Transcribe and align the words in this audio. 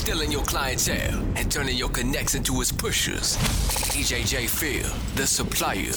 stealing 0.00 0.32
your 0.32 0.42
clientele 0.44 1.20
and 1.36 1.52
turning 1.52 1.76
your 1.76 1.90
connects 1.90 2.34
into 2.34 2.58
his 2.58 2.72
pushers. 2.72 3.36
DJ 3.92 4.26
J 4.26 4.46
Phil, 4.46 4.90
the 5.14 5.26
supplier. 5.26 5.92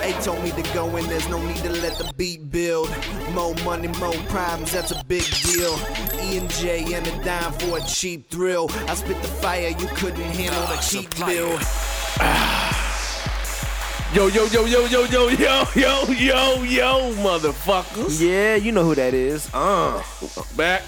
They 0.00 0.12
told 0.20 0.42
me 0.42 0.50
to 0.50 0.62
go 0.74 0.96
in, 0.96 1.06
there's 1.06 1.28
no 1.28 1.40
need 1.46 1.58
to 1.58 1.70
let 1.70 1.96
the 1.96 2.12
beat 2.16 2.50
build. 2.50 2.90
More 3.34 3.54
money, 3.64 3.86
more 4.00 4.12
problems, 4.28 4.72
that's 4.72 4.90
a 4.90 5.00
big 5.04 5.22
deal. 5.44 5.78
E 6.20 6.38
and 6.38 6.50
J 6.50 6.94
and 6.94 7.06
a 7.06 7.24
dime 7.24 7.52
for 7.52 7.78
a 7.78 7.82
cheap 7.82 8.28
thrill. 8.30 8.68
I 8.88 8.96
spit 8.96 9.22
the 9.22 9.28
fire, 9.28 9.68
you 9.68 9.86
couldn't 9.94 10.20
handle 10.20 10.66
the 10.66 10.76
cheap 10.82 11.14
bill. 11.24 11.56
Yo, 14.12 14.26
yo, 14.26 14.46
yo, 14.46 14.64
yo, 14.64 14.86
yo, 14.86 15.04
yo, 15.04 15.28
yo, 15.28 15.66
yo, 15.76 16.12
yo, 16.12 16.62
yo, 16.62 17.12
motherfuckers. 17.14 18.20
Yeah, 18.20 18.56
you 18.56 18.72
know 18.72 18.84
who 18.84 18.96
that 18.96 19.14
is. 19.14 19.48
Uh, 19.54 20.02
Back. 20.56 20.82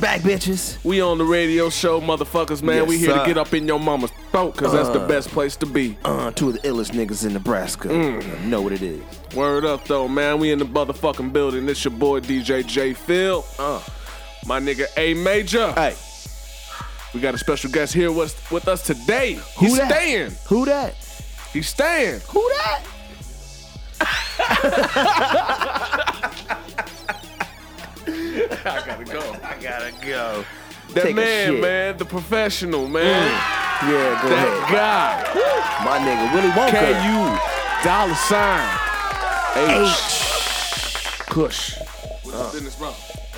Back 0.00 0.20
bitches. 0.22 0.82
We 0.84 1.00
on 1.00 1.18
the 1.18 1.24
radio 1.24 1.70
show, 1.70 2.00
motherfuckers, 2.00 2.62
man. 2.62 2.76
Yes, 2.82 2.88
we 2.88 2.98
here 2.98 3.10
sir. 3.10 3.20
to 3.20 3.26
get 3.26 3.36
up 3.38 3.52
in 3.54 3.66
your 3.66 3.78
mama's 3.80 4.10
throat, 4.30 4.56
cause 4.56 4.72
that's 4.72 4.88
the 4.90 5.06
best 5.06 5.28
place 5.28 5.56
to 5.56 5.66
be. 5.66 5.96
Uh, 6.04 6.30
two 6.32 6.48
of 6.48 6.54
the 6.54 6.60
illest 6.68 6.92
niggas 6.92 7.24
in 7.26 7.32
Nebraska. 7.34 7.88
Mm. 7.88 8.44
Know 8.44 8.62
what 8.62 8.72
it 8.72 8.82
is. 8.82 9.02
Word 9.34 9.64
up 9.64 9.84
though, 9.86 10.08
man. 10.08 10.38
We 10.38 10.50
in 10.52 10.58
the 10.58 10.66
motherfucking 10.66 11.32
building. 11.32 11.68
It's 11.68 11.84
your 11.84 11.92
boy 11.92 12.20
DJ 12.20 12.66
J 12.66 12.92
Phil. 12.94 13.44
Uh, 13.58 13.80
my 14.46 14.60
nigga 14.60 14.86
A 14.96 15.14
Major. 15.14 15.72
Hey, 15.72 15.94
We 17.14 17.20
got 17.20 17.34
a 17.34 17.38
special 17.38 17.70
guest 17.70 17.92
here 17.94 18.10
with, 18.12 18.50
with 18.50 18.66
us 18.68 18.82
today. 18.86 19.34
who 19.58 19.66
He's 19.66 19.76
that? 19.78 19.90
staying. 19.90 20.32
Who 20.48 20.64
that? 20.66 20.94
He's 21.52 21.68
staying. 21.68 22.20
Who 22.30 22.50
that? 22.50 22.82
I 28.50 28.82
gotta 28.86 29.04
go. 29.04 29.20
I 29.42 29.56
gotta 29.60 29.92
go. 30.06 30.44
That 30.92 31.02
Take 31.04 31.16
man, 31.16 31.60
man, 31.60 31.96
the 31.96 32.04
professional, 32.04 32.86
man. 32.88 33.30
Yeah, 33.82 34.20
go 34.22 34.28
That 34.28 34.48
ahead. 34.48 34.72
guy. 34.72 35.84
My 35.84 35.98
nigga 35.98 36.32
Willie 36.34 36.50
Wonka. 36.50 36.70
K-U 36.70 37.38
dollar 37.84 38.14
sign 38.14 38.78
H. 39.56 41.26
Kush. 41.26 41.76
What's 42.22 42.34
up, 42.38 42.52
business, 42.52 42.76
bro? 42.76 42.92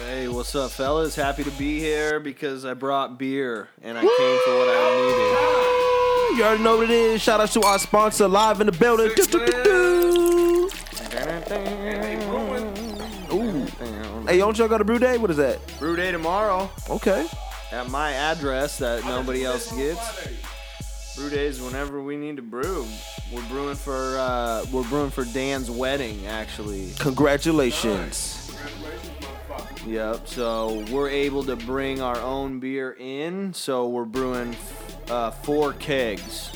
Hey, 0.06 0.28
what's 0.28 0.54
up, 0.54 0.70
fellas? 0.70 1.14
Happy 1.16 1.42
to 1.44 1.50
be 1.52 1.78
here 1.80 2.20
because 2.20 2.64
I 2.64 2.74
brought 2.74 3.18
beer 3.18 3.68
and 3.82 3.96
I 3.98 4.02
came 4.02 4.10
for 4.10 4.58
what 4.58 4.68
I 4.68 4.90
needed. 6.30 6.38
You 6.38 6.44
already 6.44 6.62
know 6.62 6.76
what 6.76 6.84
it 6.84 6.90
is. 6.90 7.22
Shout 7.22 7.40
out 7.40 7.48
to 7.50 7.62
our 7.62 7.78
sponsor 7.78 8.28
live 8.28 8.60
in 8.60 8.66
the 8.66 8.72
building. 8.72 9.10
Six, 9.16 9.26
Hey, 14.26 14.38
don't 14.38 14.58
y'all 14.58 14.68
got 14.68 14.80
a 14.80 14.84
brew 14.84 14.98
day? 14.98 15.18
What 15.18 15.30
is 15.30 15.36
that? 15.36 15.60
Brew 15.78 15.94
day 15.96 16.10
tomorrow 16.10 16.68
Okay. 16.90 17.26
at 17.70 17.88
my 17.90 18.12
address 18.12 18.78
that 18.78 19.04
nobody 19.04 19.44
else 19.44 19.70
gets. 19.72 21.16
Brew 21.16 21.30
days 21.30 21.60
whenever 21.62 22.02
we 22.02 22.16
need 22.16 22.36
to 22.36 22.42
brew. 22.42 22.86
We're 23.32 23.42
brewing 23.48 23.76
for 23.76 24.18
uh, 24.18 24.64
we're 24.72 24.84
brewing 24.84 25.10
for 25.10 25.24
Dan's 25.24 25.70
wedding 25.70 26.26
actually. 26.26 26.90
Congratulations. 26.98 28.42
Yep. 29.86 30.26
So 30.26 30.84
we're 30.90 31.08
able 31.08 31.44
to 31.44 31.54
bring 31.56 32.02
our 32.02 32.18
own 32.20 32.58
beer 32.58 32.96
in. 32.98 33.54
So 33.54 33.88
we're 33.88 34.04
brewing 34.04 34.56
uh, 35.08 35.30
four 35.30 35.72
kegs. 35.74 36.50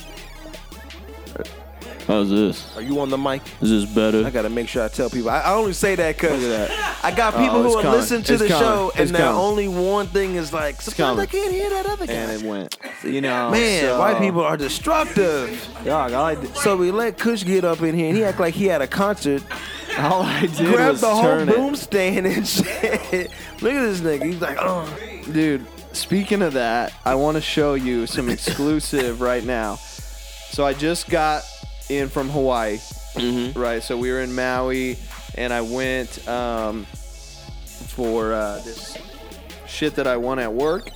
How's 2.07 2.29
this? 2.29 2.75
Are 2.75 2.81
you 2.81 2.99
on 2.99 3.09
the 3.09 3.17
mic? 3.17 3.41
Is 3.61 3.69
this 3.69 3.85
better? 3.85 4.25
I 4.25 4.29
gotta 4.31 4.49
make 4.49 4.67
sure 4.67 4.83
I 4.83 4.87
tell 4.87 5.09
people. 5.09 5.29
I, 5.29 5.39
I 5.41 5.53
only 5.53 5.73
say 5.73 5.95
that 5.95 6.15
because 6.15 6.41
Look 6.41 6.51
at 6.51 6.67
that. 6.69 6.99
I 7.05 7.11
got 7.11 7.33
people 7.35 7.57
Oh, 7.57 7.63
who 7.63 7.73
are 7.77 7.81
coming. 7.83 7.99
listening 7.99 8.23
to 8.23 8.33
It's 8.33 8.41
the 8.43 8.49
coming. 8.49 8.63
show, 8.67 8.91
and 8.91 8.99
It's 9.01 9.11
their 9.11 9.21
coming. 9.21 9.39
only 9.41 9.67
one 9.67 10.07
thing 10.07 10.35
is 10.35 10.51
like, 10.51 10.81
sometimes 10.81 11.19
I 11.19 11.25
coming. 11.25 11.43
can't 11.43 11.53
hear 11.53 11.69
that 11.69 11.85
other 11.87 12.07
guy. 12.07 12.13
And 12.13 12.31
it 12.43 12.47
went. 12.47 12.77
You 13.03 13.21
know. 13.21 13.51
Man, 13.51 13.81
so- 13.83 13.99
white 13.99 14.19
people 14.19 14.41
are 14.41 14.57
destructive. 14.57 15.67
Dog, 15.85 16.13
all 16.13 16.25
I 16.25 16.35
did, 16.35 16.55
So 16.57 16.75
we 16.75 16.91
let 16.91 17.17
Kush 17.17 17.43
get 17.45 17.63
up 17.63 17.81
in 17.81 17.95
here, 17.95 18.07
and 18.09 18.17
he 18.17 18.23
act 18.23 18.39
like 18.39 18.53
he 18.55 18.65
had 18.65 18.81
a 18.81 18.87
concert. 18.87 19.43
all 19.97 20.23
I 20.23 20.41
did 20.47 20.57
Grab 20.73 20.91
was 20.91 21.01
the 21.01 21.09
whole 21.09 21.21
turn 21.23 21.49
it. 21.49 21.55
boom 21.55 21.75
stand 21.75 22.25
and 22.27 22.47
shit. 22.47 23.31
Look 23.61 23.73
at 23.73 23.81
this 23.83 24.01
nigga. 24.01 24.23
He's 24.25 24.41
like, 24.41 24.57
oh. 24.59 24.87
Dude, 25.31 25.65
speaking 25.93 26.41
of 26.41 26.53
that, 26.53 26.93
I 27.05 27.15
want 27.15 27.35
to 27.37 27.41
show 27.41 27.75
you 27.75 28.07
some 28.07 28.27
exclusive 28.29 29.21
right 29.21 29.43
now. 29.43 29.75
So 29.75 30.65
I 30.65 30.73
just 30.73 31.09
got 31.09 31.43
in 31.97 32.09
from 32.09 32.29
Hawaii, 32.29 32.79
right? 33.55 33.83
So 33.83 33.97
we 33.97 34.11
were 34.11 34.21
in 34.21 34.33
Maui, 34.33 34.97
and 35.35 35.51
I 35.53 35.61
went 35.61 36.27
um, 36.27 36.85
for 37.65 38.33
uh, 38.33 38.61
this 38.63 38.97
shit 39.67 39.95
that 39.95 40.07
I 40.07 40.17
won 40.17 40.39
at 40.39 40.53
work. 40.53 40.89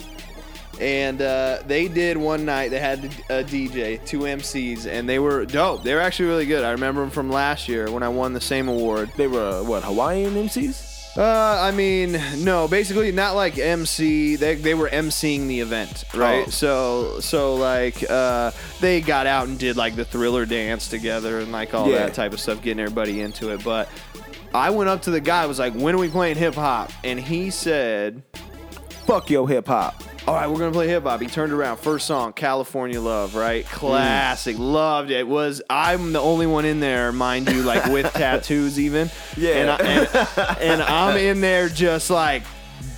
And 0.81 1.21
uh, 1.21 1.59
they 1.65 1.87
did 1.87 2.17
one 2.17 2.43
night. 2.43 2.69
They 2.69 2.79
had 2.79 3.05
a 3.29 3.45
DJ, 3.45 4.05
two 4.05 4.19
MCs, 4.21 4.85
and 4.85 5.07
they 5.07 5.19
were 5.19 5.45
dope. 5.45 5.83
They 5.83 5.93
were 5.93 6.01
actually 6.01 6.27
really 6.27 6.45
good. 6.45 6.65
I 6.65 6.71
remember 6.71 6.99
them 6.99 7.11
from 7.11 7.29
last 7.29 7.69
year 7.69 7.89
when 7.89 8.03
I 8.03 8.09
won 8.09 8.33
the 8.33 8.41
same 8.41 8.67
award. 8.67 9.09
They 9.15 9.27
were, 9.27 9.63
what, 9.63 9.83
Hawaiian 9.83 10.33
MCs? 10.33 10.84
Uh, 11.17 11.57
I 11.61 11.71
mean, 11.71 12.19
no, 12.43 12.67
basically 12.67 13.11
not 13.13 13.35
like 13.35 13.57
MC. 13.57 14.35
They, 14.35 14.55
they 14.55 14.73
were 14.73 14.89
MCing 14.89 15.47
the 15.47 15.61
event, 15.61 16.03
right? 16.13 16.43
Oh. 16.47 16.49
So 16.49 17.19
so 17.21 17.55
like 17.55 18.03
uh, 18.09 18.51
they 18.81 18.99
got 18.99 19.25
out 19.25 19.47
and 19.47 19.57
did 19.57 19.77
like 19.77 19.95
the 19.95 20.03
Thriller 20.03 20.45
dance 20.45 20.89
together 20.89 21.39
and 21.39 21.51
like 21.53 21.73
all 21.73 21.89
Yeah. 21.89 21.99
that 21.99 22.13
type 22.15 22.33
of 22.33 22.39
stuff, 22.41 22.61
getting 22.61 22.81
everybody 22.81 23.21
into 23.21 23.53
it. 23.53 23.63
But 23.63 23.87
I 24.53 24.71
went 24.71 24.89
up 24.89 25.03
to 25.03 25.11
the 25.11 25.21
guy, 25.21 25.45
was 25.45 25.57
like, 25.59 25.73
"When 25.73 25.95
are 25.95 25.99
we 25.99 26.09
playing 26.09 26.35
hip 26.35 26.55
hop?" 26.55 26.91
And 27.03 27.17
he 27.19 27.49
said, 27.49 28.21
Fuck 29.05 29.29
your 29.29 29.47
hip 29.47 29.67
hop. 29.67 30.03
All 30.27 30.33
right, 30.33 30.47
we're 30.47 30.57
gonna 30.57 30.71
play 30.71 30.87
hip 30.87 31.03
hop. 31.03 31.21
He 31.21 31.27
turned 31.27 31.53
around, 31.53 31.77
first 31.77 32.07
song, 32.07 32.33
California 32.33 32.99
Love, 32.99 33.35
right? 33.35 33.65
Hmm. 33.65 33.75
Classic, 33.75 34.57
loved 34.57 35.11
it. 35.11 35.27
Was 35.27 35.61
I'm 35.69 36.13
the 36.13 36.19
only 36.19 36.47
one 36.47 36.65
in 36.65 36.79
there, 36.79 37.11
mind 37.11 37.49
you, 37.51 37.61
like 37.61 37.85
with 37.85 38.11
tattoos 38.13 38.79
even. 38.79 39.11
Yeah. 39.37 39.77
and, 40.59 40.81
I, 40.81 41.07
I'm 41.09 41.17
in 41.17 41.41
there 41.41 41.69
just 41.69 42.09
like 42.09 42.43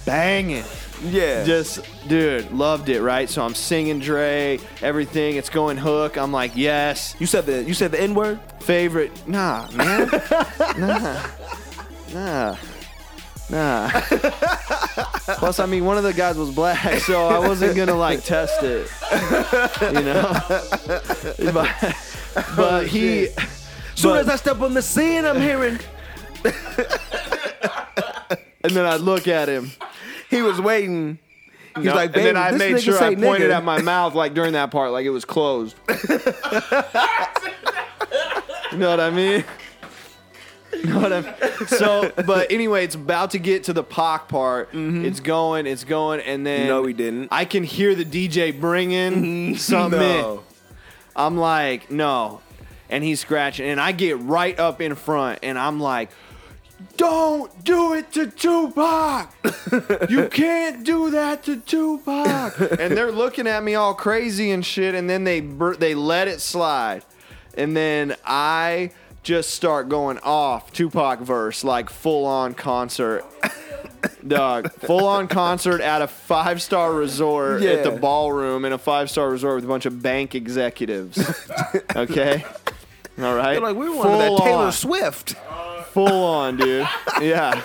banging. 0.05 0.63
Yeah. 1.03 1.43
Just, 1.43 1.81
dude, 2.07 2.49
loved 2.51 2.89
it, 2.89 3.01
right? 3.01 3.29
So 3.29 3.43
I'm 3.43 3.53
singing 3.53 3.99
Dre, 3.99 4.59
everything. 4.81 5.35
It's 5.35 5.49
going 5.49 5.77
hook. 5.77 6.17
I'm 6.17 6.31
like, 6.31 6.55
yes, 6.55 7.15
you 7.19 7.27
said 7.27 7.45
the 7.45 7.63
you 7.63 7.73
said 7.73 7.91
the 7.91 8.01
N 8.01 8.15
word? 8.15 8.39
favorite. 8.67 9.27
Nah, 9.27 9.69
man, 9.71 10.09
nah, 10.77 11.25
nah. 12.13 12.55
Nah. 13.49 13.89
Plus, 15.37 15.59
I 15.59 15.65
mean, 15.65 15.85
one 15.85 15.97
of 15.97 16.03
the 16.03 16.13
guys 16.13 16.37
was 16.37 16.51
black, 16.53 16.99
so 17.01 17.27
I 17.27 17.39
wasn't 17.39 17.75
gonna 17.77 17.95
like 17.95 18.23
test 18.23 18.61
it, 18.63 18.89
you 19.81 20.01
know. 20.01 20.39
but, 21.53 21.95
but 22.55 22.87
he, 22.87 23.27
Soon 23.95 24.11
but- 24.11 24.19
as 24.21 24.29
I 24.29 24.35
step 24.35 24.59
on 24.61 24.73
the 24.73 24.81
scene, 24.81 25.23
I'm 25.25 25.39
hearing 25.41 25.79
and 28.63 28.71
then 28.71 28.85
I 28.85 28.97
look 28.97 29.27
at 29.27 29.47
him. 29.49 29.71
he 30.29 30.41
was 30.41 30.59
waiting. 30.61 31.17
He's 31.75 31.85
No, 31.85 31.93
like, 31.95 32.15
and 32.15 32.25
then 32.25 32.37
I 32.37 32.51
this 32.51 32.59
made 32.59 32.81
sure 32.81 32.95
say 32.97 33.07
I 33.07 33.15
pointed 33.15 33.49
nigga." 33.51 33.57
at 33.57 33.63
my 33.63 33.81
mouth 33.81 34.13
like 34.15 34.33
during 34.33 34.53
that 34.53 34.71
part, 34.71 34.91
like 34.91 35.05
it 35.05 35.09
was 35.11 35.25
closed. 35.25 35.75
you 38.71 38.77
know 38.77 38.89
what 38.89 38.99
I 38.99 39.09
mean? 39.09 39.43
You 40.73 40.83
know 40.93 40.99
what 40.99 41.13
I 41.13 41.21
mean? 41.21 41.67
So, 41.67 42.11
but 42.25 42.51
anyway, 42.51 42.83
it's 42.83 42.95
about 42.95 43.31
to 43.31 43.39
get 43.39 43.65
to 43.65 43.73
the 43.73 43.83
Pac 43.83 44.27
part. 44.27 44.69
Mm-hmm. 44.69 45.05
It's 45.05 45.19
going, 45.19 45.67
it's 45.67 45.83
going, 45.83 46.19
and 46.21 46.45
then 46.45 46.67
No, 46.67 46.81
we 46.81 46.93
didn't. 46.93 47.29
I 47.31 47.45
can 47.45 47.63
hear 47.63 47.95
the 47.95 48.05
DJ 48.05 48.57
bringing 48.59 49.13
mm-hmm. 49.13 49.55
something. 49.55 49.99
in. 49.99 50.21
No. 50.21 50.43
I'm 51.15 51.37
like, 51.37 51.89
no. 51.89 52.41
And 52.89 53.03
he's 53.03 53.19
scratching. 53.19 53.67
And 53.67 53.81
I 53.81 53.91
get 53.91 54.19
right 54.19 54.57
up 54.59 54.79
in 54.81 54.95
front 54.95 55.39
and 55.43 55.57
I'm 55.57 55.79
like, 55.79 56.11
don't 56.95 57.63
do 57.63 57.93
it 57.93 58.11
to 58.13 58.27
Tupac. 58.27 59.33
you 60.09 60.29
can't 60.29 60.83
do 60.85 61.09
that 61.11 61.43
to 61.43 61.57
Tupac. 61.59 62.59
and 62.79 62.95
they're 62.95 63.11
looking 63.11 63.47
at 63.47 63.63
me 63.63 63.75
all 63.75 63.95
crazy 63.95 64.51
and 64.51 64.65
shit. 64.65 64.93
And 64.93 65.09
then 65.09 65.23
they 65.23 65.41
bur- 65.41 65.75
they 65.75 65.95
let 65.95 66.27
it 66.27 66.39
slide. 66.39 67.03
And 67.55 67.75
then 67.75 68.15
I 68.23 68.91
just 69.27 69.51
start 69.51 69.89
going 69.89 70.17
off 70.19 70.71
Tupac 70.71 71.19
verse 71.19 71.65
like 71.65 71.89
full 71.89 72.25
on 72.25 72.53
concert. 72.53 73.25
Dog, 74.25 74.71
full 74.71 75.05
on 75.05 75.27
concert 75.27 75.81
at 75.81 76.01
a 76.01 76.07
five 76.07 76.61
star 76.61 76.93
resort 76.93 77.61
at 77.61 77.83
the 77.83 77.91
ballroom 77.91 78.63
in 78.63 78.71
a 78.71 78.77
five 78.77 79.09
star 79.09 79.29
resort 79.29 79.55
with 79.55 79.65
a 79.65 79.67
bunch 79.67 79.85
of 79.85 80.01
bank 80.01 80.33
executives. 80.33 81.17
okay? 81.95 82.45
All 83.19 83.35
right? 83.35 83.53
They're 83.53 83.61
like, 83.61 83.75
we 83.75 83.89
wanted 83.89 84.19
that 84.19 84.37
Taylor 84.37 84.65
on. 84.67 84.71
Swift. 84.71 85.35
Full 85.91 86.23
on, 86.23 86.55
dude. 86.55 86.87
Yeah. 87.21 87.61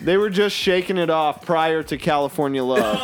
They 0.00 0.16
were 0.16 0.30
just 0.30 0.56
shaking 0.56 0.96
it 0.96 1.10
off 1.10 1.46
prior 1.46 1.84
to 1.84 1.96
California 1.96 2.64
Love. 2.64 2.98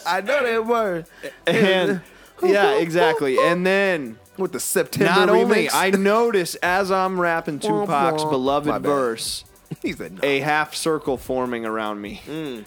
I 0.06 0.20
know 0.20 0.44
they 0.44 0.60
were. 0.60 1.06
And 1.44 2.02
yeah, 2.40 2.78
exactly. 2.78 3.36
And 3.38 3.66
then 3.66 4.18
With 4.38 4.52
the 4.52 4.60
September 4.60 5.12
not 5.12 5.28
only. 5.28 5.70
I 5.70 5.90
notice 5.90 6.54
as 6.56 6.90
I'm 6.90 7.20
rapping 7.20 7.58
Tupac's 7.58 8.22
wah. 8.22 8.24
My 8.24 8.30
beloved 8.30 8.82
verse, 8.82 9.44
he 9.82 9.92
said, 9.92 10.14
no. 10.14 10.20
a 10.22 10.40
half 10.40 10.74
circle 10.74 11.16
forming 11.16 11.66
around 11.66 12.00
me. 12.00 12.22
Mm. 12.26 12.64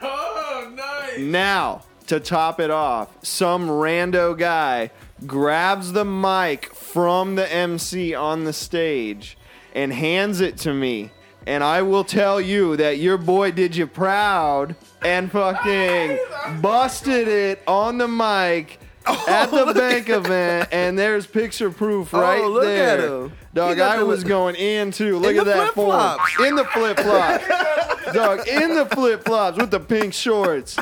Oh, 0.00 0.72
nice! 0.74 1.18
Now, 1.18 1.82
to 2.06 2.20
top 2.20 2.58
it 2.58 2.70
off, 2.70 3.10
some 3.22 3.68
rando 3.68 4.36
guy 4.36 4.90
grabs 5.26 5.92
the 5.92 6.04
mic 6.04 6.72
from 6.74 7.34
the 7.34 7.52
MC 7.52 8.14
on 8.14 8.44
the 8.44 8.52
stage 8.52 9.36
and 9.74 9.92
hands 9.92 10.40
it 10.40 10.56
to 10.58 10.72
me. 10.72 11.10
And 11.46 11.64
I 11.64 11.82
will 11.82 12.04
tell 12.04 12.40
you 12.40 12.76
that 12.76 12.98
your 12.98 13.16
boy 13.16 13.52
did 13.52 13.74
you 13.74 13.86
proud 13.86 14.76
and 15.02 15.30
fucking 15.30 16.18
busted 16.60 17.28
it 17.28 17.62
on 17.66 17.98
the 17.98 18.08
mic 18.08 18.78
at 19.28 19.50
the 19.50 19.72
bank 19.74 20.08
event. 20.08 20.68
And 20.72 20.98
there's 20.98 21.26
picture 21.26 21.70
proof 21.70 22.12
right 22.12 22.40
Oh, 22.42 22.48
look 22.48 22.64
there. 22.64 22.98
at 22.98 23.04
him. 23.04 23.32
Dog, 23.54 23.78
I 23.80 24.02
was 24.02 24.24
going 24.24 24.54
in 24.54 24.90
too. 24.92 25.18
Look 25.18 25.32
In 25.34 25.40
at 25.40 25.46
that 25.46 25.74
form. 25.74 26.18
In 26.46 26.54
the 26.54 26.64
flip 26.66 26.98
flops. 26.98 27.44
Dog, 28.14 28.46
in 28.48 28.74
the 28.74 28.86
flip 28.86 29.24
flops 29.24 29.58
with 29.58 29.70
the 29.70 29.80
pink 29.80 30.14
shorts 30.14 30.76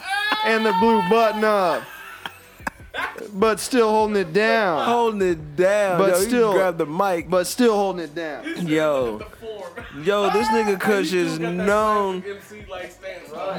and 0.45 0.65
the 0.65 0.73
blue 0.81 1.03
button 1.09 1.45
up. 1.45 1.83
But 3.33 3.61
still 3.61 3.91
holding 3.91 4.17
it 4.17 4.33
down. 4.33 4.85
Holding 4.87 5.29
it 5.29 5.57
down. 5.57 5.99
But 5.99 6.11
yo, 6.11 6.21
still- 6.21 6.53
grab 6.53 6.79
the 6.79 6.87
mic. 6.87 7.29
But 7.29 7.47
still 7.47 7.75
holding 7.75 8.05
it 8.05 8.15
down. 8.15 8.67
Yo, 8.67 9.21
yo, 10.03 10.31
this 10.31 10.49
nigga 10.49 10.81
Kush 10.81 11.13
is 11.13 11.39
known. 11.39 12.23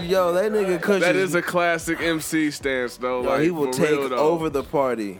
Yo, 0.03 0.33
that 0.33 0.51
nigga 0.51 0.81
Kush 0.81 1.01
That 1.01 1.15
is 1.15 1.35
a 1.35 1.41
classic 1.41 2.01
MC 2.01 2.51
stance 2.51 2.97
though. 2.97 3.23
Yo, 3.23 3.29
like, 3.29 3.41
he 3.41 3.51
will 3.51 3.71
take 3.71 3.89
real, 3.91 4.13
over 4.13 4.49
the 4.49 4.63
party. 4.63 5.19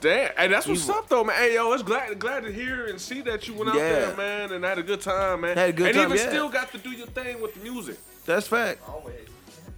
Damn, 0.00 0.32
and 0.36 0.52
that's 0.52 0.66
what's 0.66 0.86
up 0.90 1.08
though, 1.08 1.24
man. 1.24 1.36
Hey, 1.36 1.54
yo, 1.54 1.72
it's 1.72 1.82
glad 1.82 2.18
glad 2.18 2.44
to 2.44 2.52
hear 2.52 2.86
and 2.86 3.00
see 3.00 3.22
that 3.22 3.48
you 3.48 3.54
went 3.54 3.70
out 3.70 3.76
Yeah. 3.76 3.90
there, 3.90 4.16
man, 4.16 4.52
and 4.52 4.62
had 4.62 4.78
a 4.78 4.82
good 4.82 5.00
time, 5.00 5.40
man. 5.42 5.56
Had 5.56 5.70
a 5.70 5.72
good 5.72 5.86
and 5.86 5.94
time, 5.96 6.04
even 6.12 6.18
yeah. 6.18 6.28
still 6.28 6.48
got 6.50 6.70
to 6.72 6.78
do 6.78 6.90
your 6.90 7.06
thing 7.06 7.40
with 7.40 7.54
the 7.54 7.60
music. 7.60 7.96
That's 8.26 8.46
fact. 8.46 8.82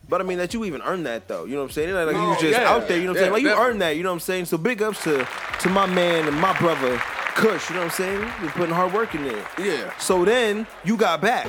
But 0.08 0.20
I 0.20 0.25
mean 0.25 0.38
that 0.38 0.55
you 0.55 0.64
even 0.64 0.82
earned 0.82 1.06
that 1.06 1.26
though. 1.29 1.44
You 1.44 1.53
know 1.55 1.58
what 1.62 1.64
I'm 1.67 1.70
saying? 1.73 1.88
It 1.88 1.93
like 1.94 2.14
you 2.14 2.23
No, 2.23 2.29
was 2.31 2.41
just 2.41 2.58
yeah. 2.58 2.69
out 2.70 2.87
there. 2.87 2.97
You 2.99 3.05
know 3.06 3.12
what 3.12 3.19
I'm 3.19 3.23
saying? 3.23 3.32
Like 3.32 3.43
you 3.43 3.49
definitely. 3.49 3.70
earned 3.70 3.82
that. 3.82 3.97
You 3.97 4.03
know 4.05 4.11
what 4.11 4.14
I'm 4.14 4.20
saying? 4.20 4.44
So 4.47 4.56
big 4.58 4.81
ups 4.82 5.03
to 5.05 5.26
to 5.61 5.69
my 5.69 5.87
man 5.87 6.29
and 6.29 6.37
my 6.41 6.56
brother 6.58 6.97
Kush. 7.35 7.69
You 7.70 7.75
know 7.76 7.82
what 7.82 7.87
I'm 7.87 7.97
saying? 7.97 8.20
You're 8.41 8.50
putting 8.53 8.75
hard 8.75 8.93
work 8.93 9.14
in 9.14 9.25
there. 9.25 9.44
Yeah. 9.58 9.97
So 9.99 10.25
then 10.25 10.67
you 10.85 10.97
got 10.97 11.20
back. 11.20 11.47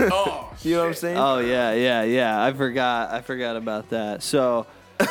Oh, 0.00 0.44
You 0.62 0.74
know 0.74 0.80
what 0.80 0.88
I'm 0.88 0.94
saying? 0.94 1.16
Oh 1.18 1.38
yeah, 1.38 1.72
yeah, 1.72 2.02
yeah. 2.02 2.42
I 2.44 2.52
forgot. 2.52 3.10
I 3.10 3.20
forgot 3.20 3.56
about 3.56 3.90
that. 3.90 4.22
So 4.22 4.66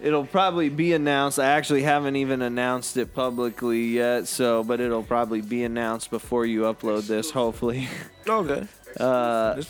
it'll 0.00 0.26
probably 0.26 0.68
be 0.70 0.92
announced. 0.94 1.38
I 1.38 1.46
actually 1.46 1.82
haven't 1.82 2.16
even 2.16 2.40
announced 2.42 2.96
it 2.96 3.14
publicly 3.14 3.84
yet. 3.88 4.26
So, 4.26 4.64
but 4.64 4.80
it'll 4.80 5.02
probably 5.02 5.40
be 5.42 5.64
announced 5.64 6.10
before 6.10 6.46
you 6.46 6.62
upload 6.62 7.06
this, 7.06 7.30
hopefully. 7.30 7.88
okay. 8.26 8.66
Uh, 8.98 9.62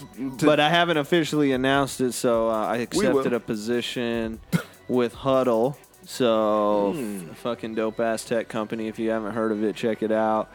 but 0.42 0.60
I 0.60 0.68
haven't 0.68 0.96
officially 0.96 1.52
announced 1.52 2.00
it, 2.00 2.12
so 2.12 2.48
uh, 2.48 2.66
I 2.66 2.78
accepted 2.78 3.32
a 3.32 3.40
position 3.40 4.40
with 4.88 5.14
Hudl. 5.14 5.76
So, 6.04 6.94
f- 6.96 7.36
fucking 7.38 7.74
dope 7.74 8.00
ass 8.00 8.24
tech 8.24 8.48
company. 8.48 8.88
If 8.88 8.98
you 8.98 9.10
haven't 9.10 9.32
heard 9.32 9.52
of 9.52 9.62
it, 9.62 9.76
check 9.76 10.02
it 10.02 10.10
out. 10.12 10.50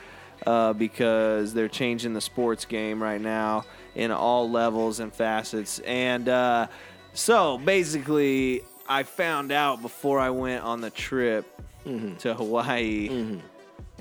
Uh, 0.46 0.74
because 0.74 1.54
they're 1.54 1.70
changing 1.70 2.14
the 2.14 2.20
sports 2.22 2.66
game 2.66 3.02
right 3.02 3.22
now 3.22 3.64
in 3.96 4.12
all 4.12 4.50
levels 4.50 5.00
and 5.00 5.14
facets. 5.14 5.80
And 5.80 6.28
uh, 6.28 6.68
so, 7.14 7.58
basically, 7.58 8.62
I 8.90 9.04
found 9.04 9.52
out 9.52 9.82
before 9.82 10.20
I 10.20 10.30
went 10.32 10.64
on 10.64 10.82
the 10.82 10.90
trip 10.90 11.46
Mm-hmm. 11.86 12.16
to 12.18 12.34
Hawaii. 12.34 13.40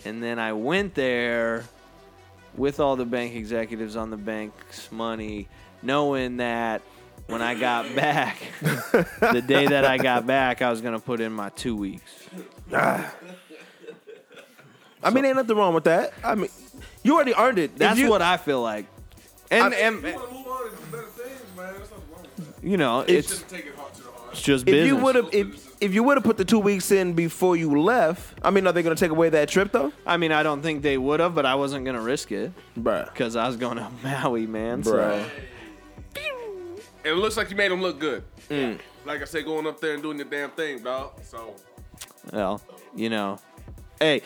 And 0.06 0.22
then 0.22 0.38
I 0.38 0.55
went 0.55 0.94
there 0.94 1.64
with 2.56 2.81
all 2.81 2.97
the 2.97 3.05
bank 3.05 3.35
executives 3.35 3.97
on 3.97 4.11
the 4.11 4.17
bank's 4.17 4.91
money, 4.93 5.49
knowing 5.83 6.37
that 6.39 6.83
when 7.27 7.43
I 7.43 7.55
got 7.55 7.95
back, 7.97 8.39
the 9.21 9.43
day 9.47 9.67
that 9.67 9.85
I 9.85 9.99
got 9.99 10.27
back, 10.27 10.62
I 10.62 10.71
was 10.71 10.81
gonna 10.81 11.01
put 11.01 11.21
in 11.21 11.33
my 11.33 11.49
two 11.51 11.77
weeks. 11.77 12.12
I 12.73 13.11
mean, 15.12 15.25
ain't 15.25 15.37
nothing 15.37 15.56
wrong 15.56 15.75
with 15.75 15.85
that. 15.85 16.12
I 16.23 16.35
mean, 16.35 16.49
you 17.03 17.15
already 17.15 17.35
earned 17.35 17.59
it. 17.59 17.77
That's 17.77 17.99
you- 17.99 18.09
what 18.09 18.23
I 18.23 18.37
feel 18.37 18.62
like. 18.62 18.87
And, 19.50 19.75
I- 19.75 19.79
and 19.79 19.97
move 20.03 20.15
on 20.15 20.71
to 20.71 20.77
better 20.91 21.03
things, 21.05 21.41
man. 21.57 21.75
There's 21.75 21.91
nothing 21.91 22.05
wrong 22.11 22.23
with 22.23 22.57
that. 22.62 22.67
you 22.67 22.77
know, 22.79 23.00
You 23.07 23.19
it's 23.19 23.43
take 23.43 23.67
it 23.67 23.75
hard 23.77 23.93
to 23.95 24.03
the 24.03 24.11
heart. 24.11 24.31
it's 24.33 24.43
just 24.43 24.62
If 24.67 24.73
business. 24.73 24.87
you 24.89 24.97
would 25.05 25.15
have, 25.17 25.29
if 25.33 25.63
if 25.85 25.93
you 25.93 26.03
would 26.03 26.17
have 26.17 26.25
put 26.25 26.39
the 26.39 26.47
two 26.47 26.59
weeks 26.59 26.91
in 26.91 27.13
before 27.13 27.57
you 27.57 27.79
left, 27.81 28.39
I 28.43 28.51
mean, 28.51 28.67
are 28.67 28.73
they 28.73 28.83
gonna 28.83 28.95
take 28.95 29.11
away 29.11 29.29
that 29.29 29.51
trip 29.51 29.71
though, 29.71 29.93
I 30.07 30.17
mean, 30.17 30.33
I 30.33 30.43
don't 30.43 30.63
think 30.63 30.83
they 30.83 30.97
would 30.97 31.21
have, 31.21 31.35
but 31.35 31.45
I 31.45 31.57
wasn't 31.57 31.85
gonna 31.85 32.01
risk 32.01 32.33
it 32.33 32.53
bruh? 32.79 33.05
because 33.05 33.37
I 33.37 33.47
was 33.47 33.57
going 33.57 33.77
to 33.77 33.91
Maui, 34.03 34.47
man. 34.47 34.83
Bruh. 34.83 35.23
So 35.23 35.31
it 37.05 37.13
looks 37.13 37.37
like 37.37 37.51
you 37.51 37.57
made 37.57 37.71
them 37.71 37.83
look 37.83 37.99
good. 37.99 38.25
Mm. 38.49 38.79
Like 39.05 39.21
I 39.21 39.25
said, 39.27 39.45
going 39.45 39.67
up 39.67 39.79
there 39.79 39.93
and 39.93 40.03
doing 40.03 40.17
your 40.17 40.27
damn 40.27 40.51
thing, 40.53 40.83
dog. 40.83 41.23
So 41.23 41.55
Well, 42.33 42.63
you 42.97 43.11
know, 43.11 43.39
hey, 44.01 44.23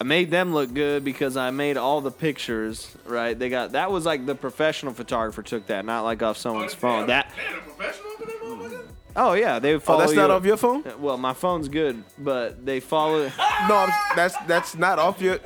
I 0.00 0.04
made 0.04 0.30
them 0.30 0.54
look 0.54 0.72
good 0.72 1.04
because 1.04 1.36
I 1.36 1.50
made 1.50 1.76
all 1.76 2.00
the 2.00 2.10
pictures. 2.10 2.90
Right? 3.04 3.38
They 3.38 3.50
got 3.50 3.72
that 3.72 3.90
was 3.90 4.06
like 4.06 4.24
the 4.24 4.34
professional 4.34 4.94
photographer 4.94 5.42
took 5.42 5.66
that, 5.66 5.84
not 5.84 6.04
like 6.04 6.22
off 6.22 6.38
someone's 6.38 6.72
oh, 6.72 6.78
phone. 6.78 7.06
That 7.08 7.30
Damn, 7.36 8.95
a 9.16 9.24
professional 9.24 9.24
for 9.24 9.24
that 9.24 9.24
motherfucker? 9.24 9.30
oh 9.30 9.32
yeah, 9.34 9.58
they 9.58 9.74
Oh, 9.74 9.80
follow. 9.80 10.00
that's 10.00 10.12
not 10.12 10.30
off 10.30 10.44
your 10.44 10.56
phone. 10.56 10.86
Uh, 10.86 10.96
well, 10.98 11.16
my 11.16 11.32
phone's 11.32 11.68
good, 11.68 12.02
but 12.18 12.64
they 12.64 12.80
follow. 12.80 13.30
No, 13.68 13.76
I'm, 13.76 13.90
that's 14.14 14.36
that's 14.46 14.76
not 14.76 14.98
off 14.98 15.20
your. 15.20 15.38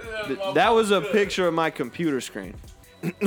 that 0.54 0.70
was 0.70 0.90
a 0.90 1.00
picture 1.00 1.46
of 1.46 1.54
my 1.54 1.70
computer 1.70 2.20
screen. 2.20 2.54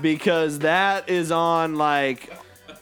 because 0.00 0.60
that 0.60 1.08
is 1.08 1.30
on 1.30 1.76
like 1.76 2.32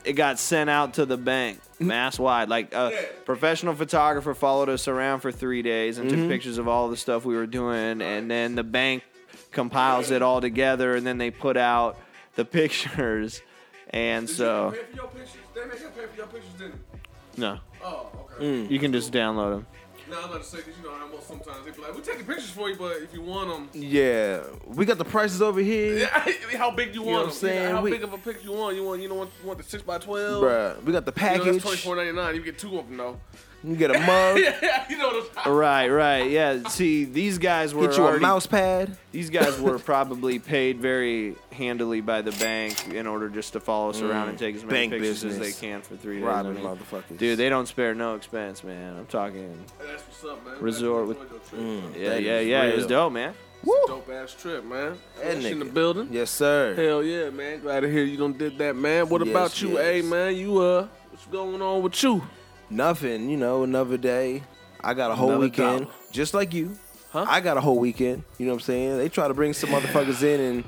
it 0.05 0.13
got 0.15 0.39
sent 0.39 0.71
out 0.71 0.95
to 0.95 1.07
the 1.07 1.17
bank 1.17 1.61
mass 1.79 2.19
wide 2.19 2.49
like 2.49 2.73
a 2.75 3.09
professional 3.25 3.75
photographer 3.75 4.35
followed 4.35 4.69
us 4.69 4.87
around 4.89 5.21
for 5.21 5.33
three 5.33 5.63
days 5.63 5.99
and 5.99 6.11
took 6.11 6.19
mm-hmm. 6.19 6.29
pictures 6.29 6.59
of 6.59 6.69
all 6.69 6.89
the 6.89 6.97
stuff 6.97 7.25
we 7.25 7.35
were 7.35 7.47
doing 7.47 8.03
and 8.03 8.31
then 8.31 8.55
the 8.55 8.63
bank 8.65 9.03
compiles 9.51 10.11
it 10.11 10.23
all 10.23 10.41
together 10.41 10.95
and 10.95 11.07
then 11.07 11.19
they 11.19 11.31
put 11.31 11.57
out 11.57 11.99
the 12.37 12.45
pictures 12.45 13.43
and 13.91 14.29
so 14.29 14.71
Pay 14.73 14.83
for 14.91 14.97
your 14.97 15.07
pictures. 15.09 15.37
They 15.55 15.65
make 15.67 15.81
you 15.81 15.89
pay 15.89 16.07
for 16.07 16.17
your 16.17 16.27
pictures, 16.27 16.53
didn't 16.59 16.75
they? 16.93 17.41
no 17.43 17.59
Oh, 17.85 18.09
okay. 18.37 18.45
Mm. 18.45 18.71
you 18.71 18.79
can 18.79 18.93
just 18.93 19.13
download 19.13 19.51
them 19.57 19.67
Now 20.11 20.17
I 20.17 20.21
was 20.23 20.27
about 20.27 20.43
to 20.43 20.49
say, 20.49 20.57
because 20.59 20.77
you 20.77 20.83
know 20.85 20.95
how 20.95 21.07
most 21.09 21.29
sometimes 21.29 21.65
they 21.65 21.71
be 21.71 21.81
like, 21.83 21.95
we're 21.95 22.01
taking 22.01 22.25
pictures 22.27 22.51
for 22.51 22.69
you, 22.69 22.77
but 22.77 22.97
if 22.99 23.13
you 23.15 23.23
want 23.23 23.49
them, 23.73 23.83
Yeah, 23.83 24.43
we 24.67 24.85
got 24.85 24.99
the 24.99 25.05
prices 25.05 25.41
over 25.43 25.61
here, 25.61 26.07
how 26.57 26.71
big 26.73 26.95
you 26.95 27.01
know 27.01 27.07
want 27.07 27.17
what 27.17 27.21
I'm 27.23 27.27
them? 27.27 27.33
saying? 27.35 27.71
How 27.75 27.83
We- 27.83 27.91
big 27.93 28.03
of 28.05 28.13
a 28.13 28.19
picture 28.19 28.43
you 28.45 28.53
want? 28.53 28.77
You 28.77 28.85
want, 28.85 29.01
you 29.03 29.09
know, 29.09 29.15
want, 29.15 29.31
you 29.41 29.47
want 29.47 29.59
the 29.59 29.65
six 29.65 29.83
by 29.83 29.99
twelve? 29.99 30.43
bruh. 30.43 30.83
We 30.85 30.93
got 30.93 31.05
the 31.05 31.13
package. 31.13 31.39
You 31.39 31.39
know, 31.39 31.45
package. 31.59 31.63
that's 31.63 31.65
twenty 31.65 31.77
four 31.79 31.97
ninety 31.97 32.13
nine. 32.13 32.35
You 32.35 32.43
get 32.43 32.59
two 32.59 32.79
of 32.79 32.87
them 32.89 32.97
though. 32.97 33.21
You 33.63 33.77
get 33.77 33.91
a 33.95 33.99
mug. 34.07 34.39
yeah, 34.39 34.85
you 34.89 34.97
know 34.99 35.09
what 35.09 35.31
I'm 35.47 35.53
right 35.53 35.89
right 35.89 36.31
yeah 36.31 36.67
see 36.69 37.05
these 37.05 37.39
guys 37.39 37.75
were 37.75 37.89
Get 37.89 37.97
you 37.99 38.07
a 38.07 38.19
mouse 38.21 38.47
pad. 38.47 38.97
These 39.13 39.31
guys 39.31 39.61
were 39.61 39.79
probably 39.93 40.39
paid 40.39 40.79
very 40.81 41.35
handily 41.53 42.01
by 42.01 42.23
the 42.23 42.33
bank 42.33 42.89
in 42.89 43.07
order 43.07 43.29
just 43.29 43.53
to 43.55 43.61
follow 43.61 43.91
us 43.91 44.01
around 44.01 44.29
and 44.29 44.39
take 44.39 44.55
as 44.57 44.65
many 44.65 44.89
bank 44.89 44.93
pictures 44.93 45.25
as 45.25 45.39
they 45.39 45.53
can 45.53 45.83
for 45.83 45.97
three 45.97 46.17
days. 46.17 46.25
Robbing 46.25 46.53
I 46.53 46.55
mean, 46.55 46.65
motherfuckers. 46.65 47.19
Dude, 47.19 47.39
they 47.39 47.49
don't 47.49 47.67
spare 47.67 47.95
no 47.95 48.15
expense, 48.15 48.63
man. 48.63 48.97
I'm 48.97 49.07
talking. 49.07 49.63
That's 49.79 50.03
what's 50.03 50.25
up, 50.25 50.45
man. 50.47 50.61
Resort 50.61 51.09
with- 51.09 51.19
you 51.19 51.23
enjoyed 51.25 51.53
your 51.53 51.91
trip. 51.93 51.97
Yeah, 51.97 52.17
yeah, 52.17 52.39
is 52.39 52.47
yeah. 52.49 52.63
It 52.65 52.77
was 52.77 52.87
dope, 52.87 53.13
man. 53.13 53.35
Dope 53.87 54.09
ass 54.11 54.35
trip, 54.35 54.65
man. 54.65 54.97
That 55.23 55.45
in 55.45 55.59
the 55.59 55.65
building. 55.67 56.09
Yes, 56.11 56.31
sir. 56.31 56.75
Hell 56.75 57.03
yeah, 57.03 57.29
man. 57.31 57.61
Glad 57.61 57.81
to 57.81 57.91
hear 57.91 58.05
you 58.05 58.17
done 58.17 58.33
did 58.35 58.57
that, 58.59 58.75
man. 58.77 59.09
What 59.09 59.21
Yes, 59.27 59.31
about 59.31 59.61
you, 59.63 59.69
yes. 59.71 59.79
hey 59.81 60.03
man? 60.03 60.35
You 60.37 60.59
uh, 60.59 60.87
what's 61.11 61.27
going 61.27 61.61
on 61.61 61.83
with 61.83 62.03
you? 62.03 62.23
Nothing. 62.71 63.29
You 63.29 63.37
know, 63.37 63.63
another 63.65 63.97
day. 63.97 64.43
I 64.83 64.95
got 64.95 65.11
a 65.11 65.15
whole 65.15 65.29
Another 65.31 65.45
weekend, 65.45 65.81
dollar. 65.83 65.95
just 66.11 66.33
like 66.33 66.55
you. 66.55 66.79
Huh? 67.11 67.27
I 67.29 67.41
got 67.41 67.57
a 67.57 67.61
whole 67.61 67.79
weekend. 67.79 68.23
You 68.39 68.47
know 68.47 68.53
what 68.53 68.61
I'm 68.63 68.65
saying? 68.65 68.97
They 68.99 69.09
try 69.09 69.29
to 69.29 69.35
bring 69.35 69.53
some 69.53 69.71
motherfuckers 69.71 70.23
in, 70.23 70.41
and 70.41 70.65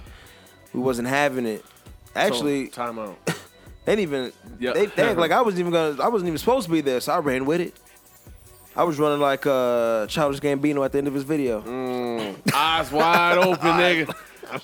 we 0.75 0.81
wasn't 0.81 1.09
having 1.09 1.47
it. 1.47 1.65
Actually, 2.15 2.67
So, 2.67 2.73
time 2.73 2.99
out. 2.99 3.17
they 3.87 3.97
didn't 3.97 4.01
even. 4.01 4.33
Yeah. 4.59 4.73
They, 4.73 4.87
they 4.87 5.03
act 5.09 5.19
like 5.19 5.31
I 5.31 5.41
wasn't 5.41 5.61
even 5.61 5.73
gonna. 5.73 6.03
I 6.03 6.09
wasn't 6.09 6.29
even 6.29 6.39
supposed 6.39 6.67
to 6.67 6.73
be 6.73 6.81
there, 6.83 7.01
so 7.01 7.13
I 7.13 7.19
ran 7.21 7.47
with 7.47 7.61
it. 7.63 7.75
I 8.77 8.85
was 8.85 8.99
running 8.99 9.21
like 9.21 9.47
uh, 9.47 10.07
Childish 10.09 10.41
Gambino 10.41 10.85
at 10.85 10.93
the 10.93 10.99
end 10.99 11.07
of 11.09 11.15
his 11.15 11.25
video. 11.25 11.61
Eyes 12.55 12.91
wide 12.91 13.39
open, 13.39 13.59
nigga. 13.71 14.15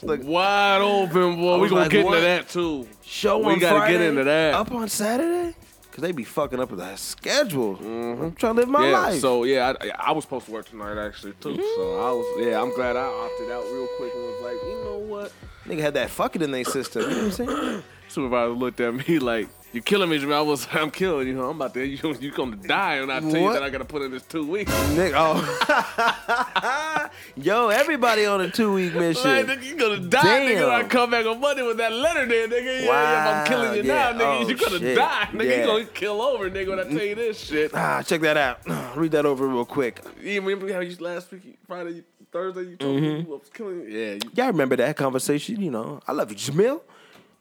like- 0.03 0.25
wide 0.25 0.81
open, 0.83 1.37
boy. 1.37 1.59
We 1.59 1.69
gonna 1.69 1.83
like, 1.83 1.91
get 1.91 2.05
what? 2.05 2.15
into 2.19 2.27
that 2.27 2.49
too. 2.49 2.87
Show 3.05 3.39
We 3.39 3.53
on 3.53 3.59
gotta 3.61 3.91
get 3.91 4.01
into 4.03 4.25
that. 4.25 4.55
Up 4.55 4.73
on 4.73 4.89
Saturday, 4.89 5.55
cause 5.99 6.03
they 6.03 6.13
be 6.13 6.23
fucking 6.23 6.61
up 6.61 6.71
with 6.71 6.79
that 6.79 6.97
schedule. 7.01 7.77
I'm 7.77 8.33
trying 8.37 8.55
to 8.55 8.61
live 8.61 8.69
my 8.69 8.79
Mm-hmm. 8.83 8.91
yeah. 8.93 8.99
life. 9.01 9.21
So 9.21 9.43
yeah, 9.45 9.75
I, 9.81 9.91
I 9.99 10.13
was 10.13 10.23
supposed 10.25 10.47
to 10.47 10.53
work 10.53 10.69
tonight 10.69 10.97
actually 10.97 11.33
too. 11.41 11.57
So 11.57 11.99
I 11.99 12.13
was 12.13 12.47
yeah. 12.47 12.61
I'm 12.63 12.73
glad 12.75 12.95
I 12.97 13.05
opted 13.05 13.51
out 13.51 13.65
real 13.65 13.89
quick 13.99 14.13
and 14.15 14.23
was 14.23 14.41
like, 14.43 14.63
you 14.63 14.85
know 14.85 14.99
what? 14.99 15.33
Nigga 15.67 15.81
had 15.81 15.95
that 15.95 16.11
fucking 16.11 16.41
in 16.43 16.53
their 16.53 16.65
system. 16.65 17.03
You 17.03 17.09
know 17.09 17.17
what 17.17 17.25
I'm 17.25 17.33
saying? 17.33 17.83
Supervisor 18.09 18.53
looked 18.53 18.81
at 18.81 18.95
me 18.95 19.19
like, 19.21 19.49
"You're 19.73 19.83
killing 19.83 20.09
me, 20.11 20.19
Jamal." 20.19 20.39
I 20.39 20.43
was, 20.43 20.67
I'm 20.73 20.91
killing 20.91 21.29
you. 21.29 21.43
I'm 21.43 21.57
about 21.57 21.75
to, 21.75 21.85
you, 21.87 22.17
you 22.21 22.31
gonna 22.31 22.57
die, 22.57 22.95
and 22.97 23.13
I 23.13 23.21
tell 23.21 23.31
you 23.37 23.43
What? 23.43 23.53
that 23.55 23.63
I 23.63 23.71
gotta 23.71 23.85
put 23.85 24.03
in 24.03 24.11
this 24.11 24.23
two 24.25 24.47
weeks. 24.51 24.73
Nigga, 24.73 25.13
oh. 25.17 27.11
Yo, 27.37 27.69
everybody 27.69 28.27
on 28.27 28.41
a 28.41 28.51
two 28.51 28.73
week 28.73 28.95
mission. 28.95 29.31
Like, 29.31 29.47
nigga, 29.47 29.65
you 29.65 29.77
gonna 29.77 29.99
die, 30.01 30.23
nigga. 30.41 30.67
When 30.69 30.85
I 30.85 30.89
come 30.89 31.11
back 31.11 31.27
on 31.27 31.41
Monday 31.41 31.63
with 31.63 31.77
that 31.79 31.93
letter 31.93 32.27
there, 32.27 32.49
nigga. 32.49 32.83
Yeah, 32.83 32.89
Wow, 32.89 33.03
yeah, 33.03 33.21
if 33.21 33.37
I'm 33.37 33.47
killing 33.47 33.77
you 33.77 33.83
yeah. 33.93 33.95
now, 34.13 34.13
nigga, 34.19 34.45
Oh, 34.45 34.49
you 34.49 34.57
gonna 34.57 34.79
shit. 34.79 34.97
die, 34.97 35.29
nigga. 35.33 35.45
Yeah. 35.45 35.61
You 35.61 35.67
gonna 35.67 35.85
kill 35.87 36.23
over, 36.23 36.51
nigga, 36.51 36.69
when 36.69 36.81
I 36.81 36.85
tell 36.85 37.07
you 37.07 37.15
this 37.15 37.39
shit. 37.39 37.71
Ah, 37.75 38.03
check 38.03 38.21
that 38.23 38.37
out. 38.37 38.61
Read 38.97 39.13
that 39.13 39.27
over 39.27 39.47
real 39.47 39.65
quick. 39.65 40.01
You 40.23 40.41
remember 40.41 40.73
how 40.73 40.81
you 40.81 40.97
last 40.97 41.31
week, 41.31 41.59
Friday, 41.67 42.03
Thursday, 42.33 42.63
you 42.63 42.77
told 42.77 43.01
me 43.01 43.21
you 43.21 43.27
was 43.27 43.49
killing? 43.53 43.85
Yeah, 43.89 44.15
you, 44.15 44.21
Y'all 44.35 44.47
remember 44.49 44.77
that 44.77 44.97
conversation? 44.97 45.61
You 45.61 45.71
know, 45.71 46.01
I 46.07 46.13
love 46.13 46.31
you, 46.31 46.37
Jamil. 46.37 46.81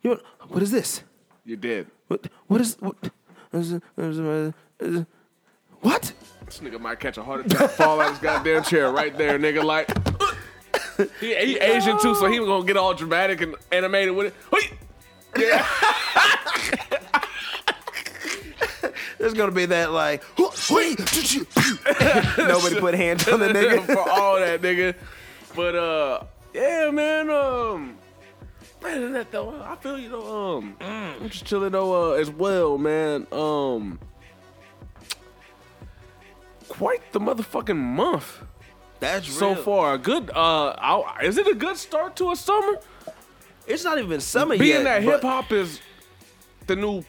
You 0.03 0.11
know, 0.11 0.19
what 0.47 0.63
is 0.63 0.71
this? 0.71 1.03
you 1.45 1.55
did. 1.55 1.87
What? 2.07 2.27
What 2.47 2.61
is 2.61 2.75
what? 2.79 2.95
What? 5.81 6.13
This 6.45 6.59
nigga 6.59 6.79
might 6.79 6.99
catch 6.99 7.17
a 7.17 7.23
heart 7.23 7.45
attack, 7.45 7.71
fall 7.71 7.99
out 7.99 8.11
his 8.11 8.19
goddamn 8.19 8.63
chair 8.63 8.91
right 8.91 9.17
there, 9.17 9.37
nigga. 9.39 9.63
Like, 9.63 9.89
he, 11.19 11.35
he 11.35 11.57
Asian 11.57 11.99
too, 11.99 12.15
so 12.15 12.29
he 12.29 12.39
was 12.39 12.47
gonna 12.47 12.65
get 12.65 12.77
all 12.77 12.93
dramatic 12.93 13.41
and 13.41 13.55
animated 13.71 14.15
with 14.15 14.27
it. 14.27 14.35
Hey! 14.51 14.77
Yeah. 15.37 15.65
There's 19.17 19.33
gonna 19.33 19.51
be 19.51 19.65
that 19.67 19.91
like, 19.91 20.23
nobody 22.37 22.79
put 22.79 22.93
hands 22.93 23.27
on 23.27 23.39
the 23.39 23.47
nigga. 23.49 23.85
for 23.85 24.09
all 24.09 24.39
that, 24.39 24.61
nigga. 24.61 24.95
But 25.55 25.75
uh, 25.75 26.23
yeah, 26.53 26.91
man. 26.91 27.29
Um, 27.29 27.96
man, 28.83 29.01
than 29.01 29.13
that 29.13 29.31
though, 29.31 29.61
I 29.61 29.75
feel 29.75 29.99
you 29.99 30.09
know. 30.09 30.55
Um, 30.55 30.75
I'm 30.79 31.29
just 31.29 31.45
chilling 31.45 31.71
though 31.71 32.13
uh, 32.13 32.15
as 32.15 32.29
well, 32.29 32.77
man. 32.77 33.27
Um, 33.31 33.99
quite 36.67 37.11
the 37.11 37.19
motherfucking 37.19 37.77
month 37.77 38.41
That's 38.99 39.27
so 39.31 39.55
far. 39.55 39.95
A 39.95 39.97
good. 39.97 40.29
Uh, 40.29 40.69
I, 40.69 41.23
is 41.23 41.37
it 41.37 41.47
a 41.47 41.55
good 41.55 41.77
start 41.77 42.15
to 42.17 42.31
a 42.31 42.35
summer? 42.35 42.79
It's 43.65 43.83
not 43.83 43.99
even 43.99 44.21
summer 44.21 44.57
Being 44.57 44.69
yet. 44.69 44.73
Being 44.73 44.83
that 44.85 45.03
hip 45.03 45.21
hop 45.21 45.51
is 45.51 45.81
the 46.67 46.75
new 46.75 47.03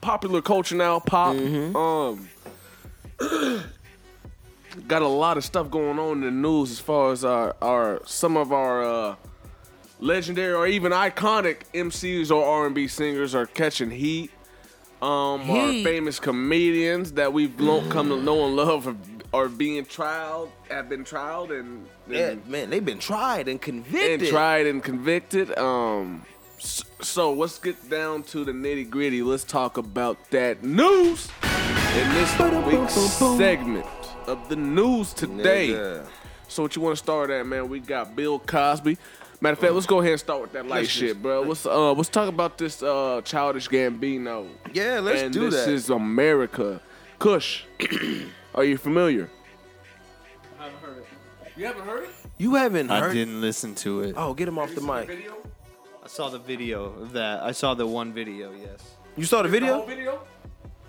popular 0.00 0.42
culture 0.42 0.74
now, 0.74 0.98
pop. 0.98 1.36
Mm-hmm. 1.36 1.76
Um, 1.76 2.28
got 4.88 5.02
a 5.02 5.08
lot 5.08 5.36
of 5.36 5.44
stuff 5.44 5.70
going 5.70 5.98
on 5.98 6.18
in 6.18 6.20
the 6.20 6.30
news 6.30 6.70
as 6.70 6.78
far 6.78 7.12
as 7.12 7.24
our, 7.24 7.54
our 7.60 8.00
some 8.06 8.36
of 8.36 8.52
our 8.52 8.82
uh, 8.82 9.14
legendary 10.00 10.52
or 10.54 10.66
even 10.66 10.92
iconic 10.92 11.58
MCs 11.74 12.30
or 12.30 12.44
R&B 12.44 12.88
singers 12.88 13.34
are 13.34 13.46
catching 13.46 13.90
heat. 13.90 14.30
Um, 15.02 15.50
our 15.50 15.72
famous 15.82 16.20
comedians 16.20 17.12
that 17.12 17.32
we've 17.32 17.58
lo- 17.58 17.82
come 17.88 18.08
to 18.10 18.20
know 18.20 18.46
and 18.46 18.56
love 18.56 18.86
are, 18.86 18.96
are 19.32 19.48
being 19.48 19.84
trialed, 19.86 20.50
have 20.70 20.88
been 20.90 21.04
trialed 21.04 21.58
and, 21.58 21.86
Yeah, 22.06 22.34
man, 22.46 22.68
they've 22.68 22.84
been 22.84 22.98
tried 22.98 23.48
and 23.48 23.60
convicted. 23.60 24.20
and 24.20 24.28
tried 24.28 24.66
and 24.66 24.82
convicted. 24.82 25.56
Um, 25.56 26.26
s- 26.58 26.84
so 27.00 27.32
let's 27.32 27.58
get 27.58 27.88
down 27.88 28.24
to 28.24 28.44
the 28.44 28.52
nitty 28.52 28.90
gritty. 28.90 29.22
Let's 29.22 29.44
talk 29.44 29.78
about 29.78 30.18
that 30.32 30.62
news 30.62 31.28
in 31.96 32.08
this 32.12 32.38
week's 32.66 32.92
segment 33.38 33.86
of 34.26 34.50
the 34.50 34.56
news 34.56 35.14
today. 35.14 35.68
Nigga. 35.68 36.06
So 36.48 36.62
what 36.64 36.76
you 36.76 36.82
want 36.82 36.96
to 36.98 37.02
start 37.02 37.30
at, 37.30 37.46
man? 37.46 37.68
We 37.70 37.80
got 37.80 38.14
Bill 38.16 38.38
Cosby. 38.38 38.98
Matter 39.42 39.54
of 39.54 39.58
fact, 39.58 39.72
let's 39.72 39.86
go 39.86 40.00
ahead 40.00 40.12
and 40.12 40.20
start 40.20 40.42
with 40.42 40.52
that 40.52 40.66
light 40.66 40.80
Let's 40.80 40.90
shit, 40.90 41.08
just- 41.10 41.22
bro. 41.22 41.42
Let's 41.42 41.64
uh, 41.64 41.92
let's 41.92 42.08
talk 42.10 42.28
about 42.28 42.58
this 42.58 42.82
uh, 42.82 43.22
childish 43.24 43.68
Gambino. 43.68 44.46
Yeah, 44.74 45.00
let's 45.00 45.22
and 45.22 45.32
do 45.32 45.48
this 45.50 45.66
is 45.66 45.88
America. 45.90 46.80
Kush, 47.18 47.64
are 48.54 48.64
you 48.64 48.76
familiar? 48.76 49.30
I 50.58 50.64
haven't 50.64 50.80
heard 50.80 50.98
it. 50.98 51.06
You 51.56 51.64
haven't 51.66 51.84
heard 51.86 52.04
it? 52.04 52.10
You 52.38 52.54
haven't 52.54 52.90
I 52.90 53.00
heard? 53.00 53.12
didn't 53.14 53.40
listen 53.40 53.74
to 53.76 54.00
it. 54.02 54.14
Oh, 54.16 54.34
get 54.34 54.48
him 54.48 54.58
off 54.58 54.74
the 54.74 54.80
mic. 54.80 55.06
Video? 55.06 55.34
I 56.02 56.08
saw 56.08 56.28
the 56.28 56.38
video 56.38 56.84
of 56.84 57.12
that. 57.12 57.42
I 57.42 57.52
saw 57.52 57.74
the 57.74 57.86
one 57.86 58.12
video. 58.12 58.52
Yes. 58.52 58.80
You 59.16 59.24
saw 59.24 59.42
the 59.42 59.48
The 59.48 59.66
whole 59.66 59.84
video? 59.86 59.96
video? 60.18 60.20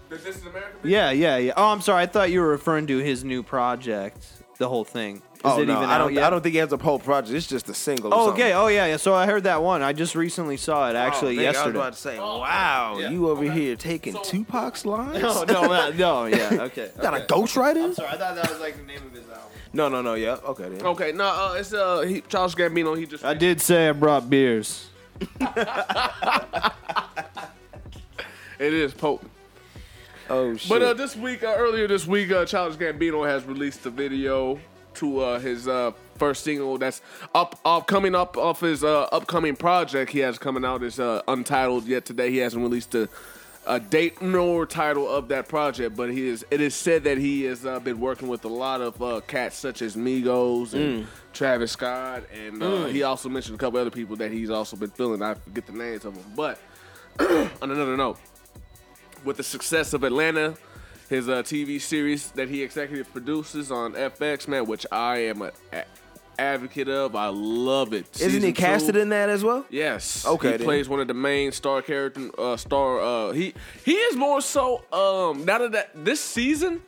The 0.10 0.15
This 0.17 0.38
is 0.38 0.46
America 0.46 0.77
video? 0.81 0.98
Yeah, 0.98 1.12
yeah, 1.12 1.38
yeah. 1.38 1.53
Oh, 1.58 1.67
I'm 1.67 1.81
sorry. 1.81 2.03
I 2.03 2.05
thought 2.05 2.31
you 2.31 2.39
were 2.41 2.48
referring 2.50 2.88
to 2.88 2.98
his 2.98 3.24
new 3.24 3.43
project. 3.43 4.25
The 4.58 4.67
whole 4.70 4.86
thing. 4.86 5.22
Is 5.43 5.45
Oh 5.45 5.60
it 5.60 5.65
no, 5.67 5.77
even 5.77 5.89
I 5.89 5.98
don't. 5.98 6.13
yet? 6.13 6.24
I 6.24 6.29
don't 6.29 6.41
think 6.43 6.53
he 6.53 6.60
has 6.60 6.71
a 6.71 6.77
whole 6.77 7.00
project. 7.00 7.36
It's 7.36 7.48
just 7.48 7.67
a 7.67 7.74
single. 7.74 8.13
Oh, 8.13 8.29
okay. 8.31 8.53
Oh, 8.53 8.67
yeah, 8.67 8.86
yeah. 8.86 8.98
So 8.98 9.15
I 9.15 9.25
heard 9.25 9.45
that 9.45 9.63
one. 9.63 9.81
I 9.81 9.91
just 9.91 10.13
recently 10.13 10.55
saw 10.55 10.88
it 10.88 10.95
actually 10.95 11.36
Oh, 11.38 11.41
nigga, 11.41 11.43
yesterday. 11.45 11.63
I 11.63 11.65
was 11.65 11.75
about 11.75 11.93
to 11.93 12.00
say, 12.00 12.19
wow, 12.19 12.98
Yeah. 13.00 13.10
you 13.10 13.27
over 13.27 13.43
Okay. 13.45 13.53
here 13.60 13.75
taking 13.75 14.13
So- 14.13 14.21
Tupac's 14.21 14.86
lines? 14.86 15.19
no, 15.24 15.43
no, 15.45 15.63
no, 15.63 15.91
no. 15.95 16.25
Yeah. 16.25 16.50
Okay. 16.65 16.91
Got 17.01 17.15
okay. 17.15 17.24
a 17.24 17.27
ghostwriter? 17.27 17.83
I'm 17.86 17.93
sorry. 17.95 18.10
I 18.10 18.17
thought 18.17 18.36
that 18.36 18.51
was 18.51 18.60
like 18.60 18.77
the 18.77 18.83
name 18.83 19.01
of 19.03 19.12
his 19.13 19.27
album. 19.27 19.41
No, 19.74 19.89
no, 19.89 20.03
no. 20.03 20.13
Yeah, 20.13 20.38
okay. 20.45 20.69
Then. 20.69 20.86
Okay, 20.86 21.12
no, 21.12 21.24
uh, 21.25 21.55
it's 21.57 21.74
uh, 21.74 22.01
he, 22.01 22.21
Charles 22.21 22.53
Gambino. 22.53 22.95
He 22.95 23.07
just 23.07 23.25
I 23.25 23.33
did 23.33 23.60
say 23.62 23.89
I 23.89 23.93
brought 23.93 24.29
beers. 24.29 24.89
It 28.60 28.74
is 28.75 28.93
potent. 28.93 29.31
Oh 30.29 30.55
shit. 30.55 30.69
But 30.69 30.81
uh, 30.83 30.93
this 30.93 31.15
week, 31.15 31.41
uh, 31.43 31.55
earlier 31.57 31.88
this 31.88 32.05
week, 32.05 32.31
uh, 32.31 32.45
Childish 32.45 32.77
Gambino 32.77 33.27
has 33.27 33.43
released 33.45 33.83
a 33.88 33.89
video 33.89 34.60
to 34.95 35.19
uh, 35.19 35.39
his 35.39 35.67
uh, 35.67 35.91
first 36.15 36.43
single 36.43 36.77
that's 36.77 37.01
up, 37.33 37.60
up 37.65 37.88
coming 37.88 38.15
up 38.15 38.38
off 38.38 38.60
his 38.62 38.83
uh, 38.83 39.03
upcoming 39.12 39.55
project 39.55 40.12
he 40.12 40.19
has 40.19 40.38
coming 40.38 40.63
out 40.63 40.83
is 40.83 41.00
uh, 41.00 41.21
untitled 41.27 41.86
yet 41.86 42.05
today. 42.05 42.29
He 42.31 42.38
hasn't 42.38 42.62
released 42.62 42.93
a, 42.95 43.10
a 43.65 43.79
date 43.79 44.21
nor 44.21 44.65
title 44.65 45.10
of 45.10 45.27
that 45.29 45.48
project, 45.48 45.95
but 45.95 46.12
he 46.12 46.27
is. 46.27 46.45
It 46.51 46.62
is 46.62 46.75
said 46.75 47.03
that 47.05 47.17
he 47.17 47.43
has 47.43 47.65
uh, 47.65 47.79
been 47.79 48.00
working 48.00 48.27
with 48.27 48.45
a 48.45 48.50
lot 48.50 48.81
of 48.81 49.01
uh, 49.01 49.21
cats 49.27 49.57
such 49.57 49.81
as 49.81 49.95
Migos 49.95 50.74
and 50.74 51.07
Travis 51.33 51.71
Scott, 51.71 52.24
and 52.33 52.62
uh, 52.62 52.86
he 52.86 53.03
also 53.03 53.29
mentioned 53.29 53.55
a 53.55 53.60
couple 53.60 53.79
other 53.79 53.91
people 53.91 54.15
that 54.17 54.31
he's 54.31 54.50
also 54.50 54.75
been 54.75 54.89
feeling. 54.89 55.21
I 55.21 55.36
forget 55.36 55.65
the 55.65 55.74
names 55.74 56.05
of 56.05 56.15
them, 56.15 56.33
but 56.36 56.60
on 57.19 57.71
another 57.71 57.98
note 57.98 58.17
with 59.24 59.38
the 59.38 59.43
success 59.43 59.93
of 59.93 60.03
Atlanta, 60.03 60.55
his 61.12 61.30
uh, 61.30 61.44
TV 61.44 61.80
series 61.80 62.32
that 62.32 62.48
he 62.50 62.63
executive 62.63 63.12
produces 63.12 63.70
on 63.72 63.94
FX, 63.94 64.48
man, 64.48 64.65
which 64.65 64.86
I 64.91 65.18
am 65.18 65.41
a, 65.44 65.51
a 65.74 65.84
advocate 66.39 66.88
of. 66.89 67.15
I 67.15 67.27
love 67.27 67.94
it. 67.94 68.08
Isn't 68.15 68.30
Season 68.32 68.41
he 68.44 68.53
casted 68.53 68.96
two- 68.96 69.01
in 69.01 69.10
that 69.10 69.30
as 69.30 69.44
well? 69.44 69.65
Yes. 69.70 70.25
Okay, 70.25 70.53
He 70.53 70.58
then. 70.58 70.65
plays 70.65 70.88
one 70.89 71.00
of 71.01 71.08
the 71.08 71.13
main 71.13 71.51
star 71.51 71.82
character. 71.82 72.30
Uh, 72.38 72.56
star. 72.58 73.00
Uh, 73.01 73.32
he 73.34 73.53
he 73.86 73.94
is 73.94 74.15
more 74.15 74.41
so. 74.41 74.77
Um, 74.91 75.44
now 75.46 75.58
that, 75.60 75.72
that 75.74 75.91
this 76.06 76.20
season, 76.22 76.82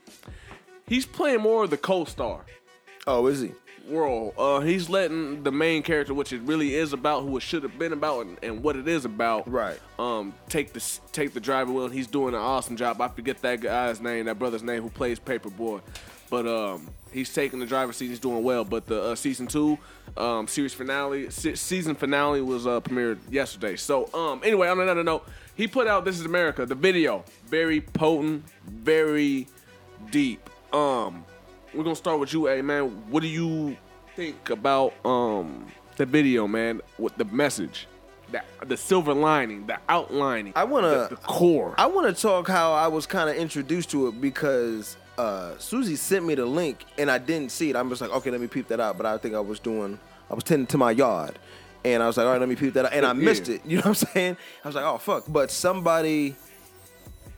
he's 0.88 1.06
playing 1.06 1.42
more 1.42 1.66
of 1.66 1.70
the 1.70 1.78
co-star 1.78 2.46
Oh, 3.06 3.28
is 3.28 3.42
he? 3.42 3.52
Role. 3.90 4.34
Uh, 4.38 4.60
he's 4.62 4.90
letting 4.90 5.44
the 5.44 5.52
main 5.52 5.84
character, 5.84 6.14
which 6.14 6.32
it 6.32 6.42
really 6.42 6.76
is 6.76 6.94
about, 6.94 7.24
who 7.24 7.36
it 7.38 7.42
should 7.42 7.64
have 7.64 7.78
been 7.78 7.94
about, 7.94 8.26
and, 8.26 8.38
and 8.42 8.64
what 8.64 8.76
it 8.76 8.88
is 8.88 9.06
about, 9.06 9.50
Right. 9.50 9.80
Um, 10.00 10.34
take 10.50 10.74
the 10.74 10.84
take 11.12 11.34
the 11.34 11.40
driver 11.40 11.72
wheel, 11.72 11.86
and 11.86 11.94
he's 11.94 12.08
doing 12.08 12.34
an 12.34 12.40
awesome 12.40 12.76
job. 12.78 13.02
I 13.02 13.08
forget 13.10 13.42
that 13.42 13.62
guy's 13.62 14.00
name, 14.02 14.26
that 14.26 14.40
brother's 14.40 14.64
name, 14.64 14.82
who 14.82 14.90
plays 14.90 15.20
Paper 15.20 15.50
Boi, 15.50 15.80
but 16.30 16.48
um, 16.48 16.90
he's 17.12 17.34
taking 17.34 17.60
the 17.60 17.66
driver's 17.66 17.98
seat. 17.98 18.08
He's 18.08 18.20
doing 18.20 18.44
well. 18.44 18.64
But 18.64 18.88
the 18.88 19.02
uh, 19.02 19.16
season 19.16 19.48
two, 19.48 19.78
um, 20.18 20.48
series 20.48 20.74
finale, 20.74 21.30
se- 21.30 21.56
season 21.56 21.96
finale 21.96 22.42
was 22.42 22.66
uh, 22.66 22.80
premiered 22.82 23.20
yesterday. 23.30 23.76
So 23.76 24.12
um, 24.14 24.42
anyway, 24.44 24.70
on 24.70 24.80
another 24.80 25.04
note, 25.04 25.28
he 25.56 25.68
put 25.68 25.88
out 25.88 26.06
"This 26.06 26.20
Is 26.20 26.26
America," 26.26 26.66
the 26.66 26.76
video, 26.76 27.24
very 27.48 27.82
potent, 27.82 28.46
very 28.66 29.48
deep. 30.10 30.50
Um, 30.72 31.26
we're 31.74 31.84
gonna 31.84 31.96
start 31.96 32.20
with 32.20 32.34
you, 32.34 32.48
A 32.50 32.62
man. 32.62 32.86
What 33.10 33.22
do 33.22 33.28
you 33.30 33.78
think 34.16 34.50
about 34.50 34.94
um 35.06 35.68
the 35.98 36.06
video, 36.06 36.48
man? 36.48 36.82
With 36.98 37.16
the 37.18 37.26
message, 37.26 37.88
the 38.32 38.42
the 38.66 38.78
silver 38.78 39.14
lining, 39.14 39.66
the 39.68 39.80
outlining. 39.90 40.54
I 40.56 40.64
wanna- 40.64 40.90
the, 40.90 41.08
the 41.12 41.16
core. 41.18 41.76
I 41.78 41.86
want 41.88 42.14
to 42.16 42.22
talk 42.22 42.48
how 42.48 42.74
I 42.74 42.88
was 42.88 43.06
kind 43.06 43.30
of 43.30 43.36
introduced 43.36 43.90
to 43.92 44.08
it 44.08 44.20
because 44.22 44.98
uh, 45.18 45.56
Susie 45.60 45.96
sent 45.96 46.26
me 46.26 46.34
the 46.36 46.46
link 46.46 46.86
and 46.98 47.10
I 47.12 47.20
didn't 47.20 47.52
see 47.52 47.70
it. 47.70 47.76
I'm 47.76 47.90
just 47.90 48.02
like, 48.02 48.10
okay, 48.12 48.32
let 48.32 48.42
me 48.42 48.48
peep 48.48 48.68
that 48.70 48.80
out. 48.80 48.98
But 48.98 49.06
I 49.06 49.18
think 49.20 49.36
I 49.36 49.40
was 49.40 49.60
doing, 49.60 50.00
I 50.30 50.34
was 50.34 50.44
tending 50.44 50.66
to 50.68 50.78
my 50.80 50.90
yard, 50.90 51.38
and 51.86 52.02
I 52.02 52.08
was 52.08 52.18
like, 52.18 52.26
all 52.26 52.32
right, 52.32 52.40
let 52.40 52.50
me 52.50 52.56
peep 52.56 52.74
that 52.74 52.86
out, 52.86 52.94
and 52.94 53.06
I 53.06 53.14
missed 53.14 53.48
Yeah. 53.48 53.56
it. 53.56 53.62
You 53.66 53.76
know 53.78 53.82
what 53.82 54.04
I'm 54.04 54.08
saying? 54.14 54.38
I 54.64 54.68
was 54.68 54.76
like, 54.76 54.86
oh 54.86 54.98
fuck. 54.98 55.26
But 55.28 55.52
somebody 55.52 56.36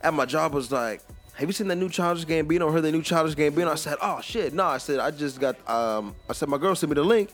at 0.00 0.14
my 0.14 0.24
job 0.26 0.54
was 0.54 0.70
like. 0.72 1.02
Have 1.36 1.48
you 1.48 1.52
seen 1.52 1.68
that 1.68 1.76
new 1.76 1.90
Childish 1.90 2.24
Gambino? 2.24 2.72
Heard 2.72 2.82
the 2.82 2.92
new 2.92 3.02
Childish 3.02 3.34
Gambino? 3.34 3.68
I 3.68 3.74
said, 3.74 3.98
"Oh 4.00 4.20
shit, 4.22 4.54
no." 4.54 4.64
I 4.64 4.78
said, 4.78 4.98
"I 5.00 5.10
just 5.10 5.38
got." 5.38 5.56
Um, 5.68 6.14
I 6.30 6.32
said, 6.32 6.48
"My 6.48 6.56
girl 6.56 6.74
sent 6.74 6.90
me 6.90 6.94
the 6.94 7.04
link. 7.04 7.30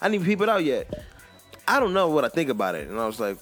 I 0.00 0.06
didn't 0.08 0.16
even 0.16 0.26
peep 0.26 0.40
it 0.40 0.48
out 0.48 0.64
yet. 0.64 1.04
I 1.66 1.78
don't 1.78 1.92
know 1.92 2.08
what 2.08 2.24
I 2.24 2.28
think 2.28 2.50
about 2.50 2.74
it." 2.74 2.88
And 2.88 2.98
I 2.98 3.06
was 3.06 3.20
like, 3.20 3.38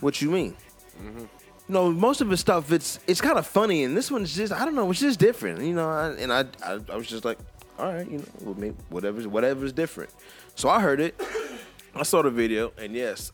"What 0.00 0.22
you 0.22 0.30
mean?" 0.30 0.56
No, 1.68 1.90
most 1.90 2.20
of 2.20 2.30
his 2.30 2.38
stuff 2.38 2.70
it's 2.70 3.00
it's 3.08 3.20
kind 3.20 3.38
of 3.38 3.46
funny, 3.46 3.82
and 3.82 3.96
this 3.96 4.10
one's 4.10 4.34
just 4.34 4.52
I 4.52 4.64
don't 4.64 4.76
know, 4.76 4.88
it's 4.90 5.00
just 5.00 5.18
different, 5.18 5.60
you 5.62 5.74
know. 5.74 5.90
I, 5.90 6.10
and 6.10 6.32
I, 6.32 6.44
I 6.62 6.78
I 6.92 6.96
was 6.96 7.08
just 7.08 7.24
like, 7.24 7.38
all 7.78 7.92
right, 7.92 8.08
you 8.08 8.18
know, 8.18 8.54
maybe 8.54 8.76
whatever's 8.88 9.26
whatever's 9.26 9.72
different. 9.72 10.10
So 10.54 10.68
I 10.68 10.80
heard 10.80 11.00
it, 11.00 11.20
I 11.94 12.04
saw 12.04 12.22
the 12.22 12.30
video, 12.30 12.72
and 12.78 12.94
yes, 12.94 13.32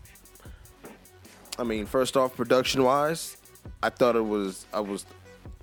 I 1.59 1.64
mean, 1.64 1.85
first 1.85 2.16
off, 2.16 2.35
production 2.35 2.83
wise, 2.83 3.37
I 3.82 3.90
thought 3.90 4.16
it 4.16 4.24
was 4.24 4.66
I 4.72 4.80
was 4.80 5.04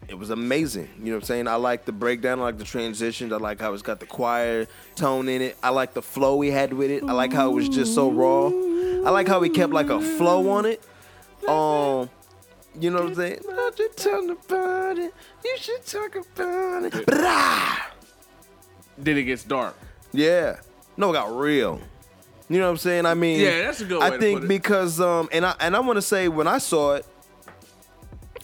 it 0.08 0.18
was 0.18 0.30
amazing. 0.32 0.90
You 1.00 1.06
know 1.06 1.12
what 1.14 1.24
I'm 1.24 1.26
saying? 1.28 1.48
I 1.48 1.56
like 1.56 1.86
the 1.86 1.92
breakdown, 1.92 2.40
I 2.40 2.44
like 2.44 2.58
the 2.58 2.64
transitions, 2.64 3.32
I 3.32 3.38
like 3.38 3.60
how 3.60 3.74
it's 3.74 3.84
got 3.84 4.00
the 4.00 4.06
choir 4.08 4.66
tone 4.96 5.30
in 5.30 5.42
it. 5.42 5.58
I 5.62 5.70
like 5.70 5.94
the 5.94 6.02
flow 6.02 6.40
he 6.42 6.50
had 6.52 6.74
with 6.74 6.90
it. 6.90 7.04
I 7.04 7.12
like 7.14 7.32
how 7.34 7.50
it 7.52 7.54
was 7.54 7.70
just 7.70 7.94
so 7.94 8.10
raw. 8.10 8.48
I 8.48 9.12
like 9.12 9.28
how 9.28 9.42
he 9.42 9.50
kept 9.50 9.72
like 9.74 9.90
a 9.90 10.02
flow 10.02 10.50
on 10.50 10.66
it. 10.66 10.82
Um 11.48 12.10
you 12.80 12.90
know 12.92 13.00
what 13.02 13.10
I'm 13.10 13.16
saying? 13.16 13.40
Not 13.48 13.76
to 13.78 13.90
talk 13.96 14.46
about 14.46 14.98
it. 14.98 15.14
You 15.44 15.58
should 15.58 15.86
talk 15.86 16.16
about 16.16 16.84
it. 16.86 16.94
Brah! 16.94 17.78
Then 18.98 19.18
it 19.18 19.24
gets 19.24 19.44
dark. 19.44 19.76
Yeah. 20.12 20.60
No, 20.98 21.10
it 21.12 21.14
got 21.14 21.36
real. 21.36 21.80
You 22.50 22.58
know 22.60 22.66
what 22.66 22.72
I'm 22.72 22.78
saying? 22.78 23.06
I 23.06 23.14
mean, 23.14 23.40
Yeah, 23.40 23.62
that's 23.64 23.82
a 23.82 23.86
good 23.86 24.00
way 24.00 24.06
I 24.08 24.10
to 24.12 24.18
think 24.20 24.40
put 24.40 24.46
it. 24.46 24.48
because 24.48 25.00
um, 25.00 25.30
and 25.32 25.46
I 25.46 25.56
and 25.60 25.76
I 25.76 25.80
want 25.80 25.98
to 25.98 26.02
say 26.02 26.28
when 26.28 26.48
I 26.48 26.58
saw 26.58 26.96
it, 26.96 27.06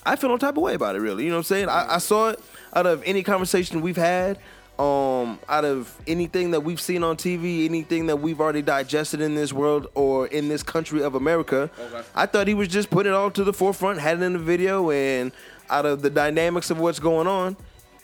I 0.06 0.16
feel 0.16 0.30
no 0.30 0.38
type 0.38 0.56
of 0.56 0.62
way 0.62 0.74
about 0.74 0.96
it. 0.96 1.00
Really, 1.00 1.24
you 1.24 1.30
know 1.30 1.36
what 1.36 1.40
I'm 1.40 1.44
saying? 1.44 1.68
I, 1.68 1.96
I 1.96 1.98
saw 1.98 2.30
it 2.30 2.40
out 2.74 2.86
of 2.86 3.02
any 3.04 3.22
conversation 3.22 3.80
we've 3.80 3.96
had, 3.96 4.38
um, 4.78 5.38
out 5.48 5.64
of 5.64 5.98
anything 6.06 6.52
that 6.52 6.60
we've 6.60 6.80
seen 6.80 7.02
on 7.02 7.16
TV, 7.16 7.64
anything 7.64 8.06
that 8.06 8.16
we've 8.16 8.40
already 8.40 8.62
digested 8.62 9.20
in 9.20 9.34
this 9.34 9.52
world 9.52 9.88
or 9.94 10.26
in 10.28 10.48
this 10.48 10.62
country 10.62 11.02
of 11.02 11.14
America. 11.14 11.70
Okay. 11.78 12.02
I 12.14 12.26
thought 12.26 12.46
he 12.46 12.54
was 12.54 12.68
just 12.68 12.90
putting 12.90 13.12
it 13.12 13.16
all 13.16 13.30
to 13.32 13.44
the 13.44 13.52
forefront, 13.52 14.00
had 14.00 14.20
it 14.20 14.22
in 14.22 14.34
the 14.34 14.38
video, 14.38 14.90
and 14.90 15.32
out 15.68 15.86
of 15.86 16.02
the 16.02 16.10
dynamics 16.10 16.70
of 16.70 16.78
what's 16.78 17.00
going 17.00 17.26
on, 17.26 17.56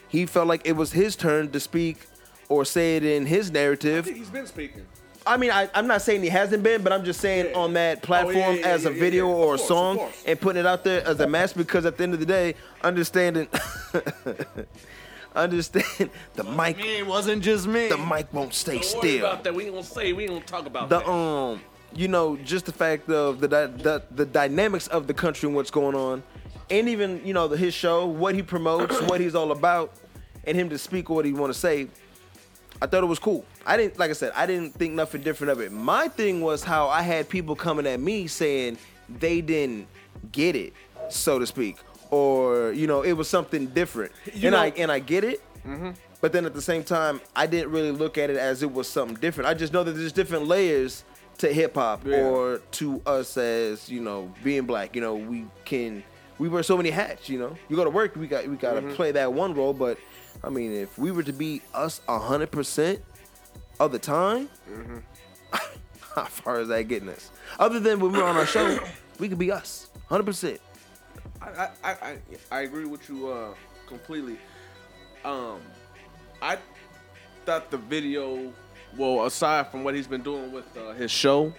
he 0.09 0.27
felt 0.27 0.49
like 0.49 0.63
it 0.65 0.73
was 0.73 0.93
his 0.93 1.15
turn 1.15 1.51
to 1.53 1.61
speak 1.61 2.07
or 2.49 2.65
say 2.65 2.97
it 2.97 3.05
in 3.05 3.27
his 3.27 3.51
narrative. 3.51 4.07
he's 4.07 4.29
been 4.29 4.47
speaking. 4.47 4.87
I 5.27 5.37
mean, 5.37 5.51
I, 5.51 5.69
I'm 5.75 5.87
not 5.87 6.03
saying 6.03 6.23
he 6.23 6.29
hasn't 6.29 6.63
been, 6.63 6.83
but 6.83 6.93
I'm 6.93 7.05
just 7.05 7.21
saying 7.21 7.47
Yeah. 7.51 7.59
on 7.59 7.73
that 7.75 8.03
platform 8.03 8.37
Oh, 8.37 8.51
yeah, 8.53 8.67
as 8.67 8.85
a 8.85 8.91
video 8.91 9.29
or 9.29 9.55
a 9.55 9.57
course, 9.57 9.69
song 9.69 10.11
and 10.27 10.41
putting 10.41 10.61
it 10.61 10.67
out 10.67 10.83
there 10.85 11.07
as 11.07 11.21
a 11.21 11.27
mass 11.29 11.53
because 11.53 11.87
at 11.87 11.97
the 11.97 12.03
end 12.03 12.15
of 12.15 12.21
the 12.21 12.27
day, 12.27 12.55
understanding, 12.83 13.49
understand 15.35 16.11
the 16.35 16.45
mic, 16.45 16.77
Me, 16.77 16.99
it 16.99 17.07
wasn't 17.07 17.43
just 17.43 17.67
me. 17.67 17.89
the 17.89 17.97
mic 17.97 18.33
won't 18.33 18.53
stay 18.55 18.75
Don't 18.75 18.85
still. 18.85 19.27
about 19.27 19.45
that. 19.45 19.55
We 19.55 19.65
ain't 19.65 19.73
gonna 19.75 19.85
say. 19.85 20.13
We 20.13 20.25
ain't 20.25 20.33
gonna 20.33 20.45
talk 20.45 20.67
about 20.67 20.89
The 20.89 20.99
that. 21.01 21.09
um, 21.11 21.61
you 21.95 22.09
know, 22.09 22.37
just 22.39 22.67
the 22.67 22.73
fact 22.73 23.09
of 23.11 23.41
the 23.41 23.47
the 23.49 24.03
the 24.11 24.27
dynamics 24.27 24.87
of 24.89 25.07
the 25.07 25.15
country 25.15 25.47
and 25.47 25.55
what's 25.57 25.71
going 25.71 25.95
on, 25.95 26.23
and 26.71 26.89
even 26.89 27.21
you 27.25 27.33
know 27.35 27.49
the, 27.49 27.57
his 27.57 27.75
show, 27.75 28.07
what 28.07 28.35
he 28.35 28.43
promotes, 28.43 29.01
what 29.03 29.21
he's 29.21 29.35
all 29.35 29.53
about, 29.53 29.93
and 30.45 30.57
him 30.57 30.69
to 30.71 30.79
speak 30.79 31.09
what 31.09 31.25
he 31.25 31.33
want 31.33 31.53
to 31.53 31.59
say. 31.59 31.89
I 32.81 32.87
thought 32.87 33.05
it 33.05 33.07
was 33.07 33.19
cool. 33.21 33.45
I 33.67 33.77
didn't, 33.77 33.99
like 33.99 34.11
I 34.11 34.15
said, 34.15 34.33
I 34.35 34.47
didn't 34.47 34.75
think 34.75 34.95
nothing 34.95 35.23
different 35.23 35.53
of 35.53 35.61
it. 35.61 35.73
My 35.73 36.09
thing 36.09 36.41
was 36.41 36.63
how 36.65 36.89
I 36.89 37.03
had 37.03 37.29
people 37.29 37.55
coming 37.55 37.87
at 37.87 38.01
me 38.01 38.27
saying 38.27 38.79
they 39.09 39.41
didn't 39.41 39.87
get 40.31 40.57
it, 40.57 40.73
so 41.09 41.39
to 41.39 41.47
speak, 41.47 41.77
or 42.11 42.73
you 42.73 42.87
know, 42.87 43.03
it 43.03 43.13
was 43.13 43.29
something 43.29 43.67
different. 43.67 44.13
You 44.27 44.49
and 44.49 44.53
know- 44.53 44.61
I 44.61 44.73
and 44.77 44.91
I 44.91 44.99
get 44.99 45.25
it, 45.25 45.43
mm-hmm. 45.67 45.91
but 46.21 46.33
then 46.33 46.45
at 46.47 46.55
the 46.55 46.63
same 46.63 46.85
time, 46.85 47.21
I 47.35 47.47
didn't 47.47 47.71
really 47.71 47.93
look 47.93 48.19
at 48.19 48.31
it 48.31 48.37
as 48.37 48.63
it 48.63 48.73
was 48.73 48.89
something 48.89 49.17
different. 49.17 49.49
I 49.49 49.55
just 49.55 49.73
know 49.73 49.85
that 49.85 49.93
there's 49.93 50.13
different 50.13 50.47
layers 50.47 51.05
to 51.39 51.53
hip 51.53 51.75
hop 51.75 52.07
Yeah. 52.07 52.25
or 52.25 52.59
to 52.73 53.03
us 53.07 53.37
as 53.37 53.89
you 53.89 54.01
know 54.01 54.33
being 54.45 54.65
black. 54.65 54.95
You 54.95 55.01
know, 55.01 55.15
we 55.15 55.47
can 55.65 56.03
we 56.39 56.49
wear 56.49 56.63
so 56.63 56.77
many 56.77 56.91
hats. 56.91 57.29
You 57.29 57.39
know, 57.39 57.57
you 57.69 57.77
go 57.77 57.85
to 57.85 57.91
work, 57.91 58.17
we 58.17 58.27
got 58.27 58.47
we 58.47 58.57
got 58.57 58.75
to 58.75 58.83
mm-hmm. 58.83 58.95
play 58.95 59.13
that 59.13 59.33
one 59.33 59.55
role, 59.55 59.73
but 59.73 59.99
I 60.45 60.51
mean, 60.51 60.73
if 60.73 60.99
we 60.99 61.11
were 61.11 61.23
to 61.23 61.33
be 61.33 61.63
us 61.75 62.01
hundred 62.09 62.51
percent 62.51 63.01
the 63.89 63.99
time, 63.99 64.49
how 66.15 66.25
far 66.25 66.61
is 66.61 66.69
that 66.69 66.85
getting 66.85 67.09
us? 67.09 67.31
Other 67.59 67.81
than 67.81 68.01
when 68.01 68.13
we're 68.13 68.25
on 68.25 68.37
our 68.37 68.47
show, 68.47 68.79
we 69.19 69.29
could 69.29 69.39
be 69.39 69.51
us 69.53 69.91
hundred 70.09 70.25
percent. 70.25 70.61
I, 71.41 71.69
I, 71.83 71.91
I, 71.91 72.17
I- 72.51 72.61
agree 72.63 72.85
with 72.85 73.09
you 73.09 73.29
uh, 73.29 73.55
completely. 73.87 74.39
Um, 75.25 75.61
I 76.41 76.59
thought 77.45 77.71
the 77.71 77.79
video, 77.79 78.53
well, 78.97 79.25
aside 79.27 79.69
from 79.71 79.85
what 79.85 79.95
he's 79.95 80.07
been 80.07 80.23
doing 80.23 80.53
with 80.53 80.77
uh, 80.77 80.93
his 80.93 81.11
show, 81.11 81.53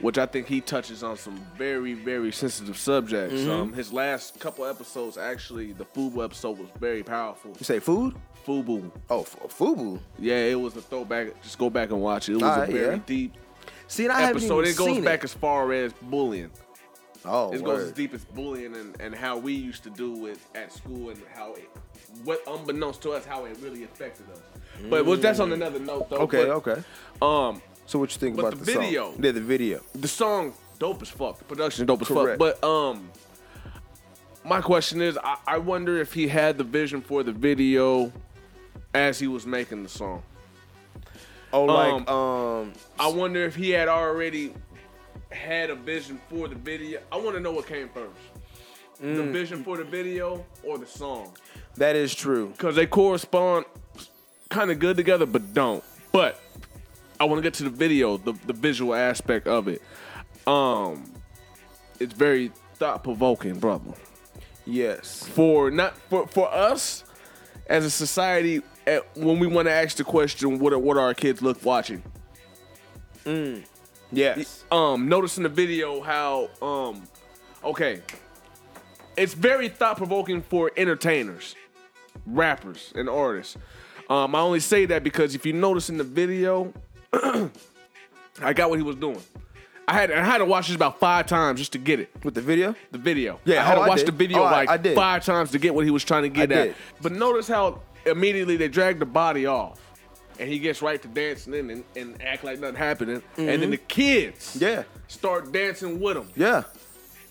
which 0.00 0.18
I 0.18 0.26
think 0.26 0.46
he 0.46 0.60
touches 0.60 1.02
on 1.02 1.16
some 1.16 1.44
very, 1.58 1.94
very 1.94 2.30
sensitive 2.30 2.76
subjects. 2.76 3.44
Um, 3.46 3.72
his 3.72 3.92
last 3.92 4.38
couple 4.38 4.64
episodes, 4.64 5.16
actually, 5.18 5.72
the 5.72 5.84
Fubu 5.84 6.24
episode 6.24 6.58
was 6.58 6.68
very 6.78 7.02
powerful. 7.02 7.50
You 7.58 7.64
say 7.64 7.80
food? 7.80 8.14
Fubu, 8.46 8.90
Oh, 9.10 9.20
f- 9.22 9.36
Fubu. 9.58 9.98
yeah, 10.18 10.36
it 10.36 10.60
was 10.60 10.76
a 10.76 10.80
throwback. 10.82 11.40
Just 11.42 11.58
go 11.58 11.70
back 11.70 11.90
and 11.90 12.00
watch 12.00 12.28
it. 12.28 12.32
It 12.32 12.42
was 12.42 12.68
a 12.68 12.70
very 12.72 12.96
yeah. 12.96 13.02
deep 13.06 13.34
See, 13.88 14.04
and 14.04 14.12
I 14.12 14.20
haven't 14.22 14.38
episode. 14.38 14.66
It 14.66 14.76
goes 14.76 14.98
back 15.04 15.20
it. 15.20 15.24
as 15.24 15.34
far 15.34 15.72
as 15.72 15.92
bullying. 16.02 16.50
Oh, 17.24 17.52
It 17.52 17.62
goes 17.62 17.84
as 17.84 17.92
deep 17.92 18.14
as 18.14 18.24
bullying 18.24 18.74
and, 18.74 19.00
and 19.00 19.14
how 19.14 19.36
we 19.36 19.52
used 19.52 19.84
to 19.84 19.90
do 19.90 20.26
it 20.26 20.38
at 20.56 20.72
school 20.72 21.10
and 21.10 21.20
how 21.34 21.54
it, 21.54 21.70
what 22.24 22.42
unbeknownst 22.48 23.00
to 23.02 23.12
us, 23.12 23.24
how 23.24 23.44
it 23.44 23.56
really 23.60 23.84
affected 23.84 24.26
us. 24.32 24.40
But 24.90 25.06
well, 25.06 25.16
that's 25.18 25.38
on 25.38 25.52
another 25.52 25.78
note 25.78 26.10
though. 26.10 26.16
Okay, 26.18 26.46
But, 26.46 26.68
okay. 26.68 26.82
Um, 27.20 27.62
So 27.86 27.98
what 28.00 28.12
you 28.12 28.18
think 28.18 28.38
about 28.38 28.58
the 28.58 28.64
the, 28.64 28.72
song? 28.72 28.82
video- 28.82 29.12
Yeah, 29.20 29.30
the 29.30 29.40
video. 29.40 29.80
the 29.94 30.08
song 30.08 30.54
dope 30.80 31.02
as 31.02 31.10
fuck. 31.10 31.38
The 31.38 31.44
production 31.44 31.86
dope 31.86 32.00
as 32.02 32.08
Correct. 32.08 32.40
fuck. 32.40 32.60
But 32.60 32.64
um, 32.66 33.08
my 34.44 34.60
question 34.60 35.00
is, 35.00 35.16
I, 35.22 35.36
I 35.46 35.58
wonder 35.58 35.98
if 36.00 36.12
he 36.14 36.26
had 36.26 36.58
the 36.58 36.64
vision 36.64 37.00
for 37.02 37.22
the 37.22 37.32
video 37.32 38.10
as 38.94 39.18
he 39.18 39.26
was 39.26 39.46
making 39.46 39.82
the 39.82 39.88
song. 39.88 40.22
Oh, 41.52 41.64
like 41.64 42.08
um, 42.10 42.72
I 42.98 43.08
wonder 43.08 43.44
if 43.44 43.54
he 43.54 43.70
had 43.70 43.88
already 43.88 44.54
had 45.30 45.70
a 45.70 45.74
vision 45.74 46.20
for 46.30 46.48
the 46.48 46.54
video. 46.54 47.00
I 47.10 47.16
want 47.16 47.36
to 47.36 47.40
know 47.40 47.52
what 47.52 47.66
came 47.66 47.88
first. 47.88 48.10
The 49.00 49.06
Mm. 49.06 49.32
vision 49.32 49.64
for 49.64 49.76
the 49.76 49.84
video 49.84 50.44
or 50.62 50.78
the 50.78 50.86
song? 50.86 51.32
that 51.76 51.96
is 51.96 52.14
true. 52.14 52.48
because 52.48 52.76
they 52.76 52.86
correspond 52.86 53.64
kind 54.50 54.70
of 54.70 54.78
good 54.78 54.96
together, 54.96 55.26
but 55.26 55.52
don't. 55.54 55.82
But 56.12 56.38
I 57.18 57.24
want 57.24 57.38
to 57.38 57.42
get 57.42 57.54
to 57.54 57.64
the 57.64 57.70
video, 57.70 58.16
the 58.18 58.34
the 58.46 58.52
visual 58.52 58.94
aspect 58.94 59.46
of 59.48 59.66
it. 59.68 59.82
Um, 60.46 61.10
it's 61.98 62.12
very 62.14 62.52
thought 62.76 63.02
provoking, 63.02 63.58
brother. 63.58 63.92
Yes. 64.66 65.26
For 65.26 65.70
not 65.70 65.96
for 66.08 66.26
for 66.28 66.52
us 66.52 67.02
as 67.66 67.84
a 67.84 67.90
society, 67.90 68.62
at, 68.86 69.16
when 69.16 69.38
we 69.38 69.46
want 69.46 69.66
to 69.68 69.72
ask 69.72 69.96
the 69.96 70.04
question, 70.04 70.58
what 70.58 70.72
are, 70.72 70.78
what 70.78 70.96
are 70.96 71.00
our 71.00 71.14
kids 71.14 71.42
look 71.42 71.64
watching? 71.64 72.02
Yes. 74.14 74.64
um 74.70 75.08
noticing 75.08 75.42
the 75.44 75.48
video 75.48 76.00
how 76.02 76.50
um 76.60 77.02
okay 77.64 78.02
it's 79.16 79.32
very 79.32 79.68
thought 79.68 79.96
provoking 79.96 80.42
for 80.42 80.70
entertainers 80.76 81.54
rappers 82.26 82.92
and 82.94 83.08
artists 83.08 83.56
um 84.10 84.34
i 84.34 84.38
only 84.40 84.60
say 84.60 84.84
that 84.86 85.02
because 85.04 85.34
if 85.34 85.46
you 85.46 85.52
notice 85.54 85.88
in 85.88 85.96
the 85.96 86.04
video 86.04 86.74
i 88.42 88.52
got 88.54 88.68
what 88.68 88.78
he 88.78 88.82
was 88.82 88.96
doing 88.96 89.20
i 89.88 89.94
had 89.94 90.10
i 90.10 90.22
had 90.22 90.38
to 90.38 90.44
watch 90.44 90.66
this 90.66 90.76
about 90.76 90.98
five 91.00 91.24
times 91.26 91.58
just 91.60 91.72
to 91.72 91.78
get 91.78 91.98
it 92.00 92.10
With 92.24 92.34
the 92.34 92.42
video? 92.42 92.74
the 92.90 92.98
video 92.98 93.40
Yeah, 93.44 93.62
i 93.62 93.64
had 93.64 93.78
oh, 93.78 93.84
to 93.84 93.88
watch 93.88 94.02
the 94.02 94.12
video 94.12 94.40
Oh, 94.40 94.44
I- 94.44 94.50
like 94.50 94.68
I 94.68 94.76
did. 94.76 94.94
five 94.94 95.24
times 95.24 95.52
to 95.52 95.58
get 95.58 95.74
what 95.74 95.84
he 95.86 95.90
was 95.90 96.04
trying 96.04 96.24
to 96.24 96.28
get 96.28 96.50
I 96.52 96.54
at 96.56 96.64
did. 96.64 96.74
but 97.00 97.12
notice 97.12 97.48
how 97.48 97.80
immediately 98.06 98.56
they 98.56 98.68
drag 98.68 98.98
the 98.98 99.06
body 99.06 99.46
off 99.46 99.80
and 100.40 100.48
he 100.48 100.58
gets 100.58 100.82
right 100.82 101.00
to 101.02 101.08
dancing 101.08 101.54
in 101.54 101.70
and, 101.70 101.84
and 101.96 102.22
act 102.22 102.42
like 102.44 102.58
nothing 102.58 102.76
happening 102.76 103.22
and 103.36 103.62
then 103.62 103.70
the 103.70 103.76
kids 103.76 104.56
Mm-hmm. 104.56 104.64
Yeah. 104.64 104.82
start 105.08 105.52
dancing 105.52 106.00
with 106.00 106.16
him. 106.16 106.28
Yeah. 106.36 106.62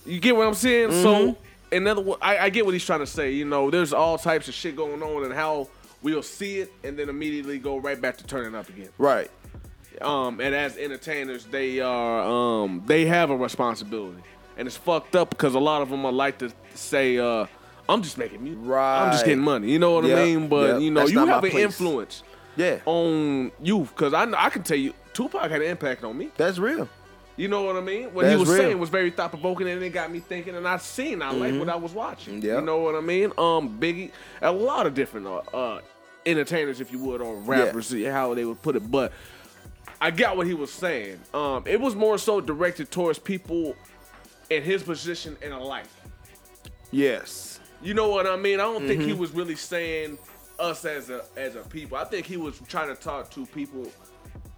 You 0.05 0.19
get 0.19 0.35
what 0.35 0.47
I'm 0.47 0.53
saying? 0.53 0.89
Mm-hmm. 0.89 1.03
So, 1.03 1.37
in 1.71 1.87
other 1.87 2.01
words, 2.01 2.19
I, 2.21 2.37
I 2.37 2.49
get 2.49 2.65
what 2.65 2.73
he's 2.73 2.85
trying 2.85 2.99
to 2.99 3.07
say. 3.07 3.31
You 3.31 3.45
know, 3.45 3.69
there's 3.69 3.93
all 3.93 4.17
types 4.17 4.47
of 4.47 4.53
shit 4.53 4.75
going 4.75 5.01
on 5.03 5.23
and 5.23 5.33
how 5.33 5.67
we'll 6.01 6.23
see 6.23 6.59
it 6.59 6.71
and 6.83 6.97
then 6.97 7.07
immediately 7.09 7.59
go 7.59 7.77
right 7.77 7.99
back 8.01 8.17
to 8.17 8.23
turning 8.25 8.55
up 8.55 8.67
again. 8.69 8.89
Right. 8.97 9.29
Um, 10.01 10.39
and 10.39 10.55
as 10.55 10.77
entertainers, 10.77 11.45
they 11.45 11.79
are 11.79 12.21
um, 12.63 12.81
they 12.87 13.05
have 13.05 13.29
a 13.29 13.35
responsibility, 13.37 14.21
and 14.57 14.67
it's 14.67 14.77
fucked 14.77 15.15
up 15.15 15.29
because 15.29 15.53
a 15.53 15.59
lot 15.59 15.83
of 15.83 15.89
them 15.89 16.05
are 16.05 16.11
like 16.11 16.39
to 16.39 16.51
say, 16.73 17.19
uh, 17.19 17.45
"I'm 17.91 18.01
just 18.01 18.17
making 18.17 18.43
music, 18.43 18.63
I'm 18.71 19.11
just 19.11 19.25
getting 19.25 19.43
money." 19.43 19.71
You 19.71 19.79
know 19.79 19.91
what 19.91 20.05
Yep, 20.05 20.17
I 20.17 20.25
mean? 20.25 20.47
But 20.47 20.67
yep. 20.67 20.81
you 20.81 20.91
know, 20.91 20.99
That's 21.01 21.11
you 21.11 21.25
have 21.25 21.43
an 21.43 21.51
place. 21.51 21.63
influence 21.63 22.23
Yeah. 22.55 22.79
on 22.85 23.51
youth 23.61 23.89
because 23.89 24.13
I 24.13 24.23
I 24.37 24.49
can 24.49 24.63
tell 24.63 24.77
you, 24.77 24.93
Tupac 25.13 25.49
had 25.49 25.61
an 25.61 25.67
impact 25.67 26.03
on 26.03 26.17
me. 26.17 26.29
That's 26.37 26.57
real. 26.57 26.87
You 27.37 27.47
know 27.47 27.63
what 27.63 27.75
I 27.75 27.81
mean? 27.81 28.13
What 28.13 28.27
he 28.29 28.35
was 28.35 28.49
real. 28.49 28.57
saying 28.57 28.79
was 28.79 28.89
very 28.89 29.09
thought 29.09 29.31
provoking, 29.31 29.67
and 29.67 29.81
it 29.81 29.89
got 29.89 30.11
me 30.11 30.19
thinking. 30.19 30.55
And 30.55 30.67
I 30.67 30.77
seen, 30.77 31.21
I 31.21 31.31
like 31.31 31.57
what 31.57 31.69
I 31.69 31.75
was 31.75 31.93
watching. 31.93 32.35
Mm-hmm. 32.35 32.45
Yeah. 32.45 32.59
You 32.59 32.61
know 32.61 32.79
what 32.79 32.95
I 32.95 33.01
mean? 33.01 33.31
Um, 33.37 33.79
Biggie, 33.79 34.11
a 34.41 34.51
lot 34.51 34.85
of 34.85 34.93
different 34.93 35.27
uh, 35.27 35.37
uh 35.37 35.81
entertainers, 36.25 36.81
if 36.81 36.91
you 36.91 36.99
would, 36.99 37.21
or 37.21 37.35
rappers, 37.37 37.93
how 38.05 38.33
they 38.33 38.45
would 38.45 38.61
put 38.61 38.75
it. 38.75 38.91
But 38.91 39.11
I 39.99 40.11
got 40.11 40.37
what 40.37 40.47
he 40.47 40.53
was 40.53 40.71
saying. 40.71 41.19
Um, 41.33 41.63
it 41.65 41.79
was 41.79 41.95
more 41.95 42.17
so 42.17 42.41
directed 42.41 42.91
towards 42.91 43.17
people 43.19 43.75
in 44.49 44.63
his 44.63 44.83
position 44.83 45.37
in 45.41 45.51
a 45.51 45.59
life. 45.59 45.95
Yes. 46.91 47.50
You 47.83 47.93
know 47.93 48.09
what 48.09 48.27
I 48.27 48.35
mean? 48.35 48.59
I 48.59 48.63
don't 48.63 48.87
think 48.87 49.01
he 49.01 49.11
Mm-hmm. 49.11 49.19
was 49.19 49.31
really 49.31 49.55
saying 49.55 50.17
us 50.59 50.85
as 50.85 51.09
a 51.09 51.23
as 51.35 51.55
a 51.55 51.61
people. 51.61 51.97
I 51.97 52.05
think 52.05 52.25
he 52.25 52.37
was 52.37 52.59
trying 52.67 52.89
to 52.89 52.95
talk 52.95 53.31
to 53.31 53.45
people 53.47 53.87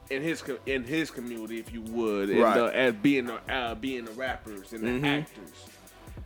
in 0.10 0.22
his 0.22 0.44
in 0.66 0.84
his 0.84 1.10
community, 1.10 1.60
if 1.60 1.72
you 1.74 1.82
would, 1.82 2.30
and, 2.30 2.40
Right. 2.42 2.58
uh, 2.58 2.66
as 2.66 2.94
being 2.96 3.26
the 3.28 3.36
uh, 3.54 3.76
being 3.76 4.06
the 4.06 4.12
rappers 4.12 4.74
and 4.74 5.04
the 5.04 5.08
actors. 5.08 5.50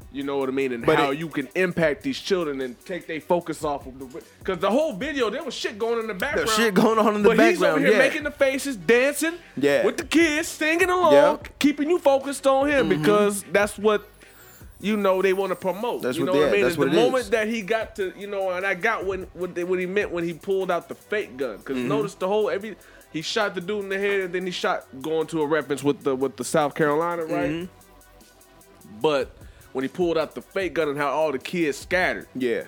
You 0.09 0.23
know 0.23 0.37
what 0.37 0.47
I 0.49 0.53
mean, 0.53 0.71
and 0.71 0.85
But 0.85 0.97
how 0.97 1.11
it- 1.11 1.19
you 1.19 1.27
can 1.27 1.49
impact 1.53 2.01
these 2.01 2.17
children 2.19 2.61
and 2.61 2.79
take 2.85 3.05
their 3.07 3.19
focus 3.21 3.63
off 3.63 3.85
of 3.85 3.99
the 3.99 4.23
because 4.39 4.57
the 4.59 4.71
whole 4.71 4.93
video 4.93 5.29
there 5.29 5.43
was 5.43 5.53
shit 5.53 5.77
going 5.77 5.95
on 5.95 5.99
in 6.01 6.07
the 6.07 6.13
background. 6.15 6.49
shit 6.49 6.73
going 6.73 6.97
on 6.97 7.15
in 7.15 7.21
the 7.23 7.29
background. 7.29 7.37
but 7.37 7.49
he's 7.49 7.61
over 7.63 7.79
here 7.79 7.91
yeah. 7.91 7.97
making 7.99 8.23
the 8.23 8.31
faces, 8.31 8.75
dancing, 8.77 9.33
Yeah. 9.57 9.85
with 9.85 9.97
the 9.97 10.05
kids, 10.05 10.47
singing 10.47 10.89
along. 10.89 11.13
Mm-hmm. 11.13 11.53
keeping 11.59 11.89
you 11.89 11.99
focused 11.99 12.47
on 12.47 12.67
him 12.69 12.89
because 12.89 13.43
that's 13.51 13.77
what 13.77 14.07
you 14.79 14.95
know 14.97 15.21
they 15.21 15.33
want 15.33 15.49
to 15.51 15.55
promote. 15.55 16.01
That's 16.03 16.17
you 16.17 16.25
what 16.25 16.33
know 16.33 16.39
they- 16.39 16.45
what 16.45 16.49
I 16.49 16.51
mean? 16.53 16.61
that's 16.63 16.77
what 16.77 16.89
the 16.91 16.95
moment 16.95 17.23
is. 17.23 17.29
that 17.31 17.47
he 17.47 17.61
got 17.61 17.95
to, 17.97 18.13
you 18.17 18.27
know, 18.27 18.51
and 18.51 18.65
I 18.65 18.73
got 18.75 19.05
when 19.05 19.23
what, 19.33 19.55
they, 19.55 19.63
what 19.63 19.79
he 19.79 19.85
meant 19.85 20.11
when 20.11 20.23
he 20.23 20.33
pulled 20.33 20.69
out 20.69 20.87
the 20.87 20.95
fake 20.95 21.35
gun. 21.37 21.57
Because 21.57 21.77
Mm-hmm. 21.77 21.87
notice 21.87 22.13
the 22.15 22.27
whole 22.27 22.49
every 22.49 22.75
he 23.11 23.21
shot 23.21 23.55
the 23.55 23.61
dude 23.61 23.83
in 23.83 23.89
the 23.89 23.97
head, 23.97 24.19
and 24.21 24.33
then 24.35 24.45
he 24.45 24.51
shot 24.51 24.85
going 25.01 25.27
to 25.27 25.41
a 25.41 25.45
reference 25.47 25.83
with 25.83 26.03
the 26.03 26.15
with 26.15 26.35
the 26.37 26.43
South 26.43 26.75
Carolina, 26.75 27.23
right? 27.25 27.49
Mm-hmm. 27.49 29.01
But 29.01 29.29
when 29.73 29.83
he 29.83 29.87
pulled 29.89 30.17
out 30.17 30.35
the 30.35 30.41
fake 30.41 30.73
gun 30.73 30.89
and 30.89 30.97
how 30.97 31.07
all 31.09 31.31
the 31.31 31.39
kids 31.39 31.77
scattered, 31.77 32.27
Yeah. 32.35 32.63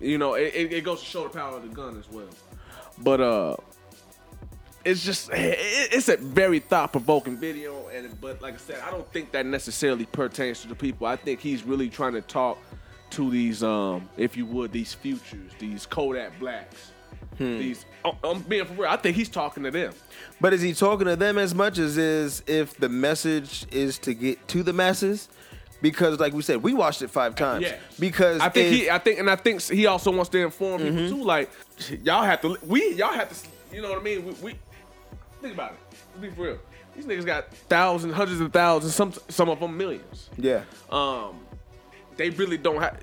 you 0.00 0.18
know, 0.18 0.34
it, 0.34 0.52
it, 0.54 0.72
it 0.72 0.84
goes 0.84 1.00
to 1.00 1.06
show 1.06 1.22
the 1.24 1.30
power 1.30 1.56
of 1.56 1.62
the 1.62 1.68
gun 1.74 1.98
as 1.98 2.10
well. 2.10 2.28
But 2.98 3.20
uh, 3.20 3.56
it's 4.88 5.04
just 5.04 5.30
it's 5.32 6.08
a 6.08 6.16
very 6.16 6.58
thought 6.60 6.92
provoking 6.92 7.36
video, 7.36 7.88
and 7.88 8.20
but 8.20 8.40
like 8.42 8.54
I 8.54 8.58
said, 8.58 8.80
I 8.86 8.90
don't 8.90 9.10
think 9.12 9.32
that 9.32 9.46
necessarily 9.46 10.06
pertains 10.06 10.62
to 10.62 10.68
the 10.68 10.74
people. 10.74 11.06
I 11.06 11.16
think 11.16 11.40
he's 11.40 11.62
really 11.62 11.88
trying 11.88 12.14
to 12.14 12.22
talk 12.22 12.58
to 13.10 13.30
these, 13.30 13.62
um, 13.62 14.08
if 14.16 14.36
you 14.36 14.44
would, 14.46 14.70
these 14.72 14.92
futures, 14.94 15.52
these 15.58 15.86
Kodak 15.86 16.38
blacks. 16.38 16.92
These, 17.38 17.84
I'm- 18.04 18.16
I'm 18.24 18.40
being 18.42 18.64
for 18.64 18.74
real. 18.74 18.90
I 18.90 18.96
think 18.96 19.14
he's 19.16 19.28
talking 19.28 19.62
to 19.62 19.70
them. 19.70 19.92
But 20.40 20.52
is 20.52 20.60
he 20.60 20.74
talking 20.74 21.06
to 21.06 21.14
them 21.14 21.38
as 21.38 21.54
much 21.54 21.78
as 21.78 21.96
is 21.96 22.42
if 22.48 22.76
the 22.78 22.88
message 22.88 23.64
is 23.70 23.96
to 24.00 24.12
get 24.12 24.46
to 24.48 24.62
the 24.64 24.72
masses? 24.72 25.28
Because, 25.80 26.18
like 26.18 26.32
we 26.32 26.42
said, 26.42 26.60
we 26.64 26.74
watched 26.74 27.00
it 27.02 27.10
five 27.10 27.36
times. 27.36 27.62
Yeah. 27.64 27.76
Because 28.00 28.40
I 28.40 28.48
think 28.48 28.66
if- 28.66 28.72
he, 28.74 28.90
I 28.90 28.98
think, 28.98 29.20
and 29.20 29.30
I 29.30 29.36
think 29.36 29.62
he 29.62 29.86
also 29.86 30.10
wants 30.10 30.30
to 30.30 30.38
inform 30.38 30.80
Mm-hmm. 30.82 30.96
people 30.98 31.18
too. 31.18 31.24
Like, 31.24 31.50
y'all 32.02 32.24
have 32.24 32.40
to, 32.40 32.56
we, 32.66 32.94
y'all 32.94 33.12
have 33.12 33.28
to, 33.30 33.48
you 33.76 33.82
know 33.82 33.90
what 33.90 34.00
I 34.00 34.02
mean? 34.02 34.26
We, 34.26 34.32
we 34.42 34.54
think 35.40 35.54
about 35.54 35.72
it. 35.72 35.78
Let's 35.90 36.20
be 36.20 36.30
for 36.30 36.42
real. 36.42 36.58
These 36.96 37.06
niggas 37.06 37.26
got 37.26 37.52
thousands, 37.68 38.14
hundreds 38.14 38.40
of 38.40 38.52
thousands, 38.52 38.94
some, 38.94 39.12
some 39.28 39.48
of 39.48 39.60
them 39.60 39.76
millions. 39.76 40.30
yeah, 40.36 40.62
Um, 40.90 41.38
they 42.16 42.30
really 42.30 42.58
don't 42.58 42.80
have. 42.80 42.98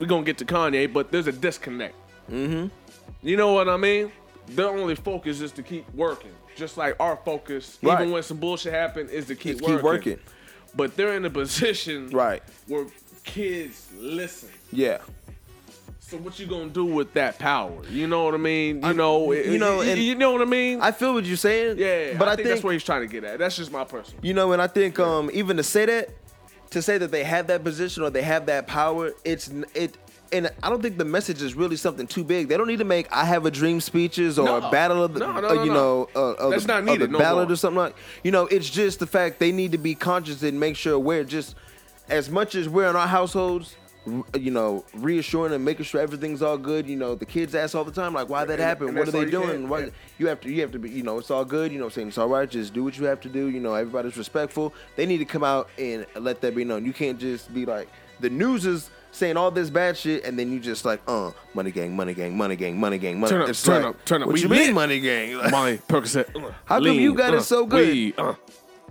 We're 0.00 0.06
gonna 0.08 0.24
get 0.24 0.38
to 0.38 0.44
Kanye, 0.44 0.92
but 0.92 1.12
there's 1.12 1.28
a 1.28 1.32
disconnect. 1.32 1.94
Mm-hmm. 2.30 2.66
You 3.22 3.36
know 3.36 3.52
what 3.52 3.68
I 3.68 3.76
mean? 3.76 4.10
Their 4.48 4.68
only 4.68 4.96
focus 4.96 5.40
is 5.40 5.52
to 5.52 5.62
keep 5.62 5.88
working, 5.94 6.32
just 6.56 6.76
like 6.76 6.96
our 6.98 7.16
focus, 7.24 7.78
Right. 7.80 8.00
even 8.00 8.12
when 8.12 8.22
some 8.22 8.38
bullshit 8.38 8.72
happen, 8.72 9.08
is 9.08 9.26
to 9.26 9.36
keep 9.36 9.60
working. 9.60 9.76
keep 9.76 9.84
working. 9.84 10.18
But 10.74 10.96
they're 10.96 11.14
in 11.16 11.24
a 11.24 11.30
position 11.30 12.08
Right. 12.10 12.42
where 12.66 12.86
kids 13.22 13.88
listen. 13.96 14.48
yeah. 14.72 14.98
So 16.14 16.20
what 16.20 16.38
you 16.38 16.46
gonna 16.46 16.68
do 16.68 16.84
with 16.84 17.12
that 17.14 17.40
power? 17.40 17.72
You 17.90 18.06
know 18.06 18.22
what 18.24 18.34
I 18.34 18.36
mean? 18.36 18.84
You 18.84 18.92
know, 18.92 19.32
you 19.32 19.58
know, 19.58 19.82
you, 19.82 19.94
you 19.96 20.14
know 20.14 20.30
what 20.30 20.42
I 20.42 20.44
mean? 20.44 20.80
I 20.80 20.92
feel 20.92 21.12
what 21.12 21.24
you're 21.24 21.36
saying. 21.36 21.76
yeah, 21.76 22.16
but 22.16 22.28
I, 22.28 22.32
I, 22.32 22.36
think, 22.36 22.46
that's 22.46 22.62
where 22.62 22.72
he's 22.72 22.84
trying 22.84 23.00
to 23.00 23.08
get 23.08 23.24
at. 23.24 23.40
That's 23.40 23.56
just 23.56 23.72
my 23.72 23.82
personal. 23.82 24.24
You 24.24 24.32
know, 24.32 24.52
and 24.52 24.62
I 24.62 24.68
think 24.68 25.00
um, 25.00 25.28
even 25.32 25.56
to 25.56 25.64
say 25.64 25.86
that, 25.86 26.10
to 26.70 26.80
say 26.82 26.98
that 26.98 27.10
they 27.10 27.24
have 27.24 27.48
that 27.48 27.64
position 27.64 28.04
or 28.04 28.10
they 28.10 28.22
have 28.22 28.46
that 28.46 28.68
power, 28.68 29.10
it's 29.24 29.48
it. 29.74 29.96
And 30.32 30.52
I 30.62 30.70
don't 30.70 30.82
think 30.82 30.98
the 30.98 31.04
message 31.04 31.42
is 31.42 31.54
really 31.56 31.74
something 31.76 32.06
too 32.06 32.22
big. 32.22 32.46
They 32.46 32.56
don't 32.56 32.68
need 32.68 32.78
to 32.78 32.84
make 32.84 33.12
"I 33.12 33.24
Have 33.24 33.44
a 33.44 33.50
Dream" 33.50 33.80
speeches 33.80 34.38
or 34.38 34.44
No. 34.44 34.56
a 34.58 34.70
battle 34.70 35.02
of 35.02 35.14
the, 35.14 35.20
No, 35.20 35.32
no, 35.40 35.48
uh, 35.48 35.52
you 35.64 35.72
no. 35.72 35.74
know, 35.74 36.08
uh, 36.14 36.34
of 36.34 36.50
That's 36.52 36.62
the, 36.64 36.74
not 36.74 36.84
needed 36.84 37.10
no 37.10 37.18
ballad 37.18 37.48
more. 37.48 37.54
or 37.54 37.56
something 37.56 37.78
like. 37.78 37.96
You 38.22 38.30
know, 38.30 38.46
it's 38.46 38.70
just 38.70 39.00
the 39.00 39.06
fact 39.08 39.40
they 39.40 39.50
need 39.50 39.72
to 39.72 39.78
be 39.78 39.96
conscious 39.96 40.44
and 40.44 40.60
make 40.60 40.76
sure 40.76 40.96
we're 40.96 41.24
just 41.24 41.56
as 42.08 42.30
much 42.30 42.54
as 42.54 42.68
we're 42.68 42.88
in 42.88 42.94
our 42.94 43.08
households. 43.08 43.74
R- 44.06 44.38
You 44.38 44.50
know, 44.50 44.84
reassuring 44.94 45.52
and 45.52 45.64
making 45.64 45.84
sure 45.84 46.00
everything's 46.00 46.42
all 46.42 46.58
good. 46.58 46.88
You 46.88 46.96
know, 46.96 47.14
the 47.14 47.26
kids 47.26 47.54
ask 47.54 47.74
all 47.74 47.84
the 47.84 47.92
time, 47.92 48.14
like, 48.14 48.28
"Why 48.28 48.44
that 48.44 48.54
And- 48.54 48.62
happened? 48.62 48.90
and 48.90 48.98
What 48.98 49.08
are 49.08 49.12
they 49.12 49.20
you 49.20 49.30
doing? 49.30 49.68
Why, 49.68 49.80
yeah. 49.80 49.86
you 50.18 50.26
have 50.28 50.40
to 50.42 50.50
you 50.50 50.60
have 50.62 50.72
to 50.72 50.78
be 50.78 50.90
you 50.90 51.02
know 51.02 51.18
it's 51.18 51.30
all 51.30 51.44
good 51.44 51.72
you 51.72 51.78
know 51.78 51.84
what 51.84 51.92
I'm 51.92 51.94
saying 51.94 52.08
it's 52.08 52.18
all 52.18 52.28
right 52.28 52.48
just 52.48 52.72
do 52.72 52.84
what 52.84 52.96
you 52.98 53.04
have 53.06 53.20
to 53.22 53.28
do 53.28 53.48
you 53.48 53.60
know 53.60 53.74
everybody's 53.74 54.16
respectful 54.16 54.72
they 54.96 55.06
need 55.06 55.18
to 55.18 55.24
come 55.24 55.42
out 55.44 55.68
and 55.78 56.06
let 56.20 56.40
that 56.42 56.54
be 56.54 56.64
known 56.64 56.84
you 56.86 56.92
can't 56.92 57.18
just 57.18 57.52
be 57.52 57.64
like 57.66 57.88
the 58.20 58.30
news 58.30 58.64
is 58.66 58.90
saying 59.10 59.36
all 59.36 59.50
this 59.50 59.70
bad 59.70 59.96
shit 59.96 60.24
and 60.24 60.38
then 60.38 60.52
you 60.52 60.60
just 60.60 60.84
like 60.84 61.00
uh 61.08 61.30
money 61.54 61.70
gang 61.72 61.94
money 61.96 62.14
gang 62.14 62.36
money 62.36 62.54
gang 62.56 62.78
money 62.78 62.98
gang 62.98 63.18
money 63.18 63.30
Turn 63.30 63.42
up, 63.42 63.48
it's 63.48 63.62
turn 63.62 63.82
like, 63.82 63.94
up, 63.94 64.04
turn 64.04 64.22
up. 64.22 64.26
what 64.28 64.34
We 64.34 64.42
you 64.42 64.48
mean 64.48 64.74
money 64.74 65.00
gang 65.00 65.36
Like, 65.36 65.50
Molly 65.56 65.78
Percocet. 65.88 66.28
How 66.64 66.78
come 66.78 66.86
you 66.94 67.14
got 67.14 67.34
it 67.34 67.38
uh, 67.40 67.42
so 67.42 67.66
good? 67.66 67.88
weed, 67.88 68.14
uh. 68.18 68.34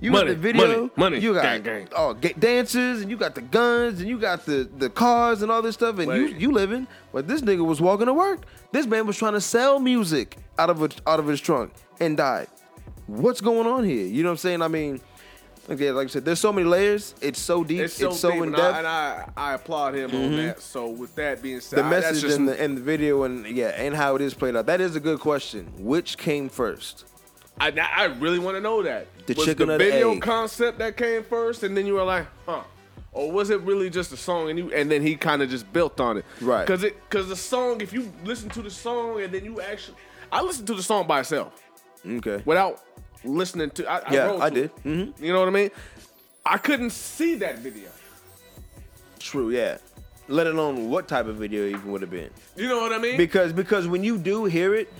You 0.03 0.11
money, 0.11 0.25
got 0.25 0.33
the 0.33 0.35
video? 0.35 0.67
money, 0.67 0.91
money, 0.97 1.19
you 1.19 1.33
got 1.33 1.43
gang, 1.43 1.63
gang. 1.63 1.87
oh 1.95 2.13
ga- 2.13 2.33
dancers 2.37 3.01
and 3.01 3.09
you 3.09 3.15
got 3.15 3.35
the 3.35 3.41
guns 3.41 4.01
and 4.01 4.09
you 4.09 4.19
got 4.19 4.45
the 4.45 4.69
the 4.77 4.89
cars 4.89 5.41
and 5.41 5.49
all 5.49 5.61
this 5.61 5.75
stuff 5.75 5.97
and 5.97 6.11
you 6.11 6.25
Wait. 6.25 6.37
you 6.37 6.51
living. 6.51 6.87
But 7.13 7.27
this 7.27 7.41
nigga 7.41 7.65
was 7.65 7.79
walking 7.79 8.07
to 8.07 8.13
work. 8.13 8.41
This 8.73 8.85
man 8.85 9.07
was 9.07 9.17
trying 9.17 9.33
to 9.33 9.41
sell 9.41 9.79
music 9.79 10.37
out 10.59 10.69
of 10.69 10.81
a, 10.83 10.89
out 11.07 11.19
of 11.19 11.27
his 11.27 11.39
trunk 11.39 11.71
and 12.01 12.17
died. 12.17 12.47
What's 13.07 13.39
going 13.39 13.65
on 13.65 13.85
here? 13.85 14.05
You 14.05 14.23
know 14.23 14.29
what 14.29 14.33
i'm 14.33 14.37
saying? 14.37 14.61
I 14.61 14.67
mean 14.67 14.99
okay 15.69 15.91
like 15.91 16.07
i 16.07 16.09
said 16.09 16.25
there's 16.25 16.39
so 16.39 16.51
many 16.51 16.67
layers. 16.67 17.15
It's 17.21 17.39
so 17.39 17.63
deep. 17.63 17.79
It's 17.79 17.93
it's 17.93 18.19
so, 18.19 18.29
so, 18.29 18.31
deep, 18.31 18.37
in 18.39 18.43
and, 18.49 18.55
depth 18.57 18.75
I, 18.75 18.77
and 18.79 18.87
I, 18.87 19.29
I 19.37 19.53
applaud 19.53 19.95
him 19.95 20.11
on 20.11 20.17
mm-hmm. 20.17 20.35
that. 20.35 20.61
So 20.61 20.89
with 20.89 21.15
that 21.15 21.41
being 21.41 21.61
said, 21.61 21.79
the 21.79 21.83
I- 21.83 21.89
message 21.89 22.21
just, 22.21 22.37
in 22.37 22.45
the 22.45 22.61
in 22.61 22.75
the 22.75 22.81
video 22.81 23.23
and 23.23 23.47
yeah 23.47 23.69
and 23.69 23.95
how 23.95 24.15
it 24.15 24.21
is 24.21 24.33
played 24.33 24.57
out. 24.57 24.65
That 24.65 24.81
is 24.81 24.97
a 24.97 24.99
good 24.99 25.21
question. 25.21 25.71
Which 25.77 26.17
came 26.17 26.49
first? 26.49 27.05
I, 27.59 27.69
I 27.69 28.05
really 28.05 28.39
want 28.39 28.57
to 28.57 28.61
know 28.61 28.83
that. 28.83 29.07
The 29.25 29.33
was 29.35 29.45
chicken 29.45 29.67
the 29.69 29.77
video 29.77 30.19
concept 30.19 30.79
that 30.79 30.97
came 30.97 31.23
first, 31.23 31.63
and 31.63 31.75
then 31.77 31.85
you 31.85 31.93
were 31.95 32.03
like, 32.03 32.25
huh? 32.45 32.61
Or 33.13 33.31
was 33.31 33.49
it 33.51 33.61
really 33.61 33.89
just 33.89 34.11
a 34.11 34.17
song, 34.17 34.49
and 34.49 34.57
you 34.59 34.73
and 34.73 34.89
then 34.91 35.01
he 35.01 35.15
kind 35.15 35.41
of 35.41 35.49
just 35.49 35.71
built 35.71 35.99
on 35.99 36.17
it, 36.17 36.25
Right. 36.41 36.65
Because 36.65 36.83
it 36.83 36.95
because 37.09 37.27
the 37.29 37.35
song, 37.35 37.81
if 37.81 37.93
you 37.93 38.11
listen 38.25 38.49
to 38.49 38.61
the 38.61 38.71
song 38.71 39.21
and 39.21 39.31
then 39.33 39.45
you 39.45 39.61
actually, 39.61 39.97
I 40.31 40.41
listened 40.41 40.67
to 40.67 40.73
the 40.73 40.83
song 40.83 41.05
by 41.07 41.19
itself 41.21 41.53
okay 42.05 42.41
without 42.45 42.81
listening 43.23 43.69
to. 43.71 43.85
I, 43.89 44.11
Yeah, 44.11 44.25
wrote 44.25 44.41
I 44.41 44.49
did. 44.49 44.65
it. 44.65 44.83
Mhm. 44.83 45.13
You 45.21 45.31
know 45.31 45.39
what 45.39 45.47
I 45.47 45.51
mean? 45.51 45.69
I 46.45 46.57
couldn't 46.57 46.89
see 46.89 47.35
that 47.35 47.59
video. 47.59 47.89
true 49.19 49.51
yeah 49.51 49.77
let 50.27 50.47
alone 50.47 50.89
what 50.89 51.07
type 51.07 51.27
of 51.27 51.35
video 51.37 51.65
even 51.65 51.89
would 51.91 52.01
have 52.01 52.11
been 52.11 52.29
You 52.57 52.67
know 52.67 52.79
what 52.81 52.91
I 52.93 52.97
mean? 52.97 53.15
because 53.17 53.53
because 53.53 53.87
when 53.87 54.03
you 54.03 54.17
do 54.17 54.45
hear 54.45 54.73
it 54.75 54.91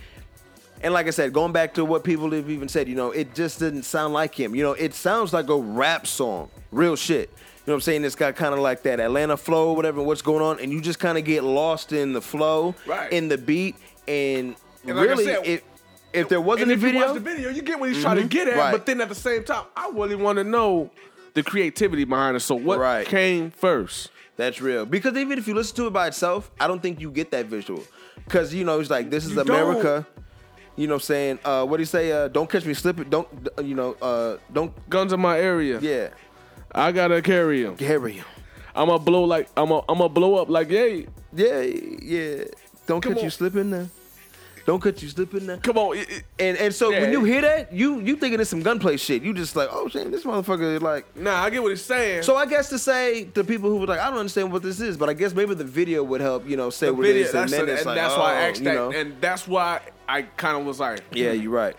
and 0.84 0.93
like 0.93 1.08
i 1.08 1.10
said 1.10 1.34
going 1.34 1.52
back 1.52 1.74
to 1.74 1.84
what 1.86 2.04
people 2.04 2.30
have 2.32 2.50
even 2.50 2.67
said 2.69 2.88
you 2.88 2.96
know 2.96 3.12
it 3.12 3.34
just 3.34 3.60
didn't 3.60 3.84
sound 3.84 4.13
like 4.13 4.36
him 4.39 4.54
you 4.54 4.63
know 4.63 4.74
it 4.74 4.93
sounds 4.93 5.34
like 5.34 5.50
a 5.50 5.58
rap 5.58 6.06
song 6.06 6.50
real 6.72 6.96
shit 6.96 7.30
you 7.30 7.36
know 7.67 7.74
what 7.74 7.76
i'm 7.76 7.82
saying 7.82 8.04
it's 8.04 8.15
got 8.15 8.36
kind 8.36 8.54
of 8.54 8.60
like 8.60 8.84
that 8.84 9.00
atlanta 9.00 9.38
flow 9.38 9.74
whatever 9.74 10.02
what's 10.04 10.22
going 10.22 10.41
on 10.43 10.60
and 10.60 10.72
you 10.72 10.82
just 10.82 11.00
kind 11.00 11.17
of 11.17 11.24
get 11.24 11.43
lost 11.43 11.91
in 11.93 12.13
the 12.13 12.22
flow 12.22 12.76
Right. 12.86 13.12
in 13.12 13.28
the 13.30 13.38
beat 13.38 13.76
and, 14.08 14.56
And 14.86 14.98
like 14.98 15.08
really 15.08 15.24
said, 15.26 15.46
it, 15.48 15.63
if 16.12 16.30
there 16.30 16.41
wasn't 16.41 16.72
a 16.72 16.74
if 16.74 16.82
you 16.82 16.88
video 16.89 17.06
watch 17.06 17.13
the 17.13 17.19
video, 17.22 17.50
you 17.50 17.62
get 17.62 17.80
what 17.80 17.89
he's 17.89 18.02
trying 18.02 18.17
to 18.17 18.22
mm-hmm. 18.24 18.30
get 18.30 18.48
at. 18.50 18.58
Right. 18.58 18.72
But 18.72 18.86
then 18.86 19.02
at 19.02 19.10
the 19.10 19.15
same 19.15 19.43
time, 19.43 19.63
I 19.76 19.89
really 19.93 20.15
want 20.15 20.38
to 20.38 20.43
know 20.43 20.91
the 21.34 21.41
creativity 21.41 22.04
behind 22.04 22.36
it. 22.38 22.41
So 22.41 22.56
what 22.56 22.80
Right. 22.80 23.08
came 23.08 23.50
first? 23.50 24.12
That's 24.36 24.62
real. 24.62 24.86
Because 24.86 25.15
even 25.15 25.38
if 25.38 25.48
you 25.48 25.54
listen 25.54 25.76
to 25.78 25.88
it 25.88 25.93
by 25.93 26.08
itself, 26.08 26.52
I 26.60 26.67
don't 26.67 26.82
think 26.82 27.00
you 27.00 27.12
get 27.12 27.32
that 27.32 27.46
visual. 27.48 27.84
Because, 28.26 28.54
you 28.54 28.63
know, 28.63 28.80
it's 28.80 28.89
like, 28.89 29.10
this 29.10 29.26
is 29.26 29.34
You 29.34 29.41
America. 29.41 30.06
You 30.76 30.88
know 30.88 30.96
what 30.96 31.04
I'm 31.04 31.06
saying? 31.06 31.40
Uh, 31.46 31.66
what 31.66 31.78
do 31.78 31.82
you 31.82 31.86
say? 31.88 32.12
Uh, 32.12 32.28
don't 32.28 32.50
catch 32.50 32.66
me 32.66 32.74
slipping. 32.74 33.10
Don't, 33.10 33.28
you 33.62 33.76
know, 33.76 33.96
uh, 34.02 34.38
don't, 34.52 34.72
Guns 34.90 35.14
in 35.14 35.20
my 35.20 35.40
area. 35.40 35.80
yeah. 35.80 36.10
I 36.76 36.92
gotta 36.92 37.22
carry 37.22 37.64
him. 37.64 37.76
Carry 37.78 38.14
him. 38.14 38.26
I'ma 38.76 38.98
blow 38.98 39.26
like 39.26 39.48
I'ma 39.56 39.82
I'ma 39.88 40.08
blow 40.08 40.36
up 40.42 40.50
like 40.50 40.72
yay. 40.72 41.06
Yeah, 41.32 41.62
yeah. 41.62 42.46
Don't 42.88 43.00
Come 43.02 43.14
catch 43.14 43.24
you 43.24 43.30
slipping 43.30 43.70
now. 43.70 43.88
Don't 44.65 44.82
cut 44.82 45.02
you 45.02 45.10
slipping 45.10 45.45
now. 45.45 45.58
Come 45.58 45.78
on. 45.78 45.97
it- 45.97 46.10
it- 46.10 46.23
And 46.39 46.58
and 46.58 46.73
so 46.73 46.89
Yeah. 46.89 47.02
when 47.02 47.12
you 47.12 47.23
hear 47.23 47.41
that, 47.41 47.73
you 47.73 47.99
you 47.99 48.15
thinking 48.15 48.39
it's 48.39 48.49
some 48.49 48.62
gunplay 48.62 48.95
shit. 48.97 49.21
You 49.21 49.34
just 49.34 49.56
like, 49.56 49.67
oh 49.71 49.89
shit, 49.89 50.10
this 50.10 50.23
motherfucker 50.23 50.76
is 50.76 50.82
like. 50.82 51.06
nah, 51.17 51.43
I 51.43 51.49
get 51.49 51.62
what 51.62 51.69
he's 51.69 51.82
saying. 51.82 52.23
So 52.23 52.38
I 52.38 52.45
guess 52.45 52.69
to 52.69 52.80
say 52.80 53.26
to 53.34 53.43
people 53.43 53.69
who 53.69 53.78
were 53.78 53.88
like, 53.88 53.99
I 53.99 54.10
don't 54.10 54.19
understand 54.19 54.52
what 54.54 54.63
this 54.63 54.80
is, 54.80 54.95
but 54.95 55.10
I 55.10 55.13
guess 55.13 55.34
maybe 55.34 55.54
the 55.54 55.65
video 55.65 56.04
would 56.04 56.21
help, 56.21 56.47
you 56.47 56.56
know, 56.56 56.69
say 56.69 56.88
the 56.88 56.93
what 56.93 57.04
video, 57.08 57.21
it 57.21 57.26
is, 57.26 57.34
and 57.34 57.49
that's, 57.49 57.52
then 57.52 57.69
it's 57.69 57.86
like, 57.86 57.95
that's 57.95 58.13
oh, 58.13 58.19
why 58.19 58.34
I 58.34 58.36
oh, 58.36 58.49
asked 58.49 58.60
you 58.60 58.65
that, 58.65 58.76
know. 58.76 58.91
and 58.91 59.15
that's 59.19 59.47
why 59.47 59.82
I 60.08 60.21
kind 60.21 60.58
of 60.58 60.65
was 60.65 60.80
like, 60.80 61.02
yeah, 61.12 61.34
hmm. 61.34 61.41
you're 61.41 61.52
right. 61.52 61.76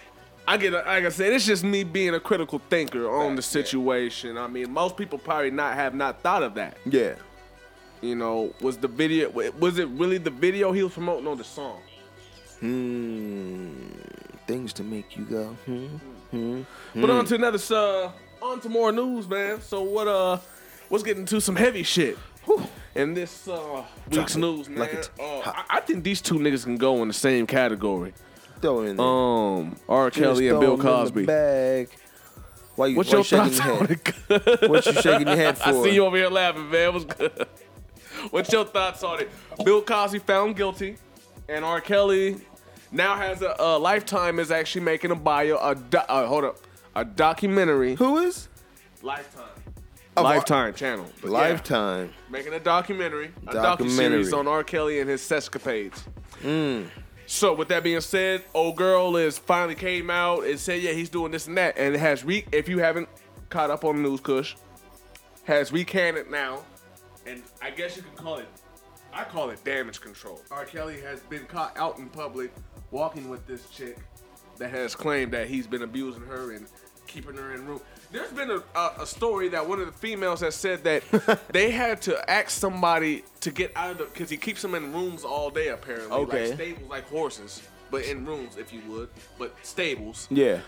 I 0.46 0.58
get 0.58 0.74
like 0.74 0.86
I 0.86 1.08
said, 1.08 1.32
it's 1.32 1.46
just 1.46 1.64
me 1.64 1.84
being 1.84 2.14
a 2.14 2.20
critical 2.20 2.60
thinker 2.68 3.10
on 3.10 3.34
the 3.34 3.40
situation. 3.42 4.36
I 4.36 4.46
mean, 4.46 4.70
most 4.70 4.96
people 4.98 5.18
probably 5.18 5.50
not 5.50 5.74
have 5.74 5.94
not 5.94 6.22
thought 6.22 6.42
of 6.42 6.54
that. 6.56 6.76
Yeah. 6.84 7.14
You 8.02 8.14
know, 8.14 8.52
was 8.60 8.76
the 8.76 8.88
video 8.88 9.30
was 9.30 9.78
it 9.78 9.88
really 9.88 10.18
the 10.18 10.30
video 10.30 10.72
he 10.72 10.82
was 10.82 10.92
promoting 10.92 11.26
on 11.26 11.38
the 11.38 11.44
song? 11.44 11.80
Hmm. 12.64 13.72
Things 14.46 14.72
to 14.74 14.82
make 14.82 15.16
you 15.18 15.24
go. 15.24 15.44
Hmm. 16.30 16.62
But 16.94 17.10
on 17.10 17.26
to 17.26 17.34
another 17.34 17.58
uh 17.70 18.10
on 18.40 18.60
to 18.60 18.68
more 18.70 18.90
news, 18.90 19.28
man. 19.28 19.60
So 19.60 19.82
what 19.82 20.08
uh 20.08 20.38
let's 20.88 21.04
get 21.04 21.18
into 21.18 21.40
some 21.42 21.56
heavy 21.56 21.82
shit. 21.82 22.16
In 22.94 23.12
this 23.12 23.48
uh 23.48 23.84
week's 24.10 24.36
news, 24.36 24.68
man. 24.70 24.78
like 24.78 25.10
Uh, 25.20 25.40
I, 25.44 25.64
I 25.68 25.80
think 25.80 26.04
these 26.04 26.22
two 26.22 26.36
niggas 26.36 26.64
can 26.64 26.76
go 26.76 27.02
in 27.02 27.08
the 27.08 27.14
same 27.14 27.46
category. 27.46 28.14
Throw 28.62 28.80
in 28.82 28.96
there. 28.96 29.06
Um, 29.06 29.76
R. 29.86 30.10
Kelly 30.10 30.48
and 30.48 30.58
Bill 30.58 30.72
'em 30.74 30.80
in 30.80 30.86
the 30.86 30.90
Cosby. 30.90 31.26
Bag. 31.26 31.88
Why 32.76 32.86
you, 32.86 32.96
What's 32.96 33.10
why 33.10 33.12
your 33.12 33.18
you 33.20 33.24
shaking 33.24 33.50
thoughts 33.52 33.66
your 33.66 33.74
on 33.74 33.86
head? 33.86 34.00
it? 34.62 34.70
What 34.70 34.86
you 34.86 34.92
shaking 34.94 35.26
your 35.28 35.36
head 35.36 35.58
for? 35.58 35.68
I 35.68 35.82
see 35.82 35.94
you 35.94 36.06
over 36.06 36.16
here 36.16 36.30
laughing, 36.30 36.70
man. 36.70 36.94
Was 36.94 37.04
good. 37.04 37.46
What's 38.30 38.50
your 38.50 38.64
thoughts 38.64 39.02
on 39.02 39.20
it? 39.20 39.30
Bill 39.64 39.82
Cosby 39.82 40.20
found 40.20 40.56
guilty, 40.56 40.96
and 41.46 41.62
R. 41.62 41.80
Kelly 41.82 42.36
now 42.94 43.16
has 43.16 43.42
a, 43.42 43.54
a 43.58 43.78
Lifetime 43.78 44.38
is 44.38 44.50
actually 44.50 44.82
making 44.82 45.10
a 45.10 45.16
bio. 45.16 45.58
A 45.58 45.74
do, 45.74 45.98
uh, 45.98 46.26
hold 46.26 46.44
up, 46.44 46.58
a 46.94 47.04
documentary. 47.04 47.94
Who 47.96 48.18
is? 48.18 48.48
Lifetime. 49.02 49.42
Of 50.16 50.24
Lifetime 50.24 50.74
channel. 50.74 51.06
But 51.20 51.32
yeah, 51.32 51.38
Lifetime. 51.38 52.12
making 52.30 52.52
a 52.54 52.60
documentary, 52.60 53.32
a 53.48 53.52
Documentary. 53.52 54.30
on 54.32 54.46
R. 54.46 54.62
Kelly 54.62 55.00
and 55.00 55.10
his 55.10 55.20
sescapades. 55.20 56.04
Mm. 56.42 56.88
So 57.26 57.52
with 57.52 57.68
that 57.68 57.82
being 57.82 58.00
said, 58.00 58.44
old 58.54 58.76
girl 58.76 59.16
is 59.16 59.38
finally 59.38 59.74
came 59.74 60.10
out 60.10 60.44
and 60.44 60.58
said, 60.58 60.82
yeah, 60.82 60.92
he's 60.92 61.08
doing 61.08 61.32
this 61.32 61.48
and 61.48 61.56
that, 61.56 61.76
and 61.76 61.94
it 61.94 61.98
has 61.98 62.24
re. 62.24 62.44
If 62.52 62.68
you 62.68 62.78
haven't 62.78 63.08
caught 63.48 63.70
up 63.70 63.84
on 63.84 63.96
the 63.96 64.08
news, 64.08 64.20
Kush 64.20 64.54
has 65.44 65.72
recanted 65.72 66.30
now, 66.30 66.60
and 67.26 67.42
I 67.60 67.70
guess 67.70 67.96
you 67.96 68.02
could 68.02 68.16
call 68.16 68.36
it. 68.38 68.46
I 69.12 69.24
call 69.24 69.50
it 69.50 69.62
damage 69.64 70.00
control. 70.00 70.40
R. 70.50 70.64
Kelly 70.64 71.00
has 71.00 71.20
been 71.20 71.44
caught 71.46 71.76
out 71.76 71.98
in 71.98 72.08
public 72.08 72.52
walking 72.94 73.28
with 73.28 73.44
this 73.48 73.68
chick 73.70 73.98
that 74.56 74.70
has 74.70 74.94
claimed 74.94 75.32
that 75.32 75.48
he's 75.48 75.66
been 75.66 75.82
abusing 75.82 76.22
her 76.22 76.52
and 76.52 76.64
keeping 77.08 77.36
her 77.36 77.52
in 77.52 77.66
room. 77.66 77.80
There's 78.12 78.30
been 78.30 78.52
a, 78.52 78.62
a, 78.78 78.92
a 79.00 79.06
story 79.06 79.48
that 79.48 79.68
one 79.68 79.80
of 79.80 79.86
the 79.86 79.92
females 79.92 80.40
has 80.40 80.54
said 80.54 80.84
that 80.84 81.02
they 81.52 81.72
had 81.72 82.00
to 82.02 82.30
ask 82.30 82.50
somebody 82.50 83.24
to 83.40 83.50
get 83.50 83.72
out 83.76 83.90
of 83.90 83.98
the 83.98 84.04
because 84.04 84.30
he 84.30 84.36
keeps 84.36 84.62
them 84.62 84.76
in 84.76 84.92
rooms 84.92 85.24
all 85.24 85.50
day 85.50 85.68
apparently, 85.68 86.16
Okay. 86.18 86.46
like 86.46 86.54
stables 86.54 86.88
like 86.88 87.08
horses, 87.08 87.62
but 87.90 88.04
in 88.04 88.24
rooms 88.24 88.56
if 88.56 88.72
you 88.72 88.80
would, 88.88 89.08
but 89.40 89.52
stables 89.62 90.28
Yeah. 90.30 90.60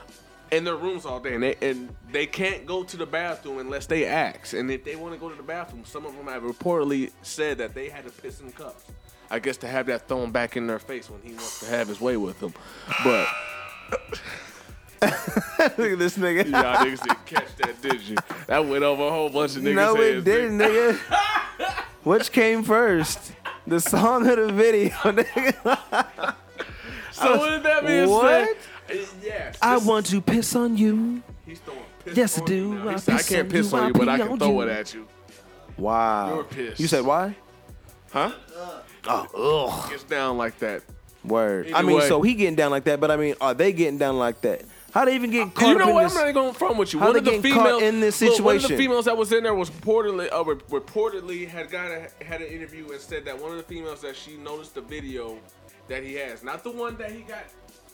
In 0.52 0.64
their 0.64 0.76
rooms 0.76 1.04
all 1.06 1.20
day, 1.20 1.34
and 1.34 1.42
they 1.42 1.56
and 1.62 1.88
they 2.12 2.26
can't 2.26 2.66
go 2.66 2.82
to 2.84 2.96
the 2.96 3.06
bathroom 3.06 3.58
unless 3.58 3.86
they 3.86 4.04
ask. 4.06 4.52
And 4.54 4.70
if 4.70 4.84
they 4.84 4.96
want 4.96 5.14
to 5.14 5.18
go 5.20 5.28
to 5.28 5.34
the 5.36 5.42
bathroom, 5.42 5.84
some 5.84 6.06
of 6.06 6.16
them 6.16 6.26
have 6.26 6.42
reportedly 6.42 7.10
said 7.22 7.58
that 7.58 7.74
they 7.74 7.88
had 7.88 8.04
to 8.04 8.10
piss 8.10 8.40
in 8.40 8.52
cups. 8.52 8.84
I 9.30 9.38
guess 9.40 9.56
to 9.58 9.66
have 9.68 9.86
that 9.86 10.06
thrown 10.06 10.30
back 10.30 10.56
in 10.56 10.66
their 10.68 10.78
face 10.78 11.10
when 11.10 11.20
he 11.22 11.30
wants 11.30 11.60
to 11.60 11.66
have 11.66 11.88
his 11.88 12.00
way 12.00 12.16
with 12.16 12.38
them. 12.40 12.54
But 13.02 13.28
Look 15.02 15.10
at 15.92 15.98
this 15.98 16.16
nigga. 16.16 16.48
y'all 16.50 16.76
niggas 16.76 17.02
didn't 17.02 17.26
catch 17.26 17.56
that, 17.56 17.82
did 17.82 18.00
you? 18.02 18.16
That 18.46 18.64
went 18.64 18.84
over 18.84 19.02
a 19.04 19.10
whole 19.10 19.28
bunch 19.28 19.56
of 19.56 19.62
niggas' 19.62 19.74
no, 19.74 19.96
it 19.96 20.24
didn't, 20.24 20.58
nigga. 20.58 20.96
Which 22.04 22.30
came 22.32 22.62
first? 22.62 23.32
The 23.66 23.80
song 23.80 24.26
or 24.28 24.36
the 24.46 24.52
video, 24.52 24.90
nigga? 25.04 26.34
So 27.12 27.40
with 27.54 27.62
that 27.64 27.84
being 27.86 28.08
What? 28.08 28.24
uh, 28.24 28.54
yes, 29.22 29.56
I 29.62 29.76
want 29.78 30.06
to 30.06 30.20
piss 30.20 30.54
on 30.56 30.76
you. 30.76 31.22
He's 31.44 31.58
throwing 31.60 31.80
piss 32.04 32.16
Yes, 32.16 32.38
I 32.38 32.40
on 32.42 32.46
do. 32.46 32.54
you 32.54 32.74
now. 32.74 32.88
I 32.90 32.96
said, 32.96 33.14
I 33.14 33.16
piss 33.18 33.28
can't 33.28 33.44
on 33.46 33.50
piss 33.50 33.70
you, 33.72 33.78
on 33.78 33.82
I 33.82 33.86
you, 33.88 33.92
but 33.92 34.08
I 34.08 34.16
pee 34.16 34.22
can 34.22 34.32
on 34.32 34.38
throw 34.38 34.50
you." 34.52 34.60
it 34.62 34.68
at 34.68 34.94
you. 34.94 35.06
Wow. 35.76 36.34
You're 36.34 36.44
pissed. 36.44 36.80
You 36.80 36.86
said 36.88 37.04
why? 37.04 37.36
Huh? 38.12 38.32
Oh, 39.08 39.66
ugh. 39.84 39.90
Gets 39.90 40.04
down 40.04 40.38
like 40.38 40.58
that. 40.60 40.82
Word. 41.24 41.66
I 41.72 41.82
mean, 41.82 41.90
Anyway. 41.96 42.08
so 42.08 42.22
he 42.22 42.34
getting 42.34 42.54
down 42.54 42.70
like 42.70 42.84
that, 42.84 43.00
but 43.00 43.10
I 43.10 43.16
mean, 43.16 43.34
are 43.40 43.52
they 43.54 43.72
getting 43.72 43.98
down 43.98 44.16
like 44.18 44.40
that? 44.42 44.62
How 44.94 45.04
they 45.04 45.14
even 45.14 45.30
get 45.30 45.52
caught 45.54 45.68
You 45.68 45.74
up 45.74 45.78
know 45.80 45.88
in 45.88 45.94
what? 45.94 46.02
this? 46.04 46.12
I'm 46.12 46.18
not 46.18 46.22
even 46.30 46.34
going 46.34 46.54
from 46.54 46.78
with 46.78 46.92
you. 46.94 46.98
How 47.00 47.06
one 47.06 47.12
they 47.14 47.18
of 47.18 47.24
the 47.26 47.30
getting 47.32 47.52
caught 47.52 47.64
females 47.66 47.82
in 47.82 48.00
this 48.00 48.22
look, 48.22 48.40
one 48.40 48.56
of 48.56 48.62
the 48.62 48.68
situation? 48.68 48.78
females 48.86 49.04
that 49.04 49.16
was 49.16 49.32
in 49.32 49.42
there 49.42 49.54
was 49.54 49.68
reportedly 49.70 50.32
uh, 50.32 50.44
re- 50.44 50.54
reportedly 50.80 51.46
had 51.48 51.70
got 51.70 51.90
a, 51.90 52.08
had 52.24 52.40
an 52.40 52.46
interview 52.48 52.88
and 52.90 53.00
said 53.00 53.24
that 53.26 53.38
one 53.38 53.50
of 53.50 53.56
the 53.58 53.62
females 53.64 54.00
that 54.00 54.16
she 54.16 54.36
noticed 54.38 54.74
the 54.74 54.80
video 54.80 55.36
that 55.88 56.02
he 56.02 56.14
has, 56.14 56.42
not 56.42 56.64
the 56.64 56.70
one 56.70 56.96
that 56.96 57.10
he 57.10 57.20
got 57.22 57.44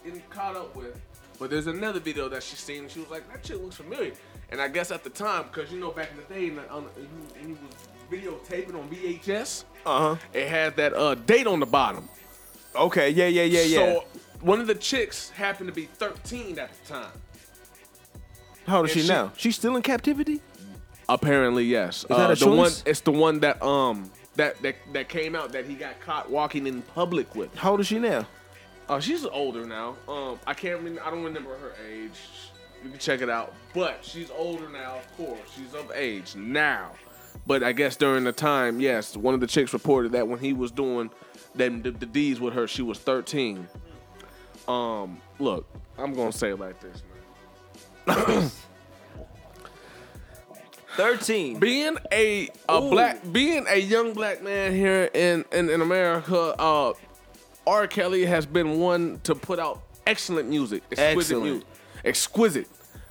in, 0.04 0.22
caught 0.30 0.56
up 0.56 0.74
with, 0.76 0.98
but 1.38 1.50
there's 1.50 1.66
another 1.66 2.00
video 2.00 2.28
that 2.28 2.42
she 2.42 2.56
seen. 2.56 2.82
And 2.84 2.90
she 2.90 3.00
was 3.00 3.10
like, 3.10 3.28
"That 3.30 3.42
chick 3.42 3.60
looks 3.60 3.76
familiar." 3.76 4.12
And 4.50 4.60
I 4.60 4.68
guess 4.68 4.90
at 4.90 5.02
the 5.04 5.10
time, 5.10 5.44
because 5.52 5.72
you 5.72 5.80
know 5.80 5.90
back 5.90 6.10
in 6.10 6.16
the 6.16 6.34
day, 6.34 6.56
on, 6.70 6.86
he, 7.40 7.46
he 7.46 7.52
was 7.52 7.58
videotaping 8.10 8.74
on 8.74 8.88
VHS. 8.88 9.64
Uh 9.86 10.14
huh. 10.14 10.16
It 10.32 10.48
had 10.48 10.76
that 10.76 10.92
uh, 10.94 11.14
date 11.14 11.46
on 11.46 11.60
the 11.60 11.66
bottom. 11.66 12.08
Okay. 12.76 13.10
Yeah. 13.10 13.26
Yeah. 13.28 13.44
Yeah. 13.44 13.62
Yeah. 13.62 13.76
So 13.94 14.04
one 14.40 14.60
of 14.60 14.66
the 14.66 14.74
chicks 14.74 15.30
happened 15.30 15.68
to 15.68 15.74
be 15.74 15.86
13 15.86 16.58
at 16.58 16.70
the 16.72 16.92
time. 16.92 17.12
How 18.66 18.78
old 18.78 18.86
is 18.86 18.92
she, 18.92 19.00
she- 19.02 19.08
now? 19.08 19.32
She's 19.36 19.56
still 19.56 19.76
in 19.76 19.82
captivity. 19.82 20.40
Apparently, 21.08 21.64
yes. 21.64 22.04
Is 22.04 22.16
that 22.16 22.30
a 22.30 22.34
the 22.36 22.50
one? 22.50 22.70
It's 22.86 23.00
the 23.00 23.12
one 23.12 23.40
that 23.40 23.60
um 23.62 24.10
that, 24.36 24.60
that 24.62 24.76
that 24.92 25.08
came 25.08 25.34
out 25.34 25.52
that 25.52 25.66
he 25.66 25.74
got 25.74 26.00
caught 26.00 26.30
walking 26.30 26.66
in 26.66 26.82
public 26.82 27.34
with. 27.34 27.54
How 27.56 27.72
old 27.72 27.80
is 27.80 27.86
she 27.88 27.98
now? 27.98 28.26
Uh, 28.92 29.00
she's 29.00 29.24
older 29.24 29.64
now. 29.64 29.96
Um, 30.06 30.38
I 30.46 30.52
can't. 30.52 30.82
I 31.00 31.10
don't 31.10 31.24
remember 31.24 31.56
her 31.56 31.72
age. 31.88 32.10
You 32.84 32.90
can 32.90 32.98
check 32.98 33.22
it 33.22 33.30
out. 33.30 33.54
But 33.72 34.00
she's 34.02 34.30
older 34.30 34.68
now. 34.68 34.96
Of 34.96 35.16
course, 35.16 35.40
she's 35.56 35.72
of 35.72 35.90
age 35.94 36.36
now. 36.36 36.90
But 37.46 37.62
I 37.62 37.72
guess 37.72 37.96
during 37.96 38.24
the 38.24 38.32
time, 38.32 38.80
yes, 38.80 39.16
one 39.16 39.32
of 39.32 39.40
the 39.40 39.46
chicks 39.46 39.72
reported 39.72 40.12
that 40.12 40.28
when 40.28 40.40
he 40.40 40.52
was 40.52 40.70
doing 40.70 41.08
them 41.54 41.80
the, 41.80 41.90
the 41.90 42.04
deeds 42.04 42.38
with 42.38 42.52
her, 42.52 42.68
she 42.68 42.82
was 42.82 42.98
13. 42.98 43.66
Um, 44.68 45.22
look, 45.38 45.66
I'm 45.96 46.12
gonna 46.12 46.30
say 46.30 46.50
it 46.50 46.60
like 46.60 46.78
this, 46.78 47.02
man. 48.06 48.50
Thirteen. 50.96 51.58
being 51.58 51.96
a 52.12 52.50
a 52.68 52.78
black 52.78 53.20
being 53.32 53.64
a 53.70 53.80
young 53.80 54.12
black 54.12 54.42
man 54.42 54.74
here 54.74 55.08
in 55.14 55.46
in, 55.50 55.70
in 55.70 55.80
America, 55.80 56.54
uh, 56.58 56.92
R. 57.66 57.86
Kelly 57.86 58.24
has 58.24 58.46
been 58.46 58.78
one 58.80 59.20
to 59.24 59.34
put 59.34 59.58
out 59.58 59.82
excellent 60.06 60.48
music, 60.48 60.82
exquisite 60.90 61.18
Excellent. 61.18 61.44
music, 61.44 61.66
exquisite 62.04 62.68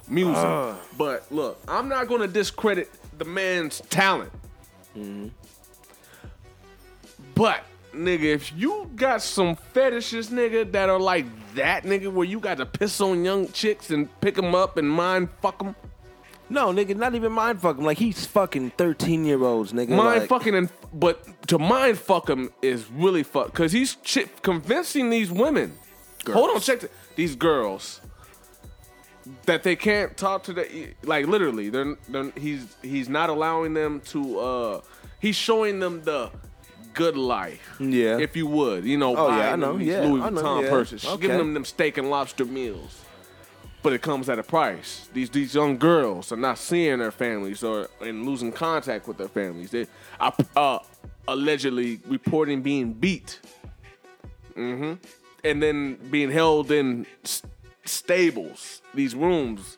music. 0.08 0.76
But 0.98 1.26
look, 1.32 1.60
I'm 1.68 1.88
not 1.88 2.08
going 2.08 2.22
to 2.22 2.28
discredit 2.28 2.90
the 3.18 3.26
man's 3.26 3.82
talent. 3.90 4.32
Mm-hmm. 4.98 5.28
But 7.36 7.64
nigga, 7.94 8.24
if 8.24 8.52
you 8.56 8.90
got 8.96 9.22
some 9.22 9.56
fetishes, 9.56 10.30
nigga, 10.30 10.72
that 10.72 10.90
are 10.90 11.00
like 11.00 11.26
that, 11.56 11.84
nigga, 11.84 12.12
where 12.12 12.26
you 12.28 12.40
got 12.40 12.58
to 12.58 12.66
piss 12.66 13.00
on 13.02 13.24
young 13.24 13.48
chicks 13.52 13.90
and 13.90 14.10
pick 14.22 14.36
them 14.36 14.54
up 14.54 14.78
and 14.78 14.90
mind 14.90 15.30
fuck 15.42 15.60
them. 15.60 15.76
No, 16.52 16.68
nigga, 16.74 16.96
not 16.96 17.16
even 17.16 17.32
mind 17.32 17.62
fuck 17.62 17.78
him. 17.78 17.86
Like 17.86 17.98
he's 17.98 18.26
fucking 18.26 18.72
thirteen 18.72 19.24
year 19.26 19.42
olds, 19.44 19.72
nigga. 19.74 19.90
mind 19.90 20.22
like, 20.22 20.30
fucking 20.30 20.54
and 20.56 20.70
but 20.94 21.48
to 21.48 21.58
mind 21.58 21.98
fuck 21.98 22.30
him 22.30 22.52
is 22.62 22.90
really 22.92 23.24
fuck 23.24 23.48
because 23.48 23.72
he's 23.72 23.96
chi- 24.06 24.26
convincing 24.42 25.10
these 25.10 25.32
women 25.32 25.78
hold 26.32 26.50
on 26.52 26.60
check 26.60 26.82
th- 26.82 26.92
these 27.16 27.36
girls 27.36 28.02
that 29.46 29.64
they 29.64 29.76
can't 29.76 30.18
talk 30.18 30.44
to 30.44 30.54
the 30.54 30.94
like 31.04 31.28
literally 31.28 31.70
they're, 31.70 31.96
they're 32.10 32.32
he's 32.38 32.76
he's 32.82 33.08
not 33.08 33.30
allowing 33.30 33.74
them 33.74 34.02
to 34.02 34.40
uh 34.40 34.82
he's 35.20 35.36
showing 35.36 35.80
them 35.80 36.02
the 36.04 36.30
good 36.94 37.16
life 37.16 37.78
Yeah. 37.80 38.18
if 38.20 38.36
you 38.36 38.48
would 38.48 38.84
you 38.84 38.98
know 38.98 39.16
Oh, 39.16 39.30
yeah, 39.30 39.54
I 39.54 39.56
know, 39.56 39.78
yeah, 39.78 40.02
Louis 40.02 40.22
I 40.22 40.30
know, 40.30 40.42
Vuitton 40.42 40.64
yeah. 40.64 40.70
purses 40.70 41.06
Okay. 41.06 41.22
giving 41.22 41.38
them 41.38 41.54
them 41.54 41.66
steak 41.66 41.98
and 41.98 42.10
lobster 42.10 42.46
meals 42.46 43.00
but 43.84 43.94
it 43.94 44.02
comes 44.02 44.30
at 44.30 44.39
a 44.39 44.44
price. 44.44 45.10
These 45.13 45.30
these 45.30 45.56
young 45.56 45.78
girls 45.78 46.32
are 46.32 46.38
not 46.38 46.58
seeing 46.58 47.00
their 47.00 47.12
families 47.12 47.63
or 47.63 47.89
and 48.02 48.26
losing 48.26 48.52
contact 48.52 49.08
with 49.08 49.17
their 49.17 49.28
families. 49.28 49.72
They 49.72 49.88
are 50.20 50.34
uh, 50.56 50.80
allegedly 51.28 52.00
reporting 52.08 52.62
being 52.62 52.94
beat, 52.94 53.39
hmm 54.56 54.94
and 55.44 55.62
then 55.63 55.96
being 56.12 56.30
held 56.30 56.72
in 56.72 57.06
stables, 57.86 58.82
these 58.94 59.15
rooms, 59.15 59.78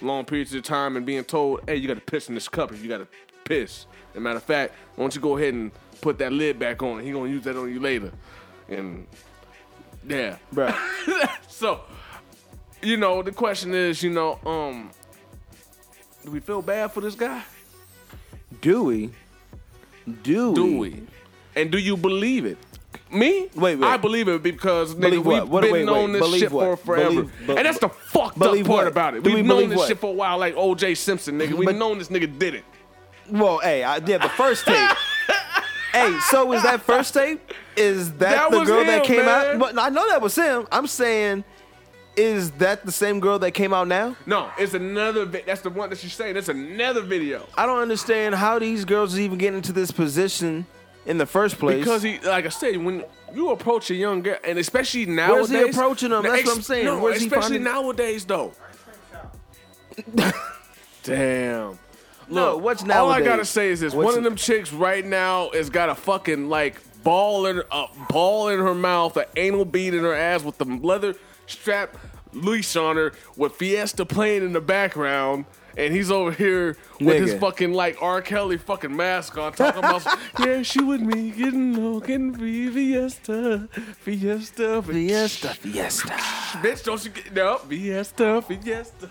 long 0.00 0.24
periods 0.24 0.54
of 0.54 0.62
time, 0.62 0.96
and 0.96 1.04
being 1.04 1.24
told, 1.24 1.60
"Hey, 1.66 1.76
you 1.76 1.88
got 1.88 1.94
to 1.94 2.00
piss 2.00 2.28
in 2.28 2.34
this 2.34 2.48
cup 2.48 2.72
if 2.72 2.82
you 2.82 2.88
got 2.88 2.98
to 2.98 3.08
piss." 3.44 3.86
As 4.12 4.16
a 4.16 4.20
matter 4.20 4.36
of 4.36 4.42
fact, 4.44 4.74
why 4.94 5.02
don't 5.02 5.14
you 5.14 5.20
go 5.20 5.36
ahead 5.36 5.54
and 5.54 5.72
put 6.00 6.18
that 6.18 6.32
lid 6.32 6.58
back 6.58 6.82
on? 6.82 7.02
He 7.02 7.10
gonna 7.10 7.30
use 7.30 7.44
that 7.44 7.56
on 7.56 7.72
you 7.72 7.80
later, 7.80 8.12
and 8.68 9.06
yeah, 10.06 10.36
Bruh. 10.54 10.76
so, 11.48 11.80
you 12.82 12.96
know, 12.96 13.22
the 13.22 13.32
question 13.32 13.74
is, 13.74 14.02
you 14.02 14.10
know, 14.10 14.38
um, 14.46 14.90
do 16.24 16.30
we 16.30 16.40
feel 16.40 16.62
bad 16.62 16.92
for 16.92 17.00
this 17.00 17.14
guy? 17.14 17.42
Do 18.60 18.84
we? 18.84 19.10
Do 20.22 20.50
we? 20.50 20.54
Do 20.54 20.78
we? 20.78 21.02
And 21.56 21.70
do 21.70 21.78
you 21.78 21.96
believe 21.96 22.44
it? 22.46 22.58
Me? 23.12 23.48
Wait, 23.54 23.76
wait. 23.76 23.82
I 23.82 23.96
believe 23.96 24.28
it 24.28 24.42
because 24.42 24.94
nigga, 24.94 25.00
Believe 25.00 25.26
what? 25.26 25.42
we've 25.42 25.50
What- 25.50 25.62
been 25.62 25.72
wait, 25.72 25.84
wait. 25.86 26.12
this 26.12 26.20
Believe 26.20 26.40
shit 26.40 26.52
what? 26.52 26.64
for 26.64 26.76
forever. 26.76 27.08
Believe- 27.10 27.46
be- 27.46 27.56
and 27.56 27.66
that's 27.66 27.78
the 27.80 27.88
fucked 27.88 28.36
up 28.36 28.38
believe 28.38 28.66
part 28.66 28.84
what? 28.84 28.86
about 28.88 29.14
it. 29.14 29.22
Do 29.24 29.30
We've 29.30 29.36
we 29.36 29.42
known 29.42 29.56
believe 29.58 29.70
this 29.70 29.78
what? 29.78 29.88
shit 29.88 29.98
for 29.98 30.10
a 30.10 30.14
while, 30.14 30.38
like 30.38 30.54
OJ 30.54 30.94
Simpson, 30.96 31.38
nigga. 31.38 31.52
We've 31.54 31.66
But- 31.66 31.76
known 31.76 31.98
this 31.98 32.08
nigga 32.08 32.38
did 32.38 32.54
it. 32.54 32.64
Well, 33.28 33.58
hey, 33.58 33.82
I, 33.82 33.96
yeah, 33.96 34.18
the 34.18 34.28
first 34.30 34.64
tape. 34.64 34.76
hey, 35.92 36.16
so 36.28 36.52
is 36.52 36.62
that 36.62 36.82
first 36.82 37.14
tape? 37.14 37.40
Is 37.76 38.10
that, 38.12 38.18
That 38.18 38.50
the 38.50 38.58
was 38.60 38.68
girl 38.68 38.84
that 38.84 39.00
him, 39.00 39.04
came 39.06 39.24
man. 39.24 39.28
out? 39.28 39.58
But 39.58 39.78
I 39.78 39.88
know 39.88 40.08
that 40.08 40.20
was 40.22 40.34
him. 40.36 40.66
I'm 40.70 40.86
saying, 40.86 41.44
is 42.16 42.50
that 42.52 42.84
the 42.84 42.92
same 42.92 43.20
girl 43.20 43.38
that 43.38 43.52
came 43.52 43.72
out 43.72 43.88
now? 43.88 44.16
No, 44.26 44.50
it's 44.58 44.74
another. 44.74 45.24
Vi- 45.24 45.44
that's 45.46 45.60
the 45.62 45.70
one 45.70 45.90
that 45.90 45.98
she's 45.98 46.12
saying. 46.12 46.36
It's 46.36 46.48
another 46.48 47.02
video. 47.02 47.46
I 47.56 47.66
don't 47.66 47.78
understand 47.80 48.34
how 48.34 48.58
these 48.58 48.84
girls 48.84 49.18
even 49.18 49.38
get 49.38 49.54
into 49.54 49.72
this 49.72 49.90
position 49.90 50.66
in 51.06 51.18
the 51.18 51.26
first 51.26 51.58
place. 51.58 51.78
Because 51.78 52.02
he, 52.02 52.18
like 52.20 52.46
I 52.46 52.50
said, 52.50 52.76
when 52.78 53.04
you 53.32 53.50
approach 53.50 53.90
a 53.90 53.94
young 53.94 54.22
girl, 54.22 54.36
and 54.44 54.58
especially 54.58 55.06
nowadays, 55.06 55.50
Where's 55.50 55.64
he 55.66 55.70
approaching 55.70 56.10
them? 56.10 56.24
No, 56.24 56.32
That's 56.32 56.46
what 56.46 56.56
I'm 56.56 56.62
saying. 56.62 56.84
No, 56.84 56.98
Where's 57.00 57.22
especially 57.22 57.40
finding- 57.42 57.62
nowadays, 57.64 58.24
though. 58.24 58.52
Damn. 61.02 61.78
No, 62.28 62.54
Look, 62.54 62.64
what's 62.64 62.88
All 62.88 63.10
I 63.10 63.22
gotta 63.22 63.44
say 63.44 63.70
is 63.70 63.80
this: 63.80 63.92
What's 63.92 64.04
one 64.06 64.16
of 64.18 64.22
them 64.24 64.36
chicks 64.36 64.72
right 64.72 65.04
now 65.04 65.50
has 65.50 65.68
got 65.68 65.88
a 65.88 65.94
fucking 65.94 66.48
like 66.48 66.80
ball 67.02 67.46
in 67.46 67.62
a 67.72 67.86
ball 68.08 68.48
in 68.48 68.60
her 68.60 68.74
mouth, 68.74 69.16
an 69.16 69.24
anal 69.36 69.64
bead 69.64 69.94
in 69.94 70.04
her 70.04 70.14
ass 70.14 70.44
with 70.44 70.58
the 70.58 70.64
leather 70.64 71.14
strap 71.50 71.96
leash 72.32 72.76
on 72.76 72.96
her, 72.96 73.12
with 73.36 73.54
Fiesta 73.54 74.06
playing 74.06 74.44
in 74.44 74.52
the 74.52 74.60
background. 74.60 75.44
And 75.76 75.94
he's 75.94 76.10
over 76.10 76.32
here 76.32 76.76
with 77.00 77.20
his 77.20 77.34
fucking 77.40 77.72
like 77.72 78.00
R. 78.02 78.20
Kelly 78.22 78.58
fucking 78.58 78.94
mask 78.94 79.36
on, 79.38 79.52
talking 79.52 79.78
about 79.78 80.04
yeah, 80.38 80.62
she 80.62 80.82
with 80.82 81.00
me, 81.00 81.30
getting 81.30 81.74
low, 81.74 82.00
getting 82.00 82.34
free, 82.34 82.68
Fiesta, 82.70 83.68
Fiesta, 84.00 84.82
Fiesta, 84.82 85.48
Fiesta. 85.54 86.08
Bitch, 86.62 86.84
don't 86.84 87.04
you 87.04 87.10
get 87.10 87.32
no 87.34 87.56
Fiesta, 87.58 88.42
Fiesta. 88.42 89.08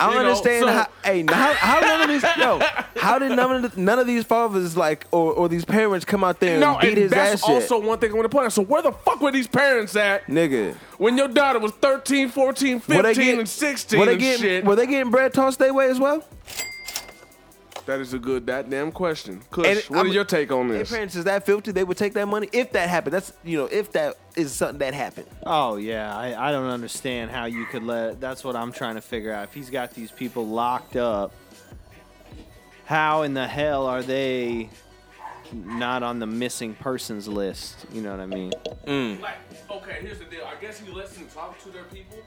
I 0.00 0.06
don't 0.06 0.14
know, 0.14 0.20
understand 0.20 0.64
so- 0.66 0.72
how. 0.72 0.88
Hey, 1.04 1.24
how, 1.28 1.52
how 1.54 1.80
none 1.80 2.00
of 2.02 2.08
these 2.08 2.22
yo? 2.38 2.60
How 2.96 3.18
did 3.18 3.32
none 3.32 3.64
of 3.64 3.74
the, 3.74 3.80
none 3.80 3.98
of 3.98 4.06
these 4.06 4.24
fathers 4.24 4.76
like 4.76 5.06
or, 5.12 5.32
or 5.32 5.48
these 5.48 5.64
parents 5.64 6.04
come 6.04 6.24
out 6.24 6.40
there 6.40 6.52
and 6.52 6.60
No, 6.60 6.78
beat 6.80 6.88
and 6.88 6.96
his 6.98 7.10
that's 7.10 7.42
ass 7.42 7.48
yet? 7.48 7.54
also 7.54 7.80
one 7.80 7.98
thing 7.98 8.10
I 8.10 8.14
want 8.14 8.24
to 8.24 8.28
point 8.28 8.46
out. 8.46 8.52
So 8.52 8.62
where 8.62 8.82
the 8.82 8.92
fuck 8.92 9.20
were 9.20 9.30
these 9.32 9.46
parents 9.48 9.94
at 9.96 10.26
Nigga, 10.26 10.74
when 10.98 11.16
your 11.16 11.28
daughter 11.28 11.58
was 11.58 11.72
13, 11.72 12.28
14, 12.30 12.80
15, 12.80 12.96
were 12.96 13.02
getting 13.14 13.38
and 13.40 13.48
16 13.48 13.98
Were 13.98 14.06
they 14.06 14.12
and 14.12 14.20
getting 14.20 14.42
shit? 14.42 14.64
were 14.64 14.76
they 14.76 14.86
getting 14.86 15.10
bread 15.10 15.32
tossed 15.32 15.58
their 15.58 15.72
way 15.72 15.88
as 15.88 15.98
well? 15.98 16.24
That 17.88 18.00
is 18.00 18.12
a 18.12 18.18
good 18.18 18.44
goddamn 18.44 18.92
question. 18.92 19.40
Kush, 19.50 19.66
And 19.66 19.78
what 19.88 19.98
I'm- 20.00 20.06
is 20.08 20.14
your 20.14 20.24
take 20.26 20.52
on 20.52 20.68
Their 20.68 20.80
this? 20.80 20.90
parents 20.90 21.16
is 21.16 21.24
that 21.24 21.46
filthy? 21.46 21.72
They 21.72 21.84
would 21.84 21.96
take 21.96 22.12
that 22.14 22.26
money 22.28 22.48
if 22.52 22.70
that 22.72 22.86
happened. 22.90 23.14
That's 23.14 23.32
you 23.42 23.56
know 23.56 23.64
if 23.64 23.92
that 23.92 24.18
is 24.36 24.52
something 24.52 24.78
that 24.80 24.92
happened. 24.92 25.26
Oh 25.46 25.76
yeah, 25.76 26.14
I, 26.16 26.48
I 26.48 26.52
don't 26.52 26.68
understand 26.68 27.30
how 27.30 27.46
you 27.46 27.64
could 27.64 27.82
let. 27.82 28.20
That's 28.20 28.44
what 28.44 28.56
I'm 28.56 28.72
trying 28.72 28.96
to 28.96 29.00
figure 29.00 29.32
out. 29.32 29.44
If 29.44 29.54
he's 29.54 29.70
got 29.70 29.94
these 29.94 30.10
people 30.10 30.46
locked 30.46 30.96
up, 30.96 31.32
how 32.84 33.22
in 33.22 33.32
the 33.32 33.46
hell 33.46 33.86
are 33.86 34.02
they 34.02 34.68
not 35.54 36.02
on 36.02 36.18
the 36.18 36.26
missing 36.26 36.74
persons 36.74 37.26
list? 37.26 37.86
You 37.90 38.02
know 38.02 38.10
what 38.10 38.20
I 38.20 38.26
mean? 38.26 38.52
Like, 39.22 39.36
okay, 39.70 39.98
here's 40.02 40.18
the 40.18 40.26
deal. 40.26 40.44
I 40.44 40.60
guess 40.60 40.78
he 40.78 40.92
lets 40.92 41.14
them 41.14 41.26
talk 41.34 41.58
to 41.62 41.70
their 41.70 41.84
people, 41.84 42.18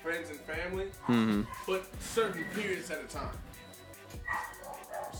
friends 0.00 0.30
and 0.30 0.38
family, 0.42 0.86
Mm-hmm. 1.08 1.42
but 1.66 1.86
certain 2.00 2.44
periods 2.54 2.88
at 2.92 3.00
a 3.00 3.08
time. 3.12 3.30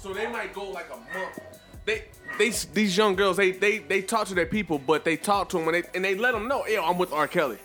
So 0.01 0.15
they 0.15 0.27
might 0.27 0.55
go 0.55 0.71
like 0.71 0.87
a 0.91 0.97
month. 1.19 1.39
They, 1.85 2.05
they, 2.39 2.51
these 2.73 2.97
young 2.97 3.17
girls, 3.17 3.37
they, 3.37 3.53
they, 3.53 3.79
they 3.79 4.03
talk 4.03 4.29
to 4.29 4.35
their 4.35 4.47
people, 4.47 4.79
but 4.79 5.05
they 5.05 5.17
talk 5.17 5.49
to 5.51 5.59
them 5.59 5.69
and 5.69 5.75
they, 5.75 5.89
and 5.95 6.05
they 6.05 6.15
let 6.15 6.33
them 6.33 6.49
know, 6.49 6.67
yo, 6.67 6.85
I'm 6.85 6.99
with 6.99 7.13
R. 7.13 7.29
Kelly. 7.29 7.59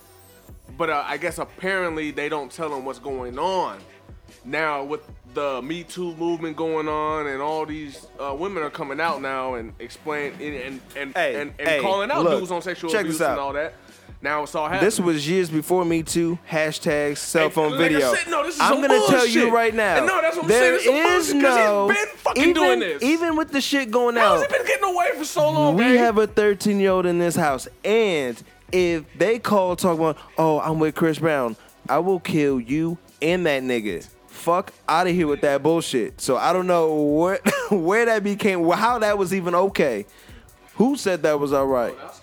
But 0.77 0.89
uh, 0.89 1.03
I 1.05 1.17
guess 1.17 1.37
apparently 1.37 2.11
they 2.11 2.27
don't 2.27 2.51
tell 2.51 2.69
them 2.69 2.85
what's 2.85 2.99
going 2.99 3.39
on. 3.39 3.79
Now 4.43 4.83
with 4.83 5.01
the 5.33 5.61
Me 5.61 5.83
Too 5.83 6.15
movement 6.15 6.57
going 6.57 6.87
on, 6.87 7.27
and 7.27 7.41
all 7.41 7.65
these 7.65 8.07
uh, 8.19 8.35
women 8.37 8.63
are 8.63 8.69
coming 8.69 8.99
out 8.99 9.21
now 9.21 9.55
and 9.55 9.73
explain 9.79 10.33
and 10.39 10.55
and 10.55 10.81
and, 10.95 11.13
Hey, 11.13 11.41
and, 11.41 11.53
and 11.59 11.67
hey, 11.67 11.81
calling 11.81 12.11
out 12.11 12.23
look, 12.23 12.39
dudes 12.39 12.51
on 12.51 12.61
sexual 12.61 12.95
abuse 12.95 13.21
and 13.21 13.39
all 13.39 13.53
that. 13.53 13.73
Now 14.25 14.41
it's 14.41 14.55
all 14.55 14.67
happening. 14.67 14.85
This 14.85 14.99
was 14.99 15.29
years 15.29 15.51
before 15.51 15.85
Me 15.85 16.01
Too. 16.01 16.39
Hashtags 16.49 17.19
cell 17.19 17.51
phone 17.51 17.73
like 17.73 17.91
video. 17.91 18.11
said, 18.11 18.27
no, 18.27 18.41
I'm 18.59 18.81
gonna 18.81 18.99
tell 19.07 19.27
you 19.27 19.53
right 19.53 19.71
now. 19.71 19.97
And 19.97 20.07
no, 20.07 20.19
that's 20.19 20.35
what 20.35 20.45
I'm 20.45 20.49
there 20.49 20.79
saying, 20.79 21.15
it's 21.15 21.27
is 21.27 21.33
no 21.35 21.89
he's 21.89 21.97
been 21.99 22.17
fucking 22.17 22.41
even, 22.41 22.53
doing 22.55 22.79
this. 22.79 23.03
even 23.03 23.35
with 23.35 23.51
the 23.51 23.61
shit 23.61 23.91
going 23.91 24.15
How's 24.15 24.41
out. 24.41 24.51
he 24.51 24.57
been 24.57 24.65
getting 24.65 24.89
away 24.95 25.11
for 25.15 25.25
so 25.25 25.51
long? 25.51 25.75
We 25.75 25.97
have 25.97 26.17
a 26.17 26.25
13 26.25 26.79
year 26.79 26.89
old 26.89 27.05
in 27.05 27.19
this 27.19 27.35
house, 27.35 27.67
and 27.83 28.41
if 28.71 29.03
they 29.15 29.37
call 29.37 29.75
talk 29.75 29.99
about, 29.99 30.17
oh, 30.39 30.59
I'm 30.59 30.79
with 30.79 30.95
Chris 30.95 31.19
Brown, 31.19 31.55
I 31.87 31.99
will 31.99 32.19
kill 32.19 32.59
you 32.59 32.97
and 33.21 33.45
that 33.45 33.61
nigga. 33.61 34.07
Fuck 34.25 34.73
out 34.89 35.05
of 35.05 35.13
here 35.13 35.27
with 35.27 35.41
that 35.41 35.61
bullshit. 35.61 36.19
So 36.19 36.35
I 36.35 36.51
don't 36.51 36.65
know 36.65 36.95
where 36.95 37.39
where 37.69 38.07
that 38.07 38.23
became, 38.23 38.67
how 38.71 38.97
that 38.97 39.19
was 39.19 39.35
even 39.35 39.53
okay. 39.53 40.07
Who 40.77 40.97
said 40.97 41.21
that 41.21 41.39
was 41.39 41.53
all 41.53 41.67
right? 41.67 41.95
That's 41.95 42.21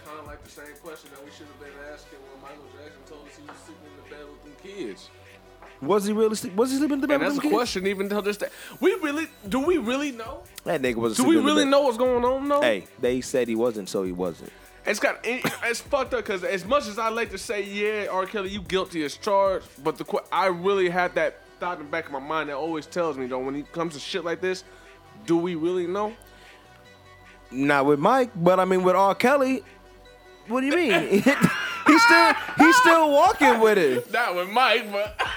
Was 5.82 6.04
he 6.06 6.12
really 6.12 6.36
sleep? 6.36 6.54
Was 6.54 6.70
he 6.70 6.78
sleeping 6.78 6.94
in 6.94 7.00
the 7.00 7.08
bed 7.08 7.14
And 7.14 7.24
with 7.24 7.28
that's 7.34 7.42
them 7.42 7.46
a 7.46 7.50
kids? 7.50 7.58
question 7.58 7.86
even 7.88 8.08
till 8.08 8.22
this 8.22 8.36
day. 8.36 8.48
We 8.80 8.94
really 8.94 9.26
do 9.48 9.60
we 9.60 9.78
really 9.78 10.12
know? 10.12 10.42
That 10.64 10.80
nigga 10.80 10.94
was. 10.96 11.16
Do 11.16 11.24
we 11.24 11.36
really 11.36 11.64
know 11.64 11.82
what's 11.82 11.98
going 11.98 12.24
on? 12.24 12.46
No. 12.48 12.60
Hey, 12.60 12.86
they 13.00 13.20
said 13.20 13.48
he 13.48 13.56
wasn't, 13.56 13.88
so 13.88 14.04
he 14.04 14.12
wasn't. 14.12 14.52
It's 14.86 15.00
got 15.00 15.18
it's 15.24 15.80
fucked 15.80 16.14
up 16.14 16.24
because 16.24 16.44
as 16.44 16.64
much 16.64 16.86
as 16.86 16.98
I 16.98 17.08
like 17.08 17.30
to 17.30 17.38
say, 17.38 17.62
yeah, 17.64 18.06
R. 18.10 18.26
Kelly, 18.26 18.50
you 18.50 18.62
guilty 18.62 19.04
as 19.04 19.16
charged, 19.16 19.66
but 19.82 19.98
the 19.98 20.04
que- 20.04 20.20
I 20.30 20.46
really 20.46 20.88
had 20.88 21.14
that 21.16 21.40
thought 21.58 21.78
in 21.78 21.84
the 21.84 21.90
back 21.90 22.06
of 22.06 22.12
my 22.12 22.18
mind 22.20 22.48
that 22.48 22.56
always 22.56 22.86
tells 22.86 23.18
me 23.18 23.26
though 23.26 23.38
when 23.40 23.56
it 23.56 23.70
comes 23.72 23.94
to 23.94 24.00
shit 24.00 24.24
like 24.24 24.40
this, 24.40 24.64
do 25.26 25.36
we 25.36 25.54
really 25.56 25.86
know? 25.86 26.12
Not 27.50 27.86
with 27.86 27.98
Mike, 27.98 28.30
but 28.36 28.58
I 28.60 28.64
mean 28.64 28.82
with 28.82 28.96
R. 28.96 29.14
Kelly. 29.14 29.62
What 30.48 30.60
do 30.62 30.66
you 30.66 30.74
mean? 30.76 31.08
he's 31.86 32.02
still 32.02 32.34
he's 32.58 32.76
still 32.76 33.10
walking 33.12 33.60
with 33.60 33.78
it. 33.78 34.12
Not 34.12 34.34
with 34.34 34.48
Mike, 34.50 34.90
but 34.90 35.20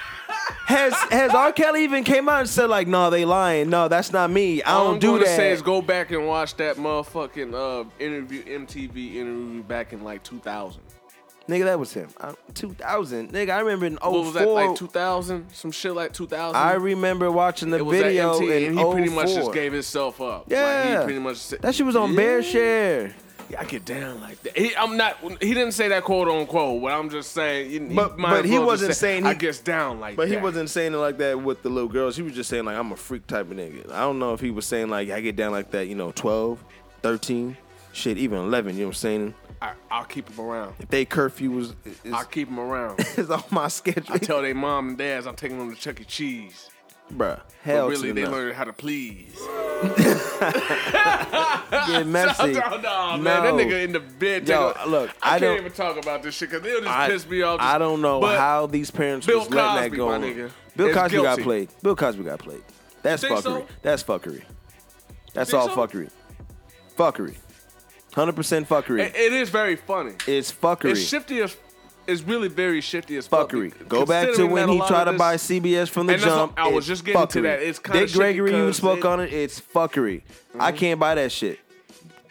Has 0.66 0.92
has 1.10 1.32
R. 1.32 1.52
Kelly 1.52 1.84
even 1.84 2.02
came 2.04 2.28
out 2.28 2.40
and 2.40 2.48
said 2.48 2.68
like, 2.68 2.88
no, 2.88 3.08
they 3.08 3.24
lying. 3.24 3.70
No, 3.70 3.88
that's 3.88 4.12
not 4.12 4.30
me. 4.30 4.62
I 4.62 4.72
all 4.72 4.84
don't 4.86 4.94
I'm 4.94 5.00
do 5.00 5.06
gonna 5.12 5.24
that. 5.24 5.36
say 5.36 5.52
is 5.52 5.62
go 5.62 5.80
back 5.80 6.10
and 6.10 6.26
watch 6.26 6.56
that 6.56 6.76
motherfucking 6.76 7.54
uh, 7.54 7.88
interview, 8.00 8.42
MTV 8.42 9.14
interview 9.14 9.62
back 9.62 9.92
in 9.92 10.02
like 10.02 10.22
2000. 10.24 10.82
Nigga, 11.48 11.64
that 11.64 11.78
was 11.78 11.92
him. 11.92 12.08
Uh, 12.20 12.32
2000. 12.54 13.32
Nigga, 13.32 13.50
I 13.50 13.60
remember 13.60 13.86
in 13.86 13.96
04. 13.98 14.10
What 14.10 14.24
was 14.24 14.34
that 14.34 14.48
like 14.48 14.74
2000? 14.74 15.46
Some 15.52 15.70
shit 15.70 15.94
like 15.94 16.12
2000. 16.12 16.56
I 16.56 16.72
remember 16.72 17.30
watching 17.30 17.70
the 17.70 17.76
it 17.76 17.86
was 17.86 17.98
video 17.98 18.36
in 18.40 18.64
and 18.64 18.78
he 18.78 18.84
pretty 18.92 19.10
much 19.14 19.32
just 19.32 19.52
gave 19.52 19.72
himself 19.72 20.20
up. 20.20 20.46
Yeah. 20.48 20.64
like, 20.64 20.98
he 20.98 21.04
pretty 21.04 21.20
much 21.20 21.36
said, 21.36 21.62
That 21.62 21.76
shit 21.76 21.86
was 21.86 21.94
on 21.94 22.16
Bear 22.16 22.42
Share. 22.42 23.14
I 23.58 23.64
get 23.64 23.84
down 23.84 24.20
like 24.20 24.42
that. 24.42 24.56
He, 24.56 24.74
I'm 24.76 24.96
not. 24.96 25.16
He 25.42 25.54
didn't 25.54 25.72
say 25.72 25.88
that 25.88 26.04
quote 26.04 26.28
unquote, 26.28 26.82
but 26.82 26.92
I'm 26.92 27.10
just 27.10 27.32
saying. 27.32 27.70
He, 27.70 27.78
But- 27.94 28.18
might 28.18 28.30
but 28.30 28.44
he 28.44 28.58
wasn't 28.58 28.94
say, 28.94 29.00
saying 29.12 29.26
I 29.26 29.32
he- 29.34 29.38
gets 29.38 29.60
down 29.60 30.00
like 30.00 30.16
But 30.16 30.28
that. 30.28 30.34
he 30.34 30.40
wasn't 30.40 30.70
saying 30.70 30.94
it 30.94 30.98
like 30.98 31.18
that 31.18 31.40
with 31.42 31.62
the 31.62 31.68
little 31.68 31.88
girls. 31.88 32.16
He 32.16 32.22
was 32.22 32.32
just 32.34 32.50
saying 32.50 32.64
like 32.64 32.76
I'm 32.76 32.92
a 32.92 32.96
freak 32.96 33.26
type 33.26 33.50
of 33.50 33.56
nigga. 33.56 33.90
I 33.92 34.00
don't 34.00 34.18
know 34.18 34.32
if 34.34 34.40
he 34.40 34.50
was 34.50 34.66
saying 34.66 34.88
like 34.88 35.10
I 35.10 35.20
get 35.20 35.36
down 35.36 35.52
like 35.52 35.70
that, 35.72 35.86
you 35.88 35.94
know, 35.94 36.12
12, 36.12 36.62
13, 37.02 37.56
shit, 37.92 38.18
even 38.18 38.38
11, 38.38 38.74
you 38.74 38.80
know 38.80 38.86
what 38.86 38.90
I'm 38.90 38.94
saying? 38.94 39.34
I, 39.62 39.72
I'll 39.90 40.04
keep 40.04 40.26
them 40.26 40.44
around. 40.44 40.74
If 40.78 40.88
they 40.90 41.04
curfew 41.06 41.50
was 41.50 41.74
I'll 42.12 42.24
keep 42.24 42.48
them 42.48 42.58
around. 42.60 43.00
is 43.16 43.30
on 43.30 43.42
my 43.50 43.68
schedule. 43.68 44.12
I 44.14 44.18
tell 44.18 44.42
their 44.42 44.54
mom 44.54 44.88
and 44.90 44.98
dads 44.98 45.26
I'm 45.26 45.34
taking 45.36 45.58
them 45.58 45.74
to 45.74 45.80
Chuck 45.80 46.00
E. 46.00 46.04
Cheese. 46.04 46.68
Bruh, 47.12 47.16
But 47.18 47.46
hell 47.62 47.88
really, 47.88 48.08
to 48.08 48.14
they 48.14 48.22
the 48.24 48.30
no. 48.30 48.36
learn 48.36 48.54
how 48.54 48.64
to 48.64 48.72
please. 48.72 49.36
Get 51.86 52.06
messy. 52.06 52.52
no, 52.52 52.76
no, 52.78 53.16
man, 53.18 53.22
that 53.22 53.54
nigga 53.54 53.84
in 53.84 53.92
the 53.92 54.00
bed. 54.00 54.48
Yo, 54.48 54.72
look, 54.86 55.10
I, 55.22 55.36
I 55.36 55.38
can't 55.38 55.60
even 55.60 55.72
talk 55.72 55.96
about 55.96 56.22
this 56.22 56.34
shit 56.34 56.50
because 56.50 56.64
they'll 56.64 56.80
just 56.80 56.90
I, 56.92 57.08
piss 57.08 57.28
me 57.28 57.42
off. 57.42 57.60
I 57.60 57.78
don't 57.78 58.00
know 58.00 58.20
But 58.20 58.38
how 58.38 58.66
these 58.66 58.90
parents 58.90 59.26
Bill 59.26 59.40
was 59.40 59.50
letting 59.50 59.74
Cosby, 59.74 59.90
that 59.90 59.96
go 59.96 60.08
my 60.08 60.18
nigga, 60.18 60.50
Bill 60.76 60.92
Cosby 60.94 61.16
got 61.18 61.38
played. 61.40 61.68
Bill 61.82 61.96
Cosby 61.96 62.24
got 62.24 62.38
played. 62.40 62.62
That's 63.02 63.22
fuckery. 63.22 63.42
so? 63.42 63.66
That's 63.82 64.02
fuckery. 64.02 64.42
That's 65.32 65.54
all 65.54 65.68
so? 65.68 65.76
fuckery. 65.76 66.10
Fuckery. 66.98 67.36
Hundred 68.14 68.34
percent 68.34 68.68
fuckery. 68.68 69.00
It- 69.00 69.14
it 69.14 69.32
is 69.32 69.50
very 69.50 69.76
funny. 69.76 70.14
it's 70.26 70.50
fuckery. 70.50 70.92
It's 70.92 71.02
shifty 71.02 71.40
as. 71.42 71.56
It's 72.06 72.22
really 72.22 72.48
very 72.48 72.80
shifty 72.80 73.16
as 73.16 73.26
fuck. 73.26 73.50
fuckery. 73.50 73.72
Go 73.88 74.06
back 74.06 74.22
to 74.22 74.26
Considering 74.28 74.50
when 74.52 74.66
that 74.66 74.70
a 74.70 74.74
he 74.74 74.78
lot 74.80 74.88
tried 74.88 75.00
of 75.02 75.06
to 75.08 75.12
this- 75.12 75.18
buy 75.18 75.36
CBS 75.36 75.88
from 75.88 76.06
the 76.06 76.14
And 76.14 76.22
that's 76.22 76.30
what- 76.30 76.38
jump. 76.38 76.52
I 76.56 76.68
was 76.68 76.76
it's 76.78 76.86
just 76.86 77.04
getting 77.04 77.26
to 77.26 77.38
fuckery. 77.38 77.42
that. 77.42 77.62
It's 77.62 77.78
kinda 77.78 78.00
Dick 78.00 78.08
shitty 78.10 78.14
Gregory 78.16 78.50
even 78.50 78.72
spoke 78.72 78.98
it- 78.98 79.02
Mm-hmm. 79.02 79.08
on 79.12 79.20
it. 79.20 79.32
It's 79.32 79.60
fuckery. 79.60 80.22
I 80.58 80.72
can't 80.72 81.00
buy 81.00 81.14
that 81.16 81.32
shit. 81.32 81.58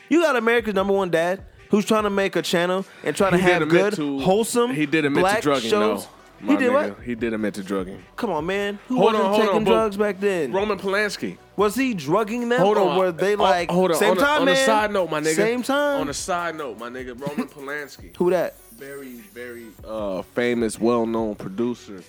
You 0.09 0.21
got 0.21 0.35
America's 0.35 0.73
number 0.75 0.93
one 0.93 1.09
dad 1.09 1.41
who's 1.69 1.85
trying 1.85 2.03
to 2.03 2.09
make 2.09 2.35
a 2.35 2.41
channel 2.41 2.85
and 3.03 3.15
trying 3.15 3.31
to 3.31 3.37
He 3.37 3.43
did 3.43 3.51
have 3.53 3.61
admit 3.63 3.81
good, 3.81 3.93
to- 3.95 4.19
whole,some 4.19 4.73
He 4.73 4.85
did 4.85 5.05
admit 5.05 5.21
black 5.21 5.37
to 5.37 5.41
drugging, 5.41 5.69
shows. 5.69 6.03
though. 6.03 6.09
He 6.41 6.47
my 6.47 6.55
did 6.57 6.69
nigga. 6.69 6.73
what? 6.89 7.03
He 7.05 7.15
did 7.15 7.33
admit 7.33 7.53
to 7.55 7.63
drugging. 7.63 8.03
Come 8.17 8.29
on, 8.29 8.45
man. 8.45 8.77
Who 8.89 8.95
Hold 8.97 9.05
wasn't 9.13 9.23
on, 9.23 9.29
hold 9.31 9.41
taking 9.41 9.55
on, 9.57 9.63
but 9.63 9.71
drugs 9.71 9.97
back 9.97 10.19
then? 10.19 10.51
Roman 10.51 10.77
Polanski. 10.77 11.37
Was 11.55 11.75
he 11.75 11.93
drugging 11.93 12.49
them, 12.49 12.59
Hold 12.59 12.77
or 12.77 12.89
on. 12.89 12.97
were 12.99 13.11
they 13.13 13.35
Oh, 13.35 13.41
like 13.41 13.71
hold 13.71 13.91
on. 13.91 13.97
same 13.97 14.11
on 14.11 14.17
time, 14.17 14.37
a, 14.37 14.39
on 14.41 14.45
man? 14.45 14.55
a 14.55 14.65
side 14.65 14.91
note, 14.91 15.09
my 15.09 15.21
nigga. 15.21 15.35
Same 15.35 15.63
time. 15.63 16.01
On 16.01 16.09
a 16.09 16.13
side 16.13 16.55
note, 16.57 16.77
my 16.77 16.89
nigga, 16.89 17.19
Roman 17.19 17.47
Polanski. 17.47 18.15
Who 18.17 18.29
that? 18.31 18.55
Very, 18.75 19.13
very 19.33 19.67
uh, 19.85 20.21
famous, 20.21 20.79
well-known 20.79 21.35
producer 21.35 22.03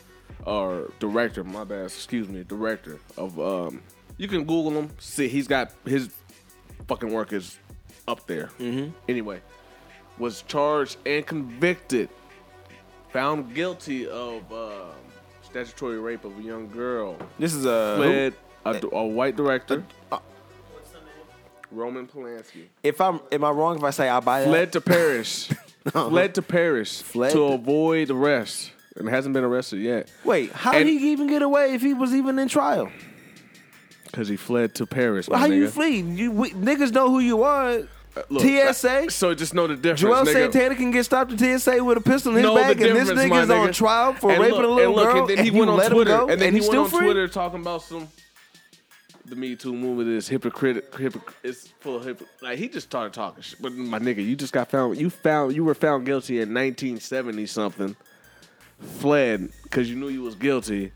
or 0.45 0.91
director. 0.99 1.45
My 1.45 1.65
bad, 1.65 1.87
excuse 1.87 2.29
me, 2.29 2.45
director 2.45 2.99
of. 3.17 3.39
Um, 3.39 3.83
you 4.19 4.29
can 4.29 4.41
Google 4.41 4.73
him. 4.73 4.91
See, 4.99 5.29
he's 5.29 5.47
got 5.47 5.73
his 5.85 6.11
fucking 6.89 7.13
work 7.13 7.33
is 7.33 7.59
up 8.09 8.27
there. 8.27 8.51
Mm-hmm. 8.59 8.91
Anyway, 9.09 9.41
was 10.19 10.43
charged 10.43 10.97
and 11.05 11.27
convicted, 11.27 12.09
found 13.13 13.55
guilty 13.55 14.09
of 14.09 14.51
uh, 14.53 14.87
statutory 15.43 15.99
rape 15.99 16.25
of 16.25 16.39
a 16.39 16.43
young 16.43 16.69
girl. 16.69 17.17
This 17.39 17.55
is 17.55 17.65
a 17.65 17.95
Fled 17.97 18.35
a, 18.65 18.97
a 18.97 19.07
white 19.07 19.37
director. 19.37 19.85
Roman 21.73 22.07
Polanski 22.07 22.67
If 22.83 23.01
I'm, 23.01 23.21
am 23.33 23.45
I 23.45 23.51
wrong 23.51 23.77
if 23.77 23.85
I 23.85 23.91
say 23.91 24.09
I 24.09 24.21
buy 24.21 24.41
that? 24.41 24.49
fled 24.49 24.73
to 24.73 24.81
Paris. 24.81 25.53
fled 26.11 26.35
to 26.35 26.43
Paris 26.43 27.01
Fled 27.03 27.33
to 27.33 27.39
to- 27.39 27.45
avoid 27.55 28.11
arrest 28.11 28.73
and 28.97 29.09
hasn't 29.09 29.33
been 29.35 29.45
arrested 29.45 29.81
yet 29.81 30.11
Wait, 30.25 30.53
how 30.53 30.73
And- 30.73 30.87
did 30.87 30.99
he 31.01 31.13
even 31.13 31.27
get 31.27 31.43
away 31.43 31.75
if 31.75 31.83
he 31.83 31.95
was 31.95 32.15
even 32.15 32.39
in 32.39 32.49
trial? 32.49 32.91
because 34.07 34.29
he 34.29 34.37
fled 34.37 34.75
to 34.77 34.87
Paris. 34.87 35.29
my 35.29 35.37
How 35.39 35.47
you 35.47 35.67
nigga. 35.67 35.71
flee? 35.71 36.01
You 36.01 36.31
we, 36.31 36.51
niggas 36.53 36.93
know 36.93 37.11
who 37.11 37.19
you 37.21 37.43
are. 37.43 37.81
Uh, 38.17 38.23
look, 38.31 38.43
TSA. 38.43 39.11
So 39.11 39.35
just 39.35 39.53
know 39.53 39.67
the 39.67 39.77
difference. 39.77 40.01
Juelz 40.03 40.25
nigga. 40.25 40.33
Santana 40.53 40.75
can 40.75 40.91
get 40.91 41.05
stopped 41.05 41.33
at 41.33 41.39
TSA 41.61 41.85
with 41.85 41.99
a 41.99 42.01
pistol 42.01 42.33
in 42.33 42.37
his 42.39 42.45
Know 42.45 42.55
the 42.55 42.61
bag, 42.63 42.81
and 42.81 42.97
this 42.97 43.09
difference, 43.09 43.29
my 43.29 43.37
nigga's 43.43 43.51
on 43.51 43.69
nigga. 43.69 43.75
trial 43.75 44.15
for 44.15 44.31
And 44.31 44.41
raping 44.41 44.57
look- 44.57 44.65
a 44.65 44.69
little 44.69 44.87
and 44.87 44.97
look, 44.97 45.05
girl. 45.13 45.19
And 45.21 45.29
then 45.29 45.45
he 45.45 45.51
you 45.51 45.59
went 45.59 45.71
on 45.71 45.77
let 45.77 45.93
Twitter, 45.93 46.13
him 46.15 46.19
go, 46.21 46.29
and 46.33 46.41
then 46.41 46.53
he 46.55 46.61
he's 46.61 46.69
went 46.69 46.71
still 46.73 46.83
on 46.85 46.89
free? 46.91 47.01
Twitter 47.01 47.29
talking 47.29 47.61
about 47.61 47.83
some. 47.83 48.09
The 49.27 49.35
Me 49.37 49.57
Too 49.57 49.73
movement 49.75 50.09
is 50.09 50.29
hypocrite. 50.29 50.93
Hypocr- 50.93 51.33
it's 51.43 51.67
full 51.81 51.97
of 51.97 52.05
hypocr- 52.05 52.27
like 52.43 52.59
he 52.59 52.69
just 52.69 52.87
started 52.87 53.13
talking 53.13 53.43
shit. 53.43 53.61
But 53.61 53.73
my 53.73 53.99
nigga, 53.99 54.25
you 54.25 54.37
just 54.37 54.53
got 54.53 54.71
found. 54.71 54.97
You 54.99 55.11
found 55.11 55.55
you 55.55 55.65
were 55.65 55.75
found 55.75 56.07
guilty 56.07 56.37
in 56.37 56.55
1970 56.55 57.47
something. 57.47 57.97
Fled 58.81 59.51
because 59.65 59.91
you 59.91 59.97
knew 59.97 60.09
you 60.09 60.23
was 60.23 60.35
guilty. 60.37 60.93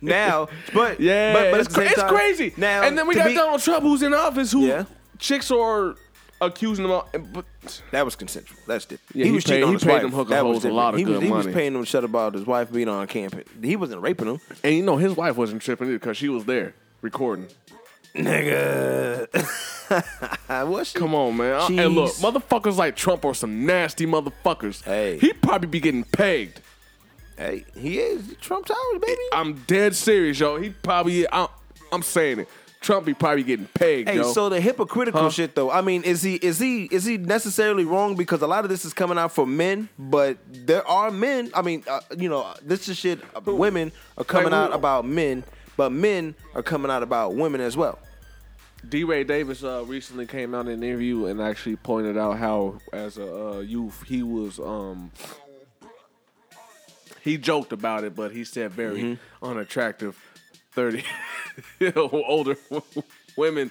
now, 0.00 0.48
but 0.72 0.98
Yeah, 1.00 1.32
but, 1.32 1.50
but 1.50 1.60
it's, 1.60 1.74
the 1.74 1.82
it's 1.84 2.02
crazy. 2.04 2.54
Now, 2.56 2.82
and 2.84 2.96
then 2.96 3.06
we 3.06 3.14
got 3.14 3.26
be- 3.26 3.34
Donald 3.34 3.60
Trump, 3.60 3.82
who's 3.82 4.02
in 4.02 4.14
office, 4.14 4.52
who 4.52 4.66
Yeah. 4.66 4.84
chicks 5.18 5.50
are 5.50 5.96
accusing 6.40 6.84
him 6.84 6.90
of. 6.92 7.04
But 7.32 7.44
That 7.92 8.04
was 8.04 8.14
consensual. 8.16 8.58
That's 8.66 8.84
different. 8.84 9.16
Yeah, 9.16 9.24
he 9.26 9.32
was 9.32 9.44
paid- 9.44 9.48
cheating 9.50 9.62
on 9.64 9.68
he 9.70 9.74
his 9.74 9.84
paid 9.84 9.92
wife. 9.92 10.02
them 10.02 10.12
hooker 10.12 10.30
That 10.30 10.44
was 10.44 10.56
hoes 10.58 10.64
a 10.64 10.70
lot 10.72 10.94
of 10.94 10.98
different. 10.98 11.22
he 11.22 11.28
was, 11.30 11.36
good 11.36 11.44
He 11.44 11.48
was 11.48 11.54
paying 11.56 11.72
them 11.72 11.82
to 11.82 11.86
shut 11.86 12.04
about 12.04 12.34
his 12.34 12.44
wife 12.46 12.72
being 12.72 12.88
on 12.88 13.06
campus. 13.06 13.44
He 13.62 13.76
wasn't 13.76 14.02
raping 14.02 14.26
them. 14.26 14.40
and 14.64 14.74
you 14.74 14.82
know 14.82 14.96
his 14.96 15.14
wife 15.16 15.36
wasn't 15.36 15.62
tripping 15.62 15.88
either 15.88 15.98
because 15.98 16.16
she 16.16 16.28
was 16.28 16.44
there 16.44 16.74
recording. 17.02 17.46
Nigga. 18.14 19.28
What's 20.68 20.90
she? 20.92 20.98
Come 20.98 21.14
on, 21.14 21.36
man. 21.36 21.54
Uh, 21.54 21.66
And 21.82 21.94
look, 21.94 22.12
motherfuckers 22.14 22.76
like 22.76 22.96
Trump 22.96 23.24
are 23.24 23.34
some 23.34 23.66
nasty 23.66 24.06
motherfuckers. 24.06 24.82
Hey. 24.84 25.18
He 25.18 25.32
probably 25.32 25.68
be 25.68 25.80
getting 25.80 26.04
pegged. 26.04 26.60
Hey, 27.36 27.64
he 27.78 27.98
is 27.98 28.34
Trump 28.40 28.64
Towers, 28.64 29.00
baby. 29.00 29.20
I'm 29.32 29.54
dead 29.66 29.94
serious, 29.94 30.40
yo. 30.40 30.56
He 30.58 30.70
probably, 30.70 31.30
I'm, 31.30 31.48
I'm 31.92 32.02
saying 32.02 32.40
it. 32.40 32.48
Trump 32.86 33.04
be 33.04 33.14
probably 33.14 33.42
getting 33.42 33.66
pegged, 33.74 34.08
Hey, 34.08 34.16
yo. 34.16 34.32
so 34.32 34.48
the 34.48 34.60
hypocritical 34.60 35.22
Huh? 35.22 35.30
shit 35.30 35.54
though. 35.56 35.70
I 35.72 35.80
mean, 35.80 36.02
is 36.04 36.22
he 36.22 36.36
is 36.36 36.58
he 36.60 36.84
is 36.84 37.04
he 37.04 37.18
necessarily 37.18 37.84
wrong 37.84 38.14
because 38.14 38.42
a 38.42 38.46
lot 38.46 38.64
of 38.64 38.70
this 38.70 38.84
is 38.84 38.92
coming 38.94 39.18
out 39.18 39.32
for 39.32 39.44
men, 39.46 39.88
but 39.98 40.38
there 40.48 40.86
are 40.86 41.10
men. 41.10 41.50
I 41.52 41.62
mean, 41.62 41.82
uh, 41.88 42.00
you 42.16 42.28
know, 42.28 42.54
this 42.62 42.88
is 42.88 42.96
shit. 42.96 43.18
uh, 43.34 43.40
Women 43.52 43.90
are 44.16 44.24
coming 44.24 44.52
Like, 44.52 44.70
out 44.70 44.72
about 44.72 45.04
men, 45.04 45.42
but 45.76 45.90
men 45.90 46.36
are 46.54 46.62
coming 46.62 46.90
out 46.90 47.02
about 47.02 47.34
women 47.34 47.60
as 47.60 47.76
well. 47.76 47.98
D. 48.88 49.02
Ray 49.02 49.24
Davis 49.24 49.64
uh, 49.64 49.82
recently 49.84 50.26
came 50.26 50.54
out 50.54 50.66
in 50.66 50.74
an 50.74 50.82
interview 50.84 51.26
and 51.26 51.40
actually 51.42 51.74
pointed 51.74 52.16
out 52.16 52.38
how, 52.38 52.78
as 52.92 53.18
a 53.18 53.26
uh, 53.54 53.58
youth, 53.58 54.04
he 54.06 54.22
was. 54.22 54.60
um 54.60 55.10
He 57.22 57.36
joked 57.36 57.72
about 57.72 58.04
it, 58.04 58.14
but 58.14 58.30
he 58.30 58.44
said 58.44 58.70
very 58.70 59.02
Mm-hmm. 59.02 59.44
unattractive, 59.44 60.16
thirty 60.72 61.02
older 61.96 62.56
women. 63.36 63.70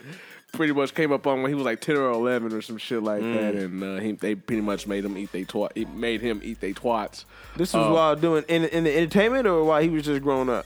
Pretty 0.53 0.71
much 0.71 0.93
came 0.95 1.11
up 1.11 1.27
on 1.27 1.41
when 1.41 1.51
he 1.51 1.55
was 1.55 1.65
like 1.65 1.81
ten 1.81 1.97
or 1.97 2.09
eleven 2.11 2.53
or 2.53 2.61
some 2.61 2.77
shit 2.77 3.03
like 3.03 3.21
Mm. 3.21 3.33
that, 3.33 3.55
and 3.55 3.83
uh, 3.83 3.97
he, 3.99 4.13
they 4.13 4.35
pretty 4.35 4.61
much 4.61 4.87
made 4.87 5.03
him 5.03 5.17
eat 5.17 5.31
they 5.33 5.43
twat. 5.43 5.71
It 5.75 5.89
made 5.89 6.21
him 6.21 6.39
eat 6.43 6.61
they 6.61 6.71
twats. 6.71 7.25
This 7.57 7.73
was 7.73 7.85
Uh, 7.87 7.91
while 7.91 8.15
doing 8.15 8.45
in 8.47 8.63
in 8.65 8.85
the 8.85 8.95
entertainment 8.97 9.47
or 9.47 9.65
while 9.65 9.81
he 9.81 9.89
was 9.89 10.03
just 10.03 10.21
growing 10.21 10.49
up. 10.49 10.65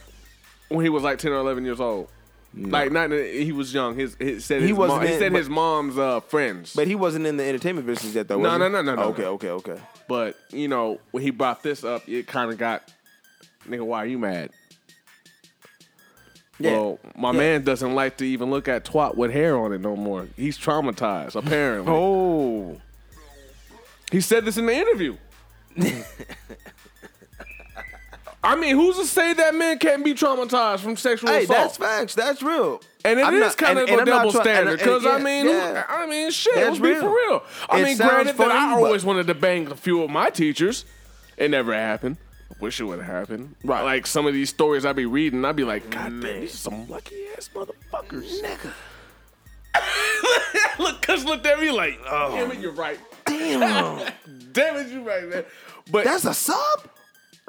when 0.67 0.83
he 0.85 0.89
was 0.89 1.01
like 1.01 1.17
ten 1.17 1.31
or 1.31 1.37
eleven 1.37 1.65
years 1.65 1.79
old. 1.79 2.07
Like 2.55 2.91
not 2.91 3.11
he 3.11 3.51
was 3.51 3.73
young. 3.73 3.95
His, 3.95 4.15
his 4.19 4.43
said 4.45 4.61
He 4.61 4.69
his 4.69 4.77
mom, 4.77 5.01
he 5.01 5.07
said 5.17 5.31
but- 5.31 5.37
his 5.39 5.49
mom's 5.49 5.97
uh, 5.97 6.19
friends. 6.19 6.73
But 6.75 6.85
he 6.87 6.93
wasn't 6.95 7.25
in 7.25 7.37
the 7.37 7.43
entertainment 7.43 7.87
business 7.87 8.13
yet, 8.15 8.27
though. 8.27 8.37
No, 8.39 8.49
was 8.57 8.59
no, 8.59 8.67
no, 8.67 8.81
no, 8.81 8.95
no, 8.95 9.01
Okay, 9.09 9.21
no. 9.23 9.27
okay, 9.33 9.49
okay. 9.51 9.77
But 10.07 10.35
you 10.51 10.67
know, 10.67 10.99
when 11.11 11.23
he 11.23 11.29
brought 11.31 11.63
this 11.63 11.83
up, 11.83 12.07
it 12.09 12.27
kind 12.27 12.51
of 12.51 12.57
got, 12.59 12.91
nigga, 13.67 13.85
why 13.85 13.99
are 14.03 14.07
you 14.07 14.17
mad? 14.19 14.49
Yeah. 16.59 16.71
Well, 16.73 16.99
my 17.17 17.31
Yeah. 17.31 17.37
man 17.37 17.63
doesn't 17.63 17.95
like 17.95 18.17
to 18.17 18.25
even 18.25 18.49
look 18.49 18.67
at 18.67 18.83
twat 18.85 19.15
with 19.15 19.31
hair 19.31 19.57
on 19.57 19.71
it 19.73 19.79
no 19.81 19.95
more. 19.95 20.27
He's 20.35 20.57
traumatized, 20.57 21.35
apparently. 21.35 21.91
Oh, 21.95 22.79
He 24.11 24.21
said 24.21 24.43
this 24.45 24.57
in 24.57 24.65
the 24.65 24.73
interview. 24.73 25.15
I 28.41 28.55
mean, 28.55 28.75
who's 28.75 28.95
to 28.97 29.05
say 29.05 29.33
that 29.33 29.53
men 29.53 29.79
can't 29.79 30.03
be 30.03 30.13
traumatized 30.13 30.79
from 30.79 30.95
sexual 30.95 31.29
hey, 31.29 31.43
assault? 31.43 31.59
that's 31.59 31.77
facts. 31.77 32.15
That's 32.15 32.41
real. 32.41 32.81
And 33.03 33.19
it 33.19 33.23
is 33.23 33.27
I'm 33.27 33.39
not- 33.39 33.57
kind 33.57 33.79
and- 33.79 33.89
of 33.89 33.89
and 33.89 33.97
a 33.99 34.01
I'm 34.01 34.05
double 34.23 34.29
and- 34.31 34.41
standard 34.41 34.69
and- 34.71 34.79
because 34.79 35.05
I 35.05 35.17
mean, 35.19 35.45
yeah. 35.47 35.83
I 35.89 36.05
mean, 36.05 36.31
shit, 36.31 36.55
That's 36.55 36.67
let's 36.67 36.79
be 36.79 36.87
real. 36.89 37.01
for 37.01 37.09
real. 37.09 37.43
I 37.69 37.79
It 37.79 37.83
mean, 37.83 37.97
granted 37.97 38.37
that 38.37 38.51
I 38.51 38.71
always 38.73 39.03
wanted 39.03 39.27
to 39.27 39.33
bang 39.35 39.67
a 39.69 39.75
few 39.75 40.01
of 40.03 40.09
my 40.09 40.29
teachers. 40.29 40.85
It 41.37 41.51
never 41.51 41.73
happened. 41.73 42.15
Wish 42.59 42.79
it 42.79 42.83
would 42.83 42.99
have 42.99 43.07
happened. 43.07 43.55
Right. 43.63 43.83
Like 43.83 44.05
some 44.07 44.27
of 44.27 44.33
these 44.33 44.49
stories 44.49 44.85
I'd 44.85 44.95
be 44.95 45.05
reading, 45.05 45.45
I'd 45.45 45.55
be 45.55 45.63
like, 45.63 45.89
God 45.89 46.09
damn, 46.21 46.41
these 46.41 46.53
are 46.53 46.57
some 46.57 46.89
lucky 46.89 47.15
ass 47.37 47.49
motherfuckers. 47.53 48.41
Nigga. 48.41 48.73
look, 50.79 51.01
cause 51.01 51.23
looked 51.25 51.45
at 51.45 51.59
me 51.59 51.71
like, 51.71 51.99
oh, 52.07 52.35
damn 52.35 52.51
it, 52.51 52.59
you're 52.59 52.71
right. 52.73 52.99
Damn, 53.25 54.11
Damn 54.51 54.75
it, 54.77 54.91
you're 54.91 55.03
right, 55.03 55.27
man. 55.27 55.45
But 55.91 56.05
that's 56.05 56.25
a 56.25 56.33
sub. 56.33 56.89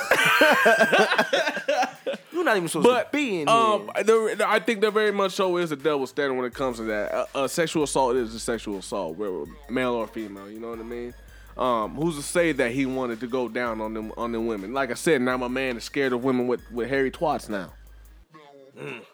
You're 2.33 2.45
not 2.45 2.57
even 2.57 2.69
supposed 2.69 2.89
But 2.89 3.13
to 3.13 3.17
be 3.19 3.43
in 3.43 3.49
um, 3.49 3.91
there, 4.05 4.49
I 4.49 4.59
think 4.59 4.81
there 4.81 4.91
very 4.91 5.13
much 5.13 5.33
so 5.33 5.59
is 5.59 5.71
a 5.71 5.77
double 5.77 6.07
standard 6.07 6.35
when 6.35 6.47
it 6.47 6.55
comes 6.55 6.79
to 6.79 6.85
that. 6.85 7.13
Uh, 7.13 7.27
uh, 7.35 7.47
sexual 7.49 7.83
assault 7.83 8.17
is 8.17 8.35
a 8.35 8.41
sexual 8.41 8.79
assault, 8.79 9.19
whether 9.19 9.45
male 9.69 9.93
or 9.93 10.07
female. 10.07 10.51
You 10.51 10.59
know 10.59 10.71
what 10.71 10.79
I 10.79 10.83
mean? 10.83 11.13
Um, 11.57 11.95
who's 11.95 12.17
to 12.17 12.23
say 12.23 12.53
that 12.53 12.73
he 12.73 12.87
wanted 12.87 13.21
to 13.21 13.27
go 13.27 13.49
down 13.49 13.81
on 13.81 13.95
them 13.95 14.13
on 14.17 14.33
them 14.33 14.47
women? 14.47 14.73
Like 14.73 14.91
I 14.91 14.95
said, 14.95 15.21
now 15.21 15.37
my 15.37 15.49
man 15.49 15.77
is 15.77 15.85
scared 15.85 16.13
of 16.13 16.25
women 16.25 16.47
with 16.47 16.63
with 16.71 16.89
hairy 16.89 17.11
twats 17.11 17.49
now. 17.49 17.73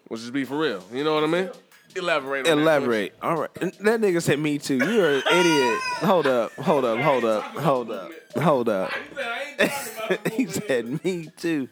Let's 0.09 0.23
just 0.23 0.33
be 0.33 0.45
for 0.45 0.59
real. 0.59 0.83
You 0.93 1.05
know 1.05 1.15
what 1.15 1.25
I 1.25 1.27
mean? 1.27 1.51
Elaborate. 1.97 2.47
On 2.49 2.57
that, 2.57 2.63
Elaborate. 2.63 3.15
All 3.23 3.37
right. 3.37 3.55
That 3.55 4.01
nigga 4.01 4.23
said 4.23 4.39
me 4.39 4.59
too. 4.59 4.77
You're 4.77 5.17
an 5.17 5.23
idiot. 5.33 5.79
Hold 6.01 6.27
up. 6.27 6.53
Hold 6.55 6.85
up. 6.85 6.99
Hold 7.01 7.25
up. 7.25 7.43
Hold 7.45 7.91
up. 7.91 8.13
Hold 8.37 8.69
up. 8.69 8.91
Push. 8.91 9.19
I 9.19 9.57
ain't 9.59 9.59
talking 9.97 10.17
about 10.17 10.33
he 10.33 10.47
said 10.47 11.05
me 11.05 11.29
too. 11.37 11.69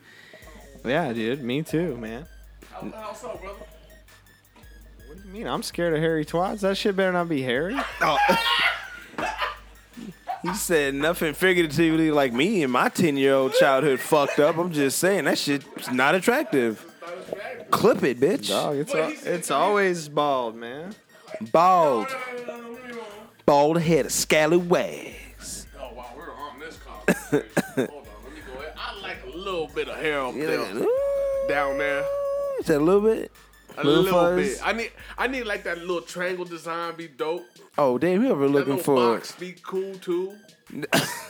Yeah, 0.84 1.12
dude. 1.12 1.42
Me 1.42 1.62
too, 1.62 1.96
man. 1.96 2.26
How, 2.72 2.90
how 2.90 3.12
so, 3.12 3.38
brother? 3.40 3.58
What 5.06 5.22
do 5.22 5.28
you 5.28 5.34
mean? 5.34 5.46
I'm 5.46 5.62
scared 5.62 5.94
of 5.94 6.00
hairy 6.00 6.24
twats. 6.24 6.60
That 6.60 6.76
shit 6.76 6.96
better 6.96 7.12
not 7.12 7.28
be 7.28 7.42
hairy. 7.42 7.76
He 10.42 10.54
said 10.54 10.94
nothing 10.94 11.34
figuratively 11.34 12.10
like 12.10 12.32
me 12.32 12.62
and 12.62 12.72
my 12.72 12.88
10 12.88 13.16
year 13.16 13.34
old 13.34 13.54
childhood 13.54 14.00
fucked 14.00 14.38
up. 14.38 14.56
I'm 14.56 14.70
just 14.72 14.98
saying 14.98 15.24
that 15.24 15.38
shit's 15.38 15.90
not 15.90 16.14
attractive. 16.14 16.84
Clip 17.70 18.02
it, 18.04 18.20
bitch. 18.20 18.48
Dog, 18.48 18.76
it's 18.76 18.94
al- 18.94 19.12
it's 19.24 19.50
always 19.50 20.08
bald, 20.08 20.54
man. 20.56 20.94
Bald. 21.52 22.06
Bald 23.44 23.80
head 23.80 24.06
of 24.06 24.12
scallywags. 24.12 25.66
Oh 25.78 25.90
wow, 25.94 26.06
we're 26.16 26.32
on 26.32 26.58
this 26.60 26.78
conversation. 26.78 27.46
Hold 27.76 27.88
on, 27.90 28.04
let 28.24 28.34
me 28.34 28.40
go 28.46 28.60
ahead. 28.60 28.72
I 28.76 29.00
like 29.02 29.18
a 29.24 29.36
little 29.36 29.68
bit 29.68 29.88
of 29.88 29.96
hair 29.96 30.20
up 30.20 30.34
You 30.34 30.46
there, 30.46 30.58
know, 30.74 30.82
ooh, 30.82 31.48
down 31.48 31.78
there. 31.78 32.04
Just 32.58 32.70
a 32.70 32.78
little 32.78 33.00
bit. 33.02 33.30
A 33.78 33.84
Little 33.84 34.02
little, 34.04 34.36
bit. 34.36 34.58
I 34.64 34.72
need 34.72 34.90
I 35.18 35.26
need 35.26 35.44
like 35.44 35.64
that 35.64 35.78
little 35.78 36.00
triangle 36.02 36.44
design 36.44 36.94
be 36.96 37.08
dope. 37.08 37.44
Oh, 37.78 37.98
damn, 37.98 38.22
you 38.24 38.30
ever 38.30 38.48
looking 38.48 38.76
little 38.76 38.82
for. 38.96 39.14
box 39.16 39.32
be 39.32 39.54
cool 39.62 39.94
too. 39.96 40.34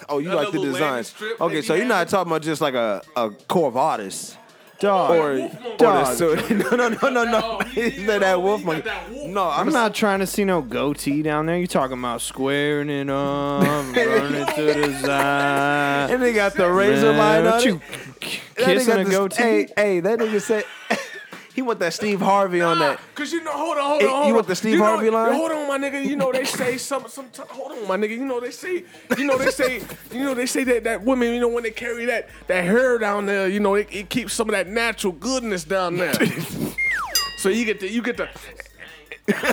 Oh, 0.08 0.18
you 0.20 0.28
that 0.28 0.36
like 0.36 0.52
the 0.52 0.60
little 0.60 0.72
landing 0.80 1.02
designs. 1.02 1.40
Okay, 1.40 1.60
so 1.62 1.74
you're 1.74 1.84
not 1.84 1.96
having. 1.98 2.10
talking 2.12 2.30
about 2.32 2.42
just 2.42 2.60
like 2.60 2.74
a, 2.74 3.02
a 3.16 3.30
core 3.48 3.66
of 3.68 3.76
artists. 3.76 4.36
Dog. 4.78 5.10
Or, 5.10 5.32
or 5.32 5.48
Dog. 5.78 6.06
the, 6.06 6.14
so, 6.14 6.34
no, 6.54 6.76
no, 6.76 6.88
no, 6.90 7.08
no, 7.08 7.24
no. 7.24 7.60
Is 7.74 8.06
that 8.06 8.20
that 8.20 8.40
wolf 8.42 8.60
he 8.60 8.66
monkey? 8.66 8.90
No, 9.26 9.48
I'm 9.48 9.66
I'm 9.68 9.72
not 9.72 9.94
trying 9.94 10.20
to 10.20 10.26
see 10.26 10.44
no 10.44 10.60
goatee 10.62 11.22
down 11.22 11.46
there. 11.46 11.58
You 11.58 11.66
talking 11.66 11.98
about 11.98 12.20
squaring 12.20 12.88
it 12.90 13.08
up, 13.10 13.62
running 13.96 14.46
to 14.54 14.62
the 14.64 15.00
side. 15.02 16.10
And 16.12 16.22
they 16.22 16.32
got 16.34 16.54
the 16.54 16.70
razor 16.70 17.12
line 17.12 17.46
on 17.46 17.52
what 17.52 17.62
it. 17.62 17.66
you 17.68 17.80
k- 18.20 18.40
kissing 18.54 18.98
a 18.98 19.04
goatee? 19.04 19.42
Hey, 19.42 19.68
hey, 19.76 20.00
that 20.00 20.18
nigga 20.18 20.40
said 20.42 20.64
he 21.56 21.62
want 21.62 21.78
that 21.78 21.94
Steve 21.94 22.20
Harvey 22.20 22.60
on 22.60 22.78
that. 22.80 23.00
Cause 23.14 23.32
you 23.32 23.42
know, 23.42 23.50
hold 23.50 23.78
on, 23.78 23.84
hold 23.84 24.02
Hey, 24.02 24.06
on, 24.08 24.12
you 24.12 24.22
hold 24.24 24.34
want 24.34 24.46
the 24.46 24.54
Steve 24.54 24.72
You 24.74 24.78
know- 24.80 24.84
Harvey 24.84 25.08
line? 25.08 25.32
Hold 25.32 25.52
on, 25.52 25.66
my 25.66 25.78
nigga. 25.78 26.04
You 26.04 26.14
know 26.14 26.30
they 26.30 26.44
say 26.44 26.76
some, 26.76 27.08
some. 27.08 27.30
Hold 27.48 27.72
on, 27.72 27.88
my 27.88 27.96
nigga. 27.96 28.10
You 28.10 28.26
know 28.26 28.38
they 28.40 28.50
say, 28.50 28.84
you 29.16 29.24
know 29.24 29.38
they 29.38 29.50
say, 29.50 29.80
you 30.12 30.22
know 30.22 30.34
they 30.34 30.44
say 30.44 30.64
that 30.64 30.84
that 30.84 31.02
women, 31.02 31.32
you 31.32 31.40
know 31.40 31.48
when 31.48 31.62
they 31.62 31.70
carry 31.70 32.04
that 32.04 32.28
that 32.46 32.62
hair 32.62 32.98
down 32.98 33.24
there, 33.24 33.48
you 33.48 33.58
know 33.58 33.74
it, 33.74 33.88
it 33.90 34.10
keeps 34.10 34.34
some 34.34 34.50
of 34.50 34.52
that 34.52 34.66
natural 34.68 35.14
goodness 35.14 35.64
down 35.64 35.96
there. 35.96 36.12
so 37.38 37.48
you 37.48 37.64
get 37.64 37.80
the, 37.80 37.90
you 37.90 38.02
get 38.02 38.18
the. 38.18 38.28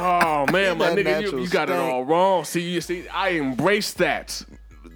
Oh 0.02 0.46
man, 0.52 0.78
my 0.78 0.90
nigga, 0.90 1.22
you, 1.22 1.40
you 1.40 1.48
got 1.48 1.70
it 1.70 1.78
all 1.78 2.04
wrong. 2.04 2.44
See, 2.44 2.62
you 2.70 2.82
see, 2.82 3.08
I 3.08 3.30
embrace 3.30 3.94
that. 3.94 4.44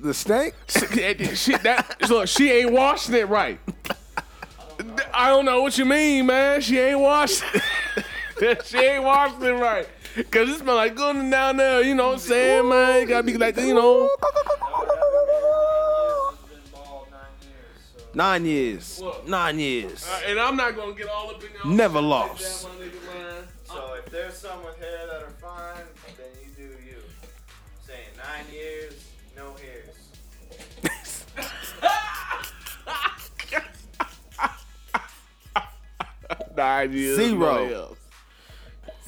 The 0.02 0.14
stank? 0.14 0.56
shit, 0.68 1.64
that 1.64 2.10
look, 2.10 2.28
she 2.28 2.52
ain't 2.52 2.74
washing 2.74 3.16
it 3.16 3.30
right. 3.30 3.60
I 5.14 5.30
don't 5.30 5.46
know 5.46 5.62
what 5.62 5.78
you 5.78 5.86
mean, 5.86 6.26
man. 6.26 6.62
She 6.62 6.78
ain't 6.80 7.00
washed. 7.00 7.44
she 8.66 8.78
ain't 8.78 9.04
washed 9.04 9.42
it 9.42 9.54
right. 9.54 9.88
Cause 10.32 10.50
it 10.50 10.60
smell 10.60 10.76
like 10.76 10.96
going 10.96 11.30
down 11.30 11.58
there, 11.58 11.82
you 11.84 11.94
know 11.94 12.08
what 12.08 12.14
I'm 12.14 12.20
saying, 12.20 12.68
man? 12.68 13.02
You 13.02 13.08
gotta 13.08 13.24
be 13.24 13.38
like, 13.38 13.56
you 13.58 13.74
know. 13.74 14.10
Nine 18.14 18.46
years. 18.46 19.00
Look. 19.00 19.28
Nine 19.28 19.60
years. 19.60 20.08
Uh, 20.08 20.22
and 20.30 20.40
I'm 20.40 20.56
not 20.56 20.76
gonna 20.76 20.94
get 20.94 21.08
all 21.08 21.30
up 21.30 21.44
in 21.44 21.50
there. 21.54 21.72
Never 21.72 22.02
lost. 22.02 22.64
Down, 22.64 22.80
my 22.80 22.86
nigga. 22.86 23.44
So 23.64 23.94
if 23.94 24.10
there's 24.10 24.36
some 24.36 24.64
with 24.64 24.80
hair 24.80 25.06
that 25.06 25.22
are 25.22 25.30
fine, 25.40 25.84
then 26.18 26.26
you 26.42 26.50
do 26.56 26.64
you. 26.84 26.98
saying 27.86 28.08
nine 28.18 28.52
years, 28.52 29.07
Nine 36.58 36.92
years. 36.94 37.16
Zero. 37.18 37.38
nobody 37.40 37.74
else. 37.74 37.98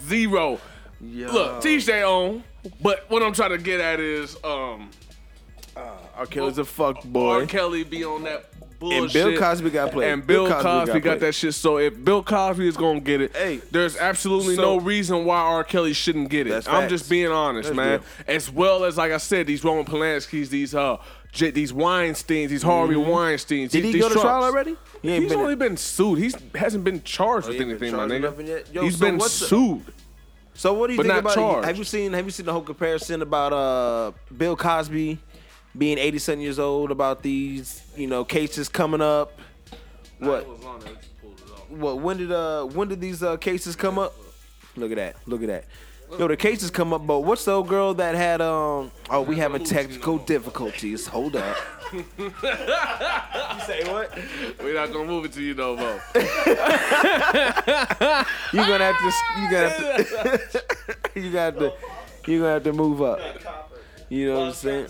Zero. 0.08 0.60
Look, 1.02 1.62
TJ 1.64 2.04
on. 2.08 2.44
But 2.82 3.06
what 3.10 3.24
I'm 3.24 3.34
trying 3.34 3.52
to 3.52 3.58
get 3.58 3.80
at 3.80 4.00
is, 4.00 4.36
um, 4.44 4.90
uh, 5.76 5.82
R. 6.18 6.26
Kelly's 6.26 6.58
a 6.58 6.66
fuck 6.66 7.04
boy. 7.04 7.42
R. 7.42 7.46
Kelly 7.46 7.84
be 7.84 8.04
on 8.04 8.24
that 8.24 8.46
bullshit. 8.80 9.04
And 9.04 9.14
Bill 9.14 9.38
Cosby 9.40 9.70
got 9.70 9.92
played. 9.94 10.10
And 10.12 10.28
Bill, 10.28 10.48
Cosby, 10.50 10.88
gotta 10.88 11.00
got 11.00 11.20
that 11.22 11.34
shit. 11.36 11.54
So 11.54 11.78
if 11.78 12.04
Bill 12.04 12.22
Cosby 12.22 12.68
is 12.68 12.76
gonna 12.76 13.00
get 13.00 13.22
it, 13.22 13.36
Hey, 13.36 13.62
there's 13.72 13.96
absolutely 13.98 14.56
so- 14.56 14.62
no 14.62 14.80
reason 14.80 15.24
why 15.26 15.38
R. 15.40 15.64
Kelly 15.64 15.94
shouldn't 15.94 16.30
get 16.30 16.48
it. 16.48 16.54
I'm 16.54 16.62
facts. 16.64 16.90
just 16.90 17.10
being 17.10 17.32
honest, 17.32 17.70
That's 17.70 17.78
man. 17.78 17.90
real. 17.92 18.04
As 18.28 18.52
well 18.52 18.84
as 18.84 18.98
like 18.98 19.12
I 19.14 19.18
said, 19.18 19.48
these 19.48 19.64
Roman 19.64 19.86
Polanski's, 19.86 20.50
these 20.50 20.76
uh, 20.76 20.98
J- 21.32 21.52
these 21.52 21.72
Weinsteins, 21.72 22.50
these 22.50 22.64
Harvey 22.64 22.96
Weinsteins. 22.96 23.66
Mm-hmm. 23.68 23.72
Did 23.72 23.86
he 23.86 23.92
these 23.94 24.02
go 24.02 24.10
to 24.10 24.16
trial 24.16 24.44
already? 24.44 24.76
He 25.02 25.10
ain't 25.12 25.24
He's 25.24 25.32
been- 25.32 25.40
only 25.42 25.56
been 25.56 25.78
sued. 25.78 26.20
He's 26.20 26.36
hasn't 26.56 26.84
been 26.84 27.02
charged 27.04 27.46
Oh, 27.48 27.50
with 27.50 27.58
he 27.58 27.64
ain't 27.64 27.80
been 27.80 27.88
anything, 27.90 27.92
my 27.94 27.98
charged 28.08 28.12
with 28.14 28.22
nigga. 28.22 28.32
nothing 28.32 28.48
yet? 28.48 28.74
Yo, 28.74 28.82
He's 28.84 28.98
so 28.98 29.06
been 29.06 29.18
what's 29.18 29.40
the- 29.40 29.46
sued. 29.48 29.86
So 30.54 30.74
what 30.74 30.88
do 30.88 30.94
you 30.94 30.98
But 30.98 31.04
think 31.04 31.14
not 31.14 31.20
about 31.20 31.36
charged. 31.36 31.64
it? 31.64 31.68
Have 31.68 31.78
you 31.78 31.84
seen 31.86 32.14
Have 32.14 32.26
you 32.26 32.32
seen 32.32 32.46
the 32.46 32.52
whole 32.52 32.62
comparison 32.62 33.22
about 33.22 33.54
uh 33.54 34.12
Bill 34.36 34.56
Cosby 34.58 35.20
being 35.78 35.98
87 35.98 36.42
years 36.42 36.60
old 36.60 36.92
about 36.92 37.24
these 37.24 37.82
you 37.96 38.08
know 38.08 38.26
cases 38.26 38.68
coming 38.68 39.00
up? 39.02 39.40
What? 40.20 40.46
What? 41.70 42.00
When 42.02 42.18
did 42.18 42.32
uh 42.32 42.66
when 42.66 42.88
did 42.90 43.00
these 43.00 43.24
uh 43.24 43.38
cases 43.38 43.76
come 43.76 43.98
up? 43.98 44.14
Look 44.76 44.92
at 44.92 44.98
that! 44.98 45.16
Look 45.26 45.42
at 45.42 45.48
that! 45.48 45.66
Yo, 46.18 46.28
the 46.28 46.36
cases 46.36 46.72
come 46.72 46.92
up, 46.94 47.06
but 47.06 47.20
what's 47.20 47.46
the 47.46 47.52
old 47.52 47.68
girl 47.68 47.94
that 47.94 48.16
had 48.16 48.42
um? 48.42 48.92
Oh, 49.10 49.22
we 49.22 49.36
having 49.38 49.64
technical 49.64 50.18
difficulties. 50.18 51.06
Hold 51.08 51.36
up. 51.36 51.56
you 51.94 52.04
say 53.66 53.84
what? 53.92 54.18
We're 54.60 54.74
not 54.74 54.92
gonna 54.92 55.06
move 55.06 55.26
it 55.26 55.34
to 55.34 55.44
you 55.44 55.54
no 55.54 55.76
more. 55.76 56.02
You 58.52 58.66
gonna 58.66 58.92
have 58.92 58.98
to. 58.98 59.12
You 59.40 59.52
gonna 59.52 59.70
have 59.70 60.52
to. 60.52 60.64
you 61.20 61.32
got 61.32 61.60
to. 61.60 61.74
You 62.26 62.40
gonna 62.40 62.54
have 62.54 62.64
to 62.64 62.74
move 62.74 63.02
up. 63.02 63.20
You 64.10 64.28
know 64.32 64.40
what 64.40 64.48
I'm 64.48 64.54
saying? 64.54 64.88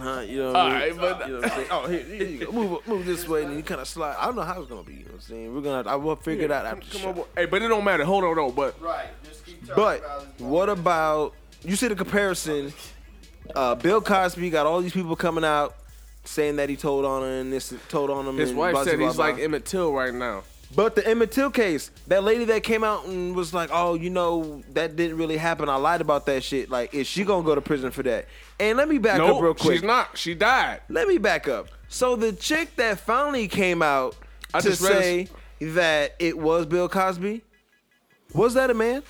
Huh, 0.00 0.20
you 0.20 0.38
know 0.38 0.52
what 0.52 0.56
All 0.56 0.66
I 0.66 0.70
mean? 0.70 0.80
right, 0.80 0.96
but 1.18 1.28
You 1.28 1.34
know 1.34 1.40
what 1.40 1.50
I'm 1.52 1.56
saying? 1.56 1.68
Oh, 1.70 1.86
here, 1.88 2.02
here 2.02 2.26
you 2.26 2.46
go. 2.46 2.52
Move, 2.52 2.86
move 2.86 3.06
this 3.06 3.26
way, 3.28 3.44
and 3.44 3.56
you 3.56 3.62
kind 3.62 3.80
of 3.80 3.88
slide. 3.88 4.16
I 4.18 4.26
don't 4.26 4.36
know 4.36 4.42
how 4.42 4.60
it's 4.60 4.68
gonna 4.68 4.82
be. 4.82 4.94
You 4.94 4.98
know 5.00 5.04
what 5.06 5.14
I'm 5.14 5.20
saying? 5.20 5.54
We're 5.54 5.60
gonna. 5.60 5.88
I 5.88 5.96
will 5.96 6.16
figure 6.16 6.44
it 6.44 6.50
out 6.52 6.66
after. 6.66 6.84
the 6.84 6.90
come 6.90 7.00
show. 7.00 7.10
on, 7.22 7.28
hey, 7.36 7.46
but 7.46 7.62
it 7.62 7.68
don't 7.68 7.84
matter. 7.84 8.04
Hold 8.04 8.24
on, 8.24 8.36
no, 8.36 8.50
but 8.50 8.80
Right. 8.80 9.06
Just 9.60 9.66
keep 9.66 9.76
talking 9.76 10.02
But 10.38 10.40
what 10.40 10.68
about 10.68 11.34
you 11.64 11.76
see 11.76 11.88
the 11.88 11.96
comparison? 11.96 12.72
Uh, 13.54 13.74
Bill 13.74 14.00
Cosby 14.00 14.50
got 14.50 14.66
all 14.66 14.80
these 14.80 14.92
people 14.92 15.16
coming 15.16 15.44
out 15.44 15.74
saying 16.24 16.56
that 16.56 16.68
he 16.68 16.76
told 16.76 17.04
on 17.06 17.22
her 17.22 17.40
and 17.40 17.52
this 17.52 17.72
told 17.88 18.10
on 18.10 18.26
him. 18.26 18.36
his 18.36 18.50
and 18.50 18.58
wife 18.58 18.72
blah, 18.72 18.84
said 18.84 18.98
blah, 18.98 19.06
he's 19.06 19.16
blah. 19.16 19.26
like 19.26 19.38
Emmett 19.38 19.64
Till 19.64 19.92
right 19.92 20.12
now. 20.12 20.42
But 20.76 20.94
the 20.94 21.08
Emmett 21.08 21.32
Till 21.32 21.50
case, 21.50 21.90
that 22.08 22.22
lady 22.24 22.44
that 22.44 22.62
came 22.62 22.84
out 22.84 23.06
and 23.06 23.34
was 23.34 23.54
like, 23.54 23.70
"Oh, 23.72 23.94
you 23.94 24.10
know, 24.10 24.62
that 24.74 24.96
didn't 24.96 25.16
really 25.16 25.38
happen. 25.38 25.66
I 25.70 25.76
lied 25.76 26.02
about 26.02 26.26
that 26.26 26.44
shit." 26.44 26.68
Like, 26.68 26.92
is 26.92 27.06
she 27.06 27.24
gonna 27.24 27.42
go 27.42 27.54
to 27.54 27.62
prison 27.62 27.90
for 27.90 28.02
that? 28.02 28.26
And 28.60 28.76
let 28.76 28.86
me 28.86 28.98
back 28.98 29.18
up 29.18 29.28
real 29.28 29.42
No, 29.42 29.54
quick. 29.54 29.76
she's 29.78 29.82
not. 29.82 30.18
She 30.18 30.34
died. 30.34 30.82
Let 30.90 31.08
me 31.08 31.16
back 31.16 31.48
up. 31.48 31.68
So 31.88 32.16
the 32.16 32.32
chick 32.34 32.76
that 32.76 33.00
finally 33.00 33.48
came 33.48 33.80
out 33.80 34.14
I 34.52 34.60
to 34.60 34.68
just 34.68 34.82
read 34.82 34.92
a- 34.92 35.00
say 35.00 35.28
that 35.72 36.14
it 36.18 36.36
was 36.36 36.66
Bill 36.66 36.86
Cosby, 36.90 37.40
was 38.34 38.52
that 38.52 38.68
a 38.68 38.74
man? 38.74 39.02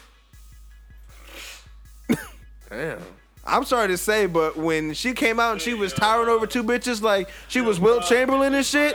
Damn. 2.70 3.00
I'm 3.44 3.64
sorry 3.64 3.88
to 3.88 3.96
say, 3.96 4.26
but 4.26 4.56
when 4.56 4.92
she 4.92 5.14
came 5.14 5.40
out 5.40 5.52
and 5.52 5.60
she 5.60 5.72
was 5.72 5.92
towering 5.92 6.28
over 6.28 6.46
two 6.46 6.62
bitches 6.62 7.00
like 7.00 7.30
she 7.48 7.60
was 7.62 7.80
Wilt 7.80 8.04
Chamberlain 8.04 8.54
and 8.54 8.64
shit. 8.64 8.94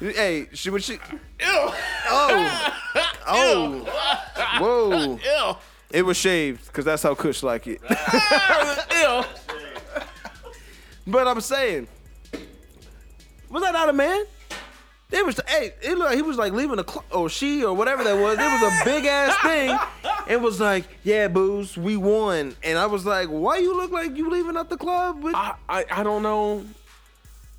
Hey, 0.00 0.48
she 0.52 0.70
was 0.70 0.84
she. 0.84 0.94
Ew. 0.94 0.98
Oh, 1.40 2.74
oh, 3.28 3.78
whoa! 4.58 5.18
Ew. 5.18 5.56
It 5.90 6.02
was 6.02 6.16
shaved 6.16 6.66
because 6.66 6.84
that's 6.84 7.04
how 7.04 7.14
Kush 7.14 7.44
like 7.44 7.68
it. 7.68 7.80
Ew. 8.92 9.22
but 11.06 11.28
I'm 11.28 11.40
saying, 11.40 11.86
was 13.48 13.62
that 13.62 13.72
not 13.72 13.88
a 13.88 13.92
man? 13.92 14.24
It 15.14 15.24
was. 15.24 15.40
Hey, 15.46 15.72
it 15.80 15.90
looked 15.90 16.10
like 16.10 16.16
he 16.16 16.22
was 16.22 16.36
like 16.36 16.52
leaving 16.52 16.76
the 16.76 16.84
club, 16.84 17.04
or 17.12 17.28
she, 17.28 17.64
or 17.64 17.72
whatever 17.72 18.02
that 18.02 18.14
was. 18.14 18.36
It 18.36 18.42
was 18.42 18.62
a 18.62 18.84
big 18.84 19.04
ass 19.06 19.36
thing. 19.42 19.78
It 20.28 20.40
was 20.40 20.58
like, 20.60 20.86
yeah, 21.04 21.28
booze, 21.28 21.76
we 21.76 21.96
won. 21.96 22.56
And 22.64 22.76
I 22.78 22.86
was 22.86 23.06
like, 23.06 23.28
why 23.28 23.58
you 23.58 23.76
look 23.76 23.92
like 23.92 24.16
you 24.16 24.28
leaving 24.28 24.56
out 24.56 24.70
the 24.70 24.76
club 24.76 25.22
with 25.22 25.34
I, 25.36 25.54
I 25.68 25.84
I 25.88 26.02
don't 26.02 26.22
know 26.24 26.64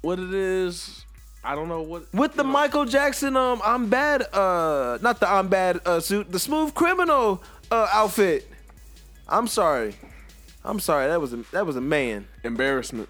what 0.02 0.20
it 0.20 0.34
is. 0.34 1.06
I 1.46 1.56
don't 1.56 1.70
know 1.70 1.82
what 1.82 2.14
with 2.14 2.34
the 2.34 2.44
Michael 2.44 2.86
Jackson 2.86 3.38
um 3.38 3.62
I'm 3.64 3.88
bad 3.88 4.24
uh 4.34 4.98
not 5.02 5.20
the 5.20 5.30
I'm 5.30 5.48
bad 5.48 5.80
uh 5.86 6.00
suit 6.00 6.32
the 6.32 6.40
smooth 6.40 6.74
criminal 6.74 7.42
uh 7.72 7.88
outfit. 7.94 8.52
I'm 9.30 9.48
sorry. 9.48 9.96
I'm 10.64 10.80
sorry. 10.80 11.08
That 11.08 11.22
was 11.22 11.34
a 11.34 11.38
that 11.52 11.66
was 11.66 11.76
a 11.76 11.82
man. 11.82 12.28
embarrassment. 12.44 13.10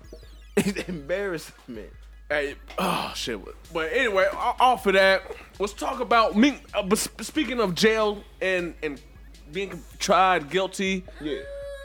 Embarrassment. 0.88 1.92
Hey, 2.30 2.56
oh 2.80 3.12
shit. 3.16 3.40
But 3.74 3.92
anyway, 3.94 4.28
off 4.34 4.86
of 4.88 4.94
that, 4.94 5.24
let's 5.60 5.74
talk 5.74 6.00
about 6.00 6.36
me. 6.36 6.58
Uh, 6.74 6.82
but 6.84 6.98
speaking 6.98 7.60
of 7.60 7.76
jail 7.76 8.24
and 8.42 8.74
and 8.82 9.00
being 9.52 9.80
tried 10.00 10.50
guilty, 10.50 11.04
Yeah. 11.22 11.40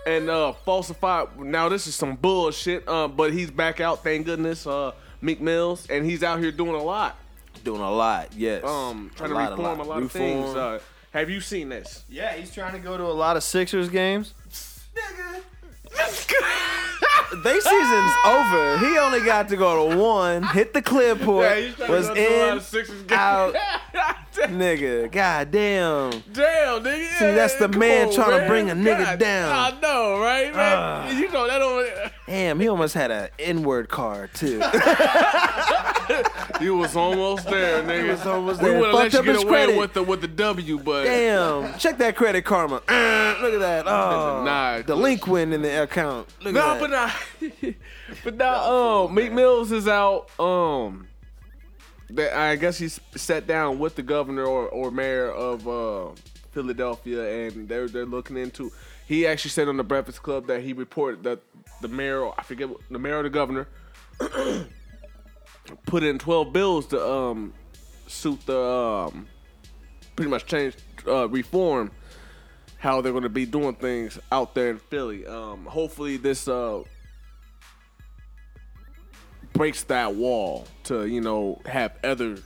and 0.07 0.30
uh 0.30 0.53
falsified. 0.64 1.38
Now 1.38 1.68
this 1.68 1.86
is 1.86 1.95
some 1.95 2.16
bullshit. 2.16 2.88
Uh, 2.88 3.07
but 3.09 3.32
he's 3.34 3.51
back 3.51 3.80
out, 3.80 4.03
thank 4.03 4.24
goodness. 4.26 4.66
Uh, 4.66 4.93
Meek 5.20 5.41
Mills, 5.43 5.86
and 5.91 6.07
he's 6.07 6.22
out 6.22 6.38
here 6.41 6.51
doing 6.53 6.74
a 6.74 6.82
lot. 6.82 7.18
Doing 7.62 7.82
a 7.82 7.91
lot, 7.93 8.32
yes. 8.34 8.64
Um, 8.64 9.11
trying 9.14 9.32
A 9.32 9.34
to 9.34 9.38
lot, 9.41 9.51
reform 9.51 9.80
a 9.80 9.82
lot, 9.82 9.99
of 9.99 10.05
Reform. 10.05 10.09
things. 10.24 10.57
Uh, 10.57 10.78
have 11.11 11.28
you 11.28 11.43
seen 11.43 11.68
this? 11.68 12.05
Yeah, 12.09 12.32
he's 12.34 12.55
trying 12.55 12.72
to 12.72 12.78
go 12.78 12.97
to 12.97 13.05
a 13.05 13.12
lot 13.12 13.36
of 13.36 13.43
Sixers 13.43 13.91
games. 13.91 14.32
they 17.45 17.61
season's 17.61 18.12
over. 18.24 18.78
He 18.78 18.99
only 18.99 19.20
got 19.24 19.49
to 19.49 19.57
go 19.57 19.91
to 19.91 19.97
one, 19.97 20.43
hit 20.43 20.72
the 20.72 20.82
clipboard, 20.82 21.45
Yeah, 21.45 21.61
he's 21.61 21.74
trying 21.74 21.88
to 21.88 21.93
was 21.93 22.09
go 22.09 22.14
to 22.14 22.20
a 22.20 22.47
lot 22.47 22.57
in, 22.57 22.59
out, 23.12 23.57
nigga. 24.33 25.11
God 25.11 25.51
damn. 25.51 26.12
nigga. 26.12 27.09
See, 27.18 27.24
that's 27.35 27.55
the 27.57 27.68
Come 27.68 27.78
man 27.81 28.09
on, 28.09 28.14
trying 28.14 28.41
to 28.41 28.47
bring 28.47 28.70
a 28.70 28.74
nigga 28.74 29.05
God, 29.05 29.18
down. 29.18 29.53
I 29.74 29.81
know, 29.81 30.20
right, 30.20 30.55
man? 30.55 31.16
you 31.18 31.31
know 31.31 31.47
that 31.47 31.59
don't. 31.59 32.12
Damn, 32.26 32.61
he 32.61 32.68
almost 32.68 32.95
had 32.95 33.11
an 33.11 33.28
N-word 33.39 33.89
card 33.89 34.31
too. 34.35 34.62
You 36.61 36.76
was 36.76 36.95
almost 36.97 37.49
there, 37.49 37.83
nigga. 37.85 38.09
was 38.11 38.26
almost 38.26 38.61
we 38.61 38.68
there. 38.68 38.78
would 38.81 38.87
have 38.89 38.95
let 38.95 39.03
Fucked 39.12 39.14
you 39.14 39.18
up 39.20 39.24
get 39.24 39.35
his 39.37 39.45
away 39.45 39.53
credit. 39.64 39.78
with 39.78 39.93
the 39.95 40.03
with 40.03 40.20
the 40.20 40.28
W, 40.28 40.78
but 40.78 41.05
Damn. 41.05 41.78
Check 41.78 41.97
that 41.99 42.16
credit 42.16 42.45
karma. 42.45 42.83
Uh, 42.89 43.37
look 43.41 43.55
at 43.55 43.61
that. 43.61 43.87
Oh, 43.87 44.43
Nah. 44.45 44.83
delinquent 44.83 45.55
in 45.55 45.62
the 45.62 45.85
account. 45.85 46.28
Look 46.43 46.53
no, 46.55 46.72
at 46.74 46.81
but 46.81 46.91
that. 46.91 47.74
but 48.24 48.37
now, 48.37 49.05
um, 49.07 49.14
Meek 49.14 49.33
Mills 49.33 49.72
is 49.72 49.89
out. 49.89 50.28
Um, 50.39 51.07
that 52.16 52.36
I 52.36 52.56
guess 52.56 52.78
he 52.78 52.88
sat 52.88 53.46
down 53.46 53.78
with 53.78 53.94
the 53.96 54.02
governor 54.02 54.44
or, 54.44 54.68
or 54.68 54.90
mayor 54.90 55.30
of 55.30 55.66
uh, 55.68 56.11
Philadelphia, 56.52 57.46
and 57.46 57.68
they're 57.68 57.88
they're 57.88 58.06
looking 58.06 58.36
into. 58.36 58.70
He 59.06 59.26
actually 59.26 59.50
said 59.50 59.68
on 59.68 59.76
the 59.76 59.84
Breakfast 59.84 60.22
Club 60.22 60.46
that 60.46 60.62
he 60.62 60.72
reported 60.72 61.22
that 61.24 61.40
the 61.80 61.88
mayor, 61.88 62.30
I 62.38 62.42
forget 62.42 62.68
what- 62.68 62.80
the 62.90 62.98
mayor 62.98 63.18
or 63.20 63.22
the 63.22 63.30
governor, 63.30 63.66
put 65.86 66.02
in 66.02 66.18
twelve 66.18 66.52
bills 66.52 66.86
to 66.88 67.04
um 67.04 67.52
suit 68.06 68.44
the 68.46 68.58
um 68.58 69.26
pretty 70.16 70.30
much 70.30 70.46
change 70.46 70.74
uh, 71.06 71.28
reform 71.28 71.90
how 72.78 73.00
they're 73.02 73.12
going 73.12 73.22
to 73.24 73.28
be 73.28 73.44
doing 73.44 73.74
things 73.74 74.18
out 74.32 74.54
there 74.54 74.70
in 74.70 74.78
Philly. 74.78 75.26
Um, 75.26 75.66
hopefully, 75.66 76.16
this 76.16 76.48
uh, 76.48 76.82
breaks 79.53 79.82
that 79.84 80.14
wall 80.14 80.66
to 80.84 81.07
you 81.07 81.20
know 81.20 81.61
have 81.66 81.92
other 82.05 82.38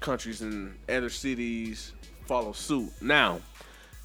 countries 0.00 0.42
and 0.42 0.74
other 0.88 1.10
cities 1.10 1.92
follow 2.26 2.52
suit. 2.52 2.90
Now, 3.00 3.40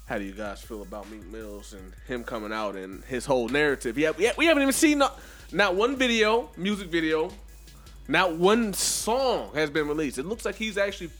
how 0.06 0.18
do 0.18 0.24
you 0.24 0.32
guys 0.32 0.62
feel 0.62 0.82
about 0.82 1.10
Meek 1.10 1.24
Mills 1.26 1.74
and 1.74 1.92
him 2.06 2.24
coming 2.24 2.52
out 2.52 2.76
and 2.76 3.04
his 3.04 3.26
whole 3.26 3.48
narrative? 3.48 3.98
Yeah, 3.98 4.12
we 4.36 4.46
haven't 4.46 4.62
even 4.62 4.72
seen 4.72 4.98
not, 4.98 5.18
not 5.52 5.74
one 5.74 5.96
video, 5.96 6.50
music 6.56 6.88
video, 6.88 7.30
not 8.06 8.36
one 8.36 8.72
song 8.72 9.50
has 9.54 9.70
been 9.70 9.86
released. 9.86 10.18
It 10.18 10.24
looks 10.24 10.44
like 10.44 10.54
he's 10.54 10.78
actually 10.78 11.10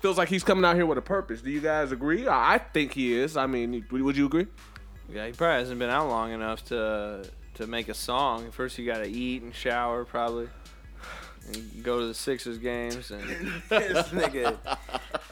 feels 0.00 0.18
like 0.18 0.28
he's 0.28 0.44
coming 0.44 0.64
out 0.64 0.76
here 0.76 0.84
with 0.84 0.98
a 0.98 1.02
purpose. 1.02 1.40
Do 1.40 1.50
you 1.50 1.60
guys 1.60 1.90
agree? 1.90 2.28
I 2.28 2.54
I 2.54 2.58
think 2.58 2.92
he 2.92 3.14
is. 3.14 3.36
I 3.36 3.46
mean, 3.46 3.86
would 3.90 4.16
you 4.16 4.26
agree? 4.26 4.46
Yeah, 5.08 5.26
he 5.26 5.32
probably 5.32 5.60
hasn't 5.60 5.78
been 5.78 5.90
out 5.90 6.08
long 6.08 6.32
enough 6.32 6.64
to 6.66 7.24
to 7.54 7.66
make 7.66 7.88
a 7.88 7.94
song. 7.94 8.50
First, 8.50 8.78
you 8.78 8.86
got 8.86 8.98
to 8.98 9.08
eat 9.08 9.42
and 9.42 9.54
shower, 9.54 10.04
probably, 10.04 10.48
and 11.48 11.82
go 11.84 12.00
to 12.00 12.06
the 12.06 12.14
Sixers 12.14 12.58
games. 12.58 13.10
And 13.10 13.22
this 13.68 14.08
nigga, 14.08 14.56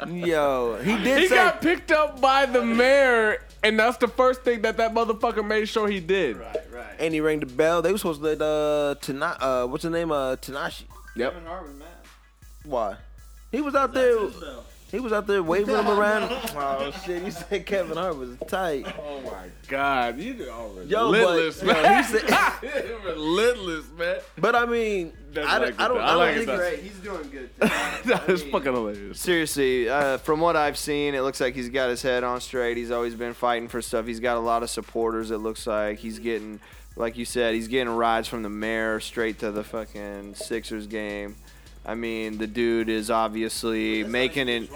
yo, 0.09 0.79
he 0.83 0.97
did 1.03 1.19
He 1.23 1.29
say 1.29 1.35
got 1.37 1.61
picked 1.61 1.91
up 1.93 2.21
by 2.21 2.47
the 2.47 2.65
mayor, 2.65 3.45
and 3.63 3.79
that's 3.79 3.97
the 3.99 4.09
first 4.09 4.43
thing 4.43 4.63
that 4.63 4.77
that 4.77 4.95
motherfucker 4.95 5.47
made 5.47 5.69
sure 5.69 5.89
he 5.89 6.01
did. 6.01 6.37
right. 6.37 6.57
Right. 6.73 6.87
And 6.99 7.13
he 7.15 7.21
rang 7.21 7.41
the 7.41 7.47
bell. 7.47 7.83
They 7.83 7.93
were 7.93 7.99
supposed 7.99 8.21
to 8.21 8.27
let 8.27 8.41
uh 8.43 8.95
Tana 9.01 9.37
uh 9.41 9.67
what's 9.67 9.83
the 9.83 9.91
name 9.91 10.11
uh 10.13 10.37
Tanashi. 10.37 10.85
Yep. 11.17 11.45
Harvard, 11.47 11.79
man. 11.79 11.89
Why? 12.65 12.97
He 13.51 13.61
was 13.61 13.75
out 13.75 13.93
there. 13.93 14.29
He 14.93 15.01
was 15.01 15.13
out 15.13 15.27
there 15.27 15.43
waving 15.43 15.75
him 15.75 15.89
around. 15.99 16.31
Oh 16.55 16.93
shit! 17.05 17.23
He 17.25 17.31
said 17.31 17.65
Kevin 17.67 17.97
Hart 17.97 18.17
was 18.17 18.37
tight. 18.47 18.87
Oh 19.03 19.21
my 19.23 19.47
God, 19.67 20.19
you 20.19 20.35
are 20.51 20.83
Yo, 20.85 21.11
relentless, 21.11 21.61
but, 21.63 21.77
yo, 21.77 21.83
man. 21.83 22.05
he 22.05 22.19
said, 22.19 23.01
relentless, 23.05 23.87
man. 23.97 24.17
but 24.37 24.55
I 24.55 24.67
mean, 24.67 25.13
That's 25.33 25.49
I, 25.49 25.59
like 25.59 25.77
don't- 25.79 25.81
I 25.81 25.89
don't, 25.89 25.97
it. 25.97 26.01
I 26.01 26.05
I 26.05 26.11
don't 26.11 26.19
like 26.19 26.31
it, 26.31 26.35
think 26.37 26.47
though. 26.47 26.77
He's 26.77 26.99
doing 26.99 27.31
good. 27.31 27.51
that 27.59 28.25
is 28.29 28.43
fucking 28.43 28.73
hilarious. 28.73 29.19
Seriously, 29.19 29.89
uh, 29.89 30.19
from 30.19 30.41
what 30.41 30.57
I've 30.57 30.77
seen, 30.77 31.15
it 31.15 31.23
looks 31.23 31.41
like 31.41 31.55
he's 31.55 31.71
got 31.71 31.89
his 31.89 32.03
head 32.03 32.23
on 32.23 32.41
straight. 32.43 32.77
He's 32.77 32.91
always 32.91 33.15
been 33.15 33.33
fighting 33.35 33.69
for 33.69 33.81
stuff. 33.81 34.07
He's 34.07 34.21
got 34.21 34.37
a 34.37 34.41
lot 34.41 34.63
of 34.63 34.69
supporters. 34.71 35.31
It 35.31 35.39
looks 35.39 35.67
like 35.67 35.99
he's 36.01 36.19
getting, 36.19 36.61
like 36.97 37.17
you 37.17 37.25
said, 37.25 37.55
he's 37.55 37.69
getting 37.69 37.95
rides 37.97 38.29
from 38.29 38.43
the 38.43 38.51
mayor 38.51 39.01
straight 39.01 39.39
to 39.39 39.51
the 39.51 39.65
fucking 39.65 40.35
Sixers 40.35 40.87
game. 40.87 41.37
I 41.85 41.95
mean, 41.95 42.39
the 42.39 42.47
dude 42.47 42.89
is 42.89 43.11
obviously 43.11 44.05
making 44.05 44.49
it. 44.49 44.71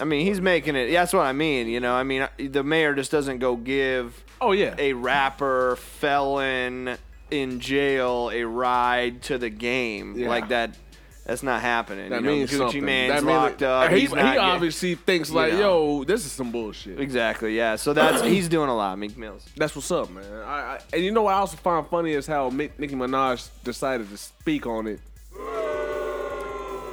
I 0.00 0.04
mean, 0.04 0.24
he's 0.24 0.40
making 0.40 0.74
it. 0.76 0.90
That's 0.90 1.12
what 1.12 1.26
I 1.26 1.32
mean. 1.32 1.68
You 1.68 1.80
know, 1.80 1.94
I 1.94 2.02
mean, 2.02 2.26
the 2.38 2.62
mayor 2.62 2.94
just 2.94 3.10
doesn't 3.10 3.38
go 3.38 3.56
give 3.56 4.22
Oh 4.40 4.52
yeah. 4.52 4.74
a 4.78 4.92
rapper 4.94 5.76
felon 5.76 6.96
in 7.30 7.60
jail 7.60 8.30
a 8.32 8.44
ride 8.44 9.22
to 9.22 9.36
the 9.38 9.50
game 9.50 10.16
Yeah. 10.16 10.28
like 10.28 10.48
that. 10.48 10.76
That's 11.26 11.42
not 11.42 11.60
happening. 11.60 12.08
That 12.08 12.22
you 12.22 12.26
know, 12.26 12.32
means 12.36 12.50
Gucci 12.50 12.56
something. 12.56 12.84
Mane's 12.86 13.12
that 13.12 13.22
means 13.22 13.26
locked 13.36 13.62
up. 13.62 13.90
He, 13.90 14.00
He's 14.00 14.08
he 14.08 14.16
not 14.16 14.34
get- 14.36 14.38
obviously 14.38 14.94
thinks 14.94 15.30
like, 15.30 15.52
know. 15.52 15.58
yo, 15.98 16.04
this 16.04 16.24
is 16.24 16.32
some 16.32 16.50
bullshit. 16.50 16.98
Exactly. 16.98 17.54
Yeah. 17.54 17.76
So 17.76 17.92
that's 17.92 18.22
he's 18.22 18.48
doing 18.48 18.70
a 18.70 18.74
lot. 18.74 18.98
Meek 18.98 19.14
Mills. 19.18 19.44
That's 19.54 19.76
what's 19.76 19.90
up, 19.90 20.08
man. 20.10 20.24
I, 20.46 20.46
I, 20.48 20.78
and 20.94 21.04
you 21.04 21.10
know 21.10 21.20
what 21.24 21.34
I 21.34 21.38
also 21.40 21.58
find 21.58 21.86
funny 21.86 22.12
is 22.12 22.26
how 22.26 22.48
Mick, 22.48 22.70
Nicki 22.78 22.94
Minaj 22.94 23.46
decided 23.62 24.08
to 24.08 24.16
speak 24.16 24.66
on 24.66 24.86
it 24.86 25.00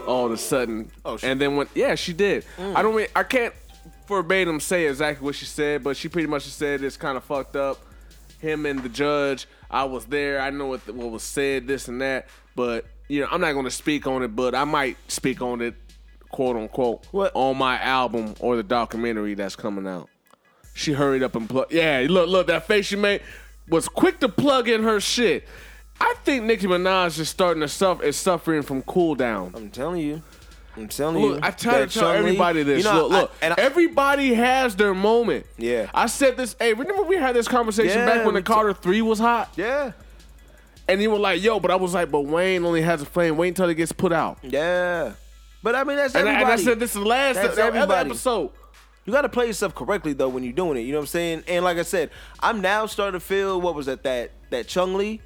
all 0.06 0.26
of 0.26 0.32
a 0.32 0.38
sudden. 0.38 0.91
Oh, 1.03 1.18
and 1.24 1.39
then 1.39 1.56
when 1.56 1.68
yeah, 1.76 1.95
she 1.95 2.14
did. 2.14 2.45
Mm. 2.58 2.76
I 2.76 2.82
don't 2.82 2.95
mean 2.95 3.08
I 3.16 3.24
can't 3.24 3.53
verbatim 4.08 4.60
say 4.60 4.88
exactly 4.88 5.26
what 5.26 5.36
she 5.36 5.45
said, 5.45 5.84
but 5.84 5.97
she 5.97 6.08
pretty 6.08 6.28
much 6.28 6.43
said 6.43 6.84
it's 6.84 6.97
kind 6.97 7.18
of 7.18 7.24
fucked 7.24 7.56
up. 7.56 7.80
Him 8.39 8.66
and 8.66 8.84
the 8.84 8.89
judge, 8.89 9.47
I 9.72 9.86
was 9.86 10.06
there. 10.06 10.39
I 10.41 10.49
know 10.49 10.68
what, 10.68 10.88
what 10.93 11.10
was 11.10 11.24
said, 11.24 11.68
this 11.68 11.88
and 11.88 12.01
that. 12.01 12.28
But 12.56 12.86
you 13.08 13.22
know, 13.22 13.28
I'm 13.32 13.41
not 13.41 13.53
going 13.53 13.66
to 13.66 13.72
speak 13.72 14.08
on 14.08 14.24
it, 14.24 14.36
but 14.36 14.56
I 14.56 14.64
might 14.64 14.97
speak 15.10 15.41
on 15.41 15.62
it, 15.62 15.76
quote 16.30 16.56
unquote, 16.56 17.06
What? 17.12 17.32
on 17.34 17.58
my 17.58 17.80
album 17.80 18.36
or 18.39 18.56
the 18.56 18.64
documentary 18.64 19.34
that's 19.34 19.56
coming 19.56 19.88
out. 19.88 20.10
She 20.74 20.91
hurried 20.91 21.24
up 21.24 21.36
and 21.36 21.49
plug. 21.49 21.72
Yeah, 21.72 22.06
look, 22.10 22.28
look, 22.28 22.47
that 22.47 22.68
face 22.68 22.88
she 22.88 22.97
made 22.97 23.22
was 23.68 23.88
quick 23.88 24.20
to 24.20 24.30
plug 24.30 24.68
in 24.68 24.84
her 24.84 24.99
shit. 24.99 25.47
I 26.00 26.14
think 26.24 26.43
Nicki 26.46 26.68
Minaj 26.68 27.20
is 27.20 27.30
starting 27.30 27.62
to 27.62 27.68
suffer 27.68 28.04
is 28.04 28.18
suffering 28.18 28.62
from 28.62 28.82
cool 28.84 29.16
down. 29.16 29.54
I'm 29.56 29.70
telling 29.70 30.02
you. 30.02 30.22
I'm 30.76 30.89
telling 30.89 31.22
you. 31.24 31.30
Look, 31.36 31.43
I 31.43 31.52
try 31.52 31.86
to 31.86 31.88
tell 31.88 32.10
everybody 32.10 32.64
this. 32.64 32.80
You 32.84 32.91
know, 32.91 33.04
look, 33.04 33.12
look, 33.12 33.32
I, 33.41 33.46
and 33.46 33.54
I, 33.54 33.56
everybody 33.64 34.34
has 34.34 34.76
their 34.76 34.93
moment. 34.93 35.46
Yeah. 35.58 35.89
I 35.93 36.08
said 36.08 36.36
this. 36.36 36.56
Hey, 36.60 36.74
remember 36.74 37.04
we 37.04 37.16
had 37.16 37.34
this 37.36 37.48
conversation 37.48 38.00
Yeah, 38.00 38.06
back 38.06 38.26
when 38.26 38.36
the 38.36 38.41
Carter 38.41 38.74
Three 38.74 39.02
was 39.02 39.18
hot, 39.20 39.54
yeah, 39.56 39.93
and 40.89 41.02
you 41.02 41.10
were 41.12 41.18
like, 41.20 41.41
"Yo," 41.41 41.60
but 41.62 41.72
I 41.72 41.76
was 41.78 41.93
like, 41.93 42.12
"But 42.12 42.22
Wayne 42.22 42.66
only 42.66 42.82
has 42.82 43.02
a 43.02 43.06
flame. 43.06 43.38
Wait 43.38 43.50
until 43.50 43.70
it 43.70 43.76
gets 43.76 43.91
put 43.93 44.12
out." 44.12 44.39
yeah. 44.43 45.14
But 45.64 45.74
I 45.74 45.84
mean, 45.84 45.98
that's 45.98 46.14
And 46.14 46.28
I, 46.30 46.34
everybody. 46.34 46.52
and 46.52 46.62
I 46.62 46.64
said 46.64 46.80
this 46.80 46.91
is 46.96 47.02
the 47.02 47.08
last 47.08 47.36
That's 47.38 47.56
that 47.56 47.74
everybody. 47.74 48.10
episode. 48.10 48.52
You 49.06 49.14
got 49.14 49.22
to 49.22 49.30
play 49.30 49.48
yourself 49.48 49.74
correctly 49.74 50.14
though 50.14 50.30
when 50.30 50.43
you're 50.43 50.54
doing 50.54 50.78
it. 50.78 50.82
You 50.82 50.91
know 50.91 51.00
what 51.00 51.04
I'm 51.04 51.08
saying? 51.08 51.43
And 51.48 51.64
like 51.66 51.78
I 51.78 51.82
said, 51.84 52.12
I'm 52.39 52.62
now 52.62 52.86
starting 52.86 53.20
to 53.20 53.26
feel 53.26 53.60
what 53.60 53.74
was 53.74 53.88
that 53.88 54.04
that 54.04 54.32
that 54.52 54.68
Chun-Li 54.68 55.22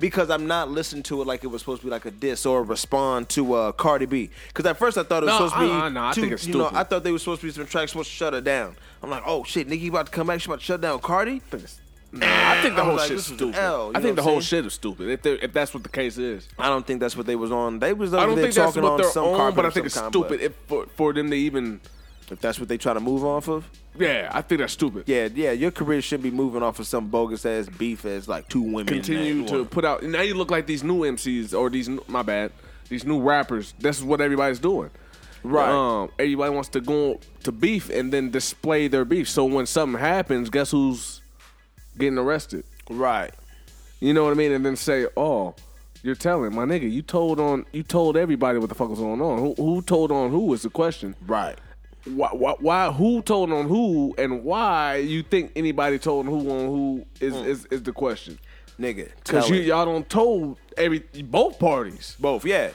because 0.00 0.30
I'm 0.30 0.46
not 0.48 0.70
listening 0.70 1.02
to 1.04 1.20
it 1.22 1.26
like 1.26 1.44
it 1.44 1.48
was 1.48 1.62
supposed 1.62 1.82
to 1.82 1.86
be 1.86 1.90
like 1.90 2.06
a 2.06 2.10
diss 2.10 2.44
or 2.46 2.60
a 2.60 2.62
respond 2.62 3.28
to 3.30 3.52
uh, 3.52 3.72
Cardi 3.72 4.06
B. 4.06 4.30
Because 4.48 4.66
at 4.66 4.76
first 4.78 4.98
I 4.98 5.04
thought 5.04 5.22
it 5.22 5.26
was 5.26 5.38
No, 5.38 5.46
supposed 5.48 5.54
to 5.54 5.60
be. 5.88 5.90
no, 5.94 6.04
I 6.06 6.12
two- 6.12 6.20
think 6.22 6.32
it's 6.32 6.46
you 6.46 6.54
know. 6.54 6.70
I 6.72 6.82
thought 6.84 7.04
they 7.04 7.12
were 7.12 7.18
supposed 7.18 7.42
to 7.42 7.46
be 7.46 7.52
some 7.52 7.66
tracks 7.66 7.92
supposed 7.92 8.10
to 8.10 8.16
shut 8.16 8.32
her 8.32 8.40
down. 8.40 8.74
I'm 9.02 9.10
like, 9.10 9.22
oh 9.26 9.44
shit, 9.44 9.68
Nicki 9.68 9.88
about 9.88 10.06
to 10.06 10.12
come 10.12 10.26
back. 10.26 10.40
She 10.40 10.46
about 10.46 10.58
to 10.60 10.64
shut 10.64 10.80
down 10.80 10.98
Cardi. 11.00 11.42
Nah, 12.12 12.26
I 12.26 12.60
think 12.60 12.74
the 12.74 12.82
I 12.82 12.84
whole 12.86 12.96
like, 12.96 13.06
shit's 13.08 13.28
is 13.30 13.36
stupid. 13.36 13.54
L, 13.54 13.92
I 13.94 14.00
think 14.00 14.16
the 14.16 14.22
whole 14.22 14.40
shit 14.40 14.66
is 14.66 14.74
stupid. 14.74 15.08
If 15.10 15.24
if 15.26 15.52
that's 15.52 15.72
what 15.72 15.84
the 15.84 15.88
case 15.88 16.18
is, 16.18 16.48
I 16.58 16.66
don't 16.66 16.84
think 16.84 16.98
that's 16.98 17.16
what 17.16 17.26
they 17.26 17.36
was 17.36 17.52
on. 17.52 17.78
They 17.78 17.92
was 17.92 18.12
over 18.12 18.22
I 18.22 18.26
don't 18.26 18.34
there 18.34 18.44
think 18.46 18.54
that's 18.56 18.72
talking 18.74 18.82
what 18.82 18.92
on 18.94 19.00
they're 19.00 19.10
some 19.10 19.26
on. 19.26 19.54
But 19.54 19.64
I 19.66 19.70
think 19.70 19.86
it's 19.86 19.94
stupid 19.94 20.40
if 20.40 20.54
for, 20.66 20.86
for 20.96 21.12
them 21.12 21.30
to 21.30 21.36
even. 21.36 21.80
If 22.30 22.40
that's 22.40 22.58
what 22.60 22.68
they 22.68 22.78
try 22.78 22.94
to 22.94 23.00
move 23.00 23.24
off 23.24 23.48
of. 23.48 23.68
Yeah, 23.98 24.30
I 24.32 24.42
think 24.42 24.60
that's 24.60 24.72
stupid. 24.72 25.04
Yeah, 25.06 25.28
yeah, 25.34 25.52
your 25.52 25.70
career 25.70 26.00
should 26.00 26.22
be 26.22 26.30
moving 26.30 26.62
off 26.62 26.78
of 26.78 26.86
some 26.86 27.08
bogus 27.08 27.44
ass 27.44 27.68
beef 27.68 28.04
as 28.04 28.28
like 28.28 28.48
two 28.48 28.62
women. 28.62 28.86
continue 28.86 29.46
to 29.48 29.64
put 29.64 29.84
out. 29.84 30.02
Now 30.02 30.22
you 30.22 30.34
look 30.34 30.50
like 30.50 30.66
these 30.66 30.84
new 30.84 31.00
MCs 31.00 31.58
or 31.58 31.70
these 31.70 31.88
new- 31.88 32.04
my 32.08 32.22
bad, 32.22 32.52
these 32.88 33.04
new 33.04 33.20
rappers. 33.20 33.74
This 33.78 33.98
is 33.98 34.04
what 34.04 34.20
everybody's 34.20 34.60
doing. 34.60 34.90
Right. 35.42 35.70
Um, 35.70 36.10
everybody 36.18 36.54
wants 36.54 36.68
to 36.70 36.80
go 36.80 37.18
to 37.44 37.52
beef 37.52 37.88
and 37.90 38.12
then 38.12 38.30
display 38.30 38.88
their 38.88 39.04
beef. 39.04 39.28
So 39.28 39.44
when 39.46 39.66
something 39.66 39.98
happens, 39.98 40.50
guess 40.50 40.70
who's 40.70 41.20
getting 41.98 42.18
arrested? 42.18 42.64
right. 42.88 43.32
You 44.02 44.14
know 44.14 44.24
what 44.24 44.30
I 44.30 44.34
mean? 44.34 44.52
And 44.52 44.64
then 44.64 44.76
say, 44.76 45.06
"Oh, 45.14 45.54
you're 46.02 46.14
telling 46.14 46.54
my 46.54 46.64
nigga, 46.64 46.90
you 46.90 47.02
told 47.02 47.38
on, 47.38 47.66
you 47.72 47.82
told 47.82 48.16
everybody 48.16 48.58
what 48.58 48.68
the 48.70 48.74
fuck 48.74 48.88
was 48.88 48.98
going 48.98 49.20
on. 49.20 49.38
Who, 49.38 49.54
who 49.54 49.82
told 49.82 50.10
on 50.10 50.30
who 50.30 50.52
is 50.54 50.62
the 50.62 50.70
question? 50.70 51.14
Right. 51.26 51.58
Why, 52.06 52.28
why, 52.32 52.54
why, 52.60 52.90
who 52.92 53.20
told 53.22 53.52
on 53.52 53.68
who, 53.68 54.14
and 54.16 54.42
why 54.42 54.96
you 54.96 55.22
think 55.22 55.52
anybody 55.54 55.98
told 55.98 56.26
who 56.26 56.38
on 56.50 56.66
who 56.66 57.04
is 57.20 57.34
is, 57.36 57.66
is 57.66 57.82
the 57.82 57.92
question? 57.92 58.38
Nigga. 58.78 59.10
Because 59.22 59.50
you 59.50 59.56
y'all 59.56 59.84
don't 59.84 60.08
told 60.08 60.56
every 60.78 61.00
both 61.24 61.58
parties. 61.58 62.16
both, 62.18 62.46
yeah. 62.46 62.70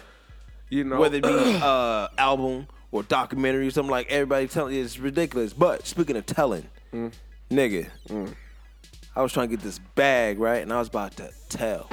You 0.69 0.83
know, 0.83 0.99
Whether 0.99 1.17
it 1.17 1.23
be 1.23 1.29
uh 1.63 2.07
album 2.17 2.67
or 2.91 3.01
documentary 3.03 3.67
or 3.67 3.71
something 3.71 3.91
like 3.91 4.11
everybody 4.11 4.47
telling 4.47 4.75
it's 4.75 4.99
ridiculous. 4.99 5.53
But 5.53 5.87
speaking 5.87 6.15
of 6.17 6.25
telling, 6.27 6.67
Mm. 6.93 7.11
nigga, 7.49 7.89
I 9.15 9.21
was 9.23 9.33
trying 9.33 9.49
to 9.49 9.55
get 9.55 9.63
this 9.63 9.79
bag, 9.95 10.39
right? 10.39 10.61
And 10.61 10.71
I 10.71 10.77
was 10.79 10.87
about 10.87 11.15
to 11.17 11.31
tell. 11.49 11.87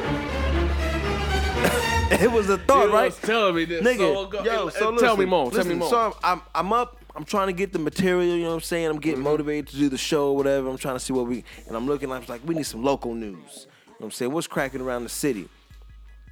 it 2.11 2.31
was 2.31 2.49
a 2.51 2.59
thought, 2.59 2.87
You 2.89 2.93
right? 2.95 3.05
was 3.07 3.19
telling 3.19 3.55
me 3.57 3.65
this. 3.65 3.83
Nigga, 3.83 4.33
So 4.33 4.45
yo, 4.45 4.69
so 4.69 4.97
tell 4.99 5.17
me 5.17 5.25
more. 5.25 5.51
Tell 5.51 5.65
me 5.65 5.75
more. 5.75 5.89
So 5.89 5.99
I'm, 5.99 6.13
I'm, 6.23 6.43
I'm 6.55 6.73
up. 6.73 6.99
I'm 7.15 7.25
trying 7.25 7.49
to 7.49 7.53
get 7.53 7.73
the 7.73 7.79
material. 7.79 8.35
You 8.37 8.43
know 8.45 8.49
what 8.51 8.55
I'm 8.57 8.61
saying? 8.63 8.87
I'm 8.87 8.93
Mm-hmm. 8.93 9.01
getting 9.01 9.21
motivated 9.23 9.69
to 9.69 9.77
do 9.77 9.89
the 9.89 9.99
show, 9.99 10.29
or 10.31 10.37
whatever. 10.37 10.69
I'm 10.69 10.79
trying 10.79 10.97
to 10.97 11.01
see 11.01 11.13
what 11.13 11.27
we. 11.27 11.45
And 11.67 11.77
I'm 11.77 11.87
looking. 11.87 12.11
I 12.11 12.19
was 12.19 12.29
like, 12.29 12.41
we 12.47 12.55
need 12.55 12.65
some 12.67 12.83
local 12.83 13.15
news. 13.15 13.27
You 13.27 13.37
know 13.37 13.95
what 13.99 14.05
I'm 14.07 14.11
saying? 14.13 14.33
What's 14.33 14.47
cracking 14.47 14.81
around 14.81 15.05
the 15.05 15.09
city? 15.11 15.49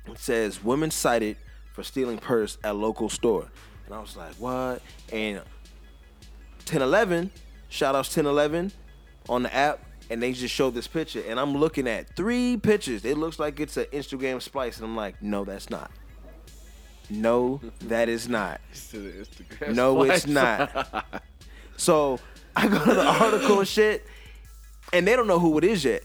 It 0.06 0.18
says 0.18 0.62
women 0.64 0.90
cited 0.90 1.36
for 1.74 1.82
stealing 1.82 2.18
purse 2.18 2.58
at 2.64 2.74
local 2.76 3.08
store, 3.08 3.48
and 3.86 3.94
I 3.94 4.00
was 4.00 4.16
like, 4.16 4.34
what? 4.34 4.82
And 5.12 5.36
1011, 6.66 7.30
shout 7.68 7.94
outs 7.94 8.08
1011 8.16 8.72
on 9.28 9.42
the 9.44 9.54
app, 9.54 9.80
and 10.08 10.22
they 10.22 10.32
just 10.32 10.54
showed 10.54 10.74
this 10.74 10.86
picture, 10.86 11.22
and 11.28 11.38
I'm 11.38 11.56
looking 11.56 11.86
at 11.86 12.16
three 12.16 12.56
pictures. 12.56 13.04
It 13.04 13.18
looks 13.18 13.38
like 13.38 13.60
it's 13.60 13.76
an 13.76 13.84
Instagram 13.92 14.40
splice, 14.42 14.76
and 14.78 14.86
I'm 14.86 14.96
like, 14.96 15.22
no, 15.22 15.44
that's 15.44 15.70
not. 15.70 15.90
No, 17.10 17.60
that 17.82 18.08
is 18.08 18.28
not. 18.28 18.60
No, 19.68 20.02
it's 20.04 20.26
not. 20.26 21.22
So 21.76 22.18
I 22.54 22.68
go 22.68 22.78
to 22.84 22.92
the 22.94 23.06
article 23.06 23.60
and 23.60 23.66
shit, 23.68 24.06
and 24.92 25.08
they 25.08 25.16
don't 25.16 25.26
know 25.26 25.38
who 25.38 25.56
it 25.56 25.64
is 25.64 25.82
yet. 25.82 26.02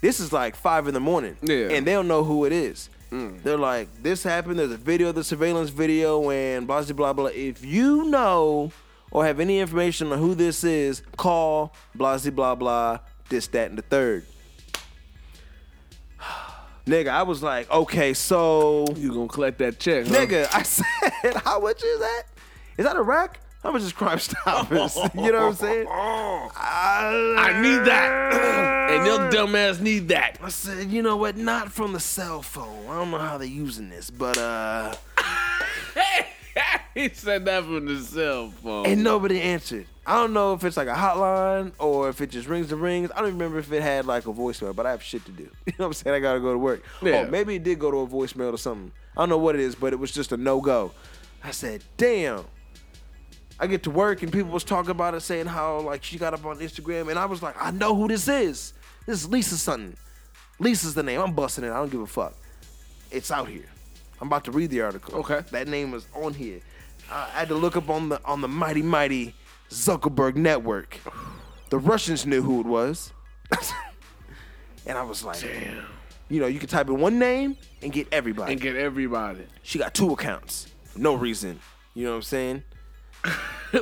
This 0.00 0.18
is 0.18 0.32
like 0.32 0.56
five 0.56 0.88
in 0.88 0.94
the 0.94 1.00
morning, 1.00 1.36
Yeah. 1.42 1.68
and 1.72 1.86
they 1.86 1.92
don't 1.92 2.08
know 2.08 2.24
who 2.24 2.46
it 2.46 2.52
is. 2.52 2.88
They're 3.10 3.58
like, 3.58 4.02
this 4.02 4.22
happened. 4.24 4.58
There's 4.58 4.72
a 4.72 4.76
video, 4.78 5.12
the 5.12 5.22
surveillance 5.22 5.68
video, 5.70 6.30
and 6.30 6.66
blah 6.66 6.82
blah 6.82 6.92
blah 6.94 7.12
blah. 7.12 7.26
If 7.26 7.62
you 7.64 8.04
know 8.06 8.72
or 9.10 9.26
have 9.26 9.40
any 9.40 9.60
information 9.60 10.10
on 10.10 10.18
who 10.18 10.34
this 10.34 10.64
is, 10.64 11.02
call 11.18 11.74
blah 11.94 12.16
blah 12.18 12.54
blah. 12.54 12.98
This, 13.28 13.46
that, 13.48 13.68
and 13.68 13.76
the 13.78 13.82
third. 13.82 14.24
Nigga, 16.86 17.08
I 17.08 17.22
was 17.22 17.42
like, 17.42 17.70
okay, 17.70 18.12
so 18.12 18.84
you 18.96 19.14
gonna 19.14 19.26
collect 19.28 19.58
that 19.58 19.78
check, 19.78 20.06
huh? 20.06 20.14
Nigga, 20.14 20.48
I 20.52 20.62
said, 21.22 21.36
how 21.42 21.60
much 21.60 21.82
is 21.82 22.00
that? 22.00 22.22
Is 22.76 22.84
that 22.84 22.96
a 22.96 23.02
rack? 23.02 23.40
How 23.62 23.72
much 23.72 23.80
is 23.80 23.92
Crime 23.94 24.18
Stoppers? 24.18 24.94
you 25.14 25.32
know 25.32 25.46
what 25.46 25.48
I'm 25.48 25.54
saying? 25.54 25.86
I, 25.88 27.36
I 27.38 27.62
need 27.62 27.78
that, 27.86 28.90
and 28.90 29.06
your 29.06 29.30
dumb 29.30 29.56
ass 29.56 29.80
need 29.80 30.08
that. 30.08 30.38
I 30.42 30.50
said, 30.50 30.90
you 30.90 31.00
know 31.00 31.16
what? 31.16 31.38
Not 31.38 31.72
from 31.72 31.94
the 31.94 32.00
cell 32.00 32.42
phone. 32.42 32.86
I 32.90 32.98
don't 32.98 33.10
know 33.10 33.18
how 33.18 33.38
they're 33.38 33.48
using 33.48 33.88
this, 33.88 34.10
but 34.10 34.36
uh, 34.36 34.94
he 37.00 37.08
said 37.10 37.44
that 37.44 37.64
from 37.64 37.86
the 37.86 38.00
cell 38.00 38.50
phone. 38.62 38.86
and 38.86 39.02
nobody 39.02 39.40
answered. 39.40 39.86
I 40.06 40.16
don't 40.16 40.34
know 40.34 40.52
if 40.52 40.62
it's 40.64 40.76
like 40.76 40.88
a 40.88 40.92
hotline 40.94 41.72
or 41.78 42.10
if 42.10 42.20
it 42.20 42.30
just 42.30 42.46
rings 42.46 42.68
the 42.68 42.76
rings. 42.76 43.10
I 43.10 43.20
don't 43.20 43.28
even 43.28 43.38
remember 43.38 43.58
if 43.58 43.72
it 43.72 43.82
had 43.82 44.04
like 44.04 44.26
a 44.26 44.32
voicemail, 44.32 44.76
but 44.76 44.84
I 44.84 44.90
have 44.90 45.02
shit 45.02 45.24
to 45.24 45.32
do. 45.32 45.44
You 45.66 45.72
know 45.78 45.84
what 45.84 45.86
I'm 45.86 45.92
saying? 45.94 46.16
I 46.16 46.18
gotta 46.20 46.40
go 46.40 46.52
to 46.52 46.58
work. 46.58 46.82
Oh, 47.02 47.06
yeah. 47.06 47.24
Oh, 47.26 47.30
maybe 47.30 47.54
it 47.56 47.62
did 47.64 47.78
go 47.78 47.90
to 47.90 47.98
a 47.98 48.06
voicemail 48.06 48.52
or 48.52 48.58
something. 48.58 48.92
I 49.16 49.20
don't 49.22 49.30
know 49.30 49.38
what 49.38 49.54
it 49.54 49.60
is, 49.62 49.74
but 49.74 49.92
it 49.92 49.96
was 49.98 50.12
just 50.12 50.32
a 50.32 50.36
no 50.36 50.60
go. 50.60 50.92
I 51.42 51.50
said, 51.52 51.82
damn. 51.96 52.44
I 53.58 53.66
get 53.66 53.82
to 53.84 53.90
work 53.90 54.22
and 54.22 54.32
people 54.32 54.50
was 54.50 54.64
talking 54.64 54.90
about 54.90 55.14
it, 55.14 55.20
saying 55.20 55.46
how 55.46 55.80
like 55.80 56.04
she 56.04 56.18
got 56.18 56.34
up 56.34 56.44
on 56.44 56.58
Instagram, 56.58 57.08
and 57.08 57.18
I 57.18 57.24
was 57.24 57.42
like, 57.42 57.54
I 57.58 57.70
know 57.70 57.94
who 57.94 58.08
this 58.08 58.28
is. 58.28 58.74
This 59.06 59.22
is 59.22 59.28
Lisa 59.28 59.56
something. 59.56 59.96
Lisa's 60.58 60.94
the 60.94 61.02
name. 61.02 61.20
I'm 61.20 61.32
busting 61.32 61.64
it. 61.64 61.70
I 61.70 61.76
don't 61.76 61.90
give 61.90 62.00
a 62.00 62.06
fuck. 62.06 62.34
It's 63.10 63.30
out 63.30 63.48
here. 63.48 63.64
I'm 64.20 64.26
about 64.28 64.44
to 64.44 64.50
read 64.52 64.70
the 64.70 64.80
article. 64.82 65.16
Okay. 65.20 65.40
That 65.50 65.68
name 65.68 65.94
is 65.94 66.06
on 66.14 66.34
here. 66.34 66.60
I 67.10 67.28
had 67.32 67.48
to 67.48 67.54
look 67.54 67.76
up 67.76 67.88
on 67.90 68.08
the 68.08 68.20
on 68.24 68.40
the 68.40 68.48
mighty 68.48 68.82
mighty 68.82 69.34
Zuckerberg 69.70 70.36
network. 70.36 70.98
The 71.70 71.78
Russians 71.78 72.26
knew 72.26 72.42
who 72.42 72.60
it 72.60 72.66
was. 72.66 73.12
and 74.86 74.96
I 74.98 75.02
was 75.02 75.24
like, 75.24 75.40
Damn. 75.40 75.84
You 76.28 76.40
know, 76.40 76.46
you 76.46 76.58
can 76.58 76.68
type 76.68 76.88
in 76.88 76.98
one 76.98 77.18
name 77.18 77.56
and 77.82 77.92
get 77.92 78.08
everybody. 78.10 78.52
and 78.52 78.60
get 78.60 78.76
everybody. 78.76 79.44
she 79.62 79.78
got 79.78 79.94
two 79.94 80.12
accounts. 80.12 80.68
For 80.84 80.98
no 80.98 81.14
reason. 81.14 81.60
You 81.94 82.04
know 82.04 82.10
what 82.10 82.16
I'm 82.16 82.22
saying? 82.22 82.62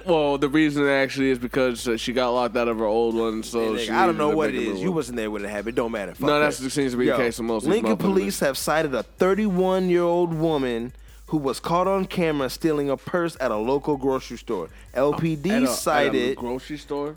Well, 0.07 0.39
the 0.39 0.49
reason 0.49 0.87
actually 0.89 1.31
is 1.31 1.39
because 1.39 1.87
she 1.99 2.15
got 2.15 2.31
locked 2.31 2.57
out 2.57 2.67
of 2.67 2.79
her 2.79 2.87
old 2.87 3.15
one. 3.15 3.43
So 3.43 3.77
she 3.77 3.91
I 3.91 4.07
don't 4.07 4.17
know 4.17 4.31
what 4.31 4.49
it 4.49 4.55
make 4.55 4.63
a 4.63 4.65
new 4.71 4.75
is. 4.77 4.81
You 4.81 4.93
wasn't 4.93 5.17
there 5.19 5.31
when 5.31 5.45
it 5.45 5.49
happened. 5.49 5.69
It 5.69 5.75
don't 5.75 5.93
matter. 5.93 6.15
Fuck 6.15 6.29
No, 6.29 6.41
that 6.41 6.55
seems 6.55 6.93
to 6.93 6.97
be 6.97 7.07
the 7.11 7.17
case 7.17 7.39
with 7.39 7.47
most 7.47 7.67
Lincoln 7.67 7.99
police 7.99 8.41
have 8.41 8.57
cited 8.57 8.95
a 8.95 9.03
31 9.03 9.91
year 9.91 10.03
old 10.03 10.33
woman 10.33 10.95
who 11.33 11.39
was 11.39 11.59
caught 11.59 11.87
on 11.89 12.05
camera 12.05 12.51
stealing 12.51 12.91
a 12.91 12.97
purse 12.97 13.39
at 13.41 13.51
a 13.51 13.57
local 13.57 13.97
grocery 13.97 14.37
store. 14.37 14.69
LPD 14.95 15.47
a- 15.51 15.55
at 15.55 15.63
a 15.63 15.67
cited 15.69 16.37
grocery 16.37 16.77
store. 16.77 17.15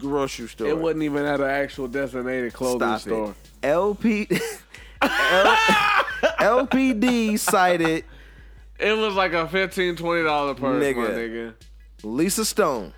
grocery 0.00 0.48
store. 0.48 0.66
It 0.66 0.76
wasn't 0.76 1.04
even 1.04 1.24
at 1.24 1.38
an 1.40 1.46
actual 1.48 1.86
designated 1.86 2.52
clothing 2.52 2.80
Stop 2.80 3.00
store. 3.02 3.30
it. 3.62 3.66
LP 3.68 4.26
L- 5.00 5.56
LPD 6.40 7.38
cited 7.38 8.04
It 8.80 8.92
was 8.98 9.14
like 9.14 9.32
a 9.32 9.46
$15, 9.46 9.96
$20 9.96 10.56
purse, 10.56 10.84
Nigga. 10.84 11.08
nigga. 11.16 11.54
Lisa 12.02 12.44
Stone, 12.44 12.92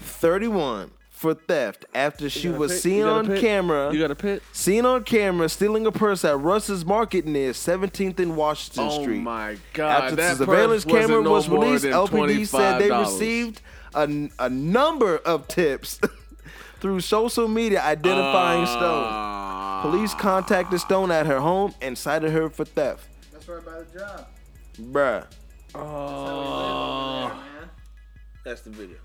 31, 0.00 0.92
for 1.18 1.34
theft 1.34 1.84
after 1.96 2.30
she 2.30 2.48
was 2.48 2.70
pic? 2.70 2.80
seen 2.80 2.96
You 2.98 3.04
got 3.04 3.10
a 3.10 3.18
on 3.18 3.26
pic? 3.26 3.40
camera. 3.40 3.92
You 3.92 3.98
got 3.98 4.10
a 4.12 4.14
pit? 4.14 4.40
Seen 4.52 4.86
on 4.86 5.02
camera 5.02 5.48
stealing 5.48 5.84
a 5.84 5.90
purse 5.90 6.24
at 6.24 6.38
Russ's 6.38 6.84
Market 6.84 7.26
near 7.26 7.50
17th 7.50 8.20
and 8.20 8.36
Washington 8.36 8.84
Oh 8.86 9.02
Street. 9.02 9.18
Oh 9.18 9.22
my 9.22 9.56
god! 9.72 10.04
After 10.04 10.16
that 10.16 10.38
the 10.38 10.44
surveillance 10.46 10.84
camera 10.84 11.20
no 11.20 11.32
was 11.32 11.48
released, 11.48 11.84
LPD 11.84 12.46
said 12.46 12.78
they 12.80 12.92
received 12.92 13.60
a, 13.96 14.30
a 14.38 14.48
number 14.48 15.16
of 15.18 15.48
tips 15.48 16.00
through 16.80 17.00
social 17.00 17.48
media 17.48 17.82
identifying 17.82 18.64
Stone. 18.66 19.04
Ah. 19.08 19.80
Police 19.82 20.14
contacted 20.14 20.78
Stone 20.78 21.10
at 21.10 21.26
her 21.26 21.40
home 21.40 21.74
and 21.82 21.98
cited 21.98 22.30
her 22.30 22.48
for 22.48 22.64
theft. 22.64 23.08
That's 23.32 23.48
right 23.48 23.64
by 23.64 23.80
the 23.80 23.98
job. 23.98 24.26
Bruh. 24.92 25.26
Oh. 25.74 27.44
That's 28.48 28.62
the 28.62 28.70
video. 28.70 28.96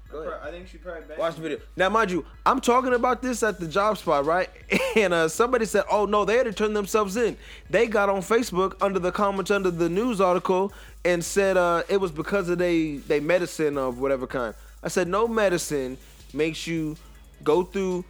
I 0.41 0.51
think 0.51 0.69
she 0.69 0.77
probably 0.77 1.01
back. 1.01 1.17
Watch 1.17 1.35
the 1.35 1.41
video. 1.41 1.57
Now, 1.75 1.89
mind 1.89 2.09
you, 2.11 2.25
I'm 2.45 2.61
talking 2.61 2.93
about 2.93 3.21
this 3.21 3.43
at 3.43 3.59
the 3.59 3.67
job 3.67 3.97
spot, 3.97 4.25
right? 4.25 4.49
And 4.95 5.11
uh, 5.11 5.27
somebody 5.27 5.65
said, 5.65 5.83
"Oh 5.91 6.05
no, 6.05 6.23
they 6.23 6.37
had 6.37 6.45
to 6.45 6.53
turn 6.53 6.73
themselves 6.73 7.17
in." 7.17 7.35
They 7.69 7.87
got 7.87 8.09
on 8.09 8.21
Facebook 8.21 8.75
under 8.79 8.99
the 8.99 9.11
comments 9.11 9.49
under 9.51 9.71
the 9.71 9.89
news 9.89 10.21
article 10.21 10.71
and 11.03 11.25
said 11.25 11.57
uh, 11.57 11.81
it 11.89 11.97
was 11.97 12.11
because 12.11 12.47
of 12.47 12.59
they 12.59 12.97
they 12.97 13.19
medicine 13.19 13.77
of 13.77 13.99
whatever 13.99 14.27
kind. 14.27 14.53
I 14.83 14.87
said, 14.87 15.07
"No 15.07 15.27
medicine 15.27 15.97
makes 16.31 16.67
you 16.67 16.95
go 17.43 17.63
through 17.63 18.05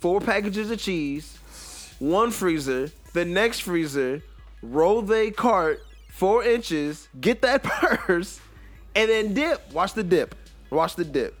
four 0.00 0.20
packages 0.20 0.70
of 0.70 0.78
cheese, 0.78 1.38
one 1.98 2.30
freezer, 2.30 2.90
the 3.14 3.24
next 3.24 3.60
freezer, 3.60 4.22
roll 4.62 5.02
they 5.02 5.30
cart 5.30 5.82
four 6.08 6.44
inches, 6.44 7.08
get 7.20 7.40
that 7.42 7.62
purse, 7.64 8.38
and 8.94 9.10
then 9.10 9.34
dip. 9.34 9.72
Watch 9.72 9.94
the 9.94 10.04
dip. 10.04 10.34
Watch 10.70 10.96
the 10.96 11.04
dip." 11.04 11.34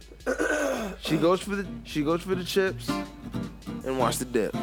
She 1.00 1.16
goes 1.16 1.40
for 1.40 1.56
the 1.56 1.66
she 1.84 2.02
goes 2.02 2.22
for 2.22 2.34
the 2.34 2.44
chips 2.44 2.88
and 3.84 3.98
watch 3.98 4.18
the 4.18 4.24
dip. 4.24 4.54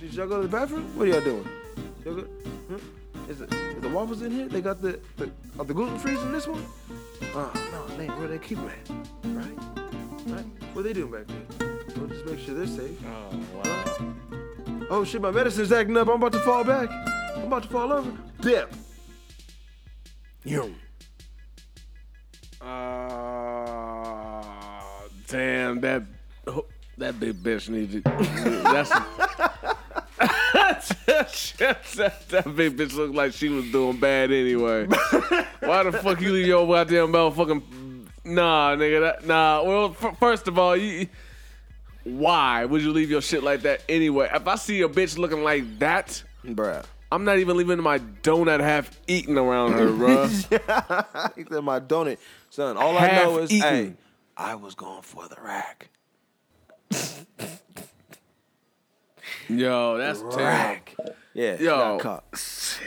Did 0.00 0.14
y'all 0.14 0.28
go 0.28 0.36
to 0.36 0.42
the 0.42 0.48
bathroom? 0.48 0.96
What 0.96 1.08
are 1.08 1.10
y'all 1.10 1.20
doing? 1.22 1.48
Y'all 2.04 2.14
go, 2.16 2.26
huh? 2.70 2.78
Is, 3.30 3.40
it, 3.40 3.52
is 3.52 3.80
the 3.80 3.88
waffles 3.88 4.20
in 4.20 4.30
here? 4.30 4.46
They 4.46 4.60
got 4.60 4.82
the, 4.82 5.00
the 5.16 5.30
are 5.58 5.64
the 5.64 5.72
gluten 5.72 5.98
free 5.98 6.18
in 6.18 6.32
this 6.32 6.46
one? 6.46 6.62
Oh 7.34 7.50
no, 7.72 7.96
man, 7.96 8.08
where 8.18 8.28
they 8.28 8.38
keep 8.38 8.58
it 8.58 8.64
at? 8.64 8.90
Right? 9.24 9.58
Right? 10.26 10.44
What 10.74 10.84
they 10.84 10.92
doing 10.92 11.12
back 11.12 11.26
there? 11.28 11.61
We'll 12.02 12.10
just 12.10 12.26
make 12.26 12.40
sure 12.40 12.54
they're 12.56 12.66
safe. 12.66 12.98
Oh 13.06 13.30
wow! 13.54 14.14
Oh 14.90 15.04
shit, 15.04 15.22
my 15.22 15.30
medicine's 15.30 15.70
acting 15.70 15.96
up. 15.96 16.08
I'm 16.08 16.16
about 16.16 16.32
to 16.32 16.40
fall 16.40 16.64
back. 16.64 16.90
I'm 17.36 17.44
about 17.44 17.62
to 17.62 17.68
fall 17.68 17.92
over. 17.92 18.12
Dip. 18.40 18.74
Yum. 20.42 20.74
Uh, 22.60 24.42
damn 25.28 25.80
that 25.82 26.02
that 26.98 27.20
big 27.20 27.36
bitch 27.36 27.68
needed. 27.68 28.02
That's 28.02 28.90
that, 31.94 32.20
that 32.30 32.56
big 32.56 32.76
bitch 32.76 32.96
looked 32.96 33.14
like 33.14 33.32
she 33.32 33.48
was 33.48 33.70
doing 33.70 34.00
bad 34.00 34.32
anyway. 34.32 34.86
Why 35.60 35.84
the 35.84 35.92
fuck 36.02 36.20
you 36.20 36.32
leave 36.32 36.48
your 36.48 36.66
goddamn 36.66 37.12
motherfucking 37.12 37.62
nah, 38.24 38.74
nigga? 38.74 39.02
That, 39.02 39.24
nah. 39.24 39.62
Well, 39.62 39.96
f- 40.02 40.18
first 40.18 40.48
of 40.48 40.58
all, 40.58 40.76
you. 40.76 41.06
Why 42.04 42.64
would 42.64 42.82
you 42.82 42.92
leave 42.92 43.10
your 43.10 43.22
shit 43.22 43.42
like 43.42 43.62
that 43.62 43.82
anyway? 43.88 44.30
If 44.32 44.46
I 44.46 44.56
see 44.56 44.82
a 44.82 44.88
bitch 44.88 45.16
looking 45.18 45.44
like 45.44 45.78
that, 45.78 46.22
Bruh. 46.44 46.84
I'm 47.12 47.24
not 47.24 47.38
even 47.38 47.56
leaving 47.56 47.80
my 47.80 47.98
donut 47.98 48.60
half 48.60 48.90
eaten 49.06 49.36
around 49.38 49.72
her, 49.72 49.86
bruh. 49.88 51.34
he 51.36 51.44
said 51.44 51.62
my 51.62 51.78
donut. 51.78 52.18
Son, 52.50 52.76
all 52.76 52.96
I 52.98 53.08
know 53.08 53.38
is, 53.38 53.52
eaten. 53.52 53.68
hey, 53.68 53.92
I 54.36 54.54
was 54.54 54.74
going 54.74 55.02
for 55.02 55.28
the 55.28 55.36
rack. 55.42 55.88
Yo, 59.48 59.98
that's 59.98 60.20
terrible. 60.20 60.38
Rack. 60.38 60.94
Yeah, 61.34 61.56
Yo. 61.58 61.98
got 61.98 62.00
caught. 62.00 62.78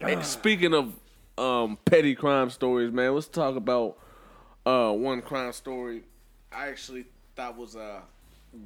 Hey, 0.00 0.22
speaking 0.22 0.74
of 0.74 0.94
um, 1.38 1.78
petty 1.84 2.14
crime 2.14 2.50
stories, 2.50 2.92
man, 2.92 3.14
let's 3.14 3.28
talk 3.28 3.56
about 3.56 3.98
uh, 4.66 4.92
one 4.92 5.22
crime 5.22 5.52
story 5.52 6.02
I 6.52 6.68
actually 6.68 7.06
thought 7.40 7.56
was 7.56 7.74
uh, 7.74 8.00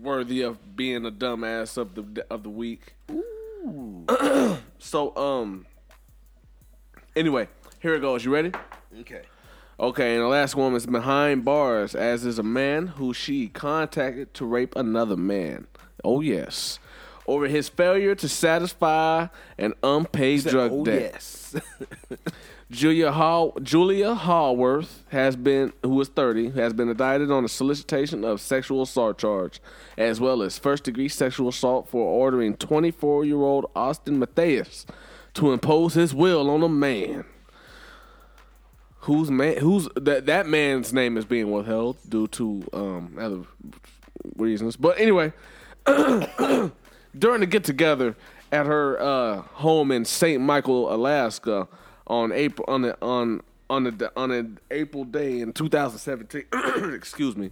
worthy 0.01 0.43
of 0.43 0.75
being 0.75 1.07
a 1.07 1.11
dumbass 1.13 1.77
of 1.77 1.95
the 1.95 2.27
of 2.29 2.43
the 2.43 2.49
week. 2.49 2.95
so, 4.81 5.17
um, 5.17 5.65
anyway, 7.15 7.47
here 7.81 7.95
it 7.95 8.01
goes. 8.01 8.25
You 8.25 8.35
ready? 8.35 8.51
Okay. 9.01 9.23
Okay, 9.79 10.15
and 10.15 10.23
the 10.23 10.29
last 10.29 10.57
one 10.57 10.75
is 10.75 10.87
behind 10.87 11.45
bars, 11.45 11.95
as 11.95 12.25
is 12.25 12.41
a 12.41 12.43
man 12.43 12.89
who 12.89 13.15
she 13.15 13.47
contacted 13.47 14.35
to 14.35 14.45
rape 14.45 14.75
another 14.75 15.17
man. 15.17 15.69
Oh 16.03 16.21
yes, 16.21 16.81
over 17.29 17.47
his 17.47 17.69
failure 17.69 18.17
to 18.17 18.29
satisfy 18.29 19.29
an 19.57 19.75
unpaid 19.85 20.47
drug 20.47 20.73
oh, 20.73 20.85
debt. 20.85 21.13
yes. 21.13 21.44
Julia 22.71 23.13
Hall, 23.13 23.57
Julia 23.63 24.15
Hallworth 24.15 25.01
has 25.11 25.37
been, 25.37 25.73
who 25.83 26.01
is 26.01 26.09
30, 26.09 26.51
has 26.51 26.73
been 26.73 26.89
indicted 26.89 27.31
on 27.31 27.45
a 27.45 27.49
solicitation 27.49 28.25
of 28.25 28.41
sexual 28.41 28.83
assault 28.83 29.19
charge, 29.19 29.61
as 29.97 30.21
well 30.21 30.43
as 30.43 30.59
first 30.59 30.85
degree 30.85 31.09
sexual 31.09 31.49
assault 31.49 31.89
for 31.89 32.03
ordering 32.03 32.57
24 32.57 33.25
year 33.25 33.37
old 33.37 33.71
Austin 33.77 34.19
Matthias 34.19 34.87
to 35.35 35.53
impose 35.53 35.95
his 35.95 36.15
will 36.15 36.51
on 36.51 36.63
a 36.63 36.69
man. 36.69 37.25
Whose 39.01 39.31
man? 39.31 39.59
Who's 39.59 39.89
that? 39.97 40.25
That 40.27 40.47
man's 40.47 40.93
name 40.93 41.19
is 41.19 41.27
being 41.27 41.51
withheld 41.51 41.99
due 42.09 42.27
to 42.29 42.65
um, 42.73 43.17
other 43.21 43.43
reasons. 44.37 44.77
But 44.77 44.99
anyway, 44.99 45.35
during 45.87 47.41
the 47.41 47.47
get 47.47 47.65
together 47.65 48.17
at 48.55 48.67
her 48.67 49.01
uh, 49.01 49.43
home 49.55 49.91
in 49.91 50.05
Saint 50.05 50.41
Michael, 50.41 50.95
Alaska, 50.95 51.67
on 52.07 52.31
April 52.31 52.65
on 52.69 52.83
the 52.83 52.97
on 53.03 53.41
on 53.69 53.85
the 53.85 54.13
on 54.17 54.31
an 54.31 54.59
April 54.71 55.05
day 55.05 55.41
in 55.41 55.53
2017. 55.53 56.45
excuse 56.95 57.37
me. 57.37 57.51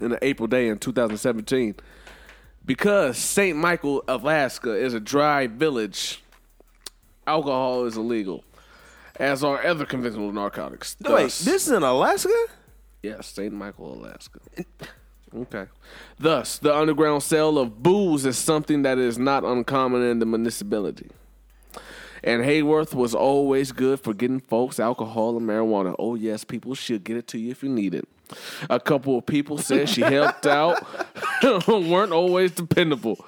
In 0.00 0.12
an 0.12 0.18
April 0.22 0.46
day 0.46 0.68
in 0.68 0.78
2017, 0.78 1.74
because 2.64 3.16
Saint 3.16 3.56
Michael, 3.58 4.04
Alaska, 4.06 4.72
is 4.72 4.94
a 4.94 5.00
dry 5.00 5.46
village. 5.46 6.22
Alcohol 7.26 7.86
is 7.86 7.96
illegal, 7.96 8.44
as 9.16 9.42
are 9.42 9.66
other 9.66 9.84
conventional 9.84 10.30
narcotics. 10.32 10.96
Wait, 11.00 11.24
this 11.24 11.66
is 11.66 11.70
in 11.70 11.82
Alaska? 11.82 12.28
Yes, 13.02 13.26
Saint 13.26 13.52
Michael, 13.52 13.94
Alaska. 13.94 14.38
Okay. 15.36 15.66
Thus, 16.18 16.58
the 16.58 16.74
underground 16.74 17.22
sale 17.22 17.58
of 17.58 17.82
booze 17.82 18.24
is 18.24 18.38
something 18.38 18.82
that 18.82 18.98
is 18.98 19.18
not 19.18 19.44
uncommon 19.44 20.02
in 20.02 20.18
the 20.18 20.26
municipality. 20.26 21.10
And 22.24 22.42
Hayworth 22.42 22.94
was 22.94 23.14
always 23.14 23.70
good 23.70 24.00
for 24.00 24.14
getting 24.14 24.40
folks 24.40 24.80
alcohol 24.80 25.36
and 25.36 25.46
marijuana. 25.46 25.94
Oh, 25.98 26.14
yes, 26.14 26.42
people 26.42 26.74
should 26.74 27.04
get 27.04 27.16
it 27.16 27.28
to 27.28 27.38
you 27.38 27.50
if 27.50 27.62
you 27.62 27.68
need 27.68 27.94
it. 27.94 28.08
A 28.68 28.80
couple 28.80 29.18
of 29.18 29.26
people 29.26 29.58
said 29.58 29.88
she 29.88 30.00
helped 30.00 30.46
out, 30.46 30.84
weren't 31.68 32.12
always 32.12 32.50
dependable. 32.50 33.24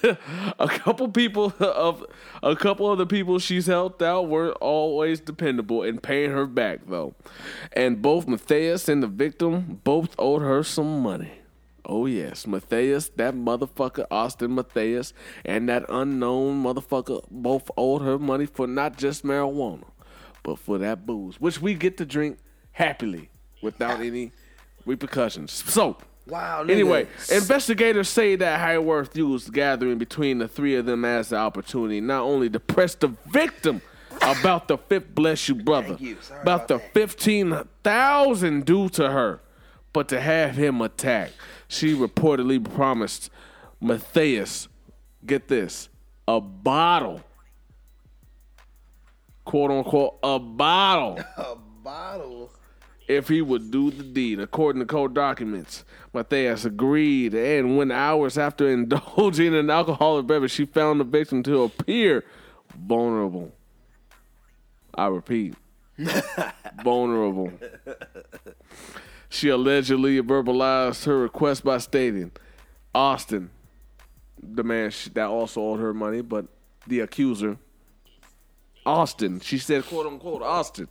a 0.58 0.68
couple 0.68 1.08
people 1.08 1.52
of 1.58 2.04
a 2.42 2.54
couple 2.54 2.90
of 2.90 2.98
the 2.98 3.06
people 3.06 3.38
she's 3.38 3.66
helped 3.66 4.00
out 4.02 4.28
weren't 4.28 4.56
always 4.60 5.18
dependable 5.20 5.82
in 5.82 5.98
paying 5.98 6.30
her 6.30 6.46
back 6.46 6.80
though. 6.86 7.14
And 7.72 8.00
both 8.00 8.28
Matthias 8.28 8.88
and 8.88 9.02
the 9.02 9.08
victim 9.08 9.80
both 9.84 10.14
owed 10.18 10.42
her 10.42 10.62
some 10.62 11.00
money. 11.02 11.37
Oh 11.88 12.04
yes, 12.04 12.46
Matthias, 12.46 13.08
that 13.16 13.34
motherfucker 13.34 14.04
Austin 14.10 14.54
Matthias, 14.54 15.14
and 15.44 15.68
that 15.70 15.86
unknown 15.88 16.62
motherfucker 16.62 17.24
both 17.30 17.70
owed 17.78 18.02
her 18.02 18.18
money 18.18 18.44
for 18.44 18.66
not 18.66 18.98
just 18.98 19.24
marijuana, 19.24 19.84
but 20.42 20.58
for 20.58 20.76
that 20.78 21.06
booze, 21.06 21.40
which 21.40 21.62
we 21.62 21.72
get 21.74 21.96
to 21.96 22.04
drink 22.04 22.38
happily 22.72 23.30
without 23.62 24.00
any 24.00 24.32
repercussions. 24.84 25.50
So, 25.50 25.96
Wow, 26.26 26.62
nigga. 26.62 26.72
Anyway, 26.72 27.06
investigators 27.32 28.08
say 28.10 28.36
that 28.36 28.60
Highworth 28.60 29.16
used 29.16 29.48
the 29.48 29.52
gathering 29.52 29.96
between 29.96 30.38
the 30.38 30.46
three 30.46 30.76
of 30.76 30.84
them 30.84 31.04
as 31.06 31.30
the 31.30 31.36
opportunity 31.36 32.02
not 32.02 32.20
only 32.22 32.50
to 32.50 32.60
press 32.60 32.94
the 32.94 33.14
victim 33.30 33.80
about 34.20 34.68
the 34.68 34.76
fifth 34.76 35.14
bless 35.14 35.48
you 35.48 35.54
brother, 35.54 35.96
you. 35.98 36.18
About, 36.28 36.42
about 36.42 36.68
the 36.68 36.78
fifteen 36.78 37.58
thousand 37.82 38.66
due 38.66 38.90
to 38.90 39.10
her, 39.10 39.40
but 39.94 40.08
to 40.08 40.20
have 40.20 40.56
him 40.56 40.82
attacked. 40.82 41.32
She 41.68 41.94
reportedly 41.94 42.62
promised 42.74 43.30
Matthias, 43.80 44.68
get 45.24 45.48
this, 45.48 45.88
a 46.26 46.40
bottle, 46.40 47.22
quote 49.44 49.70
unquote, 49.70 50.18
a 50.22 50.38
bottle 50.38 51.18
A 51.36 51.56
bottle. 51.84 52.50
if 53.06 53.28
he 53.28 53.40
would 53.42 53.70
do 53.70 53.90
the 53.90 54.02
deed. 54.02 54.40
According 54.40 54.80
to 54.80 54.86
court 54.86 55.14
documents, 55.14 55.84
Matthias 56.12 56.64
agreed, 56.64 57.34
and 57.34 57.76
when 57.76 57.90
hours 57.90 58.36
after 58.38 58.68
indulging 58.72 59.54
in 59.54 59.70
alcoholic 59.70 60.26
beverage, 60.26 60.50
she 60.52 60.64
found 60.64 61.00
the 61.00 61.04
victim 61.04 61.42
to 61.44 61.62
appear 61.62 62.24
vulnerable. 62.76 63.52
I 64.94 65.06
repeat, 65.06 65.54
vulnerable. 66.82 67.52
She 69.28 69.48
allegedly 69.48 70.20
verbalized 70.22 71.04
her 71.04 71.18
request 71.18 71.64
by 71.64 71.78
stating, 71.78 72.32
Austin, 72.94 73.50
the 74.42 74.64
man 74.64 74.92
that 75.14 75.26
also 75.26 75.60
owed 75.60 75.80
her 75.80 75.92
money, 75.92 76.22
but 76.22 76.46
the 76.86 77.00
accuser, 77.00 77.58
Austin, 78.86 79.40
she 79.40 79.58
said, 79.58 79.84
quote 79.86 80.06
unquote, 80.06 80.42
Austin. 80.42 80.88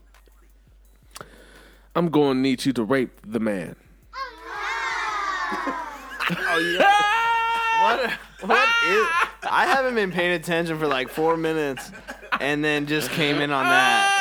I'm 1.95 2.09
going 2.09 2.37
to 2.37 2.41
need 2.41 2.63
you 2.63 2.73
to 2.73 2.83
rape 2.83 3.19
the 3.25 3.39
man. 3.39 3.75
oh, 6.29 6.77
yeah. 6.79 7.07
What? 7.81 8.11
What 8.47 8.69
is? 8.87 9.07
I 9.49 9.65
haven't 9.65 9.95
been 9.95 10.11
paying 10.11 10.33
attention 10.33 10.77
for 10.77 10.87
like 10.87 11.09
four 11.09 11.37
minutes, 11.37 11.91
and 12.39 12.63
then 12.63 12.85
just 12.85 13.09
came 13.11 13.37
in 13.37 13.51
on 13.51 13.65
that. 13.65 14.16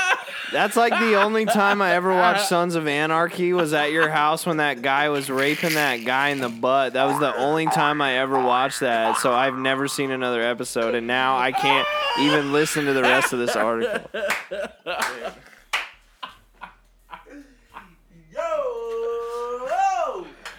That's 0.52 0.76
like 0.76 0.92
the 0.92 1.20
only 1.20 1.44
time 1.44 1.82
I 1.82 1.94
ever 1.94 2.14
watched 2.14 2.48
Sons 2.48 2.76
of 2.76 2.86
Anarchy 2.86 3.52
was 3.52 3.72
at 3.72 3.90
your 3.90 4.08
house 4.08 4.46
when 4.46 4.58
that 4.58 4.80
guy 4.80 5.08
was 5.08 5.28
raping 5.28 5.74
that 5.74 6.04
guy 6.04 6.28
in 6.28 6.40
the 6.40 6.48
butt. 6.48 6.92
That 6.92 7.04
was 7.04 7.18
the 7.18 7.36
only 7.36 7.66
time 7.66 8.00
I 8.00 8.18
ever 8.18 8.38
watched 8.38 8.80
that. 8.80 9.18
So 9.18 9.32
I've 9.32 9.56
never 9.56 9.88
seen 9.88 10.10
another 10.10 10.42
episode, 10.42 10.94
and 10.94 11.06
now 11.06 11.36
I 11.36 11.52
can't 11.52 11.86
even 12.20 12.52
listen 12.52 12.84
to 12.86 12.92
the 12.92 13.02
rest 13.02 13.32
of 13.32 13.38
this 13.38 13.56
article. 13.56 14.08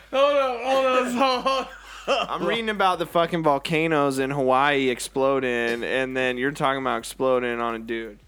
Hold 0.09 0.37
on, 0.37 0.59
hold 0.63 0.85
on, 0.85 1.11
hold 1.13 1.47
on. 1.47 1.67
I'm 2.07 2.45
reading 2.45 2.69
about 2.69 2.99
the 2.99 3.05
fucking 3.05 3.43
volcanoes 3.43 4.19
in 4.19 4.31
Hawaii 4.31 4.89
exploding, 4.89 5.83
and 5.83 6.15
then 6.15 6.37
you're 6.37 6.51
talking 6.51 6.81
about 6.81 6.99
exploding 6.99 7.59
on 7.59 7.75
a 7.75 7.79
dude. 7.79 8.19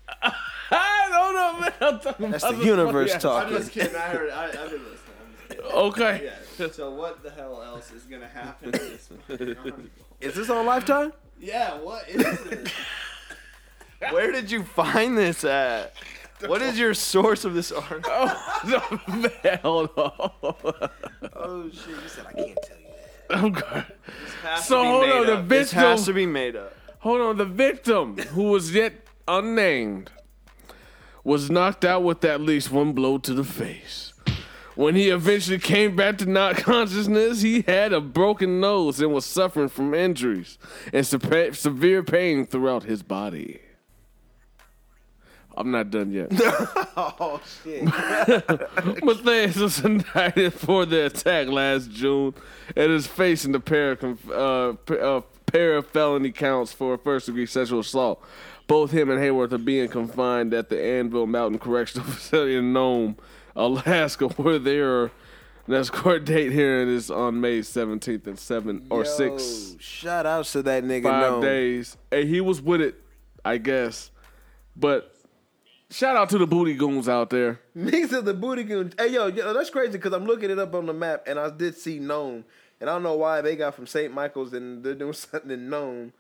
I 1.62 1.74
don't 1.80 1.80
know, 1.82 1.90
man. 1.90 1.94
I'm 1.94 2.00
talking 2.00 2.32
That's 2.32 2.44
about 2.44 2.60
the 2.60 2.66
universe 2.66 3.12
fucking- 3.14 3.22
talking. 3.22 3.70
kidding. 3.70 3.96
I 3.96 4.00
heard. 4.00 4.30
I, 4.32 4.46
I've 4.46 4.54
been 4.70 4.82
listening. 4.84 5.66
Okay. 5.74 6.32
So 6.72 6.92
what 6.92 7.24
the 7.24 7.30
hell 7.32 7.62
else 7.64 7.92
is 7.92 8.04
gonna 8.04 8.28
happen? 8.28 8.74
Is 10.22 10.34
this 10.36 10.50
on 10.50 10.66
Lifetime? 10.66 11.14
yeah. 11.40 11.78
What 11.80 12.08
is 12.10 12.18
this? 12.44 12.70
Where 14.12 14.32
did 14.32 14.50
you 14.52 14.64
find 14.64 15.18
this 15.18 15.44
at? 15.44 15.94
What 16.46 16.62
is 16.62 16.78
your 16.80 16.94
source 16.94 17.44
of 17.46 17.54
this 17.54 17.72
article? 17.72 18.12
Oh, 18.14 19.00
man, 19.08 19.60
hold 19.62 19.90
on. 19.98 20.32
Oh 21.34 21.70
shit! 21.72 21.88
You 21.90 22.08
said 22.08 22.26
I 22.28 22.34
can't 22.34 22.58
tell 22.64 22.78
you 22.78 22.88
that. 23.30 23.44
Okay. 23.64 23.84
Has 24.44 24.66
So 24.68 24.78
to 24.78 24.84
be 24.84 24.88
hold 24.90 25.02
made 25.08 25.12
on, 25.12 25.26
the 25.28 25.34
up. 25.38 25.48
This 25.50 25.72
victim- 25.72 25.80
has 25.90 26.06
to 26.06 26.14
be 26.14 26.26
made 26.26 26.56
up. 26.56 26.74
Hold 27.00 27.22
on, 27.22 27.38
the 27.38 27.46
victim, 27.46 28.18
who 28.18 28.44
was 28.44 28.74
yet 28.74 28.94
unnamed, 29.28 30.12
was 31.24 31.50
knocked 31.50 31.86
out 31.86 32.04
with 32.04 32.24
at 32.26 32.42
least 32.42 32.72
one 32.72 32.94
blow 32.94 33.18
to 33.20 33.34
the 33.34 33.44
face. 33.44 34.14
When 34.76 34.96
he 34.96 35.10
eventually 35.10 35.60
came 35.60 35.96
back 35.96 36.18
to 36.20 36.26
not 36.26 36.56
consciousness, 36.64 37.42
he 37.42 37.62
had 37.62 37.92
a 37.92 38.00
broken 38.00 38.62
nose 38.62 39.02
and 39.02 39.14
was 39.14 39.26
suffering 39.26 39.68
from 39.68 39.94
injuries 39.94 40.58
and 40.94 41.06
severe 41.06 42.04
pain 42.04 42.46
throughout 42.46 42.84
his 42.84 43.04
body. 43.04 43.60
I'm 45.58 45.72
not 45.72 45.92
done 45.92 46.12
yet. 46.12 46.32
Oh 47.22 47.42
shit! 47.64 47.86
Matthias 49.04 49.56
was 49.56 49.80
indicted 49.80 50.54
for 50.54 50.86
the 50.86 51.06
attack 51.06 51.48
last 51.48 51.90
June 51.92 52.34
and 52.76 52.92
is 52.92 53.08
facing 53.08 53.54
the 53.54 53.60
pair 53.62 53.92
of, 53.92 54.30
uh, 54.30 54.74
uh, 54.94 55.22
pair 55.46 55.78
of 55.78 55.88
felony 55.88 56.32
counts 56.32 56.74
for 56.74 56.98
first 56.98 57.28
degree 57.28 57.46
sexual 57.46 57.80
assault. 57.80 58.22
Both 58.70 58.92
him 58.92 59.10
and 59.10 59.20
Hayworth 59.20 59.52
are 59.52 59.58
being 59.58 59.90
confined 59.90 60.54
at 60.54 60.70
the 60.70 60.80
Anvil 60.80 61.26
Mountain 61.26 61.58
Correctional 61.58 62.08
Facility 62.12 62.56
in 62.56 62.72
Nome, 62.72 63.18
Alaska, 63.56 64.28
where 64.38 64.60
their 64.60 65.10
next 65.66 65.90
court 65.90 66.24
date 66.24 66.52
hearing 66.52 66.88
is 66.88 67.10
on 67.10 67.42
May 67.42 67.62
17th 67.62 68.28
and 68.28 68.38
7 68.38 68.86
or 68.92 69.06
6. 69.06 69.76
Shout 69.80 70.28
out 70.28 70.46
to 70.46 70.62
that 70.62 70.84
nigga. 70.84 71.04
Five 71.04 71.42
days. 71.42 71.98
Hey, 72.12 72.28
he 72.28 72.42
was 72.42 72.62
with 72.62 72.80
it, 72.80 73.02
I 73.44 73.58
guess. 73.58 74.12
But 74.76 75.16
shout 75.90 76.16
out 76.16 76.30
to 76.30 76.38
the 76.38 76.46
booty 76.46 76.76
goons 76.76 77.10
out 77.10 77.32
there. 77.32 77.60
Niggas 77.76 78.14
of 78.14 78.26
the 78.26 78.36
booty 78.36 78.64
goons. 78.64 78.94
Hey 79.00 79.08
yo, 79.08 79.28
yo, 79.28 79.52
that's 79.52 79.72
crazy 79.72 79.94
because 79.94 80.14
I'm 80.14 80.26
looking 80.26 80.52
it 80.52 80.60
up 80.60 80.76
on 80.76 80.86
the 80.86 80.94
map 80.94 81.24
and 81.26 81.40
I 81.40 81.50
did 81.50 81.76
see 81.76 81.98
Nome, 81.98 82.46
and 82.80 82.88
I 82.88 82.94
don't 82.94 83.04
know 83.04 83.16
why 83.16 83.42
they 83.42 83.56
got 83.56 83.74
from 83.74 83.88
St. 83.88 84.14
Michael's 84.14 84.54
and 84.54 84.84
they're 84.84 84.94
doing 84.94 85.14
something 85.14 85.50
in 85.50 85.72
Nome, 85.72 86.14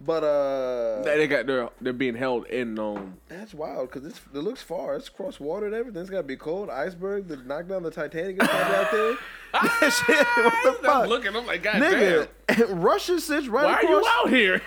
but 0.00 0.22
uh, 0.24 1.02
They 1.02 1.18
they 1.18 1.26
got 1.26 1.46
they're 1.46 1.70
they're 1.80 1.92
being 1.92 2.14
held 2.14 2.46
in 2.46 2.78
um. 2.78 3.16
that's 3.28 3.54
wild 3.54 3.90
because 3.90 4.06
it's 4.06 4.20
it 4.34 4.38
looks 4.38 4.62
far. 4.62 4.94
It's 4.96 5.08
cross 5.08 5.40
water 5.40 5.66
and 5.66 5.74
everything. 5.74 6.00
It's 6.02 6.10
gotta 6.10 6.22
be 6.22 6.36
cold. 6.36 6.68
Iceberg 6.70 7.28
that 7.28 7.46
knocked 7.46 7.68
down 7.68 7.82
the 7.82 7.90
Titanic 7.90 8.42
is 8.42 8.48
probably 8.48 8.74
out 8.76 8.90
there. 8.92 9.16
Shit, 9.90 10.26
what 10.36 10.82
the 10.82 10.88
I'm 10.90 11.00
fuck, 11.02 11.08
looking. 11.08 11.34
I'm 11.34 11.46
like, 11.46 11.62
God 11.62 11.76
nigga? 11.76 12.28
damn. 12.48 12.80
Russia 12.80 13.18
sits 13.20 13.48
right 13.48 13.64
Why 13.64 13.74
are 13.74 13.84
you 13.84 14.04
out 14.06 14.28
here? 14.28 14.62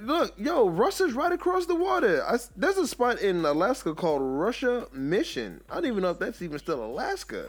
Look, 0.00 0.34
yo, 0.38 0.68
Russia's 0.68 1.12
right 1.12 1.32
across 1.32 1.66
the 1.66 1.74
water. 1.74 2.22
I 2.26 2.38
there's 2.56 2.76
a 2.78 2.86
spot 2.86 3.20
in 3.20 3.44
Alaska 3.44 3.94
called 3.94 4.22
Russia 4.22 4.86
Mission. 4.92 5.62
I 5.70 5.74
don't 5.76 5.86
even 5.86 6.02
know 6.02 6.10
if 6.10 6.18
that's 6.18 6.42
even 6.42 6.58
still 6.58 6.84
Alaska. 6.84 7.46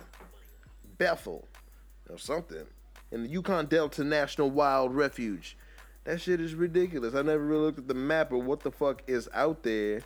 Bethel 0.98 1.48
or 2.10 2.18
something. 2.18 2.66
In 3.12 3.24
the 3.24 3.30
Yukon 3.30 3.66
Delta 3.66 4.04
National 4.04 4.50
Wild 4.52 4.94
Refuge. 4.94 5.58
That 6.06 6.20
shit 6.22 6.40
is 6.42 6.56
ridiculous. 6.56 7.14
I 7.14 7.22
never 7.22 7.44
really 7.44 7.62
looked 7.66 7.80
at 7.80 7.88
the 7.88 7.94
map 7.94 8.32
of 8.32 8.44
what 8.46 8.62
the 8.62 8.72
fuck 8.72 9.04
is 9.08 9.30
out 9.34 9.64
there 9.64 10.02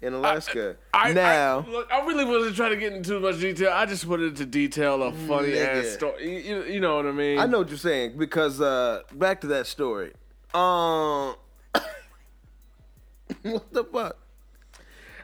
in 0.00 0.14
Alaska. 0.14 0.76
I, 0.94 1.12
now, 1.12 1.64
I, 1.66 1.70
look, 1.70 1.92
I 1.92 2.06
really 2.06 2.24
wasn't 2.24 2.56
trying 2.56 2.70
to 2.70 2.76
get 2.76 2.92
into 2.92 3.10
too 3.10 3.20
much 3.20 3.40
detail. 3.40 3.72
I 3.74 3.84
just 3.84 4.06
wanted 4.06 4.36
to 4.36 4.46
detail 4.46 5.02
a 5.02 5.12
funny 5.12 5.48
Nigga. 5.48 5.84
ass 5.84 5.88
story. 5.94 6.46
You, 6.48 6.62
you, 6.64 6.80
know 6.80 6.96
what 6.96 7.06
I 7.06 7.12
mean? 7.12 7.38
I 7.38 7.46
know 7.46 7.58
what 7.58 7.68
you're 7.68 7.76
saying 7.78 8.16
because 8.16 8.60
uh 8.60 9.02
back 9.12 9.40
to 9.42 9.48
that 9.48 9.66
story. 9.66 10.12
Um 10.54 11.34
What 13.42 13.72
the 13.72 13.84
fuck? 13.84 14.16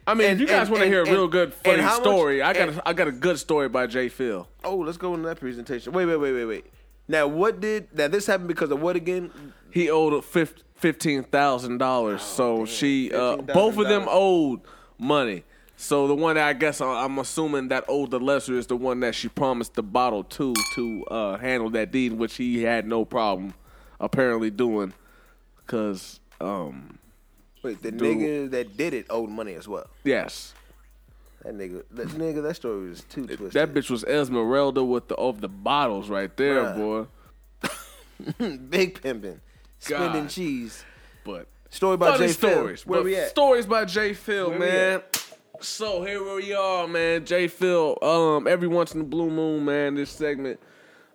I 0.06 0.12
mean, 0.14 0.28
and- 0.30 0.40
if 0.40 0.40
you 0.40 0.46
guys 0.54 0.68
want 0.68 0.82
to 0.82 0.88
hear 0.88 1.02
a 1.02 1.04
real 1.10 1.22
and- 1.22 1.32
good 1.32 1.54
funny 1.54 1.82
much- 1.82 1.94
story, 1.94 2.42
I 2.42 2.52
got 2.52 2.68
and- 2.68 2.78
a, 2.78 2.88
I 2.88 2.92
got 2.92 3.08
a 3.08 3.12
good 3.12 3.38
story 3.38 3.68
by 3.68 3.86
Jay 3.86 4.08
Phil. 4.08 4.46
Oh, 4.62 4.76
let's 4.76 4.98
go 4.98 5.14
into 5.14 5.26
that 5.28 5.40
presentation. 5.40 5.92
Wait, 5.92 6.04
wait, 6.04 6.16
wait, 6.16 6.32
wait, 6.32 6.44
wait. 6.44 6.66
Now, 7.08 7.26
what 7.26 7.60
did 7.60 7.88
now 7.96 8.08
this 8.08 8.26
happened 8.26 8.48
because 8.48 8.70
of 8.70 8.80
what 8.80 8.96
again? 8.96 9.30
He 9.74 9.90
owed 9.90 10.24
fifteen 10.24 11.24
thousand 11.24 11.78
dollars, 11.78 12.22
so 12.22 12.64
she 12.64 13.12
uh, 13.12 13.38
both 13.38 13.76
of 13.76 13.88
them 13.88 14.06
owed 14.08 14.60
money. 14.98 15.42
So 15.76 16.06
the 16.06 16.14
one 16.14 16.36
that 16.36 16.46
I 16.46 16.52
guess 16.52 16.80
I- 16.80 17.02
I'm 17.04 17.18
assuming 17.18 17.66
that 17.68 17.84
owed 17.88 18.12
the 18.12 18.20
lesser 18.20 18.56
is 18.56 18.68
the 18.68 18.76
one 18.76 19.00
that 19.00 19.16
she 19.16 19.28
promised 19.28 19.74
the 19.74 19.82
bottle 19.82 20.22
to 20.22 20.54
to 20.76 21.04
uh, 21.06 21.38
handle 21.38 21.70
that 21.70 21.90
deed, 21.90 22.12
which 22.12 22.36
he 22.36 22.62
had 22.62 22.86
no 22.86 23.04
problem 23.04 23.54
apparently 23.98 24.50
doing, 24.50 24.92
because 25.56 26.20
um 26.40 26.98
Wait, 27.64 27.82
the 27.82 27.90
Dude. 27.90 28.18
nigga 28.18 28.50
that 28.52 28.76
did 28.76 28.94
it 28.94 29.06
owed 29.10 29.30
money 29.30 29.54
as 29.54 29.66
well. 29.66 29.88
yes, 30.04 30.54
That 31.42 31.54
nigga, 31.58 31.82
that 31.90 32.08
nigga, 32.10 32.42
that 32.44 32.54
story 32.54 32.90
was 32.90 33.00
too 33.02 33.26
twisted. 33.26 33.52
that 33.52 33.74
bitch 33.74 33.90
was 33.90 34.04
Esmeralda 34.04 34.84
with 34.84 35.08
the 35.08 35.16
of 35.16 35.40
the 35.40 35.48
bottles 35.48 36.08
right 36.08 36.34
there, 36.36 36.62
Bruh. 36.62 36.76
boy. 36.76 38.48
big 38.70 39.00
pimping, 39.02 39.40
spending 39.84 40.28
cheese. 40.28 40.84
But 41.24 41.46
Story 41.70 41.96
by 41.96 42.14
stories. 42.14 42.36
Phil. 42.36 42.92
Where 42.92 43.02
we 43.02 43.16
at? 43.16 43.30
Stories 43.30 43.66
by 43.66 43.84
J 43.84 44.14
Phil, 44.14 44.50
Where 44.50 44.58
man. 44.58 45.02
So 45.60 46.04
here 46.04 46.22
we 46.34 46.52
are, 46.52 46.86
man. 46.86 47.24
J 47.24 47.48
Phil. 47.48 47.98
Um, 48.02 48.46
every 48.46 48.68
once 48.68 48.92
in 48.92 48.98
the 48.98 49.04
blue 49.04 49.30
moon, 49.30 49.64
man. 49.64 49.94
This 49.94 50.10
segment, 50.10 50.60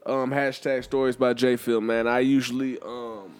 um, 0.05 0.31
hashtag 0.31 0.83
stories 0.83 1.15
by 1.15 1.33
J 1.33 1.55
Phil, 1.55 1.81
man. 1.81 2.07
I 2.07 2.19
usually 2.19 2.79
um 2.81 3.35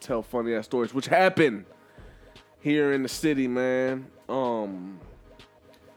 tell 0.00 0.22
funny 0.22 0.54
ass 0.54 0.64
stories, 0.64 0.94
which 0.94 1.06
happen 1.06 1.66
here 2.60 2.92
in 2.92 3.02
the 3.02 3.08
city, 3.08 3.46
man. 3.46 4.06
Um, 4.28 4.98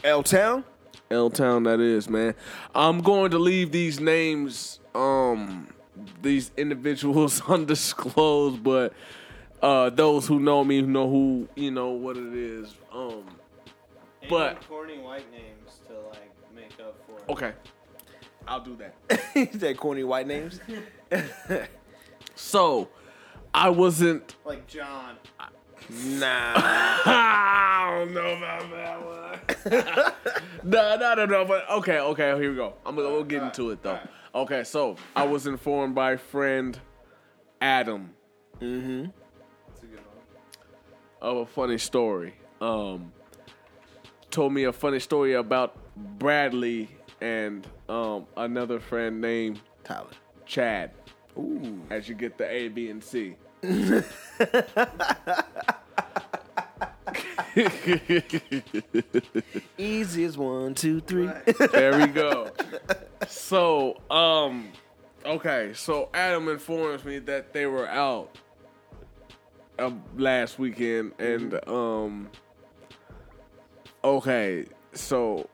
L 0.03 0.23
Town. 0.23 0.63
L 1.09 1.29
Town, 1.29 1.63
that 1.63 1.79
is, 1.79 2.09
man. 2.09 2.35
I'm 2.75 3.01
going 3.01 3.31
to 3.31 3.39
leave 3.39 3.71
these 3.71 3.99
names, 3.99 4.79
um, 4.93 5.72
these 6.21 6.51
individuals 6.57 7.41
undisclosed, 7.47 8.63
but 8.63 8.93
uh, 9.61 9.89
those 9.89 10.27
who 10.27 10.39
know 10.39 10.63
me 10.63 10.81
know 10.81 11.09
who 11.09 11.47
you 11.55 11.71
know 11.71 11.89
what 11.91 12.17
it 12.17 12.33
is. 12.33 12.73
Um, 12.91 13.23
But- 14.29 14.67
corny 14.67 14.99
white 14.99 15.29
names 15.31 15.79
to 15.87 15.93
like 16.09 16.31
make 16.55 16.73
up 16.79 16.95
for. 17.05 17.31
okay, 17.31 17.53
I'll 18.47 18.61
do 18.61 18.75
that. 18.77 19.19
he 19.33 19.45
said 19.57 19.77
corny 19.77 20.03
white 20.03 20.27
names. 20.27 20.59
So, 22.35 22.89
I 23.53 23.69
wasn't. 23.69 24.35
Like 24.43 24.65
John. 24.67 25.17
Nah. 25.89 26.53
I 26.55 27.95
don't 27.99 28.13
know 28.13 28.37
about 28.37 28.71
that 28.71 29.05
one. 29.05 30.13
no, 30.63 30.97
no, 30.97 31.13
no, 31.15 31.25
no. 31.25 31.45
But 31.45 31.69
okay, 31.69 31.99
okay. 31.99 32.39
Here 32.39 32.49
we 32.49 32.55
go. 32.55 32.73
I'm 32.85 32.95
gonna 32.95 33.09
we'll 33.11 33.23
get 33.23 33.43
into 33.43 33.69
it 33.71 33.83
though. 33.83 33.99
Okay, 34.35 34.63
so 34.63 34.95
I 35.15 35.25
was 35.25 35.45
informed 35.45 35.93
by 35.93 36.17
friend 36.17 36.79
Adam. 37.61 38.15
Mm-hmm. 38.59 39.05
Of 41.21 41.37
a 41.37 41.45
funny 41.45 41.77
story. 41.77 42.33
Um, 42.59 43.13
told 44.31 44.51
me 44.51 44.63
a 44.63 44.73
funny 44.73 44.99
story 44.99 45.33
about 45.33 45.77
Bradley 45.95 46.89
and 47.21 47.65
um 47.87 48.25
another 48.35 48.79
friend 48.79 49.21
named 49.21 49.61
Tyler. 49.83 50.09
Chad. 50.45 50.91
Ooh. 51.37 51.81
As 51.89 52.09
you 52.09 52.15
get 52.15 52.37
the 52.37 52.49
A, 52.49 52.67
B, 52.69 52.89
and 52.89 53.03
C. 53.03 53.35
Easy 59.77 60.25
as 60.25 60.37
one, 60.37 60.75
two, 60.75 60.99
three. 61.01 61.29
There 61.71 61.97
we 61.99 62.07
go. 62.07 62.51
So, 63.27 64.01
um, 64.11 64.69
okay. 65.25 65.71
So 65.73 66.09
Adam 66.13 66.49
informs 66.49 67.05
me 67.05 67.19
that 67.19 67.53
they 67.53 67.65
were 67.67 67.87
out 67.87 68.35
uh, 69.79 69.91
last 70.17 70.59
weekend, 70.59 71.13
and 71.19 71.57
um, 71.67 72.29
okay. 74.03 74.65
So 74.91 75.49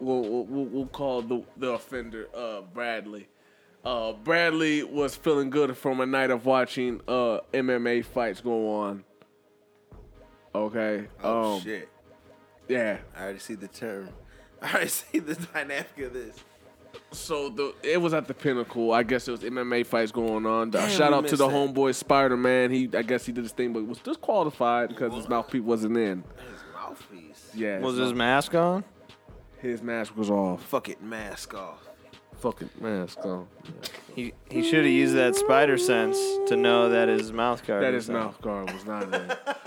we'll 0.00 0.22
we'll, 0.22 0.44
we'll 0.44 0.64
we'll 0.64 0.86
call 0.86 1.20
the 1.22 1.44
the 1.58 1.72
offender 1.72 2.28
uh 2.34 2.62
Bradley. 2.62 3.28
Uh, 3.84 4.12
Bradley 4.12 4.82
was 4.82 5.14
feeling 5.16 5.50
good 5.50 5.76
from 5.76 6.00
a 6.00 6.06
night 6.06 6.30
of 6.30 6.46
watching 6.46 7.00
uh 7.08 7.40
MMA 7.52 8.04
fights 8.04 8.40
go 8.40 8.72
on. 8.74 9.04
Okay. 10.54 11.06
oh 11.22 11.54
um, 11.54 11.60
shit! 11.60 11.88
Yeah. 12.68 12.98
I 13.16 13.22
already 13.22 13.38
see 13.38 13.54
the 13.54 13.68
term. 13.68 14.08
I 14.62 14.70
already 14.72 14.88
see 14.88 15.18
the 15.18 15.34
dynamic 15.34 15.98
of 15.98 16.12
this. 16.12 16.36
So 17.12 17.48
the 17.48 17.74
it 17.82 18.00
was 18.00 18.14
at 18.14 18.26
the 18.26 18.34
pinnacle. 18.34 18.92
I 18.92 19.02
guess 19.02 19.28
it 19.28 19.32
was 19.32 19.40
MMA 19.40 19.86
fights 19.86 20.12
going 20.12 20.46
on. 20.46 20.70
Damn, 20.70 20.88
Shout 20.90 21.12
out 21.12 21.26
to 21.28 21.36
the 21.36 21.46
that. 21.48 21.54
homeboy 21.54 21.94
Spider 21.94 22.36
Man. 22.36 22.70
He 22.70 22.88
I 22.94 23.02
guess 23.02 23.26
he 23.26 23.32
did 23.32 23.44
his 23.44 23.52
thing, 23.52 23.72
but 23.72 23.84
was 23.86 23.98
disqualified 23.98 24.90
because 24.90 25.14
his 25.14 25.28
mouthpiece 25.28 25.62
wasn't 25.62 25.96
in. 25.96 26.24
His 26.50 26.60
mouthpiece. 26.74 27.50
Yeah, 27.54 27.80
Was 27.80 27.96
his 27.96 28.10
his 28.10 28.14
mask 28.14 28.54
on? 28.54 28.84
his 29.58 29.82
mask 29.82 30.16
was 30.16 30.30
off. 30.30 30.62
Fuck 30.64 30.88
it, 30.88 31.02
mask 31.02 31.54
off. 31.54 31.86
Fucking 32.38 32.70
mask 32.80 33.18
on. 33.24 33.46
He 34.14 34.32
he 34.48 34.62
should 34.62 34.84
have 34.84 34.92
used 34.92 35.14
that 35.14 35.36
spider 35.36 35.76
sense 35.76 36.18
to 36.48 36.56
know 36.56 36.88
that 36.88 37.08
his 37.08 37.32
mouth 37.32 37.66
guard. 37.66 37.82
That 37.84 37.92
was 37.92 38.06
his 38.06 38.14
on. 38.14 38.22
mouth 38.22 38.40
guard 38.40 38.72
was 38.72 38.84
not 38.86 39.02
in. 39.14 39.32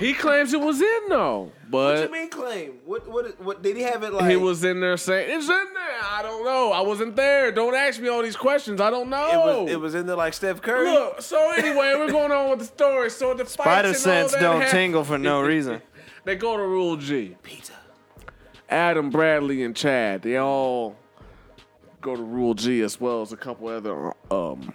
he 0.00 0.12
claims 0.14 0.52
it 0.52 0.60
was 0.60 0.80
in 0.80 1.00
though, 1.08 1.42
What 1.44 1.52
but 1.70 2.02
you 2.08 2.12
mean 2.12 2.28
claim? 2.30 2.72
What 2.84 3.06
what 3.08 3.40
what 3.40 3.62
did 3.62 3.76
he 3.76 3.82
have 3.82 4.02
it 4.02 4.12
like? 4.12 4.28
he 4.30 4.36
was 4.36 4.64
in 4.64 4.80
there 4.80 4.96
saying 4.96 5.26
it's 5.30 5.44
in 5.48 5.48
there. 5.74 6.00
I 6.02 6.20
don't 6.22 6.44
know. 6.44 6.72
I 6.72 6.80
wasn't 6.80 7.16
there. 7.16 7.52
Don't 7.52 7.74
ask 7.74 8.00
me 8.00 8.08
all 8.08 8.22
these 8.22 8.36
questions. 8.36 8.80
I 8.80 8.90
don't 8.90 9.08
know. 9.10 9.28
It 9.30 9.36
was 9.36 9.70
it 9.72 9.80
was 9.80 9.94
in 9.94 10.06
there 10.06 10.16
like 10.16 10.34
Steph 10.34 10.60
Curry. 10.62 10.90
Look, 10.90 11.20
so 11.22 11.52
anyway, 11.52 11.94
we're 11.96 12.10
going 12.10 12.32
on 12.32 12.50
with 12.50 12.58
the 12.60 12.64
story. 12.66 13.10
So 13.10 13.34
the 13.34 13.46
Spider 13.46 13.88
fights 13.88 14.04
and 14.04 14.12
all 14.12 14.20
sense 14.20 14.32
that 14.32 14.40
don't 14.40 14.54
happened. 14.62 14.70
tingle 14.70 15.04
for 15.04 15.18
no 15.18 15.40
reason. 15.42 15.80
They 16.26 16.36
go 16.36 16.56
to 16.56 16.62
Rule 16.62 16.96
G. 16.96 17.36
Peter. 17.42 17.74
Adam, 18.70 19.10
Bradley, 19.10 19.62
and 19.62 19.76
Chad. 19.76 20.22
They 20.22 20.38
all 20.38 20.96
go 22.00 22.16
to 22.16 22.22
Rule 22.22 22.54
G 22.54 22.80
as 22.80 22.98
well 22.98 23.20
as 23.20 23.32
a 23.32 23.36
couple 23.36 23.68
other 23.68 24.14
um, 24.30 24.72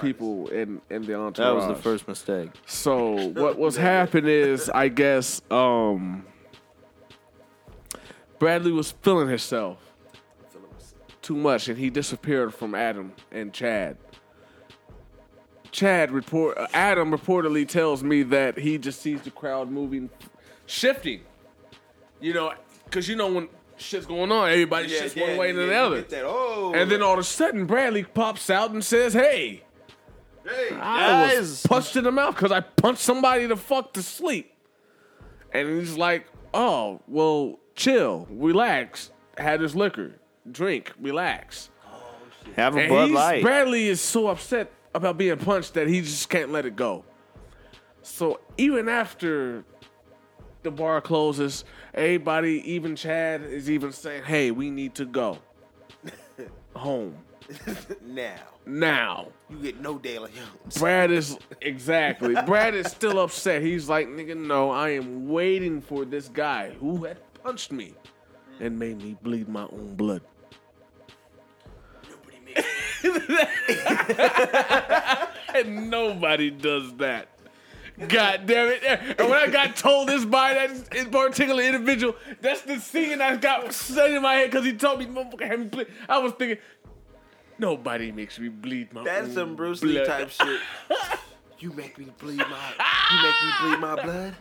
people 0.00 0.48
in 0.48 0.80
in 0.90 1.02
the 1.02 1.14
entourage. 1.14 1.36
That 1.36 1.54
was 1.54 1.66
the 1.66 1.82
first 1.82 2.08
mistake. 2.08 2.50
So 2.66 3.28
what 3.30 3.58
was 3.58 3.76
happening 3.94 4.30
is, 4.30 4.70
I 4.70 4.88
guess, 4.88 5.42
um, 5.50 6.24
Bradley 8.38 8.72
was 8.72 8.92
feeling 8.92 9.28
himself 9.28 9.78
too 11.22 11.36
much, 11.36 11.68
and 11.68 11.78
he 11.78 11.90
disappeared 11.90 12.54
from 12.54 12.74
Adam 12.74 13.12
and 13.32 13.52
Chad. 13.52 13.96
Chad 15.72 16.10
report 16.10 16.56
uh, 16.56 16.66
Adam 16.72 17.10
reportedly 17.10 17.68
tells 17.68 18.02
me 18.02 18.22
that 18.22 18.58
he 18.58 18.78
just 18.78 19.00
sees 19.00 19.22
the 19.22 19.30
crowd 19.30 19.70
moving, 19.70 20.08
shifting. 20.66 21.20
You 22.20 22.32
know, 22.32 22.54
because 22.84 23.08
you 23.08 23.16
know 23.16 23.30
when 23.30 23.48
shit's 23.76 24.06
going 24.06 24.32
on, 24.32 24.48
everybody 24.48 24.88
shifts 24.88 25.16
one 25.16 25.36
way 25.36 25.50
and 25.50 25.58
then 25.58 25.68
the 25.68 25.74
other. 25.74 26.02
That, 26.02 26.24
oh, 26.24 26.72
And 26.74 26.90
then 26.90 27.02
all 27.02 27.14
of 27.14 27.18
a 27.18 27.24
sudden, 27.24 27.66
Bradley 27.66 28.04
pops 28.04 28.48
out 28.48 28.70
and 28.70 28.82
says, 28.82 29.12
"Hey, 29.12 29.64
hey, 30.48 30.74
I 30.76 31.28
Guys. 31.30 31.38
was 31.38 31.62
punched 31.66 31.96
in 31.96 32.04
the 32.04 32.12
mouth 32.12 32.34
because 32.34 32.52
I 32.52 32.60
punched 32.60 33.00
somebody 33.02 33.48
to 33.48 33.56
fuck 33.56 33.92
to 33.94 34.02
sleep." 34.02 34.52
And 35.52 35.68
he's 35.80 35.96
like, 35.96 36.26
"Oh, 36.54 37.00
well, 37.08 37.58
chill, 37.74 38.26
relax, 38.30 39.10
have 39.38 39.60
this 39.60 39.74
liquor, 39.74 40.12
drink, 40.50 40.92
relax." 41.00 41.70
Have 42.56 42.76
a 42.76 42.80
And 42.80 42.88
Bud 42.90 43.04
he's- 43.08 43.14
Light. 43.14 43.42
Bradley 43.42 43.88
is 43.88 44.00
so 44.00 44.28
upset 44.28 44.70
about 44.94 45.18
being 45.18 45.36
punched 45.36 45.74
that 45.74 45.88
he 45.88 46.00
just 46.00 46.28
can't 46.28 46.50
let 46.52 46.64
it 46.64 46.76
go. 46.76 47.04
So 48.02 48.40
even 48.56 48.88
after 48.88 49.64
the 50.62 50.70
bar 50.70 51.00
closes, 51.00 51.64
everybody, 51.92 52.62
even 52.72 52.94
Chad, 52.96 53.42
is 53.42 53.68
even 53.68 53.90
saying, 53.92 54.22
"Hey, 54.24 54.50
we 54.52 54.70
need 54.70 54.94
to 54.96 55.04
go 55.06 55.38
home 56.76 57.16
now 58.06 58.38
now." 58.64 59.28
You 59.48 59.58
get 59.58 59.80
no 59.80 59.98
Jones. 59.98 60.78
Brad 60.78 61.10
is 61.10 61.38
exactly. 61.60 62.34
Brad 62.46 62.74
is 62.74 62.88
still 62.88 63.20
upset. 63.20 63.62
He's 63.62 63.88
like, 63.88 64.08
"Nigga, 64.08 64.36
no, 64.36 64.70
I 64.70 64.90
am 64.90 65.28
waiting 65.28 65.80
for 65.80 66.04
this 66.04 66.28
guy 66.28 66.70
who 66.80 67.04
had 67.04 67.18
punched 67.42 67.72
me 67.72 67.94
and 68.60 68.78
made 68.78 69.02
me 69.02 69.16
bleed 69.22 69.48
my 69.48 69.62
own 69.62 69.94
blood." 69.94 70.22
and 75.54 75.90
nobody 75.90 76.50
does 76.50 76.92
that. 76.94 77.28
God 78.08 78.44
damn 78.44 78.68
it. 78.68 78.82
And 79.18 79.30
when 79.30 79.38
I 79.38 79.46
got 79.46 79.74
told 79.74 80.08
this 80.08 80.24
by 80.24 80.52
that 80.54 81.10
particular 81.10 81.62
individual, 81.62 82.14
that's 82.42 82.60
the 82.62 82.78
scene 82.78 83.22
I 83.22 83.36
got 83.36 83.72
set 83.72 84.10
in 84.10 84.20
my 84.20 84.34
head 84.34 84.50
because 84.50 84.66
he 84.66 84.74
told 84.74 84.98
me, 84.98 85.06
motherfucker, 85.06 85.46
had 85.46 85.60
me 85.60 85.66
bleed. 85.66 85.86
I 86.08 86.18
was 86.18 86.32
thinking, 86.34 86.58
nobody 87.58 88.12
makes 88.12 88.38
me 88.38 88.48
bleed 88.48 88.92
my 88.92 89.02
blood. 89.02 89.14
That's 89.14 89.28
own 89.28 89.34
some 89.34 89.56
Bruce 89.56 89.82
Lee 89.82 89.94
blood. 89.94 90.06
type 90.06 90.30
shit. 90.30 90.60
You 91.58 91.72
make 91.72 91.96
me 91.98 92.12
bleed 92.18 92.36
my. 92.36 92.74
You 93.10 93.22
make 93.22 93.34
me 93.42 93.50
bleed 93.62 93.80
my 93.80 94.02
blood. 94.02 94.34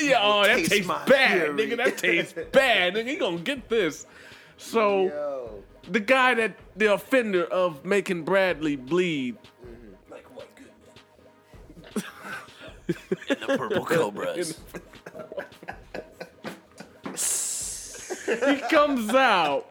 Yeah, 0.00 0.18
oh, 0.22 0.44
that 0.44 0.56
taste 0.56 0.70
tastes 0.70 0.88
bad, 0.88 1.06
fury. 1.06 1.66
nigga. 1.66 1.76
That 1.76 1.98
tastes 1.98 2.32
bad, 2.52 2.94
nigga. 2.94 3.06
He 3.06 3.16
gonna 3.16 3.38
get 3.38 3.68
this. 3.68 4.06
So 4.56 5.06
Yo, 5.06 5.64
the 5.90 6.00
guy 6.00 6.34
that 6.34 6.56
the 6.76 6.92
offender 6.94 7.44
of 7.44 7.84
making 7.84 8.24
Bradley 8.24 8.76
bleed 8.76 9.36
mm-hmm. 9.36 10.12
like 10.12 10.24
white 10.36 10.54
good 10.56 12.04
And 13.28 13.38
the 13.40 13.56
purple 13.56 13.84
cobras. 13.84 14.58
he 18.26 18.60
comes 18.68 19.14
out, 19.14 19.66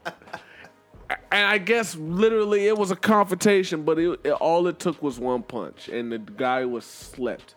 and 1.10 1.45
I 1.45 1.58
guess 1.58 1.95
literally 1.95 2.68
it 2.68 2.78
was 2.78 2.91
a 2.91 2.95
confrontation, 2.95 3.84
but 3.84 3.97
it, 3.99 4.20
it- 4.24 4.32
all 4.32 4.68
it 4.68 4.80
took 4.80 5.01
was 5.01 5.20
one 5.20 5.43
punch, 5.43 5.88
and 5.89 6.12
the 6.12 6.20
guy 6.20 6.66
was 6.66 6.86
slept. 6.86 7.55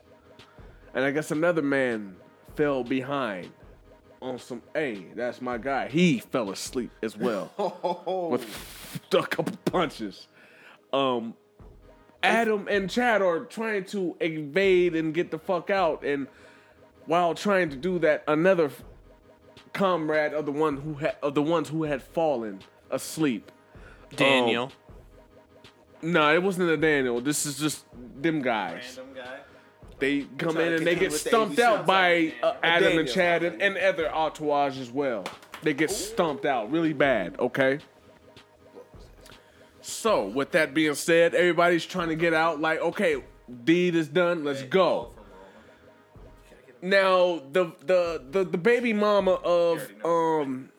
And 0.95 1.05
I 1.05 1.11
guess 1.11 1.31
another 1.31 1.63
man 1.63 2.17
fell 2.57 2.83
behind 2.85 3.51
on 4.21 4.39
some. 4.39 4.63
Hey, 4.75 5.07
that's 5.15 5.41
my 5.41 5.57
guy. 5.59 5.89
He 5.89 6.19
fell 6.19 6.51
asleep 6.51 6.91
as 7.03 7.17
well 7.17 7.53
with 8.31 9.01
a 9.13 9.23
couple 9.23 9.57
punches. 9.67 10.27
Um, 10.93 11.35
Adam 12.23 12.67
and 12.69 12.91
Chad 12.91 13.23
are 13.23 13.41
trying 13.45 13.85
to 13.87 14.17
evade 14.21 14.95
and 14.97 15.15
get 15.15 15.31
the 15.31 15.39
fuck 15.39 15.71
out, 15.71 16.05
and 16.05 16.27
while 17.07 17.35
trying 17.35 17.71
to 17.71 17.77
do 17.77 17.99
that, 18.01 18.25
another 18.29 18.71
comrade 19.73 20.35
of 20.35 20.45
the 20.47 20.53
one 20.53 20.77
who 20.77 20.95
had 20.95 21.17
of 21.23 21.35
the 21.35 21.43
ones 21.43 21.69
who 21.69 21.85
had 21.85 22.03
fallen 22.03 22.61
asleep. 22.91 23.51
Daniel. 24.17 24.73
No, 26.03 26.33
it 26.35 26.43
wasn't 26.43 26.71
a 26.71 26.77
Daniel. 26.77 27.21
This 27.21 27.47
is 27.47 27.59
just 27.59 27.85
them 28.21 28.43
guys. 28.43 28.99
guy. 29.15 29.41
They 29.99 30.23
come 30.39 30.57
in 30.57 30.73
and 30.73 30.87
they 30.87 30.95
get 30.95 31.13
with 31.13 31.23
the 31.23 31.29
stumped 31.29 31.59
out 31.59 31.87
by 31.87 32.33
uh, 32.43 32.55
Adam 32.63 32.85
Daniel. 32.85 33.01
and 33.01 33.09
Chad 33.09 33.43
and, 33.45 33.61
and 33.61 33.77
other 33.77 34.13
entourage 34.13 34.79
as 34.79 34.91
well. 34.91 35.25
They 35.63 35.75
get 35.75 35.91
stumped 35.91 36.47
out 36.47 36.71
really 36.71 36.95
bad. 36.95 37.39
Okay. 37.39 37.81
So 39.83 40.27
with 40.27 40.53
that 40.53 40.73
being 40.73 40.95
said, 40.95 41.35
everybody's 41.35 41.85
trying 41.85 42.09
to 42.09 42.17
get 42.17 42.33
out. 42.33 42.61
Like, 42.61 42.81
okay, 42.81 43.23
deed 43.65 43.95
is 43.95 44.09
done. 44.09 44.43
Let's 44.43 44.63
go. 44.63 45.11
Now 46.83 47.43
the 47.53 47.73
the 47.85 48.23
the, 48.31 48.45
the 48.45 48.59
baby 48.59 48.95
mama 48.95 49.33
of 49.33 49.87
um 50.03 50.70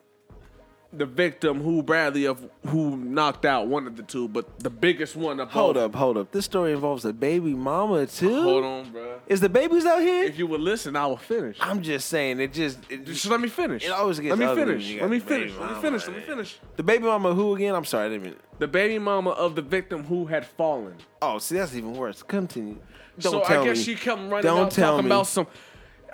the 0.93 1.05
victim 1.05 1.61
who 1.61 1.81
Bradley 1.81 2.25
of 2.25 2.49
who 2.67 2.97
knocked 2.97 3.45
out 3.45 3.67
one 3.67 3.87
of 3.87 3.95
the 3.95 4.03
two, 4.03 4.27
but 4.27 4.59
the 4.59 4.69
biggest 4.69 5.15
one 5.15 5.39
of 5.39 5.49
Hold 5.51 5.77
up, 5.77 5.95
hold 5.95 6.17
up. 6.17 6.31
This 6.31 6.45
story 6.45 6.73
involves 6.73 7.05
a 7.05 7.13
baby 7.13 7.53
mama 7.53 8.05
too. 8.05 8.41
Hold 8.43 8.63
on, 8.65 8.91
bro. 8.91 9.19
Is 9.27 9.39
the 9.39 9.49
babies 9.49 9.85
out 9.85 10.01
here? 10.01 10.23
If 10.25 10.37
you 10.37 10.47
would 10.47 10.61
listen, 10.61 10.95
I 10.95 11.05
will 11.07 11.17
finish. 11.17 11.57
I'm 11.61 11.81
just 11.81 12.09
saying, 12.09 12.39
it 12.39 12.53
just 12.53 12.79
it, 12.89 13.05
Just 13.05 13.25
let 13.27 13.39
me 13.39 13.47
finish. 13.47 13.85
It 13.85 13.91
always 13.91 14.19
gets 14.19 14.37
Let 14.37 14.49
me 14.49 14.55
finish. 14.63 14.95
Let 14.99 15.09
me 15.09 15.19
finish. 15.19 15.53
Let 15.57 15.69
me 15.75 15.81
finish. 15.81 16.07
Let 16.07 16.15
me 16.17 16.21
finish. 16.23 16.59
the 16.75 16.83
baby 16.83 17.05
mama 17.05 17.33
who 17.33 17.55
again? 17.55 17.73
I'm 17.75 17.85
sorry, 17.85 18.07
I 18.07 18.09
didn't 18.09 18.23
mean. 18.23 18.35
The 18.59 18.67
baby 18.67 18.99
mama 18.99 19.31
of 19.31 19.55
the 19.55 19.61
victim 19.61 20.03
who 20.03 20.25
had 20.25 20.45
fallen. 20.45 20.95
Oh, 21.21 21.39
see, 21.39 21.55
that's 21.55 21.73
even 21.75 21.93
worse. 21.93 22.21
Continue. 22.21 22.77
Don't 23.19 23.31
so 23.31 23.43
tell 23.43 23.61
I 23.63 23.65
guess 23.65 23.77
me. 23.77 23.83
she 23.83 23.95
come 23.95 24.29
running 24.29 24.43
Don't 24.43 24.65
out 24.65 24.71
tell 24.71 24.91
talking 24.93 25.05
me. 25.05 25.11
about 25.11 25.27
some. 25.27 25.47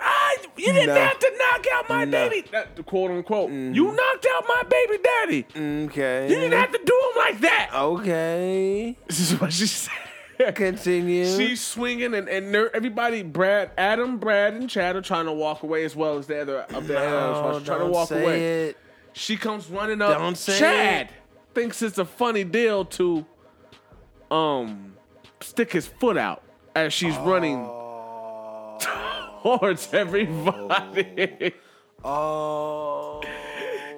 Ah, 0.00 0.30
you 0.56 0.72
didn't 0.72 0.86
No. 0.86 0.94
have 0.94 1.18
to 1.18 1.32
knock 1.38 1.66
out 1.72 1.88
my 1.88 2.04
No. 2.04 2.18
Mm-hmm. 2.18 2.30
baby. 2.30 2.48
That, 2.52 2.86
quote 2.86 3.10
unquote. 3.10 3.50
You 3.50 3.84
knocked 3.92 4.26
out 4.32 4.44
my 4.46 4.62
baby 4.68 4.98
daddy. 5.02 5.46
Okay. 5.86 6.28
You 6.28 6.34
didn't 6.36 6.58
have 6.58 6.72
to 6.72 6.80
do 6.84 7.02
him 7.10 7.18
like 7.18 7.40
that. 7.40 7.70
Okay. 7.74 8.96
This 9.06 9.20
is 9.20 9.40
what 9.40 9.52
she 9.52 9.66
said. 9.66 9.92
Continue. 10.54 11.26
She's 11.36 11.60
swinging, 11.60 12.14
and, 12.14 12.28
and 12.28 12.54
they're- 12.54 12.70
everybody, 12.72 13.24
Brad, 13.24 13.72
Adam, 13.76 14.18
Brad, 14.18 14.54
and 14.54 14.70
Chad 14.70 14.94
are 14.94 15.02
trying 15.02 15.26
to 15.26 15.32
walk 15.32 15.64
away 15.64 15.84
as 15.84 15.96
well 15.96 16.16
as 16.16 16.28
the 16.28 16.42
other 16.42 16.60
up 16.60 16.68
the 16.68 16.80
no, 16.94 16.96
others 17.50 17.64
trying 17.66 17.78
to 17.78 17.84
don't 17.84 17.90
walk 17.92 18.08
say 18.08 18.22
away. 18.22 18.66
It. 18.68 18.76
She 19.14 19.36
comes 19.36 19.68
running 19.68 20.00
up. 20.00 20.16
Don't 20.16 20.38
say 20.38 20.56
Chad 20.60 21.10
thinks 21.54 21.82
it's 21.82 21.98
a 21.98 22.04
funny 22.04 22.44
deal 22.44 22.84
to 22.84 23.26
um 24.30 24.94
stick 25.40 25.72
his 25.72 25.86
foot 25.88 26.16
out 26.16 26.42
as 26.76 26.92
she's 26.92 27.16
running 27.18 27.68
towards 29.56 29.92
everybody. 29.94 31.54
Oh. 32.04 33.22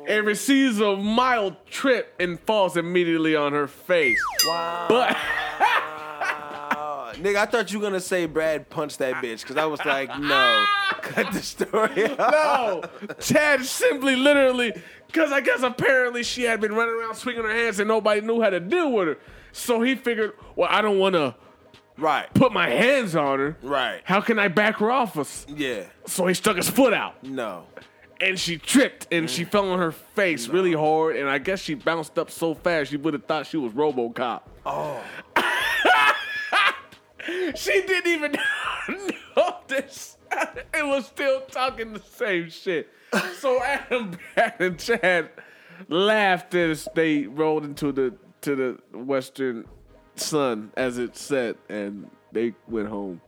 and 0.09 0.27
receives 0.27 0.81
a 0.81 0.97
mild 0.97 1.55
trip 1.67 2.15
and 2.19 2.41
falls 2.41 2.77
immediately 2.77 3.37
on 3.37 3.53
her 3.53 3.67
face. 3.67 4.19
Wow. 4.47 4.87
But 4.89 5.17
nigga, 7.23 7.37
I 7.37 7.47
thought 7.47 7.73
you 7.73 7.79
were 7.79 7.85
gonna 7.85 8.01
say 8.01 8.27
Brad 8.27 8.71
punched 8.71 8.99
that 8.99 9.23
bitch 9.23 9.43
because 9.43 9.57
I 9.57 9.67
was 9.67 9.85
like, 9.85 10.09
no, 10.19 10.65
cut 11.03 11.33
the 11.33 11.43
story 11.43 12.07
out. 12.19 12.19
no, 12.19 13.15
Chad 13.21 13.65
simply, 13.65 14.17
literally, 14.17 14.73
because 15.07 15.31
I 15.33 15.41
guess 15.41 15.63
apparently 15.63 16.23
she 16.23 16.45
had 16.45 16.61
been 16.61 16.73
running 16.73 16.95
around 16.95 17.17
swinging 17.17 17.43
her 17.43 17.55
hands 17.55 17.79
and 17.79 17.89
nobody 17.89 18.21
knew 18.21 18.41
how 18.41 18.51
to 18.51 18.61
deal 18.61 18.91
with 18.93 19.09
her. 19.09 19.19
So 19.53 19.83
he 19.83 19.95
figured, 19.95 20.33
well, 20.57 20.69
I 20.71 20.81
don't 20.81 20.99
want 20.99 21.15
to 21.15 21.35
Right. 22.01 22.33
put 22.35 22.53
my 22.53 22.69
hands 22.71 23.15
on 23.15 23.39
her. 23.39 23.57
Right. 23.63 24.01
How 24.05 24.21
can 24.21 24.39
I 24.39 24.49
back 24.49 24.77
her 24.77 24.91
off? 24.91 25.17
us? 25.19 25.47
Yeah. 25.49 25.85
So 26.07 26.27
he 26.27 26.35
stuck 26.35 26.57
his 26.57 26.69
foot 26.69 26.93
out, 26.93 27.23
No. 27.23 27.67
and 28.21 28.39
she 28.39 28.57
tripped, 28.59 29.07
and 29.13 29.29
she 29.31 29.45
mm. 29.45 29.51
fell 29.51 29.71
on 29.71 29.79
her 29.79 29.93
face 29.93 30.49
really 30.49 30.73
hard, 30.73 31.17
and 31.17 31.29
I 31.29 31.39
guess 31.39 31.61
she 31.61 31.75
bounced 31.75 32.19
up 32.19 32.31
so 32.31 32.55
fast 32.55 32.91
you 32.93 32.99
would 33.01 33.15
have 33.15 33.25
thought 33.25 33.47
she 33.47 33.57
was 33.57 33.73
RoboCop. 33.73 34.41
Oh. 34.67 35.03
She 37.55 37.83
didn't 37.83 38.07
even 38.11 38.37
notice. 39.37 40.17
It 40.75 40.87
was 40.87 41.07
still 41.07 41.43
talking 41.43 41.93
the 41.93 42.01
same 42.01 42.49
shit. 42.51 42.89
So 43.39 43.63
Adam, 43.63 44.13
Brad, 44.35 44.55
and 44.59 44.79
Chad 44.79 45.31
laughed 45.89 46.55
as 46.55 46.89
they 46.95 47.27
rolled 47.27 47.65
into 47.65 47.93
the 47.93 48.15
to 48.43 48.57
the 48.57 48.99
western 48.99 49.67
sun 50.17 50.73
as 50.77 50.99
it 50.99 51.17
set, 51.17 51.57
and 51.69 52.11
they 52.33 52.55
went 52.69 52.89
home. 52.89 53.21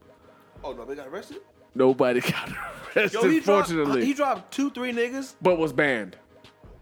Oh 0.63 0.73
no, 0.73 0.85
they 0.85 0.95
got 0.95 1.07
arrested. 1.07 1.37
Nobody 1.75 2.19
got 2.31 2.49
arrested, 2.95 3.13
Yo, 3.21 3.27
he 3.29 3.39
dropped. 3.39 3.67
fortunately, 3.69 4.05
He 4.05 4.13
dropped 4.13 4.53
two, 4.53 4.69
three 4.71 4.91
niggas. 4.93 5.33
but 5.41 5.57
was 5.57 5.73
banned 5.73 6.15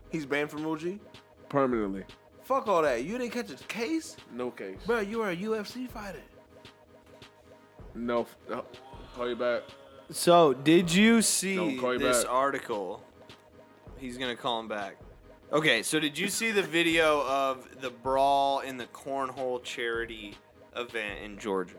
He's 0.09 0.25
banned 0.25 0.49
from 0.51 0.65
OG. 0.65 0.99
permanently. 1.49 2.03
Fuck 2.43 2.67
all 2.67 2.81
that. 2.81 3.05
You 3.05 3.17
didn't 3.17 3.31
catch 3.31 3.49
a 3.51 3.55
case, 3.67 4.17
No 4.33 4.51
case. 4.51 4.77
bro. 4.85 4.99
You 4.99 5.19
were 5.19 5.29
a 5.29 5.35
UFC 5.35 5.87
fighter. 5.89 6.19
No. 7.95 8.25
no. 8.49 8.65
Call 9.15 9.29
you 9.29 9.35
back. 9.35 9.63
So, 10.09 10.53
did 10.53 10.91
you 10.93 11.21
see 11.21 11.77
this 11.97 12.23
back. 12.23 12.33
article? 12.33 13.01
He's 13.97 14.17
gonna 14.17 14.35
call 14.35 14.59
him 14.59 14.67
back. 14.67 14.97
Okay, 15.51 15.83
so 15.83 15.99
did 15.99 16.17
you 16.17 16.29
see 16.29 16.51
the 16.51 16.61
video 16.63 17.25
of 17.27 17.81
the 17.81 17.89
brawl 17.89 18.61
in 18.61 18.77
the 18.77 18.85
cornhole 18.85 19.61
charity 19.61 20.35
event 20.75 21.19
in 21.23 21.37
Georgia? 21.37 21.75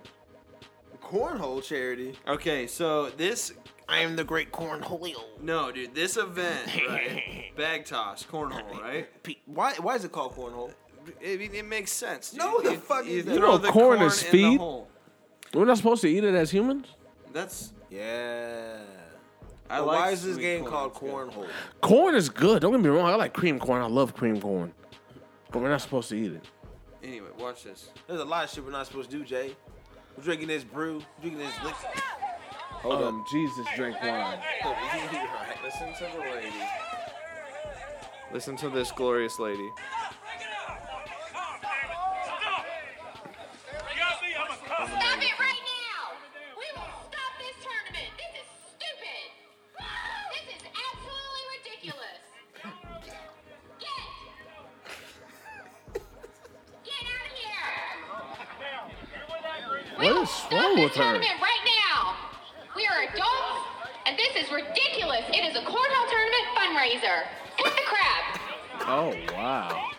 Cornhole 1.02 1.62
charity. 1.62 2.14
Okay, 2.28 2.66
so 2.66 3.08
this 3.10 3.52
I 3.88 4.00
am 4.00 4.16
the 4.16 4.24
great 4.24 4.52
cornholio. 4.52 5.16
no, 5.40 5.72
dude, 5.72 5.94
this 5.94 6.16
event, 6.16 6.66
right? 6.88 7.50
Bag 7.56 7.86
toss, 7.86 8.24
cornhole, 8.24 8.80
right? 8.80 9.08
Why? 9.46 9.74
Why 9.80 9.94
is 9.96 10.04
it 10.04 10.12
called 10.12 10.34
cornhole? 10.34 10.72
It, 11.20 11.40
it, 11.40 11.54
it 11.54 11.64
makes 11.64 11.92
sense. 11.92 12.30
Dude. 12.30 12.40
No, 12.40 12.60
the 12.60 12.74
fuck 12.74 13.06
is 13.06 13.24
that? 13.24 13.34
You 13.34 13.40
know 13.40 13.58
the 13.58 13.68
corn 13.70 14.02
is 14.02 14.22
in 14.22 14.30
the 14.30 14.38
feed? 14.38 14.58
hole. 14.58 14.88
We're 15.54 15.64
not 15.64 15.78
supposed 15.78 16.02
to 16.02 16.08
eat 16.08 16.24
it 16.24 16.34
as 16.34 16.50
humans. 16.50 16.86
That's 17.32 17.72
Yeah. 17.90 18.78
I 19.72 19.78
But 19.78 19.86
like 19.86 19.98
why 20.00 20.10
is 20.10 20.22
this 20.22 20.34
sweet 20.34 20.42
game 20.42 20.60
corn, 20.60 20.70
called 20.72 20.90
it's 20.92 21.00
good. 21.00 21.10
cornhole? 21.10 21.48
Corn 21.80 22.14
is 22.14 22.28
good. 22.28 22.60
Don't 22.62 22.72
get 22.72 22.80
me 22.82 22.88
wrong. 22.90 23.06
I 23.10 23.14
like 23.14 23.32
cream 23.32 23.58
corn. 23.58 23.80
I 23.82 23.86
love 23.86 24.14
cream 24.14 24.40
corn. 24.40 24.72
But 25.50 25.62
we're 25.62 25.70
not 25.70 25.80
supposed 25.80 26.08
to 26.10 26.16
eat 26.16 26.32
it. 26.32 26.44
Anyway, 27.02 27.28
watch 27.38 27.64
this. 27.64 27.88
There's 28.06 28.20
a 28.20 28.24
lot 28.24 28.44
of 28.44 28.50
shit 28.50 28.64
we're 28.64 28.70
not 28.70 28.86
supposed 28.86 29.10
to 29.10 29.16
do, 29.18 29.24
Jay. 29.24 29.56
We're 30.16 30.24
drinking 30.24 30.48
this 30.48 30.62
brew, 30.62 31.00
drinking 31.20 31.40
this 31.40 31.54
liquor. 31.64 31.88
Hold 32.82 33.02
um, 33.02 33.24
Jesus 33.32 33.66
drank 33.76 34.00
wine. 34.02 34.10
up. 34.10 34.76
Listen 35.64 35.92
to 35.94 36.16
the 36.16 36.20
lady. 36.20 36.52
Listen 38.32 38.56
to 38.56 38.68
this 38.70 38.92
glorious 38.92 39.38
lady. 39.38 39.68
Wrong 60.72 60.82
this 60.82 60.84
with 60.84 60.96
her? 60.96 61.02
tournament 61.02 61.40
right 61.40 61.64
now! 61.94 62.14
We 62.74 62.86
are 62.86 63.02
adults, 63.02 63.66
and 64.06 64.18
this 64.18 64.36
is 64.36 64.50
ridiculous! 64.50 65.22
It 65.28 65.44
is 65.44 65.56
a 65.56 65.60
cornhole 65.60 66.08
tournament 66.10 66.46
fundraiser! 66.56 67.24
Quit 67.58 67.74
the 67.74 67.82
crap! 67.86 68.40
Oh 68.86 69.14
wow. 69.34 69.90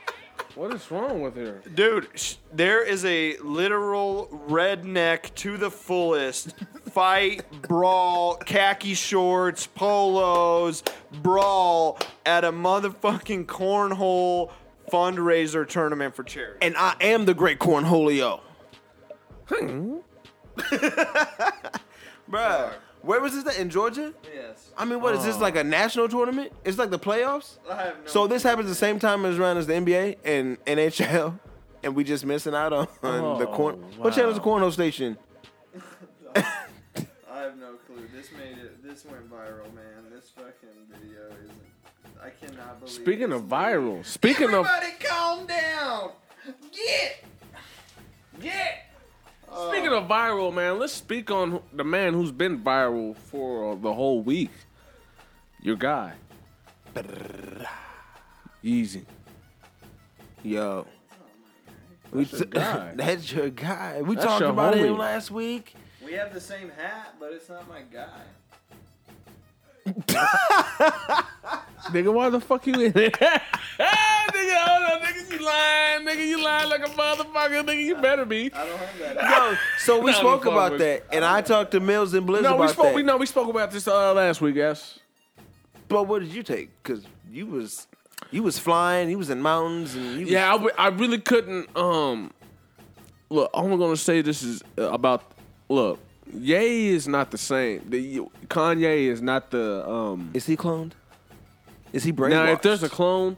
What 0.56 0.72
is 0.74 0.92
wrong 0.92 1.22
with 1.22 1.36
her? 1.36 1.64
Dude, 1.74 2.10
sh- 2.14 2.36
there 2.52 2.84
is 2.84 3.04
a 3.06 3.38
literal 3.38 4.28
redneck 4.48 5.34
to 5.36 5.58
the 5.58 5.72
fullest 5.72 6.54
fight, 6.92 7.44
brawl, 7.64 8.36
khaki 8.36 8.94
shorts, 8.94 9.66
polos, 9.66 10.84
brawl 11.24 11.98
at 12.24 12.44
a 12.44 12.52
motherfucking 12.52 13.46
cornhole 13.48 14.52
fundraiser 14.92 15.68
tournament 15.68 16.16
for 16.16 16.24
charity. 16.24 16.60
And 16.62 16.78
I 16.78 16.96
am 17.02 17.26
the 17.26 17.34
great 17.34 17.58
cornholio. 17.58 18.42
Hmm. 19.48 19.98
Bruh, 22.30 22.74
where 23.02 23.20
was 23.20 23.34
this 23.34 23.46
at? 23.46 23.60
In 23.60 23.70
Georgia? 23.70 24.14
Yes. 24.34 24.72
I 24.78 24.86
mean, 24.86 25.02
what 25.02 25.14
is 25.16 25.26
this 25.26 25.38
like 25.40 25.56
a 25.56 25.64
national 25.64 26.08
tournament? 26.08 26.52
It's 26.64 26.78
like 26.78 26.90
the 26.90 27.00
playoffs. 27.00 27.58
I 27.70 27.76
have 27.84 27.98
no 28.00 28.06
So 28.06 28.28
this 28.28 28.44
happens 28.44 28.70
the 28.70 28.76
same 28.76 28.98
time 29.00 29.26
as 29.26 29.38
around 29.38 29.58
as 29.58 29.68
the 29.68 29.74
NBA 29.74 30.18
and 30.24 30.64
NHL, 30.66 31.40
and 31.84 31.96
we 31.96 32.04
just 32.04 32.26
missing 32.26 32.56
out 32.56 32.72
on, 32.72 32.88
on 33.04 33.40
the 33.40 33.48
corn. 33.48 33.76
What 33.98 34.14
channel 34.14 34.32
is 34.32 34.38
the 34.38 34.44
cornhole 34.44 34.72
station? 34.72 35.18
I 36.36 36.42
have 37.32 37.58
no 37.58 37.74
clue. 37.86 38.08
This 38.14 38.30
made 38.32 38.58
it. 38.58 38.82
This 38.84 39.06
went 39.06 39.30
viral, 39.30 39.74
man. 39.74 40.10
This 40.14 40.32
fucking 40.36 40.70
video 40.90 41.28
isn't. 41.44 41.62
I 42.24 42.30
cannot 42.30 42.80
believe. 42.80 42.94
Speaking 42.94 43.30
this 43.32 43.42
of 43.42 43.48
viral, 43.48 44.06
speaking 44.06 44.54
of 44.54 44.66
Everybody, 44.66 44.94
calm 45.04 45.46
down. 45.46 46.12
Get. 46.72 47.26
Get. 48.42 48.83
Speaking 49.70 49.94
of 49.94 50.08
viral, 50.08 50.54
man, 50.54 50.80
let's 50.80 50.94
speak 50.94 51.30
on 51.32 51.62
the 51.72 51.84
man 51.84 52.14
who's 52.14 52.32
been 52.32 52.60
viral 52.64 53.16
for 53.16 53.72
uh, 53.72 53.76
the 53.76 53.94
whole 53.94 54.22
week. 54.22 54.52
Your 55.62 55.76
guy, 55.76 56.14
Yeezy. 58.64 59.06
Yo. 60.44 60.86
We 62.12 62.26
That's 62.26 62.40
your 62.40 62.48
guy. 62.50 62.92
that's 62.96 63.32
your 63.32 63.50
guy. 63.50 64.02
We 64.02 64.16
That's 64.16 64.26
talked 64.28 64.42
your 64.42 64.50
about 64.50 64.76
him 64.76 64.98
last 64.98 65.32
week. 65.32 65.74
We 66.06 66.14
have 66.14 66.34
the 66.34 66.42
same 66.42 66.70
hat, 66.70 67.16
but 67.20 67.32
it's 67.32 67.50
not 67.50 67.68
my 67.70 67.82
guy. 67.82 68.22
Nigga, 71.92 72.14
why 72.14 72.30
the 72.30 72.40
fuck 72.40 72.66
you 72.66 72.74
in 72.80 72.92
there? 72.94 73.10
nigga, 73.12 73.42
hold 73.80 74.92
on, 74.92 75.02
nigga, 75.02 75.32
you 75.32 75.46
lying, 75.46 76.08
nigga, 76.08 76.28
you 76.28 76.44
lying 76.44 76.70
like 76.70 76.82
a 76.88 76.90
motherfucker, 76.92 77.64
nigga, 77.66 77.84
you 77.84 77.96
better 77.98 78.26
be. 78.26 78.52
I 78.54 78.66
don't 78.66 78.78
have 78.80 79.16
that. 79.16 79.30
Yo, 79.30 79.58
so 79.80 80.00
we 80.02 80.12
No, 80.12 80.18
spoke 80.18 80.46
about 80.46 80.78
that, 80.78 81.04
and 81.12 81.26
I 81.26 81.42
talked 81.42 81.72
to 81.72 81.80
Mills 81.80 82.14
and 82.14 82.28
Blizz 82.28 82.44
No, 82.44 82.56
about 82.56 82.60
we 82.62 82.68
spoke. 82.70 82.86
that. 82.86 82.96
We 82.96 83.04
know 83.04 83.18
we 83.18 83.26
spoke 83.26 83.50
about 83.50 83.72
this 83.72 83.88
uh, 83.88 84.14
last 84.14 84.40
week, 84.42 84.56
yes. 84.56 85.00
But 85.90 86.04
what 86.08 86.20
did 86.22 86.34
you 86.34 86.42
take? 86.44 86.70
Because 86.82 87.06
you 87.30 87.46
was 87.46 87.88
you 88.32 88.42
was 88.44 88.58
flying, 88.58 89.10
you 89.10 89.18
was 89.18 89.30
in 89.30 89.42
mountains, 89.42 89.94
and 89.96 90.20
you 90.20 90.26
Yeah, 90.26 90.50
I, 90.50 90.54
w- 90.54 90.72
I 90.78 90.88
really 90.88 91.20
couldn't. 91.20 91.76
Um, 91.78 92.32
look, 93.30 93.52
all 93.54 93.72
I'm 93.72 93.78
gonna 93.78 93.98
say 93.98 94.22
this 94.22 94.42
is 94.42 94.64
uh, 94.78 94.84
about. 94.92 95.24
Look, 95.70 96.00
Ye 96.32 96.90
is 96.90 97.08
not 97.08 97.32
the 97.32 97.38
same. 97.38 97.86
The 97.90 98.20
Kanye 98.48 99.08
is 99.08 99.22
not 99.22 99.52
the. 99.52 99.88
Um, 99.88 100.32
is 100.34 100.46
he 100.46 100.56
cloned? 100.58 100.92
Is 101.92 102.04
he 102.04 102.12
brainwashed? 102.14 102.30
now, 102.30 102.46
if 102.52 102.62
there's 102.62 102.82
a 102.84 102.90
clone, 102.90 103.38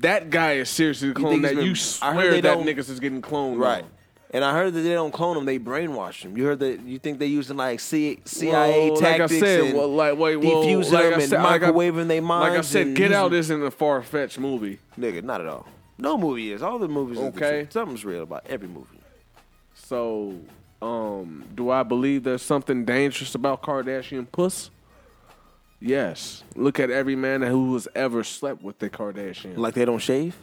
that 0.00 0.28
guy 0.30 0.54
is 0.54 0.68
seriously 0.68 1.14
think 1.14 1.26
cloned. 1.26 1.32
he's 1.34 1.42
That 1.42 1.54
been- 1.54 1.64
you 1.64 1.70
I 2.02 2.14
heard 2.14 2.20
swear 2.22 2.30
they 2.32 2.40
that 2.42 2.54
don't- 2.54 2.66
niggas 2.66 2.90
is 2.90 3.00
getting 3.00 3.22
cloned. 3.22 3.58
right. 3.58 3.84
on. 3.84 3.90
And 4.32 4.44
I 4.44 4.52
heard 4.52 4.74
that 4.74 4.80
they 4.80 4.92
don't 4.92 5.12
clone 5.12 5.36
him; 5.36 5.44
they 5.46 5.58
brainwash 5.58 6.22
him. 6.24 6.36
You 6.36 6.44
heard 6.46 6.58
that? 6.58 6.80
You 6.82 6.98
think 6.98 7.20
they 7.20 7.26
using 7.26 7.56
like 7.56 7.78
C- 7.80 8.18
CIA 8.24 8.90
Well, 8.90 9.00
tactics 9.00 9.32
like 9.32 9.42
I 9.42 9.46
said, 9.46 9.60
and 9.66 9.78
well, 9.78 9.88
like 9.88 10.18
wait, 10.18 10.36
well, 10.36 10.64
defusing 10.64 10.92
like 10.92 11.02
them 11.04 11.12
I 11.12 11.22
and 11.22 11.22
said, 11.30 11.42
like 11.42 11.62
I- 11.62 11.70
microwaving 11.70 12.08
their 12.08 12.20
minds? 12.22 12.50
Like 12.50 12.58
I 12.58 12.62
said, 12.62 12.94
Get 12.96 13.12
Out 13.12 13.30
using- 13.30 13.38
isn't 13.58 13.66
a 13.68 13.70
far 13.70 14.02
fetched 14.02 14.38
movie. 14.40 14.80
nigga, 14.98 15.22
not 15.22 15.40
at 15.40 15.46
all. 15.46 15.66
No 15.96 16.18
movie 16.18 16.52
is. 16.52 16.60
All 16.60 16.78
the 16.78 16.88
movies. 16.88 17.18
is 17.18 17.22
the 17.22 17.28
Okay. 17.46 17.66
something's 17.70 18.04
real 18.04 18.24
about 18.24 18.44
every 18.48 18.68
movie. 18.68 18.98
So, 19.74 20.34
um, 20.82 21.44
do 21.54 21.70
I 21.70 21.82
believe 21.82 22.24
there's 22.24 22.42
something 22.42 22.84
dangerous 22.84 23.34
about 23.34 23.62
Kardashian 23.62 24.30
puss? 24.30 24.70
Yes. 25.80 26.42
Look 26.54 26.80
at 26.80 26.90
every 26.90 27.16
man 27.16 27.42
who 27.42 27.74
has 27.74 27.86
ever 27.94 28.24
slept 28.24 28.62
with 28.62 28.78
the 28.78 28.88
Kardashian. 28.90 29.56
Like 29.56 29.74
they 29.74 29.84
don't 29.84 29.98
shave. 29.98 30.36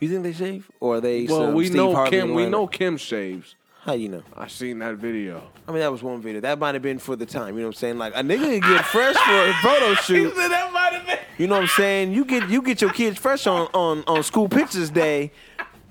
You 0.00 0.08
think 0.08 0.22
they 0.22 0.32
shave, 0.32 0.70
or 0.80 0.96
are 0.96 1.00
they? 1.00 1.26
well, 1.26 1.52
we 1.52 1.66
Steve 1.66 1.76
know 1.76 1.94
Harvey 1.94 2.10
Kim. 2.10 2.34
We 2.34 2.46
know 2.46 2.66
Kim 2.66 2.96
shaves. 2.96 3.54
How 3.82 3.92
you 3.94 4.08
know? 4.08 4.22
I 4.36 4.46
seen 4.46 4.78
that 4.80 4.96
video. 4.96 5.42
I 5.66 5.72
mean, 5.72 5.80
that 5.80 5.90
was 5.92 6.02
one 6.02 6.20
video. 6.20 6.40
That 6.42 6.58
might 6.58 6.74
have 6.74 6.82
been 6.82 6.98
for 6.98 7.16
the 7.16 7.24
time. 7.26 7.54
You 7.54 7.60
know 7.62 7.68
what 7.68 7.76
I'm 7.76 7.78
saying? 7.78 7.98
Like 7.98 8.14
a 8.14 8.20
nigga 8.20 8.60
get 8.60 8.84
fresh 8.86 9.16
for 9.16 9.48
a 9.48 9.52
photo 9.62 9.94
shoot. 10.02 10.34
that 10.34 10.70
might 10.72 10.92
have 10.92 11.06
been. 11.06 11.18
You 11.38 11.46
know 11.46 11.54
what 11.54 11.62
I'm 11.62 11.68
saying? 11.68 12.12
You 12.12 12.24
get 12.24 12.48
you 12.48 12.62
get 12.62 12.80
your 12.80 12.92
kids 12.92 13.18
fresh 13.18 13.46
on 13.46 13.68
on 13.74 14.04
on 14.06 14.22
school 14.22 14.48
pictures 14.48 14.90
day, 14.90 15.32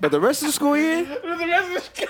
but 0.00 0.10
the 0.10 0.20
rest 0.20 0.42
of 0.42 0.48
the 0.48 0.52
school 0.52 0.76
year, 0.76 1.04
The 1.22 1.28
rest 1.28 1.88
of 1.90 1.94
the 1.94 2.06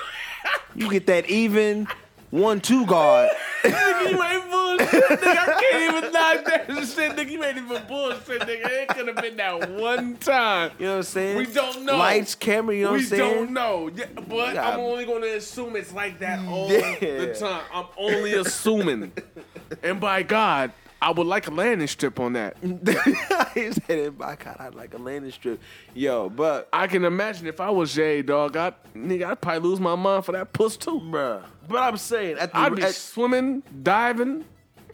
you 0.75 0.91
get 0.91 1.07
that 1.07 1.29
even 1.29 1.87
one 2.31 2.61
two 2.61 2.87
guard. 2.87 3.29
nigga, 3.63 4.11
you 4.11 4.23
ain't 4.23 4.51
bullshit, 4.51 4.89
nigga. 5.21 5.37
I 5.37 5.61
can't 5.61 5.97
even 5.97 6.13
knock 6.13 6.45
that 6.45 6.67
shit, 6.87 7.17
nigga. 7.17 7.31
You 7.31 7.45
ain't 7.45 7.57
even 7.59 7.83
bullshit, 7.87 8.41
nigga. 8.43 8.67
It 8.67 8.89
could 8.89 9.09
have 9.09 9.17
been 9.17 9.37
that 9.37 9.71
one 9.71 10.17
time. 10.17 10.71
You 10.79 10.87
know 10.87 10.93
what 10.93 10.97
I'm 10.99 11.03
saying? 11.03 11.37
We 11.37 11.47
don't 11.47 11.85
know. 11.85 11.97
Lights, 11.99 12.35
camera. 12.35 12.75
You 12.75 12.85
know 12.85 12.93
we 12.93 12.99
what 12.99 13.03
I'm 13.03 13.09
saying? 13.09 13.31
We 13.31 13.37
don't 13.47 13.53
know, 13.53 13.91
yeah, 13.95 14.07
but. 14.29 14.57
I'm 14.57 14.81
only 14.81 15.05
going 15.05 15.23
to 15.23 15.37
assume 15.37 15.77
it's 15.77 15.93
like 15.93 16.21
that 16.21 16.47
all 16.49 16.71
Yeah. 16.71 16.97
the 17.01 17.37
time. 17.39 17.63
I'm 17.73 17.87
only 17.99 18.35
assuming, 18.35 19.13
and 19.83 20.01
by 20.01 20.23
God, 20.23 20.73
I 21.03 21.11
would 21.13 21.27
like 21.27 21.47
a 21.49 21.51
landing 21.51 21.87
strip 21.89 22.21
on 22.21 22.35
that. 22.35 22.57
he 23.55 23.73
said 23.73 23.83
it. 23.89 24.19
My 24.19 24.37
God, 24.37 24.57
I'd 24.59 24.75
like 24.75 24.93
a 24.95 24.99
landing 24.99 25.31
strip. 25.33 25.61
Yo, 25.95 26.29
but 26.29 26.69
I 26.73 26.87
can 26.89 27.05
imagine 27.05 27.47
if 27.47 27.59
I 27.61 27.71
was 27.71 27.95
Jay, 27.95 28.21
dog, 28.23 28.57
I 28.57 28.73
nigga, 28.95 29.25
I'd 29.25 29.41
probably 29.41 29.69
lose 29.71 29.81
my 29.81 29.95
mind 29.95 30.25
for 30.27 30.33
that 30.33 30.53
puss 30.53 30.77
too. 30.77 31.01
bruh. 31.01 31.43
But 31.69 31.79
I'm 31.79 31.97
saying 31.97 32.37
at 32.39 32.53
the 32.53 32.59
I'd 32.59 32.75
be 32.77 32.83
at- 32.83 32.95
swimming, 32.95 33.63
diving, 33.83 34.45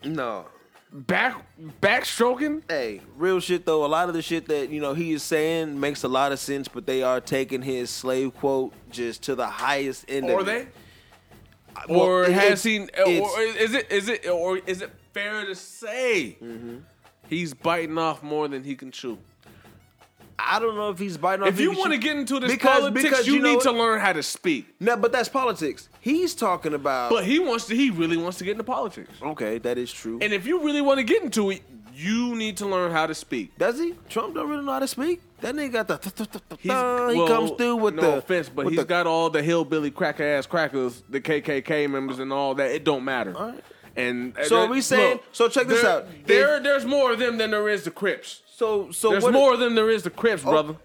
no. 0.04 0.46
back 0.92 1.42
backstroking. 1.80 2.62
Hey, 2.68 3.00
real 3.16 3.40
shit 3.40 3.66
though. 3.66 3.84
A 3.84 3.88
lot 3.88 4.08
of 4.08 4.14
the 4.14 4.22
shit 4.22 4.46
that 4.46 4.70
you 4.70 4.80
know 4.80 4.94
he 4.94 5.12
is 5.12 5.22
saying 5.22 5.78
makes 5.80 6.04
a 6.04 6.08
lot 6.08 6.30
of 6.32 6.38
sense, 6.38 6.68
but 6.68 6.86
they 6.86 7.02
are 7.02 7.20
taking 7.20 7.62
his 7.62 7.90
slave 7.90 8.34
quote 8.36 8.72
just 8.90 9.22
to 9.24 9.34
the 9.34 9.46
highest 9.46 10.04
end. 10.08 10.30
Or 10.30 10.40
of 10.40 10.46
they? 10.46 10.60
it. 10.62 10.68
Or 11.88 12.24
has 12.24 12.62
he? 12.62 12.80
Or 12.80 13.40
is 13.40 13.74
it? 13.74 13.90
Is 13.90 14.08
it? 14.08 14.26
Or 14.28 14.58
is 14.58 14.82
it 14.82 14.90
fair 15.12 15.44
to 15.46 15.54
say 15.54 16.36
Mm-hmm. 16.42 16.76
he's 17.28 17.54
biting 17.54 17.98
off 17.98 18.22
more 18.22 18.48
than 18.48 18.64
he 18.64 18.74
can 18.74 18.90
chew? 18.90 19.18
I 20.38 20.58
don't 20.58 20.76
know 20.76 20.90
if 20.90 20.98
he's 20.98 21.16
biting 21.16 21.42
off. 21.44 21.48
If 21.48 21.60
you 21.60 21.72
want 21.72 21.92
to 21.92 21.98
get 21.98 22.16
into 22.16 22.38
this 22.38 22.50
Because- 22.52 22.80
politics, 22.80 23.02
because 23.04 23.26
you, 23.26 23.34
you 23.34 23.40
know 23.40 23.54
need 23.54 23.60
to 23.62 23.72
learn 23.72 24.00
how 24.00 24.12
to 24.12 24.22
speak. 24.22 24.66
no, 24.80 24.96
but 24.96 25.10
that's 25.10 25.28
politics. 25.30 25.88
He's 26.00 26.34
talking 26.34 26.74
about. 26.74 27.10
But 27.10 27.24
he 27.24 27.38
wants 27.38 27.66
to. 27.66 27.74
He 27.76 27.90
really 27.90 28.16
wants 28.18 28.38
to 28.38 28.44
get 28.44 28.52
into 28.52 28.64
politics. 28.64 29.10
okay, 29.22 29.58
that 29.58 29.78
is 29.78 29.90
true. 29.92 30.18
And 30.20 30.32
if 30.32 30.46
you 30.46 30.62
really 30.62 30.82
want 30.82 30.98
to 30.98 31.04
get 31.04 31.22
into 31.22 31.50
it, 31.50 31.62
you 31.94 32.34
need 32.36 32.58
to 32.58 32.66
learn 32.66 32.92
how 32.92 33.06
to 33.06 33.14
speak. 33.14 33.56
Does 33.56 33.78
he? 33.78 33.94
Trump 34.10 34.34
don't 34.34 34.48
really 34.50 34.64
know 34.64 34.72
how 34.72 34.78
to 34.80 34.86
speak. 34.88 35.22
That 35.40 35.54
nigga 35.54 35.72
got 35.72 35.88
the. 35.88 35.98
th- 35.98 36.14
th- 36.14 36.30
th- 36.30 36.60
he 36.60 36.68
well, 36.68 37.28
comes 37.28 37.50
through 37.52 37.76
with 37.76 37.94
no 37.94 38.02
the. 38.02 38.16
offense, 38.18 38.48
but 38.48 38.66
he's 38.68 38.78
the- 38.78 38.84
got 38.84 39.06
all 39.06 39.28
the 39.30 39.42
hillbilly 39.42 39.90
cracker 39.90 40.24
ass 40.24 40.46
crackers, 40.46 41.02
the 41.10 41.20
KKK 41.20 41.88
members, 41.90 42.18
and 42.18 42.32
all 42.32 42.54
that. 42.54 42.70
It 42.70 42.84
don't 42.84 43.04
matter. 43.04 43.36
All 43.36 43.48
right. 43.50 43.64
And 43.96 44.34
So 44.44 44.60
uh, 44.60 44.64
are 44.64 44.68
we 44.68 44.80
saying- 44.80 45.14
look, 45.14 45.24
so 45.32 45.48
check 45.48 45.66
this 45.66 45.82
there- 45.82 45.90
out. 45.90 46.06
There, 46.26 46.60
there's 46.60 46.84
more 46.84 47.12
of 47.12 47.18
them 47.18 47.38
than 47.38 47.50
there 47.50 47.68
is 47.68 47.84
the 47.84 47.90
Crips. 47.90 48.42
So 48.54 48.90
so 48.90 49.10
There's 49.10 49.26
more 49.28 49.52
of 49.52 49.60
them 49.60 49.74
than 49.74 49.84
there 49.84 49.90
is 49.90 50.02
the 50.02 50.10
Crips, 50.10 50.42
brother. 50.42 50.76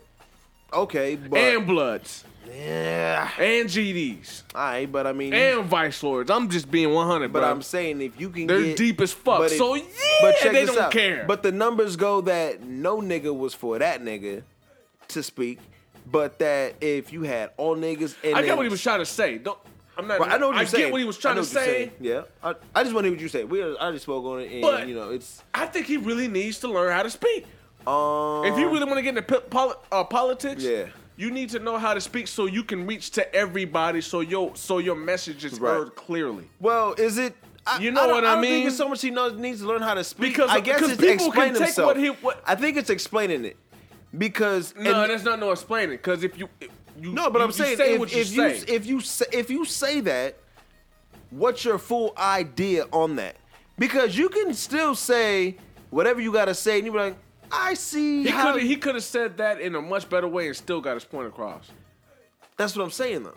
Okay, 0.73 1.15
but 1.15 1.37
and 1.37 1.65
Bloods, 1.67 2.23
yeah, 2.47 3.29
and 3.37 3.69
GDs, 3.69 4.43
all 4.55 4.61
right, 4.61 4.91
but 4.91 5.05
I 5.07 5.13
mean, 5.13 5.33
and 5.33 5.65
Vice 5.65 6.01
Lords. 6.03 6.29
I'm 6.31 6.49
just 6.49 6.69
being 6.71 6.91
100, 6.93 7.31
but 7.31 7.41
bro. 7.41 7.49
I'm 7.51 7.61
saying 7.61 8.01
if 8.01 8.19
you 8.19 8.29
can 8.29 8.47
They're 8.47 8.61
get, 8.63 8.77
deep 8.77 9.01
as 9.01 9.11
fuck. 9.13 9.39
but 9.39 9.51
if- 9.51 9.57
so 9.57 9.75
yeah, 9.75 9.83
but 10.21 10.35
check 10.37 10.51
they 10.53 10.65
this 10.65 10.75
don't 10.75 10.85
out. 10.85 10.91
care. 10.91 11.25
But 11.27 11.43
the 11.43 11.51
numbers 11.51 11.95
go 11.95 12.21
that 12.21 12.61
no 12.63 12.97
nigga 12.99 13.35
was 13.35 13.53
for 13.53 13.77
that 13.79 14.01
nigga 14.01 14.43
to 15.09 15.23
speak, 15.23 15.59
but 16.09 16.39
that 16.39 16.75
if 16.81 17.13
you 17.13 17.23
had 17.23 17.51
all 17.57 17.75
niggas 17.75 18.15
and 18.23 18.35
I 18.35 18.41
get 18.43 18.57
what 18.57 18.63
he 18.65 18.69
was 18.69 18.81
trying 18.81 18.99
to 18.99 19.05
say. 19.05 19.37
Don't. 19.37 19.57
I'm 19.97 20.07
not. 20.07 20.21
I 20.21 20.37
know 20.37 20.47
what 20.47 20.53
you're 20.55 20.61
I 20.61 20.65
saying. 20.65 20.85
get 20.85 20.91
what 20.93 21.01
he 21.01 21.05
was 21.05 21.17
trying 21.17 21.35
to 21.35 21.43
say. 21.45 21.91
Yeah, 21.99 22.21
I, 22.43 22.55
I 22.73 22.83
just 22.83 22.95
want 22.95 23.03
to 23.05 23.09
hear 23.09 23.11
what 23.17 23.21
you 23.21 23.27
say. 23.27 23.43
We 23.43 23.61
I 23.77 23.91
just 23.91 24.03
spoke 24.03 24.23
on 24.25 24.39
it, 24.39 24.51
and 24.51 24.61
But- 24.61 24.87
you 24.87 24.95
know 24.95 25.11
it's 25.11 25.43
I 25.53 25.65
think 25.67 25.85
he 25.85 25.97
really 25.97 26.27
needs 26.27 26.59
to 26.61 26.69
learn 26.69 26.91
how 26.91 27.03
to 27.03 27.09
speak. 27.09 27.45
um. 27.85 28.45
If 28.45 28.57
you 28.57 28.69
really 28.69 28.85
want 28.85 28.95
to 28.97 29.01
get 29.01 29.09
into 29.17 29.21
pi- 29.21 29.39
poli- 29.49 29.75
uh, 29.91 30.03
politics, 30.05 30.63
Yeah. 30.63 30.85
You 31.21 31.29
need 31.29 31.49
to 31.51 31.59
know 31.59 31.77
how 31.77 31.93
to 31.93 32.01
speak 32.01 32.27
so 32.27 32.47
you 32.47 32.63
can 32.63 32.87
reach 32.87 33.11
to 33.11 33.35
everybody, 33.35 34.01
so 34.01 34.21
your 34.21 34.55
so 34.55 34.79
your 34.79 34.95
message 34.95 35.45
is 35.45 35.59
Right. 35.59 35.71
heard 35.71 35.95
clearly. 35.95 36.45
well, 36.59 36.93
is 36.97 37.17
it? 37.19 37.35
I, 37.65 37.77
You 37.79 37.91
know 37.91 38.01
I 38.01 38.05
don't- 38.07 38.15
what 38.15 38.25
I 38.25 38.31
don't 38.33 38.41
mean? 38.41 38.51
think 38.53 38.67
it's 38.69 38.77
so 38.77 38.89
much 38.89 39.03
he 39.03 39.11
knows 39.11 39.33
needs 39.37 39.61
to 39.61 39.67
learn 39.67 39.83
how 39.83 39.93
to 39.93 40.03
speak. 40.03 40.29
Because- 40.31 40.49
I 40.49 40.59
guess 40.61 40.77
because 40.79 40.93
it's 40.93 41.01
people 41.01 41.31
can 41.31 41.49
take 41.53 41.57
himself. 41.63 41.85
what 41.85 41.97
he- 41.97 42.07
what- 42.09 42.41
I 42.47 42.55
think 42.55 42.75
it's 42.75 42.89
explaining 42.89 43.45
it 43.45 43.55
because 44.17 44.73
No, 44.75 45.01
and- 45.01 45.11
there's 45.11 45.23
not 45.23 45.39
no 45.39 45.51
explaining. 45.51 45.97
Because 45.97 46.23
if 46.23 46.39
you, 46.39 46.49
you 46.99 47.13
No, 47.13 47.29
but 47.29 47.37
you- 47.37 47.43
I'm 47.43 47.49
you 47.49 47.53
saying 47.53 47.77
say 47.77 47.93
if, 47.93 47.99
what 47.99 48.11
you 48.11 48.21
if 48.21 48.31
you 48.33 48.43
if 48.67 48.85
you 48.87 48.99
say, 49.01 49.25
if 49.31 49.49
you 49.51 49.63
say 49.65 49.99
that, 50.01 50.37
what's 51.29 51.63
your 51.63 51.77
full 51.77 52.15
idea 52.17 52.87
on 52.91 53.15
that? 53.17 53.35
Because 53.77 54.17
you 54.17 54.29
can 54.29 54.55
still 54.55 54.95
say 54.95 55.57
whatever 55.91 56.19
you 56.19 56.31
got 56.33 56.45
to 56.45 56.55
say, 56.55 56.77
and 56.77 56.85
you 56.87 56.91
be 56.91 56.97
like, 56.97 57.15
I 57.51 57.73
see 57.73 58.23
he 58.23 58.29
how. 58.29 58.53
could 58.53 58.63
he 58.63 58.75
could 58.75 58.95
have 58.95 59.03
said 59.03 59.37
that 59.37 59.59
in 59.61 59.75
a 59.75 59.81
much 59.81 60.09
better 60.09 60.27
way 60.27 60.47
and 60.47 60.55
still 60.55 60.81
got 60.81 60.95
his 60.95 61.03
point 61.03 61.27
across. 61.27 61.69
That's 62.57 62.75
what 62.75 62.83
I'm 62.83 62.91
saying 62.91 63.23
though. 63.23 63.33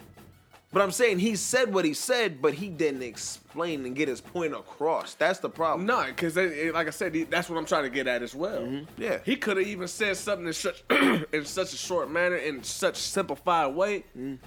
But 0.73 0.83
I'm 0.83 0.91
saying 0.91 1.21
he 1.21 1.37
said 1.37 1.73
what 1.73 1.85
he 1.85 1.95
said, 1.95 2.43
but 2.43 2.53
he 2.55 2.69
didn't 2.69 3.03
explain 3.03 3.87
and 3.87 3.95
get 3.95 4.09
his 4.09 4.21
point 4.21 4.55
across. 4.55 5.15
That's 5.15 5.39
the 5.39 5.49
problem. 5.49 5.87
No, 5.87 6.05
because 6.05 6.35
like 6.37 6.89
I 6.89 6.91
said, 6.91 7.15
that's 7.31 7.49
what 7.49 7.57
I'm 7.57 7.65
trying 7.65 7.85
to 7.85 7.91
get 7.91 8.09
at 8.09 8.23
as 8.23 8.35
well. 8.35 8.63
Mm-hmm. 8.63 9.01
Yeah. 9.01 9.19
he 9.25 9.37
could 9.37 9.57
have 9.57 9.67
even 9.69 9.87
said 9.87 10.17
something 10.17 10.49
in 10.49 10.53
such 10.53 10.83
in 10.91 11.45
such 11.45 11.75
a 11.75 11.77
short 11.77 12.11
manner 12.11 12.35
in 12.35 12.65
such 12.65 12.97
simplified 12.97 13.73
way. 13.73 14.05
Mm. 14.19 14.39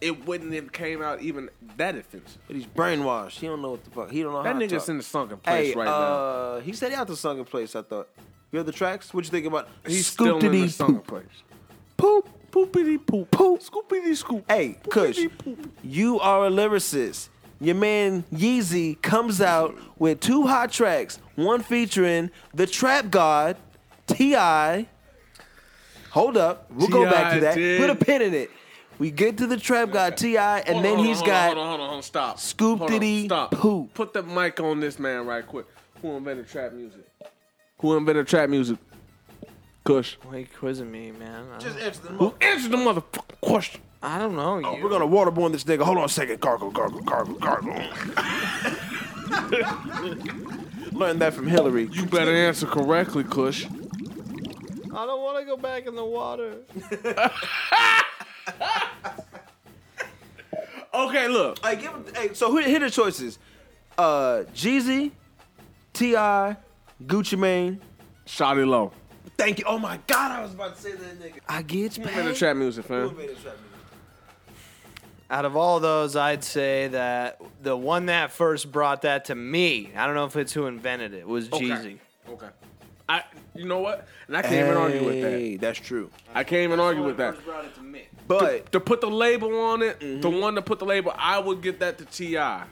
It 0.00 0.26
wouldn't 0.26 0.52
have 0.54 0.72
came 0.72 1.02
out 1.02 1.20
even 1.20 1.50
that 1.76 1.94
offensive. 1.94 2.38
But 2.46 2.56
he's 2.56 2.66
brainwashed. 2.66 3.38
He 3.38 3.46
don't 3.46 3.60
know 3.62 3.72
what 3.72 3.84
the 3.84 3.90
fuck. 3.90 4.10
He 4.10 4.22
don't 4.22 4.32
know 4.32 4.42
That 4.42 4.54
how 4.54 4.58
to 4.58 4.66
nigga's 4.66 4.88
in 4.88 4.96
the 4.96 5.02
sunken 5.02 5.38
place 5.38 5.68
Hey, 5.68 5.74
right 5.74 5.84
now. 5.84 5.90
uh, 5.92 6.60
he 6.60 6.72
said 6.72 6.90
he 6.90 6.96
out 6.96 7.06
the 7.06 7.16
sunken 7.16 7.44
place. 7.44 7.76
I 7.76 7.82
thought. 7.82 8.08
You 8.52 8.58
heard 8.58 8.66
the 8.66 8.72
tracks? 8.72 9.14
What 9.14 9.24
you 9.24 9.30
think 9.30 9.46
about? 9.46 9.68
He's 9.86 10.06
still 10.06 10.38
in 10.38 10.50
the 10.52 10.68
sunken 10.68 10.96
poop. 10.96 11.06
place. 11.06 11.42
Poop. 11.96 12.28
Poopity 12.50 13.04
poop. 13.06 13.30
Poop. 13.30 13.60
Scoopity 13.60 14.16
scoop. 14.16 14.44
Hey, 14.48 14.76
Kush, 14.90 15.20
you 15.84 16.18
are 16.18 16.46
a 16.46 16.50
lyricist. 16.50 17.28
Your 17.60 17.76
man 17.76 18.24
Yeezy 18.32 19.00
comes 19.02 19.40
out 19.40 19.78
with 19.98 20.18
two 20.20 20.46
hot 20.46 20.72
tracks, 20.72 21.20
one 21.36 21.62
featuring 21.62 22.30
the 22.54 22.66
Trap 22.66 23.10
God, 23.10 23.56
T.I. 24.08 24.88
Hold 26.10 26.36
up. 26.36 26.68
We'll 26.72 26.88
go 26.88 27.04
back 27.08 27.34
to 27.34 27.40
that. 27.40 27.54
did. 27.54 27.80
Put 27.80 27.90
a 27.90 27.94
pin 27.94 28.22
in 28.22 28.34
it. 28.34 28.50
We 29.00 29.10
get 29.10 29.38
to 29.38 29.46
the 29.46 29.56
Trap 29.56 29.92
God, 29.92 30.18
T.I., 30.18 30.58
and 30.58 30.68
Hold 30.74 30.84
then 30.84 30.90
on, 30.92 30.96
hold 30.98 31.06
he's 31.08 31.20
on, 31.22 31.26
got 31.26 31.46
Hold 31.46 31.58
on, 31.58 31.66
hold 31.68 31.80
on, 31.80 31.86
hold 31.86 31.96
on. 31.96 32.02
Stop. 32.02 32.38
Scoop 32.38 32.80
Hold 32.80 32.90
diddy 32.90 33.24
Stop. 33.24 33.50
poop. 33.52 33.94
Put 33.94 34.12
the 34.12 34.22
mic 34.22 34.60
on 34.60 34.78
this 34.78 34.98
man 34.98 35.26
right 35.26 35.46
quick. 35.46 35.64
Who 36.02 36.18
invented 36.18 36.46
trap 36.48 36.74
music? 36.74 37.08
Who 37.78 37.96
invented 37.96 38.28
trap 38.28 38.50
music? 38.50 38.76
Kush. 39.84 40.16
Why 40.22 40.36
you 40.36 40.46
quizzing 40.54 40.92
me, 40.92 41.12
man? 41.12 41.46
I 41.50 41.58
don't, 41.58 41.78
answer 41.78 42.02
the 42.02 42.08
Who 42.10 42.34
answered 42.42 42.72
the 42.72 42.76
motherfucking 42.76 43.40
question? 43.40 43.80
I 44.02 44.18
don't 44.18 44.36
know. 44.36 44.56
Oh, 44.56 44.58
you. 44.58 44.66
Oh, 44.66 44.78
We're 44.82 44.90
gonna 44.90 45.06
waterborne 45.06 45.52
this 45.52 45.64
nigga. 45.64 45.80
Hold 45.80 45.96
on 45.96 46.04
a 46.04 46.08
second. 46.08 46.38
Gargle, 46.40 46.70
gargle, 46.70 47.00
gargle, 47.00 47.36
gargle. 47.36 47.72
Learned 50.92 51.22
that 51.22 51.32
from 51.32 51.46
Hillary. 51.46 51.88
You 51.90 52.04
better 52.04 52.34
answer 52.34 52.66
correctly, 52.66 53.24
Kush. 53.24 53.64
I 53.64 55.06
don't 55.06 55.22
want 55.22 55.38
to 55.38 55.46
go 55.46 55.56
back 55.56 55.86
in 55.86 55.94
the 55.94 56.04
water. 56.04 56.56
Okay, 60.92 61.28
look. 61.28 61.64
Hey, 61.64 61.76
give 61.76 61.92
him, 61.92 62.04
hey, 62.14 62.34
so 62.34 62.50
who, 62.50 62.58
here 62.58 62.80
the 62.80 62.90
choices: 62.90 63.38
uh, 63.96 64.42
Jeezy, 64.54 65.12
T.I., 65.92 66.56
Gucci 67.04 67.38
Mane. 67.38 67.80
Shawty 68.26 68.66
Lo. 68.66 68.92
Thank 69.36 69.58
you. 69.60 69.64
Oh 69.66 69.78
my 69.78 69.98
God, 70.06 70.32
I 70.32 70.42
was 70.42 70.52
about 70.52 70.76
to 70.76 70.82
say 70.82 70.92
that 70.92 71.20
nigga. 71.20 71.38
I 71.48 71.62
get 71.62 71.96
you. 71.96 72.04
Who 72.04 72.22
the 72.24 72.34
trap 72.34 72.56
music, 72.56 72.84
fam? 72.86 73.16
Out 75.30 75.44
of 75.44 75.56
all 75.56 75.78
those, 75.78 76.16
I'd 76.16 76.42
say 76.42 76.88
that 76.88 77.40
the 77.62 77.76
one 77.76 78.06
that 78.06 78.32
first 78.32 78.70
brought 78.72 79.02
that 79.02 79.26
to 79.26 79.34
me, 79.36 79.92
I 79.96 80.06
don't 80.06 80.16
know 80.16 80.24
if 80.24 80.36
it's 80.36 80.52
who 80.52 80.66
invented 80.66 81.14
it, 81.14 81.26
was 81.26 81.48
Jeezy. 81.48 81.98
Okay. 82.28 82.46
Okay. 82.46 82.48
I. 83.08 83.22
You 83.54 83.64
know 83.66 83.78
what? 83.80 84.06
And 84.26 84.36
I 84.36 84.42
can't 84.42 84.54
even 84.54 84.76
argue 84.76 85.04
with 85.04 85.22
that. 85.22 85.32
Hey, 85.32 85.56
that's 85.56 85.78
true. 85.78 86.10
I 86.34 86.44
can't 86.44 86.62
even 86.64 86.80
argue 86.80 87.04
with 87.04 87.16
that. 87.18 87.34
First 87.34 87.46
brought 87.46 87.64
it 87.64 87.74
to 87.76 87.82
me. 87.82 88.06
But 88.28 88.70
To 88.72 88.80
put 88.80 89.00
the 89.00 89.10
label 89.10 89.58
on 89.58 89.82
it, 89.82 90.00
the 90.00 90.06
mm-hmm. 90.06 90.40
one 90.40 90.54
to 90.54 90.62
put 90.62 90.78
the 90.78 90.84
label, 90.84 91.12
I 91.16 91.38
would 91.38 91.62
get 91.62 91.80
that 91.80 91.98
to 91.98 92.04
Ti. 92.04 92.64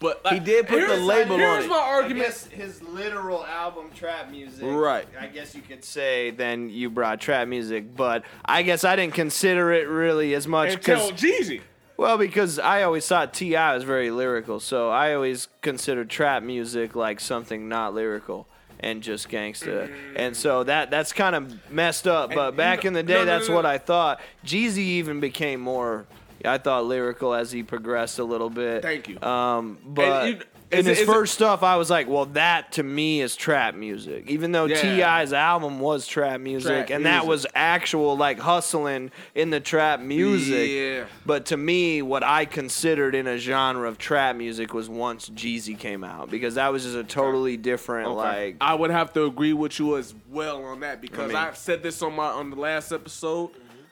But 0.00 0.24
like, 0.24 0.34
He 0.34 0.40
did 0.40 0.66
put 0.66 0.80
the 0.80 0.86
here's- 0.86 1.00
label 1.00 1.34
on 1.34 1.40
Here's 1.40 1.64
it. 1.64 1.68
my 1.68 1.78
argument. 1.78 2.48
his 2.50 2.82
literal 2.82 3.44
album, 3.46 3.90
trap 3.94 4.30
music. 4.30 4.62
Right. 4.64 5.06
I 5.18 5.26
guess 5.28 5.54
you 5.54 5.62
could 5.62 5.84
say 5.84 6.30
then 6.30 6.68
you 6.68 6.90
brought 6.90 7.20
trap 7.20 7.48
music, 7.48 7.94
but 7.96 8.24
I 8.44 8.62
guess 8.62 8.84
I 8.84 8.96
didn't 8.96 9.14
consider 9.14 9.72
it 9.72 9.88
really 9.88 10.34
as 10.34 10.46
much 10.46 10.74
because 10.74 11.12
Jeezy. 11.12 11.60
well 11.96 12.18
because 12.18 12.58
I 12.58 12.82
always 12.82 13.06
thought 13.06 13.32
T.I. 13.32 13.74
was 13.74 13.84
very 13.84 14.10
lyrical, 14.10 14.58
so 14.60 14.90
I 14.90 15.14
always 15.14 15.48
considered 15.62 16.10
trap 16.10 16.42
music 16.42 16.94
like 16.96 17.20
something 17.20 17.68
not 17.68 17.94
lyrical 17.94 18.46
and 18.84 19.02
just 19.02 19.28
gangsta. 19.28 19.90
And 20.14 20.36
so 20.36 20.62
that 20.64 20.90
that's 20.90 21.12
kind 21.12 21.34
of 21.34 21.70
messed 21.70 22.06
up. 22.06 22.34
But 22.34 22.52
you 22.52 22.56
back 22.56 22.84
know- 22.84 22.88
in 22.88 22.92
the 22.94 23.02
day, 23.02 23.14
no, 23.14 23.24
that's 23.24 23.48
no, 23.48 23.54
what 23.54 23.62
no. 23.62 23.70
I 23.70 23.78
thought. 23.78 24.20
Jeezy 24.44 24.78
even 24.78 25.20
became 25.20 25.60
more. 25.60 26.04
I 26.44 26.58
thought 26.58 26.84
lyrical 26.84 27.32
as 27.32 27.50
he 27.50 27.62
progressed 27.62 28.18
a 28.18 28.24
little 28.24 28.50
bit. 28.50 28.82
Thank 28.82 29.08
you. 29.08 29.18
Um, 29.22 29.78
but 29.84 30.28
you- 30.28 30.40
in 30.74 30.78
is 30.80 30.86
it- 30.86 30.90
his 30.90 31.00
it- 31.00 31.06
first 31.06 31.34
stuff, 31.34 31.62
I 31.62 31.76
was 31.76 31.88
like, 31.90 32.08
well, 32.08 32.26
that 32.26 32.72
to 32.72 32.82
me 32.82 33.20
is 33.20 33.34
trap 33.36 33.74
music. 33.74 34.24
Even 34.28 34.52
though 34.52 34.66
Yeah. 34.66 34.80
T.I.'s 34.80 35.32
album 35.32 35.80
was 35.80 36.06
trap 36.06 36.40
music, 36.40 36.86
Trap 36.86 36.90
and 36.90 37.06
that 37.06 37.26
was 37.26 37.46
actual 37.54 38.16
like 38.16 38.38
hustling 38.38 39.10
in 39.34 39.50
the 39.50 39.60
trap 39.60 40.00
music. 40.00 40.70
Yeah. 40.70 41.04
But 41.26 41.46
to 41.46 41.56
me, 41.56 42.02
what 42.02 42.22
I 42.22 42.44
considered 42.44 43.14
in 43.14 43.26
a 43.26 43.38
genre 43.38 43.88
of 43.88 43.98
trap 43.98 44.36
music 44.36 44.74
was 44.74 44.88
once 44.88 45.28
Jeezy 45.30 45.78
came 45.78 46.04
out 46.04 46.30
because 46.30 46.54
that 46.56 46.72
was 46.72 46.84
just 46.84 46.96
a 46.96 47.04
totally 47.04 47.56
different 47.56 48.10
like. 48.12 48.56
I 48.60 48.74
would 48.74 48.90
have 48.90 49.12
to 49.14 49.24
agree 49.24 49.52
with 49.52 49.78
you 49.78 49.96
as 49.96 50.14
well 50.30 50.64
on 50.64 50.80
that 50.80 51.00
because 51.00 51.28
mean- 51.28 51.36
I 51.36 51.52
said 51.54 51.82
this 51.82 52.02
on 52.02 52.14
my 52.14 52.26
on 52.26 52.50
the 52.50 52.56
last 52.56 52.92
episode 52.92 53.50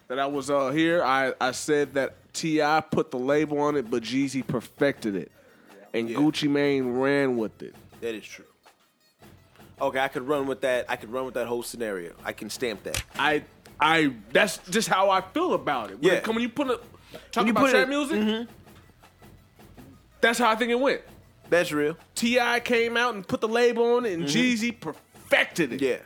that 0.09 0.19
I 0.19 0.27
was 0.27 0.51
uh, 0.51 0.71
here. 0.71 1.03
I, 1.03 1.33
I 1.41 1.53
said 1.53 1.95
that 1.95 2.17
T.I. 2.35 2.81
put 2.81 3.11
the 3.11 3.19
label 3.19 3.61
on 3.61 3.77
it, 3.77 3.91
but 3.91 4.03
Jeezy 4.03 4.47
perfected 4.47 5.15
it, 5.17 5.31
and 5.95 6.09
Gucci 6.09 6.49
Mane 6.49 6.93
ran 6.93 7.37
with 7.37 7.63
it. 7.63 7.75
that 8.01 8.15
is 8.15 8.25
true. 8.25 8.45
Okay, 9.81 9.99
I 9.99 10.09
could 10.09 10.27
run 10.29 10.47
with 10.47 10.61
that. 10.61 10.87
I 10.89 10.97
could 10.97 11.11
run 11.13 11.25
with 11.25 11.35
that 11.35 11.47
whole 11.47 11.63
scenario. 11.63 12.13
I 12.25 12.33
can 12.33 12.51
stamp 12.51 12.85
that. 12.85 13.03
I 13.19 13.43
I 13.81 14.13
that's 14.33 14.59
just 14.71 14.89
how 14.89 15.11
I 15.11 15.21
feel 15.21 15.55
about 15.55 15.91
it. 15.91 16.01
When 16.01 16.13
Yeah. 16.13 16.19
it 16.19 16.29
when 16.29 16.41
you 16.41 16.49
put 16.49 16.69
it 16.71 16.81
talk 17.33 17.49
about 17.49 17.71
trap 17.71 17.85
it- 17.85 17.89
music, 17.89 18.21
mm-hmm. 18.21 18.51
that's 20.21 20.39
how 20.39 20.51
I 20.51 20.55
think 20.55 20.71
it 20.71 20.79
went. 20.79 21.01
That's 21.51 21.73
real. 21.73 21.97
T.I. 22.15 22.61
came 22.61 22.97
out 22.97 23.15
and 23.15 23.27
put 23.27 23.41
the 23.43 23.49
label 23.49 23.97
on 23.97 24.07
it, 24.07 24.13
and 24.15 24.25
mm-hmm. 24.25 24.39
Jeezy 24.39 24.81
perfected 24.81 25.73
it. 25.75 25.83
Yeah. 25.83 25.97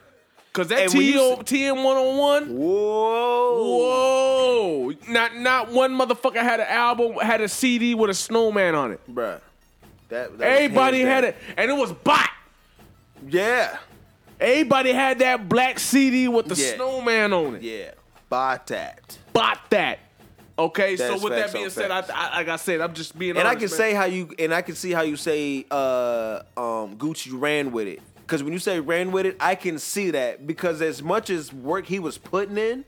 Cause 0.52 0.68
that 0.68 0.78
And 0.80 0.92
when 0.94 1.02
you 1.02 1.36
T 1.44 1.66
s- 1.66 1.72
TM 1.74 1.84
one 1.84 1.96
on 1.98 2.16
one. 2.16 2.56
Whoa. 2.56 4.88
Whoa! 4.88 4.92
Not 5.06 5.36
not 5.36 5.70
one 5.70 5.92
motherfucker 5.92 6.42
had 6.42 6.60
an 6.60 6.66
album, 6.68 7.12
had 7.20 7.42
a 7.42 7.48
CD 7.48 7.94
with 7.94 8.08
a 8.08 8.14
snowman 8.14 8.74
on 8.74 8.92
it. 8.92 9.00
Bruh. 9.14 9.40
That, 10.08 10.38
that 10.38 10.44
Everybody 10.44 11.00
had 11.02 11.24
it, 11.24 11.36
and 11.56 11.70
it 11.70 11.74
was 11.74 11.92
bot. 11.92 12.30
Yeah. 13.28 13.78
Everybody 14.38 14.92
had 14.92 15.18
that 15.20 15.48
black 15.48 15.78
CD 15.78 16.28
with 16.28 16.46
the 16.46 16.54
Yeah. 16.54 16.74
snowman 16.76 17.32
on 17.32 17.56
it. 17.56 17.62
Yeah. 17.62 17.90
Buy 18.28 18.60
that. 18.66 19.18
Bought 19.32 19.70
that. 19.70 20.00
Okay, 20.58 20.96
That's 20.96 21.20
so 21.20 21.22
with 21.22 21.34
that 21.34 21.52
being 21.52 21.68
said, 21.70 21.90
I. 21.90 22.02
I, 22.14 22.38
like 22.38 22.48
I 22.48 22.56
said, 22.56 22.80
I'm 22.80 22.94
just 22.94 23.18
being. 23.18 23.36
And 23.36 23.46
I 23.46 23.52
can 23.54 23.62
man. 23.62 23.68
say 23.68 23.92
how 23.92 24.04
you 24.06 24.30
and 24.38 24.54
I 24.54 24.62
can 24.62 24.74
see 24.74 24.90
how 24.90 25.02
you 25.02 25.16
say 25.16 25.66
uh 25.70 26.40
um 26.56 26.96
Gucci 26.96 27.30
ran 27.32 27.72
with 27.72 27.86
it. 27.86 28.00
Cause 28.26 28.42
when 28.42 28.52
you 28.52 28.58
say 28.58 28.80
ran 28.80 29.12
with 29.12 29.26
it, 29.26 29.36
I 29.38 29.54
can 29.54 29.78
see 29.78 30.10
that 30.12 30.46
because 30.46 30.80
as 30.82 31.02
much 31.02 31.30
as 31.30 31.52
work 31.52 31.86
he 31.86 31.98
was 31.98 32.18
putting 32.18 32.56
in 32.58 32.84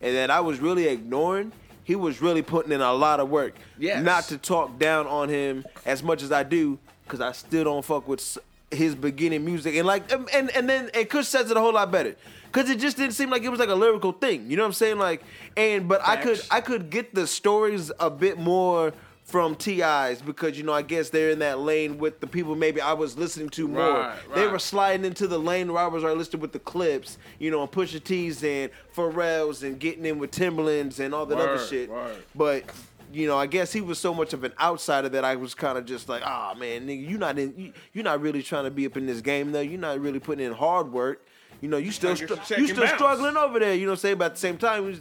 and 0.00 0.16
that 0.16 0.30
I 0.30 0.40
was 0.40 0.58
really 0.58 0.88
ignoring, 0.88 1.52
he 1.86 1.94
was 1.94 2.20
really 2.20 2.42
putting 2.42 2.72
in 2.72 2.80
a 2.80 2.92
lot 2.92 3.20
of 3.20 3.30
work. 3.30 3.54
Yes. 3.78 4.02
Not 4.02 4.24
to 4.24 4.38
talk 4.38 4.76
down 4.76 5.06
on 5.06 5.28
him 5.28 5.64
as 5.84 6.02
much 6.02 6.20
as 6.20 6.32
I 6.32 6.42
do, 6.42 6.80
because 7.04 7.20
I 7.20 7.30
still 7.30 7.62
don't 7.62 7.84
fuck 7.84 8.08
with 8.08 8.38
his 8.72 8.96
beginning 8.96 9.44
music. 9.44 9.76
And 9.76 9.86
like 9.86 10.10
and 10.10 10.50
and, 10.50 10.68
then 10.68 10.90
and 10.92 11.08
Kush 11.08 11.28
says 11.28 11.48
it 11.48 11.56
a 11.56 11.60
whole 11.60 11.74
lot 11.74 11.92
better. 11.92 12.16
Cause 12.50 12.70
it 12.70 12.80
just 12.80 12.96
didn't 12.96 13.12
seem 13.12 13.30
like 13.30 13.44
it 13.44 13.50
was 13.50 13.60
like 13.60 13.68
a 13.68 13.74
lyrical 13.74 14.10
thing. 14.10 14.50
You 14.50 14.56
know 14.56 14.64
what 14.64 14.68
I'm 14.68 14.72
saying? 14.72 14.98
Like 14.98 15.22
and 15.56 15.86
but 15.88 16.00
I 16.04 16.16
could 16.16 16.42
I 16.50 16.60
could 16.60 16.90
get 16.90 17.14
the 17.14 17.28
stories 17.28 17.92
a 18.00 18.10
bit 18.10 18.36
more 18.36 18.92
from 19.26 19.56
T.I.'s 19.56 20.22
because 20.22 20.56
you 20.56 20.62
know 20.62 20.72
I 20.72 20.82
guess 20.82 21.10
they're 21.10 21.30
in 21.30 21.40
that 21.40 21.58
lane 21.58 21.98
with 21.98 22.20
the 22.20 22.28
people 22.28 22.54
maybe 22.54 22.80
I 22.80 22.92
was 22.92 23.18
listening 23.18 23.48
to 23.50 23.66
more. 23.66 23.80
Right, 23.98 24.18
They 24.34 24.46
were 24.46 24.60
sliding 24.60 25.04
into 25.04 25.26
the 25.26 25.38
lane 25.38 25.72
where 25.72 25.82
I 25.82 25.88
was 25.88 26.04
already 26.04 26.18
listed 26.18 26.40
with 26.40 26.52
the 26.52 26.60
Clipse, 26.60 27.18
you 27.40 27.50
know, 27.50 27.60
and 27.60 27.70
Pusha 27.70 28.02
T's 28.02 28.42
and 28.44 28.70
Pharrell's 28.94 29.64
and 29.64 29.80
getting 29.80 30.06
in 30.06 30.20
with 30.20 30.30
Timbalands 30.30 31.00
and 31.00 31.12
all 31.12 31.26
that 31.26 31.38
other 31.38 31.58
shit. 31.58 31.90
word. 31.90 32.22
But 32.36 32.64
you 33.12 33.26
know, 33.26 33.36
I 33.36 33.46
guess 33.46 33.72
he 33.72 33.80
was 33.80 33.98
so 33.98 34.14
much 34.14 34.32
of 34.32 34.44
an 34.44 34.52
outsider 34.60 35.08
that 35.08 35.24
I 35.24 35.34
was 35.36 35.54
kind 35.54 35.76
of 35.76 35.86
just 35.86 36.08
like, 36.08 36.22
ah, 36.24 36.54
man, 36.58 36.86
nigga, 36.86 37.08
you 37.08 37.18
not 37.18 37.36
in, 37.38 37.52
you, 37.56 37.72
you're 37.92 38.04
not 38.04 38.20
really 38.20 38.42
trying 38.42 38.64
to 38.64 38.70
be 38.70 38.86
up 38.86 38.96
in 38.96 39.06
this 39.06 39.20
game 39.20 39.50
though. 39.50 39.60
You're 39.60 39.80
not 39.80 40.00
really 40.00 40.20
putting 40.20 40.46
in 40.46 40.52
hard 40.52 40.92
work. 40.92 41.26
You 41.60 41.68
know, 41.68 41.78
you 41.78 41.90
still 41.90 42.14
str- 42.14 42.34
you 42.56 42.68
still 42.68 42.84
bounce. 42.84 42.94
struggling 42.94 43.36
over 43.36 43.58
there. 43.58 43.74
You 43.74 43.86
know, 43.86 43.92
what 43.92 43.98
I'm 43.98 44.00
saying, 44.02 44.18
but 44.18 44.26
at 44.26 44.34
the 44.34 44.40
same 44.40 44.56
time, 44.56 45.00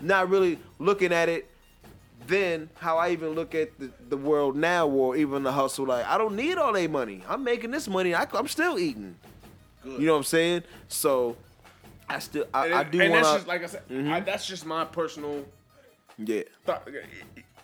not 0.00 0.28
really 0.28 0.58
looking 0.78 1.12
at 1.12 1.28
it. 1.28 1.50
Then 2.26 2.70
how 2.76 2.98
I 2.98 3.10
even 3.10 3.30
look 3.30 3.54
at 3.54 3.78
the, 3.78 3.90
the 4.08 4.16
world 4.16 4.56
now, 4.56 4.86
or 4.88 5.16
even 5.16 5.42
the 5.42 5.52
hustle, 5.52 5.86
like 5.86 6.06
I 6.06 6.18
don't 6.18 6.36
need 6.36 6.58
all 6.58 6.72
that 6.72 6.90
money. 6.90 7.22
I'm 7.28 7.44
making 7.44 7.70
this 7.70 7.88
money. 7.88 8.14
I, 8.14 8.26
am 8.34 8.48
still 8.48 8.78
eating. 8.78 9.16
You 9.84 10.06
know 10.06 10.12
what 10.12 10.18
I'm 10.18 10.24
saying? 10.24 10.62
So 10.88 11.36
I 12.08 12.18
still 12.18 12.46
I, 12.52 12.66
And, 12.66 12.74
I 12.74 12.82
do 12.84 13.00
and 13.00 13.12
want 13.12 13.22
that's 13.22 13.32
to. 13.32 13.38
just 13.38 13.48
like 13.48 13.62
I 13.62 13.66
said. 13.66 14.08
I, 14.08 14.20
that's 14.20 14.46
just 14.46 14.66
my 14.66 14.84
personal 14.84 15.44
yeah. 16.18 16.42
thought. 16.64 16.88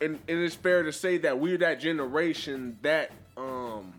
And, 0.01 0.19
and 0.27 0.39
it's 0.39 0.55
fair 0.55 0.83
to 0.83 0.93
say 0.93 1.17
that 1.19 1.39
we're 1.39 1.57
that 1.57 1.79
generation 1.79 2.77
that 2.81 3.11
um 3.37 3.93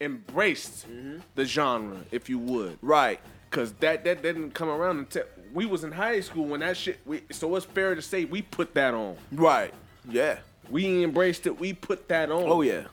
embraced 0.00 0.86
the 1.34 1.44
genre, 1.44 1.98
if 2.10 2.28
you 2.28 2.38
would. 2.38 2.78
Right. 2.82 3.20
Cause 3.50 3.72
that 3.80 4.04
that 4.04 4.22
didn't 4.22 4.50
come 4.50 4.68
around 4.68 4.98
until 4.98 5.24
we 5.54 5.64
was 5.64 5.84
in 5.84 5.92
high 5.92 6.20
school 6.20 6.44
when 6.44 6.60
that 6.60 6.76
shit. 6.76 6.98
We, 7.06 7.22
so 7.30 7.54
it's 7.56 7.64
fair 7.64 7.94
to 7.94 8.02
say 8.02 8.24
we 8.26 8.42
put 8.42 8.74
that 8.74 8.92
on. 8.92 9.16
Right. 9.32 9.72
Yeah. 10.08 10.38
We 10.70 11.04
embraced 11.04 11.46
it. 11.46 11.58
We 11.58 11.72
put 11.72 12.08
that 12.08 12.30
on. 12.30 12.44
Oh 12.44 12.62
yeah. 12.62 12.84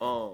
Um. 0.00 0.32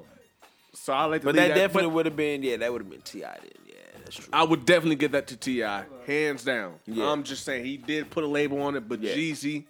So 0.73 0.93
I 0.93 1.05
like 1.05 1.23
to. 1.23 1.27
But 1.27 1.35
leave 1.35 1.49
that 1.49 1.55
definitely 1.55 1.91
would 1.91 2.07
have 2.07 2.16
been 2.16 2.43
yeah, 2.43 2.57
that 2.59 2.73
would 2.73 2.82
have 2.82 2.91
been 2.91 3.03
T.I. 3.03 3.39
then. 3.41 3.51
Yeah, 3.66 3.74
that's 4.05 4.16
true. 4.16 4.27
I 4.32 4.43
would 4.45 4.65
definitely 4.65 4.97
give 4.97 5.12
that 5.12 5.27
to 5.28 5.37
T.I., 5.37 5.85
hands 6.07 6.45
down. 6.45 6.74
Yeah. 6.87 7.11
I'm 7.11 7.23
just 7.23 7.45
saying 7.45 7.65
he 7.65 7.77
did 7.77 8.11
put 8.11 8.24
a 8.24 8.27
label 8.27 8.62
on 8.62 8.77
it, 8.77 8.89
but 8.89 9.01
Yeah. 9.03 9.15
Jeezy 9.15 9.65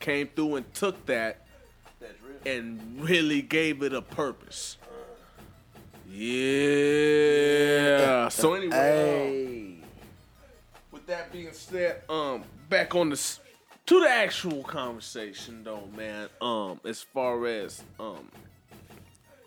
came 0.00 0.28
through 0.28 0.56
and 0.56 0.74
took 0.74 1.04
that 1.06 1.46
and 2.46 2.80
really 3.00 3.42
gave 3.42 3.82
it 3.82 3.92
a 3.92 4.02
purpose. 4.02 4.76
Yeah. 6.98 8.28
So 8.28 8.54
anyway, 8.54 9.76
um, 9.82 9.88
with 10.92 11.06
that 11.06 11.32
being 11.32 11.52
said, 11.52 12.02
um, 12.08 12.44
back 12.68 12.94
on 12.94 13.10
the 13.10 13.16
to 13.88 14.00
the 14.00 14.08
actual 14.08 14.62
conversation 14.64 15.64
though, 15.64 15.88
man. 15.96 16.28
Um, 16.42 16.78
as 16.84 17.02
far 17.02 17.46
as 17.46 17.82
um, 17.98 18.28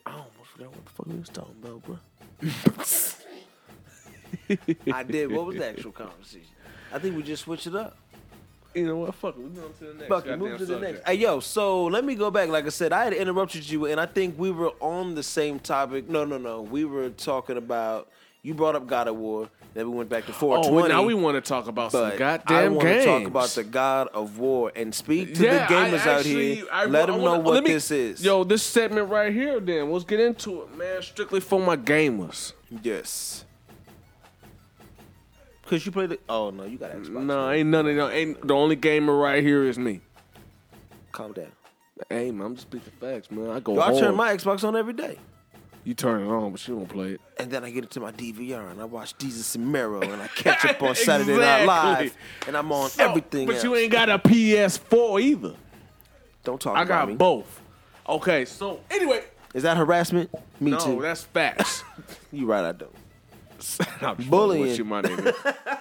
I 0.04 0.14
almost 0.14 0.34
forgot 0.56 0.70
what 0.70 0.86
the 0.86 0.92
fuck 0.92 1.06
we 1.06 1.20
was 1.20 1.30
talking 1.30 1.56
about, 1.62 1.84
bro. 1.84 2.00
I 4.98 5.04
did. 5.04 5.32
What 5.32 5.46
was 5.46 5.58
the 5.58 5.70
actual 5.70 5.92
conversation? 5.92 6.48
I 6.92 6.98
think 6.98 7.16
we 7.16 7.22
just 7.22 7.44
switched 7.44 7.68
it 7.68 7.76
up. 7.76 7.96
You 8.74 8.88
know 8.88 8.96
what? 8.96 9.14
Fuck 9.14 9.38
it. 9.38 9.42
We 9.42 9.50
going 9.50 9.74
to 9.74 9.84
the 9.86 9.94
next. 9.94 10.08
Fuck 10.08 10.26
it, 10.26 10.40
move 10.40 10.58
to 10.58 10.66
the 10.66 10.74
subject. 10.74 10.94
next. 10.96 11.08
Hey, 11.08 11.16
yo, 11.16 11.40
so 11.40 11.86
let 11.86 12.04
me 12.04 12.16
go 12.16 12.32
back. 12.32 12.50
Like 12.50 12.66
I 12.66 12.70
said, 12.70 12.92
I 12.94 13.04
had 13.04 13.14
interrupted 13.14 13.70
you, 13.70 13.86
and 13.86 14.00
I 14.00 14.08
think 14.08 14.40
we 14.40 14.50
were 14.50 14.72
on 14.80 15.14
the 15.14 15.24
same 15.24 15.60
topic. 15.60 16.10
No, 16.10 16.26
no, 16.26 16.40
no. 16.40 16.64
We 16.64 16.86
were 16.86 17.10
talking 17.10 17.58
about. 17.58 18.10
You 18.42 18.56
brought 18.56 18.76
up 18.76 18.88
God 18.88 19.08
of 19.08 19.18
War. 19.18 19.50
Then 19.74 19.90
we 19.90 19.96
went 19.98 20.10
back 20.10 20.26
to 20.26 20.32
Oh, 20.32 20.36
420. 20.36 20.76
well, 20.76 20.90
now 20.90 21.04
we 21.08 21.14
want 21.14 21.36
to 21.36 21.42
talk 21.48 21.68
about 21.68 21.94
some 21.94 22.02
but 22.10 22.14
I 22.16 22.18
goddamn 22.18 22.76
want 22.76 22.88
games. 22.88 23.06
to 23.06 23.10
talk 23.20 23.26
about 23.28 23.50
the 23.50 23.64
God 23.64 24.10
of 24.14 24.38
War 24.38 24.70
and 24.76 24.94
speak 24.94 25.36
to 25.36 25.44
Yeah, 25.44 25.66
the 25.68 25.76
I 25.78 25.90
gamers 25.90 26.06
out 26.06 26.26
here. 26.26 26.66
I- 26.72 26.86
let 26.86 27.04
I 27.04 27.14
them 27.14 27.22
wanna- 27.22 27.38
know 27.38 27.50
what 27.52 27.64
me- 27.64 27.72
this 27.72 27.90
is. 27.90 28.24
Yo, 28.24 28.44
this 28.44 28.64
segment 28.64 29.10
right 29.10 29.32
here. 29.32 29.62
Then 29.62 29.90
let's 29.90 30.04
get 30.04 30.20
into 30.20 30.64
it, 30.64 30.78
man. 30.78 31.02
Strictly 31.02 31.40
for 31.40 31.60
my 31.62 31.78
gamers. 31.78 32.52
yes. 32.84 33.46
Cause 35.68 35.86
you 35.86 35.92
played 35.94 36.12
it. 36.12 36.22
Oh 36.28 36.50
no, 36.50 36.66
you 36.66 36.78
got 36.78 36.92
Xbox. 36.92 37.24
No, 37.24 37.50
ain't 37.50 37.70
none 37.70 37.88
of 37.88 37.96
them. 37.96 38.10
Ain't 38.12 38.46
the 38.46 38.54
only 38.54 38.76
gamer 38.76 39.16
right 39.16 39.42
here 39.42 39.64
is 39.64 39.80
me. 39.80 40.02
Calm 41.14 41.32
down. 41.32 41.46
Hey 42.10 42.30
man, 42.32 42.48
I'm 42.48 42.56
just 42.56 42.68
speaking 42.68 42.92
facts, 43.00 43.32
man. 43.32 43.50
I 43.52 43.62
go. 43.62 43.76
Yo, 43.76 43.80
I 43.82 43.98
turn 43.98 44.16
my 44.16 44.36
Xbox 44.36 44.66
on 44.68 44.76
every 44.76 44.92
day. 44.92 45.18
You 45.84 45.94
turn 45.96 46.22
it 46.22 46.28
on, 46.30 46.52
but 46.52 46.68
you 46.68 46.76
don't 46.76 46.88
play 46.88 47.14
it. 47.14 47.22
And 47.38 47.50
then 47.50 47.64
I 47.64 47.72
get 47.72 47.84
into 47.84 48.00
my 48.00 48.12
DVR 48.12 48.70
and 48.72 48.80
I 48.80 48.86
watch 48.86 49.18
Desus 49.18 49.56
and 49.56 49.72
Mero 49.72 50.00
and 50.02 50.22
I 50.22 50.28
catch 50.28 50.64
up 50.66 50.82
on 50.84 50.94
Saturday 50.96 51.36
Night 51.36 51.66
Live 51.66 52.16
and 52.48 52.56
I'm 52.56 52.72
on 52.72 52.90
So, 52.92 53.04
everything. 53.10 53.48
But 53.48 53.56
else. 53.56 53.64
you 53.64 53.76
ain't 53.76 53.92
got 53.92 54.08
a 54.10 54.20
PS4 54.20 55.22
either. 55.22 55.56
Don't 56.44 56.62
talk 56.62 56.78
I 56.78 56.84
got 56.86 57.08
me. 57.08 57.16
both. 57.16 57.62
Okay, 58.08 58.46
so 58.46 58.80
anyway, 58.92 59.24
Is 59.56 59.64
that 59.64 59.78
harassment? 59.78 60.30
Me 60.60 60.72
no, 60.72 60.80
too. 60.80 60.96
No, 60.96 61.02
that's 61.02 61.24
facts. 61.24 61.84
You 62.34 62.46
right, 62.46 62.64
I 62.64 62.72
don't. 62.72 62.96
I'm 64.02 64.16
Bullying. 64.30 64.62
with 64.62 64.78
you, 64.78 64.86
my 64.86 65.02
nigga. 65.02 65.80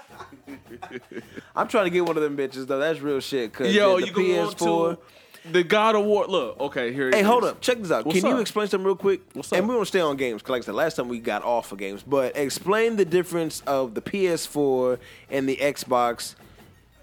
I'm 1.55 1.69
trying 1.69 1.85
to 1.85 1.91
get 1.91 2.05
one 2.05 2.17
of 2.17 2.23
them 2.23 2.37
bitches 2.37 2.67
though. 2.67 2.79
That's 2.79 3.01
real 3.01 3.21
shit. 3.21 3.53
Cause 3.53 3.73
Yo, 3.73 4.01
the, 4.01 4.07
you 4.07 4.13
the 4.13 4.13
can 4.13 4.25
go 4.27 4.55
PS4. 4.95 4.99
The 5.51 5.63
God 5.63 5.95
of 5.97 6.05
War. 6.05 6.27
Look, 6.27 6.59
okay, 6.61 6.93
here. 6.93 7.09
it 7.09 7.15
Hey, 7.15 7.23
hold 7.23 7.45
is. 7.45 7.51
up. 7.51 7.61
Check 7.61 7.79
this 7.79 7.91
out. 7.91 8.05
What's 8.05 8.21
Can 8.21 8.29
you 8.31 8.39
explain 8.39 8.69
something 8.69 8.87
real 8.87 8.97
quick? 8.97 9.21
What's 9.33 9.53
And 9.53 9.63
up? 9.63 9.69
we 9.69 9.75
want 9.75 9.87
to 9.87 9.89
stay 9.91 10.01
on 10.01 10.17
games. 10.17 10.43
'cause 10.43 10.51
like 10.51 10.63
I 10.63 10.67
said, 10.67 10.75
last 10.75 10.97
time 10.97 11.09
we 11.09 11.19
got 11.19 11.43
off 11.45 11.73
of 11.73 11.79
games. 11.79 12.03
But 12.07 12.37
explain 12.37 12.97
the 12.97 13.05
difference 13.05 13.63
of 13.67 13.95
the 13.95 14.01
PS4 14.03 14.99
and 15.31 15.49
the 15.49 15.57
Xbox. 15.57 16.35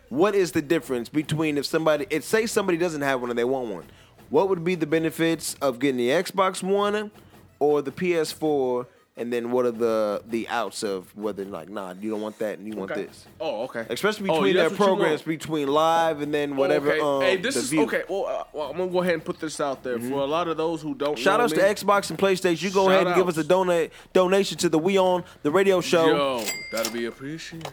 What 0.10 0.36
is 0.36 0.52
the 0.54 0.62
difference 0.62 1.10
between 1.10 1.58
if 1.58 1.66
somebody, 1.66 2.06
it 2.10 2.24
say 2.24 2.46
somebody 2.46 2.78
doesn't 2.78 3.02
have 3.02 3.20
one 3.22 3.30
and 3.30 3.38
they 3.38 3.44
want 3.44 3.68
one, 3.68 3.84
what 4.30 4.48
would 4.50 4.64
be 4.64 4.76
the 4.76 4.86
benefits 4.88 5.56
of 5.62 5.80
getting 5.80 5.98
the 5.98 6.10
Xbox 6.10 6.64
One 6.64 7.12
or 7.60 7.82
the 7.82 7.92
PS4? 7.92 8.86
And 9.20 9.34
then 9.34 9.50
what 9.52 9.66
are 9.66 9.72
the 9.72 10.22
the 10.28 10.48
outs 10.48 10.84
of 10.84 11.16
whether 11.18 11.44
like 11.44 11.70
nah 11.70 11.94
you 12.00 12.12
don't 12.12 12.22
want 12.22 12.38
that 12.38 12.60
and 12.60 12.68
you 12.68 12.76
want 12.80 12.92
Okay. 12.92 13.06
this, 13.06 13.26
Oh, 13.42 13.64
okay. 13.64 13.84
especially 13.90 14.30
Oh, 14.30 14.36
between 14.36 14.56
that's 14.56 14.70
their 14.70 14.78
programs 14.78 15.24
between 15.24 15.68
live 15.70 16.22
and 16.22 16.32
then 16.32 16.56
whatever. 16.56 16.92
Okay. 16.92 17.00
Um, 17.02 17.22
hey, 17.22 17.38
this 17.38 17.56
is 17.56 17.70
view. 17.72 17.82
okay. 17.86 18.04
Well, 18.08 18.28
uh, 18.28 18.44
well, 18.54 18.70
I'm 18.70 18.78
gonna 18.78 18.92
go 18.92 19.02
ahead 19.02 19.16
and 19.16 19.26
put 19.26 19.40
this 19.40 19.60
out 19.60 19.82
there 19.82 20.00
for 20.00 20.20
a 20.20 20.26
lot 20.26 20.48
of 20.48 20.56
those 20.58 20.84
who 20.84 20.94
don't. 20.94 21.16
Mm-hmm. 21.16 21.24
Shout 21.24 21.42
outs 21.42 21.52
me. 21.54 21.58
to 21.58 21.64
Xbox 21.64 22.12
and 22.12 22.20
PlayStation. 22.20 22.62
You 22.62 22.70
go 22.70 22.86
Shout 22.86 22.94
ahead 22.94 23.08
and 23.08 23.16
give 23.16 23.28
us 23.28 23.38
a 23.38 23.44
donate 23.44 23.92
donation 24.14 24.56
to 24.60 24.70
the 24.70 24.78
We 24.78 25.00
On 25.00 25.24
the 25.42 25.50
Radio 25.50 25.82
Show. 25.82 26.06
Yo, 26.06 26.46
that'll 26.72 26.94
be 26.94 27.06
appreciated. 27.06 27.72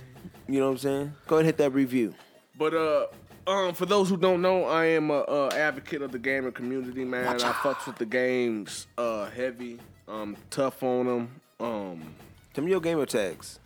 You 0.49 0.61
know 0.61 0.67
what 0.67 0.73
I'm 0.73 0.79
saying? 0.79 1.13
Go 1.27 1.37
ahead 1.37 1.41
and 1.41 1.47
hit 1.47 1.57
that 1.59 1.71
review. 1.71 2.15
But 2.59 2.73
uh, 2.75 3.07
um, 3.47 3.75
for 3.75 3.85
those 3.85 4.09
who 4.09 4.17
don't 4.17 4.41
know, 4.41 4.65
I 4.65 4.87
am 4.87 5.11
a, 5.11 5.19
uh 5.21 5.51
advocate 5.55 6.01
of 6.01 6.11
the 6.11 6.19
gamer 6.19 6.51
community, 6.51 7.05
man. 7.05 7.27
I 7.27 7.53
fucks 7.53 7.87
with 7.87 7.97
the 7.97 8.07
games, 8.07 8.87
uh, 8.97 9.27
heavy, 9.31 9.79
um, 10.09 10.37
tough 10.51 10.83
on 10.83 11.07
them. 11.07 11.29
Um, 11.61 12.03
Tell 12.53 12.65
me 12.65 12.71
your 12.71 12.81
gamer 12.81 13.07
tags. 13.07 13.59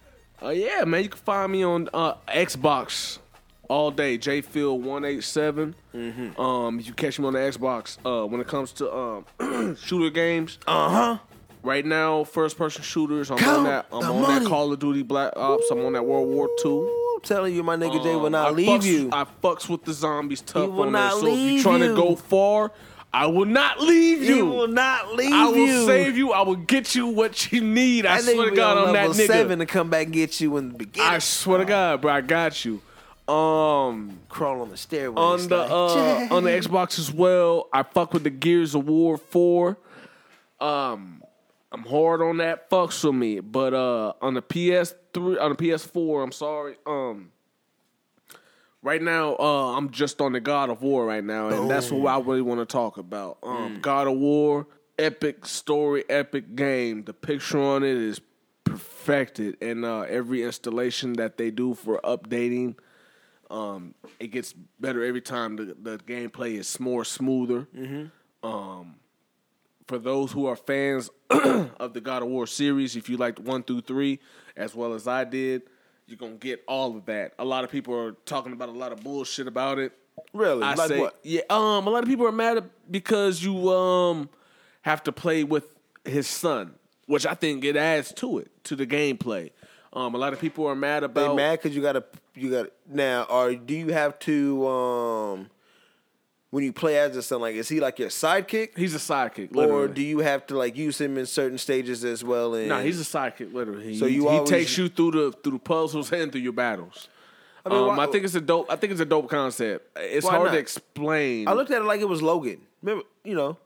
uh, 0.43 0.49
yeah, 0.51 0.85
man, 0.85 1.03
you 1.03 1.09
can 1.09 1.19
find 1.21 1.53
me 1.53 1.63
on 1.63 1.89
uh 1.93 2.15
Xbox 2.29 3.19
all 3.69 3.91
day, 3.91 4.17
JPhil187. 4.19 5.75
Mm-hmm. 5.95 6.41
Um, 6.41 6.81
you 6.81 6.93
catch 6.95 7.19
me 7.19 7.27
on 7.27 7.35
the 7.35 7.39
Xbox. 7.41 7.99
Uh, 8.05 8.27
when 8.27 8.41
it 8.41 8.47
comes 8.49 8.73
to 8.73 8.93
um 8.95 9.77
shooter 9.83 10.11
games, 10.11 10.59
Uh 10.67 10.89
huh. 10.91 11.19
right 11.63 11.85
now, 11.85 12.25
first 12.25 12.57
person 12.57 12.83
shooters. 12.83 13.31
I'm 13.31 13.39
Count 13.39 13.59
on 13.59 13.65
that. 13.65 13.87
I'm 13.93 14.01
the 14.01 14.07
on 14.13 14.23
money. 14.23 14.45
that 14.45 14.49
Call 14.49 14.73
of 14.73 14.79
Duty 14.79 15.03
Black 15.03 15.33
Ops. 15.37 15.71
I'm 15.71 15.85
on 15.85 15.93
that 15.95 16.05
World 16.07 16.29
War 16.29 16.49
Two. 16.63 16.87
I'm 17.17 17.23
telling 17.23 17.55
you, 17.55 17.63
my 17.63 17.77
nigga 17.77 18.03
Jay 18.03 18.15
will 18.15 18.27
Um, 18.27 18.33
not 18.33 18.49
I 18.49 18.51
leave 18.51 18.69
fucks, 18.69 18.85
you. 18.85 19.11
I 19.13 19.27
fucks 19.43 19.69
with 19.69 19.85
the 19.85 19.93
zombies 19.93 20.41
tough 20.41 20.71
will 20.71 20.83
on 20.85 20.93
not 20.93 21.11
there. 21.15 21.21
So 21.21 21.27
if 21.27 21.33
leave 21.35 21.53
you're 21.55 21.63
trying 21.63 21.81
you. 21.83 21.89
to 21.89 21.95
go 21.97 22.15
far, 22.17 22.71
I 23.19 23.27
will 23.27 23.47
not 23.47 23.81
leave 23.81 24.23
you. 24.23 24.35
He 24.37 24.43
will 24.43 24.69
not 24.69 25.17
leave 25.17 25.31
you. 25.31 25.35
I 25.37 25.47
will 25.47 25.57
you. 25.57 25.87
save 25.87 26.17
you. 26.17 26.33
I 26.33 26.43
will 26.43 26.55
get 26.55 26.95
you 26.95 27.09
what 27.09 27.51
you 27.51 27.61
need. 27.61 28.07
I, 28.07 28.15
I 28.15 28.21
swear 28.21 28.49
to 28.49 28.55
God 28.55 28.79
on 28.79 28.89
on 28.89 28.95
that 28.95 29.11
nigga. 29.11 29.27
seven 29.27 29.59
to 29.59 29.67
come 29.67 29.91
back 29.91 30.05
and 30.05 30.15
get 30.15 30.41
you 30.41 30.57
in 30.57 30.69
the 30.69 30.79
beginning. 30.79 31.11
I 31.11 31.19
swear 31.19 31.59
to 31.59 31.65
God, 31.65 32.01
bro, 32.01 32.13
I 32.13 32.21
got 32.21 32.65
you. 32.65 32.81
Um, 33.27 34.21
crawl 34.29 34.63
on 34.63 34.71
the 34.71 34.77
stairway. 34.77 35.21
on 35.21 35.49
the 35.49 35.57
like, 35.57 35.71
uh, 35.71 36.29
on 36.37 36.45
the 36.45 36.51
Xbox 36.51 37.01
as 37.01 37.13
well, 37.13 37.69
I 37.73 37.83
fuck 37.83 38.15
with 38.15 38.23
the 38.23 38.31
Gears 38.31 38.77
of 38.77 38.87
War 38.87 39.19
four. 39.19 39.79
Um, 40.61 41.25
I'm 41.73 41.83
hard 41.83 42.23
on 42.23 42.37
that. 42.37 42.71
Fucks 42.71 43.03
with 43.05 43.17
me, 43.17 43.41
but 43.41 43.75
uh, 43.75 44.13
on 44.23 44.35
the 44.35 44.43
PS3, 44.43 45.41
on 45.41 45.51
the 45.51 45.57
PS4, 45.57 46.23
I'm 46.23 46.31
sorry. 46.31 46.77
Um, 46.87 47.33
right 48.83 49.03
now, 49.03 49.37
uh, 49.37 49.77
I'm 49.77 49.91
just 49.91 50.21
on 50.21 50.33
the 50.33 50.41
God 50.41 50.71
of 50.71 50.83
War 50.83 51.05
right 51.07 51.25
now, 51.25 51.49
and 51.49 51.71
that's 51.71 51.91
what 51.91 52.11
I 52.11 52.19
really 52.21 52.43
want 52.43 52.61
to 52.61 52.67
talk 52.67 52.99
about. 52.99 53.39
Um, 53.43 53.79
God 53.81 54.07
of 54.07 54.17
War, 54.19 54.67
epic 54.99 55.47
story, 55.47 56.05
epic 56.09 56.55
game. 56.57 57.05
The 57.05 57.13
picture 57.15 57.61
on 57.61 57.83
it 57.83 57.97
is 57.97 58.21
perfected, 58.65 59.57
and 59.63 59.85
uh, 59.85 60.01
every 60.03 60.43
installation 60.43 61.15
that 61.15 61.37
they 61.39 61.51
do 61.51 61.75
for 61.75 62.01
updating 62.05 62.77
um, 63.51 63.95
it 64.21 64.29
gets 64.29 64.53
better 64.79 65.03
every 65.05 65.21
time. 65.23 65.57
The, 65.57 65.77
the 65.81 65.99
gameplay 65.99 66.59
is 66.59 66.79
more 66.79 67.05
smoother. 67.05 67.67
Um, 68.43 68.97
for 69.87 69.99
those 69.99 70.33
who 70.33 70.47
are 70.47 70.57
fans 70.57 71.09
of 71.31 71.95
the 71.95 72.01
God 72.01 72.23
of 72.23 72.29
War 72.29 72.47
series, 72.47 72.95
if 72.95 73.09
you 73.09 73.17
liked 73.17 73.39
one 73.39 73.63
through 73.63 73.83
three, 73.83 74.21
as 74.57 74.75
well 74.75 74.93
as 74.93 75.09
I 75.09 75.25
did, 75.25 75.63
you're 76.09 76.17
gonna 76.17 76.33
get 76.33 76.65
all 76.67 76.97
of 76.97 77.05
that. 77.07 77.35
A 77.39 77.45
lot 77.45 77.65
of 77.65 77.71
people 77.71 77.95
are 77.95 78.13
talking 78.25 78.53
about 78.53 78.71
a 78.71 78.73
lot 78.73 78.93
of 78.93 79.03
bullshit 79.05 79.47
about 79.47 79.79
it. 79.79 79.93
really? 80.33 80.63
I 80.63 80.75
like 80.75 80.89
say, 80.89 81.01
what? 81.01 81.19
yeah. 81.23 81.43
Um, 81.51 81.87
a 81.87 81.91
lot 81.91 82.03
of 82.03 82.09
people 82.09 82.27
are 82.27 82.33
mad 82.33 82.69
because 82.91 83.43
you 83.45 83.71
um 83.71 84.31
have 84.83 85.03
to 85.05 85.13
play 85.13 85.45
with 85.45 85.67
his 86.05 86.27
son, 86.27 86.75
which 87.07 87.27
I 87.27 87.35
think 87.35 87.63
it 87.65 87.77
adds 87.77 88.13
to 88.15 88.39
it 88.39 88.51
to 88.65 88.75
the 88.75 88.87
gameplay. 88.87 89.51
Um, 89.93 90.15
a 90.15 90.19
lot 90.19 90.33
of 90.33 90.41
people 90.41 90.67
are 90.67 90.75
mad 90.75 91.03
They 91.03 91.07
about 91.07 91.37
mad 91.37 91.59
because 91.61 91.77
you 91.77 91.83
gotta 91.83 92.05
you 92.35 92.51
got 92.51 92.71
now. 92.89 93.25
Or 93.25 93.55
do 93.55 93.75
you 93.75 93.93
have 93.93 94.19
to 94.21 94.67
um 94.67 95.51
when 96.51 96.65
you 96.65 96.73
play 96.73 96.99
as 96.99 97.17
a 97.17 97.23
son? 97.23 97.41
Like, 97.41 97.55
is 97.57 97.69
he 97.69 97.81
like 97.81 97.99
your 97.99 98.09
sidekick? 98.09 98.77
He's 98.77 98.95
a 98.95 98.99
sidekick, 98.99 99.55
Or 99.57 99.89
do 99.89 100.03
you 100.03 100.21
have 100.21 100.47
to 100.49 100.57
like 100.57 100.77
use 100.77 101.01
him 101.01 101.19
in 101.19 101.27
certain 101.27 101.59
stages 101.59 102.05
as 102.05 102.25
well? 102.25 102.55
And 102.55 102.69
No, 102.69 102.83
he's 102.83 103.01
a 103.01 103.05
sidekick, 103.05 103.53
literally. 103.53 103.97
So 103.97 104.07
he, 104.07 104.15
you 104.17 104.23
he 104.23 104.29
always- 104.29 104.49
takes 104.51 104.79
you 104.79 104.89
through 104.89 105.11
the 105.13 105.33
through 105.43 105.53
the 105.53 105.59
puzzles 105.59 106.11
and 106.13 106.31
through 106.33 106.41
your 106.43 106.53
battles. 106.53 107.09
I, 107.67 107.71
mean, 107.71 107.79
um, 107.81 107.97
why- 107.97 108.05
I 108.05 108.07
think 108.07 108.25
it's 108.25 108.35
a 108.35 108.41
dope. 108.41 108.67
I 108.71 108.77
think 108.77 108.93
it's 108.93 109.01
a 109.01 109.05
dope 109.05 109.29
concept. 109.29 109.99
It's 109.99 110.25
Why 110.25 110.33
hard 110.37 110.47
not? 110.47 110.53
to 110.53 110.59
explain. 110.59 111.49
I 111.49 111.53
looked 111.53 111.71
at 111.71 111.83
it 111.83 111.85
like 111.85 112.01
it 112.01 112.09
was 112.09 112.23
Logan. 112.23 112.61
Remember, 112.83 113.05
you 113.25 113.35
know, 113.35 113.59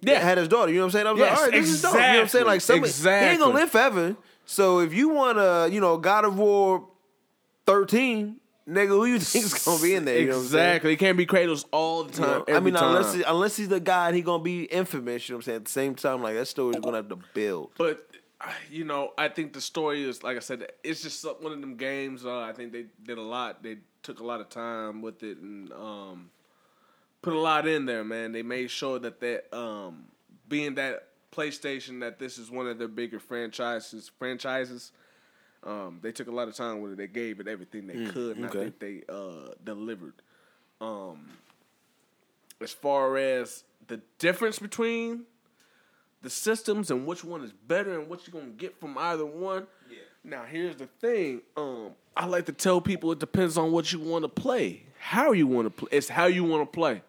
Yeah. 0.00 0.20
had 0.20 0.38
his 0.38 0.48
daughter. 0.48 0.70
You 0.72 0.78
know 0.78 0.84
what 0.86 0.86
I'm 0.86 0.92
saying? 0.92 1.06
I 1.08 1.12
was 1.12 1.18
Yes, 1.20 1.30
like, 1.30 1.38
all 1.38 1.44
right, 1.44 1.52
this 1.60 1.68
is 1.70 1.82
dope. 1.82 1.92
You 1.94 2.00
know 2.00 2.06
what 2.08 2.16
I'm 2.20 2.28
saying? 2.28 2.46
Like, 2.46 2.54
exactly, 2.56 2.88
somebody, 2.88 3.24
he 3.26 3.30
ain't 3.32 3.40
gonna 3.40 3.54
live 3.54 3.70
forever. 3.70 4.16
So 4.46 4.78
if 4.80 4.94
you 4.94 5.10
want 5.10 5.36
to, 5.38 5.68
you 5.72 5.80
know, 5.80 5.98
God 5.98 6.24
of 6.24 6.38
War 6.38 6.86
13, 7.66 8.36
nigga, 8.70 8.88
who 8.88 9.04
you 9.06 9.18
think's 9.18 9.64
gonna 9.64 9.82
be 9.82 9.94
in 9.94 10.04
there? 10.04 10.18
You 10.20 10.28
know 10.28 10.36
what 10.36 10.42
I'm 10.44 10.48
saying? 10.48 10.66
exactly. 10.68 10.92
It 10.92 10.96
can't 10.96 11.18
be 11.18 11.26
Kratos 11.26 11.64
all 11.72 12.04
the 12.04 12.12
You 12.12 12.18
time. 12.26 12.44
know, 12.48 12.56
I 12.56 12.60
mean, 12.60 12.74
time. 12.74 12.96
unless 12.96 13.14
he, 13.14 13.22
unless 13.22 13.56
he's 13.56 13.68
the 13.68 13.80
guy, 13.80 14.08
and 14.08 14.16
he 14.16 14.22
gonna 14.22 14.42
be 14.42 14.64
infamous. 14.64 15.28
You 15.28 15.34
know 15.34 15.36
what 15.38 15.40
I'm 15.40 15.44
saying? 15.44 15.56
At 15.56 15.64
the 15.66 15.70
same 15.70 15.94
time, 15.94 16.22
like 16.22 16.34
that 16.36 16.46
story's 16.46 16.80
gonna 16.80 16.96
have 16.98 17.08
to 17.08 17.18
build. 17.34 17.72
But 17.76 18.06
you 18.70 18.84
know, 18.84 19.12
I 19.18 19.28
think 19.28 19.52
the 19.52 19.60
story 19.60 20.02
is 20.08 20.22
like 20.22 20.36
I 20.36 20.40
said. 20.40 20.66
It's 20.82 21.02
just 21.02 21.24
one 21.42 21.52
of 21.52 21.60
them 21.60 21.76
games. 21.76 22.24
Uh, 22.24 22.40
I 22.40 22.52
think 22.52 22.72
they 22.72 22.86
did 23.04 23.18
a 23.18 23.22
lot. 23.22 23.62
They 23.62 23.78
took 24.02 24.20
a 24.20 24.24
lot 24.24 24.40
of 24.40 24.48
time 24.48 25.02
with 25.02 25.22
it 25.22 25.38
and 25.38 25.70
um, 25.72 26.30
put 27.22 27.34
a 27.34 27.38
lot 27.38 27.68
in 27.68 27.84
there. 27.86 28.04
Man, 28.04 28.32
they 28.32 28.42
made 28.42 28.70
sure 28.70 28.98
that 28.98 29.20
that 29.20 29.54
um, 29.56 30.04
being 30.48 30.76
that 30.76 31.08
PlayStation, 31.32 32.00
that 32.00 32.18
this 32.18 32.38
is 32.38 32.50
one 32.50 32.66
of 32.66 32.78
their 32.78 32.88
bigger 32.88 33.18
franchises. 33.20 34.10
Franchises. 34.18 34.92
Um, 35.62 35.98
they 36.00 36.12
took 36.12 36.28
a 36.28 36.32
lot 36.32 36.48
of 36.48 36.54
time 36.54 36.80
with 36.80 36.92
it. 36.92 36.98
They 36.98 37.06
gave 37.06 37.38
it 37.40 37.46
everything 37.46 37.86
they 37.86 38.06
could, 38.06 38.36
and 38.36 38.46
okay. 38.46 38.58
I 38.58 38.62
think 38.62 38.78
they 38.78 39.02
uh, 39.08 39.52
delivered. 39.62 40.14
Um, 40.80 41.28
as 42.60 42.72
far 42.72 43.16
as 43.18 43.64
the 43.86 44.00
difference 44.18 44.58
between 44.58 45.24
the 46.22 46.30
systems 46.30 46.90
and 46.90 47.06
which 47.06 47.24
one 47.24 47.42
is 47.42 47.52
better 47.52 47.98
and 47.98 48.08
what 48.08 48.26
you're 48.26 48.40
gonna 48.40 48.52
get 48.52 48.78
from 48.78 48.96
either 48.98 49.24
one. 49.26 49.66
Yeah. 49.90 49.98
Now 50.22 50.44
here's 50.44 50.76
the 50.76 50.86
thing. 50.86 51.42
Um, 51.56 51.92
I 52.16 52.26
like 52.26 52.46
to 52.46 52.52
tell 52.52 52.80
people 52.80 53.12
it 53.12 53.18
depends 53.18 53.56
on 53.56 53.72
what 53.72 53.92
you 53.92 53.98
want 53.98 54.24
to 54.24 54.28
play, 54.28 54.84
how 54.98 55.32
you 55.32 55.46
want 55.46 55.66
to 55.66 55.70
play. 55.70 55.88
It's 55.92 56.08
how 56.08 56.26
you 56.26 56.44
want 56.44 56.70
to 56.70 56.74
play. 56.74 57.02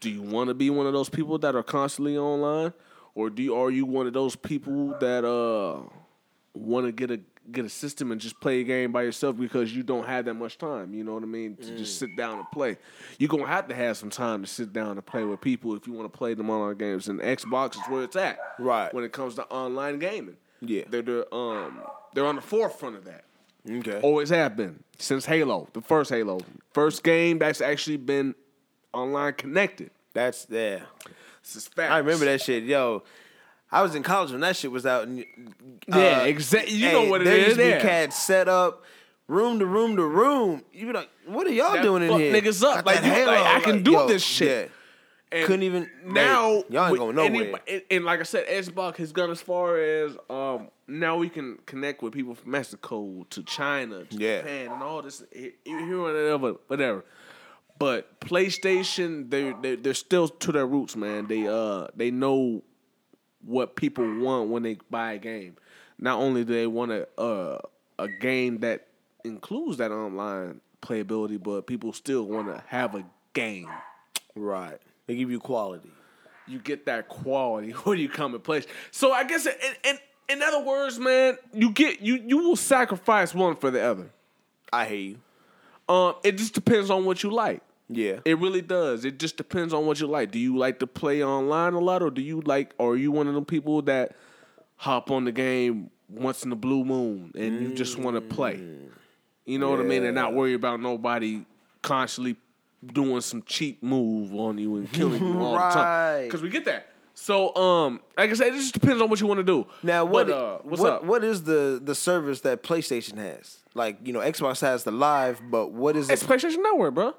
Do 0.00 0.10
you 0.10 0.22
want 0.22 0.48
to 0.48 0.54
be 0.54 0.70
one 0.70 0.86
of 0.86 0.92
those 0.92 1.08
people 1.08 1.38
that 1.38 1.54
are 1.54 1.62
constantly 1.62 2.18
online, 2.18 2.72
or 3.14 3.30
do 3.30 3.42
you, 3.42 3.54
are 3.54 3.70
you 3.70 3.86
one 3.86 4.06
of 4.06 4.12
those 4.12 4.36
people 4.36 4.96
that 5.00 5.24
uh 5.24 5.88
want 6.54 6.86
to 6.86 6.92
get 6.92 7.10
a 7.10 7.20
get 7.52 7.64
a 7.64 7.68
system 7.68 8.10
and 8.12 8.20
just 8.20 8.40
play 8.40 8.60
a 8.60 8.64
game 8.64 8.92
by 8.92 9.02
yourself 9.02 9.36
because 9.36 9.74
you 9.74 9.82
don't 9.82 10.06
have 10.06 10.24
that 10.24 10.34
much 10.34 10.58
time? 10.58 10.94
You 10.94 11.04
know 11.04 11.14
what 11.14 11.22
I 11.22 11.26
mean? 11.26 11.56
To 11.56 11.76
just 11.76 11.98
sit 11.98 12.16
down 12.16 12.38
and 12.38 12.50
play. 12.52 12.76
You're 13.18 13.28
gonna 13.28 13.46
have 13.46 13.68
to 13.68 13.74
have 13.74 13.96
some 13.96 14.10
time 14.10 14.42
to 14.42 14.48
sit 14.48 14.72
down 14.72 14.92
and 14.92 15.04
play 15.04 15.24
with 15.24 15.40
people 15.40 15.74
if 15.74 15.86
you 15.86 15.92
want 15.92 16.10
to 16.12 16.16
play 16.16 16.34
them 16.34 16.50
online 16.50 16.76
games. 16.76 17.08
And 17.08 17.20
Xbox 17.20 17.74
is 17.76 17.82
where 17.88 18.02
it's 18.04 18.16
at, 18.16 18.38
Right. 18.58 18.92
When 18.94 19.04
it 19.04 19.12
comes 19.12 19.34
to 19.36 19.44
online 19.46 19.98
gaming, 19.98 20.36
Yeah. 20.60 20.82
they're 20.88 21.02
they're 21.02 21.34
um 21.34 21.80
they're 22.14 22.26
on 22.26 22.36
the 22.36 22.42
forefront 22.42 22.96
of 22.96 23.04
that. 23.04 23.24
Okay. 23.68 24.00
Always 24.02 24.28
have 24.30 24.56
been 24.56 24.82
since 24.98 25.24
Halo, 25.26 25.68
the 25.72 25.80
first 25.80 26.10
Halo, 26.10 26.40
first 26.72 27.02
game 27.02 27.38
that's 27.38 27.60
actually 27.60 27.96
been 27.96 28.34
online 28.92 29.32
connected. 29.34 29.90
That's 30.12 30.46
yeah. 30.50 30.80
This. 31.42 31.68
I 31.76 31.98
remember 31.98 32.24
that 32.24 32.40
shit, 32.40 32.64
yo. 32.64 33.02
I 33.72 33.82
was 33.82 33.94
in 33.94 34.02
college 34.02 34.30
when 34.30 34.40
that 34.42 34.56
shit 34.56 34.70
was 34.70 34.86
out. 34.86 35.08
And, 35.08 35.24
uh, 35.92 35.98
Yeah, 35.98 36.22
exactly. 36.24 36.74
You 36.74 36.92
know 36.92 37.04
what 37.08 37.22
it 37.22 37.24
there 37.24 37.36
is, 37.36 37.46
Used 37.48 37.58
to 37.60 37.74
be 37.76 37.80
cats 37.80 38.22
set 38.24 38.48
up, 38.48 38.84
room 39.26 39.58
to 39.58 39.66
room 39.66 39.96
to 39.96 40.04
room. 40.04 40.62
You 40.72 40.86
be 40.86 40.92
like, 40.92 41.10
what 41.26 41.46
are 41.46 41.50
y'all 41.52 41.72
That 41.72 41.82
doing 41.82 42.02
in 42.04 42.10
here? 42.18 42.32
niggas 42.32 42.62
up. 42.62 42.84
Got 42.84 42.86
Like, 42.86 43.04
you- 43.04 43.26
like, 43.26 43.40
I 43.40 43.60
can 43.60 43.82
do 43.82 43.92
yo, 43.92 44.06
this 44.08 44.22
shit. 44.22 44.70
And 45.32 45.46
Couldn't 45.46 45.64
even- 45.64 45.90
now. 46.04 46.12
man, 46.52 46.64
y'all 46.70 46.86
ain't 46.88 46.98
going 46.98 47.16
nowhere. 47.16 47.30
anybody- 47.42 47.62
and, 47.72 47.82
and 47.90 48.04
like 48.04 48.20
I 48.20 48.22
said, 48.22 48.46
Xbox 48.46 48.96
has 48.98 49.10
gone 49.10 49.30
as 49.32 49.40
far 49.40 49.78
as 49.78 50.16
um 50.30 50.68
now 50.86 51.16
we 51.16 51.28
can 51.28 51.58
connect 51.66 52.02
with 52.02 52.12
people 52.12 52.34
from 52.36 52.52
Mexico 52.52 53.26
to 53.30 53.42
China, 53.42 54.04
to 54.04 54.16
Yeah. 54.16 54.38
Japan, 54.42 54.70
and 54.72 54.82
all 54.82 55.02
this 55.02 55.24
here 55.32 55.52
and 55.64 56.02
whatever, 56.02 56.52
whatever. 56.68 57.04
But 57.80 58.20
PlayStation, 58.20 59.28
they 59.30 59.52
they 59.60 59.74
they're 59.76 59.94
still 59.94 60.28
to 60.28 60.52
their 60.52 60.66
roots, 60.66 60.94
man. 60.94 61.26
They 61.26 61.48
uh 61.48 61.88
they 61.96 62.12
know 62.12 62.62
what 63.46 63.76
people 63.76 64.04
want 64.20 64.50
when 64.50 64.62
they 64.62 64.78
buy 64.90 65.12
a 65.12 65.18
game. 65.18 65.56
Not 65.98 66.18
only 66.18 66.44
do 66.44 66.52
they 66.52 66.66
want 66.66 66.92
a 66.92 67.08
uh, 67.20 67.58
a 67.98 68.08
game 68.08 68.58
that 68.58 68.88
includes 69.24 69.78
that 69.78 69.92
online 69.92 70.60
playability, 70.82 71.42
but 71.42 71.66
people 71.66 71.92
still 71.92 72.24
want 72.24 72.48
to 72.48 72.62
have 72.66 72.94
a 72.94 73.04
game. 73.32 73.70
Right. 74.34 74.78
They 75.06 75.16
give 75.16 75.30
you 75.30 75.40
quality. 75.40 75.90
You 76.46 76.58
get 76.58 76.86
that 76.86 77.08
quality 77.08 77.70
when 77.84 77.98
you 77.98 78.08
come 78.08 78.34
and 78.34 78.42
play. 78.42 78.62
So 78.90 79.12
I 79.12 79.24
guess 79.24 79.46
in, 79.46 79.54
in 79.84 79.98
in 80.28 80.42
other 80.42 80.62
words, 80.62 80.98
man, 80.98 81.36
you 81.52 81.70
get 81.70 82.00
you 82.00 82.22
you 82.24 82.38
will 82.38 82.56
sacrifice 82.56 83.34
one 83.34 83.56
for 83.56 83.70
the 83.70 83.82
other. 83.82 84.10
I 84.72 84.86
hear 84.86 84.98
you. 84.98 85.18
Um, 85.88 86.14
it 86.24 86.38
just 86.38 86.54
depends 86.54 86.90
on 86.90 87.04
what 87.04 87.22
you 87.22 87.30
like. 87.30 87.62
Yeah. 87.88 88.20
It 88.24 88.38
really 88.38 88.62
does. 88.62 89.04
It 89.04 89.18
just 89.18 89.36
depends 89.36 89.74
on 89.74 89.86
what 89.86 90.00
you 90.00 90.06
like. 90.06 90.30
Do 90.30 90.38
you 90.38 90.56
like 90.56 90.78
to 90.80 90.86
play 90.86 91.22
online 91.22 91.74
a 91.74 91.80
lot, 91.80 92.02
or 92.02 92.10
do 92.10 92.22
you 92.22 92.40
like, 92.40 92.74
or 92.78 92.92
are 92.92 92.96
you 92.96 93.12
one 93.12 93.28
of 93.28 93.34
them 93.34 93.44
people 93.44 93.82
that 93.82 94.16
hop 94.76 95.10
on 95.10 95.24
the 95.24 95.32
game 95.32 95.90
once 96.08 96.44
in 96.44 96.50
the 96.50 96.56
blue 96.56 96.84
moon 96.84 97.32
and 97.34 97.60
you 97.60 97.74
just 97.74 97.98
want 97.98 98.16
to 98.16 98.20
play? 98.20 98.60
You 99.44 99.58
know 99.58 99.70
what 99.70 99.80
I 99.80 99.82
mean, 99.82 100.04
and 100.04 100.14
not 100.14 100.34
worry 100.34 100.54
about 100.54 100.80
nobody 100.80 101.44
constantly 101.82 102.36
doing 102.84 103.20
some 103.20 103.42
cheap 103.42 103.82
move 103.82 104.34
on 104.34 104.58
you 104.58 104.76
and 104.76 104.90
killing 104.92 105.22
you 105.22 105.38
all 105.38 105.54
the 105.54 105.74
time. 105.74 106.24
Because 106.24 106.42
we 106.42 106.48
get 106.48 106.64
that. 106.64 106.88
So, 107.14 107.54
um, 107.54 108.00
like 108.18 108.30
I 108.30 108.34
said, 108.34 108.48
it 108.48 108.56
just 108.56 108.74
depends 108.74 109.00
on 109.00 109.08
what 109.08 109.20
you 109.20 109.26
want 109.26 109.38
to 109.38 109.44
do. 109.44 109.66
Now 109.82 110.04
what? 110.04 110.26
But, 110.26 110.36
uh, 110.36 110.58
what's 110.64 110.82
what, 110.82 110.92
up? 110.92 111.04
What 111.04 111.22
is 111.22 111.44
the 111.44 111.80
the 111.82 111.94
service 111.94 112.40
that 112.40 112.62
PlayStation 112.62 113.18
has? 113.18 113.58
Like 113.74 113.98
you 114.04 114.12
know, 114.12 114.20
Xbox 114.20 114.60
has 114.62 114.84
the 114.84 114.90
live, 114.90 115.40
but 115.50 115.70
what 115.72 115.96
is 115.96 116.10
It's 116.10 116.22
it? 116.22 116.28
PlayStation 116.28 116.62
Network, 116.62 116.94
bro. 116.94 117.14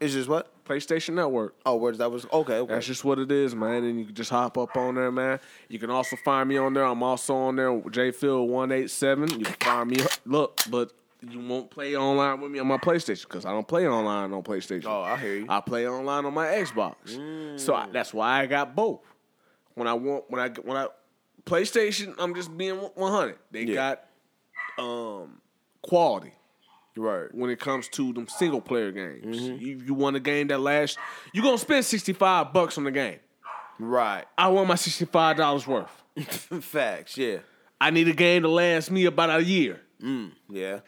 It's 0.00 0.12
just 0.14 0.28
what? 0.28 0.52
PlayStation 0.64 1.14
Network. 1.14 1.54
Oh, 1.64 1.76
where 1.76 1.92
that 1.92 2.10
was? 2.10 2.26
Okay, 2.32 2.54
okay. 2.58 2.74
That's 2.74 2.86
just 2.86 3.04
what 3.04 3.18
it 3.18 3.30
is, 3.30 3.54
man. 3.54 3.84
And 3.84 3.98
you 3.98 4.06
can 4.06 4.14
just 4.14 4.30
hop 4.30 4.58
up 4.58 4.76
on 4.76 4.96
there, 4.96 5.12
man. 5.12 5.38
You 5.68 5.78
can 5.78 5.90
also 5.90 6.16
find 6.16 6.48
me 6.48 6.56
on 6.56 6.74
there. 6.74 6.84
I'm 6.84 7.02
also 7.02 7.34
on 7.34 7.56
there, 7.56 7.70
JPhil187. 7.70 9.38
You 9.38 9.44
can 9.44 9.54
find 9.60 9.90
me. 9.90 9.98
Look, 10.24 10.60
but 10.68 10.92
you 11.28 11.40
won't 11.40 11.70
play 11.70 11.96
online 11.96 12.40
with 12.40 12.50
me 12.50 12.58
on 12.58 12.66
my 12.66 12.76
PlayStation 12.78 13.22
because 13.22 13.44
I 13.46 13.50
don't 13.52 13.66
play 13.66 13.86
online 13.88 14.32
on 14.32 14.42
PlayStation. 14.42 14.86
Oh, 14.86 15.02
I 15.02 15.16
hear 15.16 15.36
you. 15.36 15.46
I 15.48 15.60
play 15.60 15.88
online 15.88 16.24
on 16.24 16.34
my 16.34 16.46
Xbox. 16.46 17.60
So 17.60 17.74
I, 17.74 17.88
that's 17.90 18.12
why 18.12 18.40
I 18.42 18.46
got 18.46 18.74
both. 18.74 19.00
When 19.74 19.86
I 19.86 19.94
want, 19.94 20.24
when 20.28 20.40
I 20.40 20.48
when 20.48 20.76
I 20.76 20.88
PlayStation, 21.44 22.14
I'm 22.18 22.34
just 22.34 22.56
being 22.56 22.74
100. 22.76 23.38
They 23.50 23.62
Yeah. 23.64 23.74
got 24.76 24.84
um 24.84 25.40
quality 25.82 26.32
right. 26.96 27.34
when 27.34 27.50
it 27.50 27.60
comes 27.60 27.88
to 27.88 28.12
them 28.12 28.28
single 28.28 28.60
player 28.60 28.92
games. 28.92 29.36
Mm-hmm. 29.36 29.62
You, 29.62 29.82
you 29.86 29.94
want 29.94 30.16
a 30.16 30.20
game 30.20 30.48
that 30.48 30.60
lasts, 30.60 30.98
you're 31.32 31.44
gonna 31.44 31.58
spend 31.58 31.84
65 31.84 32.52
bucks 32.52 32.78
on 32.78 32.84
the 32.84 32.90
game. 32.90 33.18
Right. 33.78 34.24
I 34.38 34.48
want 34.48 34.68
my 34.68 34.74
$65 34.74 35.66
worth. 35.66 36.02
Facts. 36.64 37.18
Yeah. 37.18 37.38
I 37.80 37.90
need 37.90 38.08
a 38.08 38.14
game 38.14 38.42
to 38.42 38.48
last 38.48 38.90
me 38.90 39.04
about 39.04 39.30
a 39.30 39.44
year. 39.44 39.80
Yeah. 40.48 40.80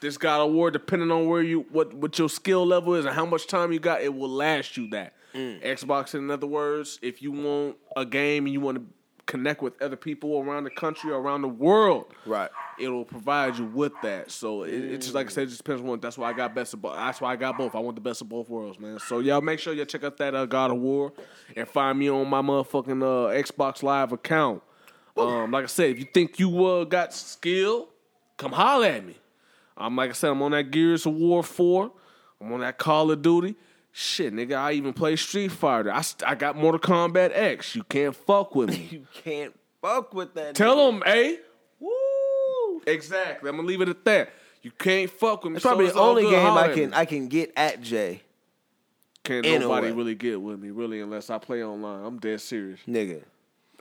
This 0.00 0.16
God 0.16 0.46
War, 0.46 0.70
depending 0.70 1.10
on 1.10 1.26
where 1.28 1.42
you 1.42 1.66
what 1.70 1.92
what 1.92 2.18
your 2.18 2.30
skill 2.30 2.66
level 2.66 2.94
is 2.94 3.04
and 3.04 3.14
how 3.14 3.26
much 3.26 3.46
time 3.46 3.70
you 3.72 3.78
got, 3.78 4.00
it 4.00 4.14
will 4.14 4.30
last 4.30 4.76
you 4.78 4.88
that. 4.90 5.12
Mm. 5.34 5.62
Xbox, 5.62 6.14
in 6.14 6.30
other 6.30 6.46
words, 6.46 6.98
if 7.02 7.20
you 7.20 7.30
want 7.32 7.76
a 7.94 8.06
game 8.06 8.46
and 8.46 8.52
you 8.52 8.60
want 8.60 8.78
to 8.78 8.84
connect 9.30 9.62
with 9.62 9.80
other 9.80 9.96
people 9.96 10.38
around 10.40 10.64
the 10.64 10.70
country 10.70 11.12
around 11.12 11.42
the 11.42 11.48
world, 11.48 12.12
Right. 12.26 12.50
it 12.78 12.88
will 12.88 13.04
provide 13.04 13.56
you 13.56 13.64
with 13.66 13.92
that. 14.02 14.30
So 14.30 14.64
it, 14.64 14.74
it's 14.74 15.06
just 15.06 15.14
like 15.14 15.28
I 15.28 15.30
said, 15.30 15.42
it 15.44 15.46
just 15.46 15.58
depends 15.64 15.80
on 15.82 15.88
one. 15.88 16.00
That's 16.00 16.18
why 16.18 16.28
I 16.30 16.32
got 16.32 16.54
best 16.54 16.74
of 16.74 16.82
both. 16.82 16.96
That's 16.96 17.20
why 17.20 17.32
I 17.32 17.36
got 17.36 17.56
both. 17.56 17.74
I 17.74 17.78
want 17.78 17.94
the 17.94 18.00
best 18.00 18.20
of 18.20 18.28
both 18.28 18.48
worlds, 18.48 18.78
man. 18.80 18.98
So 18.98 19.20
y'all 19.20 19.40
make 19.40 19.58
sure 19.60 19.72
y'all 19.72 19.84
check 19.86 20.02
out 20.04 20.16
that 20.18 20.34
uh, 20.34 20.46
God 20.46 20.72
of 20.72 20.78
War 20.78 21.12
and 21.56 21.66
find 21.68 21.98
me 21.98 22.10
on 22.10 22.28
my 22.28 22.42
motherfucking 22.42 23.02
uh, 23.02 23.32
Xbox 23.42 23.82
Live 23.82 24.12
account. 24.12 24.62
Um, 25.16 25.50
like 25.50 25.64
I 25.64 25.66
said, 25.68 25.90
if 25.90 25.98
you 25.98 26.06
think 26.12 26.38
you 26.38 26.64
uh, 26.64 26.84
got 26.84 27.12
skill, 27.14 27.88
come 28.36 28.52
holler 28.52 28.86
at 28.86 29.04
me. 29.04 29.16
I'm 29.76 29.94
like 29.96 30.10
I 30.10 30.12
said, 30.14 30.30
I'm 30.30 30.42
on 30.42 30.50
that 30.52 30.70
Gears 30.70 31.06
of 31.06 31.14
War 31.14 31.42
four. 31.42 31.92
I'm 32.40 32.52
on 32.52 32.60
that 32.60 32.78
Call 32.78 33.10
of 33.10 33.22
Duty. 33.22 33.54
Shit, 33.92 34.32
nigga, 34.32 34.56
I 34.56 34.72
even 34.72 34.92
play 34.92 35.16
Street 35.16 35.50
Fighter. 35.50 35.90
I, 35.92 36.00
st- 36.02 36.28
I 36.28 36.34
got 36.36 36.56
Mortal 36.56 36.78
Kombat 36.80 37.32
X. 37.34 37.74
You 37.74 37.82
can't 37.84 38.14
fuck 38.14 38.54
with 38.54 38.70
me. 38.70 38.88
You 38.92 39.06
can't 39.24 39.52
fuck 39.82 40.14
with 40.14 40.34
that. 40.34 40.54
Tell 40.54 40.90
them, 40.92 41.02
hey. 41.04 41.38
Woo. 41.80 42.82
Exactly. 42.86 43.48
I'm 43.50 43.56
gonna 43.56 43.66
leave 43.68 43.80
it 43.80 43.88
at 43.88 44.04
that. 44.04 44.30
You 44.62 44.70
can't 44.72 45.10
fuck 45.10 45.42
with 45.44 45.52
me. 45.52 45.56
It's 45.56 45.64
probably 45.64 45.88
so 45.88 45.94
the 45.94 46.00
only 46.00 46.22
game 46.24 46.52
I 46.52 46.68
can. 46.72 46.94
I 46.94 47.04
can 47.04 47.28
get 47.28 47.52
at 47.56 47.80
Jay, 47.80 48.22
Can't 49.24 49.44
in 49.44 49.62
nobody 49.62 49.90
really 49.90 50.14
get 50.14 50.40
with 50.40 50.60
me, 50.60 50.70
really, 50.70 51.00
unless 51.00 51.30
I 51.30 51.38
play 51.38 51.64
online. 51.64 52.04
I'm 52.04 52.18
dead 52.18 52.40
serious. 52.40 52.78
nigga. 52.86 53.22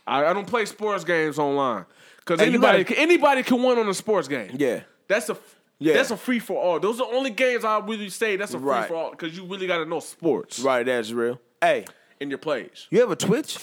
I, 0.08 0.26
I 0.26 0.34
don't 0.34 0.48
play 0.48 0.66
sports 0.66 1.04
games 1.04 1.38
online 1.38 1.86
because 2.18 2.40
anybody 2.40 2.84
gotta- 2.84 3.00
anybody 3.00 3.44
can 3.44 3.62
win 3.62 3.78
on 3.78 3.88
a 3.90 3.94
sports 3.94 4.28
game. 4.28 4.56
Yeah. 4.58 4.82
That's 5.08 5.30
a 5.30 5.38
Yeah. 5.82 5.94
that's 5.94 6.12
a 6.12 6.18
free 6.18 6.40
for 6.40 6.62
all. 6.62 6.80
Those 6.80 7.00
are 7.00 7.10
the 7.10 7.16
only 7.18 7.30
games 7.30 7.64
I 7.64 7.80
really 7.80 8.10
say 8.10 8.36
that's 8.36 8.54
a 8.54 8.60
free 8.60 8.68
Right. 8.68 8.88
for 8.88 8.96
all 8.96 9.12
because 9.12 9.36
you 9.38 9.46
really 9.46 9.66
got 9.68 9.78
to 9.78 9.86
know 9.86 10.00
sports 10.02 10.60
Right. 10.60 10.86
That's 10.86 11.12
real. 11.12 11.40
Hey, 11.62 11.86
in 12.20 12.30
your 12.30 12.38
plays. 12.40 12.88
you 12.90 13.00
have 13.00 13.12
a 13.12 13.16
Twitch? 13.16 13.58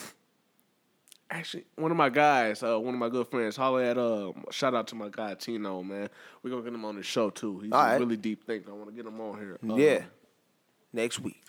Actually, 1.29 1.65
one 1.75 1.91
of 1.91 1.97
my 1.97 2.09
guys, 2.09 2.63
uh, 2.63 2.79
one 2.79 2.95
of 2.95 3.01
my 3.01 3.09
good 3.09 3.27
friends, 3.27 3.57
holler 3.57 3.83
at 3.83 3.99
uh, 3.99 4.33
shout 4.53 4.75
out 4.75 4.87
to 4.87 4.95
my 4.95 5.09
guy 5.11 5.35
Tino, 5.35 5.83
man. 5.83 6.09
We're 6.43 6.51
gonna 6.51 6.63
get 6.63 6.73
him 6.73 6.85
on 6.85 6.95
the 6.95 7.03
show 7.03 7.31
too. 7.31 7.59
He's 7.59 7.73
All 7.73 7.81
a 7.81 7.85
right. 7.85 8.01
really 8.01 8.17
deep 8.17 8.45
thinker. 8.47 8.71
I 8.71 8.75
want 8.75 8.91
to 8.91 8.95
get 8.95 9.07
him 9.07 9.21
on 9.21 9.37
here. 9.39 9.59
Uh, 9.69 9.75
yeah. 9.75 10.03
Next 10.93 11.19
week. 11.19 11.43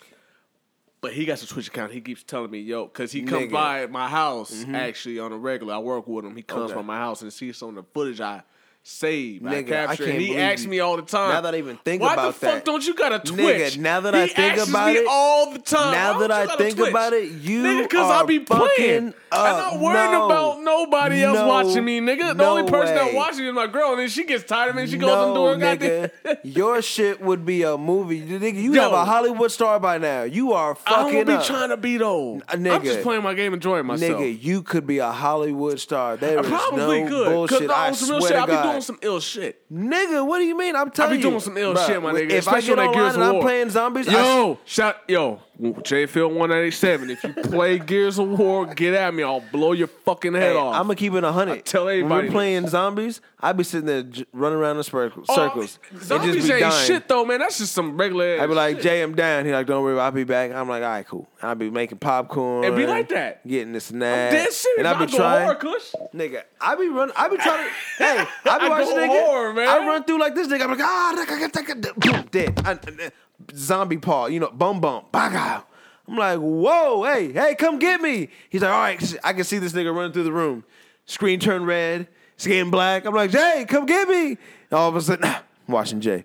But 1.00 1.12
he 1.12 1.24
got 1.24 1.40
a 1.40 1.46
Twitch 1.46 1.68
account. 1.68 1.92
He 1.92 2.00
keeps 2.00 2.24
telling 2.24 2.50
me, 2.50 2.58
yo, 2.58 2.86
because 2.86 3.12
he 3.12 3.22
comes 3.22 3.44
Nigga. 3.46 3.52
by 3.52 3.86
my 3.86 4.08
house 4.08 4.64
actually 4.74 5.20
on 5.20 5.30
a 5.30 5.38
regular. 5.38 5.74
I 5.74 5.78
work 5.78 6.08
with 6.08 6.24
him. 6.24 6.34
He 6.34 6.42
comes 6.42 6.72
Okay. 6.72 6.74
by 6.74 6.82
my 6.82 6.96
house 6.96 7.22
and 7.22 7.32
sees 7.32 7.56
some 7.56 7.68
of 7.70 7.74
the 7.76 7.84
footage 7.94 8.20
I 8.20 8.42
saved, 8.88 9.46
I 9.46 9.50
Nigga, 9.54 9.58
I 9.58 9.86
captured. 9.86 10.04
can't 10.06 10.16
and 10.18 10.20
he 10.26 10.36
asks 10.36 10.64
you- 10.64 10.70
me 10.70 10.80
all 10.80 10.96
the 10.96 11.02
time. 11.02 11.30
Now 11.30 11.40
that 11.42 11.54
I 11.54 11.58
even 11.58 11.76
think 11.84 12.02
Why 12.02 12.14
about 12.14 12.40
that. 12.40 12.46
Why 12.46 12.52
the 12.52 12.56
fuck 12.56 12.64
don't 12.64 12.86
you 12.86 12.94
got 12.94 13.12
a 13.12 13.18
Twitch? 13.18 13.74
Nigga, 13.74 13.78
now 13.78 14.00
that 14.00 14.14
I 14.14 14.26
think 14.28 14.56
about 14.68 14.86
me 14.88 14.98
it- 14.98 15.06
all 15.08 15.50
the 15.52 15.58
time. 15.58 15.92
now 15.92 16.18
that 16.20 16.30
I 16.32 16.42
you 16.42 16.48
got 16.48 16.60
a 16.60 16.62
think 16.64 16.76
Twitch? 16.78 16.90
about 16.90 17.12
it, 17.12 17.24
you 17.30 17.62
nigga, 17.62 17.82
because 17.82 18.10
I 18.10 18.22
be 18.24 18.40
playing. 18.40 18.68
fucking 19.12 19.14
I'm 19.30 19.56
not 19.58 19.78
worried 19.80 20.10
No. 20.12 20.24
about 20.24 20.62
nobody 20.62 21.22
else 21.22 21.36
No. 21.36 21.46
watching 21.48 21.84
me, 21.84 22.00
nigga. 22.00 22.28
The 22.28 22.34
No 22.34 22.56
only 22.56 22.70
person 22.70 22.94
that 22.94 23.06
way. 23.08 23.14
watching 23.14 23.44
is 23.44 23.52
my 23.52 23.66
girl, 23.66 23.90
and 23.90 24.00
then 24.00 24.08
she 24.08 24.24
gets 24.24 24.44
tired 24.44 24.70
of 24.70 24.76
me. 24.76 24.82
and 24.82 24.90
She 24.90 24.96
goes 24.96 25.08
no, 25.10 25.48
and 25.50 25.60
do 25.60 25.66
her 25.66 25.76
goddamn. 25.76 26.36
Your 26.44 26.80
shit 26.80 27.20
would 27.20 27.44
be 27.44 27.62
a 27.62 27.76
movie. 27.76 28.22
Nigga, 28.22 28.54
you 28.54 28.72
Yo. 28.72 28.80
have 28.80 28.92
a 28.92 29.04
Hollywood 29.04 29.52
star 29.52 29.78
by 29.78 29.98
now. 29.98 30.22
You 30.22 30.54
are 30.54 30.74
fucking. 30.74 31.08
I 31.08 31.12
don't 31.12 31.26
be 31.26 31.32
up. 31.34 31.44
trying 31.44 31.68
to 31.68 31.76
be 31.76 31.98
though. 31.98 32.40
I'm 32.48 32.64
nigga. 32.64 32.82
just 32.84 33.02
playing 33.02 33.22
my 33.22 33.34
game, 33.34 33.52
enjoying 33.52 33.84
myself. 33.84 34.18
Nigga, 34.18 34.42
you 34.42 34.62
could 34.62 34.86
be 34.86 34.96
a 34.98 35.10
Hollywood 35.10 35.78
star. 35.78 36.16
There 36.16 36.38
I 36.38 36.40
is 36.40 36.48
probably 36.48 37.02
no 37.02 37.08
could. 37.10 37.24
'Cause 37.26 37.58
bullshit. 37.58 37.70
I 37.70 37.92
swear 37.92 38.20
to 38.20 38.38
I 38.38 38.46
be 38.46 38.52
God. 38.52 38.77
Doing 38.78 38.82
some 38.86 38.98
ill 39.02 39.20
shit. 39.20 39.72
Nigga, 39.72 40.26
what 40.26 40.38
do 40.38 40.44
you 40.44 40.56
mean? 40.56 40.76
I'm 40.76 40.90
telling 40.90 41.12
you. 41.12 41.18
I 41.18 41.20
be 41.20 41.24
you. 41.24 41.30
doing 41.30 41.40
some 41.40 41.56
ill 41.58 41.74
Bruh, 41.74 41.86
shit, 41.86 42.02
my 42.02 42.12
nigga. 42.12 42.30
If 42.30 42.48
I 42.48 42.58
especially 42.58 42.76
get 42.76 42.78
on 42.78 42.84
that 42.84 42.88
online 42.88 43.02
Gears 43.02 43.14
and 43.14 43.22
of 43.22 43.28
I'm 43.28 43.34
War. 43.34 43.42
playing 43.42 43.70
zombies, 43.70 44.08
I 44.08 44.12
yo, 44.12 44.58
shout, 44.64 44.96
yo, 45.08 45.40
J 45.82 46.06
Phil 46.06 46.28
187. 46.28 47.10
If 47.10 47.24
you 47.24 47.32
play 47.32 47.78
Gears 47.80 48.18
of 48.18 48.28
War, 48.38 48.66
get 48.66 48.94
at 48.94 49.12
me. 49.12 49.22
I'll 49.24 49.40
blow 49.40 49.72
your 49.72 49.88
fucking 49.88 50.34
head 50.34 50.52
Hey, 50.52 50.56
off. 50.56 50.74
I'm 50.76 50.82
gonna 50.82 50.94
keep 50.94 51.12
it 51.14 51.24
a 51.24 51.28
I 51.28 51.32
hundred. 51.32 51.64
tell 51.64 51.86
when 51.86 51.96
everybody 51.98 52.28
we're 52.28 52.32
playing 52.32 52.68
zombies, 52.68 53.20
I 53.40 53.52
be 53.52 53.64
sitting 53.64 53.86
there 53.86 54.02
j- 54.04 54.24
running 54.32 54.58
around 54.58 54.76
in 54.76 54.82
circles, 54.84 55.26
Oh, 55.28 55.34
circles, 55.34 55.78
and 55.90 56.02
Zombies 56.02 56.34
just 56.36 56.46
be 56.48 56.54
ain't 56.54 56.62
dying. 56.62 56.86
shit 56.86 57.08
though, 57.08 57.24
man. 57.24 57.40
That's 57.40 57.58
just 57.58 57.72
some 57.72 57.96
regular. 57.96 58.40
I 58.40 58.46
be 58.46 58.54
like, 58.54 58.76
shit. 58.76 58.82
Jay, 58.84 59.02
I'm 59.02 59.14
down. 59.16 59.44
He 59.46 59.52
like, 59.52 59.66
don't 59.66 59.82
worry, 59.82 59.98
I'll 59.98 60.12
be 60.12 60.24
back. 60.24 60.52
I'm 60.52 60.68
like, 60.68 60.82
all 60.84 60.88
right, 60.90 61.06
cool. 61.08 61.28
I'll 61.42 61.54
be 61.56 61.70
making 61.70 61.98
popcorn. 61.98 62.64
It 62.64 62.76
be 62.76 62.86
like 62.86 63.08
that. 63.08 63.46
Getting 63.46 63.72
this 63.72 63.90
and 63.90 64.00
that. 64.02 64.30
dead 64.30 64.52
serious. 64.52 64.78
And 64.78 64.86
I 64.86 64.92
I 65.00 65.06
be 65.06 65.12
trying. 65.12 65.56
Kush. 65.56 65.92
Nigga, 66.14 66.42
I 66.60 66.76
be 66.76 66.88
running. 66.88 67.14
I 67.16 67.28
be 67.28 67.36
trying 67.36 67.64
to. 67.66 67.72
hey, 68.04 68.24
I 68.44 68.58
be 68.58 68.64
I 68.64 68.68
watching 68.68 68.96
nigga. 68.96 69.26
hard, 69.26 69.56
man. 69.56 69.68
I 69.68 69.78
run 69.86 70.04
through 70.04 70.20
like 70.20 70.34
this 70.36 70.46
nigga. 70.46 70.62
I'm 70.62 70.70
like, 70.70 70.80
ah, 70.80 71.92
boom, 71.96 72.28
dead. 72.30 72.60
I- 72.64 72.72
I- 72.72 73.10
zombie 73.54 73.98
paw, 73.98 74.26
you 74.26 74.40
know, 74.40 74.50
bum 74.50 74.80
bum, 74.80 75.04
baga. 75.12 75.64
I'm 76.06 76.16
like, 76.16 76.38
whoa, 76.38 77.04
hey, 77.04 77.32
hey, 77.32 77.54
come 77.54 77.78
get 77.78 78.00
me. 78.00 78.30
He's 78.48 78.62
like, 78.62 78.70
all 78.70 78.78
right, 78.78 79.16
I 79.22 79.32
can 79.34 79.44
see 79.44 79.58
this 79.58 79.72
nigga 79.72 79.94
running 79.94 80.12
through 80.12 80.24
the 80.24 80.32
room. 80.32 80.64
Screen 81.04 81.38
turned 81.38 81.66
red, 81.66 82.08
skin 82.36 82.70
black. 82.70 83.04
I'm 83.04 83.14
like, 83.14 83.30
Jay, 83.30 83.66
come 83.68 83.84
get 83.84 84.08
me. 84.08 84.28
And 84.28 84.38
all 84.72 84.88
of 84.88 84.96
a 84.96 85.02
sudden, 85.02 85.24
I'm 85.26 85.42
watching 85.66 86.00
Jay. 86.00 86.24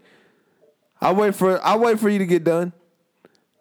I'll 1.02 1.16
wait 1.16 1.36
for 1.36 1.62
I'll 1.66 1.80
wait 1.80 2.00
for 2.00 2.10
you 2.10 2.20
to 2.20 2.26
get 2.26 2.46
done. 2.46 2.72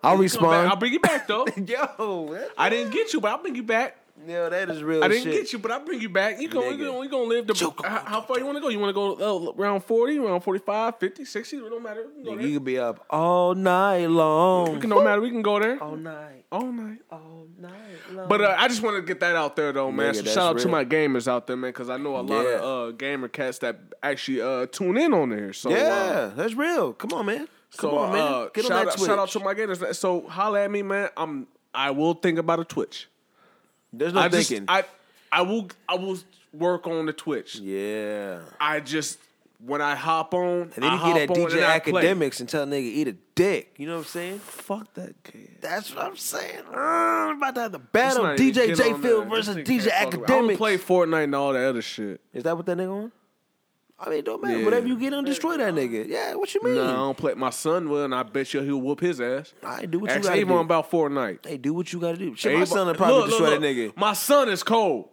I'll 0.02 0.16
respond. 0.16 0.68
I'll 0.68 0.76
bring 0.76 0.92
you 0.92 1.00
back 1.00 1.26
though. 1.26 1.46
Yo. 1.66 2.48
I 2.56 2.68
didn't 2.70 2.92
get 2.92 3.12
you, 3.12 3.20
but 3.20 3.32
I'll 3.32 3.42
bring 3.42 3.56
you 3.56 3.62
back. 3.62 3.96
Yo, 4.26 4.48
that 4.50 4.70
is 4.70 4.82
real 4.82 5.02
I 5.02 5.08
didn't 5.08 5.24
shit. 5.24 5.32
get 5.32 5.52
you, 5.52 5.58
but 5.58 5.70
I'll 5.72 5.84
bring 5.84 6.00
you 6.00 6.08
back. 6.08 6.40
You 6.40 6.48
going 6.48 6.78
we 6.78 7.08
gonna 7.08 7.22
live 7.24 7.46
the. 7.46 7.72
How, 7.84 8.04
how 8.04 8.20
far 8.20 8.38
you 8.38 8.44
want 8.46 8.56
to 8.56 8.60
go? 8.60 8.68
You 8.68 8.78
want 8.78 8.90
to 8.90 9.16
go 9.18 9.48
uh, 9.48 9.52
around 9.52 9.82
40, 9.84 10.18
around 10.18 10.40
45, 10.42 10.98
50, 10.98 11.24
60? 11.24 11.56
It 11.56 11.60
don't 11.70 11.82
matter. 11.82 12.06
We 12.16 12.24
can 12.24 12.40
you 12.40 12.54
could 12.54 12.64
be 12.64 12.78
up 12.78 13.04
all 13.10 13.54
night 13.54 14.06
long. 14.06 14.74
We 14.74 14.80
can, 14.80 14.90
no 14.90 15.02
matter. 15.02 15.20
We 15.20 15.30
can 15.30 15.42
go 15.42 15.58
there 15.58 15.82
all 15.82 15.96
night, 15.96 16.44
all 16.52 16.70
night. 16.70 16.98
all 17.10 17.46
night 17.58 17.72
long. 18.12 18.28
But 18.28 18.42
uh, 18.42 18.54
I 18.58 18.68
just 18.68 18.82
want 18.82 18.96
to 18.96 19.02
get 19.02 19.20
that 19.20 19.34
out 19.34 19.56
there, 19.56 19.72
though, 19.72 19.90
man. 19.90 20.14
Nigga, 20.14 20.18
so 20.28 20.34
shout 20.34 20.56
out 20.56 20.58
to 20.60 20.68
my 20.68 20.84
gamers 20.84 21.26
out 21.26 21.46
there, 21.46 21.56
man, 21.56 21.70
because 21.70 21.90
I 21.90 21.96
know 21.96 22.16
a 22.16 22.22
lot 22.22 22.42
Yeah. 22.44 22.58
of 22.60 22.88
uh, 22.88 22.90
gamer 22.92 23.28
cats 23.28 23.58
that 23.58 23.78
actually 24.02 24.40
uh, 24.40 24.66
tune 24.66 24.98
in 24.98 25.12
on 25.14 25.30
there. 25.30 25.52
So 25.52 25.70
uh, 25.70 25.74
yeah, 25.74 26.30
that's 26.36 26.54
real. 26.54 26.92
Come 26.92 27.12
on, 27.12 27.26
man. 27.26 27.48
Come 27.76 27.90
so 27.90 27.98
on, 27.98 28.12
man. 28.12 28.20
uh, 28.20 28.48
Get 28.54 28.64
on 28.66 28.70
shout, 28.70 28.84
that 28.84 28.88
out, 28.92 28.96
Twitch. 28.98 29.06
shout 29.08 29.18
out 29.18 29.28
to 29.30 29.40
my 29.40 29.54
gamers. 29.54 29.94
So 29.96 30.28
holla 30.28 30.62
at 30.62 30.70
me, 30.70 30.82
man. 30.82 31.08
I'm. 31.16 31.48
I 31.74 31.90
will 31.90 32.12
think 32.14 32.38
about 32.38 32.60
a 32.60 32.64
Twitch. 32.64 33.08
There's 33.92 34.12
no 34.12 34.20
I 34.20 34.28
just, 34.28 34.48
thinking. 34.48 34.66
I, 34.68 34.84
I 35.30 35.42
will. 35.42 35.68
I 35.88 35.96
will 35.96 36.18
work 36.52 36.86
on 36.86 37.06
the 37.06 37.12
Twitch. 37.12 37.56
yeah. 37.56 38.40
I 38.60 38.80
just 38.80 39.18
when 39.64 39.80
I 39.80 39.94
hop 39.94 40.34
on, 40.34 40.72
And 40.74 40.82
then 40.82 40.92
you 40.92 41.14
get 41.14 41.28
that 41.28 41.36
DJ 41.36 41.62
and 41.62 41.82
Akademiks 42.20 42.40
and 42.40 42.48
tell 42.48 42.64
a 42.64 42.66
nigga 42.66 42.80
eat 42.82 43.06
a 43.08 43.12
dick. 43.36 43.74
You 43.78 43.86
know 43.86 43.92
what 43.94 43.98
I'm 44.00 44.04
saying? 44.06 44.38
Fuck 44.40 44.92
that 44.94 45.14
kid. 45.22 45.56
That's 45.60 45.94
what 45.94 46.04
I'm 46.04 46.16
saying. 46.16 46.62
Uh, 46.74 46.76
I'm 46.78 47.36
about 47.36 47.54
to 47.54 47.60
have 47.62 47.72
the 47.72 47.78
battle 47.78 48.24
Let's 48.24 48.40
not 48.40 48.44
even 48.46 48.66
DJ 48.70 48.76
J 48.76 48.92
that. 48.92 49.26
versus 49.30 49.56
DJ 49.56 49.84
with- 49.84 49.92
I 49.92 50.04
don't 50.10 50.24
Akademiks. 50.48 50.56
play 50.56 50.78
Fortnite 50.78 51.24
and 51.24 51.34
all 51.36 51.52
that 51.52 51.64
other 51.64 51.80
shit. 51.82 52.20
Is 52.34 52.42
that 52.42 52.56
what 52.56 52.66
that 52.66 52.76
nigga 52.76 52.90
on? 53.04 53.12
I 54.04 54.10
mean, 54.10 54.18
it 54.18 54.24
don't 54.24 54.42
matter. 54.42 54.58
Yeah. 54.58 54.64
Whatever 54.64 54.88
you 54.88 54.98
get 54.98 55.14
on, 55.14 55.24
destroy 55.24 55.56
that 55.58 55.72
nigga. 55.74 56.08
Yeah, 56.08 56.34
what 56.34 56.52
you 56.54 56.60
mean? 56.64 56.74
No, 56.74 56.82
I 56.84 56.92
don't 56.92 57.16
play. 57.16 57.34
My 57.34 57.50
son 57.50 57.88
will, 57.88 58.04
and 58.04 58.12
I 58.14 58.24
bet 58.24 58.52
you 58.52 58.60
he'll 58.60 58.78
whoop 58.80 58.98
his 59.00 59.20
ass. 59.20 59.52
Right, 59.62 59.88
do 59.88 60.00
what 60.00 60.10
you 60.14 60.20
gotta 60.20 60.34
Avon 60.38 60.56
do. 60.56 60.60
about 60.62 60.90
Fortnite. 60.90 61.46
Hey, 61.46 61.56
do 61.56 61.72
what 61.72 61.92
you 61.92 62.00
gotta 62.00 62.16
do. 62.16 62.34
Shit, 62.34 62.52
my 62.52 62.62
Avon- 62.62 62.66
son 62.66 62.86
will 62.88 62.94
probably 62.94 63.14
Look, 63.14 63.22
look, 63.22 63.30
destroy 63.38 63.50
look. 63.50 63.60
that 63.60 63.66
nigga. 63.66 63.96
My 63.96 64.12
son 64.14 64.48
is 64.48 64.62
cold. 64.64 65.08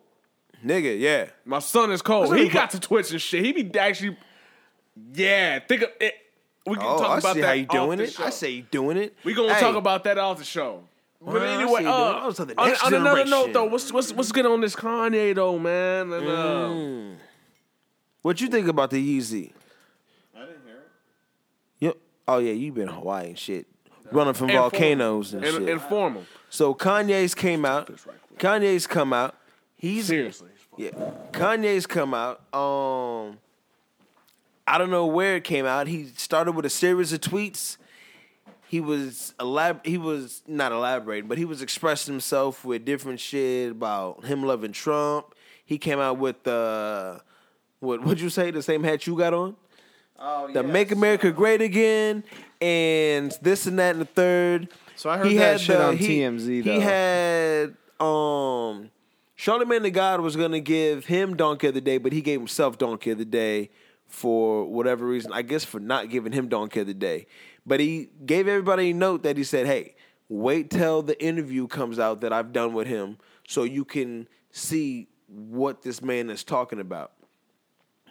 Nigga, 0.65 0.99
yeah. 0.99 1.27
My 1.45 1.59
son 1.59 1.91
is 1.91 2.01
cold. 2.01 2.35
He 2.35 2.49
got 2.49 2.71
to 2.71 2.79
Twitch 2.79 3.11
and 3.11 3.21
shit. 3.21 3.45
He 3.45 3.51
be 3.51 3.79
actually, 3.79 4.17
yeah. 5.13 5.59
Think 5.59 5.83
of 5.83 5.89
it. 5.99 6.13
We 6.65 6.75
can 6.75 6.85
Oh, 6.85 6.97
talk 6.99 7.09
I 7.11 7.17
about 7.19 7.33
see 7.35 7.41
that. 7.41 7.47
how 7.47 7.53
you 7.53 7.65
off 7.69 7.71
doing 7.85 7.97
the 7.99 8.03
it. 8.05 8.13
show. 8.13 8.23
I 8.25 8.29
say 8.31 8.49
you 8.51 8.61
doing 8.63 8.97
it. 8.97 9.15
We 9.23 9.33
gonna 9.33 9.53
Hey, 9.53 9.59
talk 9.61 9.75
about 9.75 10.03
that 10.03 10.17
off 10.17 10.37
the 10.39 10.43
show. 10.43 10.83
But 11.21 11.33
Well, 11.33 11.43
I 11.43 11.47
anyway, 11.61 11.79
see 11.79 11.85
you 11.85 11.91
doing 11.91 11.93
uh, 11.93 12.29
the 12.31 12.55
on, 12.57 12.67
next 12.69 12.83
on 12.83 12.93
another 12.93 13.25
note 13.25 13.53
though, 13.53 13.65
what's 13.65 13.91
what's 13.91 14.11
what's 14.13 14.31
good 14.31 14.45
on 14.45 14.61
this 14.61 14.75
Kanye 14.75 15.35
though, 15.35 15.57
man? 15.59 16.11
And, 16.13 16.27
uh, 16.27 16.29
Mm. 16.69 17.15
What 18.21 18.41
you 18.41 18.47
think 18.47 18.67
about 18.67 18.89
the 18.91 18.97
Yeezy? 19.19 19.51
I 20.35 20.39
didn't 20.41 20.65
hear 20.65 20.75
it. 20.75 20.87
Yep. 21.79 21.97
Oh 22.27 22.37
yeah, 22.39 22.51
you've 22.51 22.75
been 22.75 22.89
in 22.89 22.93
Hawaii 22.93 23.27
and 23.29 23.37
shit, 23.39 23.65
running 24.11 24.33
from 24.33 24.49
inform- 24.49 24.69
volcanoes 24.71 25.33
and, 25.33 25.43
and, 25.43 25.53
shit. 25.55 25.69
inform 25.69 26.15
him. 26.15 26.25
so 26.49 26.73
Kanye's 26.73 27.33
came 27.33 27.65
out. 27.65 27.89
Kanye's 28.37 28.87
come 28.87 29.13
out. 29.13 29.35
He's 29.77 30.07
Seriously. 30.07 30.49
yeah. 30.77 30.89
Kanye's 31.31 31.87
come 31.87 32.13
out. 32.13 32.41
Um, 32.53 33.37
I 34.67 34.77
don't 34.77 34.89
know 34.91 35.05
where 35.07 35.37
it 35.37 35.43
came 35.45 35.65
out. 35.65 35.87
He 35.87 36.05
started 36.17 36.51
with 36.51 36.65
a 36.65 36.69
series 36.69 37.13
of 37.13 37.21
tweets. 37.21 37.77
He 38.67 38.79
was 38.81 39.33
elab- 39.39 39.85
He 39.85 39.97
was 39.97 40.43
not 40.47 40.71
elaborating, 40.71 41.27
but 41.27 41.37
he 41.37 41.45
was 41.45 41.61
expressing 41.61 42.13
himself 42.13 42.63
with 42.65 42.85
different 42.85 43.19
shit 43.19 43.71
about 43.71 44.25
him 44.25 44.43
loving 44.43 44.73
Trump. 44.73 45.33
He 45.65 45.77
came 45.77 45.99
out 45.99 46.17
with 46.19 46.45
uh, 46.47 47.19
what? 47.79 48.01
What'd 48.01 48.21
you 48.21 48.29
say? 48.29 48.51
The 48.51 48.61
same 48.61 48.83
hat 48.83 49.07
you 49.07 49.17
got 49.17 49.33
on? 49.33 49.55
Oh, 50.19 50.51
the 50.51 50.63
Make 50.63 50.91
America 50.91 51.31
Great 51.31 51.61
Again, 51.61 52.23
and 52.59 53.37
this 53.41 53.67
and 53.67 53.79
that 53.79 53.91
and 53.91 54.01
the 54.01 54.05
third. 54.05 54.69
So 54.95 55.09
I 55.09 55.17
heard 55.17 55.27
he 55.27 55.37
that 55.37 55.61
shit 55.61 55.79
on 55.79 55.97
TMZ, 55.97 56.63
though. 56.65 56.73
He 56.73 56.79
had 56.81 57.69
um, 58.01 58.91
Charlamagne 59.37 59.83
the 59.83 59.91
God 59.91 60.19
was 60.19 60.35
gonna 60.35 60.59
give 60.59 61.05
him 61.05 61.37
Donkey 61.37 61.67
of 61.67 61.73
the 61.73 61.81
Day, 61.81 61.97
but 61.97 62.11
he 62.11 62.21
gave 62.21 62.41
himself 62.41 62.77
Donkey 62.77 63.11
of 63.11 63.17
the 63.17 63.25
Day 63.25 63.69
for 64.07 64.65
whatever 64.65 65.05
reason. 65.05 65.31
I 65.31 65.41
guess 65.41 65.63
for 65.63 65.79
not 65.79 66.09
giving 66.09 66.33
him 66.33 66.49
Donkey 66.49 66.81
of 66.81 66.87
the 66.87 66.93
Day, 66.93 67.27
but 67.65 67.79
he 67.79 68.09
gave 68.25 68.49
everybody 68.49 68.89
a 68.89 68.93
note 68.93 69.23
that 69.23 69.37
he 69.37 69.45
said, 69.45 69.65
"Hey, 69.65 69.95
wait 70.27 70.69
till 70.69 71.01
the 71.01 71.21
interview 71.23 71.67
comes 71.67 71.97
out 71.97 72.19
that 72.19 72.33
I've 72.33 72.51
done 72.51 72.73
with 72.73 72.87
him, 72.87 73.17
so 73.47 73.63
you 73.63 73.85
can 73.85 74.27
see 74.51 75.07
what 75.27 75.81
this 75.81 76.01
man 76.01 76.29
is 76.29 76.43
talking 76.43 76.81
about." 76.81 77.13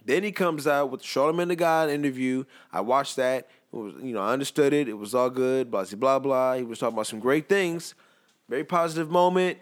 Then 0.08 0.22
he 0.22 0.32
comes 0.32 0.66
out 0.66 0.90
with 0.90 1.02
the 1.02 1.06
Charlamagne 1.06 1.48
the 1.48 1.56
God 1.56 1.90
interview. 1.90 2.44
I 2.72 2.80
watched 2.80 3.16
that. 3.16 3.46
Was, 3.72 3.92
you 4.02 4.14
know, 4.14 4.22
I 4.22 4.32
understood 4.32 4.72
it. 4.72 4.88
It 4.88 4.94
was 4.94 5.14
all 5.14 5.28
good. 5.28 5.70
Blah 5.70 5.84
blah 5.84 6.18
blah. 6.18 6.54
He 6.54 6.62
was 6.62 6.78
talking 6.78 6.94
about 6.94 7.06
some 7.06 7.20
great 7.20 7.46
things. 7.46 7.94
Very 8.48 8.64
positive 8.64 9.10
moment. 9.10 9.58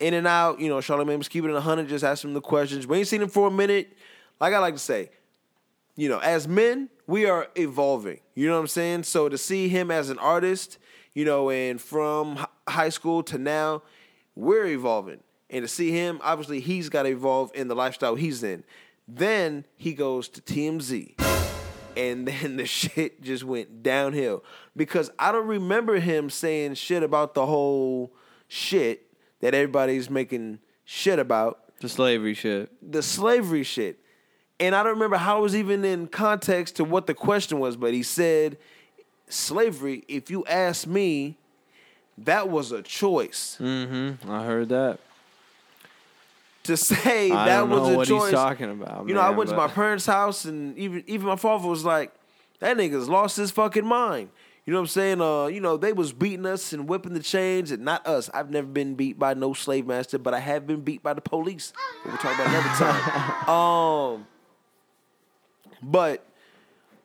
In 0.00 0.14
and 0.14 0.26
out. 0.26 0.58
You 0.58 0.70
know, 0.70 0.78
Charlamagne 0.78 1.18
was 1.18 1.28
keeping 1.28 1.54
it 1.54 1.60
hundred. 1.60 1.88
Just 1.88 2.02
asking 2.02 2.30
him 2.30 2.34
the 2.34 2.40
questions. 2.40 2.86
We 2.86 2.96
ain't 2.96 3.08
seen 3.08 3.20
him 3.20 3.28
for 3.28 3.48
a 3.48 3.50
minute. 3.50 3.92
Like 4.40 4.54
I 4.54 4.58
like 4.58 4.72
to 4.72 4.80
say, 4.80 5.10
you 5.96 6.08
know, 6.08 6.18
as 6.20 6.48
men, 6.48 6.88
we 7.06 7.26
are 7.26 7.46
evolving. 7.54 8.20
You 8.34 8.48
know 8.48 8.54
what 8.54 8.60
I'm 8.60 8.68
saying? 8.68 9.02
So 9.02 9.28
to 9.28 9.36
see 9.36 9.68
him 9.68 9.90
as 9.90 10.08
an 10.08 10.18
artist, 10.18 10.78
you 11.12 11.26
know, 11.26 11.50
and 11.50 11.78
from 11.78 12.42
high 12.66 12.88
school 12.88 13.22
to 13.24 13.36
now, 13.36 13.82
we're 14.34 14.68
evolving. 14.68 15.20
And 15.50 15.62
to 15.62 15.68
see 15.68 15.90
him, 15.90 16.20
obviously, 16.22 16.60
he's 16.60 16.88
got 16.88 17.02
to 17.02 17.10
evolve 17.10 17.50
in 17.54 17.68
the 17.68 17.74
lifestyle 17.74 18.14
he's 18.14 18.42
in. 18.42 18.64
Then 19.14 19.64
he 19.76 19.92
goes 19.94 20.28
to 20.30 20.40
TMZ. 20.40 21.14
And 21.96 22.26
then 22.28 22.56
the 22.56 22.66
shit 22.66 23.22
just 23.22 23.44
went 23.44 23.82
downhill. 23.82 24.42
Because 24.76 25.10
I 25.18 25.32
don't 25.32 25.46
remember 25.46 25.98
him 26.00 26.30
saying 26.30 26.74
shit 26.74 27.02
about 27.02 27.34
the 27.34 27.44
whole 27.46 28.12
shit 28.48 29.06
that 29.40 29.54
everybody's 29.54 30.08
making 30.08 30.60
shit 30.84 31.18
about 31.18 31.58
The 31.80 31.88
slavery 31.88 32.34
shit. 32.34 32.70
the 32.92 33.02
slavery 33.02 33.62
shit. 33.64 33.98
And 34.60 34.74
I 34.74 34.82
don't 34.84 34.92
remember 34.94 35.16
how 35.16 35.38
it 35.38 35.42
was 35.42 35.56
even 35.56 35.84
in 35.84 36.06
context 36.06 36.76
to 36.76 36.84
what 36.84 37.06
the 37.06 37.14
question 37.14 37.58
was, 37.58 37.76
but 37.76 37.92
he 37.92 38.02
said, 38.04 38.56
slavery, 39.28 40.04
if 40.08 40.30
you 40.30 40.44
ask 40.46 40.86
me, 40.86 41.36
that 42.18 42.48
was 42.48 42.70
a 42.70 42.82
choice. 42.82 43.56
Mm-hmm. 43.60 44.30
I 44.30 44.44
heard 44.44 44.68
that. 44.68 45.00
To 46.64 46.76
say 46.76 47.30
I 47.30 47.46
that 47.46 47.68
was 47.68 47.88
know 47.88 47.94
a 47.94 47.96
what 47.96 48.08
choice. 48.08 48.22
he's 48.24 48.32
talking 48.32 48.70
about. 48.70 49.08
you 49.08 49.14
know, 49.14 49.20
I 49.20 49.30
went 49.30 49.50
to 49.50 49.56
my 49.56 49.66
parents' 49.68 50.06
house 50.06 50.44
and 50.44 50.76
even 50.78 51.02
even 51.06 51.26
my 51.26 51.36
father 51.36 51.66
was 51.68 51.84
like, 51.84 52.12
that 52.60 52.76
nigga's 52.76 53.08
lost 53.08 53.36
his 53.36 53.50
fucking 53.50 53.84
mind. 53.84 54.30
You 54.64 54.72
know 54.72 54.78
what 54.78 54.82
I'm 54.82 54.88
saying? 54.88 55.20
Uh, 55.20 55.46
you 55.46 55.60
know, 55.60 55.76
they 55.76 55.92
was 55.92 56.12
beating 56.12 56.46
us 56.46 56.72
and 56.72 56.88
whipping 56.88 57.14
the 57.14 57.20
chains, 57.22 57.72
and 57.72 57.84
not 57.84 58.06
us. 58.06 58.30
I've 58.32 58.50
never 58.50 58.68
been 58.68 58.94
beat 58.94 59.18
by 59.18 59.34
no 59.34 59.54
slave 59.54 59.86
master, 59.86 60.18
but 60.18 60.34
I 60.34 60.38
have 60.38 60.68
been 60.68 60.82
beat 60.82 61.02
by 61.02 61.14
the 61.14 61.20
police. 61.20 61.72
But 62.04 62.10
we'll 62.12 62.18
talk 62.18 62.34
about 62.36 62.46
another 62.46 62.68
time. 62.68 63.48
um, 64.14 64.26
but 65.82 66.24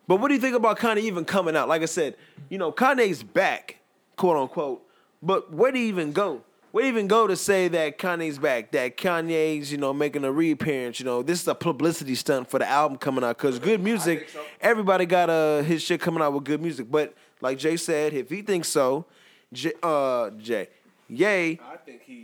but 0.07 0.17
what 0.17 0.27
do 0.27 0.35
you 0.35 0.39
think 0.39 0.55
about 0.55 0.77
Kanye 0.77 0.99
even 0.99 1.25
coming 1.25 1.55
out? 1.55 1.67
Like 1.67 1.81
I 1.81 1.85
said, 1.85 2.15
you 2.49 2.59
know, 2.59 2.71
Kanye's 2.71 3.23
back, 3.23 3.77
quote 4.17 4.37
unquote. 4.37 4.83
But 5.23 5.51
where 5.51 5.71
do 5.71 5.79
you 5.79 5.87
even 5.87 6.11
go? 6.11 6.43
You 6.73 6.81
even 6.81 7.07
go 7.07 7.25
to 7.27 7.35
say 7.35 7.67
that 7.69 7.97
Kanye's 7.97 8.37
back? 8.37 8.71
That 8.71 8.97
Kanye's, 8.97 9.71
you 9.71 9.77
know, 9.77 9.93
making 9.93 10.23
a 10.23 10.31
reappearance? 10.31 10.99
You 10.99 11.05
know, 11.05 11.23
this 11.23 11.41
is 11.41 11.47
a 11.47 11.55
publicity 11.55 12.13
stunt 12.15 12.49
for 12.49 12.59
the 12.59 12.67
album 12.67 12.97
coming 12.97 13.23
out 13.23 13.37
because 13.37 13.57
good 13.57 13.81
music. 13.81 14.29
Everybody 14.61 15.05
got 15.05 15.29
uh, 15.29 15.63
his 15.63 15.81
shit 15.81 16.01
coming 16.01 16.21
out 16.21 16.33
with 16.33 16.43
good 16.43 16.61
music. 16.61 16.91
But 16.91 17.15
like 17.41 17.57
Jay 17.57 17.77
said, 17.77 18.13
if 18.13 18.29
he 18.29 18.41
thinks 18.41 18.67
so, 18.67 19.05
J, 19.51 19.71
uh, 19.81 20.29
Jay, 20.31 20.67
Yay, 21.09 21.59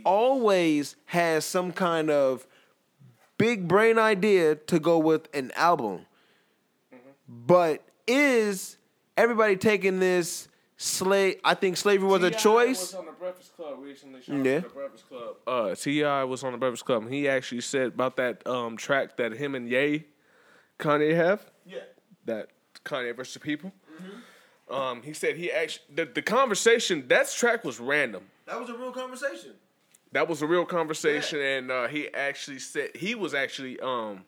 always 0.04 0.96
has 1.06 1.44
some 1.44 1.72
kind 1.72 2.10
of 2.10 2.46
big 3.38 3.66
brain 3.66 3.98
idea 3.98 4.54
to 4.54 4.78
go 4.78 4.98
with 4.98 5.34
an 5.34 5.50
album. 5.56 6.06
But 7.28 7.82
is 8.06 8.76
everybody 9.16 9.56
taking 9.56 10.00
this 10.00 10.48
slave. 10.76 11.40
I 11.44 11.54
think 11.54 11.76
slavery 11.76 12.08
was 12.08 12.22
a 12.22 12.30
choice. 12.30 12.80
was 12.80 12.94
on 12.94 13.06
the 13.06 13.12
Breakfast 13.12 13.56
Club 13.56 13.78
recently. 13.80 14.20
Yeah. 14.26 14.60
the 14.60 14.68
Breakfast 14.68 15.08
Club. 15.08 15.36
Uh, 15.46 15.74
T.I 15.74 16.24
was 16.24 16.44
on 16.44 16.52
the 16.52 16.58
Breakfast 16.58 16.84
Club. 16.84 17.04
And 17.04 17.12
he 17.12 17.28
actually 17.28 17.60
said 17.60 17.88
about 17.88 18.16
that 18.16 18.46
um 18.46 18.76
track 18.76 19.16
that 19.16 19.32
him 19.32 19.54
and 19.54 19.68
Ye, 19.68 20.04
Kanye 20.78 21.14
have. 21.14 21.50
Yeah. 21.66 21.78
That 22.24 22.48
Kanye 22.84 23.14
versus 23.16 23.34
the 23.34 23.40
People. 23.40 23.72
Um, 24.70 25.02
he 25.02 25.12
said 25.12 25.36
he 25.36 25.52
actually 25.52 25.84
the, 25.94 26.06
the 26.06 26.22
conversation 26.22 27.06
that 27.08 27.30
track 27.30 27.64
was 27.64 27.78
random. 27.78 28.24
That 28.46 28.58
was 28.58 28.70
a 28.70 28.74
real 28.74 28.92
conversation. 28.92 29.52
That 30.12 30.28
was 30.28 30.42
a 30.42 30.46
real 30.46 30.64
conversation, 30.64 31.40
and 31.40 31.70
uh, 31.70 31.88
he 31.88 32.08
actually 32.14 32.60
said 32.60 32.90
he 32.94 33.14
was 33.14 33.34
actually 33.34 33.78
um 33.80 34.24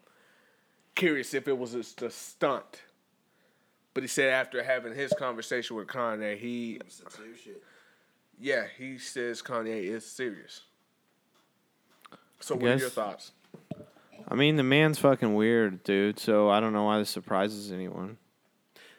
curious 0.94 1.32
if 1.32 1.48
it 1.48 1.56
was 1.56 1.72
just 1.72 2.02
a 2.02 2.10
stunt. 2.10 2.82
But 3.96 4.02
he 4.02 4.08
said 4.08 4.28
after 4.30 4.62
having 4.62 4.94
his 4.94 5.10
conversation 5.18 5.74
with 5.74 5.86
Kanye, 5.86 6.36
he 6.36 6.78
yeah 8.38 8.64
he 8.76 8.98
says 8.98 9.40
Kanye 9.40 9.84
is 9.84 10.04
serious. 10.04 10.60
So 12.38 12.56
what 12.56 12.64
are 12.64 12.72
guess- 12.72 12.80
your 12.82 12.90
thoughts? 12.90 13.32
I 14.28 14.34
mean, 14.34 14.56
the 14.56 14.62
man's 14.62 14.98
fucking 14.98 15.34
weird, 15.34 15.82
dude. 15.82 16.18
So 16.18 16.50
I 16.50 16.60
don't 16.60 16.74
know 16.74 16.84
why 16.84 16.98
this 16.98 17.08
surprises 17.08 17.72
anyone. 17.72 18.18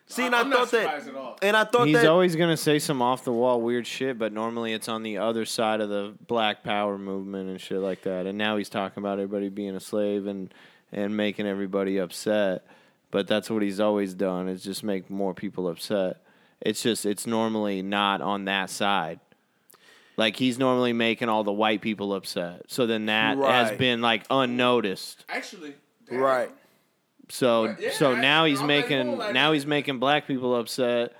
See, 0.08 0.26
and 0.26 0.34
I 0.34 0.40
I'm 0.40 0.50
not 0.50 0.70
thought 0.70 0.72
that, 0.84 1.08
at 1.08 1.16
all. 1.16 1.38
and 1.44 1.56
I 1.56 1.64
thought 1.66 1.86
He's 1.86 1.98
that. 1.98 2.08
always 2.08 2.36
gonna 2.36 2.58
say 2.58 2.80
some 2.80 3.00
off 3.04 3.24
the 3.24 3.32
wall 3.32 3.62
weird 3.62 3.86
shit, 3.86 4.18
but 4.18 4.34
normally 4.34 4.74
it's 4.74 4.90
on 4.90 5.04
the 5.04 5.20
other 5.20 5.46
side 5.46 5.80
of 5.80 5.90
the 5.90 6.16
Black 6.26 6.64
Power 6.64 6.98
movement 6.98 7.52
and 7.52 7.62
shit 7.62 7.78
like 7.82 8.02
that. 8.02 8.26
And 8.26 8.36
now 8.36 8.58
he's 8.58 8.70
talking 8.70 9.04
about 9.04 9.20
everybody 9.20 9.50
being 9.50 9.76
a 9.76 9.80
slave 9.80 10.26
and 10.26 10.52
and 10.92 11.16
making 11.16 11.46
everybody 11.46 12.00
upset. 12.00 12.66
But 13.12 13.28
that's 13.28 13.50
what 13.50 13.62
he's 13.64 13.80
always 13.80 14.14
done 14.14 14.48
is 14.50 14.64
just 14.64 14.84
make 14.84 15.10
more 15.10 15.34
people 15.34 15.68
upset. 15.70 16.22
It's 16.62 16.82
just 16.82 17.06
it's 17.06 17.26
normally 17.28 17.82
not 17.82 18.22
on 18.22 18.46
that 18.46 18.70
side. 18.70 19.20
Like 20.18 20.36
he's 20.36 20.58
normally 20.58 20.94
making 20.94 21.30
all 21.30 21.44
the 21.44 21.54
white 21.54 21.82
people 21.82 22.14
upset. 22.14 22.64
So 22.68 22.88
then 22.88 23.06
that 23.06 23.38
has 23.38 23.78
been 23.78 24.02
like 24.02 24.24
unnoticed. 24.30 25.24
Actually, 25.30 25.76
right. 26.12 26.50
So 27.30 27.76
Yeah, 27.80 27.92
so 27.92 28.14
I- 28.14 28.22
now 28.22 28.46
he's 28.46 28.62
I'm 28.62 28.68
making 28.68 29.18
gonna 29.18 29.34
now 29.34 29.52
he's 29.52 29.66
making 29.68 30.00
black 30.00 30.28
people 30.28 30.56
upset, 30.56 31.14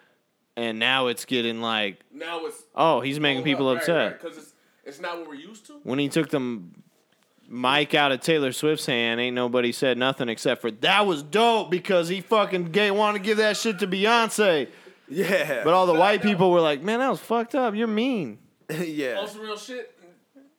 and 0.56 0.80
now 0.80 1.08
it's 1.08 1.26
getting 1.26 1.62
like 1.62 2.00
now 2.12 2.46
it's 2.48 2.64
oh 2.76 3.02
he's 3.02 3.20
making 3.20 3.44
people 3.44 3.70
upset. 3.70 4.20
because 4.22 4.38
it's 4.38 4.54
it's 4.84 5.00
not 5.00 5.20
what 5.20 5.28
we're 5.28 5.36
used 5.36 5.68
to. 5.68 5.74
When 5.84 6.00
he 6.00 6.10
took 6.10 6.30
the 6.30 6.62
m- 7.50 7.62
mic 7.62 7.94
out 7.94 8.12
of 8.12 8.22
Taylor 8.22 8.52
Swift's 8.52 8.86
hand, 8.86 9.20
ain't 9.20 9.36
nobody 9.36 9.72
said 9.72 9.98
nothing 9.98 10.30
except 10.30 10.62
for 10.62 10.72
that 10.72 11.06
was 11.06 11.24
dope 11.24 11.70
because 11.72 12.08
he 12.08 12.22
fucking 12.22 12.66
gay 12.66 12.92
wanted 12.92 13.20
to 13.20 13.24
give 13.24 13.38
that 13.38 13.58
shit 13.58 13.80
to 13.80 13.88
Beyonce. 13.88 14.68
Yeah. 15.10 15.64
But 15.64 15.74
all 15.74 15.86
the 15.86 15.94
white 15.94 16.22
people 16.22 16.52
were 16.52 16.62
like, 16.62 16.82
man, 16.82 17.00
that 17.00 17.10
was 17.10 17.20
fucked 17.22 17.56
up. 17.56 17.76
You're 17.76 17.88
mean. 17.88 18.40
yeah. 18.70 19.14
Also, 19.14 19.40
real 19.40 19.58
shit. 19.58 19.94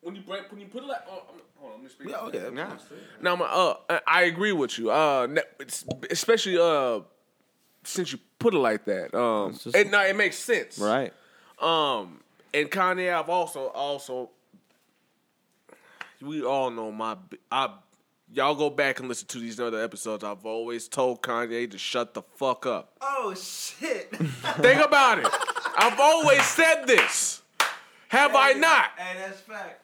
When 0.01 0.15
you 0.17 0.23
break, 0.23 0.51
when 0.51 0.61
you 0.61 0.67
put 0.67 0.83
it 0.85 0.87
like, 0.87 1.03
oh, 1.09 1.13
I'm- 1.13 1.41
hold 1.59 1.73
on, 1.73 1.79
let 1.79 1.83
me 1.83 1.89
speak. 1.91 2.09
Yeah, 2.09 2.21
okay. 2.21 2.79
Now, 3.21 3.37
my, 3.37 3.45
uh, 3.45 3.75
I- 3.91 4.01
I 4.07 4.23
agree 4.23 4.53
with 4.53 4.79
you. 4.79 4.91
Uh, 4.91 5.27
it's, 5.61 5.85
especially 6.11 6.57
uh, 6.57 7.01
since 7.85 8.13
you 8.13 8.19
put 8.39 8.55
it 8.55 8.59
like 8.59 8.85
that. 8.87 9.15
Um, 9.15 9.53
just- 9.53 9.77
it, 9.77 9.91
no, 9.91 10.01
it 10.01 10.17
makes 10.17 10.37
sense, 10.37 10.79
Right. 10.79 11.13
Um, 11.61 12.21
and 12.55 12.71
Kanye, 12.71 13.13
I've 13.13 13.29
also 13.29 13.67
also, 13.67 14.31
we 16.23 16.43
all 16.43 16.71
know 16.71 16.91
my, 16.91 17.17
I, 17.51 17.71
y'all 18.33 18.55
go 18.55 18.71
back 18.71 19.01
and 19.01 19.09
listen 19.09 19.27
to 19.29 19.39
these 19.39 19.61
other 19.61 19.83
episodes. 19.83 20.25
I've 20.25 20.45
always 20.45 20.89
told 20.89 21.23
Kanye 21.23 21.71
to 21.71 21.79
shut 21.79 22.15
the 22.15 22.23
fuck 22.37 22.67
up. 22.67 22.93
Oh 23.01 23.35
shit. 23.35 24.11
Think 24.17 24.85
about 24.85 25.19
it. 25.21 25.27
I've 25.77 25.99
always 25.99 26.43
said 26.43 26.85
this. 26.87 27.43
Have 28.09 28.35
I 28.35 28.53
not? 28.53 28.91
And 28.99 29.19
that's 29.19 29.41
fact. 29.41 29.83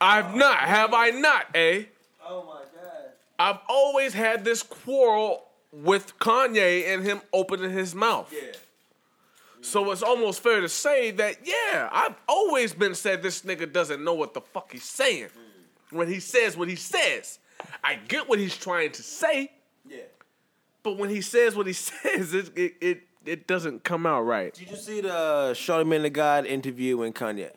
I've 0.00 0.34
not. 0.34 0.58
Have 0.58 0.94
I 0.94 1.10
not, 1.10 1.46
eh? 1.54 1.84
Oh 2.26 2.44
my 2.44 2.60
god. 2.60 3.10
I've 3.38 3.58
always 3.68 4.14
had 4.14 4.44
this 4.44 4.62
quarrel 4.62 5.44
with 5.72 6.18
Kanye 6.18 6.94
and 6.94 7.02
him 7.02 7.20
opening 7.32 7.70
his 7.70 7.94
mouth. 7.94 8.32
Yeah. 8.32 8.52
So 9.60 9.90
it's 9.92 10.02
almost 10.02 10.40
fair 10.40 10.60
to 10.60 10.68
say 10.68 11.10
that, 11.12 11.36
yeah, 11.42 11.88
I've 11.90 12.14
always 12.28 12.74
been 12.74 12.94
said 12.94 13.22
this 13.22 13.42
nigga 13.42 13.72
doesn't 13.72 14.04
know 14.04 14.12
what 14.12 14.34
the 14.34 14.42
fuck 14.42 14.70
he's 14.72 14.84
saying 14.84 15.30
when 15.94 16.08
he 16.08 16.20
says 16.20 16.56
what 16.56 16.68
he 16.68 16.76
says. 16.76 17.38
I 17.82 17.94
get 17.94 18.28
what 18.28 18.38
he's 18.38 18.56
trying 18.56 18.92
to 18.92 19.02
say, 19.02 19.50
Yeah. 19.88 19.98
but 20.82 20.98
when 20.98 21.08
he 21.10 21.20
says 21.20 21.56
what 21.56 21.66
he 21.66 21.72
says, 21.90 22.34
it 22.34 22.50
it 22.56 22.74
it, 22.80 23.02
it 23.24 23.46
doesn't 23.46 23.84
come 23.84 24.04
out 24.06 24.22
right. 24.22 24.52
Did 24.52 24.70
you 24.70 24.76
see 24.76 25.00
the 25.00 25.52
Charlamagne 25.54 26.02
the 26.02 26.10
God 26.10 26.44
interview 26.46 26.96
with 26.98 27.14
Kanye? 27.14 27.52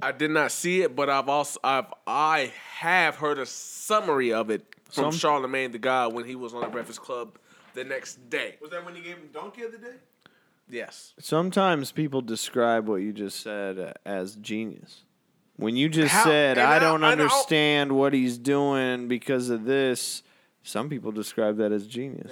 I 0.00 0.10
did 0.10 0.32
not 0.32 0.50
see 0.50 0.82
it, 0.82 0.96
but 0.96 1.08
I've 1.08 1.28
also 1.28 1.60
I've 1.62 1.86
I 2.06 2.52
have 2.78 3.16
heard 3.16 3.38
a 3.38 3.46
summary 3.46 4.32
of 4.32 4.50
it 4.50 4.64
from 4.90 5.12
Some- 5.12 5.42
Charlamagne 5.42 5.70
the 5.72 5.78
God 5.78 6.12
when 6.14 6.24
he 6.24 6.34
was 6.34 6.54
on 6.54 6.62
the 6.62 6.66
Breakfast 6.68 7.00
Club 7.00 7.38
the 7.74 7.84
next 7.84 8.28
day. 8.28 8.56
Was 8.60 8.70
that 8.70 8.84
when 8.84 8.94
he 8.96 9.02
gave 9.02 9.16
him 9.18 9.28
donkey 9.32 9.62
of 9.62 9.72
the 9.72 9.78
day? 9.78 9.94
Yes. 10.68 11.12
Sometimes 11.20 11.92
people 11.92 12.22
describe 12.22 12.88
what 12.88 12.96
you 12.96 13.12
just 13.12 13.40
said 13.40 13.78
uh, 13.78 13.92
as 14.06 14.36
genius. 14.36 15.02
When 15.62 15.76
you 15.76 15.88
just 15.88 16.12
How- 16.12 16.24
said, 16.24 16.58
I 16.58 16.76
I- 16.76 16.78
don't 16.78 17.04
I'll- 17.04 17.12
understand 17.12 17.92
what 17.92 18.12
he's 18.12 18.36
doing 18.38 19.08
because 19.08 19.48
of 19.48 19.64
this, 19.64 20.22
some 20.62 20.88
people 20.88 21.12
describe 21.12 21.56
that 21.58 21.72
as 21.72 21.86
genius. 21.86 22.30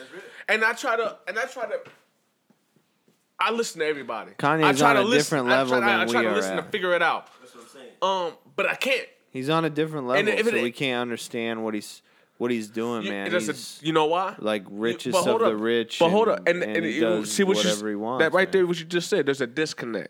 And 0.48 0.64
I 0.64 0.72
try 0.72 0.96
to 0.96 1.16
and 1.28 1.38
I 1.38 1.44
try 1.44 1.66
to 1.66 1.78
I 3.38 3.52
listen 3.52 3.80
to 3.80 3.86
everybody. 3.86 4.32
Kanye's 4.38 4.64
I 4.64 4.72
try 4.74 4.90
on 4.90 4.96
to 4.96 5.02
a 5.02 5.04
listen, 5.04 5.18
different 5.38 5.46
I 5.48 5.58
level 5.62 5.78
try, 5.78 5.94
I 5.94 5.96
than 5.98 6.08
try 6.08 6.20
we 6.20 6.26
to 6.26 6.32
are 6.32 6.34
listen 6.34 6.56
to 6.56 6.62
figure 6.64 6.92
it 6.94 7.02
out. 7.02 7.28
That's 7.40 7.54
what 7.54 7.64
I'm 7.64 7.70
saying. 7.70 7.88
Um, 8.02 8.32
but 8.56 8.66
I 8.66 8.74
can't. 8.74 9.06
He's 9.30 9.48
on 9.48 9.64
a 9.64 9.70
different 9.70 10.08
And 10.10 10.26
level, 10.26 10.40
if 10.40 10.46
it- 10.48 10.50
so 10.58 10.62
we 10.62 10.72
can't 10.72 11.00
understand 11.00 11.64
what 11.64 11.74
he's 11.74 12.02
what 12.36 12.50
he's 12.50 12.68
doing, 12.68 13.02
You, 13.04 13.10
man. 13.10 13.26
it 13.26 13.30
doesn't- 13.30 13.86
you 13.86 13.92
know 13.92 14.06
why? 14.06 14.34
like 14.38 14.62
You- 14.62 14.68
richest 14.76 15.12
but 15.12 15.24
hold 15.24 15.42
of 15.42 15.50
the 15.50 15.56
rich. 15.56 15.98
But 15.98 16.08
hold 16.08 16.28
up, 16.28 16.38
and, 16.40 16.48
and, 16.48 16.62
and 16.62 16.76
and, 16.78 16.86
he 16.86 16.98
does 17.00 17.30
see 17.30 17.44
what 17.44 17.56
whatever 17.58 17.82
you, 17.82 17.88
he 17.90 17.94
wants. 17.96 18.24
That 18.24 18.32
right 18.32 18.48
man. 18.48 18.52
there, 18.52 18.66
what 18.66 18.78
you 18.78 18.86
just 18.86 19.08
said. 19.10 19.26
There's 19.26 19.40
a 19.42 19.46
disconnect. 19.46 20.08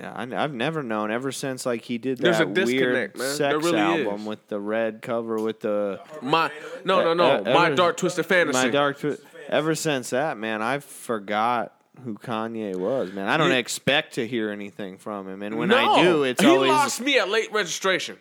Yeah, 0.00 0.12
I, 0.16 0.42
I've 0.44 0.54
never 0.54 0.82
known 0.82 1.10
ever 1.10 1.30
since 1.30 1.66
like 1.66 1.82
he 1.82 1.98
did 1.98 2.18
There's 2.18 2.40
a 2.40 2.46
that 2.46 2.54
disconnect, 2.54 3.16
weird 3.16 3.18
man. 3.18 3.34
sex 3.36 3.54
really 3.64 3.78
album 3.78 4.22
is. 4.22 4.26
with 4.26 4.48
the 4.48 4.58
red 4.58 5.02
cover 5.02 5.36
with 5.36 5.60
the 5.60 6.00
My 6.22 6.50
no, 6.84 7.02
no, 7.04 7.12
no. 7.14 7.24
Uh, 7.36 7.42
my 7.54 7.66
ever- 7.66 7.74
dark 7.76 7.96
twisted 7.98 8.24
fantasy. 8.26 8.58
My 8.58 8.68
dark. 8.70 8.98
Twi- 8.98 9.18
ever 9.48 9.74
since 9.74 10.10
that, 10.10 10.38
man, 10.38 10.62
I 10.62 10.78
forgot 10.78 11.74
who 12.02 12.14
Kanye 12.14 12.76
was. 12.76 13.12
Man, 13.12 13.28
I 13.28 13.36
don't 13.36 13.50
You- 13.50 13.56
expect 13.56 14.14
to 14.14 14.26
hear 14.26 14.50
anything 14.50 14.96
from 14.96 15.28
him, 15.28 15.42
and 15.42 15.58
when 15.58 15.68
no, 15.68 15.76
I 15.76 16.02
do, 16.02 16.22
it's 16.22 16.40
he 16.40 16.48
always. 16.48 16.70
lost 16.70 17.00
me 17.02 17.18
at 17.18 17.28
late 17.28 17.52
registration. 17.52 18.16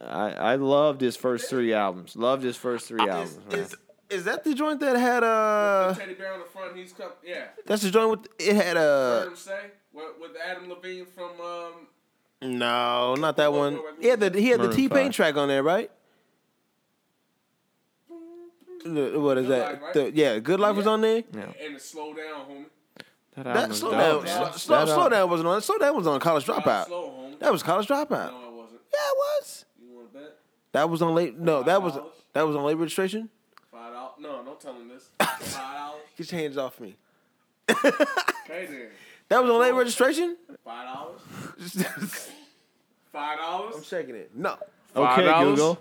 I, 0.00 0.30
I 0.32 0.54
loved 0.56 1.00
his 1.00 1.16
first 1.16 1.48
three 1.50 1.72
albums. 1.72 2.14
Loved 2.14 2.44
his 2.44 2.56
first 2.56 2.86
three 2.86 3.00
albums. 3.00 3.38
man. 3.50 3.58
Is, 3.60 3.76
is 4.10 4.24
that 4.24 4.44
the 4.44 4.54
joint 4.54 4.78
that 4.80 4.96
had 4.96 5.24
uh? 5.24 5.94
Teddy 5.96 6.14
bear 6.14 6.32
on 6.34 6.40
the 6.40 6.44
front. 6.44 6.76
He's 6.76 6.92
come. 6.92 7.10
Yeah. 7.24 7.46
That's 7.66 7.82
the 7.82 7.90
joint 7.90 8.10
with 8.10 8.28
it 8.38 8.54
had 8.54 8.76
Heard 8.76 9.24
uh. 9.24 9.30
him 9.30 9.36
say 9.36 9.58
with, 9.94 10.04
with 10.20 10.30
Adam 10.44 10.68
Levine 10.68 11.06
from 11.06 11.30
um. 11.40 11.72
No, 12.42 13.14
not 13.14 13.36
that 13.38 13.52
one. 13.52 13.80
He 14.00 14.08
had 14.08 14.20
the 14.20 14.30
he 14.38 14.48
had 14.48 14.60
the 14.60 14.72
T 14.72 14.88
Pain 14.88 15.10
track 15.12 15.36
on 15.36 15.48
there, 15.48 15.62
right? 15.62 15.90
The- 18.84 19.18
What 19.18 19.38
is 19.38 19.46
Good 19.46 19.52
that? 19.60 19.72
Life, 19.72 19.82
right? 19.82 19.94
The- 19.94 20.12
yeah, 20.12 20.38
Good 20.38 20.60
Life 20.60 20.76
was 20.76 20.86
on 20.86 21.00
there. 21.00 21.22
Yeah. 21.32 21.52
And 21.64 21.76
the 21.76 21.80
slow 21.80 22.12
down, 22.12 22.46
homie. 22.48 22.64
That 23.36 23.44
That 23.44 23.56
album's 23.56 23.78
slow 23.80 23.90
dope, 23.90 24.26
down, 24.26 24.26
slow, 24.26 24.50
slow, 24.52 24.76
That 24.78 24.86
slow 24.92 25.02
al- 25.04 25.10
down 25.10 25.30
wasn't 25.30 25.48
on. 25.48 25.62
Slow 25.62 25.78
down 25.78 25.96
was 25.96 26.06
on 26.06 26.20
College 26.20 26.44
Dropout. 26.44 26.86
Slow, 26.86 27.08
homie. 27.10 27.38
That 27.40 27.50
was 27.52 27.62
College 27.62 27.88
Dropout. 27.88 28.30
No, 28.30 28.48
it 28.48 28.52
wasn't. 28.52 28.80
Yeah, 28.92 28.98
it 29.00 29.16
was. 29.16 29.64
You 29.82 29.96
want 29.96 30.12
to 30.12 30.18
bet? 30.18 30.36
That 30.72 30.90
was 30.90 31.02
on 31.02 31.14
late. 31.14 31.38
No, 31.38 31.62
that 31.62 31.82
was 31.82 31.98
that 32.34 32.46
was 32.46 32.54
on 32.56 32.64
late 32.64 32.76
registration. 32.76 33.30
Five 33.72 33.92
dollars? 33.92 34.12
No, 34.20 34.42
don't 34.44 34.60
tell 34.60 34.74
him 34.74 34.88
this. 34.88 35.08
Five 35.18 35.76
dollars? 35.76 36.02
Get 36.16 36.30
your 36.30 36.40
hands 36.42 36.56
off 36.58 36.78
me. 36.78 36.96
Okay 37.70 38.66
then. 38.66 38.88
That 39.28 39.42
was 39.42 39.50
on 39.50 39.60
late 39.60 39.72
registration. 39.74 40.36
Five 40.64 40.94
dollars? 40.94 41.20
Five 43.12 43.38
dollars. 43.38 43.64
I'm 43.66 43.70
dollars? 43.72 43.86
shaking 43.86 44.14
it. 44.14 44.30
No. 44.34 44.56
Okay, 44.96 45.22
$5? 45.22 45.44
Google. 45.44 45.78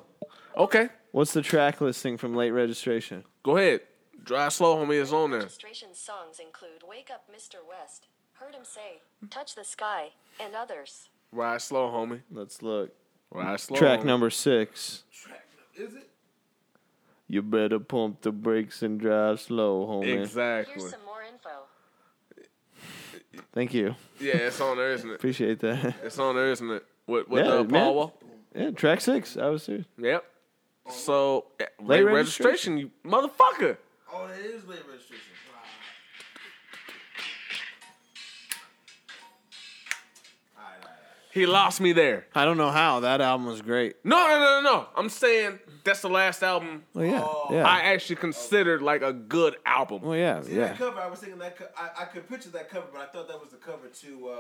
Okay. 0.58 0.90
What's 1.12 1.34
the 1.34 1.42
track 1.42 1.82
listing 1.82 2.18
from 2.18 2.36
late 2.36 2.52
registration? 2.52 3.24
Go 3.44 3.58
ahead. 3.58 3.82
Drive 4.24 4.54
slow, 4.54 4.78
homie. 4.78 5.02
It's 5.02 5.12
on 5.12 5.32
there. 5.32 5.42
Registration 5.42 5.90
songs 5.94 6.40
include 6.40 6.82
Wake 6.88 7.10
Up 7.14 7.26
Mr. 7.30 7.56
West, 7.68 8.08
Heard 8.34 8.56
Him 8.56 8.64
Say, 8.64 9.02
Touch 9.30 9.54
the 9.56 9.64
Sky, 9.66 10.10
and 10.40 10.56
others. 10.56 11.10
Ride 11.32 11.62
slow, 11.62 11.90
homie. 11.92 12.22
Let's 12.32 12.62
look. 12.62 12.92
Ride 13.32 13.60
slow. 13.60 13.78
Track 13.78 14.00
homie. 14.00 14.06
number 14.06 14.30
six. 14.30 15.04
Is 15.76 15.94
it? 15.94 16.10
You 17.28 17.42
better 17.42 17.80
pump 17.80 18.22
the 18.22 18.32
brakes 18.32 18.82
and 18.84 19.00
drive 19.00 19.42
slow, 19.42 19.86
homie. 19.88 20.22
Exactly. 20.22 20.76
Here's 20.80 20.92
some 20.92 21.04
more 21.06 21.24
info. 21.24 21.50
Thank 23.54 23.74
you. 23.74 23.96
Yeah, 24.20 24.36
it's 24.36 24.60
on 24.62 24.78
there, 24.78 24.92
isn't 24.94 25.10
it? 25.10 25.16
Appreciate 25.16 25.60
that. 25.60 25.96
It's 26.04 26.20
on 26.20 26.36
there, 26.36 26.52
isn't 26.52 26.70
it? 26.70 26.86
With, 27.08 27.28
with 27.28 27.46
Yeah, 27.46 27.52
the 27.58 27.64
man. 27.64 27.84
Paul 27.86 27.96
Wall? 27.96 28.14
Yeah, 28.56 28.72
track 28.72 29.02
six. 29.02 29.36
I 29.38 29.48
was 29.50 29.64
serious. 29.64 29.86
Yep. 29.98 30.24
So, 30.90 31.46
eh, 31.60 31.66
Late 31.82 32.06
late 32.06 32.12
registration, 32.14 32.78
you 32.78 32.92
motherfucker. 33.06 33.78
Oh, 34.14 34.26
it 34.28 34.46
is 34.46 34.66
late 34.68 34.80
registration. 34.90 35.33
He 41.34 41.46
lost 41.48 41.82
me 41.82 41.94
there. 41.94 42.26
I 42.36 42.46
don't 42.46 42.58
know 42.58 42.70
how 42.70 43.00
that 43.00 43.20
album 43.20 43.48
was 43.48 43.62
great. 43.62 43.96
No, 44.04 44.16
no, 44.16 44.40
no, 44.40 44.62
no, 44.62 44.72
no. 44.72 44.86
I'm 44.96 45.10
saying 45.10 45.60
that's 45.84 46.02
the 46.02 46.10
last 46.10 46.44
album 46.44 46.84
Well, 46.94 47.06
yeah, 47.06 47.28
yeah. 47.58 47.68
I 47.68 47.80
actually 47.94 48.18
considered 48.18 48.82
like 48.84 49.02
a 49.02 49.12
good 49.14 49.56
album. 49.66 50.02
well, 50.04 50.16
yeah, 50.16 50.42
See 50.42 50.54
yeah. 50.56 50.68
that 50.68 50.78
cover? 50.78 51.00
I 51.00 51.08
was 51.08 51.20
thinking 51.20 51.40
that 51.40 51.58
co- 51.58 51.68
I, 51.78 52.04
I 52.04 52.06
could 52.06 52.30
picture 52.30 52.50
that 52.52 52.70
cover, 52.70 52.86
but 52.94 53.02
I 53.02 53.06
thought 53.08 53.28
that 53.30 53.40
was 53.42 53.50
the 53.50 53.58
cover 53.58 53.88
to. 53.88 54.28
Uh, 54.30 54.38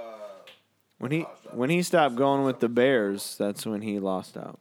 When 0.99 1.11
he 1.11 1.21
when 1.51 1.69
he 1.71 1.81
stopped 1.83 2.15
going 2.15 2.43
with 2.43 2.59
the 2.59 2.69
Bears, 2.69 3.35
that's 3.37 3.65
when 3.65 3.81
he 3.81 3.99
lost 3.99 4.37
out. 4.37 4.59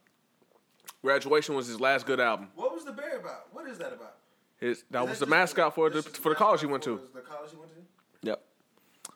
Graduation 1.02 1.54
was 1.54 1.66
his 1.66 1.80
last 1.80 2.06
good 2.06 2.20
album. 2.20 2.48
what 2.54 2.72
was 2.72 2.84
the 2.84 2.92
bear 2.92 3.18
about? 3.18 3.46
What 3.52 3.66
is 3.68 3.78
that 3.78 3.92
about? 3.92 4.14
His, 4.58 4.84
that 4.90 5.02
Is 5.04 5.10
was 5.10 5.18
the 5.18 5.26
mascot 5.26 5.74
for 5.74 5.90
the 5.90 6.02
for 6.02 6.28
the 6.30 6.34
college 6.36 6.60
he 6.60 6.66
went 6.66 6.82
to. 6.84 7.00
The 7.14 7.20
college 7.20 7.50
he 7.50 7.56
went 7.56 7.61
to. 7.61 7.61
Yep. 7.61 7.61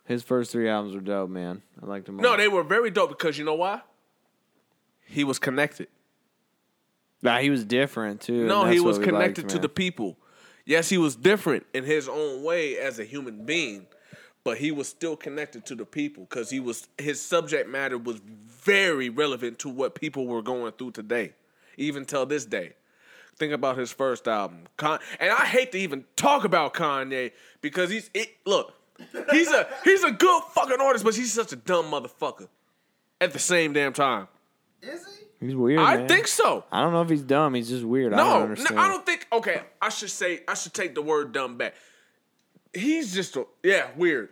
His 0.06 0.22
first 0.22 0.52
three 0.52 0.68
albums 0.68 0.94
were 0.94 1.00
dope, 1.00 1.30
man. 1.30 1.62
I 1.82 1.86
liked 1.86 2.06
them. 2.06 2.16
No, 2.16 2.30
all. 2.30 2.36
they 2.36 2.48
were 2.48 2.62
very 2.62 2.90
dope 2.90 3.10
because 3.10 3.36
you 3.36 3.44
know 3.44 3.54
why? 3.54 3.82
He 5.04 5.24
was 5.24 5.38
connected. 5.38 5.88
Nah, 7.22 7.38
he 7.38 7.50
was 7.50 7.64
different 7.64 8.20
too. 8.20 8.46
No, 8.46 8.64
he 8.64 8.78
was 8.80 8.98
connected 8.98 9.44
liked, 9.44 9.50
to 9.50 9.56
man. 9.56 9.62
the 9.62 9.68
people. 9.68 10.16
Yes, 10.64 10.88
he 10.88 10.98
was 10.98 11.16
different 11.16 11.66
in 11.74 11.84
his 11.84 12.08
own 12.08 12.42
way 12.42 12.76
as 12.78 12.98
a 12.98 13.04
human 13.04 13.44
being, 13.44 13.86
but 14.44 14.58
he 14.58 14.70
was 14.70 14.88
still 14.88 15.16
connected 15.16 15.64
to 15.66 15.74
the 15.74 15.84
people 15.84 16.24
because 16.24 16.50
he 16.50 16.60
was 16.60 16.88
his 16.98 17.20
subject 17.20 17.68
matter 17.68 17.98
was 17.98 18.20
very 18.46 19.08
relevant 19.08 19.58
to 19.60 19.68
what 19.68 19.94
people 19.94 20.26
were 20.26 20.42
going 20.42 20.72
through 20.72 20.92
today, 20.92 21.32
even 21.76 22.04
till 22.04 22.26
this 22.26 22.44
day. 22.44 22.74
Think 23.38 23.52
about 23.52 23.76
his 23.76 23.92
first 23.92 24.26
album, 24.28 24.60
Con- 24.76 25.00
and 25.20 25.30
I 25.30 25.44
hate 25.46 25.72
to 25.72 25.78
even 25.78 26.04
talk 26.16 26.44
about 26.44 26.74
Kanye 26.74 27.32
because 27.60 27.90
he's 27.90 28.08
it. 28.14 28.28
Look, 28.46 28.72
he's 29.30 29.48
a 29.50 29.66
he's 29.84 30.04
a 30.04 30.10
good 30.12 30.42
fucking 30.52 30.80
artist, 30.80 31.04
but 31.04 31.14
he's 31.14 31.32
such 31.32 31.52
a 31.52 31.56
dumb 31.56 31.86
motherfucker. 31.86 32.48
At 33.20 33.32
the 33.32 33.38
same 33.38 33.72
damn 33.72 33.92
time, 33.92 34.28
Is 34.82 35.00
he? 35.40 35.46
He's 35.46 35.54
weird. 35.54 35.80
I 35.80 35.96
man. 35.98 36.08
think 36.08 36.26
so. 36.26 36.64
I 36.72 36.80
don't 36.82 36.92
know 36.92 37.02
if 37.02 37.10
he's 37.10 37.22
dumb. 37.22 37.54
He's 37.54 37.68
just 37.68 37.84
weird. 37.84 38.12
I 38.14 38.16
No, 38.16 38.46
don't 38.46 38.70
no. 38.74 38.80
I 38.80 38.88
don't 38.88 39.04
think. 39.04 39.26
Okay, 39.32 39.60
I 39.80 39.88
should 39.90 40.10
say 40.10 40.40
I 40.48 40.54
should 40.54 40.72
take 40.74 40.94
the 40.94 41.02
word 41.02 41.32
dumb 41.32 41.56
back. 41.56 41.74
He's 42.74 43.14
just 43.14 43.36
a 43.36 43.46
yeah, 43.62 43.88
weird, 43.96 44.28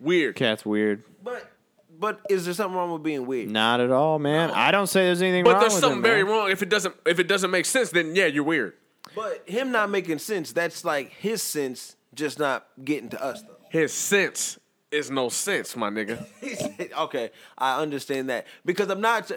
weird. 0.00 0.36
Cat's 0.36 0.64
weird. 0.64 1.02
But 1.22 1.50
but 1.98 2.20
is 2.28 2.44
there 2.44 2.54
something 2.54 2.76
wrong 2.76 2.92
with 2.92 3.02
being 3.02 3.26
weird? 3.26 3.50
Not 3.50 3.80
at 3.80 3.90
all, 3.90 4.18
man. 4.18 4.50
I 4.50 4.70
don't 4.70 4.86
say 4.88 5.04
there's 5.06 5.22
anything 5.22 5.44
wrong 5.44 5.54
with 5.54 5.54
But 5.54 5.60
there's 5.60 5.72
with 5.74 5.80
something 5.80 5.98
him, 5.98 6.02
very 6.02 6.22
man. 6.24 6.32
wrong. 6.32 6.50
If 6.50 6.62
it 6.62 6.68
doesn't 6.68 6.94
if 7.06 7.18
it 7.18 7.28
doesn't 7.28 7.50
make 7.50 7.66
sense, 7.66 7.90
then 7.90 8.14
yeah, 8.14 8.26
you're 8.26 8.44
weird. 8.44 8.74
But 9.14 9.48
him 9.48 9.70
not 9.70 9.90
making 9.90 10.18
sense, 10.18 10.52
that's 10.52 10.84
like 10.84 11.10
his 11.12 11.42
sense 11.42 11.96
just 12.14 12.38
not 12.38 12.66
getting 12.84 13.08
to 13.10 13.22
us 13.22 13.42
though. 13.42 13.56
His 13.70 13.92
sense 13.92 14.58
is 14.90 15.10
no 15.10 15.28
sense, 15.28 15.76
my 15.76 15.90
nigga. 15.90 16.24
Okay, 16.96 17.30
I 17.58 17.80
understand 17.82 18.30
that. 18.30 18.46
Because 18.64 18.88
I'm 18.88 19.00
not 19.00 19.30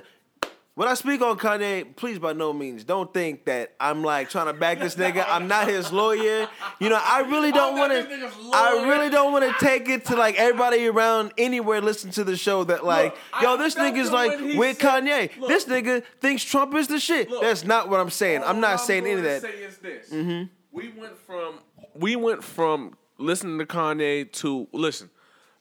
when 0.78 0.88
I 0.88 0.94
speak 0.94 1.24
on 1.24 1.40
Kanye, 1.40 1.96
please 1.96 2.20
by 2.20 2.34
no 2.34 2.54
means 2.54 2.84
don't 2.84 3.12
think 3.12 3.46
that 3.46 3.74
I'm 3.80 4.04
like 4.04 4.30
trying 4.30 4.46
to 4.46 4.54
back 4.54 4.78
this 4.78 4.94
nigga. 4.94 5.26
I'm 5.28 5.48
not 5.48 5.68
his 5.68 5.92
lawyer. 5.92 6.48
You 6.80 6.90
know, 6.90 7.00
I 7.02 7.22
really 7.22 7.52
don't 7.52 7.80
want 7.80 7.94
to. 7.94 8.30
I 8.54 8.86
really 8.88 9.10
don't 9.10 9.34
want 9.34 9.44
to 9.52 9.66
take 9.66 9.90
it 9.90 10.06
to 10.06 10.16
like 10.16 10.36
everybody 10.36 10.86
around 10.86 11.32
anywhere 11.36 11.82
listen 11.82 12.12
to 12.12 12.24
the 12.24 12.38
show 12.38 12.64
that 12.66 12.86
like, 12.86 13.16
Look, 13.34 13.42
yo, 13.42 13.58
this 13.58 13.74
nigga's 13.74 14.12
like 14.12 14.40
with 14.56 14.80
said- 14.80 15.04
Kanye. 15.04 15.40
Look. 15.40 15.50
this 15.50 15.66
nigga 15.66 16.04
thinks 16.22 16.44
Trump 16.44 16.76
is 16.76 16.88
the 16.88 17.00
shit. 17.00 17.28
That's 17.42 17.64
not 17.64 17.90
what 17.90 18.00
I'm 18.00 18.12
saying. 18.12 18.44
I'm 18.44 18.60
not 18.60 18.74
All 18.74 18.78
saying 18.78 19.04
any 19.08 19.14
of 19.14 19.24
that. 19.24 19.42
Say 19.42 19.50
is 19.54 19.78
this. 19.80 20.10
Mm-hmm. 20.12 20.44
We 20.72 20.90
went 20.90 21.18
from 21.18 21.56
we 22.00 22.16
went 22.16 22.44
from 22.44 22.96
listening 23.18 23.58
to 23.60 23.66
Kanye 23.66 24.32
to 24.34 24.68
listen. 24.72 25.10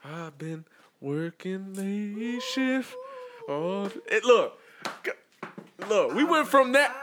I've 0.05 0.39
been 0.39 0.65
working 1.01 1.75
late 1.75 2.43
shift. 2.43 2.95
Oh, 3.49 3.91
it, 4.07 4.25
look, 4.25 4.59
look. 5.89 6.15
We 6.15 6.25
went 6.25 6.49
from 6.49 6.73
that. 6.73 6.95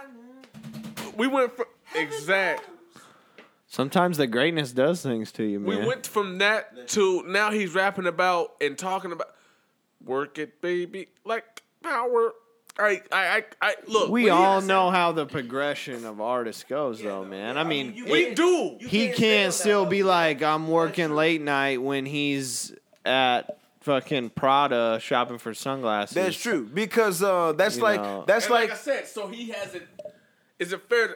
We 1.16 1.28
went 1.28 1.56
from 1.56 1.66
exact. 1.96 2.70
Sometimes 3.68 4.18
the 4.18 4.28
greatness 4.28 4.72
does 4.72 5.02
things 5.02 5.32
to 5.34 5.44
you, 5.44 5.60
man. 5.60 5.80
We 5.80 5.86
went 5.86 6.06
from 6.06 6.38
that 6.40 6.88
to 6.90 7.24
now 7.24 7.52
he's 7.52 7.74
rapping 7.74 8.06
about 8.06 8.52
and 8.62 8.78
talking 8.78 9.12
about 9.12 9.30
work 10.04 10.38
it, 10.38 10.62
baby, 10.62 11.08
like 11.26 11.64
power. 11.82 12.34
I, 12.78 13.02
I, 13.12 13.38
I, 13.38 13.44
I 13.62 13.76
look. 13.88 14.10
we 14.10 14.30
all 14.30 14.62
know 14.62 14.90
how 14.90 15.12
the 15.12 15.26
progression 15.28 16.06
of 16.06 16.20
artists 16.20 16.64
goes, 16.64 17.02
though, 17.02 17.24
man. 17.24 17.58
I 17.58 17.64
mean, 17.64 17.94
we 18.10 18.26
it- 18.28 18.36
do. 18.36 18.78
he 18.80 19.10
can't 19.10 19.54
still 19.54 19.86
be 19.86 20.02
like 20.04 20.42
I'm 20.42 20.68
working 20.68 21.14
late 21.16 21.42
night 21.42 21.82
when 21.82 22.06
he's 22.06 22.74
at 23.06 23.58
fucking 23.82 24.32
Prada 24.32 24.98
shopping 25.02 25.38
for 25.38 25.54
sunglasses. 25.54 26.16
That's 26.16 26.38
true 26.42 26.64
because 26.74 27.22
uh, 27.22 27.54
that's 27.54 27.78
You 27.78 27.84
like 27.84 28.02
know. 28.02 28.24
that's 28.26 28.46
And 28.46 28.54
like, 28.56 28.70
like, 28.70 28.80
I 28.80 28.82
said, 28.82 29.08
so 29.08 29.28
he 29.28 29.50
hasn't. 29.50 29.84
Is 30.58 30.74
it 30.74 30.82
fair? 30.90 31.08
To, 31.10 31.14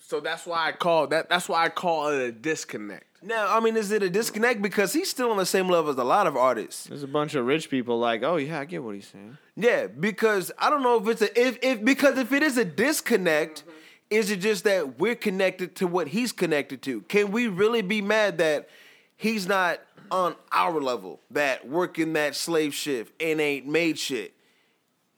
so 0.00 0.20
that's 0.20 0.46
why 0.46 0.68
I 0.68 0.72
call 0.72 1.08
that. 1.08 1.28
That's 1.28 1.48
why 1.48 1.64
I 1.64 1.68
call 1.68 2.08
it 2.08 2.20
a 2.22 2.32
disconnect. 2.32 3.04
Now. 3.22 3.56
I 3.56 3.60
mean, 3.60 3.76
is 3.76 3.90
it 3.90 4.02
a 4.02 4.10
disconnect 4.10 4.62
because 4.62 4.92
he's 4.92 5.10
still 5.10 5.30
on 5.30 5.36
the 5.36 5.46
same 5.46 5.68
level 5.68 5.90
as 5.90 5.96
a 5.96 6.04
lot 6.04 6.26
of 6.26 6.36
artists? 6.36 6.84
There's 6.84 7.02
a 7.02 7.08
bunch 7.08 7.34
of 7.34 7.46
rich 7.46 7.70
people 7.70 7.98
like, 7.98 8.22
oh 8.22 8.36
yeah, 8.36 8.60
I 8.60 8.64
get 8.64 8.82
what 8.82 8.94
he's 8.94 9.08
saying. 9.08 9.38
Yeah, 9.56 9.86
because 9.86 10.50
I 10.58 10.70
don't 10.70 10.82
know 10.82 10.98
if 10.98 11.08
it's 11.08 11.22
a 11.22 11.40
if 11.40 11.58
if 11.62 11.84
because 11.84 12.18
if 12.18 12.32
it 12.32 12.42
is 12.42 12.56
a 12.56 12.64
disconnect, 12.64 13.64
is 14.10 14.30
it 14.30 14.38
just 14.38 14.64
that 14.64 14.98
we're 14.98 15.14
connected 15.14 15.76
to 15.76 15.86
what 15.86 16.08
he's 16.08 16.32
connected 16.32 16.82
to? 16.82 17.02
Can 17.02 17.30
we 17.30 17.46
really 17.46 17.82
be 17.82 18.02
mad 18.02 18.38
that 18.38 18.68
he's 19.16 19.46
not 19.46 19.80
on 20.10 20.34
our 20.50 20.80
level, 20.80 21.20
that 21.30 21.68
working 21.68 22.14
that 22.14 22.34
slave 22.34 22.74
shift 22.74 23.12
and 23.22 23.40
ain't 23.40 23.66
made 23.66 23.98
shit? 23.98 24.34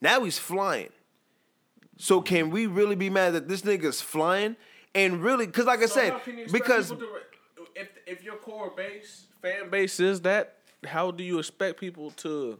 Now 0.00 0.24
he's 0.24 0.38
flying. 0.38 0.90
So 1.96 2.20
can 2.20 2.50
we 2.50 2.66
really 2.66 2.96
be 2.96 3.08
mad 3.10 3.34
that 3.34 3.48
this 3.48 3.62
nigga's 3.62 4.00
flying? 4.00 4.56
And 4.94 5.22
really, 5.22 5.46
because 5.46 5.66
like 5.66 5.82
I 5.82 5.86
said, 5.86 6.14
because 6.50 6.92
if 7.74 7.88
if 8.06 8.24
your 8.24 8.36
core 8.36 8.72
base 8.76 9.26
fan 9.40 9.70
base 9.70 10.00
is 10.00 10.20
that, 10.22 10.56
how 10.84 11.10
do 11.10 11.22
you 11.22 11.38
expect 11.38 11.78
people 11.78 12.10
to 12.18 12.58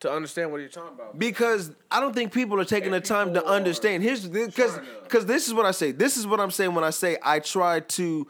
to 0.00 0.10
understand 0.10 0.50
what 0.50 0.60
you're 0.60 0.68
talking 0.68 0.94
about? 0.94 1.16
because 1.18 1.70
I 1.90 2.00
don't 2.00 2.12
think 2.12 2.32
people 2.32 2.60
are 2.60 2.64
taking 2.64 2.90
the 2.90 3.00
time 3.00 3.34
to 3.34 3.44
understand. 3.44 4.02
Here's 4.02 4.26
because 4.26 4.78
because 5.04 5.26
this 5.26 5.46
is 5.46 5.54
what 5.54 5.66
I 5.66 5.70
say. 5.70 5.92
This 5.92 6.16
is 6.16 6.26
what 6.26 6.40
I'm 6.40 6.50
saying 6.50 6.74
when 6.74 6.84
I 6.84 6.90
say 6.90 7.18
I 7.22 7.38
try 7.38 7.80
to 7.80 8.26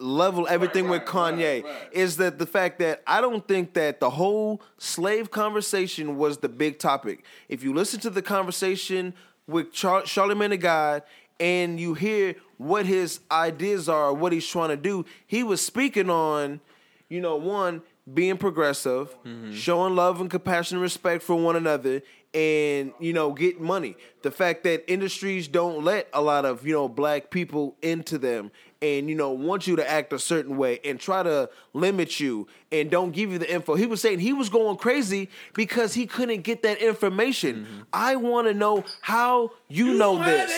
level 0.00 0.46
everything 0.48 0.88
with 0.88 1.02
right, 1.02 1.08
Kanye 1.08 1.62
right, 1.62 1.64
right. 1.64 1.92
is 1.92 2.16
that 2.16 2.38
the 2.38 2.46
fact 2.46 2.80
that 2.80 3.02
I 3.06 3.20
don't 3.20 3.46
think 3.46 3.74
that 3.74 4.00
the 4.00 4.10
whole 4.10 4.60
slave 4.78 5.30
conversation 5.30 6.16
was 6.16 6.38
the 6.38 6.48
big 6.48 6.78
topic. 6.78 7.24
If 7.48 7.62
you 7.62 7.72
listen 7.72 8.00
to 8.00 8.10
the 8.10 8.22
conversation 8.22 9.14
with 9.46 9.72
Char- 9.72 10.02
Charlamagne 10.02 10.50
the 10.50 10.56
God 10.56 11.02
and 11.40 11.78
you 11.78 11.94
hear 11.94 12.34
what 12.56 12.86
his 12.86 13.20
ideas 13.30 13.88
are, 13.88 14.12
what 14.12 14.32
he's 14.32 14.46
trying 14.46 14.70
to 14.70 14.76
do, 14.76 15.04
he 15.26 15.42
was 15.42 15.60
speaking 15.64 16.10
on, 16.10 16.60
you 17.08 17.20
know, 17.20 17.36
one 17.36 17.82
being 18.12 18.36
progressive, 18.36 19.14
mm-hmm. 19.24 19.52
showing 19.52 19.94
love 19.94 20.20
and 20.20 20.30
compassion 20.30 20.76
and 20.76 20.82
respect 20.82 21.22
for 21.22 21.36
one 21.36 21.56
another, 21.56 22.02
and 22.34 22.92
you 22.98 23.12
know, 23.12 23.32
getting 23.32 23.64
money. 23.64 23.96
The 24.22 24.30
fact 24.30 24.64
that 24.64 24.90
industries 24.90 25.48
don't 25.48 25.84
let 25.84 26.08
a 26.12 26.20
lot 26.20 26.44
of 26.44 26.66
you 26.66 26.74
know 26.74 26.88
black 26.88 27.30
people 27.30 27.76
into 27.82 28.18
them, 28.18 28.50
and 28.80 29.08
you 29.08 29.14
know 29.14 29.30
want 29.32 29.66
you 29.66 29.76
to 29.76 29.90
act 29.90 30.12
a 30.12 30.18
certain 30.18 30.56
way 30.56 30.80
and 30.84 31.00
try 31.00 31.22
to 31.22 31.50
limit 31.72 32.20
you 32.20 32.46
and 32.70 32.90
don't 32.90 33.12
give 33.12 33.32
you 33.32 33.38
the 33.38 33.52
info. 33.52 33.74
He 33.74 33.86
was 33.86 34.00
saying 34.00 34.20
he 34.20 34.32
was 34.32 34.48
going 34.48 34.76
crazy 34.76 35.28
because 35.54 35.94
he 35.94 36.06
couldn't 36.06 36.42
get 36.42 36.62
that 36.62 36.78
information. 36.78 37.86
I 37.92 38.16
want 38.16 38.46
to 38.46 38.54
know 38.54 38.84
how 39.00 39.50
you, 39.68 39.94
know 39.94 40.22
this. 40.22 40.50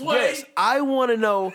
Yes, 0.00 0.44
I 0.56 0.80
want 0.80 1.10
to 1.10 1.16
know 1.16 1.52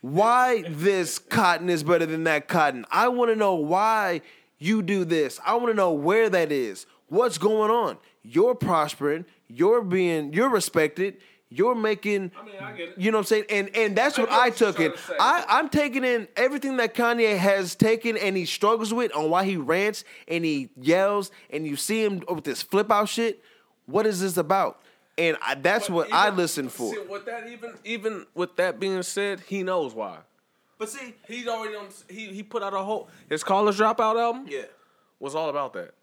why 0.00 0.62
this 0.68 1.18
cotton 1.18 1.68
is 1.68 1.82
better 1.82 2.06
than 2.06 2.24
that 2.24 2.48
cotton. 2.48 2.86
I 2.90 3.08
want 3.08 3.30
to 3.30 3.36
know 3.36 3.54
why 3.54 4.22
you 4.58 4.82
do 4.82 5.04
this. 5.04 5.40
I 5.44 5.54
want 5.56 5.68
to 5.68 5.74
know 5.74 5.92
where 5.92 6.30
that 6.30 6.52
is. 6.52 6.86
What's 7.08 7.38
going 7.38 7.70
on? 7.70 7.98
You're 8.22 8.54
prospering. 8.54 9.24
You're 9.48 9.82
being. 9.82 10.32
You're 10.32 10.50
respected. 10.50 11.16
You're 11.52 11.74
making. 11.74 12.30
I 12.40 12.44
mean, 12.44 12.54
I 12.62 12.72
get 12.72 12.90
it. 12.90 12.94
You 12.98 13.10
know 13.10 13.18
what 13.18 13.22
I'm 13.22 13.26
saying? 13.26 13.44
And 13.50 13.76
and 13.76 13.96
that's 13.96 14.16
I 14.18 14.22
what 14.22 14.30
get 14.30 14.38
I 14.38 14.50
took 14.50 14.78
it. 14.80 14.96
to. 14.96 15.14
I 15.18 15.44
I'm 15.48 15.68
taking 15.68 16.04
in 16.04 16.28
everything 16.36 16.76
that 16.76 16.94
Kanye 16.94 17.36
has 17.36 17.74
taken 17.74 18.16
and 18.16 18.36
he 18.36 18.44
struggles 18.46 18.94
with 18.94 19.14
on 19.16 19.30
why 19.30 19.44
he 19.44 19.56
rants 19.56 20.04
and 20.28 20.44
he 20.44 20.70
yells 20.80 21.32
and 21.50 21.66
you 21.66 21.74
see 21.76 22.04
him 22.04 22.22
with 22.28 22.44
this 22.44 22.62
flip 22.62 22.90
out 22.92 23.08
shit. 23.08 23.42
What 23.86 24.06
is 24.06 24.20
this 24.20 24.36
about? 24.36 24.80
And 25.18 25.36
I, 25.42 25.56
that's 25.56 25.88
But 25.88 25.94
what 25.94 26.06
even- 26.06 26.16
I 26.18 26.30
listen 26.30 26.68
for. 26.68 26.94
See, 26.94 27.00
with 27.08 27.26
that 27.26 27.48
even 27.48 27.74
even 27.84 28.26
with 28.34 28.54
that 28.56 28.78
being 28.78 29.02
said, 29.02 29.40
he 29.40 29.64
knows 29.64 29.92
why. 29.92 30.18
But 30.78 30.88
see, 30.88 31.14
He's 31.26 31.48
already 31.48 31.74
on. 31.74 31.86
He 32.08 32.26
he 32.26 32.42
put 32.44 32.62
out 32.62 32.74
a 32.74 32.78
whole 32.78 33.08
his 33.28 33.42
college 33.42 33.76
dropout 33.78 34.18
album. 34.20 34.46
yeah. 34.48 34.62
was 35.18 35.34
all 35.34 35.48
about 35.50 35.72
that. 35.72 35.94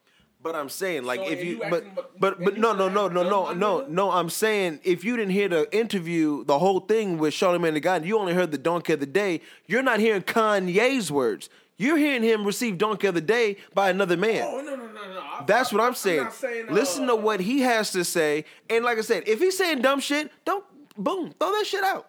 But 0.42 0.56
I'm 0.56 0.70
saying, 0.70 1.04
like, 1.04 1.20
So, 1.20 1.30
if 1.30 1.44
you, 1.44 1.56
you 1.56 1.64
but, 1.70 1.84
but- 2.20 2.20
but, 2.44 2.58
no, 2.58 2.72
no, 2.74 2.88
no, 2.88 3.08
no, 3.08 3.24
no, 3.24 3.52
no, 3.54 3.86
no. 3.88 4.12
I'm 4.12 4.30
saying, 4.30 4.80
if 4.84 5.04
you 5.04 5.18
didn't 5.18 5.32
hear 5.32 5.50
the 5.50 5.68
interview, 5.76 6.44
the 6.46 6.60
whole 6.60 6.80
thing 6.80 7.18
with 7.18 7.34
Charlamagne 7.34 7.74
the 7.74 7.80
God, 7.80 8.06
you 8.06 8.18
only 8.20 8.34
heard 8.34 8.52
the 8.52 8.58
Donkey 8.58 8.94
of 8.94 9.00
the 9.00 9.06
Day. 9.08 9.42
You're 9.66 9.82
not 9.84 10.00
hearing 10.00 10.22
Kanye's 10.22 11.12
words. 11.12 11.50
You're 11.80 11.98
hearing 11.98 12.24
him 12.24 12.44
receive 12.46 12.78
donkey 12.80 13.06
of 13.06 13.14
the 13.14 13.22
day 13.22 13.58
by 13.76 13.92
another 13.92 14.18
man. 14.18 14.44
Oh 14.48 14.62
no 14.62 14.76
no 14.76 14.88
no 14.88 15.14
no! 15.14 15.20
I- 15.20 15.44
That's 15.46 15.72
what 15.72 15.80
I'm 15.80 15.90
I'm 15.90 15.94
saying. 15.94 16.24
not 16.24 16.34
saying, 16.34 16.70
uh, 16.70 16.74
Listen 16.74 17.06
to 17.06 17.16
what 17.16 17.40
he 17.40 17.60
has 17.62 17.92
to 17.92 18.04
say, 18.04 18.46
and 18.68 18.84
like 18.84 18.98
I 18.98 19.02
said, 19.02 19.24
if 19.28 19.38
he's 19.40 19.56
saying 19.56 19.84
dumb 19.84 20.00
shit, 20.00 20.32
don't 20.44 20.64
boom, 20.98 21.36
throw 21.40 21.52
that 21.52 21.66
shit 21.68 21.84
out. 21.84 22.08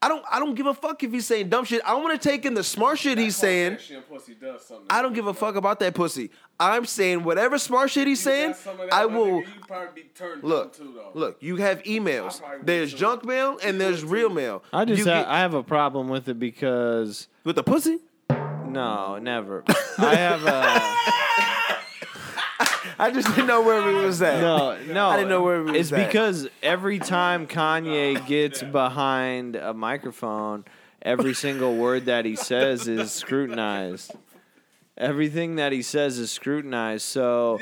I 0.00 0.06
don't. 0.08 0.24
I 0.30 0.38
don't 0.38 0.54
give 0.54 0.66
a 0.66 0.74
fuck 0.74 1.02
if 1.02 1.10
he's 1.10 1.26
saying 1.26 1.48
dumb 1.48 1.64
shit. 1.64 1.82
I 1.84 1.94
want 1.96 2.20
to 2.20 2.28
take 2.28 2.44
in 2.44 2.54
the 2.54 2.62
smart 2.62 2.98
shit 3.00 3.18
he's 3.18 3.34
saying. 3.34 3.78
Pussy 4.08 4.34
does. 4.40 4.70
I 4.88 5.02
don't 5.02 5.12
give 5.12 5.26
a 5.26 5.34
fuck 5.34 5.56
about 5.56 5.80
that 5.80 5.94
pussy. 5.94 6.30
I'm 6.60 6.84
saying 6.86 7.24
whatever 7.24 7.58
smart 7.58 7.90
shit 7.90 8.06
he's 8.06 8.20
You 8.24 8.30
saying, 8.30 8.54
some 8.54 8.78
of 8.80 8.90
that, 8.90 8.94
I 8.94 9.06
will. 9.06 9.26
nigga, 9.42 9.46
You 9.46 9.60
probably 9.66 10.02
be 10.02 10.08
turned 10.14 10.44
Look, 10.44 10.76
too, 10.76 10.94
look. 11.14 11.38
You 11.42 11.56
have 11.56 11.82
emails. 11.82 12.36
I 12.36 12.38
probably 12.38 12.58
would 12.58 12.66
There's 12.66 12.92
too. 12.92 12.98
junk 12.98 13.24
mail 13.24 13.58
and 13.62 13.80
there's 13.80 14.04
real 14.04 14.28
mail. 14.30 14.62
I 14.72 14.84
just 14.84 15.00
ha- 15.06 15.22
get- 15.22 15.28
I 15.28 15.38
have 15.40 15.54
a 15.54 15.62
problem 15.64 16.08
with 16.08 16.28
it 16.28 16.38
because 16.38 17.26
with 17.44 17.56
the 17.56 17.62
pussy. 17.64 17.98
no, 18.30 19.18
never. 19.18 19.64
I 19.98 20.14
have 20.14 20.44
a 20.44 21.57
I 22.98 23.10
just 23.10 23.28
didn't 23.28 23.46
know 23.46 23.62
where 23.62 23.82
we 23.86 23.94
was 23.94 24.20
at. 24.22 24.40
no, 24.40 24.76
no. 24.92 25.08
I 25.08 25.16
didn't 25.16 25.28
know 25.28 25.42
where 25.42 25.62
we 25.62 25.72
was 25.72 25.74
at. 25.74 25.80
It's 25.80 25.92
at. 25.92 26.06
because 26.06 26.48
every 26.62 26.98
time 26.98 27.46
Kanye 27.46 28.26
gets 28.26 28.62
behind 28.62 29.54
a 29.56 29.72
microphone, 29.72 30.64
every 31.02 31.34
single 31.34 31.76
word 31.76 32.06
that 32.06 32.24
he 32.24 32.34
says 32.34 32.88
is 32.88 33.12
scrutinized. 33.12 34.12
Everything 34.96 35.56
that 35.56 35.70
he 35.70 35.82
says 35.82 36.18
is 36.18 36.32
scrutinized. 36.32 37.04
So 37.04 37.60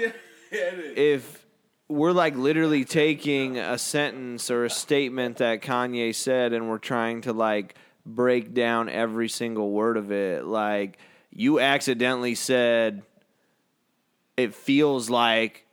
if 0.50 1.44
we're 1.88 2.12
like 2.12 2.34
literally 2.36 2.84
taking 2.84 3.58
a 3.58 3.76
sentence 3.76 4.50
or 4.50 4.64
a 4.64 4.70
statement 4.70 5.36
that 5.38 5.60
Kanye 5.60 6.14
said 6.14 6.54
and 6.54 6.68
we're 6.68 6.78
trying 6.78 7.20
to 7.22 7.32
like 7.32 7.74
break 8.06 8.54
down 8.54 8.88
every 8.88 9.28
single 9.28 9.70
word 9.70 9.98
of 9.98 10.10
it, 10.10 10.46
like 10.46 10.98
you 11.30 11.60
accidentally 11.60 12.34
said 12.34 13.02
it 14.36 14.54
feels 14.54 15.08
like 15.08 15.66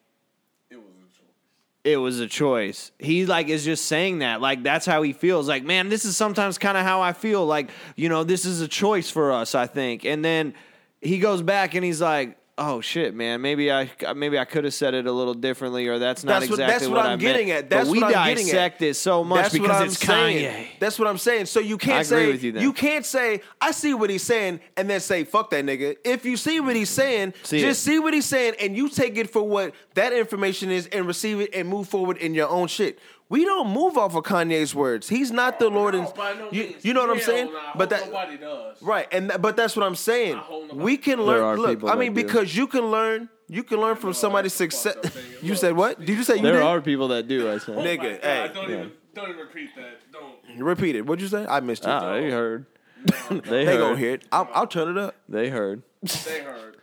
it 1.84 1.98
was 1.98 2.20
a 2.20 2.28
choice. 2.28 2.92
He 2.98 3.26
like 3.26 3.50
is 3.50 3.66
just 3.66 3.86
saying 3.86 4.20
that. 4.20 4.40
Like 4.42 4.64
that's 4.64 4.86
how 4.86 5.02
he 5.02 5.12
feels. 5.12 5.48
Like, 5.48 5.64
man, 5.64 5.90
this 5.90 6.06
is 6.06 6.16
sometimes 6.16 6.58
kind 6.58 6.78
of 6.78 6.84
how 6.84 7.02
I 7.02 7.14
feel. 7.14 7.46
Like, 7.46 7.70
you 7.96 8.10
know, 8.10 8.24
this 8.24 8.46
is 8.46 8.62
a 8.62 8.68
choice 8.68 9.10
for 9.10 9.32
us, 9.32 9.54
I 9.54 9.68
think. 9.68 10.06
And 10.06 10.24
then 10.24 10.54
he 11.02 11.20
goes 11.20 11.42
back 11.42 11.76
and 11.76 11.84
he's 11.84 12.02
like, 12.02 12.38
"Oh 12.58 12.82
shit, 12.82 13.16
man, 13.16 13.42
maybe 13.42 13.72
I 13.72 13.90
maybe 14.16 14.38
I 14.38 14.46
could 14.46 14.64
have 14.64 14.74
said 14.74 14.94
it 14.94 15.08
a 15.08 15.12
little 15.12 15.34
differently 15.34 15.88
or 15.88 15.98
that's 15.98 16.24
not 16.24 16.40
That's 16.42 16.52
what- 16.52 16.60
exactly 16.60 16.88
that's 16.88 16.88
what 16.90 17.00
I 17.00 17.04
I'm 17.04 17.10
meant." 17.12 17.22
getting 17.22 17.52
at. 17.52 17.70
That's 17.70 17.88
but 17.88 17.92
we 17.92 18.00
what 18.02 18.16
I'm 18.16 18.28
getting 18.28 18.48
at. 18.50 18.52
dissect 18.52 18.82
it 18.84 18.94
so 18.96 19.24
much 19.24 19.42
That's 19.44 19.54
what 19.56 19.62
because 19.64 19.94
it's 19.94 20.06
saying. 20.06 20.46
Kanye. 20.54 20.68
That's 20.80 21.00
what 21.00 21.08
I'm 21.08 21.18
saying. 21.18 21.48
So 21.48 21.60
you 21.60 21.78
can't 21.78 22.06
say 22.06 22.32
you 22.32 22.52
then. 22.52 22.74
can't 22.74 23.06
say 23.06 23.42
I 23.60 23.72
see 23.72 23.94
what 23.96 24.10
he's 24.10 24.24
saying 24.24 24.60
and 24.78 24.90
then 24.90 25.00
say 25.00 25.24
fuck 25.24 25.50
that 25.50 25.66
nigga. 25.66 25.96
If 26.06 26.26
you 26.26 26.38
see 26.38 26.60
what 26.60 26.76
he's 26.76 26.90
saying, 26.92 27.34
See 27.44 27.60
just 27.62 27.82
it. 27.82 27.84
see 27.92 28.00
what 28.00 28.14
he's 28.14 28.26
saying 28.26 28.54
and 28.60 28.78
you 28.78 28.88
take 28.90 29.18
it 29.18 29.30
for 29.32 29.42
what 29.48 29.74
that 29.96 30.14
information 30.14 30.70
is 30.70 30.88
and 30.88 31.08
receive 31.08 31.40
it 31.40 31.50
and 31.56 31.68
move 31.68 31.88
forward 31.88 32.18
in 32.18 32.34
your 32.36 32.50
own 32.50 32.68
shit. 32.68 33.00
We 33.30 33.46
don't 33.46 33.70
move 33.70 33.98
off 33.98 34.16
of 34.16 34.24
Kanye's 34.26 34.76
words. 34.76 35.10
He's 35.10 35.32
not 35.32 35.58
the 35.58 35.70
Lord 35.70 35.96
and 35.96 36.08
No, 36.16 36.50
you, 36.52 36.76
you 36.82 36.94
know 36.94 37.02
what 37.02 37.10
I'm 37.10 37.20
saying? 37.22 37.52
nah, 37.52 37.60
but 37.76 37.90
that 37.90 38.06
nobody 38.06 38.38
does. 38.38 38.82
Right, 38.82 39.08
and 39.12 39.30
th- 39.30 39.42
but 39.42 39.56
that's 39.56 39.76
what 39.76 39.86
I'm 39.86 39.96
saying. 39.96 40.40
We 40.74 40.98
can 40.98 41.22
learn. 41.22 41.58
Look, 41.60 41.84
I 41.86 41.96
mean, 41.96 42.14
that 42.14 42.22
do. 42.22 42.28
because 42.28 42.56
you 42.56 42.68
can 42.68 42.92
learn. 42.92 43.30
You 43.50 43.64
can 43.64 43.80
learn 43.80 43.96
from 43.98 44.14
somebody's 44.14 44.54
success. 44.54 44.96
You 45.42 45.56
said 45.56 45.76
what? 45.76 46.00
Did 46.00 46.10
you 46.18 46.24
say 46.24 46.38
you 46.38 46.42
There 46.42 46.54
did? 46.54 46.62
are 46.62 46.80
people 46.80 47.10
that 47.10 47.28
do, 47.28 47.52
I 47.52 47.58
said. 47.58 47.76
Nigga, 47.76 48.00
Oh 48.00 48.04
my 48.04 48.08
God, 48.08 48.20
hey. 48.24 48.52
don't 48.54 48.72
even 48.72 48.92
don't 49.14 49.30
even 49.30 49.42
repeat 49.42 49.76
that. 49.76 50.00
Don't. 50.12 50.60
Repeat 50.66 50.96
it. 50.96 51.06
What'd 51.06 51.22
you 51.22 51.28
say? 51.28 51.46
I 51.48 51.60
missed 51.60 51.84
it. 51.84 51.90
Ah, 51.90 52.14
they 52.14 52.30
heard. 52.32 52.66
they 53.30 53.40
they 53.40 53.66
heard. 53.66 53.80
gonna 53.80 53.98
hear 53.98 54.14
it. 54.14 54.26
I'll, 54.32 54.50
I'll 54.54 54.68
turn 54.68 54.90
it 54.90 54.98
up. 54.98 55.16
They 55.28 55.50
heard. 55.50 55.82
They 56.02 56.42
heard. 56.42 56.78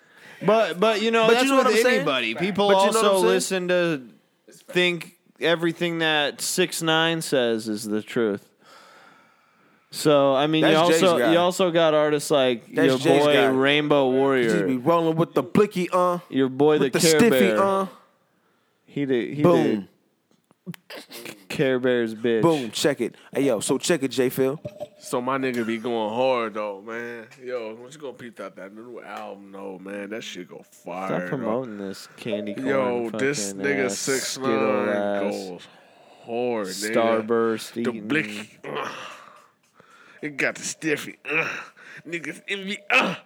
But 0.45 0.79
but 0.81 1.01
you 1.01 1.11
know 1.11 1.27
But 1.27 1.31
you 1.33 1.35
that's 1.37 1.49
know 1.49 1.57
what 1.57 1.67
with 1.67 1.77
I'm 1.77 1.83
saying? 1.83 1.97
anybody. 1.97 2.35
People 2.35 2.69
But 2.69 2.87
you 2.87 2.93
know 3.03 3.13
also 3.13 3.27
listen 3.27 3.69
to 3.69 4.03
think 4.51 5.17
everything 5.41 5.99
that 5.99 6.41
six 6.41 6.83
nine 6.83 7.23
says 7.23 7.69
is 7.69 7.85
the 7.85 8.03
truth. 8.03 8.47
So 9.91 10.35
I 10.35 10.47
mean, 10.47 10.65
you 10.65 10.71
That's 10.71 10.89
Jay's 10.89 11.03
also 11.03 11.31
you 11.33 11.39
also 11.39 11.71
got 11.71 11.95
artists 11.95 12.31
like 12.31 12.67
That's 12.73 12.87
your 12.87 12.99
Jay's 12.99 13.25
boy 13.25 13.35
guy. 13.35 13.47
Rainbow 13.47 14.05
Just 14.37 14.67
be 14.67 14.77
Warrior, 14.77 14.79
rolling 14.79 15.17
with 15.17 15.35
the 15.35 15.43
blicky 15.43 15.89
uh, 15.91 16.19
your 16.29 16.49
boy 16.49 16.79
the 16.79 16.91
the 16.91 17.01
Care 17.01 17.19
stiffy 17.19 17.31
Bear. 17.31 17.59
uh, 17.63 17.87
he 18.87 19.05
did 19.05 19.35
he 19.35 19.43
boom, 19.43 19.89
did 20.67 21.37
Care 21.61 21.79
Bear's 21.79 22.15
bitch. 22.15 22.41
boom. 22.41 22.71
Check 22.71 23.03
it. 23.03 23.17
Hey 23.35 23.43
yo, 23.43 23.61
so 23.61 23.77
check 23.77 24.03
it, 24.03 24.09
J 24.09 24.31
Phil. 24.31 24.59
So 24.99 25.21
my 25.21 25.37
nigga 25.37 25.67
be 25.67 25.77
going 25.77 26.15
hard 26.15 26.55
though, 26.55 26.81
man. 26.81 27.27
Yo, 27.45 27.75
what 27.75 27.93
you 27.93 28.01
gonna 28.01 28.15
peep 28.15 28.41
out 28.41 28.57
that 28.57 28.75
new 28.75 28.99
album 29.03 29.53
though, 29.53 29.79
man? 29.79 30.09
That 30.09 30.23
shit 30.25 30.49
go 30.49 30.63
fire. 30.63 31.09
Stop 31.09 31.21
though. 31.21 31.29
promoting 31.29 31.77
this 31.77 32.09
candy 32.17 32.55
corn. 32.55 32.67
Yo, 32.67 33.11
this 33.11 33.53
fucking 33.53 33.63
nigga 33.67 33.85
ass, 33.87 33.99
six 33.99 34.27
Skittle 34.29 34.57
nine 34.57 34.89
ass, 34.89 35.21
goes 35.35 35.69
hard. 36.25 36.67
nigga. 36.69 36.95
Starburst. 36.95 37.73
The 37.75 37.81
eating- 37.81 38.09
blicky. 38.09 38.59
Uh. 38.67 38.89
It 40.23 40.37
got 40.39 40.55
the 40.55 40.63
stiffy. 40.63 41.19
Uh. 41.31 41.47
Niggas 42.09 42.41
envy. 42.49 42.79
Uh. 42.89 43.17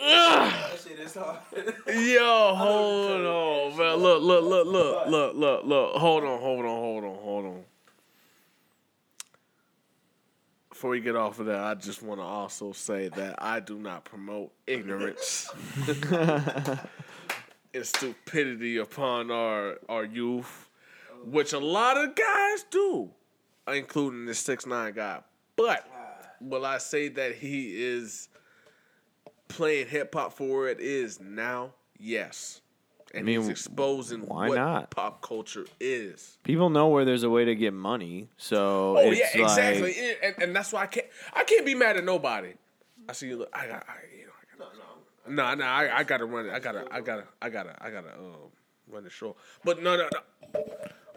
Uh. 0.00 0.52
Yo, 1.86 2.54
hold 2.54 3.26
on, 3.26 3.78
man. 3.78 3.96
Look, 3.96 4.22
look, 4.22 4.44
look, 4.44 4.66
look, 4.66 5.06
look, 5.06 5.34
look, 5.36 5.64
look. 5.64 5.94
Hold 5.96 6.24
on, 6.24 6.40
hold 6.40 6.64
on, 6.64 6.66
hold 6.66 7.04
on, 7.04 7.16
hold 7.16 7.44
on. 7.46 7.64
Before 10.70 10.90
we 10.90 11.00
get 11.00 11.16
off 11.16 11.40
of 11.40 11.46
that, 11.46 11.60
I 11.60 11.74
just 11.74 12.02
want 12.02 12.20
to 12.20 12.24
also 12.24 12.72
say 12.72 13.08
that 13.08 13.42
I 13.42 13.60
do 13.60 13.78
not 13.78 14.04
promote 14.04 14.52
ignorance 14.66 15.50
and 15.88 16.78
stupidity 17.82 18.78
upon 18.78 19.30
our 19.30 19.78
our 19.88 20.04
youth, 20.04 20.68
which 21.24 21.52
a 21.52 21.58
lot 21.58 21.96
of 21.96 22.14
guys 22.14 22.64
do, 22.70 23.10
including 23.66 24.26
this 24.26 24.38
six 24.38 24.66
nine 24.66 24.94
guy. 24.94 25.20
But 25.56 25.84
will 26.40 26.64
I 26.64 26.78
say 26.78 27.08
that 27.08 27.34
he 27.34 27.82
is 27.82 28.28
playing 29.48 29.88
hip 29.88 30.14
hop 30.14 30.32
for 30.32 30.48
where 30.48 30.68
it 30.68 30.80
is 30.80 31.20
now? 31.20 31.72
Yes. 31.98 32.60
And 33.14 33.24
mean, 33.24 33.40
he's 33.40 33.48
exposing 33.48 34.26
why 34.26 34.48
what 34.48 34.56
not? 34.56 34.90
pop 34.90 35.22
culture 35.22 35.64
is. 35.80 36.36
People 36.42 36.68
know 36.68 36.88
where 36.88 37.04
there's 37.06 37.22
a 37.22 37.30
way 37.30 37.46
to 37.46 37.54
get 37.54 37.72
money, 37.72 38.28
so 38.36 38.98
Oh 38.98 39.10
it's 39.10 39.18
yeah, 39.18 39.42
exactly, 39.42 39.82
like 39.82 40.18
And- 40.22 40.42
and, 40.42 40.56
that's 40.56 40.72
why 40.72 40.82
I 40.82 40.86
can't. 40.86 41.06
I 41.32 41.44
can't 41.44 41.64
be 41.64 41.74
mad 41.74 41.96
at 41.96 42.04
nobody. 42.04 42.52
I 43.08 43.12
see 43.12 43.28
you. 43.28 43.38
Look, 43.38 43.50
I 43.52 43.66
got. 43.66 43.86
I, 43.88 43.94
you 44.14 44.26
know, 44.26 44.32
I 44.38 44.58
got. 44.58 44.72
No, 45.26 45.54
no, 45.54 45.54
no. 45.54 45.64
I, 45.64 46.00
I 46.00 46.04
gotta 46.04 46.26
run 46.26 46.46
it. 46.46 46.52
I 46.52 46.58
gotta. 46.58 46.84
I 46.90 47.00
gotta. 47.00 47.24
I 47.40 47.48
gotta. 47.48 47.76
I 47.80 47.90
gotta. 47.90 48.12
Um, 48.12 48.50
run 48.88 49.04
the 49.04 49.10
show. 49.10 49.36
But 49.64 49.82
no, 49.82 49.96
no, 49.96 50.08
no. 50.12 50.64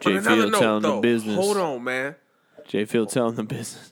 J 0.00 0.12
On 0.12 0.16
another 0.16 0.36
Field 0.36 0.52
note, 0.52 0.60
telling 0.60 0.82
the 0.82 1.00
business. 1.00 1.36
Hold 1.36 1.56
on, 1.58 1.84
man. 1.84 2.14
J 2.66 2.84
Field 2.86 3.10
telling 3.10 3.34
the 3.34 3.44
business. 3.44 3.91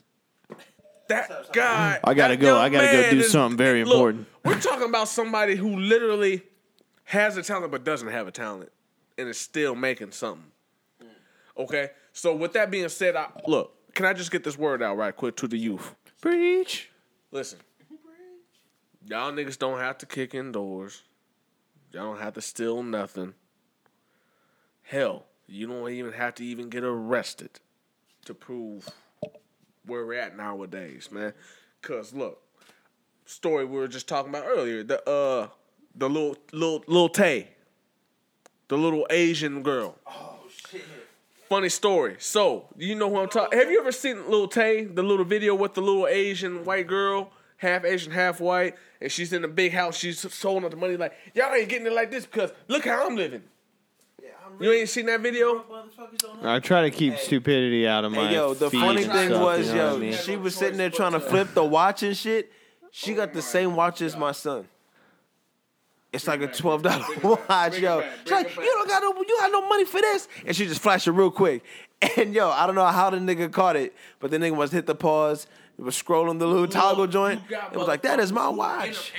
That 1.11 1.53
guy. 1.53 1.99
I 2.03 2.13
gotta 2.13 2.37
go. 2.37 2.57
I 2.57 2.69
gotta 2.69 2.87
go 2.87 2.93
man 2.93 3.13
do 3.13 3.23
something 3.23 3.57
very 3.57 3.83
look, 3.83 3.93
important. 3.93 4.27
We're 4.45 4.59
talking 4.59 4.87
about 4.87 5.07
somebody 5.07 5.55
who 5.55 5.77
literally 5.77 6.43
has 7.05 7.37
a 7.37 7.43
talent 7.43 7.71
but 7.71 7.83
doesn't 7.83 8.07
have 8.07 8.27
a 8.27 8.31
talent, 8.31 8.71
and 9.17 9.27
is 9.27 9.37
still 9.37 9.75
making 9.75 10.11
something. 10.11 10.51
Okay. 11.57 11.89
So 12.13 12.35
with 12.35 12.53
that 12.53 12.71
being 12.71 12.89
said, 12.89 13.15
I, 13.15 13.27
look. 13.47 13.75
Can 13.93 14.05
I 14.05 14.13
just 14.13 14.31
get 14.31 14.43
this 14.43 14.57
word 14.57 14.81
out 14.81 14.95
right 14.95 15.15
quick 15.15 15.35
to 15.37 15.47
the 15.47 15.57
youth? 15.57 15.95
Preach. 16.21 16.89
Listen, 17.31 17.59
y'all 19.05 19.31
niggas 19.31 19.59
don't 19.59 19.79
have 19.79 19.97
to 19.99 20.05
kick 20.05 20.33
in 20.33 20.51
doors. 20.51 21.03
Y'all 21.91 22.13
don't 22.13 22.21
have 22.21 22.33
to 22.35 22.41
steal 22.41 22.83
nothing. 22.83 23.33
Hell, 24.83 25.25
you 25.47 25.67
don't 25.67 25.89
even 25.89 26.13
have 26.13 26.35
to 26.35 26.45
even 26.45 26.69
get 26.69 26.83
arrested 26.83 27.59
to 28.25 28.33
prove 28.33 28.89
where 29.85 30.05
we're 30.05 30.19
at 30.19 30.37
nowadays, 30.37 31.09
man. 31.11 31.33
Cause 31.81 32.13
look, 32.13 32.41
story 33.25 33.65
we 33.65 33.77
were 33.77 33.87
just 33.87 34.07
talking 34.07 34.29
about 34.29 34.45
earlier, 34.45 34.83
the 34.83 35.09
uh 35.09 35.47
the 35.95 36.09
little 36.09 36.37
little 36.51 36.83
little 36.87 37.09
Tay. 37.09 37.49
The 38.67 38.77
little 38.77 39.05
Asian 39.09 39.63
girl. 39.63 39.97
Oh 40.07 40.39
shit. 40.69 40.83
Funny 41.49 41.67
story. 41.67 42.15
So, 42.19 42.69
you 42.77 42.95
know 42.95 43.09
who 43.09 43.17
I'm 43.19 43.27
talking 43.27 43.59
Have 43.59 43.69
you 43.69 43.81
ever 43.81 43.91
seen 43.91 44.23
Little 44.29 44.47
Tay, 44.47 44.85
the 44.85 45.03
little 45.03 45.25
video 45.25 45.53
with 45.53 45.73
the 45.73 45.81
little 45.81 46.07
Asian 46.07 46.63
white 46.63 46.87
girl, 46.87 47.31
half 47.57 47.83
Asian, 47.83 48.13
half 48.13 48.39
white, 48.39 48.75
and 49.01 49.11
she's 49.11 49.33
in 49.33 49.43
a 49.43 49.49
big 49.49 49.73
house, 49.73 49.97
she's 49.97 50.19
sold 50.33 50.63
out 50.63 50.71
the 50.71 50.77
money 50.77 50.95
like, 50.95 51.11
y'all 51.33 51.53
ain't 51.53 51.67
getting 51.67 51.87
it 51.87 51.91
like 51.91 52.09
this 52.09 52.25
because 52.25 52.53
look 52.69 52.85
how 52.85 53.05
I'm 53.05 53.17
living. 53.17 53.43
You 54.59 54.71
ain't 54.71 54.89
seen 54.89 55.05
that 55.07 55.21
video? 55.21 55.63
I 56.43 56.59
try 56.59 56.81
to 56.81 56.91
keep 56.91 57.17
stupidity 57.17 57.87
out 57.87 58.05
of 58.05 58.11
my. 58.11 58.27
Hey 58.27 58.35
yo, 58.35 58.53
the 58.53 58.69
feed 58.69 58.79
funny 58.79 59.03
and 59.03 59.11
thing 59.11 59.29
stuff, 59.29 59.41
was, 59.41 59.67
you 59.67 59.75
know 59.75 59.83
what 59.85 59.91
yo, 59.91 59.95
I 59.95 59.99
mean? 59.99 60.13
she 60.13 60.35
was 60.35 60.55
sitting 60.55 60.77
there 60.77 60.89
trying 60.89 61.13
to 61.13 61.19
flip 61.19 61.53
the 61.53 61.63
watch 61.63 62.03
and 62.03 62.15
shit. 62.15 62.51
She 62.91 63.13
got 63.13 63.33
the 63.33 63.41
same 63.41 63.75
watch 63.75 64.01
as 64.01 64.17
my 64.17 64.31
son. 64.31 64.67
It's 66.11 66.27
like 66.27 66.41
a 66.41 66.47
twelve 66.47 66.83
dollar 66.83 67.05
watch, 67.23 67.79
yo. 67.79 68.03
She's 68.23 68.31
like, 68.31 68.55
you 68.55 68.63
don't 68.63 68.87
got 68.87 69.01
no, 69.01 69.13
you 69.21 69.37
got 69.39 69.51
no 69.51 69.67
money 69.67 69.85
for 69.85 70.01
this, 70.01 70.27
and 70.45 70.55
she 70.55 70.67
just 70.67 70.81
flashed 70.81 71.07
it 71.07 71.11
real 71.11 71.31
quick. 71.31 71.63
And 72.17 72.33
yo, 72.33 72.49
I 72.49 72.65
don't 72.65 72.73
know 72.73 72.83
how 72.87 73.11
the 73.11 73.17
nigga 73.17 73.51
caught 73.51 73.75
it, 73.75 73.93
but 74.19 74.31
the 74.31 74.39
nigga 74.39 74.55
was 74.55 74.71
hit 74.71 74.87
the 74.87 74.95
pause. 74.95 75.45
It 75.77 75.83
was 75.83 75.93
scrolling 75.95 76.39
the 76.39 76.47
little 76.47 76.67
toggle 76.67 77.05
joint. 77.05 77.41
It 77.47 77.77
was 77.77 77.87
like, 77.87 78.01
that 78.01 78.19
is 78.19 78.31
my 78.31 78.49
watch. 78.49 79.13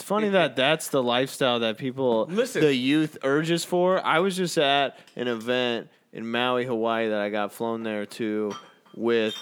It's 0.00 0.08
funny 0.08 0.30
that 0.30 0.56
that's 0.56 0.88
the 0.88 1.02
lifestyle 1.02 1.58
that 1.60 1.76
people, 1.76 2.24
Listen. 2.30 2.62
the 2.62 2.74
youth 2.74 3.18
urges 3.22 3.66
for. 3.66 4.02
I 4.02 4.20
was 4.20 4.34
just 4.34 4.56
at 4.56 4.98
an 5.14 5.28
event 5.28 5.90
in 6.14 6.26
Maui, 6.26 6.64
Hawaii 6.64 7.10
that 7.10 7.20
I 7.20 7.28
got 7.28 7.52
flown 7.52 7.82
there 7.82 8.06
to 8.06 8.54
with 8.96 9.34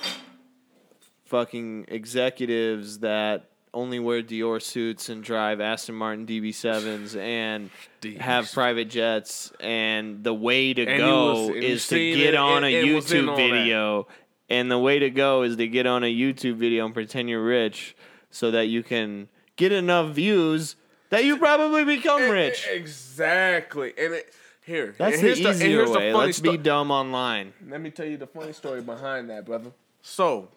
fucking 1.26 1.84
executives 1.86 2.98
that 2.98 3.44
only 3.72 4.00
wear 4.00 4.20
Dior 4.20 4.60
suits 4.60 5.08
and 5.10 5.22
drive 5.22 5.60
Aston 5.60 5.94
Martin 5.94 6.26
DB7s 6.26 7.16
and 7.16 7.70
have 8.20 8.50
private 8.52 8.90
jets. 8.90 9.52
And 9.60 10.24
the 10.24 10.34
way 10.34 10.74
to 10.74 10.84
And 10.84 10.98
go 10.98 11.30
was- 11.34 11.48
and 11.50 11.54
you 11.62 11.62
is 11.70 11.82
to 11.86 11.94
seen 11.94 12.16
get 12.16 12.34
it 12.34 12.36
on 12.36 12.64
a 12.64 12.74
and 12.80 12.94
was 12.96 13.12
in 13.12 13.26
YouTube 13.26 13.36
that. 13.36 13.36
video. 13.36 14.08
And 14.50 14.68
the 14.68 14.78
way 14.78 14.98
to 14.98 15.10
go 15.10 15.42
is 15.42 15.54
to 15.54 15.68
get 15.68 15.86
on 15.86 16.02
a 16.02 16.12
YouTube 16.12 16.56
video 16.56 16.84
and 16.84 16.92
pretend 16.94 17.30
you're 17.30 17.44
rich 17.44 17.94
so 18.32 18.50
that 18.50 18.66
you 18.66 18.82
can 18.82 19.28
get 19.58 19.72
enough 19.72 20.14
views 20.14 20.76
that 21.10 21.24
you 21.24 21.36
probably 21.36 21.84
become 21.84 22.30
rich. 22.30 22.66
Exactly. 22.70 23.92
And 23.98 24.14
it, 24.14 24.32
here, 24.64 24.94
That's 24.96 25.16
the 25.16 25.26
here's 25.26 25.40
easier 25.40 25.68
here's 25.68 25.90
the 25.90 25.98
way. 25.98 26.12
funny 26.12 26.26
Let's 26.26 26.40
be 26.40 26.56
dumb 26.56 26.90
online. 26.90 27.52
Let 27.68 27.80
me 27.82 27.90
tell 27.90 28.06
you 28.06 28.16
the 28.16 28.26
funny 28.26 28.52
story 28.52 28.80
behind 28.82 29.28
that, 29.30 29.44
brother. 29.44 29.72
So, 30.02 30.48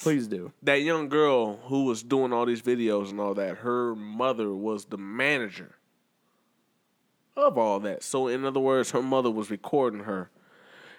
Please 0.00 0.26
do. 0.26 0.52
that 0.62 0.82
young 0.82 1.08
girl 1.08 1.56
who 1.64 1.84
was 1.84 2.02
doing 2.02 2.32
all 2.32 2.46
these 2.46 2.62
videos 2.62 3.10
and 3.10 3.20
all 3.20 3.34
that, 3.34 3.58
her 3.58 3.94
mother 3.94 4.52
was 4.54 4.86
the 4.86 4.98
manager 4.98 5.76
of 7.36 7.58
all 7.58 7.80
that. 7.80 8.02
So, 8.02 8.28
in 8.28 8.44
other 8.44 8.60
words, 8.60 8.92
her 8.92 9.02
mother 9.02 9.30
was 9.30 9.50
recording 9.50 10.00
her. 10.00 10.30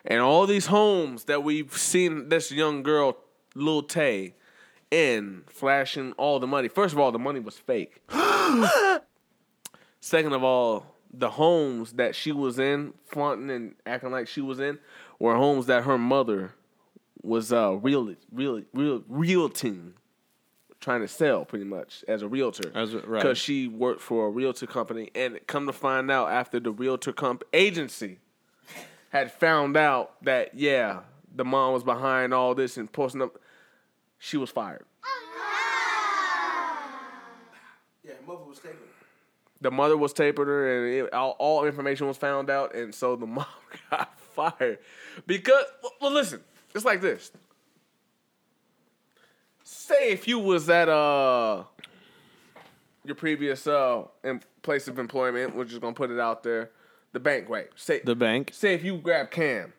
And 0.06 0.22
all 0.22 0.46
these 0.46 0.68
homes 0.68 1.26
that 1.26 1.44
we've 1.44 1.76
seen 1.78 2.30
this 2.30 2.52
young 2.52 2.84
girl, 2.84 3.18
Lil 3.56 3.84
Tay, 3.84 4.36
in 4.92 5.44
flashing 5.48 6.14
all 6.14 6.40
the 6.40 6.48
money. 6.48 6.68
First 6.68 6.94
of 6.94 7.00
all, 7.00 7.12
the 7.12 7.20
money 7.20 7.40
was 7.40 7.58
fake. 7.58 8.02
Second 10.00 10.34
of 10.34 10.44
all, 10.44 10.86
the 11.14 11.32
homes 11.32 11.94
that 11.94 12.16
she 12.16 12.32
was 12.32 12.60
in, 12.60 12.94
flaunting 13.06 13.50
and 13.50 13.76
acting 13.86 14.12
like 14.12 14.28
she 14.28 14.42
was 14.42 14.60
in, 14.60 14.80
were 15.20 15.36
homes 15.36 15.66
that 15.66 15.84
her 15.84 15.98
mother 15.98 16.54
was 17.24 17.52
uh 17.52 17.76
real 17.78 18.14
real 18.32 18.62
real 18.74 19.04
realting 19.08 19.94
trying 20.80 21.02
to 21.02 21.08
sell 21.08 21.44
pretty 21.44 21.66
much 21.66 22.06
as 22.08 22.22
a 22.22 22.28
realtor 22.28 22.72
a- 22.74 22.86
right. 22.86 23.22
because 23.22 23.38
she 23.38 23.68
worked 23.68 24.00
for 24.02 24.28
a 24.28 24.30
realtor 24.30 24.68
company 24.68 25.10
and 25.16 25.40
come 25.48 25.66
to 25.66 25.74
find 25.74 26.12
out 26.12 26.30
after 26.30 26.60
the 26.60 26.72
realtor 26.72 27.12
comp 27.12 27.44
agency 27.54 28.20
had 29.10 29.32
found 29.32 29.76
out 29.76 30.24
that 30.24 30.54
yeah 30.54 31.00
the 31.36 31.44
mom 31.44 31.74
was 31.74 31.84
behind 31.84 32.34
all 32.34 32.54
this 32.54 32.78
and 32.78 32.92
posting 32.92 33.22
up 33.22 33.38
she 34.20 34.38
was 34.38 34.50
fired. 34.50 34.86
Yeah, 38.04 38.14
mother 38.26 38.44
was 38.46 38.60
taking 38.60 38.78
the 39.60 39.72
mother 39.72 39.98
was 39.98 40.14
taping 40.14 40.46
her 40.46 40.86
and 40.86 41.08
it, 41.08 41.14
all, 41.14 41.36
all 41.40 41.66
information 41.66 42.08
was 42.08 42.16
found 42.16 42.50
out 42.50 42.76
and 42.76 42.94
so 42.94 43.16
the 43.16 43.26
mom 43.26 43.46
got 43.90 44.18
fired. 44.20 44.78
Because 45.26 45.66
well, 45.84 45.92
well 46.02 46.12
listen 46.12 46.42
it's 46.76 46.86
like 46.86 47.02
this. 47.02 47.32
Say 49.64 50.12
if 50.12 50.28
you 50.28 50.40
was 50.40 50.70
at 50.70 50.88
uh 50.90 51.64
your 53.04 53.16
previous 53.16 53.66
uh 53.68 54.04
em- 54.24 54.42
place 54.62 54.88
of 54.88 55.00
employment 55.00 55.56
we're 55.56 55.66
just 55.66 55.82
gonna 55.82 55.94
put 55.94 56.12
it 56.12 56.20
out 56.20 56.44
there 56.44 56.70
the 57.14 57.20
bank 57.20 57.50
right? 57.50 57.68
Say 57.76 58.02
The 58.04 58.16
bank. 58.16 58.52
say 58.54 58.74
if 58.74 58.84
you 58.84 58.98
grab 58.98 59.32
cam 59.32 59.74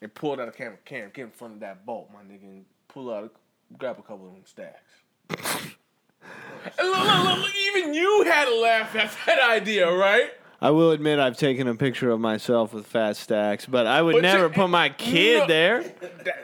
and 0.00 0.14
pulled 0.14 0.40
out 0.40 0.48
a 0.48 0.52
cam 0.52 0.78
cam 0.84 1.10
get 1.12 1.24
in 1.24 1.30
front 1.30 1.54
of 1.54 1.60
that 1.60 1.84
bolt 1.84 2.08
my 2.12 2.20
nigga 2.22 2.44
and 2.44 2.64
pull 2.88 3.12
out 3.12 3.34
grab 3.78 3.98
a 3.98 4.02
couple 4.02 4.26
of 4.26 4.32
them 4.34 4.42
stacks 4.44 4.82
look, 5.30 6.98
look, 6.98 7.24
look, 7.24 7.38
look, 7.38 7.50
even 7.74 7.94
you 7.94 8.24
had 8.26 8.44
to 8.46 8.54
laugh 8.60 8.94
at 8.96 9.10
that 9.26 9.40
idea, 9.50 9.90
right? 9.90 10.30
I 10.62 10.70
will 10.70 10.90
admit 10.90 11.18
I've 11.18 11.38
taken 11.38 11.66
a 11.68 11.74
picture 11.74 12.10
of 12.10 12.20
myself 12.20 12.74
with 12.74 12.86
fat 12.86 13.16
stacks, 13.16 13.64
but 13.64 13.86
I 13.86 14.02
would 14.02 14.16
But 14.16 14.22
never 14.22 14.44
you- 14.48 14.50
put 14.52 14.68
my 14.68 14.90
kid 14.90 15.38
No. 15.40 15.46
there. 15.46 15.94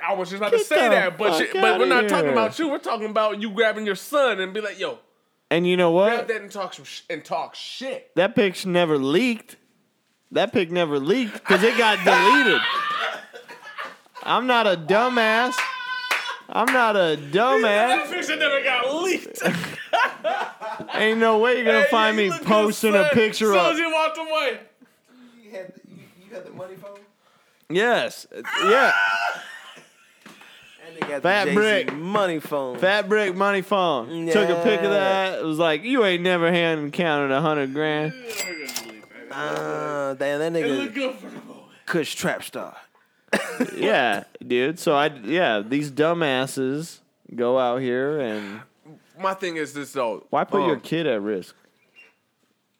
I 0.07 0.15
was 0.15 0.31
just 0.31 0.41
about 0.41 0.53
to 0.53 0.59
say 0.61 0.89
that, 0.89 1.19
but 1.19 1.39
you- 1.41 1.61
but 1.61 1.79
we're 1.79 1.85
not 1.87 2.09
talking 2.09 2.31
about 2.31 2.59
you. 2.59 2.69
We're 2.69 2.79
talking 2.79 3.11
about 3.11 3.43
you 3.43 3.51
grabbing 3.51 3.85
your 3.85 3.95
son 3.97 4.41
and 4.41 4.55
be 4.55 4.63
like, 4.63 4.79
"Yo, 4.79 5.01
And 5.51 5.67
you 5.67 5.77
know 5.77 5.93
grab 5.93 6.19
what? 6.21 6.29
that 6.29 6.41
and 6.41 6.51
talk 6.51 6.73
some 6.73 6.87
sh- 6.87 7.03
and 7.11 7.23
talk 7.23 7.55
shit." 7.55 8.11
That 8.17 8.35
pic 8.35 8.65
never 8.65 8.97
leaked. 8.97 9.57
That 10.33 10.51
pic 10.53 10.71
never 10.71 10.99
leaked 10.99 11.35
because 11.35 11.63
it 11.63 11.77
got 11.77 12.03
deleted. 12.03 12.63
I'm 14.23 14.47
not 14.47 14.67
a 14.67 14.77
dumbass. 14.79 15.55
I'm 16.49 16.73
not 16.73 16.97
a 16.97 17.17
That 17.17 17.33
dumbass. 17.33 18.11
picture 18.11 18.37
never 18.37 18.63
got 18.63 19.03
leaked. 19.03 19.43
Ain't 20.95 21.19
no 21.19 21.39
way 21.39 21.57
you're 21.57 21.65
gonna 21.65 21.83
Hey, 21.83 21.91
find 21.91 22.17
you 22.17 22.23
me 22.25 22.29
look 22.31 22.39
good, 22.41 22.47
posting 22.49 22.95
a 22.95 23.03
son. 23.05 23.11
picture 23.13 23.47
Soon 23.47 23.57
of. 23.59 23.73
as 23.73 23.79
he 23.79 23.87
walked 23.87 24.19
away. 24.19 24.61
You 25.43 25.51
had 25.51 25.75
the, 25.75 25.81
you, 25.89 25.97
you 26.25 26.31
got 26.31 26.45
the 26.45 26.53
money 26.53 26.77
phone? 26.77 26.99
Yes, 27.69 28.27
yeah. 28.65 28.93
And 30.87 30.95
they 30.97 31.01
got 31.01 31.23
Fat 31.23 31.47
the 31.47 31.51
Jay-Z 31.55 31.85
brick. 31.85 31.93
money 31.95 32.39
phone. 32.39 32.79
Fat 32.79 33.09
brick 33.09 33.35
money 33.35 33.63
phone. 33.63 34.27
Took 34.29 34.49
a 34.49 34.63
pic 34.63 34.81
of 34.83 34.91
that. 34.91 35.41
It 35.41 35.45
was 35.45 35.59
like 35.59 35.83
you 35.83 36.05
ain't 36.05 36.23
never 36.23 36.51
hand 36.53 36.81
and 36.81 36.93
counted 36.93 37.33
a 37.35 37.41
hundred 37.41 37.73
grand. 37.75 38.13
Uh, 39.33 40.15
damn, 40.15 40.39
that 40.39 40.57
It 40.57 40.67
looked 40.71 40.93
nigga 40.93 40.95
good 40.95 41.15
for 41.17 41.27
the 41.27 41.33
moment. 41.39 41.65
Kush 41.87 42.15
Trap 42.15 42.43
Star. 42.45 42.77
Yeah, 43.75 44.25
dude. 44.47 44.79
So 44.79 44.95
I 44.95 45.07
yeah, 45.09 45.61
these 45.67 45.91
dumbasses 45.91 47.01
go 47.35 47.59
out 47.59 47.81
here 47.81 48.21
and 48.21 48.61
My 49.21 49.35
thing 49.35 49.57
is 49.57 49.73
this 49.75 49.93
though. 49.93 50.27
why 50.31 50.45
put 50.45 50.63
um, 50.63 50.69
your 50.69 50.79
kid 50.79 51.07
at 51.07 51.21
risk? 51.23 51.55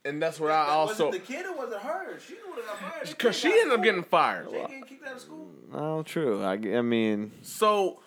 And 0.05 0.23
that's 0.23 0.39
what 0.39 0.53
I 0.53 0.67
also 0.67 1.11
the 1.11 1.19
kid 1.19 1.47
or 1.47 1.57
was 1.57 1.73
it 1.73 1.81
her? 1.81 2.19
She 2.21 2.35
would 2.49 2.65
have 2.65 2.81
got 2.81 2.93
fired. 2.93 3.09
because 3.09 3.37
she 3.37 3.49
ended 3.49 3.77
up 3.77 3.83
getting 3.83 4.05
fired. 4.05 4.47
She 4.51 4.57
getting 4.57 4.83
kicked 4.85 5.07
out 5.07 5.15
of 5.17 5.21
school. 5.21 5.49
Oh, 5.75 6.03
true. 6.05 6.43
I, 6.45 6.53
I 6.53 6.81
mean, 6.83 7.33
So, 7.43 7.99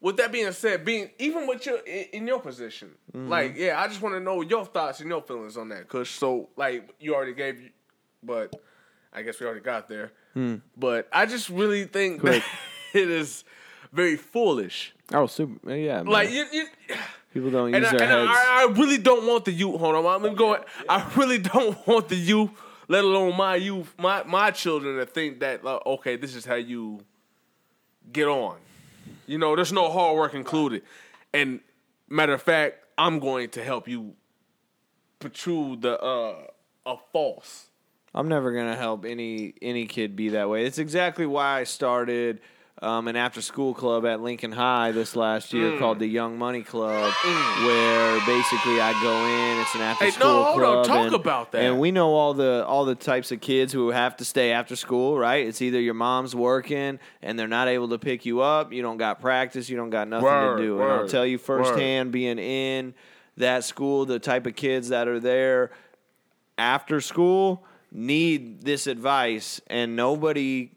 with 0.00 0.16
that 0.18 0.30
being 0.30 0.52
said, 0.52 0.84
being 0.84 1.10
even 1.18 1.48
with 1.48 1.66
your 1.66 1.78
in, 1.78 2.04
in 2.12 2.26
your 2.26 2.38
position, 2.40 2.90
Mm-hmm. 3.12 3.28
like 3.28 3.54
yeah, 3.56 3.80
I 3.80 3.88
just 3.88 4.00
want 4.00 4.14
to 4.14 4.20
know 4.20 4.42
your 4.42 4.64
thoughts 4.64 5.00
and 5.00 5.08
your 5.10 5.22
feelings 5.22 5.56
on 5.56 5.70
that. 5.70 5.88
Cause 5.88 6.08
so 6.08 6.48
like 6.56 6.88
you 7.00 7.16
already 7.16 7.34
gave, 7.34 7.60
you, 7.60 7.70
but 8.22 8.54
I 9.12 9.22
guess 9.22 9.40
we 9.40 9.46
already 9.46 9.60
got 9.60 9.88
there. 9.88 10.12
But 10.76 11.08
I 11.12 11.26
just 11.26 11.48
really 11.50 11.84
think 11.84 12.20
Hmm. 12.20 12.26
Quick. 12.28 12.42
that 12.92 12.98
it 13.00 13.10
is 13.10 13.44
very 13.92 14.16
foolish. 14.16 14.92
oh, 15.12 15.26
super. 15.26 15.74
Yeah, 15.74 15.96
man. 16.02 16.06
Like 16.06 16.30
you, 16.30 16.46
you 16.52 16.66
people 17.34 17.50
don't 17.50 17.74
use 17.74 17.86
I, 17.86 17.90
their 17.96 18.02
and 18.02 18.28
heads. 18.28 18.30
I, 18.32 18.66
I 18.68 18.72
really 18.72 18.98
don't 18.98 19.26
want 19.26 19.44
the 19.44 19.52
youth. 19.52 19.80
Hold 19.80 19.96
on, 19.96 20.24
I'm 20.24 20.34
going. 20.34 20.62
I 20.88 21.10
really 21.16 21.38
don't 21.38 21.76
want 21.86 22.08
the 22.08 22.16
youth, 22.16 22.50
let 22.88 23.02
alone 23.04 23.36
my 23.36 23.56
youth, 23.56 23.92
my 23.98 24.22
my 24.22 24.50
children, 24.52 24.96
to 24.98 25.06
think 25.06 25.40
that 25.40 25.64
like, 25.64 25.84
okay, 25.84 26.14
this 26.16 26.34
is 26.36 26.44
how 26.44 26.54
you 26.54 27.00
get 28.12 28.28
on. 28.28 28.56
You 29.26 29.38
know, 29.38 29.56
there's 29.56 29.72
no 29.72 29.90
hard 29.90 30.16
work 30.16 30.34
included. 30.34 30.82
And 31.34 31.60
matter 32.08 32.32
of 32.34 32.42
fact, 32.42 32.76
I'm 32.96 33.18
going 33.18 33.48
to 33.50 33.64
help 33.64 33.88
you 33.88 34.14
protrude 35.18 35.82
the 35.82 36.00
uh 36.00 36.36
a 36.86 36.96
false. 37.12 37.66
I'm 38.14 38.28
never 38.28 38.52
gonna 38.52 38.76
help 38.76 39.04
any 39.04 39.54
any 39.62 39.86
kid 39.86 40.16
be 40.16 40.30
that 40.30 40.48
way. 40.48 40.64
It's 40.64 40.78
exactly 40.78 41.26
why 41.26 41.60
I 41.60 41.64
started 41.64 42.40
um, 42.82 43.08
an 43.08 43.16
after 43.16 43.42
school 43.42 43.74
club 43.74 44.06
at 44.06 44.20
Lincoln 44.20 44.52
High 44.52 44.90
this 44.92 45.14
last 45.14 45.52
year 45.52 45.78
called 45.78 45.98
the 45.98 46.06
Young 46.06 46.38
Money 46.38 46.62
Club, 46.62 47.12
where 47.22 48.18
basically 48.26 48.80
I 48.80 48.98
go 49.02 49.26
in. 49.26 49.60
It's 49.60 49.74
an 49.74 49.82
after 49.82 50.04
Hey, 50.06 50.10
school 50.12 50.28
no, 50.28 50.44
hold 50.44 50.62
on, 50.62 50.72
club. 50.72 50.86
talk 50.86 51.06
and, 51.06 51.14
about 51.14 51.52
that. 51.52 51.62
And 51.62 51.78
we 51.78 51.90
know 51.92 52.14
all 52.14 52.32
the 52.34 52.64
all 52.66 52.84
the 52.84 52.94
types 52.94 53.32
of 53.32 53.40
kids 53.40 53.72
who 53.72 53.90
have 53.90 54.16
to 54.16 54.24
stay 54.24 54.52
after 54.52 54.74
school. 54.76 55.18
Right? 55.18 55.46
It's 55.46 55.60
either 55.62 55.80
your 55.80 55.94
mom's 55.94 56.34
working 56.34 56.98
and 57.22 57.38
they're 57.38 57.46
not 57.46 57.68
able 57.68 57.90
to 57.90 57.98
pick 57.98 58.24
you 58.24 58.40
up. 58.40 58.72
You 58.72 58.82
don't 58.82 58.96
got 58.96 59.20
practice. 59.20 59.68
You 59.68 59.76
don't 59.76 59.90
got 59.90 60.08
nothing 60.08 60.24
Word, 60.24 60.56
to 60.56 60.62
do. 60.62 60.80
And 60.80 60.90
I'll 60.90 61.08
tell 61.08 61.26
you 61.26 61.36
word. 61.36 61.44
firsthand, 61.44 62.12
being 62.12 62.38
in 62.38 62.94
that 63.36 63.62
school, 63.62 64.04
the 64.06 64.18
type 64.18 64.46
of 64.46 64.56
kids 64.56 64.88
that 64.88 65.06
are 65.06 65.20
there 65.20 65.70
after 66.58 67.00
school 67.00 67.64
need 67.92 68.62
this 68.62 68.86
advice 68.86 69.60
and 69.66 69.96
nobody 69.96 70.70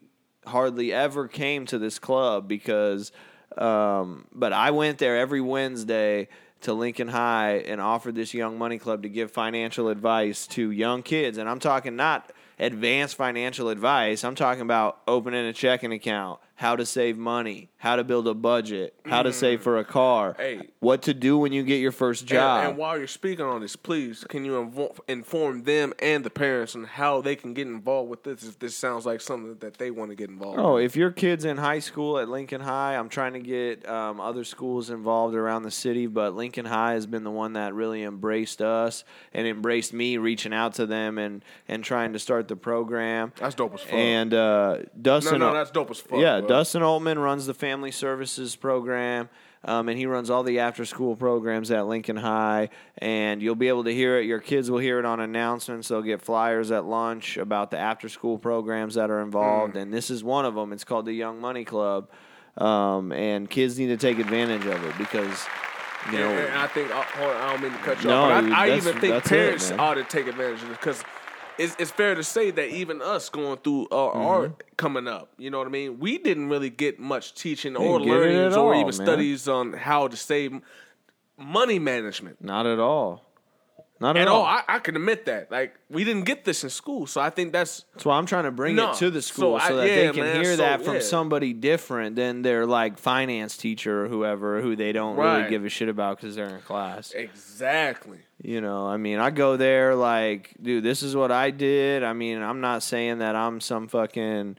hardly 0.46 0.92
ever 0.92 1.28
came 1.28 1.66
to 1.66 1.78
this 1.78 1.98
club 1.98 2.48
because 2.48 3.12
um, 3.56 4.26
but 4.32 4.52
I 4.52 4.72
went 4.72 4.98
there 4.98 5.16
every 5.16 5.40
Wednesday 5.40 6.28
to 6.62 6.72
Lincoln 6.72 7.08
High 7.08 7.58
and 7.58 7.80
offered 7.80 8.14
this 8.14 8.34
young 8.34 8.58
money 8.58 8.78
club 8.78 9.02
to 9.02 9.08
give 9.08 9.30
financial 9.30 9.88
advice 9.88 10.46
to 10.48 10.70
young 10.70 11.02
kids. 11.02 11.38
And 11.38 11.48
I'm 11.48 11.60
talking 11.60 11.94
not 11.94 12.32
advanced 12.58 13.16
financial 13.16 13.68
advice 13.68 14.24
I'm 14.24 14.34
talking 14.34 14.62
about 14.62 15.00
opening 15.08 15.44
a 15.46 15.52
checking 15.52 15.92
account 15.92 16.40
how 16.56 16.76
to 16.76 16.86
save 16.86 17.18
money, 17.18 17.68
how 17.78 17.96
to 17.96 18.04
build 18.04 18.28
a 18.28 18.32
budget, 18.34 18.94
how 19.04 19.24
to 19.24 19.32
save 19.32 19.60
for 19.60 19.76
a 19.78 19.84
car, 19.84 20.34
Mm. 20.34 20.36
Hey. 20.38 20.68
what 20.78 21.02
to 21.02 21.12
do 21.12 21.36
when 21.36 21.52
you 21.52 21.64
get 21.64 21.80
your 21.80 21.90
first 21.90 22.26
job. 22.26 22.68
And, 22.68 22.78
while 22.78 22.96
you're 22.96 23.08
speaking 23.08 23.44
on 23.44 23.60
this, 23.60 23.74
please 23.74 24.24
can 24.28 24.44
you 24.44 24.52
invo- 24.52 24.96
inform 25.08 25.64
them 25.64 25.92
and 26.00 26.22
the 26.24 26.30
parents 26.30 26.76
on 26.76 26.84
how 26.84 27.20
they 27.20 27.34
can 27.34 27.54
get 27.54 27.66
involved 27.66 28.08
with 28.08 28.22
this 28.22 28.44
if 28.44 28.56
this 28.60 28.76
sounds 28.76 29.04
like 29.04 29.20
something 29.20 29.56
that 29.58 29.78
they 29.78 29.90
want 29.90 30.12
to 30.12 30.14
get 30.14 30.30
involved 30.30 30.60
Oh, 30.60 30.76
in. 30.76 30.84
if 30.84 30.94
your 30.94 31.10
kid's 31.10 31.44
in 31.44 31.56
high 31.56 31.80
school 31.80 32.20
at 32.20 32.28
Lincoln 32.28 32.60
High, 32.60 32.94
I'm 32.96 33.08
trying 33.08 33.32
to 33.32 33.40
get 33.40 33.86
um, 33.88 34.20
other 34.20 34.44
schools 34.44 34.90
involved 34.90 35.34
around 35.34 35.64
the 35.64 35.72
city, 35.72 36.06
but 36.06 36.36
Lincoln 36.36 36.66
High 36.66 36.92
has 36.92 37.06
been 37.06 37.24
the 37.24 37.32
one 37.32 37.54
that 37.54 37.74
really 37.74 38.04
embraced 38.04 38.62
us 38.62 39.02
and 39.32 39.44
embraced 39.48 39.92
me 39.92 40.18
reaching 40.18 40.54
out 40.54 40.74
to 40.74 40.86
them 40.86 41.18
and, 41.18 41.44
and 41.66 41.82
trying 41.82 42.12
to 42.12 42.20
start 42.20 42.43
the 42.48 42.56
program. 42.56 43.32
That's 43.38 43.54
dope 43.54 43.74
as 43.74 43.80
fuck. 43.80 43.92
And 43.92 44.32
uh, 44.34 44.78
Dustin, 45.00 45.38
no, 45.38 45.48
no, 45.48 45.54
that's 45.54 45.70
dope 45.70 45.90
as 45.90 46.00
fuck, 46.00 46.18
Yeah, 46.18 46.40
bro. 46.40 46.48
Dustin 46.48 46.82
Altman 46.82 47.18
runs 47.18 47.46
the 47.46 47.54
Family 47.54 47.90
Services 47.90 48.56
program. 48.56 49.28
Um, 49.66 49.88
and 49.88 49.96
he 49.98 50.04
runs 50.04 50.28
all 50.28 50.42
the 50.42 50.58
after 50.58 50.84
school 50.84 51.16
programs 51.16 51.70
at 51.70 51.86
Lincoln 51.86 52.18
High. 52.18 52.68
And 52.98 53.40
you'll 53.40 53.54
be 53.54 53.68
able 53.68 53.84
to 53.84 53.94
hear 53.94 54.18
it. 54.18 54.26
Your 54.26 54.38
kids 54.38 54.70
will 54.70 54.78
hear 54.78 54.98
it 54.98 55.06
on 55.06 55.20
announcements. 55.20 55.88
They'll 55.88 56.02
get 56.02 56.20
flyers 56.20 56.70
at 56.70 56.84
lunch 56.84 57.38
about 57.38 57.70
the 57.70 57.78
after 57.78 58.10
school 58.10 58.36
programs 58.36 58.96
that 58.96 59.10
are 59.10 59.22
involved. 59.22 59.76
And 59.76 59.90
this 59.90 60.10
is 60.10 60.22
one 60.22 60.44
of 60.44 60.54
them. 60.54 60.72
It's 60.74 60.84
called 60.84 61.06
the 61.06 61.14
Young 61.14 61.40
Money 61.40 61.64
Club. 61.64 62.10
Um, 62.58 63.10
and 63.10 63.48
kids 63.48 63.78
need 63.78 63.86
to 63.86 63.96
take 63.96 64.18
advantage 64.18 64.66
of 64.66 64.84
it 64.84 64.96
because, 64.98 65.44
you 66.12 66.18
know, 66.18 66.28
and 66.28 66.56
I 66.58 66.66
think 66.68 66.88
uh, 66.94 67.02
hold 67.02 67.30
on, 67.30 67.36
I 67.36 67.50
don't 67.52 67.62
mean 67.62 67.72
to 67.72 67.78
cut 67.78 68.02
you 68.04 68.10
No, 68.10 68.22
off, 68.24 68.44
but 68.44 68.52
I, 68.52 68.68
I 68.68 68.76
even 68.76 69.00
think 69.00 69.12
that's 69.14 69.26
it, 69.26 69.30
parents 69.30 69.72
ought 69.72 69.94
to 69.94 70.04
take 70.04 70.28
advantage 70.28 70.62
of 70.62 70.68
this 70.68 70.76
because 70.78 71.02
it's, 71.58 71.76
it's 71.78 71.90
fair 71.90 72.14
to 72.14 72.22
say 72.24 72.50
that 72.50 72.68
even 72.68 73.00
us 73.02 73.28
going 73.28 73.58
through 73.58 73.86
uh, 73.90 73.94
Mm-hmm. 73.96 74.20
our 74.20 74.52
coming 74.76 75.06
up, 75.08 75.28
you 75.38 75.50
know 75.50 75.58
what 75.58 75.66
I 75.66 75.70
mean? 75.70 75.98
We 76.00 76.18
didn't 76.18 76.48
really 76.48 76.70
get 76.70 76.98
much 76.98 77.34
teaching 77.34 77.76
or 77.76 77.98
Didn't 77.98 78.08
get 78.08 78.16
it 78.16 78.20
learnings 78.20 78.56
or 78.56 78.74
all, 78.74 78.80
even 78.80 78.86
man. 78.96 79.06
studies 79.06 79.48
on 79.48 79.72
how 79.72 80.08
to 80.08 80.16
save 80.16 80.60
money 81.38 81.78
management. 81.78 82.42
not 82.42 82.66
at 82.66 82.78
all. 82.78 83.24
Not 84.00 84.16
at, 84.16 84.22
At 84.22 84.28
all. 84.28 84.40
Oh, 84.40 84.44
all, 84.44 84.46
I, 84.46 84.64
I 84.66 84.78
can 84.80 84.96
admit 84.96 85.26
that. 85.26 85.50
Like 85.52 85.78
we 85.88 86.02
didn't 86.02 86.24
get 86.24 86.44
this 86.44 86.64
in 86.64 86.70
school, 86.70 87.06
so 87.06 87.20
I 87.20 87.30
think 87.30 87.52
that's 87.52 87.84
That's 87.92 88.04
why 88.04 88.18
I'm 88.18 88.26
trying 88.26 88.44
to 88.44 88.50
bring 88.50 88.74
No. 88.74 88.90
it 88.90 88.96
to 88.96 89.10
the 89.10 89.22
school 89.22 89.58
so, 89.58 89.64
I- 89.66 89.72
that 89.72 89.82
they 89.82 90.10
can 90.10 90.20
man, 90.24 90.42
hear 90.42 90.56
so, 90.56 90.62
that 90.62 90.82
from 90.84 90.94
yeah. 90.94 91.00
somebody 91.00 91.52
different 91.52 92.16
than 92.16 92.42
their 92.42 92.66
like 92.66 92.98
finance 92.98 93.56
teacher 93.56 94.04
or 94.04 94.08
whoever 94.08 94.60
who 94.60 94.74
they 94.74 94.92
don't 94.92 95.16
really 95.16 95.48
give 95.48 95.64
a 95.64 95.68
shit 95.68 95.88
about 95.88 96.16
because 96.16 96.34
they're 96.34 96.56
in 96.56 96.60
class. 96.62 97.12
exactly. 97.12 98.18
You 98.42 98.60
know, 98.60 98.86
I 98.86 98.96
mean, 98.96 99.20
I 99.20 99.30
go 99.30 99.56
there 99.56 99.94
like, 99.94 100.54
dude, 100.60 100.82
this 100.84 101.02
is 101.02 101.14
what 101.16 101.30
I 101.30 101.50
did. 101.50 102.02
I 102.02 102.12
mean, 102.12 102.42
I'm 102.42 102.60
not 102.60 102.82
saying 102.82 103.18
that 103.18 103.36
I'm 103.36 103.60
some 103.60 103.88
fucking. 103.88 104.58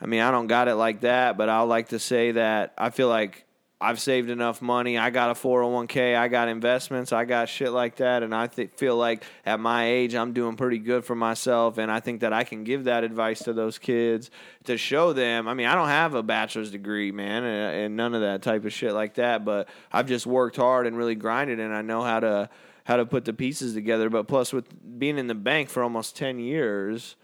I 0.00 0.06
mean, 0.06 0.20
I 0.20 0.32
don't 0.32 0.48
got 0.48 0.66
it 0.66 0.74
like 0.74 1.02
that, 1.02 1.36
but 1.36 1.48
I 1.48 1.60
like 1.60 1.90
to 1.90 1.98
say 2.00 2.32
that 2.32 2.72
I 2.76 2.90
feel 2.90 3.08
like 3.08 3.44
I've 3.82 4.00
saved 4.00 4.30
enough 4.30 4.62
money. 4.62 4.96
I 4.96 5.10
got 5.10 5.30
a 5.30 5.34
401k, 5.34 6.16
I 6.16 6.28
got 6.28 6.48
investments, 6.48 7.12
I 7.12 7.24
got 7.24 7.48
shit 7.48 7.72
like 7.72 7.96
that, 7.96 8.22
and 8.22 8.32
I 8.32 8.46
th- 8.46 8.70
feel 8.76 8.96
like 8.96 9.24
at 9.44 9.58
my 9.58 9.86
age 9.86 10.14
I'm 10.14 10.32
doing 10.32 10.54
pretty 10.54 10.78
good 10.78 11.04
for 11.04 11.16
myself, 11.16 11.78
and 11.78 11.90
I 11.90 11.98
think 11.98 12.20
that 12.20 12.32
I 12.32 12.44
can 12.44 12.62
give 12.62 12.84
that 12.84 13.02
advice 13.02 13.40
to 13.40 13.52
those 13.52 13.78
kids 13.78 14.30
to 14.64 14.76
show 14.78 15.12
them. 15.12 15.48
I 15.48 15.54
mean, 15.54 15.66
I 15.66 15.74
don't 15.74 15.88
have 15.88 16.14
a 16.14 16.22
bachelor's 16.22 16.70
degree, 16.70 17.10
man, 17.10 17.42
and, 17.42 17.76
and 17.76 17.96
none 17.96 18.14
of 18.14 18.20
that 18.20 18.42
type 18.42 18.64
of 18.64 18.72
shit 18.72 18.92
like 18.92 19.14
that, 19.14 19.44
but 19.44 19.68
I've 19.90 20.06
just 20.06 20.26
worked 20.26 20.56
hard 20.56 20.86
and 20.86 20.96
really 20.96 21.16
grinded, 21.16 21.58
and 21.58 21.74
I 21.74 21.82
know 21.82 22.02
how 22.02 22.20
to 22.20 22.50
how 22.84 22.96
to 22.96 23.04
put 23.06 23.24
the 23.24 23.32
pieces 23.32 23.74
together. 23.74 24.08
But 24.08 24.28
plus, 24.28 24.52
with 24.52 24.66
being 24.98 25.18
in 25.18 25.26
the 25.26 25.34
bank 25.34 25.68
for 25.68 25.82
almost 25.82 26.16
ten 26.16 26.38
years. 26.38 27.16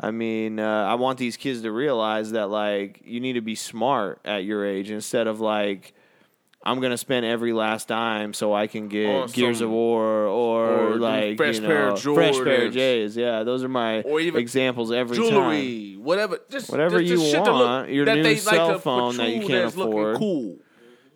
I 0.00 0.12
mean, 0.12 0.60
uh, 0.60 0.84
I 0.84 0.94
want 0.94 1.18
these 1.18 1.36
kids 1.36 1.62
to 1.62 1.72
realize 1.72 2.30
that 2.30 2.50
like 2.50 3.00
you 3.04 3.18
need 3.18 3.32
to 3.32 3.40
be 3.40 3.56
smart 3.56 4.20
at 4.24 4.44
your 4.44 4.64
age 4.64 4.92
instead 4.92 5.26
of 5.26 5.40
like 5.40 5.92
I'm 6.62 6.80
gonna 6.80 6.98
spend 6.98 7.24
every 7.24 7.52
last 7.52 7.88
dime 7.88 8.34
so 8.34 8.52
I 8.52 8.66
can 8.66 8.88
get 8.88 9.32
Gears 9.32 9.60
of 9.60 9.70
War 9.70 10.26
or, 10.26 10.92
or 10.92 10.96
like 10.96 11.36
fresh 11.36 11.56
you 11.56 11.60
know, 11.62 11.68
pair 11.68 11.88
of 11.88 12.00
fresh 12.00 12.34
pair 12.34 12.66
of 12.66 12.72
J's. 12.72 13.16
Yeah, 13.16 13.44
those 13.44 13.62
are 13.62 13.68
my 13.68 14.02
Or 14.02 14.20
even 14.20 14.40
examples 14.40 14.90
every 14.90 15.16
time. 15.16 15.28
Jewelry, 15.28 15.94
whatever, 15.94 16.40
just 16.50 16.70
Whatever 16.70 16.98
just, 17.00 17.10
you 17.10 17.16
just 17.18 17.30
shit 17.30 17.44
to 17.44 17.52
want, 17.52 17.86
look, 17.86 17.94
your 17.94 18.04
that 18.06 18.16
new 18.16 18.22
they 18.24 18.36
cell 18.36 18.72
like 18.72 18.80
phone 18.82 19.16
that 19.18 19.30
you 19.30 19.46
can't 19.46 19.66
afford. 19.66 20.16
Cool. 20.16 20.58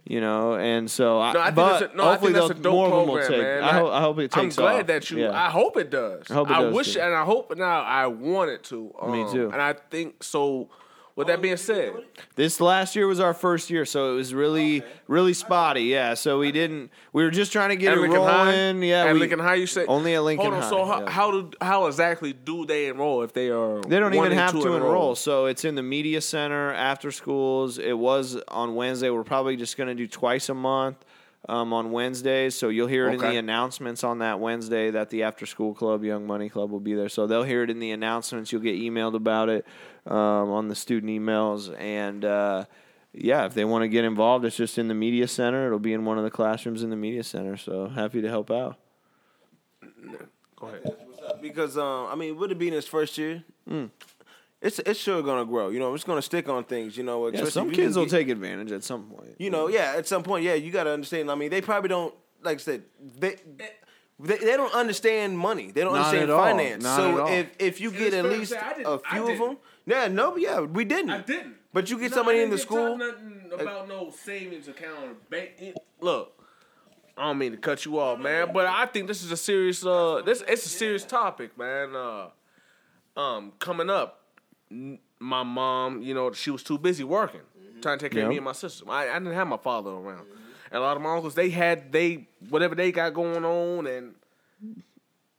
You 0.05 0.20
know, 0.20 0.55
and 0.55 0.90
so 0.90 1.20
I, 1.20 1.32
No, 1.32 1.40
I 1.40 1.51
but 1.52 1.93
a, 1.93 1.97
no, 1.97 2.02
I 2.05 2.10
hopefully 2.10 2.32
think 2.32 2.48
that's 2.48 2.59
a 2.59 2.62
dope 2.62 2.73
more 2.73 2.86
of 2.86 2.93
them 2.93 3.14
will 3.14 3.27
take. 3.27 3.62
I, 3.62 3.78
ho- 3.78 3.90
I 3.90 4.01
hope 4.01 4.19
it 4.19 4.36
I'm 4.36 4.48
glad 4.48 4.81
off. 4.81 4.86
that 4.89 5.10
you. 5.10 5.20
Yeah. 5.20 5.31
I 5.31 5.48
hope 5.48 5.77
it 5.77 5.90
does. 5.90 6.28
I 6.28 6.35
hope 6.35 6.51
it 6.51 6.55
does, 6.55 6.74
wish, 6.74 6.94
too. 6.94 7.01
and 7.01 7.14
I 7.14 7.24
hope 7.24 7.56
now. 7.56 7.82
I 7.82 8.06
want 8.09 8.51
it 8.51 8.64
to. 8.64 8.93
Me 9.09 9.23
um, 9.23 9.32
too. 9.32 9.51
And 9.52 9.62
I 9.62 9.74
think 9.74 10.24
so. 10.24 10.70
With 11.14 11.26
that 11.26 11.43
being 11.43 11.59
said, 11.59 11.93
This 12.36 12.59
last 12.59 12.97
year 12.97 13.06
was 13.06 13.20
our 13.20 13.34
first 13.34 13.68
year, 13.68 13.84
so 13.84 14.12
it 14.12 14.16
was 14.16 14.32
really, 14.32 14.82
really 15.09 15.34
spotty. 15.34 15.82
Yeah, 15.82 16.14
so 16.14 16.39
we 16.39 16.52
didn't. 16.52 16.90
We 17.12 17.22
were 17.22 17.30
just 17.30 17.52
trying 17.52 17.68
to 17.68 17.76
get 17.76 17.93
at 17.93 17.98
it 17.98 18.01
Lincoln 18.01 18.18
rolling. 18.18 18.80
High, 18.80 18.86
Yeah, 18.86 19.05
at 19.05 19.12
we, 19.12 19.20
Lincoln 19.20 19.39
High, 19.39 19.56
you 19.56 19.66
say 19.66 19.84
only 19.84 20.14
at 20.14 20.22
Lincoln 20.22 20.52
Hold 20.52 20.55
on. 20.55 20.62
High. 20.62 20.70
So 20.70 20.84
how, 20.86 21.01
yeah. 21.01 21.10
how 21.10 21.30
do 21.30 21.51
how 21.60 21.86
exactly 21.86 22.32
do 22.32 22.64
they 22.64 22.86
enroll 22.86 23.22
if 23.22 23.34
they 23.34 23.51
are? 23.51 23.82
They 23.82 23.98
don't 23.98 24.14
even 24.14 24.18
wanting 24.24 24.39
have 24.39 24.52
to 24.52 24.74
enroll. 24.74 25.14
So 25.14 25.47
it's 25.47 25.66
in 25.66 25.74
the 25.74 25.82
media 25.82 26.22
center 26.22 26.72
after 26.72 27.10
schools. 27.10 27.78
It 27.78 27.98
was 27.98 28.36
on 28.48 28.74
Wednesday. 28.74 29.10
We're 29.10 29.22
probably 29.22 29.56
just 29.56 29.76
going 29.76 29.89
to 29.89 29.94
do 29.94 30.06
twice 30.06 30.48
a 30.48 30.55
month 30.55 30.97
um, 31.48 31.73
on 31.73 31.90
Wednesdays. 31.90 32.55
So 32.55 32.69
you'll 32.69 32.86
hear 32.86 33.09
it 33.09 33.14
in 33.14 33.20
the 33.20 33.36
announcements 33.36 34.05
on 34.05 34.19
that 34.19 34.40
Wednesday 34.40 34.90
that 34.90 35.10
the 35.10 35.24
after 35.24 35.47
school 35.47 35.74
club, 35.74 36.05
Young 36.05 36.27
Money 36.27 36.48
Club, 36.48 36.70
will 36.70 36.81
be 36.81 36.94
there. 36.94 37.09
So 37.09 37.27
they'll 37.27 37.43
hear 37.43 37.62
it 37.62 37.70
in 37.70 37.78
the 37.81 37.90
announcements. 37.90 38.52
You'll 38.52 38.62
get 38.62 38.77
emailed 38.77 39.14
about 39.14 39.48
it 39.48 39.66
um, 40.06 40.51
on 40.51 40.69
the 40.69 40.74
student 40.74 41.10
emails. 41.10 41.77
And 41.78 42.24
uh, 42.24 42.64
yeah, 43.12 43.44
if 43.47 43.55
they 43.55 43.64
want 43.64 43.82
to 43.82 43.89
get 43.89 44.05
involved, 44.05 44.44
it's 44.44 44.56
just 44.56 44.78
in 44.78 44.89
the 44.89 44.94
media 44.94 45.27
center. 45.28 45.66
It'll 45.66 45.78
be 45.78 45.93
in 45.93 46.05
one 46.05 46.19
of 46.19 46.24
the 46.24 46.31
classrooms 46.31 46.82
in 46.82 46.90
the 46.90 46.97
media 46.97 47.24
center. 47.24 47.56
So 47.56 47.89
happy 47.89 48.23
to 48.23 48.28
help 48.28 48.51
out. 48.51 48.78
Go 50.56 50.69
ahead. 50.69 50.97
because 51.40 51.77
um, 51.77 52.06
I 52.06 52.14
mean, 52.14 52.36
would 52.39 52.52
it 52.52 52.59
be 52.59 52.69
in 52.69 52.74
his 52.74 52.86
first 52.86 53.19
year, 53.19 53.43
it's 54.62 54.78
it's 54.80 54.98
sure 55.01 55.22
gonna 55.22 55.44
grow. 55.44 55.68
You 55.70 55.78
know, 55.80 55.93
it's 55.94 56.05
gonna 56.05 56.22
stick 56.22 56.48
on 56.48 56.64
things. 56.64 56.97
You 56.97 57.02
know, 57.02 57.28
Yeah, 57.28 57.44
some 57.47 57.68
you 57.68 57.74
kids 57.74 57.94
can 57.94 58.01
will 58.01 58.06
get- 58.06 58.18
take 58.18 58.28
advantage 58.30 58.72
at 58.72 58.84
some 58.84 59.05
point. 59.10 59.34
You 59.39 59.51
know, 59.51 59.68
yeah, 59.68 59.94
at 59.97 60.06
some 60.06 60.22
point, 60.22 60.44
yeah, 60.44 60.55
you 60.55 60.70
got 60.70 60.84
to 60.84 60.90
understand. 60.90 61.30
I 61.30 61.34
mean, 61.34 61.51
they 61.51 61.60
probably 61.60 61.89
don't, 61.89 62.14
like 62.43 62.56
I 62.56 62.60
said, 62.60 62.82
they. 63.18 63.36
They, 64.20 64.36
they 64.36 64.56
don't 64.56 64.72
understand 64.72 65.36
money. 65.36 65.72
They 65.72 65.80
don't 65.80 65.94
Not 65.94 66.05
understand 66.06 66.30
at 66.30 66.34
all. 66.36 66.44
finance. 66.44 66.84
Not 66.84 66.97
so 66.97 67.12
at 67.14 67.20
all. 67.20 67.28
if 67.28 67.47
if 67.59 67.80
you 67.80 67.90
get 67.90 68.14
at 68.14 68.24
least 68.24 68.52
say 68.52 68.59
I 68.59 68.74
didn't- 68.74 68.86
a 68.86 69.01
I 69.05 69.14
few 69.14 69.28
of 69.32 69.39
them, 69.39 69.56
yeah, 69.84 70.06
no, 70.06 70.30
but 70.32 70.40
yeah, 70.40 70.60
we 70.60 70.84
didn't. 70.84 71.10
I 71.10 71.22
didn't. 71.22 71.56
But 71.72 71.90
you 71.90 71.98
get 71.98 72.10
No, 72.12 72.18
somebody 72.18 72.39
I 72.39 72.43
in 72.43 72.51
the 72.51 72.56
didn't 72.56 72.68
get 72.70 72.76
taught 72.76 72.86
school. 72.86 72.98
Nothing 72.98 73.51
about 73.60 73.89
no 73.89 74.10
savings 74.10 74.68
account 74.68 74.98
or 75.05 75.14
bank. 75.28 75.74
Look, 76.01 76.40
I 77.16 77.24
don't 77.24 77.39
mean 77.39 77.51
to 77.52 77.59
cut 77.59 77.84
you 77.84 77.98
off, 77.98 78.20
man, 78.20 78.52
but 78.52 78.66
I 78.66 78.86
think 78.86 79.09
this 79.09 79.24
is 79.24 79.32
a 79.32 79.36
serious. 79.36 79.84
Uh, 79.84 80.22
this 80.24 80.44
it's 80.47 80.66
a 80.66 80.68
serious 80.68 81.05
topic, 81.05 81.59
man. 81.59 81.97
Uh, 81.97 82.28
um, 83.16 83.52
coming 83.59 83.90
up, 83.90 84.20
n- 84.20 84.21
my 85.18 85.42
mom, 85.42 86.02
you 86.02 86.14
know, 86.14 86.32
she 86.32 86.50
was 86.50 86.62
too 86.62 86.78
busy 86.78 87.04
working, 87.04 87.40
mm-hmm. 87.40 87.80
trying 87.80 87.98
to 87.98 88.04
take 88.04 88.12
care 88.12 88.24
of 88.24 88.30
me 88.30 88.36
and 88.36 88.44
my 88.44 88.52
sister. 88.52 88.84
I, 88.88 89.08
I 89.08 89.18
didn't 89.18 89.34
have 89.34 89.48
my 89.48 89.56
father 89.56 89.90
around, 89.90 90.24
mm-hmm. 90.24 90.36
and 90.70 90.76
a 90.76 90.80
lot 90.80 90.96
of 90.96 91.02
my 91.02 91.14
uncles 91.14 91.34
they 91.34 91.50
had 91.50 91.92
they 91.92 92.26
whatever 92.48 92.74
they 92.74 92.92
got 92.92 93.14
going 93.14 93.44
on 93.44 93.86
and 93.86 94.14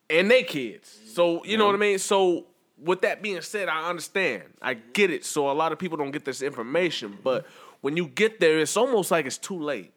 and 0.09 0.31
they 0.31 0.43
kids. 0.43 0.99
So 1.13 1.33
you 1.33 1.39
mm-hmm. 1.39 1.59
know 1.59 1.65
what 1.67 1.75
I 1.75 1.79
mean. 1.79 1.99
So 1.99 2.45
with 2.77 3.01
that 3.01 3.21
being 3.21 3.41
said, 3.41 3.69
I 3.69 3.89
understand. 3.89 4.43
I 4.61 4.75
get 4.75 5.09
it. 5.09 5.25
So 5.25 5.49
a 5.49 5.53
lot 5.53 5.71
of 5.71 5.79
people 5.79 5.97
don't 5.97 6.11
get 6.11 6.25
this 6.25 6.41
information, 6.41 7.17
but 7.23 7.45
when 7.81 7.97
you 7.97 8.07
get 8.07 8.39
there, 8.39 8.59
it's 8.59 8.77
almost 8.77 9.11
like 9.11 9.25
it's 9.25 9.37
too 9.37 9.59
late. 9.59 9.91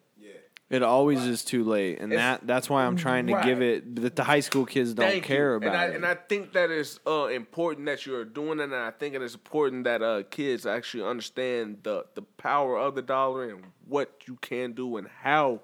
It 0.69 0.83
always 0.83 1.23
is 1.25 1.45
too 1.45 1.63
late, 1.63 2.01
and 2.01 2.11
that 2.11 2.45
that's 2.45 2.69
why 2.69 2.85
I'm 2.85 2.97
trying 2.97 3.29
to 3.29 3.41
give 3.45 3.63
it 3.63 3.95
that 4.03 4.17
the 4.17 4.25
high 4.25 4.41
school 4.41 4.67
kids 4.67 4.95
don't 4.95 5.09
Thank 5.09 5.23
care 5.25 5.51
you. 5.53 5.57
about 5.59 5.69
and 5.69 5.77
I, 5.77 5.85
it. 5.87 5.95
And 5.95 6.05
I 6.05 6.15
think 6.15 6.53
that 6.55 6.73
is 6.73 6.99
uh, 7.07 7.27
important 7.27 7.87
that 7.87 8.05
you're 8.05 8.25
doing 8.25 8.59
it, 8.59 8.65
and 8.65 8.75
I 8.75 8.91
think 8.91 9.15
it 9.15 9.23
is 9.23 9.35
important 9.35 9.85
that 9.85 10.03
uh, 10.03 10.25
kids 10.29 10.67
actually 10.67 11.05
understand 11.05 11.79
the 11.85 12.05
the 12.17 12.23
power 12.23 12.77
of 12.79 12.97
the 12.97 13.03
dollar 13.03 13.49
and 13.49 13.63
what 13.87 14.11
you 14.27 14.37
can 14.41 14.73
do 14.73 14.97
and 14.97 15.07
how 15.23 15.61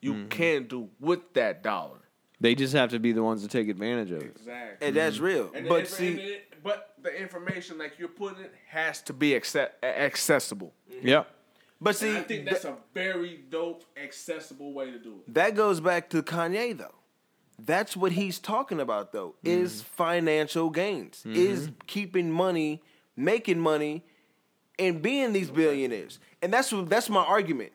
you 0.00 0.12
Mm-hmm. 0.14 0.28
can 0.28 0.64
do 0.68 0.88
with 1.00 1.32
that 1.34 1.62
dollar. 1.62 1.98
they 2.40 2.54
just 2.54 2.72
have 2.74 2.90
to 2.90 2.98
be 2.98 3.12
the 3.12 3.22
ones 3.22 3.42
to 3.42 3.48
take 3.48 3.68
advantage 3.68 4.10
of 4.10 4.22
it. 4.22 4.36
Exactly. 4.36 4.86
and 4.86 4.96
that's 4.96 5.18
real. 5.18 5.50
And 5.54 5.68
but 5.68 5.86
see, 5.88 6.08
and 6.08 6.18
it- 6.20 6.42
but 6.62 6.94
the 7.02 7.14
information 7.14 7.76
like 7.78 7.98
you're 7.98 8.08
putting 8.08 8.42
it 8.42 8.54
has 8.68 9.00
to 9.02 9.12
be 9.12 9.30
acce- 9.32 9.68
accessible. 9.82 10.72
Yep. 11.02 11.30
But 11.80 11.96
see, 11.96 12.16
I 12.16 12.22
think 12.22 12.48
that's 12.48 12.64
a 12.64 12.76
very 12.94 13.40
dope, 13.50 13.84
accessible 14.02 14.72
way 14.72 14.90
to 14.90 14.98
do 14.98 15.20
it. 15.26 15.34
that 15.34 15.54
goes 15.54 15.80
back 15.80 16.08
to 16.10 16.22
Kanye 16.22 16.76
though. 16.76 16.94
That's 17.58 17.96
what 17.96 18.12
he's 18.12 18.38
talking 18.38 18.80
about 18.80 19.12
though. 19.12 19.34
Mm-hmm. 19.44 19.64
Is 19.64 19.82
financial 19.82 20.70
gains. 20.70 21.18
Mm-hmm. 21.26 21.34
Is 21.34 21.70
keeping 21.86 22.30
money, 22.30 22.82
making 23.16 23.60
money, 23.60 24.04
and 24.78 25.00
being 25.00 25.32
these 25.32 25.50
billionaires. 25.50 26.18
And 26.42 26.52
that's 26.52 26.72
what 26.72 26.88
that's 26.88 27.08
my 27.08 27.22
argument. 27.22 27.72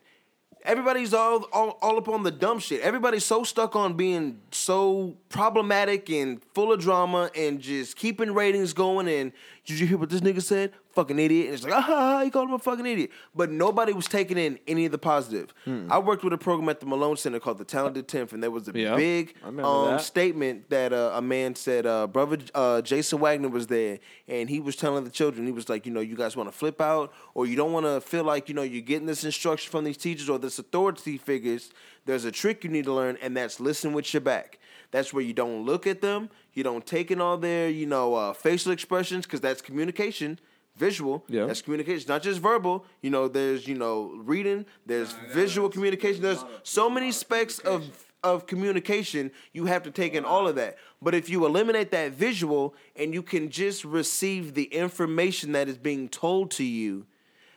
Everybody's 0.63 1.11
all, 1.13 1.45
all 1.51 1.79
all 1.81 1.97
up 1.97 2.07
on 2.07 2.21
the 2.21 2.29
dumb 2.31 2.59
shit. 2.59 2.81
Everybody's 2.81 3.25
so 3.25 3.43
stuck 3.43 3.75
on 3.75 3.93
being 3.93 4.39
so 4.51 5.17
problematic 5.29 6.09
and 6.11 6.43
full 6.53 6.71
of 6.71 6.79
drama 6.79 7.31
and 7.35 7.59
just 7.59 7.95
keeping 7.95 8.31
ratings 8.33 8.73
going. 8.73 9.07
And 9.07 9.31
did 9.65 9.79
you 9.79 9.87
hear 9.87 9.97
what 9.97 10.09
this 10.09 10.21
nigga 10.21 10.41
said? 10.41 10.73
Fucking 10.93 11.19
idiot. 11.19 11.45
And 11.47 11.53
it's 11.55 11.63
like, 11.63 11.73
ah, 11.75 12.21
you 12.21 12.31
called 12.31 12.49
him 12.49 12.55
a 12.55 12.59
fucking 12.59 12.85
idiot. 12.85 13.11
But 13.35 13.51
nobody 13.51 13.93
was 13.93 14.07
taking 14.07 14.37
in 14.37 14.59
any 14.67 14.85
of 14.85 14.91
the 14.91 14.97
positive. 14.97 15.53
I 15.89 15.99
worked 15.99 16.23
with 16.23 16.33
a 16.33 16.37
program 16.37 16.69
at 16.69 16.79
the 16.79 16.85
Malone 16.85 17.17
Center 17.17 17.39
called 17.39 17.57
the 17.57 17.65
Talented 17.65 18.07
Tenth, 18.07 18.33
and 18.33 18.41
there 18.43 18.51
was 18.51 18.67
a 18.67 18.71
Yeah, 18.73 18.95
big 18.95 19.35
I 19.43 19.47
remember 19.47 19.69
um, 19.69 19.85
that. 19.91 20.01
statement 20.01 20.69
that 20.69 20.93
uh, 20.93 21.11
a 21.15 21.21
man 21.21 21.55
said, 21.55 21.85
uh, 21.85 22.07
brother 22.07 22.37
uh, 22.53 22.81
Jason 22.81 23.19
Wagner 23.19 23.49
was 23.49 23.67
there, 23.67 23.99
and 24.27 24.49
he 24.49 24.59
was 24.59 24.75
telling 24.75 25.03
the 25.03 25.09
children, 25.09 25.45
he 25.45 25.51
was 25.51 25.69
like, 25.69 25.85
you 25.85 25.91
know, 25.91 25.99
you 26.01 26.15
guys 26.15 26.35
want 26.35 26.51
to 26.51 26.57
flip 26.57 26.81
out, 26.81 27.11
or 27.33 27.45
you 27.45 27.55
don't 27.55 27.71
want 27.71 27.85
to 27.85 28.01
feel 28.01 28.23
like, 28.23 28.49
you 28.49 28.55
know, 28.55 28.61
you're 28.63 28.81
getting 28.81 29.07
this 29.07 29.23
instruction 29.23 29.71
from 29.71 29.83
these 29.83 29.97
teachers 29.97 30.29
or 30.29 30.37
this 30.39 30.59
authority 30.59 31.17
figures. 31.17 31.71
There's 32.05 32.25
a 32.25 32.31
trick 32.31 32.63
you 32.63 32.69
need 32.69 32.85
to 32.85 32.93
learn, 32.93 33.17
and 33.21 33.35
that's 33.37 33.59
listen 33.59 33.93
with 33.93 34.13
your 34.13 34.21
back. 34.21 34.59
That's 34.91 35.13
where 35.13 35.23
you 35.23 35.33
don't 35.33 35.65
look 35.65 35.87
at 35.87 36.01
them, 36.01 36.29
you 36.53 36.63
don't 36.63 36.85
take 36.85 37.11
in 37.11 37.21
all 37.21 37.37
their, 37.37 37.69
you 37.69 37.85
know, 37.85 38.13
uh, 38.15 38.33
facial 38.33 38.71
expressions, 38.73 39.25
because 39.25 39.39
that's 39.39 39.61
communication. 39.61 40.37
Visual, 40.81 41.23
Yeah. 41.27 41.45
that's 41.45 41.61
communication, 41.61 42.07
not 42.07 42.23
just 42.23 42.39
verbal. 42.39 42.85
You 43.03 43.11
know, 43.11 43.27
there's 43.27 43.67
you 43.67 43.75
know 43.75 44.19
reading, 44.25 44.65
there's 44.87 45.11
visual 45.31 45.69
communication. 45.69 46.23
There's 46.23 46.43
so 46.63 46.89
many 46.89 47.11
specs 47.11 47.59
of 47.59 47.81
of 48.23 48.47
communication. 48.47 49.31
You 49.53 49.65
have 49.67 49.83
to 49.83 49.91
take 49.91 50.13
in 50.15 50.25
all 50.25 50.47
of 50.47 50.55
that. 50.55 50.77
But 50.99 51.13
if 51.13 51.29
you 51.29 51.45
eliminate 51.45 51.91
that 51.91 52.13
visual 52.13 52.73
and 52.95 53.13
you 53.13 53.21
can 53.21 53.51
just 53.51 53.85
receive 53.85 54.55
the 54.55 54.63
information 54.85 55.51
that 55.51 55.67
is 55.67 55.77
being 55.77 56.09
told 56.09 56.49
to 56.51 56.63
you, 56.63 57.05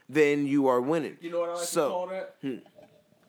then 0.06 0.46
you 0.46 0.66
are 0.68 0.80
winning. 0.82 1.16
You 1.22 1.30
know 1.30 1.40
what 1.40 1.50
I 1.50 1.54
like 1.54 1.64
so, 1.64 1.84
to 1.84 1.90
call 1.90 2.06
that? 2.08 2.36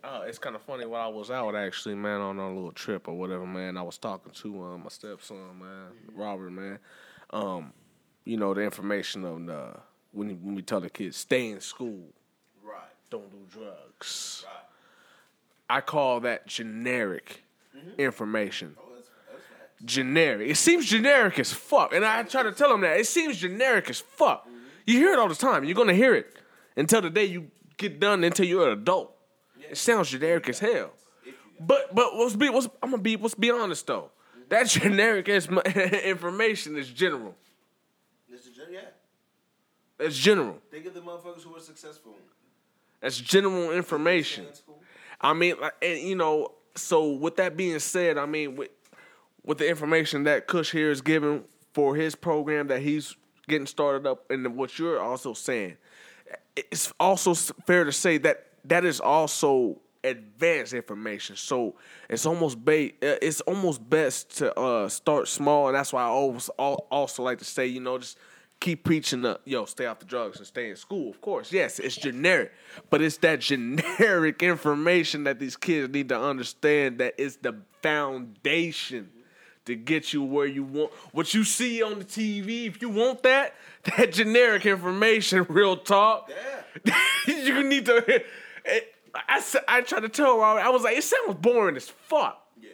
Uh, 0.04 0.24
it's 0.28 0.38
kind 0.40 0.56
of 0.56 0.62
funny 0.62 0.86
when 0.86 1.00
I 1.02 1.08
was 1.08 1.32
out 1.32 1.56
actually, 1.56 1.96
man, 1.96 2.20
on 2.22 2.38
a 2.38 2.54
little 2.54 2.72
trip 2.74 3.08
or 3.08 3.14
whatever, 3.16 3.46
man. 3.46 3.78
I 3.78 3.82
was 3.82 3.98
talking 3.98 4.34
to 4.34 4.64
um, 4.64 4.84
my 4.84 4.90
stepson, 4.90 5.38
man, 5.60 5.88
Robert, 6.14 6.52
man. 6.52 6.80
Um, 7.32 7.74
you 8.26 8.38
know 8.38 8.54
the 8.54 8.62
information 8.62 9.24
on 9.26 9.50
uh, 9.50 9.78
when 10.12 10.30
when 10.44 10.56
we 10.56 10.62
tell 10.62 10.82
the 10.82 10.90
kids 10.90 11.18
stay 11.18 11.50
in 11.50 11.62
school, 11.62 12.04
Right. 12.64 12.80
don't 13.10 13.30
do 13.32 13.38
drugs. 13.60 14.46
I 15.70 15.82
call 15.82 16.20
that 16.22 16.46
generic 16.48 17.44
information. 17.98 18.76
Generic. 19.84 20.50
It 20.50 20.56
seems 20.58 20.86
generic 20.86 21.38
as 21.40 21.52
fuck, 21.52 21.94
and 21.94 22.04
I 22.06 22.24
try 22.24 22.44
to 22.44 22.52
tell 22.52 22.70
them 22.70 22.82
that 22.82 22.98
it 23.00 23.08
seems 23.08 23.38
generic 23.38 23.90
as 23.90 24.00
fuck. 24.00 24.48
You 24.86 24.98
hear 25.00 25.12
it 25.14 25.20
all 25.20 25.28
the 25.28 25.36
time. 25.36 25.64
You're 25.64 25.76
gonna 25.76 25.94
hear 25.94 26.14
it 26.16 26.34
until 26.76 27.02
the 27.02 27.10
day 27.10 27.26
you 27.26 27.52
get 27.78 28.00
done 28.00 28.24
until 28.24 28.46
you're 28.46 28.68
an 28.72 28.80
adult. 28.80 29.12
It 29.60 29.78
sounds 29.78 30.10
generic 30.10 30.48
as 30.50 30.60
hell. 30.60 30.92
But 31.60 31.94
but 31.94 32.16
let's 32.16 32.36
be 32.36 32.50
let's, 32.50 32.68
I'm 32.82 32.92
gonna 32.92 33.02
be 33.04 33.18
let's 33.18 33.36
be 33.36 33.52
honest 33.52 33.86
though. 33.88 34.12
That 34.50 34.68
generic 34.78 35.28
information 35.30 36.78
is 36.78 36.90
general. 36.90 37.36
It's 40.00 40.18
general. 40.18 40.60
Think 40.72 40.86
of 40.86 40.94
the 40.94 41.02
motherfuckers 41.02 41.44
who 41.44 41.56
are 41.56 41.60
successful. 41.60 42.14
That's 43.02 43.18
general 43.18 43.72
information. 43.72 44.46
I 45.22 45.34
mean, 45.34 45.56
like, 45.62 45.74
and 45.82 46.00
you 46.00 46.16
know, 46.16 46.52
so 46.76 47.12
with 47.12 47.38
that 47.38 47.56
being 47.56 47.80
said, 47.80 48.18
I 48.18 48.26
mean, 48.26 48.56
with 48.56 48.70
with 49.44 49.60
the 49.60 49.70
information 49.70 50.24
that 50.24 50.48
Kush 50.48 50.72
here 50.72 50.92
is 50.92 51.02
giving 51.02 51.44
for 51.74 51.96
his 51.96 52.16
program 52.16 52.68
that 52.68 52.82
he's 52.82 53.16
getting 53.48 53.68
started 53.68 54.08
up, 54.08 54.30
and 54.30 54.56
what 54.56 54.78
you're 54.80 55.00
also 55.00 55.34
saying, 55.34 55.78
it's 56.56 56.92
also 57.00 57.34
fair 57.34 57.84
to 57.84 57.92
say 57.92 58.18
that 58.20 58.48
that 58.66 58.84
is 58.86 59.00
also 59.00 59.80
advanced 60.04 60.74
information. 60.74 61.36
So 61.36 61.76
it's 62.10 62.26
almost 62.26 62.64
ba- 62.64 62.92
it's 63.02 63.42
almost 63.42 63.88
best 63.88 64.38
to 64.38 64.58
uh, 64.60 64.90
start 64.90 65.28
small, 65.28 65.68
and 65.68 65.76
that's 65.76 65.94
why 65.94 66.04
I 66.04 66.08
always 66.08 66.50
also 66.50 67.24
like 67.24 67.40
to 67.40 67.46
say, 67.46 67.68
you 67.68 67.80
know, 67.82 67.98
just 67.98 68.18
keep 68.60 68.84
preaching 68.84 69.22
the 69.22 69.40
yo, 69.46 69.66
stay 69.66 69.86
off 69.86 70.00
the 70.00 70.06
drugs 70.06 70.38
and 70.38 70.48
stay 70.48 70.70
in 70.70 70.76
school. 70.76 71.10
Of 71.10 71.22
course, 71.22 71.52
yes, 71.52 71.80
it's 71.80 71.96
generic, 71.96 72.52
but 72.90 73.02
it's 73.02 73.18
that 73.18 73.40
generic 73.42 74.42
information 74.44 75.24
that 75.26 75.40
these 75.40 75.56
kids 75.56 75.92
need 75.94 76.10
to 76.10 76.20
understand 76.20 77.00
that 77.00 77.16
is 77.20 77.38
the 77.38 77.56
foundation 77.82 79.10
to 79.66 79.76
get 79.76 80.14
you 80.14 80.24
where 80.24 80.46
you 80.46 80.64
want. 80.64 80.92
What 81.12 81.34
you 81.34 81.44
see 81.44 81.82
on 81.82 82.00
the 82.00 82.06
TV, 82.06 82.68
if 82.68 82.82
you 82.82 82.90
want 82.90 83.24
that, 83.24 83.56
that 83.98 84.14
generic 84.14 84.66
information, 84.66 85.46
real 85.50 85.78
talk, 85.78 86.32
yeah. 86.86 86.96
you 87.28 87.64
need 87.64 87.86
to. 87.86 87.98
it- 88.08 88.26
I 89.30 89.82
tried 89.82 90.02
to 90.02 90.10
tell 90.10 90.38
Robert, 90.38 90.60
I 90.60 90.70
was 90.70 90.84
like, 90.84 90.98
it 90.98 91.04
sounds 91.04 91.36
boring 91.36 91.78
as 91.78 91.88
fuck. 91.88 92.46
Yeah. 92.60 92.72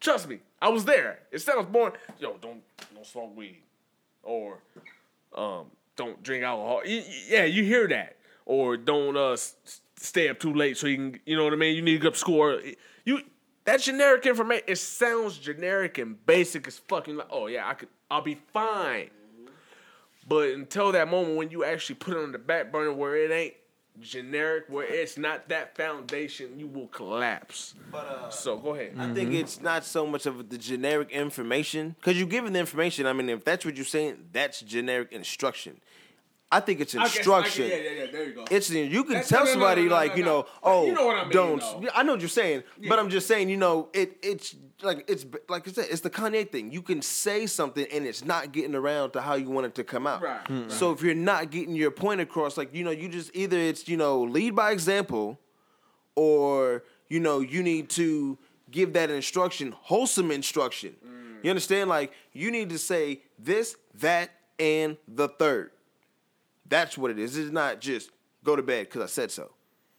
Trust 0.00 0.26
me, 0.26 0.38
I 0.60 0.70
was 0.70 0.86
there. 0.86 1.18
It 1.30 1.40
sounds 1.40 1.66
boring. 1.66 1.92
Yo, 2.18 2.38
don't 2.40 2.62
don't 2.94 3.04
smoke 3.04 3.36
weed, 3.36 3.58
or 4.24 4.58
um, 5.34 5.66
don't 5.96 6.22
drink 6.22 6.44
alcohol. 6.44 6.82
Yeah, 6.84 7.44
you 7.44 7.64
hear 7.64 7.88
that, 7.88 8.16
or 8.46 8.76
don't 8.76 9.16
uh 9.16 9.36
stay 9.96 10.28
up 10.28 10.38
too 10.38 10.52
late 10.52 10.76
so 10.76 10.86
you 10.86 10.96
can, 10.96 11.20
you 11.24 11.36
know 11.36 11.44
what 11.44 11.52
I 11.52 11.56
mean. 11.56 11.76
You 11.76 11.82
need 11.82 11.94
to 11.94 11.98
get 11.98 12.08
up 12.08 12.16
score. 12.16 12.60
You 13.04 13.20
that 13.64 13.80
generic 13.80 14.26
information. 14.26 14.64
It 14.66 14.76
sounds 14.76 15.38
generic 15.38 15.98
and 15.98 16.24
basic 16.26 16.66
as 16.66 16.78
fucking. 16.78 17.16
Like, 17.16 17.28
oh 17.30 17.46
yeah, 17.46 17.68
I 17.68 17.74
could, 17.74 17.88
I'll 18.10 18.22
be 18.22 18.38
fine. 18.52 19.10
But 20.26 20.50
until 20.50 20.92
that 20.92 21.08
moment 21.08 21.36
when 21.36 21.50
you 21.50 21.64
actually 21.64 21.96
put 21.96 22.16
it 22.16 22.22
on 22.22 22.32
the 22.32 22.38
back 22.38 22.72
burner 22.72 22.92
where 22.92 23.16
it 23.16 23.30
ain't 23.30 23.54
generic, 24.00 24.64
where 24.68 24.86
it's 24.86 25.16
not 25.16 25.48
that 25.48 25.76
foundation, 25.76 26.58
you 26.58 26.66
will 26.66 26.88
collapse. 26.88 27.74
But, 27.90 28.06
uh, 28.06 28.30
so 28.30 28.56
go 28.56 28.74
ahead. 28.74 28.94
I 28.98 29.12
think 29.14 29.32
it's 29.32 29.60
not 29.60 29.84
so 29.84 30.06
much 30.06 30.26
of 30.26 30.48
the 30.48 30.58
generic 30.58 31.10
information 31.10 31.94
because 32.00 32.18
you're 32.18 32.28
giving 32.28 32.52
the 32.52 32.58
information. 32.58 33.06
I 33.06 33.12
mean, 33.12 33.28
if 33.28 33.44
that's 33.44 33.64
what 33.64 33.76
you're 33.76 33.84
saying, 33.84 34.28
that's 34.32 34.60
generic 34.60 35.12
instruction. 35.12 35.80
I 36.56 36.60
think 36.60 36.80
it's 36.80 36.94
I 36.94 36.98
guess- 37.02 37.14
I 37.14 37.18
instruction. 37.18 37.68
yeah, 37.68 37.76
yeah, 37.76 37.90
yeah, 38.04 38.10
there 38.12 38.24
you 38.28 38.32
go. 38.34 38.44
It's 38.50 38.70
you 38.70 39.04
can 39.04 39.14
That's- 39.14 39.28
tell 39.28 39.40
no, 39.40 39.44
no, 39.44 39.50
no, 39.50 39.52
somebody 39.52 39.82
no, 39.82 39.88
no, 39.88 39.94
like 39.94 40.10
no, 40.12 40.16
you 40.16 40.22
no. 40.24 40.30
know, 40.30 40.42
But 40.42 40.70
oh, 40.70 40.86
you 40.86 40.92
know 40.92 41.06
what 41.06 41.16
I 41.16 41.22
mean, 41.24 41.32
don't. 41.32 41.60
though. 41.60 41.88
I 41.94 42.02
know 42.02 42.12
what 42.12 42.20
you're 42.20 42.28
saying, 42.28 42.62
but 42.88 42.98
I'm 42.98 43.10
just 43.10 43.26
saying, 43.26 43.48
you 43.48 43.56
know, 43.56 43.88
it 43.92 44.16
it's 44.22 44.54
like 44.82 45.04
it's 45.08 45.24
like 45.48 45.66
I 45.68 45.72
said, 45.72 45.86
it's 45.90 46.00
the 46.02 46.10
Kanye 46.10 46.48
thing. 46.50 46.70
You 46.72 46.82
can 46.82 47.02
say 47.02 47.46
something 47.46 47.86
and 47.92 48.06
it's 48.06 48.24
not 48.24 48.52
getting 48.52 48.74
around 48.74 49.10
to 49.12 49.20
how 49.20 49.34
you 49.34 49.50
want 49.50 49.66
it 49.66 49.74
to 49.76 49.84
come 49.84 50.06
out. 50.06 50.22
Right, 50.22 50.44
Mm. 50.44 50.70
So 50.70 50.92
if 50.92 51.02
you're 51.02 51.14
not 51.14 51.50
getting 51.50 51.74
your 51.74 51.90
point 51.90 52.20
across, 52.20 52.56
like 52.56 52.74
you 52.74 52.84
know, 52.84 52.90
you 52.90 53.08
just 53.08 53.30
either 53.34 53.58
it's 53.58 53.88
you 53.88 53.96
know 53.96 54.22
lead 54.22 54.54
by 54.54 54.70
example, 54.72 55.38
or 56.14 56.84
you 57.08 57.20
know 57.20 57.40
you 57.40 57.62
need 57.62 57.88
to 57.90 58.38
give 58.70 58.92
that 58.94 59.10
instruction, 59.10 59.72
wholesome 59.72 60.30
instruction. 60.30 60.94
You 61.42 61.50
understand? 61.50 61.90
Like 61.90 62.12
you 62.32 62.50
need 62.50 62.70
to 62.70 62.78
say 62.78 63.20
this, 63.38 63.76
that, 64.00 64.30
and 64.58 64.96
the 65.06 65.28
third. 65.28 65.70
That's 66.68 66.96
what 66.96 67.10
it 67.10 67.18
is. 67.18 67.36
It's 67.36 67.52
not 67.52 67.80
just 67.80 68.10
go 68.42 68.56
to 68.56 68.62
bed 68.62 68.86
because 68.86 69.02
I 69.02 69.06
said 69.06 69.30
so. 69.30 69.42
You 69.42 69.48
know 69.48 69.50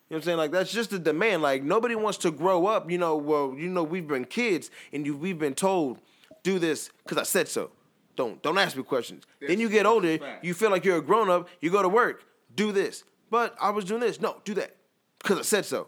what 0.08 0.18
I'm 0.18 0.24
saying? 0.24 0.38
Like 0.38 0.52
that's 0.52 0.72
just 0.72 0.94
a 0.94 1.00
demand. 1.00 1.42
Like 1.42 1.64
nobody 1.64 1.96
wants 1.96 2.20
to 2.20 2.32
grow 2.32 2.68
up. 2.68 2.90
You 2.92 2.98
know, 2.98 3.16
well, 3.18 3.56
you 3.58 3.70
know, 3.70 3.84
we've 3.84 4.08
been 4.08 4.26
kids 4.26 4.70
and 4.94 5.06
you, 5.06 5.18
we've 5.18 5.40
been 5.40 5.56
told 5.56 6.00
do 6.44 6.60
this 6.60 6.90
because 7.04 7.18
I 7.18 7.24
said 7.24 7.48
so. 7.48 7.72
Don't 8.16 8.42
don't 8.42 8.58
ask 8.58 8.78
me 8.78 8.84
questions. 8.84 9.26
then 9.46 9.60
you 9.60 9.68
get 9.68 9.86
older, 9.86 10.20
you 10.42 10.54
feel 10.54 10.70
like 10.70 10.86
you're 10.86 10.98
a 10.98 11.02
grown 11.02 11.30
up. 11.30 11.50
You 11.60 11.72
go 11.72 11.82
to 11.82 11.90
work, 11.90 12.24
do 12.56 12.72
this. 12.72 13.04
But 13.30 13.56
I 13.60 13.72
was 13.72 13.84
doing 13.84 14.00
this. 14.00 14.22
No, 14.22 14.38
do 14.46 14.54
that 14.54 14.76
because 15.20 15.40
I 15.40 15.42
said 15.42 15.66
so. 15.66 15.88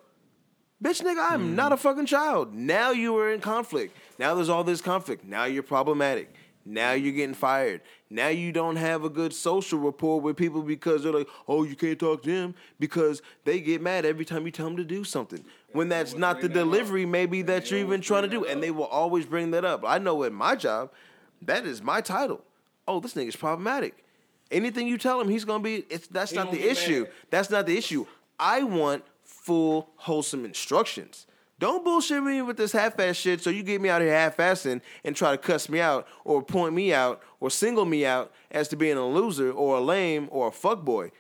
Bitch, 0.83 1.01
nigga, 1.01 1.25
I'm 1.29 1.55
not 1.55 1.71
a 1.71 1.77
fucking 1.77 2.05
child. 2.05 2.53
Now 2.53 2.91
you 2.91 3.17
are 3.17 3.31
in 3.31 3.39
conflict. 3.39 3.95
Now 4.19 4.35
there's 4.35 4.49
all 4.49 4.63
this 4.63 4.81
conflict. 4.81 5.25
Now 5.25 5.45
you're 5.45 5.63
problematic. 5.63 6.33
Now 6.67 6.91
you're 6.91 7.13
getting 7.13 7.33
fired. 7.33 7.81
Now 8.09 8.27
you 8.27 8.51
don't 8.51 8.75
have 8.75 9.05
a 9.05 9.09
good 9.09 9.33
social 9.33 9.79
rapport 9.79 10.19
with 10.19 10.35
people 10.35 10.61
because 10.61 11.03
they're 11.03 11.13
like, 11.13 11.29
oh, 11.47 11.63
you 11.63 11.77
can't 11.77 11.97
talk 11.97 12.23
to 12.23 12.29
them 12.29 12.55
because 12.77 13.21
they 13.45 13.61
get 13.61 13.81
mad 13.81 14.05
every 14.05 14.25
time 14.25 14.45
you 14.45 14.51
tell 14.51 14.65
them 14.65 14.75
to 14.75 14.83
do 14.83 15.05
something. 15.05 15.45
When 15.71 15.87
that's 15.87 16.15
not 16.15 16.41
the 16.41 16.49
delivery, 16.49 17.05
maybe 17.05 17.41
that 17.43 17.71
you're 17.71 17.79
even 17.79 18.01
trying 18.01 18.23
to 18.23 18.27
do. 18.27 18.43
And 18.43 18.61
they 18.61 18.71
will 18.71 18.85
always 18.85 19.25
bring 19.25 19.51
that 19.51 19.63
up. 19.63 19.83
I 19.87 19.97
know 19.97 20.23
at 20.25 20.33
my 20.33 20.55
job, 20.55 20.91
that 21.43 21.65
is 21.65 21.81
my 21.81 22.01
title. 22.01 22.41
Oh, 22.85 22.99
this 22.99 23.13
nigga's 23.13 23.35
problematic. 23.37 24.03
Anything 24.51 24.87
you 24.87 24.97
tell 24.97 25.21
him, 25.21 25.29
he's 25.29 25.45
gonna 25.45 25.63
be. 25.63 25.85
It's 25.89 26.07
that's 26.07 26.33
not 26.33 26.51
the 26.51 26.69
issue. 26.69 27.03
mad. 27.03 27.11
That's 27.29 27.49
not 27.49 27.65
the 27.65 27.77
issue. 27.77 28.05
I 28.39 28.63
want 28.63 29.03
full, 29.23 29.89
wholesome 29.95 30.45
instructions. 30.45 31.27
Don't 31.59 31.83
bullshit 31.83 32.21
me 32.21 32.41
with 32.43 32.57
this 32.57 32.71
half-ass 32.71 33.15
shit 33.15 33.41
so 33.41 33.49
you 33.49 33.63
get 33.63 33.81
me 33.81 33.89
out 33.89 34.01
here 34.01 34.13
half-assing 34.13 34.81
and 35.03 35.15
try 35.15 35.31
to 35.31 35.37
cuss 35.37 35.69
me 35.69 35.79
out 35.79 36.07
or 36.23 36.43
point 36.43 36.75
me 36.75 36.93
out 36.93 37.21
or 37.39 37.49
single 37.49 37.85
me 37.85 38.05
out 38.05 38.31
as 38.51 38.67
to 38.67 38.75
being 38.75 38.97
a 38.97 39.07
loser 39.07 39.51
or 39.51 39.77
a 39.77 39.81
lame 39.81 40.27
or 40.31 40.49
a 40.49 40.51
fuckboy. 40.51 41.11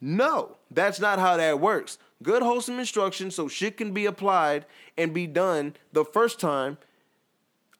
No, 0.00 0.56
that's 0.70 1.00
not 1.00 1.18
how 1.18 1.36
that 1.36 1.58
works. 1.58 1.98
Good, 2.22 2.42
wholesome 2.42 2.78
instruction 2.78 3.32
so 3.32 3.48
shit 3.48 3.76
can 3.76 3.92
be 3.92 4.06
applied 4.06 4.64
and 4.96 5.12
be 5.12 5.26
done 5.26 5.74
the 5.92 6.04
first 6.04 6.38
time 6.38 6.78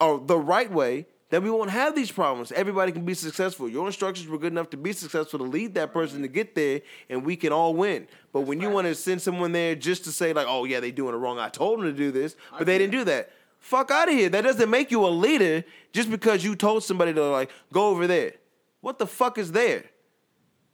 or 0.00 0.18
the 0.18 0.38
right 0.38 0.70
way, 0.70 1.06
then 1.30 1.42
we 1.42 1.50
won't 1.50 1.70
have 1.70 1.94
these 1.94 2.10
problems. 2.10 2.52
Everybody 2.52 2.90
can 2.90 3.04
be 3.04 3.14
successful. 3.14 3.68
Your 3.68 3.86
instructions 3.86 4.28
were 4.28 4.38
good 4.38 4.52
enough 4.52 4.70
to 4.70 4.76
be 4.76 4.92
successful 4.92 5.38
to 5.38 5.44
lead 5.44 5.74
that 5.74 5.92
person 5.92 6.22
to 6.22 6.28
get 6.28 6.54
there, 6.54 6.80
and 7.10 7.24
we 7.24 7.36
can 7.36 7.52
all 7.52 7.74
win. 7.74 8.08
But 8.32 8.42
when 8.42 8.60
you 8.60 8.70
want 8.70 8.86
to 8.86 8.94
send 8.94 9.20
someone 9.20 9.52
there 9.52 9.74
just 9.74 10.04
to 10.04 10.12
say 10.12 10.32
like, 10.32 10.46
"Oh 10.48 10.64
yeah, 10.64 10.80
they 10.80 10.90
doing 10.90 11.14
it 11.14 11.18
wrong," 11.18 11.38
I 11.38 11.48
told 11.50 11.80
them 11.80 11.86
to 11.86 11.92
do 11.92 12.10
this, 12.10 12.34
but 12.56 12.66
they 12.66 12.78
didn't 12.78 12.92
do 12.92 13.04
that. 13.04 13.30
Fuck 13.60 13.90
out 13.90 14.08
of 14.08 14.14
here. 14.14 14.28
That 14.28 14.42
doesn't 14.42 14.70
make 14.70 14.90
you 14.90 15.04
a 15.04 15.08
leader 15.08 15.64
just 15.92 16.10
because 16.10 16.44
you 16.44 16.54
told 16.56 16.82
somebody 16.84 17.12
to 17.12 17.24
like 17.24 17.50
go 17.72 17.88
over 17.88 18.06
there. 18.06 18.34
What 18.80 18.98
the 18.98 19.06
fuck 19.06 19.36
is 19.36 19.52
there? 19.52 19.84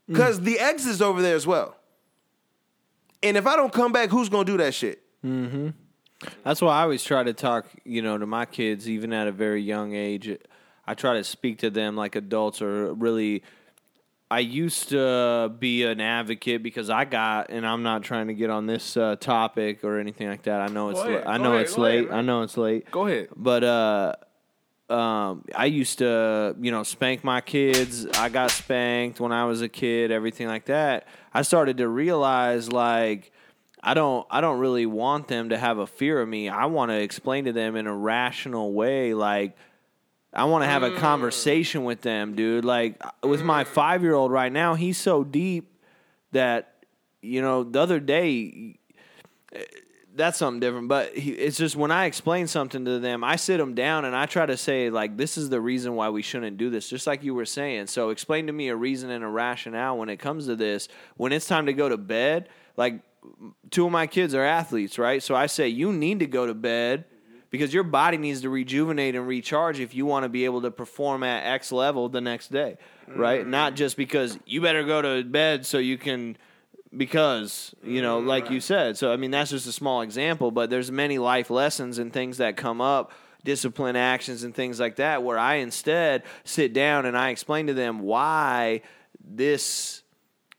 Because 0.07 0.41
the 0.41 0.59
ex 0.59 0.85
is 0.87 1.01
over 1.01 1.23
there 1.23 1.35
as 1.35 1.47
well. 1.47 1.77
And 3.23 3.39
if 3.39 3.47
I 3.47 3.57
don't 3.57 3.73
come 3.73 3.91
back, 3.91 4.11
who's 4.11 4.29
gonna 4.29 4.45
do 4.45 4.59
that 4.59 4.75
shit? 4.75 5.03
That's 6.45 6.61
why 6.61 6.79
I 6.79 6.83
always 6.83 7.03
try 7.03 7.23
to 7.23 7.33
talk, 7.33 7.67
you 7.85 8.03
know, 8.03 8.17
to 8.19 8.27
my 8.27 8.47
kids, 8.47 8.89
even 8.89 9.13
at 9.13 9.27
a 9.27 9.33
very 9.33 9.63
young 9.63 9.95
age. 9.95 10.37
I 10.87 10.95
try 10.95 11.15
to 11.15 11.25
speak 11.25 11.59
to 11.59 11.71
them 11.71 11.97
like 11.97 12.17
adults 12.17 12.63
or 12.63 12.95
really. 12.95 13.43
I 14.31 14.41
used 14.41 14.89
to 14.89 15.53
be 15.61 15.85
an 15.85 16.01
advocate 16.01 16.63
because 16.63 16.91
I 16.91 17.05
got, 17.05 17.51
and 17.51 17.65
I'm 17.65 17.83
not 17.83 18.03
trying 18.03 18.29
to 18.29 18.35
get 18.35 18.51
on 18.51 18.67
this 18.67 18.97
uh, 18.97 19.17
topic 19.17 19.85
or 19.85 20.01
anything 20.01 20.29
like 20.29 20.43
that. 20.45 20.61
I 20.61 20.67
know 20.69 20.89
it's, 20.89 20.99
ahead, 20.99 21.25
I 21.27 21.37
know 21.37 21.53
ahead, 21.53 21.67
it's 21.67 21.77
go 21.77 21.85
ahead, 21.85 22.05
late. 22.05 22.13
I 22.13 22.21
know 22.23 22.43
it's 22.43 22.57
late. 22.57 22.91
Go 22.91 23.07
ahead. 23.07 23.29
But 23.37 23.63
uh, 23.63 24.15
um, 24.91 25.45
I 25.55 25.67
used 25.67 25.99
to, 25.99 26.57
you 26.61 26.71
know, 26.71 26.83
spank 26.83 27.23
my 27.23 27.43
kids. 27.43 28.07
I 28.07 28.29
got 28.29 28.51
spanked 28.51 29.21
when 29.21 29.31
I 29.31 29.45
was 29.45 29.63
a 29.63 29.69
kid, 29.69 30.11
everything 30.11 30.49
like 30.49 30.65
that. 30.65 31.07
I 31.33 31.43
started 31.43 31.77
to 31.77 31.87
realize 31.87 32.73
like 32.73 33.31
I 33.87 33.93
don't 33.93 34.27
I 34.31 34.41
don't 34.41 34.59
really 34.59 34.87
want 34.87 35.29
them 35.29 35.51
to 35.51 35.59
have 35.59 35.79
a 35.79 35.87
fear 35.87 36.21
of 36.21 36.29
me. 36.29 36.49
I 36.49 36.67
want 36.67 36.91
to 36.91 36.97
explain 36.97 37.45
to 37.45 37.53
them 37.53 37.77
in 37.77 37.87
a 37.87 37.95
rational 37.95 38.73
way 38.73 39.13
like 39.13 39.57
I 40.33 40.45
want 40.45 40.65
to 40.65 40.69
have 40.69 40.83
a 40.83 40.91
mm. 40.91 40.97
conversation 40.97 41.85
with 41.85 42.01
them, 42.01 42.35
dude. 42.35 42.65
Like 42.65 42.97
uh, 43.01 43.29
with 43.29 43.43
my 43.43 43.63
mm. 43.63 43.69
5-year-old 43.69 44.33
right 44.33 44.51
now, 44.51 44.75
he's 44.75 44.99
so 44.99 45.23
deep 45.23 45.79
that 46.33 46.73
you 47.21 47.41
know, 47.41 47.63
the 47.63 47.81
other 47.81 48.01
day 48.01 48.79
uh, 49.55 49.61
that's 50.15 50.39
something 50.39 50.61
different. 50.61 50.89
But 50.89 51.17
he, 51.17 51.33
it's 51.33 51.59
just 51.59 51.77
when 51.77 51.91
I 51.91 52.07
explain 52.07 52.47
something 52.47 52.85
to 52.87 52.99
them, 52.99 53.23
I 53.23 53.37
sit 53.37 53.59
them 53.59 53.75
down 53.75 54.05
and 54.05 54.17
I 54.17 54.27
try 54.27 54.47
to 54.47 54.57
say 54.57 54.89
like, 54.89 55.17
"This 55.17 55.37
is 55.37 55.51
the 55.51 55.61
reason 55.61 55.95
why 55.95 56.09
we 56.09 56.23
shouldn't 56.23 56.57
do 56.57 56.71
this." 56.71 56.89
Just 56.89 57.07
like 57.07 57.23
you 57.23 57.35
were 57.35 57.45
saying. 57.45 57.89
So 57.89 58.09
explain 58.09 58.47
to 58.47 58.53
me 58.53 58.69
a 58.69 58.77
reason 58.77 59.11
and 59.11 59.25
a 59.25 59.29
rationale 59.29 59.99
when 59.99 60.09
it 60.09 60.17
comes 60.17 60.47
to 60.47 60.57
this. 60.57 60.89
When 61.17 61.33
it's 61.33 61.47
time 61.47 61.67
to 61.67 61.73
go 61.73 61.89
to 61.89 61.97
bed, 61.97 62.49
like 62.77 63.01
two 63.71 63.87
of 63.87 63.93
my 63.93 64.07
kids 64.07 64.35
are 64.35 64.45
athletes, 64.45 64.99
right? 64.99 65.23
So 65.23 65.35
I 65.35 65.47
say 65.47 65.69
you 65.69 65.93
need 65.93 66.21
to 66.21 66.27
go 66.27 66.47
to 66.47 66.55
bed 66.55 67.05
because 67.51 67.73
your 67.73 67.85
body 67.85 68.17
needs 68.17 68.41
to 68.41 68.51
rejuvenate 68.51 69.15
and 69.15 69.27
recharge 69.27 69.79
if 69.79 69.95
you 69.95 70.07
want 70.07 70.25
to 70.25 70.29
be 70.29 70.45
able 70.45 70.63
to 70.63 70.71
perform 70.71 71.23
at 71.23 71.45
X 71.45 71.71
level 71.71 72.09
the 72.09 72.21
next 72.21 72.51
day, 72.51 72.79
right? 73.09 73.43
Mm-hmm. 73.43 73.51
Not 73.51 73.77
just 73.77 73.97
because 73.97 74.39
you 74.45 74.61
better 74.61 74.83
go 74.83 75.03
to 75.03 75.25
bed 75.25 75.65
so 75.65 75.79
you 75.79 75.97
can 75.97 76.37
because 76.97 77.75
you 77.83 78.03
know 78.03 78.19
mm-hmm. 78.19 78.29
like 78.29 78.51
you 78.51 78.61
said 78.61 78.97
so 78.97 79.13
i 79.13 79.17
mean 79.17 79.33
that's 79.33 79.51
just 79.51 79.67
a 79.67 79.73
small 79.73 80.03
example 80.03 80.53
but 80.53 80.71
there's 80.71 80.93
many 80.93 81.19
life 81.19 81.51
lessons 81.51 81.99
and 81.99 82.13
things 82.13 82.39
that 82.39 82.57
come 82.57 82.81
up 82.81 83.11
discipline 83.43 83.97
actions 83.97 84.45
and 84.45 84.55
things 84.55 84.79
like 84.79 84.95
that 84.97 85.23
where 85.23 85.37
i 85.37 85.57
instead 85.57 86.23
sit 86.45 86.73
down 86.73 87.05
and 87.05 87.19
i 87.19 87.31
explain 87.31 87.67
to 87.67 87.75
them 87.75 87.99
why 87.99 88.81
this 89.21 90.04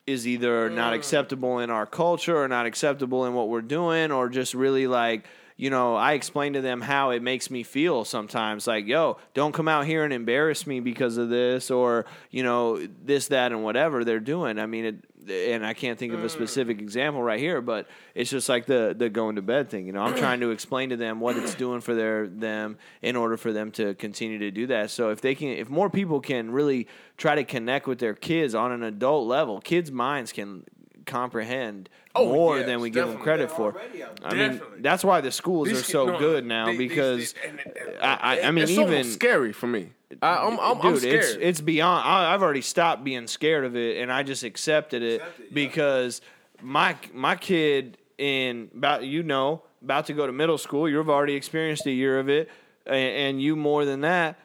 is 0.08 0.28
either 0.28 0.70
not 0.70 0.94
mm. 0.94 0.98
acceptable 0.98 1.60
in 1.60 1.70
our 1.70 1.86
culture 1.86 2.38
or 2.38 2.48
not 2.48 2.66
acceptable 2.66 3.26
in 3.26 3.34
what 3.34 3.50
we're 3.50 3.62
doing 3.62 4.12
or 4.12 4.30
just 4.30 4.54
really 4.54 4.88
like 4.88 5.26
you 5.58 5.70
know 5.70 5.96
i 5.96 6.14
explain 6.14 6.54
to 6.54 6.62
them 6.62 6.82
how 6.82 7.12
it 7.12 7.22
makes 7.22 7.50
me 7.50 7.64
feel 7.64 8.06
sometimes 8.06 8.68
like 8.68 8.86
yo 8.86 9.18
don't 9.34 9.54
come 9.54 9.68
out 9.68 9.86
here 9.86 10.04
and 10.04 10.14
embarrass 10.14 10.68
me 10.68 10.80
because 10.80 11.18
of 11.18 11.30
this 11.30 11.72
or 11.72 12.06
you 12.32 12.44
know 12.44 12.86
this 13.04 13.28
that 13.30 13.52
and 13.52 13.64
whatever 13.64 14.04
they're 14.04 14.20
doing. 14.20 14.60
I 14.60 14.66
mean 14.66 14.86
it 14.86 14.96
and 15.28 15.66
i 15.66 15.74
can't 15.74 15.98
think 15.98 16.14
of 16.14 16.24
a 16.24 16.28
mm. 16.28 16.30
specific 16.30 16.80
example 16.80 17.24
right 17.24 17.40
here 17.40 17.60
but 17.60 17.88
it's 18.14 18.30
just 18.30 18.48
like 18.48 18.68
the 18.68 18.94
the 18.96 19.10
going 19.10 19.38
to 19.38 19.42
bed 19.42 19.72
thing 19.72 19.88
you 19.88 19.92
know 19.92 20.04
i'm 20.04 20.16
trying 20.26 20.40
to 20.40 20.52
explain 20.52 20.90
to 20.90 20.98
them 20.98 21.20
what 21.20 21.36
it's 21.36 21.56
doing 21.56 21.82
for 21.82 21.96
their 21.96 22.28
them 22.28 22.78
in 23.02 23.16
order 23.16 23.38
for 23.38 23.52
them 23.52 23.72
to 23.72 23.94
continue 23.96 24.40
to 24.40 24.52
do 24.52 24.68
that. 24.68 24.92
So 24.92 25.10
if 25.10 25.22
they 25.22 25.36
can 25.36 25.50
if 25.50 25.70
more 25.70 25.90
people 25.90 26.20
can 26.20 26.52
really 26.52 26.88
try 27.18 27.36
to 27.36 27.44
connect 27.44 27.88
with 27.88 28.00
their 28.00 28.14
kids 28.14 28.56
on 28.56 28.72
an 28.72 28.84
adult 28.84 29.28
level 29.28 29.62
kids 29.62 29.92
minds 29.92 30.32
can 30.32 30.64
comprehend 31.06 31.90
Oh, 32.16 32.26
more 32.32 32.58
yes, 32.58 32.66
than 32.68 32.80
we 32.80 32.90
give 32.90 33.08
them 33.08 33.18
credit 33.18 33.52
for. 33.52 33.76
I 34.24 34.34
mean, 34.34 34.52
Definitely. 34.54 34.82
that's 34.82 35.04
why 35.04 35.22
the 35.22 35.32
schools 35.32 35.68
These 35.68 35.82
are 35.82 35.84
so 35.84 36.06
no, 36.06 36.20
good 36.20 36.46
now 36.46 36.68
these- 36.68 36.78
these- 36.78 36.90
because 36.90 37.18
these- 37.20 37.36
and- 37.46 37.60
and- 37.60 37.98
I, 38.02 38.14
I, 38.16 38.42
I 38.48 38.52
mean, 38.52 38.64
it's 38.64 38.72
even 38.72 39.04
scary 39.04 39.52
for 39.54 39.68
me. 39.68 39.90
I, 40.22 40.38
I'm, 40.38 40.60
I'm, 40.60 40.82
I'm 40.82 40.94
dude, 40.94 41.02
scared. 41.02 41.16
it's 41.26 41.38
it's 41.42 41.62
beyond. 41.62 42.08
I, 42.08 42.34
I've 42.34 42.42
already 42.42 42.62
stopped 42.62 43.04
being 43.04 43.28
scared 43.28 43.66
of 43.66 43.76
it, 43.76 43.98
and 44.02 44.12
I 44.12 44.24
just 44.24 44.44
accepted 44.44 45.02
it 45.04 45.22
because 45.54 46.22
my 46.62 46.96
my 47.14 47.36
kid 47.36 47.98
in 48.18 48.70
about 48.76 49.04
you 49.04 49.24
know 49.24 49.64
about 49.84 50.06
to 50.06 50.14
go 50.14 50.26
to 50.26 50.32
middle 50.32 50.58
school. 50.58 50.88
You've 50.88 51.10
already 51.10 51.34
experienced 51.36 51.86
a 51.86 51.92
year 51.92 52.18
of 52.20 52.30
it, 52.30 52.50
and, 52.86 52.96
and 52.96 53.42
you 53.42 53.56
more 53.58 53.84
than 53.84 54.02
that. 54.02 54.40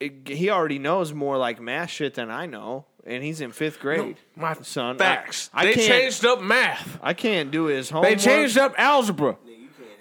It, 0.00 0.28
he 0.28 0.48
already 0.50 0.78
knows 0.78 1.12
more 1.12 1.36
like 1.38 1.60
math 1.60 1.90
shit 1.90 2.14
than 2.14 2.30
I 2.30 2.46
know, 2.46 2.84
and 3.08 3.24
he's 3.24 3.40
in 3.40 3.50
fifth 3.52 3.80
grade. 3.80 4.16
My 4.36 4.54
son, 4.54 4.96
I- 4.96 4.98
facts. 4.98 5.50
I 5.52 5.64
they 5.64 5.74
changed 5.74 6.24
up 6.24 6.40
math. 6.40 6.98
I 7.02 7.14
can't 7.14 7.50
do 7.50 7.64
his 7.64 7.90
homework. 7.90 8.10
They 8.12 8.16
changed 8.16 8.56
up 8.58 8.74
algebra. 8.78 9.36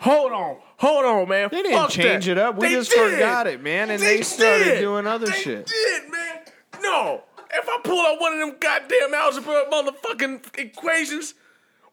Hold 0.02 0.32
on, 0.32 0.58
hold 0.78 1.06
on, 1.06 1.28
man. 1.28 1.50
They 1.52 1.64
didn't 1.64 1.80
Fuck 1.80 1.90
change 1.90 2.26
that. 2.26 2.32
it 2.34 2.38
up. 2.38 2.58
We 2.58 2.68
They 2.68 2.74
just 2.76 2.92
did. 2.92 3.14
forgot 3.14 3.48
it, 3.48 3.64
man, 3.64 3.90
and 3.90 4.00
they 4.00 4.22
started 4.22 4.64
did. 4.66 4.80
doing 4.82 5.08
other 5.08 5.26
They 5.26 5.32
shit. 5.32 5.66
Did 5.66 6.12
man? 6.12 6.38
No. 6.82 7.24
If 7.52 7.68
I 7.68 7.80
pull 7.84 8.06
out 8.06 8.20
one 8.22 8.34
of 8.34 8.40
them 8.40 8.58
goddamn 8.60 9.14
algebra 9.16 9.64
motherfucking 9.72 10.60
equations, 10.60 11.34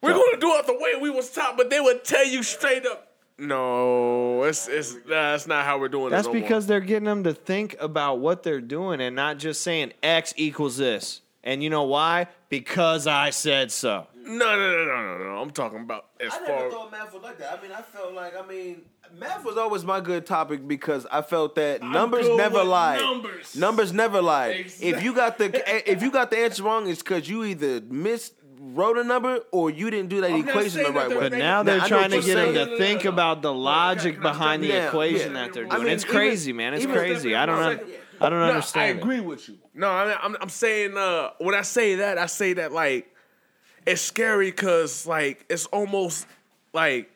we're 0.02 0.12
gonna 0.12 0.36
do 0.38 0.52
it 0.56 0.66
the 0.66 0.74
way 0.74 0.96
we 1.00 1.08
was 1.08 1.30
taught, 1.30 1.56
but 1.56 1.70
they 1.70 1.80
would 1.80 2.04
tell 2.04 2.26
you 2.26 2.42
straight 2.42 2.84
up. 2.84 3.13
No, 3.38 4.44
it's 4.44 4.68
it's 4.68 4.94
that's 5.08 5.46
not 5.46 5.64
how 5.64 5.78
we're 5.78 5.88
doing 5.88 6.10
That's 6.10 6.26
it. 6.26 6.30
no 6.30 6.34
more. 6.34 6.42
because 6.42 6.66
they're 6.66 6.80
getting 6.80 7.04
them 7.06 7.24
to 7.24 7.34
think 7.34 7.74
about 7.80 8.20
what 8.20 8.42
they're 8.42 8.60
doing 8.60 9.00
and 9.00 9.16
not 9.16 9.38
just 9.38 9.62
saying 9.62 9.92
X 10.02 10.32
equals 10.36 10.76
this. 10.76 11.20
And 11.42 11.62
you 11.62 11.68
know 11.68 11.82
why? 11.82 12.28
Because 12.48 13.06
I 13.06 13.30
said 13.30 13.70
so. 13.70 14.06
no, 14.24 14.30
no, 14.32 14.56
no, 14.56 14.84
no, 14.86 15.18
no, 15.18 15.24
no. 15.24 15.42
I'm 15.42 15.50
talking 15.50 15.80
about 15.80 16.06
as 16.20 16.32
I 16.32 16.38
far. 16.38 16.56
never 16.56 16.70
thought 16.70 16.90
math 16.92 17.12
was 17.12 17.22
like 17.22 17.38
that. 17.38 17.58
I 17.58 17.62
mean, 17.62 17.72
I 17.72 17.82
felt 17.82 18.14
like, 18.14 18.32
I 18.34 18.46
mean, 18.46 18.80
math 19.18 19.44
was 19.44 19.58
always 19.58 19.84
my 19.84 20.00
good 20.00 20.24
topic 20.24 20.66
because 20.66 21.06
I 21.12 21.20
felt 21.20 21.56
that 21.56 21.82
numbers 21.82 22.26
never 22.30 22.64
lie. 22.64 22.96
numbers. 22.98 23.54
Numbers 23.56 23.92
never 23.92 24.22
lie. 24.22 24.64
If 24.80 25.02
you 25.02 25.12
got 25.12 25.36
the 25.38 25.90
if 25.92 26.02
you 26.02 26.10
got 26.10 26.30
the 26.30 26.38
answer 26.38 26.62
wrong, 26.62 26.88
it's 26.88 27.02
because 27.02 27.28
you 27.28 27.44
either 27.44 27.80
miswrote 28.72 29.00
a 29.00 29.04
number 29.04 29.40
or 29.52 29.70
you 29.70 29.90
didn't 29.90 30.08
do 30.08 30.20
that 30.22 30.30
I'm 30.30 30.46
equation 30.48 30.82
the 30.82 30.90
right 30.92 31.08
way. 31.08 31.14
But 31.16 31.32
now 31.32 31.38
Now, 31.38 31.62
they're 31.62 31.74
I 31.76 31.78
know 31.82 31.86
trying 31.88 32.10
to 32.10 32.16
what 32.16 32.24
get 32.26 32.36
you're 32.36 32.46
them 32.52 32.54
saying. 32.54 32.70
to 32.70 32.76
think 32.78 33.04
about 33.04 33.42
the 33.42 33.52
logic 33.52 34.20
behind 34.20 34.62
the 34.62 34.68
Yeah, 34.68 34.88
equation 34.88 35.34
yeah. 35.34 35.44
that 35.46 35.52
they're 35.54 35.66
I 35.66 35.70
doing. 35.70 35.84
mean, 35.84 35.92
it's 35.92 36.04
even- 36.04 36.14
crazy, 36.16 36.52
man. 36.52 36.74
It's 36.74 36.86
crazy. 36.86 37.34
I 37.34 37.46
don't 37.46 37.60
No, 37.60 37.68
un- 37.70 37.80
I 38.20 38.28
don't 38.30 38.38
No, 38.40 38.46
understand. 38.46 38.84
I 38.84 38.88
it. 38.88 38.96
agree 39.02 39.20
with 39.20 39.48
you. 39.48 39.58
No, 39.74 39.88
I 39.90 40.06
mean, 40.06 40.16
I'm, 40.22 40.36
I'm 40.40 40.48
saying 40.48 40.96
uh, 40.96 41.30
when 41.38 41.54
I 41.54 41.62
say 41.62 41.96
that, 41.96 42.16
I 42.18 42.26
say 42.26 42.52
that 42.54 42.72
like 42.72 43.12
it's 43.86 44.00
scary 44.00 44.50
because 44.50 45.06
like 45.06 45.44
it's 45.50 45.66
almost 45.66 46.26
like 46.72 47.10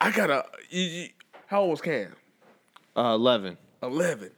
I 0.00 0.10
gotta. 0.10 0.44
You, 0.70 0.82
you, 0.82 1.08
how 1.46 1.62
old 1.62 1.70
was 1.70 1.80
Cam? 1.80 2.14
Uh, 2.96 3.14
Eleven. 3.14 3.56
Eleven. 3.82 4.30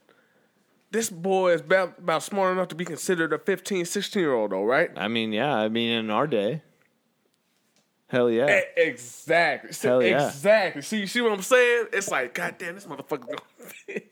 This 0.92 1.10
boy 1.10 1.54
is 1.54 1.60
about, 1.62 1.98
about 1.98 2.22
smart 2.22 2.52
enough 2.52 2.68
to 2.68 2.74
be 2.74 2.84
considered 2.84 3.32
a 3.32 3.38
15, 3.38 3.84
16 3.86 4.20
year 4.20 4.34
old, 4.34 4.52
though, 4.52 4.64
right? 4.64 4.90
I 4.96 5.08
mean, 5.08 5.32
yeah. 5.32 5.52
I 5.54 5.68
mean, 5.68 5.90
in 5.90 6.10
our 6.10 6.26
day. 6.26 6.62
Hell 8.08 8.30
yeah. 8.30 8.60
E- 8.60 8.62
Exactly. 8.76 9.72
See- 9.72 9.88
Hell 9.88 10.02
yeah. 10.02 10.26
Exactly. 10.28 10.82
See, 10.82 10.98
you 11.00 11.06
see 11.06 11.22
what 11.22 11.32
I'm 11.32 11.40
saying? 11.42 11.86
It's 11.94 12.10
like, 12.10 12.34
goddamn, 12.34 12.74
this 12.74 12.84
motherfucker. 12.84 13.38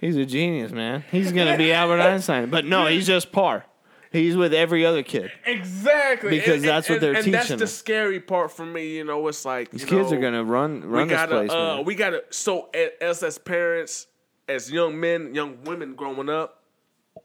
He's 0.00 0.16
a 0.16 0.24
genius, 0.24 0.72
man. 0.72 1.04
He's 1.10 1.30
gonna 1.30 1.58
be 1.58 1.70
Albert 1.74 2.00
Einstein, 2.00 2.48
but 2.48 2.64
no, 2.64 2.86
he's 2.86 3.06
just 3.06 3.30
par. 3.32 3.66
He's 4.10 4.34
with 4.34 4.54
every 4.54 4.86
other 4.86 5.02
kid. 5.02 5.30
Exactly. 5.44 6.30
Because 6.30 6.62
that's 6.62 6.88
what 6.88 7.02
they're 7.02 7.12
teaching. 7.16 7.34
and 7.34 7.34
that's 7.34 7.48
the 7.60 7.66
scary 7.66 8.18
part 8.18 8.50
for 8.50 8.64
me. 8.64 8.96
You 8.96 9.04
know, 9.04 9.28
it's 9.28 9.44
like 9.44 9.70
These 9.70 9.84
kids 9.84 10.10
know, 10.10 10.16
are 10.16 10.20
gonna 10.22 10.42
run 10.42 10.80
We 10.80 10.86
run 10.86 11.08
this 11.08 11.16
gotta, 11.18 11.32
place, 11.32 11.50
uh, 11.50 11.76
man. 11.76 11.84
we 11.84 11.94
gotta. 11.94 12.24
So, 12.30 12.70
as 13.00 13.22
as 13.22 13.36
parents, 13.36 14.06
as 14.50 14.70
young 14.70 14.98
men, 14.98 15.34
young 15.34 15.62
women 15.64 15.94
growing 15.94 16.28
up, 16.28 16.62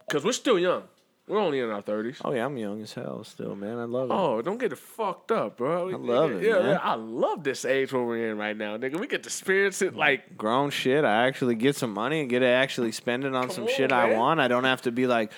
because 0.07 0.23
we're 0.23 0.31
still 0.31 0.59
young. 0.59 0.83
We're 1.27 1.39
only 1.39 1.59
in 1.59 1.71
our 1.71 1.81
thirties. 1.81 2.21
Oh 2.23 2.33
yeah, 2.33 2.45
I'm 2.45 2.55
young 2.55 2.83
as 2.83 2.93
hell 2.93 3.23
still, 3.23 3.55
man. 3.55 3.79
I 3.79 3.85
love 3.85 4.11
it. 4.11 4.13
Oh, 4.13 4.43
don't 4.43 4.59
get 4.59 4.71
it 4.71 4.77
fucked 4.77 5.31
up, 5.31 5.57
bro. 5.57 5.89
I 5.89 5.95
love 5.95 6.31
it, 6.33 6.43
Yeah, 6.43 6.59
man. 6.59 6.79
I 6.83 6.93
love 6.93 7.43
this 7.43 7.65
age 7.65 7.91
where 7.91 8.03
we're 8.03 8.29
in 8.29 8.37
right 8.37 8.55
now, 8.55 8.77
nigga. 8.77 8.99
We 8.99 9.07
get 9.07 9.23
to 9.23 9.27
experience 9.27 9.81
it 9.81 9.95
like 9.95 10.37
Grown 10.37 10.69
shit. 10.69 11.03
I 11.03 11.25
actually 11.25 11.55
get 11.55 11.75
some 11.75 11.93
money 11.93 12.21
and 12.21 12.29
get 12.29 12.39
to 12.39 12.47
actually 12.47 12.91
spend 12.91 13.23
it 13.23 13.33
on 13.33 13.49
some 13.49 13.63
on, 13.63 13.69
shit 13.71 13.91
I 13.91 14.13
want. 14.15 14.39
I 14.39 14.47
don't 14.47 14.65
have 14.65 14.83
to 14.83 14.91
be 14.91 15.07
like, 15.07 15.31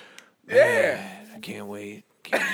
yeah. 0.46 1.00
I 1.34 1.40
can't 1.40 1.66
wait. 1.66 2.04
Can't, 2.22 2.44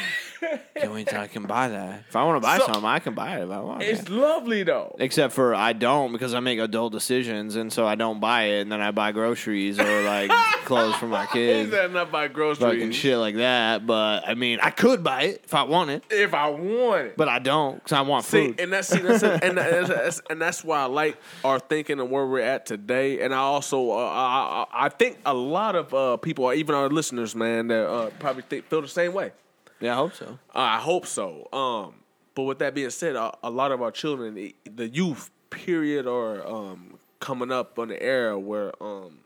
can't 0.77 0.95
means 0.95 1.09
I 1.12 1.27
can 1.27 1.45
buy 1.45 1.69
that. 1.69 2.05
If 2.09 2.16
I 2.16 2.25
want 2.25 2.37
to 2.43 2.47
buy 2.47 2.59
So- 2.59 2.66
something, 2.66 2.85
I 2.85 2.99
can 2.99 3.15
buy 3.15 3.39
it 3.39 3.45
if 3.45 3.51
I 3.51 3.61
want. 3.61 3.83
It's 3.83 4.03
it. 4.03 4.09
lovely 4.11 4.62
though. 4.62 4.95
Except 4.99 5.33
for 5.33 5.55
I 5.55 5.73
don't 5.73 6.12
because 6.12 6.35
I 6.35 6.41
make 6.41 6.59
adult 6.59 6.93
decisions, 6.93 7.57
and 7.57 7.73
so 7.73 7.87
I 7.87 7.95
don't 7.95 8.21
buy 8.21 8.45
it, 8.45 8.62
and 8.62 8.73
then 8.73 8.81
I 8.81 8.91
buy 8.91 9.12
groceries 9.12 9.79
or 9.79 10.03
like 10.03 10.31
clothes 10.65 10.95
for 10.97 11.07
my 11.07 11.25
Is 11.25 11.31
kids, 11.31 11.71
that 11.73 11.93
not 11.93 12.11
by 12.11 12.25
fucking 12.29 12.35
groceries? 12.35 12.95
shit 12.97 13.19
like 13.19 13.37
that. 13.37 13.87
But 13.87 14.29
I 14.29 14.35
mean, 14.35 14.59
I 14.62 14.71
could 14.71 15.03
buy 15.05 15.23
it 15.23 15.41
if 15.45 15.55
I 15.55 15.62
want 15.65 15.91
it, 15.91 16.05
If 16.11 16.35
I 16.35 16.49
want 16.49 17.07
it. 17.09 17.16
but 17.16 17.29
I 17.29 17.39
don't 17.39 17.77
because 17.77 17.93
I 17.93 18.01
want 18.03 18.25
See, 18.25 18.49
food. 18.49 18.61
and 18.61 18.73
that's 18.73 18.89
see, 18.89 19.01
that's 19.01 19.23
and, 19.43 19.59
that's, 19.59 19.89
that's, 19.89 20.23
and 20.31 20.41
that's 20.41 20.65
why 20.65 20.81
I 20.81 20.87
like 20.87 21.16
our 21.45 21.59
thinking 21.59 22.01
and 22.01 22.11
where 22.11 22.27
we're 22.27 22.41
at 22.41 22.66
today. 22.66 23.21
And 23.21 23.35
I 23.35 23.39
also, 23.39 23.91
uh, 23.91 23.97
I, 23.97 24.66
I 24.73 24.87
I 24.87 24.89
think 24.89 25.19
a 25.25 25.35
lot 25.35 25.75
of 25.77 25.93
uh, 25.95 26.16
people, 26.19 26.45
or 26.45 26.55
even 26.55 26.75
our 26.75 26.89
listeners, 26.89 27.35
man, 27.35 27.69
that 27.69 27.89
uh, 27.89 28.11
probably 28.19 28.43
think, 28.43 28.66
feel 28.69 28.83
the 28.83 28.89
same 28.89 29.12
way. 29.15 29.33
Yeah, 29.81 29.93
I 29.93 29.97
hope 29.97 30.15
so. 30.15 30.39
I 30.55 30.79
hope 30.79 31.07
so. 31.07 31.49
Um, 31.53 31.95
but 32.35 32.43
with 32.45 32.59
that 32.61 32.75
being 32.75 32.91
said, 32.91 33.17
a, 33.17 33.33
a 33.43 33.51
lot 33.51 33.73
of 33.73 33.81
our 33.83 33.91
children, 33.91 34.35
the, 34.35 34.55
the 34.65 34.89
youth 34.89 35.31
period, 35.51 36.07
are 36.07 36.47
um, 36.47 36.99
coming 37.21 37.53
up 37.53 37.79
on 37.79 37.89
the 37.89 38.03
era 38.03 38.39
where 38.39 38.73
um, 38.83 39.19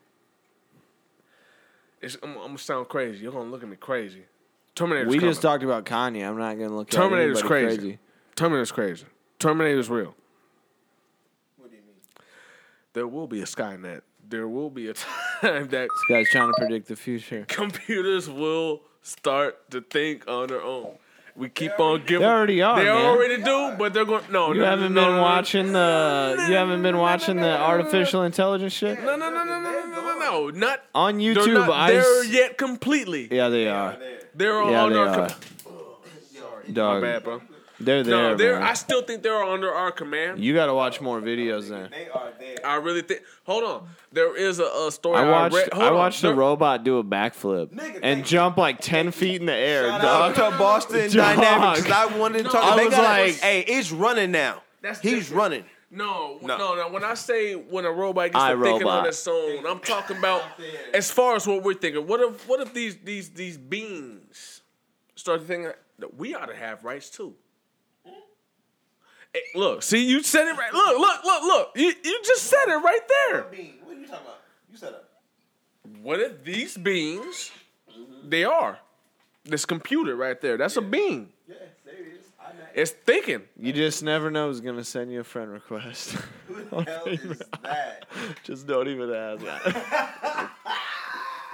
it's, 2.01 2.17
I'm, 2.23 2.31
I'm 2.37 2.43
gonna 2.47 2.59
sound 2.59 2.89
crazy. 2.89 3.23
You're 3.23 3.33
gonna 3.33 3.51
look 3.51 3.63
at 3.63 3.69
me 3.69 3.77
crazy. 3.77 4.25
Terminator's 4.75 5.09
We 5.11 5.19
coming. 5.19 5.31
just 5.31 5.43
talked 5.43 5.65
about 5.65 5.85
Kanye. 5.85 6.27
I'm 6.29 6.39
not 6.39 6.55
gonna 6.59 6.75
look 6.77 6.89
Terminator's 6.91 7.39
at 7.39 7.45
anybody 7.45 7.67
crazy. 7.67 7.79
crazy. 7.79 7.99
Terminator's 8.37 8.73
crazy. 8.73 9.05
Terminator's 9.39 9.89
real. 9.91 10.15
What 11.57 11.71
do 11.71 11.77
you 11.77 11.83
mean? 11.83 11.97
There 12.93 13.07
will 13.09 13.27
be 13.27 13.41
a 13.41 13.45
Skynet. 13.45 14.03
There 14.29 14.47
will 14.47 14.71
be 14.71 14.89
a 14.89 14.93
time 15.41 15.69
that 15.69 15.89
This 15.89 16.05
guy's 16.09 16.31
trying 16.31 16.53
to 16.53 16.55
predict 16.59 16.89
the 16.89 16.97
future. 16.97 17.45
computers 17.49 18.29
will 18.29 18.83
start 19.09 19.71
to 19.71 19.81
think 19.81 20.29
on 20.29 20.49
their 20.49 20.63
own. 20.63 20.97
We 21.35 21.49
keep 21.49 21.79
on 21.79 22.05
giving. 22.05 22.21
They 22.21 22.27
already 22.27 22.63
are. 22.63 22.79
They 22.79 22.87
man. 22.87 23.07
already 23.07 23.43
do, 23.43 23.75
but 23.79 23.95
they're 23.95 24.05
going. 24.05 24.25
No, 24.31 24.53
you 24.53 24.61
no, 24.61 24.67
haven't 24.67 24.93
no, 24.93 25.05
been 25.05 25.17
no, 25.17 25.23
watching 25.23 25.73
the. 25.73 26.47
You 26.49 26.55
haven't 26.55 26.83
been 26.83 26.97
watching 26.99 27.37
the 27.37 27.57
artificial 27.57 28.25
intelligence 28.25 28.73
shit. 28.73 29.01
No, 29.05 29.15
no, 29.15 29.31
no, 29.31 29.45
no, 29.45 29.61
no, 29.61 29.87
no, 29.87 30.19
no, 30.19 30.51
Not 30.51 30.83
on 30.97 31.19
YouTube. 31.19 31.45
They're, 31.45 31.55
not, 31.55 31.71
I 31.71 31.93
they're 31.93 32.25
yet 32.25 32.59
completely. 32.59 33.29
Yeah, 33.31 33.51
they 33.51 33.69
are. 33.69 33.97
They're 34.35 34.61
all 34.61 34.71
yeah, 34.73 34.83
on 34.83 34.93
they 34.93 34.99
our. 34.99 35.09
Are. 35.09 35.29
Com- 35.29 35.39
Dog. 36.73 37.03
My 37.03 37.09
bad, 37.09 37.25
bro 37.25 37.41
they're 37.81 38.03
there. 38.03 38.15
No, 38.31 38.35
they're. 38.37 38.59
man. 38.59 38.63
I 38.69 38.75
still 38.75 39.03
think 39.03 39.23
they're 39.23 39.43
under 39.43 39.73
our 39.73 39.91
command. 39.93 40.43
You 40.43 40.55
got 40.55 40.67
to 40.67 40.75
watch 40.75 41.01
more 41.01 41.21
videos 41.21 41.69
then. 41.69 41.91
They 41.91 42.09
are 42.09 42.33
there. 42.39 42.57
I 42.67 42.77
really 42.77 43.03
think. 43.03 43.23
Hold 43.45 43.65
on. 43.65 43.89
There 44.13 44.37
is 44.37 44.59
a, 44.59 44.65
a 44.65 44.91
story. 44.91 45.19
I 45.19 45.31
watched. 45.31 45.55
read, 45.55 45.73
hold 45.73 45.85
I 45.85 45.89
on. 45.89 45.95
watched 45.95 46.25
a 46.25 46.29
There- 46.29 46.35
robot 46.37 46.85
do 46.85 46.99
a 46.99 47.05
backflip 47.05 47.69
Nigga, 47.75 47.95
and 47.97 48.01
thank 48.03 48.27
jump 48.27 48.57
like 48.57 48.81
ten 48.81 49.11
feet 49.11 49.41
in 49.41 49.47
the 49.47 49.55
air. 49.55 49.89
Shout 49.89 50.03
Dog. 50.03 50.39
out 50.39 50.51
to 50.53 50.59
Boston 50.59 51.01
Dog. 51.03 51.13
Dynamics. 51.37 51.83
'cause 51.83 51.93
I 51.93 52.19
wanted 52.19 52.45
to 52.45 52.51
talk. 52.51 52.65
I 52.65 52.77
they 52.77 52.85
was 52.87 52.95
like- 52.99 53.35
"Hey, 53.37 53.61
it's 53.61 53.93
running 53.93 54.31
now. 54.33 54.63
That's 54.83 55.01
He's 55.01 55.13
different. 55.29 55.37
running." 55.39 55.65
No, 55.91 56.39
No. 56.43 56.59
no, 56.59 56.75
no, 56.75 56.89
When 56.89 57.03
I 57.03 57.15
say 57.15 57.55
when 57.55 57.87
a 57.87 57.91
robot 57.91 58.33
gets 58.33 58.37
I, 58.45 58.53
to 58.55 58.63
thinking 58.63 58.87
on 58.87 59.07
its 59.07 59.27
own, 59.27 59.65
I'm 59.67 59.79
talking 59.79 60.19
about 60.19 60.43
as 60.93 61.11
far 61.11 61.35
as 61.35 61.47
what 61.47 61.63
we're 61.63 61.73
thinking. 61.73 62.07
What 62.07 62.21
if 62.21 62.47
what 62.47 62.61
if 62.61 62.75
these 62.75 62.99
these 63.03 63.31
these 63.31 63.57
beings 63.57 64.61
start 65.15 65.45
thinking 65.45 65.73
that 65.99 66.15
we 66.15 66.35
ought 66.35 66.47
to 66.47 66.55
have 66.57 66.85
rights 66.85 67.09
too? 67.09 67.35
Hey, 69.33 69.43
look, 69.55 69.83
see, 69.83 70.07
you 70.07 70.23
said 70.23 70.49
it 70.49 70.57
right. 70.57 70.73
Look, 70.73 70.99
look, 70.99 71.25
look, 71.25 71.43
look. 71.43 71.69
You 71.77 71.93
you 72.03 72.21
just 72.25 72.45
said 72.45 72.65
it 72.67 72.77
right 72.77 73.01
there. 73.09 73.43
What 73.43 73.53
are 73.53 73.57
you 73.57 74.07
talking 74.07 74.27
about? 74.27 74.41
You 74.71 74.77
said 74.77 74.95
it. 74.95 75.05
What 76.03 76.21
if 76.21 76.45
these 76.45 76.77
beings, 76.77 77.51
mm-hmm. 77.91 78.29
they 78.29 78.45
are 78.45 78.79
this 79.45 79.65
computer 79.65 80.17
right 80.17 80.41
there? 80.41 80.57
That's 80.57 80.77
a 80.77 80.83
being. 80.83 81.31
Yeah, 81.47 81.57
there 81.85 81.95
it 81.95 82.19
is. 82.19 82.27
I 82.41 82.53
know. 82.53 82.59
It's 82.75 82.91
thinking. 82.91 83.43
You 83.59 83.73
just 83.73 84.03
never 84.03 84.31
know 84.31 84.49
who's 84.49 84.61
gonna 84.61 84.85
send 84.85 85.13
you 85.13 85.21
a 85.21 85.25
friend 85.25 85.51
request. 85.51 86.17
Who 86.47 86.65
the 86.65 86.83
hell 86.91 87.07
is 87.07 87.43
that? 87.63 88.07
just 88.45 88.67
don't 88.67 88.89
even 88.89 89.13
ask 89.13 89.45
that. 89.45 90.51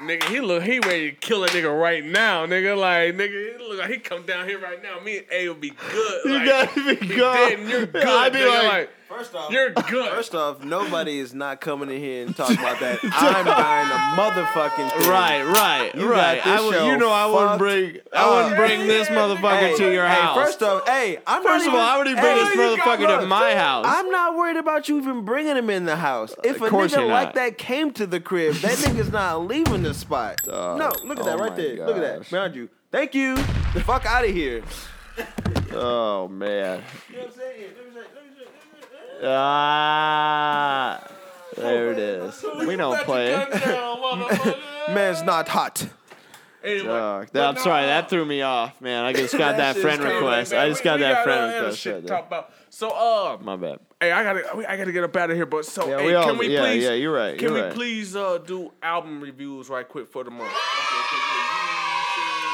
Nigga, 0.00 0.24
he 0.24 0.40
look 0.40 0.64
he 0.64 0.80
ready 0.80 1.12
to 1.12 1.16
kill 1.16 1.44
a 1.44 1.48
nigga 1.48 1.80
right 1.80 2.04
now, 2.04 2.46
nigga. 2.46 2.76
Like 2.76 3.14
nigga, 3.14 3.52
he 3.58 3.64
look 3.64 3.78
like 3.78 3.90
he 3.90 3.98
come 3.98 4.24
down 4.26 4.48
here 4.48 4.58
right 4.60 4.82
now. 4.82 4.98
Me 5.00 5.18
and 5.18 5.26
A 5.30 5.48
will 5.48 5.54
be 5.54 5.70
good. 5.70 6.24
you 6.24 6.32
like, 6.38 6.46
gotta 6.48 6.96
be 6.96 7.06
good. 7.06 7.18
dead 7.18 7.58
and 7.60 7.68
you're 7.68 7.86
good. 7.86 8.04
I'd 8.04 8.32
be 8.32 8.38
nigga, 8.40 8.68
like, 8.68 8.90
First 9.16 9.34
off, 9.36 9.50
you're 9.52 9.70
good. 9.70 10.10
First 10.10 10.34
off, 10.34 10.64
nobody 10.64 11.18
is 11.20 11.32
not 11.32 11.60
coming 11.60 11.88
in 11.88 12.00
here 12.00 12.26
and 12.26 12.34
talking 12.34 12.58
about 12.58 12.80
that. 12.80 12.98
I'm 13.04 13.44
buying 13.44 13.88
a 13.88 14.20
motherfucking 14.20 14.98
thing. 14.98 15.08
right, 15.08 15.44
right, 15.44 15.94
You 15.94 16.10
right. 16.10 16.38
got 16.38 16.44
this 16.44 16.60
I 16.60 16.64
would, 16.64 16.74
show 16.74 16.86
you 16.86 16.96
know, 16.96 17.10
I 17.10 17.26
wouldn't 17.26 17.48
fucked 17.50 17.58
bring. 17.58 17.96
I 18.12 18.30
wouldn't 18.30 18.52
up. 18.52 18.58
bring 18.58 18.88
this 18.88 19.08
motherfucker 19.08 19.58
Hey, 19.60 19.76
to 19.76 19.92
your 19.92 20.06
hey, 20.06 20.14
house. 20.14 20.36
First 20.36 20.62
off, 20.64 20.88
hey, 20.88 21.18
I'm 21.26 21.42
First 21.44 21.66
not 21.66 21.74
of 21.74 21.80
all, 21.80 21.86
I 21.86 21.98
wouldn't 21.98 22.16
bring 22.20 22.36
hey, 22.36 22.42
this 22.42 22.56
motherfucker 22.56 23.20
to 23.20 23.26
my 23.26 23.54
house. 23.54 23.86
I'm 23.88 24.10
not 24.10 24.36
worried 24.36 24.56
about 24.56 24.88
you 24.88 24.98
even 24.98 25.24
bringing 25.24 25.56
him 25.56 25.70
in 25.70 25.84
the 25.84 25.96
house. 25.96 26.34
If 26.42 26.60
a 26.60 26.68
nigga 26.68 27.08
like 27.08 27.34
that 27.34 27.56
came 27.56 27.92
to 27.92 28.06
the 28.06 28.18
crib, 28.20 28.56
that 28.56 28.78
nigga's 28.78 29.12
not 29.12 29.46
leaving 29.46 29.82
the 29.82 29.94
spot. 29.94 30.38
Dog. 30.44 30.54
Oh, 30.64 30.76
no, 30.76 30.92
look 31.06 31.18
at 31.18 31.24
that 31.26 31.36
Oh 31.36 31.38
right 31.38 31.50
my 31.50 31.56
there. 31.56 31.86
Look 31.86 31.96
at 31.96 32.02
that. 32.02 32.18
gosh. 32.20 32.30
Behind 32.30 32.54
you. 32.56 32.68
Thank 32.90 33.14
you. 33.14 33.36
The 33.36 33.82
fuck 33.84 34.06
out 34.06 34.24
of 34.24 34.30
here. 34.30 34.62
oh 35.72 36.26
man. 36.28 36.82
You 37.10 37.16
know 37.16 37.22
what 37.24 37.32
I'm 37.32 37.38
saying? 37.38 37.64
Ah, 39.22 41.06
there 41.56 41.92
it 41.92 41.98
is. 41.98 42.44
We 42.66 42.76
don't 42.76 42.98
play 43.04 43.32
it. 43.34 44.58
Man's 44.94 45.22
not 45.22 45.48
hot. 45.48 45.86
Anyway, 46.62 46.86
Dog. 46.86 47.28
That- 47.32 47.46
I'm 47.48 47.56
sorry, 47.58 47.84
that 47.86 48.08
threw 48.08 48.24
me 48.24 48.40
off, 48.42 48.80
man. 48.80 49.04
I 49.04 49.12
just 49.12 49.36
got 49.36 49.58
that 49.58 49.74
shit's 49.74 49.82
friend 49.84 50.00
crazy, 50.00 50.14
request. 50.16 50.52
man, 50.52 50.60
I 50.60 50.68
just 50.70 50.80
we- 50.80 50.84
got 50.84 50.94
we 50.96 51.02
that 51.02 51.12
got, 51.16 51.24
friend 51.24 51.40
uh, 51.40 51.44
other 51.44 51.56
request. 51.58 51.78
shit 51.80 51.92
right 51.94 52.00
to 52.00 52.06
there. 52.06 52.16
talk 52.18 52.26
about. 52.26 52.50
So, 52.70 52.88
uh, 52.90 53.38
My 53.42 53.56
bad. 53.56 53.78
hey, 54.00 54.10
I 54.12 54.22
gotta, 54.24 54.68
I 54.70 54.76
gotta 54.78 54.90
get 54.92 55.04
up 55.04 55.14
out 55.16 55.30
of 55.30 55.36
here. 55.36 55.44
But 55.46 55.66
so, 55.66 55.86
Yeah, 55.88 55.98
hey, 55.98 56.06
we 56.06 56.14
all- 56.14 56.24
can 56.24 56.38
we 56.38 56.48
yeah, 56.48 56.60
please? 56.62 56.82
yeah, 56.84 56.92
you're 56.94 57.12
right, 57.14 57.36
Can 57.38 57.48
you're 57.48 57.54
we 57.54 57.60
right. 57.60 57.74
please 57.74 58.16
uh, 58.16 58.38
do 58.38 58.72
album 58.82 59.20
reviews 59.20 59.68
right 59.68 59.86
quick 59.88 60.08
for 60.08 60.24
the 60.24 60.30
month? 60.30 60.50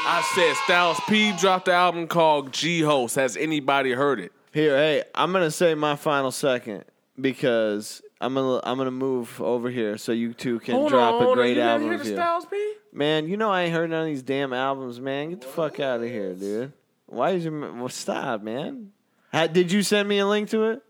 I 0.03 0.21
said 0.35 0.55
Styles 0.65 0.99
P 1.07 1.31
dropped 1.37 1.65
the 1.65 1.73
album 1.73 2.07
called 2.07 2.51
G 2.51 2.81
Host. 2.81 3.15
Has 3.15 3.37
anybody 3.37 3.91
heard 3.91 4.19
it? 4.19 4.31
Here, 4.53 4.75
hey, 4.75 5.03
I'm 5.15 5.31
gonna 5.31 5.51
say 5.51 5.75
my 5.75 5.95
final 5.95 6.31
second 6.31 6.83
because 7.19 8.01
I'm 8.19 8.33
gonna 8.33 8.59
I'm 8.63 8.77
gonna 8.77 8.91
move 8.91 9.41
over 9.41 9.69
here 9.69 9.97
so 9.97 10.11
you 10.11 10.33
two 10.33 10.59
can 10.59 10.75
Hold 10.75 10.89
drop 10.89 11.21
on, 11.21 11.31
a 11.31 11.33
great 11.35 11.55
You 11.55 11.63
album 11.63 11.87
hear 11.87 11.97
the. 11.97 12.05
Styles 12.05 12.45
P? 12.45 12.73
Man, 12.91 13.27
you 13.29 13.37
know 13.37 13.49
I 13.49 13.63
ain't 13.63 13.73
heard 13.73 13.89
none 13.89 14.01
of 14.01 14.07
these 14.07 14.23
damn 14.23 14.51
albums, 14.51 14.99
man. 14.99 15.29
Get 15.29 15.41
the 15.41 15.47
fuck 15.47 15.79
out 15.79 16.01
of 16.01 16.09
here, 16.09 16.33
dude. 16.33 16.73
Why 17.05 17.31
is 17.31 17.45
your 17.45 17.73
well, 17.73 17.87
stop, 17.89 18.41
man? 18.41 18.91
How, 19.31 19.47
did 19.47 19.71
you 19.71 19.83
send 19.83 20.09
me 20.09 20.19
a 20.19 20.27
link 20.27 20.49
to 20.49 20.71
it? 20.71 20.81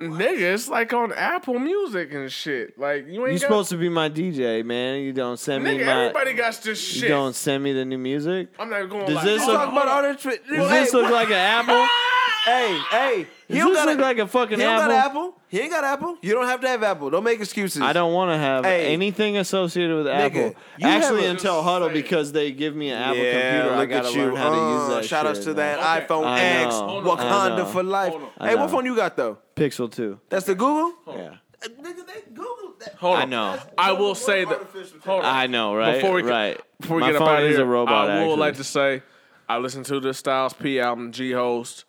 Nigga, 0.00 0.54
it's 0.54 0.68
like 0.68 0.92
on 0.92 1.12
Apple 1.12 1.58
Music 1.58 2.12
and 2.12 2.30
shit. 2.30 2.78
Like 2.78 3.06
you 3.08 3.26
ain't 3.26 3.30
You're 3.30 3.32
got, 3.32 3.40
supposed 3.40 3.70
to 3.70 3.76
be 3.76 3.88
my 3.88 4.08
DJ, 4.08 4.64
man. 4.64 5.00
You 5.00 5.12
don't 5.12 5.38
send 5.38 5.64
me 5.64 5.78
Nigga, 5.78 5.86
my. 5.86 6.04
everybody 6.06 6.32
got 6.34 6.54
this 6.62 6.80
shit. 6.80 7.02
You 7.04 7.08
don't 7.08 7.34
send 7.34 7.62
me 7.64 7.72
the 7.72 7.84
new 7.84 7.98
music. 7.98 8.48
I'm 8.58 8.70
not 8.70 8.88
going. 8.88 9.06
Does 9.06 9.16
like, 9.16 9.24
this 9.24 9.46
look- 9.46 9.56
Talk 9.56 9.72
about 9.72 9.88
all 9.88 10.02
that. 10.02 10.20
Does 10.22 10.70
this 10.70 10.92
look 10.92 11.10
like 11.10 11.28
an 11.28 11.34
apple? 11.34 11.86
Hey, 12.44 12.78
hey. 12.90 13.26
He 13.48 13.54
Does 13.54 13.62
don't 13.64 13.72
this 13.72 13.84
got 13.84 13.88
look 13.88 13.98
like 14.00 14.18
a 14.18 14.26
fucking 14.26 14.58
He 14.58 14.64
don't 14.64 14.76
got 14.78 14.90
apple? 14.90 15.20
Apple. 15.22 15.40
He 15.48 15.60
ain't 15.60 15.70
got 15.70 15.84
Apple. 15.84 16.18
You 16.20 16.32
don't 16.34 16.46
have 16.46 16.60
to 16.60 16.68
have 16.68 16.82
Apple. 16.82 17.10
Don't 17.10 17.24
make 17.24 17.40
excuses. 17.40 17.80
I 17.80 17.92
don't 17.92 18.12
want 18.12 18.30
to 18.32 18.38
have 18.38 18.64
Hey. 18.64 18.92
anything 18.92 19.36
associated 19.36 19.96
with 19.96 20.06
Nigga, 20.06 20.26
Apple. 20.26 20.54
you 20.78 20.86
have 20.88 21.02
Actually, 21.02 21.26
a- 21.26 21.30
until 21.30 21.62
Hudl 21.62 21.92
because 21.92 22.32
they 22.32 22.52
give 22.52 22.74
me 22.76 22.90
an 22.90 23.00
Apple 23.00 23.16
yeah, 23.16 23.32
computer, 23.60 23.74
I 23.74 23.78
look 23.80 23.88
gotta 23.90 24.08
at 24.08 24.14
you. 24.14 24.22
learn 24.24 24.36
how 24.36 24.50
to 24.50 24.56
Uh, 24.56 24.78
use 24.78 24.88
that. 24.96 25.04
Shout 25.06 25.26
outs 25.26 25.38
to 25.40 25.46
man. 25.54 25.56
that 25.56 25.78
Okay. 25.78 26.06
iPhone 26.06 26.26
I 26.26 26.40
X, 26.40 26.74
know. 26.74 26.86
Hold 26.88 27.06
on. 27.08 27.18
I 27.20 27.22
Wakanda 27.24 27.66
for 27.72 27.82
life. 27.82 28.10
Hold 28.10 28.22
on. 28.24 28.28
I 28.38 28.48
Hey, 28.48 28.54
know. 28.56 28.60
what 28.62 28.70
phone 28.70 28.86
you 28.86 28.96
got 28.96 29.16
though? 29.16 29.38
Pixel 29.56 29.90
Two. 29.92 30.18
That's 30.28 30.46
the 30.46 30.54
Google. 30.54 30.92
Yeah, 31.06 31.14
Uh, 31.14 31.68
Nigga, 31.82 32.06
they 32.06 32.22
Google 32.34 32.74
that. 32.80 32.94
Hold 32.96 33.16
on. 33.16 33.22
I 33.22 33.24
know. 33.24 33.58
I 33.78 33.92
will 33.92 34.14
say 34.14 34.44
that. 34.44 34.60
Hold 35.06 35.24
on. 35.24 35.34
I 35.34 35.46
know, 35.46 35.74
right? 35.74 35.94
Before 35.94 36.12
we 36.12 36.22
get- 36.22 36.30
right. 36.30 36.60
Before 36.80 36.96
we 36.96 37.00
My 37.02 37.06
get 37.12 37.16
up 37.16 37.20
phone 37.26 37.36
out 37.36 37.42
of 37.42 37.48
is 37.50 37.56
here, 37.56 37.64
a 37.64 37.68
robot. 37.68 38.10
I 38.10 38.14
would 38.16 38.22
actually. 38.22 38.36
like 38.36 38.56
to 38.56 38.64
say 38.64 39.02
I 39.48 39.58
listened 39.58 39.86
to 39.86 40.00
the 40.00 40.12
Styles 40.12 40.52
P 40.52 40.78
album 40.80 41.12
G 41.12 41.32
Host. 41.32 41.84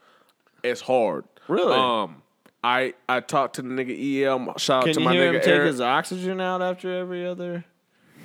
It's 0.65 0.81
hard. 0.81 1.25
Really? 1.47 1.73
Um, 1.73 2.21
I 2.63 2.93
I 3.07 3.19
talked 3.19 3.55
to 3.55 3.61
the 3.61 3.69
nigga 3.69 4.23
EL. 4.25 4.57
Shout 4.57 4.77
out 4.79 4.83
Can 4.85 4.93
to 4.95 4.99
you 5.01 5.05
my 5.05 5.13
hear 5.13 5.27
him 5.29 5.35
nigga 5.35 5.43
take 5.43 5.47
Eric. 5.53 5.67
his 5.67 5.81
oxygen 5.81 6.41
out 6.41 6.61
after 6.61 6.97
every 6.97 7.25
other? 7.25 7.63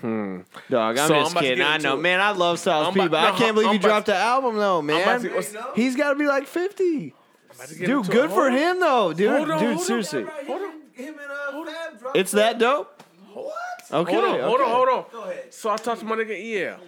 Hmm. 0.01 0.41
Dog, 0.71 0.97
I'm 0.97 1.09
So 1.09 1.15
I'm 1.15 1.21
just 1.25 1.33
about 1.33 1.41
to 1.41 1.47
kidding. 1.47 1.59
get 1.59 1.67
I 1.67 1.75
into 1.75 1.89
know, 1.89 1.95
it. 1.97 2.01
man. 2.01 2.21
I 2.21 2.31
love 2.31 2.59
Styles 2.59 2.87
I'm 2.89 2.95
P, 2.95 3.01
about- 3.01 3.11
but 3.11 3.21
no, 3.23 3.35
I 3.35 3.39
can't 3.39 3.55
believe 3.55 3.69
I'm 3.69 3.75
he 3.75 3.79
about 3.81 3.89
dropped 3.89 4.07
to- 4.07 4.13
the 4.13 4.19
album 4.19 4.57
though, 4.57 4.81
man. 4.81 5.03
about 5.03 5.21
to- 5.21 5.35
what's- 5.35 5.55
He's 5.77 5.95
got 5.95 6.11
to 6.11 6.15
be 6.19 6.27
like 6.27 6.47
50. 6.47 7.15
About 7.55 7.69
to 7.69 7.75
get 7.75 7.87
Dude, 7.87 8.09
good 8.09 8.31
for 8.31 8.49
him 8.51 8.81
though, 8.81 9.13
dude. 9.13 9.29
Hold 9.31 9.51
on, 9.51 9.59
dude, 9.59 9.67
hold 9.69 9.79
on. 9.79 9.85
seriously. 9.85 10.25
Hold 10.47 10.63
on. 10.63 10.71
Him 10.95 11.15
and 11.19 11.31
uh, 11.31 11.65
Fab 11.67 11.99
dropped 12.01 12.17
It's 12.17 12.31
that 12.33 12.59
dope? 12.59 13.03
What? 13.35 13.53
Okay. 13.93 14.13
Hold 14.15 14.25
on, 14.25 14.41
hold 14.41 14.61
on, 14.61 14.67
okay. 14.67 14.73
hold 14.73 14.89
on. 14.89 15.05
Go 15.13 15.23
ahead. 15.31 15.53
So 15.53 15.69
I 15.69 15.77
talked 15.77 16.01
to 16.01 16.07
my 16.07 16.17
nigga 16.17 16.63
EL. 16.71 16.79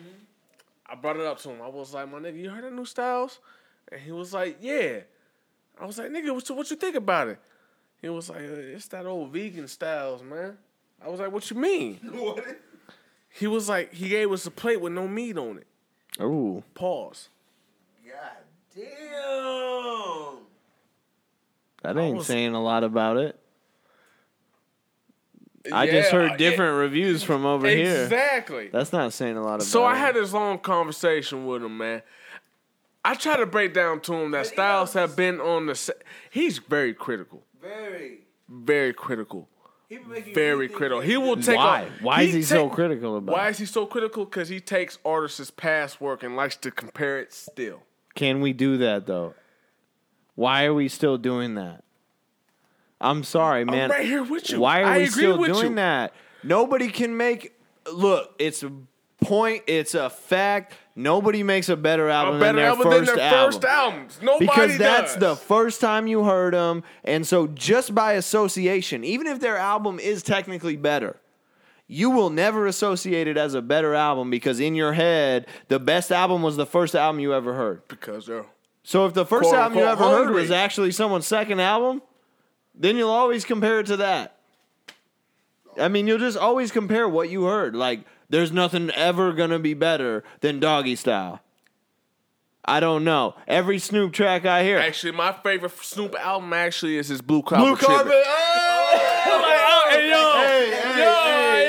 I 0.88 0.94
brought 0.94 1.16
it 1.16 1.26
up 1.26 1.38
to 1.40 1.50
him. 1.50 1.60
I 1.62 1.68
was 1.68 1.92
like, 1.92 2.10
my 2.10 2.18
nigga, 2.18 2.38
you 2.38 2.48
heard 2.50 2.64
that 2.64 2.72
new 2.72 2.84
Styles? 2.86 3.40
And 3.90 4.00
he 4.00 4.12
was 4.12 4.32
like, 4.32 4.56
yeah. 4.62 5.00
I 5.80 5.86
was 5.86 5.98
like, 5.98 6.10
nigga, 6.10 6.34
what 6.34 6.48
you, 6.48 6.54
what 6.54 6.70
you 6.70 6.76
think 6.76 6.96
about 6.96 7.28
it? 7.28 7.38
He 8.00 8.08
was 8.08 8.28
like, 8.28 8.40
uh, 8.40 8.74
it's 8.74 8.88
that 8.88 9.06
old 9.06 9.32
vegan 9.32 9.68
styles, 9.68 10.22
man. 10.22 10.58
I 11.04 11.08
was 11.08 11.20
like, 11.20 11.32
what 11.32 11.50
you 11.50 11.56
mean? 11.56 11.96
what? 12.12 12.44
He 13.28 13.46
was 13.46 13.68
like, 13.68 13.92
he 13.92 14.08
gave 14.08 14.30
us 14.30 14.46
a 14.46 14.50
plate 14.50 14.80
with 14.80 14.92
no 14.92 15.08
meat 15.08 15.38
on 15.38 15.58
it. 15.58 15.66
Oh. 16.20 16.62
Pause. 16.74 17.28
God 18.04 18.14
damn. 18.74 20.38
That 21.82 22.00
ain't 22.00 22.18
was, 22.18 22.26
saying 22.26 22.54
a 22.54 22.62
lot 22.62 22.84
about 22.84 23.16
it. 23.16 23.38
I 25.72 25.84
yeah, 25.84 25.92
just 25.92 26.10
heard 26.10 26.36
different 26.38 26.74
yeah. 26.74 26.80
reviews 26.80 27.22
from 27.22 27.46
over 27.46 27.66
exactly. 27.66 27.84
here. 27.84 28.04
Exactly. 28.04 28.68
That's 28.68 28.92
not 28.92 29.12
saying 29.12 29.36
a 29.36 29.42
lot 29.42 29.54
about 29.54 29.62
it. 29.62 29.66
So 29.66 29.84
I 29.84 29.94
had 29.94 30.14
this 30.14 30.32
long 30.32 30.58
conversation 30.58 31.46
with 31.46 31.62
him, 31.62 31.78
man. 31.78 32.02
I 33.04 33.14
try 33.14 33.36
to 33.36 33.46
break 33.46 33.74
down 33.74 34.00
to 34.02 34.14
him 34.14 34.30
that 34.30 34.46
Styles 34.46 34.92
have 34.94 35.16
been 35.16 35.40
on 35.40 35.66
the. 35.66 35.74
Se- 35.74 35.92
He's 36.30 36.58
very 36.58 36.94
critical, 36.94 37.42
Very. 37.60 38.20
very 38.48 38.92
critical, 38.92 39.48
He 39.88 39.98
be 39.98 40.04
making 40.04 40.34
very 40.34 40.68
critical. 40.68 41.00
He 41.00 41.16
will 41.16 41.36
take. 41.36 41.56
Why? 41.56 41.82
A, 42.00 42.04
Why 42.04 42.22
is 42.22 42.32
he 42.34 42.42
so 42.42 42.64
take- 42.68 42.74
critical 42.74 43.16
about 43.16 43.32
Why 43.32 43.48
is 43.48 43.58
he 43.58 43.66
so 43.66 43.86
critical? 43.86 44.24
Because 44.24 44.48
he 44.48 44.60
takes 44.60 44.98
artists' 45.04 45.50
past 45.50 46.00
work 46.00 46.22
and 46.22 46.36
likes 46.36 46.54
to 46.56 46.70
compare 46.70 47.18
it 47.18 47.32
still. 47.32 47.82
Can 48.14 48.40
we 48.40 48.52
do 48.52 48.76
that 48.78 49.06
though? 49.06 49.34
Why 50.34 50.64
are 50.64 50.74
we 50.74 50.88
still 50.88 51.18
doing 51.18 51.54
that? 51.56 51.82
I'm 53.00 53.24
sorry, 53.24 53.64
man. 53.64 53.84
I'm 53.84 53.90
right 53.90 54.06
here 54.06 54.22
with 54.22 54.48
you. 54.50 54.60
Why 54.60 54.82
are 54.82 54.86
I 54.86 54.98
we 54.98 55.04
agree 55.04 55.10
still 55.24 55.42
doing 55.42 55.70
you. 55.70 55.74
that? 55.76 56.14
Nobody 56.44 56.88
can 56.88 57.16
make. 57.16 57.52
Look, 57.92 58.34
it's 58.38 58.62
a 58.62 58.70
point. 59.24 59.64
It's 59.66 59.94
a 59.94 60.08
fact. 60.08 60.74
Nobody 60.94 61.42
makes 61.42 61.68
a 61.68 61.76
better 61.76 62.08
album 62.10 62.36
A 62.36 62.40
better 62.40 62.46
than 62.48 62.56
their 62.56 62.66
album 62.66 62.84
first 62.90 63.06
than 63.06 63.16
their 63.16 63.24
album. 63.24 63.52
first 63.52 63.64
albums. 63.64 64.18
Nobody 64.22 64.46
because 64.46 64.78
that's 64.78 65.14
does. 65.16 65.20
the 65.20 65.36
first 65.36 65.80
time 65.80 66.06
you 66.06 66.24
heard 66.24 66.52
them, 66.54 66.82
and 67.04 67.26
so 67.26 67.46
just 67.46 67.94
by 67.94 68.12
association, 68.12 69.02
even 69.04 69.26
if 69.26 69.40
their 69.40 69.56
album 69.56 69.98
is 69.98 70.22
technically 70.22 70.76
better, 70.76 71.18
you 71.86 72.10
will 72.10 72.28
never 72.30 72.66
associate 72.66 73.26
it 73.26 73.36
as 73.38 73.54
a 73.54 73.62
better 73.62 73.94
album 73.94 74.28
because 74.30 74.60
in 74.60 74.74
your 74.74 74.92
head, 74.92 75.46
the 75.68 75.78
best 75.78 76.12
album 76.12 76.42
was 76.42 76.56
the 76.56 76.66
first 76.66 76.94
album 76.94 77.20
you 77.20 77.32
ever 77.34 77.54
heard. 77.54 77.86
because 77.88 78.26
they're 78.26 78.46
So 78.82 79.06
if 79.06 79.14
the 79.14 79.24
first 79.26 79.44
Quote, 79.50 79.54
album 79.60 79.78
you 79.78 79.84
ever 79.84 80.02
unquote, 80.04 80.26
heard 80.26 80.34
was 80.34 80.50
actually 80.50 80.90
someone's 80.92 81.26
second 81.26 81.60
album, 81.60 82.02
then 82.74 82.96
you'll 82.96 83.10
always 83.10 83.44
compare 83.44 83.80
it 83.80 83.86
to 83.86 83.96
that. 83.98 84.36
I 85.78 85.88
mean, 85.88 86.06
you'll 86.06 86.18
just 86.18 86.36
always 86.36 86.70
compare 86.70 87.08
what 87.08 87.30
you 87.30 87.44
heard. 87.44 87.74
Like, 87.74 88.00
there's 88.32 88.50
nothing 88.50 88.90
ever 88.90 89.32
gonna 89.32 89.60
be 89.60 89.74
better 89.74 90.24
than 90.40 90.58
Doggy 90.58 90.96
Style. 90.96 91.40
I 92.64 92.78
don't 92.80 93.02
know. 93.04 93.34
Every 93.48 93.78
Snoop 93.78 94.12
track 94.12 94.44
I 94.46 94.64
hear, 94.64 94.78
actually 94.78 95.12
my 95.12 95.32
favorite 95.32 95.72
Snoop 95.80 96.14
album. 96.18 96.52
Actually, 96.52 96.96
is 96.96 97.06
his 97.08 97.20
Blue 97.22 97.42
Carpet. 97.42 97.66
Blue 97.66 97.76
Carpet. 97.76 98.06
Tribute. 98.06 98.24
Oh! 98.26 99.88
Hey 99.90 100.10
yo, 100.10 100.32
Hey, 100.36 100.70
hey, 100.70 100.92
hey, 100.94 101.02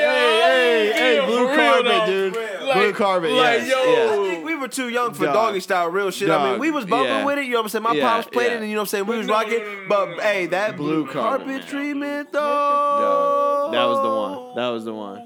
hey, 0.05 0.91
hey, 0.93 0.93
hey, 0.93 1.15
Yeah, 1.17 1.25
Blue 1.25 1.47
Carpet, 1.55 1.85
though. 1.85 2.05
dude. 2.05 2.35
Like- 2.63 2.73
Blue 2.77 2.93
Carpet, 2.93 3.31
like, 3.31 3.59
yes, 3.61 3.69
yo. 3.69 3.83
yes. 3.83 4.43
We 4.45 4.55
were 4.55 4.67
too 4.67 4.89
young 4.89 5.13
for 5.13 5.25
Dog. 5.25 5.33
doggy 5.33 5.59
style 5.59 5.89
real 5.89 6.09
shit. 6.11 6.29
I 6.29 6.51
mean, 6.51 6.59
we 6.59 6.71
was 6.71 6.85
bumping 6.85 7.09
Yeah. 7.13 7.25
with 7.25 7.37
it. 7.39 7.45
You 7.45 7.51
know 7.51 7.57
what 7.57 7.63
I'm 7.65 7.69
saying? 7.69 7.83
My 7.83 7.91
Yeah, 7.93 8.09
pops 8.15 8.27
played 8.29 8.47
yeah. 8.47 8.53
it, 8.53 8.61
and 8.61 8.69
you 8.69 8.75
know 8.75 8.81
what 8.81 8.83
I'm 8.83 8.87
saying? 8.87 9.05
We 9.07 9.17
was 9.17 9.27
rocking. 9.27 9.59
but 9.89 10.09
no, 10.09 10.15
no. 10.15 10.21
hey, 10.21 10.45
that 10.47 10.77
Blue 10.77 11.03
blue 11.03 11.11
Carpet, 11.13 11.47
carpet 11.47 11.67
treatment, 11.67 12.31
though. 12.31 12.39
Dog. 12.39 13.71
That 13.73 13.85
was 13.85 14.01
the 14.01 14.09
one. 14.09 14.55
That 14.55 14.69
was 14.69 14.85
the 14.85 14.93
one. 14.93 15.21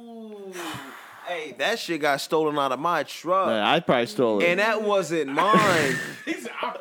Hey, 1.27 1.53
that 1.57 1.77
shit 1.79 1.99
got 2.01 2.21
stolen 2.21 2.57
out 2.57 2.71
of 2.71 2.79
my 2.79 3.03
truck, 3.03 3.49
I 3.49 3.79
probably 3.81 4.05
stole 4.05 4.39
it. 4.41 4.45
and 4.45 4.59
that 4.59 4.81
wasn't 4.81 5.31
mine. 5.33 5.95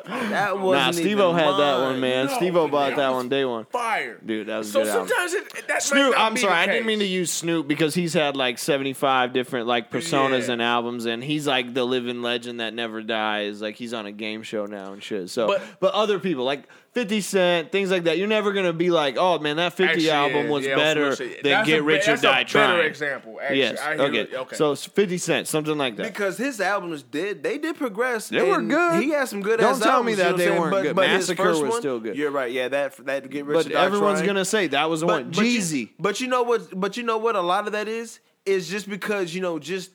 that 0.05 0.57
wasn't. 0.59 0.85
nah, 0.85 0.91
Steve-O 0.91 1.31
even 1.31 1.35
had 1.35 1.57
that 1.59 1.79
one, 1.81 1.99
man. 1.99 2.27
No, 2.27 2.35
Steve-O 2.37 2.67
bought 2.67 2.91
that 2.91 2.95
that 2.97 3.11
one 3.13 3.29
day 3.29 3.45
one. 3.45 3.65
Fire, 3.65 4.19
Dude, 4.25 4.47
that 4.47 4.57
was 4.57 4.69
a 4.69 4.71
So 4.71 4.79
good 4.83 4.89
album. 4.89 5.07
sometimes 5.07 5.33
it, 5.33 5.53
that 5.53 5.67
might 5.69 5.81
Snoop, 5.83 6.11
not 6.15 6.21
I'm 6.21 6.33
be 6.33 6.39
sorry, 6.41 6.53
the 6.53 6.59
I 6.59 6.65
didn't 6.67 6.85
mean 6.87 6.99
to 6.99 7.05
case. 7.05 7.11
use 7.11 7.31
Snoop 7.31 7.67
because 7.67 7.93
he's 7.93 8.13
had 8.13 8.35
like 8.35 8.57
75 8.57 9.33
different 9.33 9.67
like 9.67 9.91
personas 9.91 10.47
Yeah. 10.47 10.53
and 10.53 10.61
albums, 10.61 11.05
and 11.05 11.23
he's 11.23 11.45
like 11.47 11.73
the 11.73 11.83
living 11.83 12.21
legend 12.21 12.59
that 12.59 12.73
never 12.73 13.01
dies. 13.01 13.61
Like 13.61 13.75
he's 13.75 13.93
on 13.93 14.05
a 14.05 14.11
game 14.11 14.43
show 14.43 14.65
now 14.65 14.93
and 14.93 15.03
shit. 15.03 15.29
So, 15.29 15.47
but, 15.47 15.61
But- 15.79 15.93
other 15.93 16.19
people 16.19 16.43
like 16.45 16.63
50 16.93 17.21
Cent, 17.21 17.71
things 17.71 17.91
like 17.91 18.05
that, 18.05 18.17
you're 18.17 18.27
never 18.27 18.53
gonna 18.53 18.73
be 18.73 18.89
like, 18.89 19.17
oh 19.17 19.37
man, 19.39 19.57
that 19.57 19.73
50 19.73 19.91
Actually, 19.91 20.09
album 20.09 20.49
was 20.49 20.65
yeah, 20.65 20.75
better 20.75 21.15
than 21.15 21.35
that's 21.43 21.67
Get 21.67 21.79
a, 21.79 21.83
Rich 21.83 22.07
or 22.07 22.17
Die 22.17 22.39
a 22.39 22.45
Trying. 22.45 22.69
Better 22.69 22.81
example. 22.81 23.39
Actually. 23.39 23.59
yes, 23.59 23.79
I 23.79 23.95
hear 23.95 24.03
okay. 24.05 24.19
it. 24.21 24.33
okay. 24.33 24.55
So 24.55 24.75
50 24.75 25.17
Cent, 25.19 25.47
something 25.47 25.77
like 25.77 25.95
that. 25.97 26.07
Because 26.07 26.37
his 26.37 26.59
albums 26.59 27.03
did, 27.03 27.43
they 27.43 27.57
did 27.57 27.75
progress. 27.75 28.29
They 28.29 28.41
were 28.41 28.61
good. 28.61 29.03
He 29.03 29.11
had 29.11 29.27
some 29.27 29.41
good. 29.41 29.59
Don't 29.59 29.79
tell 29.79 30.03
me 30.03 30.13
albums, 30.13 30.17
that 30.17 30.25
you 30.25 30.31
know 30.31 30.37
they 30.37 30.59
weren't 30.59 30.71
but, 30.71 30.81
good. 30.81 30.95
But 30.95 31.07
Massacre 31.07 31.49
was 31.49 31.61
one, 31.61 31.79
still 31.79 31.99
good. 31.99 32.15
You're 32.15 32.31
right. 32.31 32.51
Yeah, 32.51 32.67
that 32.69 32.97
that 33.05 33.29
get 33.29 33.45
rich. 33.45 33.55
but 33.55 33.65
or 33.67 33.69
Die 33.69 33.85
everyone's 33.85 34.19
Trying. 34.19 34.27
gonna 34.27 34.45
say 34.45 34.67
that 34.67 34.89
was 34.89 35.01
the 35.01 35.07
one. 35.07 35.31
But 35.31 35.45
you- 35.45 35.59
Jeezy. 35.59 35.89
But 35.99 36.19
you 36.19 36.27
know 36.27 36.43
what? 36.43 36.79
But 36.79 36.97
you 36.97 37.03
know 37.03 37.17
what? 37.17 37.35
A 37.35 37.41
lot 37.41 37.67
of 37.67 37.73
that 37.73 37.87
is 37.87 38.19
is 38.45 38.69
just 38.69 38.89
because 38.89 39.35
you 39.35 39.41
know 39.41 39.59
just 39.59 39.91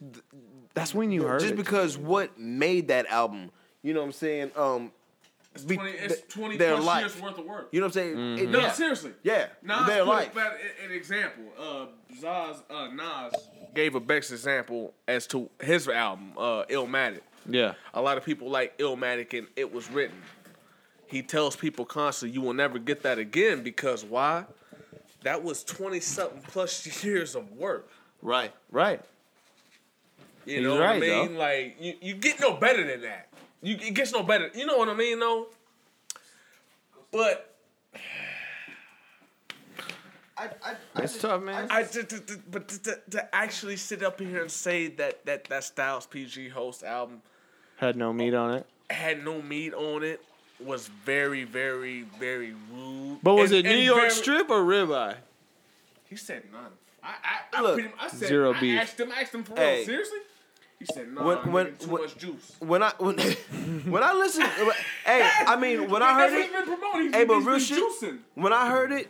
That's 0.74 0.94
when 0.94 1.10
you 1.10 1.24
heard 1.24 1.40
just 1.40 1.54
it. 1.54 1.56
because 1.56 1.98
what 1.98 2.38
made 2.38 2.88
that 2.88 3.06
album. 3.06 3.50
You 3.82 3.92
know 3.92 4.00
what 4.00 4.06
I'm 4.06 4.12
saying? 4.12 4.52
Um, 4.56 4.92
It's 5.54 5.64
be- 5.64 5.76
20, 5.76 5.90
it's 5.92 6.32
20 6.34 6.56
their 6.56 6.74
plus 6.74 6.86
life. 6.86 7.00
years 7.02 7.20
worth 7.20 7.38
of 7.38 7.44
work. 7.44 7.68
You 7.72 7.80
know 7.80 7.86
what 7.86 7.88
I'm 7.88 7.92
saying? 7.92 8.16
Mm-hmm. 8.16 8.44
It- 8.44 8.50
No, 8.50 8.58
yeah. 8.60 8.72
seriously. 8.72 9.12
Yeah, 9.22 9.46
Nas 9.62 9.86
their 9.86 10.04
put 10.04 10.10
life. 10.10 10.32
About 10.32 10.52
an 10.84 10.92
example. 10.92 11.44
Uh, 11.58 11.86
Zaz, 12.20 12.62
uh, 12.70 12.88
Nas. 12.88 13.34
gave 13.74 13.94
a 13.94 14.00
best 14.00 14.32
example 14.32 14.94
as 15.06 15.26
to 15.28 15.50
his 15.60 15.88
album, 15.88 16.32
uh, 16.38 16.64
Illmatic. 16.70 17.20
yeah. 17.48 17.74
A 17.94 18.00
lot 18.00 18.16
of 18.18 18.24
people 18.24 18.48
like 18.50 18.78
Illmatic 18.78 19.36
and 19.38 19.46
it 19.56 19.70
was 19.72 19.90
written. 19.90 20.16
He 21.06 21.20
tells 21.22 21.54
people 21.56 21.84
constantly, 21.84 22.34
you 22.34 22.40
will 22.40 22.54
never 22.54 22.78
get 22.78 23.02
that 23.02 23.18
again 23.18 23.62
because 23.62 24.04
why? 24.04 24.44
That 25.22 25.42
was 25.44 25.62
20 25.64 26.00
something 26.00 26.40
plus 26.48 27.04
years 27.04 27.34
of 27.34 27.52
work. 27.52 27.88
Right. 28.22 28.52
Right. 28.70 29.00
You 30.46 30.56
He's 30.56 30.64
know 30.64 30.78
right, 30.80 30.86
what 30.86 30.96
I 30.96 30.98
mean? 31.00 31.34
though. 31.34 31.38
Like, 31.38 31.76
you, 31.80 31.94
you 32.00 32.14
get 32.14 32.40
no 32.40 32.54
better 32.54 32.84
than 32.86 33.02
that. 33.02 33.28
You, 33.62 33.76
it 33.80 33.94
gets 33.94 34.12
no 34.12 34.22
better. 34.22 34.50
You 34.54 34.66
know 34.66 34.76
what 34.76 34.88
I 34.88 34.94
mean, 34.94 35.20
though? 35.20 35.46
But 37.12 37.54
I, 40.36 40.44
I, 40.64 40.74
I 40.96 41.02
It's 41.02 41.18
tough, 41.18 41.42
man. 41.42 41.68
I 41.70 41.82
to, 41.84 42.02
to, 42.02 42.18
to- 42.20 42.38
but 42.50 42.68
to, 42.68 42.78
to, 42.82 43.00
to 43.10 43.34
actually 43.34 43.76
sit 43.76 44.02
up 44.02 44.18
here 44.18 44.40
and 44.42 44.50
say 44.50 44.88
that 44.88 45.24
that 45.26 45.44
that 45.44 45.64
Styles 45.64 46.06
P 46.06 46.24
G 46.26 46.48
Host 46.48 46.82
album 46.82 47.22
Had 47.76 47.96
no 47.96 48.12
meat 48.12 48.34
on 48.34 48.54
it. 48.54 48.66
had 48.90 49.24
no 49.24 49.40
meat 49.42 49.74
on 49.74 50.02
it 50.02 50.20
was 50.58 50.88
very, 51.04 51.44
very, 51.44 52.02
very 52.20 52.54
rude. 52.72 53.18
But 53.22 53.34
was 53.34 53.52
And- 53.52 53.66
it 53.66 53.70
New 53.70 53.76
York 53.76 53.98
very- 54.00 54.10
strip 54.10 54.50
or 54.50 54.62
ribeye? 54.62 55.16
He 56.08 56.16
said 56.16 56.44
none. 56.52 56.72
I 57.02 57.08
I, 57.52 57.58
I, 57.58 57.62
Look, 57.62 57.74
pretty, 57.74 57.90
I 58.00 58.08
said 58.08 58.28
zero 58.28 58.54
I 58.54 58.60
beef. 58.60 58.80
asked 58.80 58.98
him, 59.00 59.12
I 59.12 59.20
asked 59.22 59.34
him 59.34 59.44
for 59.44 59.54
Hey. 59.56 59.76
real. 59.78 59.86
Seriously? 59.86 60.18
He 60.86 60.92
said 60.92 61.12
no. 61.12 61.22
When- 61.24 61.38
When, 61.38 61.52
when- 61.52 61.76
too 61.76 61.90
when- 61.90 62.02
much 62.02 62.16
juice. 62.18 62.56
when 62.58 62.82
I 62.82 62.92
when, 62.98 63.18
when 63.92 64.02
I 64.02 64.12
listened, 64.14 64.48
hey, 65.04 65.28
I 65.46 65.56
mean 65.56 65.88
when 65.90 66.02
I 66.02 66.14
heard 66.14 66.32
it, 66.32 66.50
what 66.50 66.60
he's 66.60 66.68
been 66.68 66.78
promoting. 66.80 67.12
hey, 67.12 67.24
but 67.24 67.40
real 67.40 67.58
shit, 67.58 67.78
juicing. 67.78 68.18
when 68.34 68.52
I 68.52 68.68
heard 68.68 68.90
it, 68.92 69.08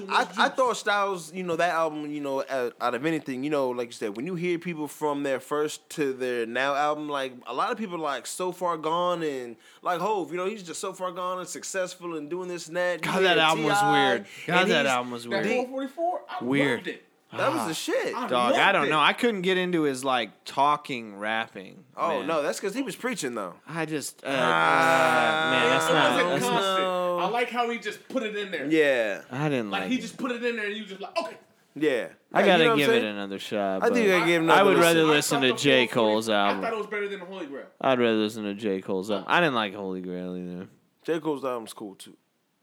I, 0.00 0.02
much 0.02 0.38
I 0.38 0.48
thought 0.50 0.76
Styles, 0.76 1.32
you 1.34 1.42
know, 1.42 1.56
that 1.56 1.70
album, 1.70 2.08
you 2.10 2.20
know, 2.20 2.44
out, 2.48 2.74
out 2.80 2.94
of 2.94 3.04
anything, 3.04 3.42
you 3.42 3.50
know, 3.50 3.70
like 3.70 3.88
you 3.88 3.92
said, 3.92 4.16
when 4.16 4.26
you 4.26 4.36
hear 4.36 4.56
people 4.58 4.86
from 4.86 5.24
their 5.24 5.40
first 5.40 5.88
to 5.90 6.12
their 6.12 6.46
now 6.46 6.74
album, 6.76 7.08
like 7.08 7.32
a 7.48 7.52
lot 7.54 7.72
of 7.72 7.78
people 7.78 7.96
are 7.96 8.10
like 8.14 8.24
so 8.26 8.52
far 8.52 8.76
gone 8.76 9.24
and 9.24 9.56
like 9.82 9.98
Hove, 10.00 10.30
you 10.30 10.36
know, 10.36 10.46
he's 10.46 10.62
just 10.62 10.80
so 10.80 10.92
far 10.92 11.10
gone 11.10 11.40
and 11.40 11.48
successful 11.48 12.16
and 12.16 12.30
doing 12.30 12.46
this 12.48 12.68
and 12.68 12.76
that. 12.76 13.04
You 13.04 13.10
God, 13.10 13.24
that 13.24 13.38
album 13.38 13.64
was 13.64 13.82
weird. 13.82 14.26
God, 14.46 14.68
that 14.68 14.86
album 14.86 15.10
was 15.10 15.26
weird. 15.26 15.46
He- 15.46 15.64
444, 15.64 16.20
I 16.28 16.44
Weird. 16.44 16.76
loved 16.78 16.88
it. 16.88 17.04
That 17.36 17.52
was 17.52 17.66
the 17.68 17.74
shit. 17.74 18.14
I 18.14 18.26
Dog, 18.26 18.54
I 18.54 18.72
don't 18.72 18.86
it. 18.86 18.90
know. 18.90 18.98
I 19.00 19.12
couldn't 19.12 19.42
get 19.42 19.58
into 19.58 19.82
his 19.82 20.02
like 20.04 20.30
talking, 20.46 21.16
rapping. 21.18 21.84
Oh 21.96 22.18
man. 22.20 22.26
no, 22.26 22.42
that's 22.42 22.58
because 22.58 22.74
he 22.74 22.80
was 22.82 22.96
preaching 22.96 23.34
though. 23.34 23.54
I 23.68 23.84
just 23.84 24.24
uh, 24.24 24.28
Ah, 24.30 25.48
uh, 25.48 25.50
man, 25.50 25.68
that's 25.70 25.88
not. 25.92 26.30
That's 26.30 26.42
not. 26.44 26.78
No. 26.78 27.18
I 27.18 27.28
like 27.28 27.50
how 27.50 27.68
he 27.70 27.78
just 27.78 28.08
put 28.08 28.22
it 28.22 28.34
in 28.36 28.50
there. 28.50 28.66
Yeah, 28.70 29.22
I 29.30 29.48
didn't 29.50 29.70
Like 29.70 29.82
like. 29.82 29.90
he 29.90 29.98
it. 29.98 30.00
just 30.02 30.16
put 30.16 30.30
it 30.30 30.42
in 30.42 30.56
there 30.56 30.66
and 30.68 30.76
you 30.76 30.84
just 30.86 31.00
like, 31.02 31.18
okay. 31.18 31.36
yeah. 31.74 32.08
I 32.32 32.44
gotta 32.46 32.62
you 32.64 32.68
know 32.70 32.76
give 32.76 32.90
it 32.90 33.04
another 33.04 33.38
shot. 33.38 33.82
I 33.82 33.90
think 33.90 34.10
I 34.10 34.24
give 34.26 34.42
him 34.42 34.50
I 34.50 34.54
another 34.54 34.70
would 34.70 34.78
rather 34.78 35.04
listen. 35.04 35.40
listen 35.40 35.40
to 35.42 35.48
thought 35.48 35.56
the 35.58 35.62
J. 35.62 35.86
440 35.86 35.94
Cole's 35.94 36.28
album. 36.30 36.58
I 36.58 36.62
thought 36.62 36.72
it 36.72 36.78
was 36.78 36.86
better 36.86 37.08
than 37.08 37.20
the 37.20 37.26
Holy 37.26 37.46
Grail. 37.46 37.66
I'd 37.80 37.98
rather 37.98 38.16
listen 38.16 38.44
to 38.44 38.54
J. 38.54 38.80
Cole's 38.80 39.10
album. 39.10 39.26
I 39.28 39.40
didn't 39.40 39.54
like 39.54 39.74
Holy 39.74 40.00
Grail 40.00 40.34
either. 40.36 40.68
J 41.04 41.20
Cole's 41.20 41.44
album's 41.44 41.72
cool 41.74 41.94
too. 41.94 42.16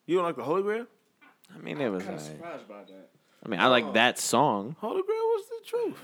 You 0.08 0.16
don't 0.16 0.26
like 0.26 0.36
the 0.38 0.44
Holy 0.44 0.64
Grail? 0.64 0.86
I 1.54 1.60
mean, 1.60 1.80
it 1.80 1.90
was. 1.90 2.04
I'm 2.04 2.10
alright. 2.10 2.26
surprised 2.26 2.68
by 2.68 2.80
that. 2.84 3.10
I 3.46 3.48
mean, 3.48 3.60
I 3.60 3.68
like 3.68 3.94
that 3.94 4.18
song. 4.18 4.76
Holy 4.80 5.04
Grail 5.04 5.18
was 5.18 5.44
the 5.48 5.66
truth. 5.70 5.98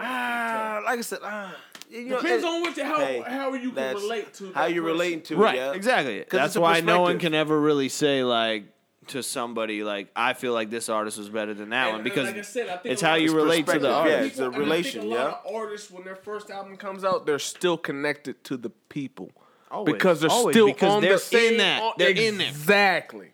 Ah, 0.00 0.80
like 0.84 0.98
I 0.98 1.02
said, 1.02 1.18
ah, 1.22 1.54
you 1.90 2.04
know, 2.06 2.20
Depends 2.20 2.44
it- 2.44 2.46
on 2.48 2.60
what 2.62 2.74
the, 2.74 2.84
how 2.84 2.98
hey, 2.98 3.20
how 3.26 3.52
you 3.54 3.68
can 3.70 3.74
that's 3.74 4.00
relate 4.00 4.32
to 4.34 4.52
how 4.52 4.62
that 4.62 4.72
you 4.74 4.82
person. 4.82 4.92
relating 4.92 5.22
to 5.22 5.36
Right, 5.36 5.54
it. 5.54 5.58
Yeah. 5.58 5.72
exactly. 5.72 6.18
it's 6.18 6.30
That's 6.32 6.56
a 6.56 6.60
why 6.60 6.80
no 6.80 7.00
one 7.00 7.14
perspective. 7.16 7.20
can 7.32 7.34
ever 7.34 7.60
really 7.60 7.88
say 7.88 8.22
like 8.22 8.64
to 9.08 9.22
somebody 9.22 9.82
like 9.82 10.08
I 10.14 10.34
feel 10.34 10.52
like 10.52 10.70
this 10.70 10.88
artist 10.88 11.18
was 11.18 11.28
better 11.30 11.52
than 11.54 11.70
that 11.70 11.84
And- 11.84 11.88
one 11.88 11.94
and 11.96 12.04
because 12.04 12.26
like 12.28 12.36
I 12.38 12.42
said, 12.42 12.68
I 12.68 12.76
think 12.76 12.92
it's 12.92 13.02
a 13.02 13.06
how 13.06 13.12
lot 13.12 13.20
you 13.22 13.28
of 13.30 13.34
relate 13.34 13.66
to 13.66 13.72
the 13.78 13.88
perspective, 13.88 13.90
artist. 13.90 14.18
yeah, 14.20 14.26
it's 14.26 14.38
a 14.38 14.42
People- 14.42 14.54
and 14.54 14.58
relation, 14.62 15.00
I 15.00 15.02
think 15.02 15.12
a 15.14 15.16
lot 15.16 15.42
of 15.46 15.54
artists, 15.54 15.90
when 15.90 16.04
their 16.04 16.16
first 16.16 16.50
album 16.50 16.76
comes 16.76 17.04
out, 17.04 17.26
they're 17.26 17.38
still 17.38 17.76
connected 17.78 18.44
to 18.44 18.56
the 18.56 18.70
people 18.70 19.30
Always, 19.70 19.92
because 19.94 20.20
they're 20.20 20.30
always, 20.30 20.54
still 20.54 20.66
because 20.68 20.92
on 20.92 21.02
they're 21.02 21.12
the 21.14 21.18
same. 21.18 21.52
in 21.52 21.58
that. 21.58 21.82
on- 21.82 21.92
They're 21.98 22.10
in 22.10 22.38
there. 22.38 22.48
Exactly. 22.48 23.32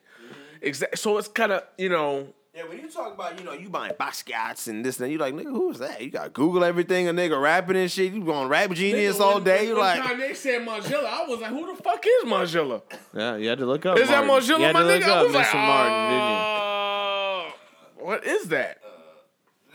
Exactly. 0.62 0.96
So 0.96 1.18
it's 1.18 1.28
kind 1.28 1.52
of 1.52 1.64
you 1.76 1.88
know 1.90 2.28
Yeah, 2.54 2.68
when 2.68 2.78
you 2.78 2.88
talk 2.88 3.12
about, 3.14 3.36
you 3.36 3.44
know, 3.44 3.52
you 3.52 3.68
buying 3.68 3.94
Basquiat's 3.94 4.68
and 4.68 4.84
this 4.84 5.00
and 5.00 5.06
that, 5.06 5.10
you 5.10 5.18
like, 5.18 5.34
nigga, 5.34 5.50
who 5.50 5.72
is 5.72 5.80
that? 5.80 6.00
You 6.00 6.10
got 6.10 6.24
to 6.24 6.30
Google 6.30 6.62
everything, 6.62 7.08
a 7.08 7.12
nigga 7.12 7.40
rapping 7.40 7.76
and 7.76 7.90
shit. 7.90 8.12
You 8.12 8.24
going 8.24 8.44
to 8.44 8.48
rap 8.48 8.70
genius 8.70 9.16
Nigga, 9.16 9.20
all 9.20 9.34
when- 9.34 9.44
day. 9.44 9.66
You 9.66 9.70
when 9.74 9.80
like, 9.80 10.00
Kanye 10.02 10.36
said 10.36 10.62
Margiela, 10.64 11.04
I 11.04 11.24
was 11.26 11.40
like, 11.40 11.50
who 11.50 11.74
the 11.74 11.82
fuck 11.82 12.04
is 12.06 12.24
Margiela? 12.30 12.82
Yeah, 13.12 13.36
you 13.36 13.48
had 13.48 13.58
to 13.58 13.66
look 13.66 13.84
up. 13.86 13.98
Is 13.98 14.08
that 14.08 14.24
Martin. 14.24 14.48
Margiela, 14.56 14.72
my 14.72 14.80
to 14.82 14.86
look 14.86 15.02
nigga? 15.02 15.08
I 15.08 15.18
up 15.18 15.24
was 15.26 15.34
like, 15.34 15.46
Mr. 15.48 15.54
Martin, 15.66 16.10
didn't 16.10 16.28
you? 16.30 18.04
uh, 18.04 18.04
what 18.06 18.24
is 18.24 18.48
that? 18.50 18.78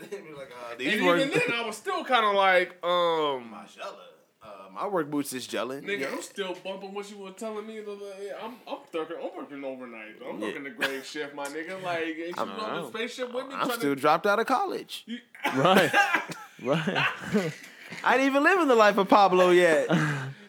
like 0.00 0.12
uh, 0.50 0.72
And 0.72 0.80
even 0.80 1.28
then, 1.28 1.52
I 1.52 1.66
was 1.66 1.76
still 1.76 2.02
kind 2.02 2.24
of 2.24 2.34
like, 2.34 2.82
um, 2.82 3.52
uh, 3.52 3.66
my 4.74 4.86
work 4.86 5.10
boots 5.10 5.32
is 5.32 5.46
gelling. 5.46 5.82
nigga, 5.82 6.00
Yeah. 6.00 6.08
I'm 6.12 6.22
still 6.22 6.56
bumping 6.64 6.94
what 6.94 7.10
you 7.10 7.18
were 7.18 7.30
telling 7.32 7.66
me. 7.66 7.80
The, 7.80 7.94
the, 7.96 8.42
I'm, 8.42 8.54
I'm 8.68 8.78
working, 8.94 9.16
I'm 9.22 9.36
working 9.36 9.64
overnight. 9.64 10.16
I'm 10.26 10.38
Yeah. 10.40 10.46
working 10.46 10.64
the 10.64 10.70
grave 10.70 11.04
shift, 11.04 11.34
my 11.34 11.46
nigga. 11.46 11.82
Like, 11.82 12.02
ain't 12.04 12.18
you 12.36 12.42
on 12.42 12.82
the 12.82 12.88
spaceship 12.88 13.32
with 13.32 13.48
me? 13.48 13.54
I'm 13.54 13.70
still 13.70 13.94
to, 13.94 14.00
dropped 14.00 14.26
out 14.26 14.38
of 14.38 14.46
college. 14.46 15.06
Right. 15.56 15.90
right. 16.62 17.52
I 18.04 18.16
didn't 18.16 18.26
even 18.26 18.42
live 18.42 18.60
in 18.60 18.68
the 18.68 18.74
life 18.74 18.98
of 18.98 19.08
Pablo 19.08 19.50
yet. 19.50 19.88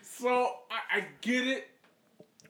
So 0.04 0.30
I, 0.70 0.98
I 0.98 1.06
get 1.22 1.48
it, 1.48 1.68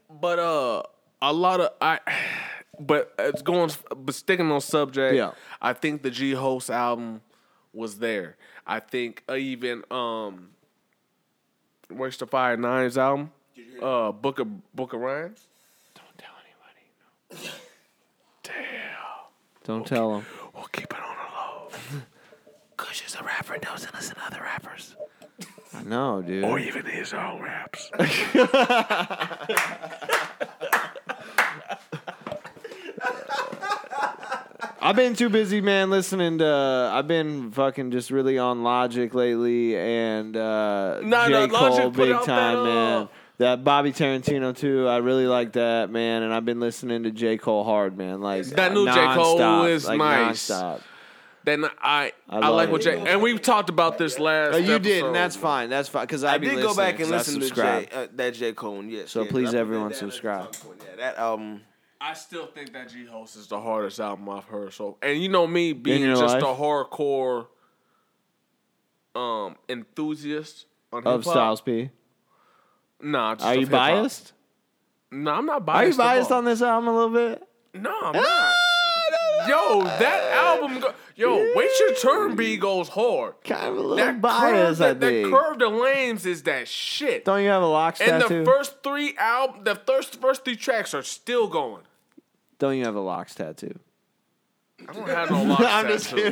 but 0.10 0.40
uh, 0.40 0.84
a 1.22 1.32
lot 1.32 1.62
of 1.62 1.70
I, 1.80 2.00
but 2.80 3.14
it's 3.20 3.42
going, 3.42 3.72
but 3.96 4.14
sticking 4.16 4.52
on 4.52 4.60
subject. 4.62 5.16
Yeah. 5.16 5.32
I 5.62 5.74
think 5.74 6.02
the 6.02 6.10
G 6.12 6.32
Host 6.34 6.70
album 6.70 7.22
was 7.74 8.00
there. 8.00 8.36
I 8.68 8.80
think 8.80 9.24
uh, 9.30 9.36
even 9.36 9.84
um, 9.92 10.50
Where's 11.96 12.18
the 12.18 12.28
Five 12.28 12.60
Nines 12.60 12.98
album, 12.98 13.32
uh, 13.82 14.12
Book 14.12 14.40
of 14.40 14.76
Book 14.76 14.94
of 14.94 15.00
Ryan. 15.02 15.36
Don't 15.96 16.18
tell 16.18 16.34
anybody. 17.34 17.50
Damn. 18.44 18.54
Don't 19.64 19.86
tell 19.88 20.14
them. 20.14 20.26
We'll 20.54 20.64
keep 20.66 20.86
it 20.86 20.94
on 20.94 21.16
the 21.16 21.98
low. 21.98 22.02
Kush 22.78 23.06
is 23.06 23.16
a 23.16 23.24
rapper, 23.24 23.58
doesn't 23.58 23.94
listen 23.94 24.16
to 24.16 24.26
other 24.26 24.42
rappers 24.42 24.96
I 25.74 25.84
know, 25.84 26.22
dude. 26.22 26.44
or 26.44 26.60
even 26.60 26.86
his 26.86 27.14
own 27.14 27.42
raps. 27.42 27.90
I've 34.82 34.96
been 34.96 35.16
too 35.16 35.30
busy, 35.30 35.62
man, 35.62 35.90
listening 35.90 36.40
to. 36.40 36.92
I've 36.94 37.08
been 37.08 37.52
fucking 37.52 37.92
just 37.92 38.10
really 38.10 38.38
on 38.40 38.64
Logic 38.64 39.14
lately, 39.14 39.78
and 39.78 40.36
uh, 40.36 41.00
Nah, 41.04 41.28
J. 41.28 41.34
nah, 41.34 41.48
Cole, 41.48 41.70
Logic 41.70 41.94
big 41.94 42.16
time, 42.24 42.26
that, 42.26 42.58
uh, 42.58 42.64
man. 42.64 43.10
That 43.38 43.64
Bobby 43.64 43.92
Tarantino 43.92 44.56
too. 44.56 44.88
I 44.88 44.98
really 44.98 45.26
like 45.28 45.54
that, 45.54 45.90
man. 45.90 46.24
And 46.24 46.34
I've 46.34 46.46
been 46.46 46.60
listening 46.60 47.04
to 47.04 47.12
J. 47.12 47.38
Cole 47.38 47.64
hard, 47.64 47.98
man. 47.98 48.22
Like 48.22 48.46
That 48.46 48.74
new 48.74 48.86
J. 48.86 48.94
Cole 49.16 49.40
nonstop, 49.40 49.70
is 49.70 49.88
like, 49.88 49.98
nice. 49.98 50.50
nonstop. 50.50 50.82
then 51.44 51.66
I 51.82 52.12
I, 52.30 52.40
love 52.40 52.56
like 52.56 52.70
it. 52.70 52.72
what 52.72 52.82
Jay 52.82 53.00
and 53.00 53.20
we've 53.22 53.42
talked 53.42 53.70
about 53.70 53.98
this 53.98 54.20
last. 54.20 54.54
Oh, 54.54 54.58
you 54.58 54.78
did, 54.78 55.06
and 55.06 55.16
that's 55.16 55.36
fine. 55.36 55.70
That's 55.70 55.90
fine 55.90 56.04
because 56.06 56.24
I 56.24 56.36
I 56.36 56.38
did 56.38 56.56
go 56.62 56.76
back 56.76 57.00
and 57.00 57.10
listening, 57.10 57.10
'cause 57.10 57.12
I 57.12 57.18
listen 57.18 57.40
to 57.40 57.46
subscribe. 57.48 57.90
J, 57.90 57.96
uh, 57.96 58.08
that 58.16 58.34
J. 58.36 58.54
Cole 58.54 58.76
one, 58.76 58.90
yes. 58.90 59.10
So 59.12 59.22
yes. 59.24 59.32
please, 59.32 59.50
I 59.50 59.52
that 59.54 59.58
everyone, 59.58 59.86
down 59.86 59.92
as 59.94 59.98
a 59.98 60.00
subscribe. 60.00 60.56
Yeah, 60.88 60.96
that 60.98 61.18
album. 61.18 61.62
I 62.04 62.14
still 62.14 62.48
think 62.48 62.74
that 62.74 62.90
G 62.90 63.06
Host 63.06 63.36
is 63.36 63.48
the 63.48 63.60
hardest 63.62 64.00
album 64.00 64.28
I've 64.30 64.46
heard. 64.46 64.74
So, 64.74 64.98
and 65.04 65.22
you 65.22 65.30
know 65.30 65.46
me 65.46 65.74
being 65.74 66.04
just 66.16 66.22
life? 66.22 66.42
a 66.42 66.46
hardcore 66.46 67.48
um 69.16 69.56
enthusiast 69.70 70.66
on 70.92 71.00
Of 71.06 71.20
hip-hop. 71.20 71.34
Styles 71.34 71.62
P. 71.62 71.90
Nah, 73.02 73.36
Are 73.42 73.54
you 73.56 73.62
hip-hop. 73.62 73.72
biased? 73.72 74.34
No, 75.12 75.32
I'm 75.32 75.46
not 75.46 75.66
biased. 75.66 76.00
Are 76.00 76.04
you 76.04 76.10
biased 76.10 76.32
on 76.32 76.46
this 76.46 76.62
album 76.62 76.88
a 76.90 76.94
little 76.96 77.14
bit? 77.14 77.48
No, 77.74 77.94
I'm 78.02 78.14
not. 78.14 78.54
Yo, 79.48 79.84
that 79.84 80.32
album. 80.34 80.80
Go- 80.80 80.94
Yo, 81.16 81.54
wait 81.56 81.70
your 81.80 81.94
turn. 81.96 82.36
B 82.36 82.58
goes 82.58 82.90
hard. 82.90 83.34
Kind 83.44 83.68
of 83.68 83.78
a 83.78 83.82
little 83.82 83.96
That 83.98 84.22
curve, 84.22 84.82
I 84.82 84.94
that, 84.94 85.00
that 85.02 85.30
curve 85.32 85.60
the 85.60 85.68
lanes 85.68 86.26
is 86.26 86.44
that 86.44 86.68
shit. 86.68 87.26
Don't 87.26 87.42
you 87.44 87.50
have 87.50 87.62
a 87.62 87.68
lock? 87.68 88.00
and 88.02 88.22
tattoo? 88.22 88.40
the 88.40 88.46
first 88.46 88.82
three 88.84 89.16
album, 89.18 89.64
the 89.64 89.76
first 89.76 90.20
first 90.22 90.46
three 90.46 90.56
tracks 90.56 90.94
are 90.94 91.04
still 91.04 91.48
going. 91.48 91.84
Don't 92.62 92.78
you 92.78 92.86
have 92.86 92.96
a 92.96 93.00
LOX 93.00 93.34
tattoo? 93.34 93.78
I 94.88 94.94
don't 94.94 95.08
have 95.10 95.32
no 95.32 95.44
LOX 95.44 95.64
I'm 95.68 95.88
just 95.88 96.10
tattoo. 96.12 96.32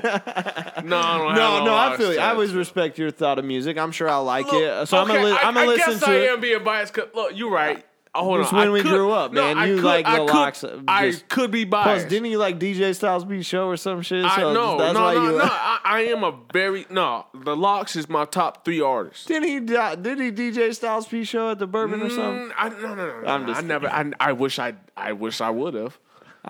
No, 0.88 0.98
I 0.98 1.18
don't 1.18 1.28
have 1.30 1.36
No, 1.36 1.60
no, 1.60 1.66
no, 1.66 1.74
I 1.74 1.88
LOX 1.88 1.98
feel 1.98 2.14
you. 2.14 2.20
I 2.20 2.22
tattoo. 2.22 2.34
always 2.36 2.54
respect 2.54 3.00
your 3.00 3.10
thought 3.10 3.40
of 3.40 3.46
music. 3.46 3.80
I'm 3.80 3.92
sure 3.92 4.08
I'll 4.08 4.24
like 4.24 4.46
Look, 4.52 4.62
it. 4.62 4.88
So 4.88 4.98
I'm 5.00 5.08
gonna, 5.08 5.24
li- 5.24 5.32
I, 5.32 5.38
I'm 5.48 5.56
gonna 5.56 5.66
I 5.72 5.74
listen 5.74 5.92
guess 5.94 6.00
to 6.04 6.10
I 6.12 6.14
it. 6.18 6.30
am 6.30 6.40
being 6.40 6.64
biased. 6.64 6.94
'cause- 6.94 7.10
look, 7.16 7.32
you're 7.36 7.52
right. 7.52 7.84
Oh, 8.16 8.24
hold 8.24 8.40
It's 8.42 8.52
on. 8.52 8.58
when 8.60 8.68
I 8.70 8.72
we 8.72 8.82
could- 8.82 8.90
grew 8.92 9.12
up, 9.12 9.34
no, 9.34 9.42
man. 9.44 9.58
I 9.60 9.66
You 9.68 9.76
could, 9.76 9.84
like 9.84 10.06
I 10.08 10.18
the 10.20 10.26
could, 10.26 10.36
LOX, 10.36 10.66
I 10.88 11.12
just- 11.12 11.30
could 11.30 11.52
be 11.52 11.64
Plus, 11.66 11.86
biased. 11.86 12.10
didn't 12.10 12.32
you 12.32 12.40
like 12.40 12.58
DJ 12.60 12.96
Styles 12.96 13.24
B 13.24 13.44
show 13.44 13.68
or 13.68 13.78
some 13.78 14.02
shit? 14.02 14.26
I 14.26 14.36
So 14.38 14.52
no, 14.54 14.78
that's 14.80 14.94
no, 14.96 15.02
why 15.02 15.14
no, 15.14 15.24
you. 15.26 15.32
no. 15.38 15.44
I, 15.44 15.80
I 15.84 16.00
am 16.06 16.24
a 16.24 16.34
very 16.52 16.88
no. 16.90 17.28
The 17.36 17.56
LOX 17.56 17.96
is 17.96 18.10
my 18.10 18.26
top 18.26 18.66
three 18.66 18.82
artists. 18.82 19.26
Didn't 19.26 19.48
he? 19.48 19.60
di- 19.60 19.96
Did 19.96 20.20
he 20.20 20.32
DJ 20.32 20.74
Styles 20.76 21.08
P 21.08 21.24
show 21.24 21.52
at 21.52 21.60
the 21.60 21.68
Bourbon 21.68 22.02
or 22.02 22.10
something? 22.10 22.50
Mm, 22.50 22.54
I, 22.58 22.70
no, 22.70 22.78
no, 22.80 22.96
no, 22.96 23.22
no. 23.22 23.28
I'm 23.28 23.46
just 23.46 23.60
I 23.60 23.64
never. 23.64 23.88
I, 23.88 24.12
I 24.20 24.32
wish 24.32 24.58
I. 24.58 24.74
I 24.98 25.14
wish 25.14 25.40
I 25.40 25.52
would 25.52 25.76
have. 25.76 26.00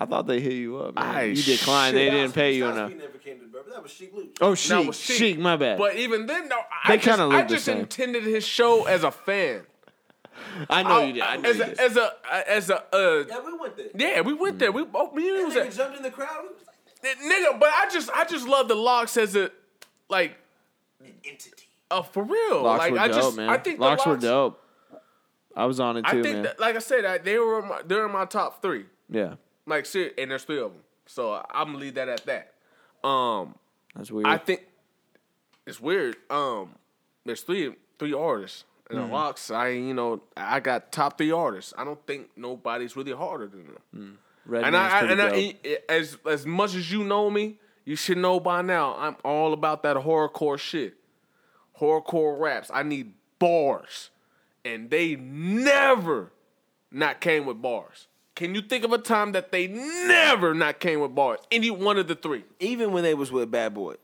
I 0.02 0.06
thought 0.06 0.26
they 0.26 0.40
hit 0.40 0.54
you 0.54 0.78
up. 0.78 0.94
Man. 0.94 1.04
I 1.04 1.22
you 1.24 1.42
declined. 1.42 1.94
They 1.96 2.08
didn't 2.08 2.32
pay 2.32 2.54
you 2.56 2.66
enough. 2.66 2.90
never 2.92 3.18
came 3.18 3.38
to 3.38 3.44
the 3.44 3.50
Bourbon. 3.50 3.72
That 3.72 3.82
was 3.82 3.92
Sheek 3.92 4.12
Louch. 4.14 4.28
Oh, 4.40 4.50
That 4.52 4.56
Sheek, 4.56 4.86
was 4.86 4.98
Sheek. 4.98 5.16
Sheek, 5.18 5.38
my 5.38 5.56
bad. 5.56 5.76
But 5.78 5.96
even 5.96 6.24
then, 6.26 6.48
no. 6.48 6.56
They 6.88 6.94
I 6.94 6.96
just, 6.96 7.18
kinda 7.18 7.36
I 7.36 7.42
the 7.42 7.48
just 7.48 7.64
same. 7.66 7.78
intended 7.80 8.22
his 8.24 8.46
show 8.46 8.86
as 8.86 9.04
a 9.04 9.10
fan. 9.10 9.62
I 10.70 10.82
know 10.82 11.00
you 11.02 11.12
did. 11.14 11.22
I 11.22 11.36
know 11.36 11.50
as 11.50 11.56
you 11.58 11.62
a, 11.62 11.66
did. 11.66 11.80
as 11.80 11.96
a 11.98 12.12
as 12.48 12.70
a 12.70 12.82
uh, 12.96 13.24
Yeah, 13.28 13.40
we 13.44 13.52
went 13.58 13.76
there. 13.76 13.86
yeah, 13.94 14.20
we 14.22 14.32
went 14.32 14.58
there. 14.58 14.72
We 14.72 14.84
both 14.84 15.12
me 15.14 15.28
and 15.28 15.36
you 15.38 15.44
was 15.46 15.54
Nigga 15.54 15.66
at, 15.66 15.72
jumped 15.74 15.96
in 15.98 16.02
the 16.02 16.10
crowd. 16.10 16.44
Like, 17.02 17.18
nigga. 17.18 17.60
But 17.60 17.68
I 17.68 17.88
just 17.92 18.10
I 18.10 18.24
just 18.24 18.48
love 18.48 18.68
the 18.68 18.74
LOX 18.76 19.16
as 19.18 19.36
a 19.36 19.50
like 20.08 20.38
an 21.04 21.12
entity. 21.24 21.66
uh, 21.90 22.00
for 22.02 22.22
real. 22.22 22.62
LOX 22.62 22.78
like 22.78 22.92
were 22.92 22.98
I 23.00 23.08
dope, 23.08 23.16
just 23.16 23.36
man. 23.36 23.50
I 23.50 23.58
think 23.58 23.78
the 23.78 23.84
LOX, 23.84 24.06
were 24.06 24.16
dope. 24.16 24.62
I 25.54 25.66
was 25.66 25.78
on 25.78 25.98
it 25.98 26.02
too, 26.06 26.18
I 26.20 26.22
think 26.22 26.34
man. 26.36 26.42
that, 26.44 26.60
like 26.60 26.76
I 26.76 26.78
said, 26.78 27.04
I, 27.04 27.18
they 27.18 27.36
were 27.38 27.60
my, 27.60 27.82
they're 27.84 28.06
in 28.06 28.12
my 28.12 28.24
top 28.24 28.62
three. 28.62 28.84
yeah, 29.10 29.34
Like 29.66 29.86
shit, 29.86 30.14
and 30.18 30.30
there's 30.30 30.44
three 30.44 30.58
of 30.60 30.72
them. 30.72 30.82
So 31.06 31.44
I'm 31.50 31.66
gonna 31.68 31.78
leave 31.78 31.94
that 31.94 32.08
at 32.08 32.24
that. 32.26 33.06
Um, 33.06 33.54
that's 33.94 34.10
weird. 34.10 34.26
I 34.26 34.36
think 34.38 34.66
it's 35.66 35.80
weird. 35.80 36.16
Um, 36.30 36.70
there's 37.24 37.42
three 37.42 37.74
three 37.98 38.12
artists. 38.12 38.64
in 38.90 38.96
Mm-hmm. 38.96 39.06
the 39.08 39.12
LOX, 39.14 39.50
I 39.50 39.68
you 39.68 39.94
know, 39.94 40.22
I 40.36 40.60
got 40.60 40.90
top 40.92 41.16
three 41.18 41.30
artists. 41.32 41.72
I 41.78 41.84
don't 41.84 42.04
think 42.06 42.30
nobody's 42.36 42.96
really 42.96 43.12
harder 43.12 43.46
than 43.46 43.66
them. 43.92 44.18
Red 44.46 44.64
and 44.64 44.76
I, 44.76 45.00
I 45.00 45.04
and 45.04 45.20
I, 45.22 45.54
as 45.88 46.16
as 46.28 46.44
much 46.46 46.74
as 46.74 46.90
you 46.90 47.04
know 47.04 47.30
me, 47.30 47.58
you 47.84 47.94
should 47.96 48.18
know 48.18 48.40
by 48.40 48.62
now. 48.62 48.96
I'm 48.98 49.16
all 49.24 49.52
about 49.52 49.82
that 49.84 49.96
horrorcore 49.96 50.58
shit, 50.58 50.94
horrorcore 51.78 52.38
raps. 52.38 52.70
I 52.72 52.82
need 52.82 53.12
bars, 53.38 54.10
and 54.64 54.90
they 54.90 55.16
never 55.16 56.32
not 56.90 57.20
came 57.20 57.46
with 57.46 57.60
bars. 57.62 58.08
Can 58.40 58.54
you 58.54 58.62
think 58.62 58.84
of 58.84 58.92
a 58.94 58.96
time 58.96 59.32
that 59.32 59.52
they 59.52 59.66
never 59.66 60.54
not 60.54 60.80
came 60.80 61.00
with 61.00 61.14
bars? 61.14 61.40
Any 61.52 61.70
one 61.70 61.98
of 61.98 62.08
the 62.08 62.14
three. 62.14 62.42
Even 62.58 62.90
when 62.90 63.02
they 63.02 63.12
was 63.12 63.30
with 63.30 63.50
Bad 63.50 63.74
Boy. 63.74 63.96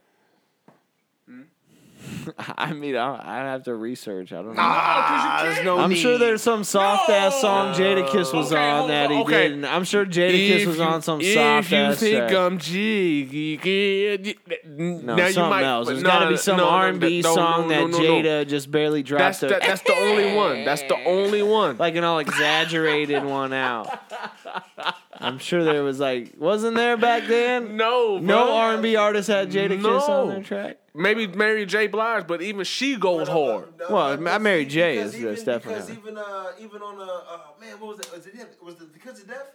I 2.58 2.72
mean, 2.72 2.96
I, 2.96 3.20
I 3.22 3.36
have 3.50 3.64
to 3.64 3.74
research. 3.74 4.32
I 4.32 4.36
don't 4.36 4.48
know. 4.54 4.54
Ah, 4.58 5.40
there's 5.44 5.64
no 5.64 5.78
I'm 5.78 5.90
need. 5.90 5.96
sure 5.96 6.18
there's 6.18 6.42
some 6.42 6.64
soft 6.64 7.08
ass 7.10 7.40
song 7.40 7.74
Jadakiss 7.74 8.32
was 8.34 8.52
Okay, 8.52 8.56
on 8.70 8.78
hold 8.78 8.90
that 8.90 9.06
on, 9.06 9.12
he 9.12 9.22
okay. 9.22 9.48
didn't. 9.48 9.64
I'm 9.64 9.84
sure 9.84 10.04
Jadakiss 10.04 10.66
was 10.66 10.80
on 10.80 11.02
some 11.02 11.20
soft 11.22 11.66
If 11.66 11.70
you 11.70 11.76
ass 11.78 12.00
think 12.00 12.16
track. 12.28 12.32
I'm 12.32 12.58
jiggy, 12.58 14.36
No, 14.66 15.14
now 15.16 15.26
you 15.26 15.32
something 15.32 15.50
might, 15.50 15.64
else. 15.64 15.88
There's 15.88 16.02
no, 16.02 16.08
got 16.08 16.18
to 16.20 16.26
be 16.26 16.32
no, 16.32 16.36
some 16.36 16.56
no, 16.56 16.64
no, 16.64 16.70
R&B 16.70 17.20
no, 17.22 17.28
no, 17.28 17.34
song 17.34 17.62
no, 17.62 17.68
that 17.68 17.90
no, 17.90 17.98
no. 17.98 18.04
Jada 18.04 18.46
just 18.48 18.70
barely 18.70 19.02
dropped. 19.02 19.20
That's 19.20 19.42
a- 19.42 19.46
the, 19.48 19.58
that's 19.60 19.82
the 19.82 19.94
only 19.94 20.34
one. 20.34 20.64
That's 20.64 20.82
the 20.82 20.96
only 21.04 21.42
one. 21.42 21.76
like 21.78 21.94
an 21.96 22.04
all 22.04 22.18
exaggerated 22.18 23.24
one 23.24 23.52
out. 23.52 23.98
I'm 25.20 25.38
sure 25.38 25.64
there 25.64 25.82
was 25.82 25.98
like, 26.00 26.34
wasn't 26.38 26.76
there 26.76 26.96
back 26.96 27.26
then? 27.26 27.76
No, 27.76 28.18
No. 28.18 28.52
R&B 28.54 28.96
artist 28.96 29.28
had 29.28 29.50
Jadakiss 29.50 30.08
on 30.08 30.28
their 30.28 30.42
track. 30.42 30.78
Maybe 30.94 31.26
Mary 31.26 31.66
J. 31.66 31.86
Blige, 31.88 32.26
but 32.26 32.40
even 32.42 32.64
she 32.64 32.96
goes 32.96 33.28
hard. 33.28 33.68
Well, 33.90 34.26
I 34.28 34.38
Mary 34.38 34.64
J 34.64 34.96
Because 34.96 35.14
is- 35.14 35.20
even, 35.20 35.34
definitely 35.44 35.74
because 35.74 35.90
even 35.90 36.18
uh 36.18 36.46
even 36.58 36.82
on 36.82 37.00
uh, 37.00 37.04
uh 37.04 37.38
man 37.60 37.78
what 37.80 37.96
was 37.96 38.00
it 38.00 38.12
was 38.12 38.26
it 38.26 38.58
was 38.62 38.74
it 38.80 38.92
because 38.94 39.20
of 39.20 39.28
death 39.28 39.52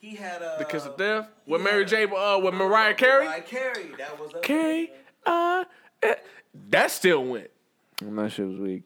he 0.00 0.14
had 0.16 0.42
uh 0.42 0.56
Because 0.58 0.86
of 0.86 0.96
death. 0.96 1.28
With 1.46 1.60
he 1.60 1.64
Mary 1.66 1.84
J. 1.84 2.04
Uh, 2.04 2.38
with 2.38 2.54
Mariah 2.54 2.94
Carey. 2.94 3.26
Mariah 3.26 3.42
Carey 3.42 3.90
that 3.98 4.18
was 4.18 4.32
a 4.34 4.40
Carey. 4.40 4.90
Uh, 5.26 5.64
eh, 6.02 6.14
that 6.70 6.90
still 6.90 7.24
went. 7.24 7.50
And 8.00 8.16
that 8.18 8.32
shit 8.32 8.46
was 8.46 8.58
weak. 8.58 8.84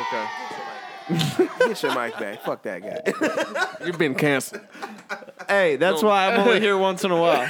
Okay. 0.00 0.26
Get 1.58 1.82
your 1.82 1.94
mic 1.94 2.18
back. 2.18 2.42
Fuck 2.44 2.62
that 2.62 2.80
guy. 2.82 3.76
You've 3.86 3.98
been 3.98 4.14
canceled. 4.14 4.62
Hey, 5.48 5.76
that's 5.76 6.02
why 6.02 6.32
I'm 6.32 6.40
only 6.40 6.60
here 6.60 6.76
once 6.88 7.04
in 7.04 7.10
a 7.10 7.20
while. 7.20 7.48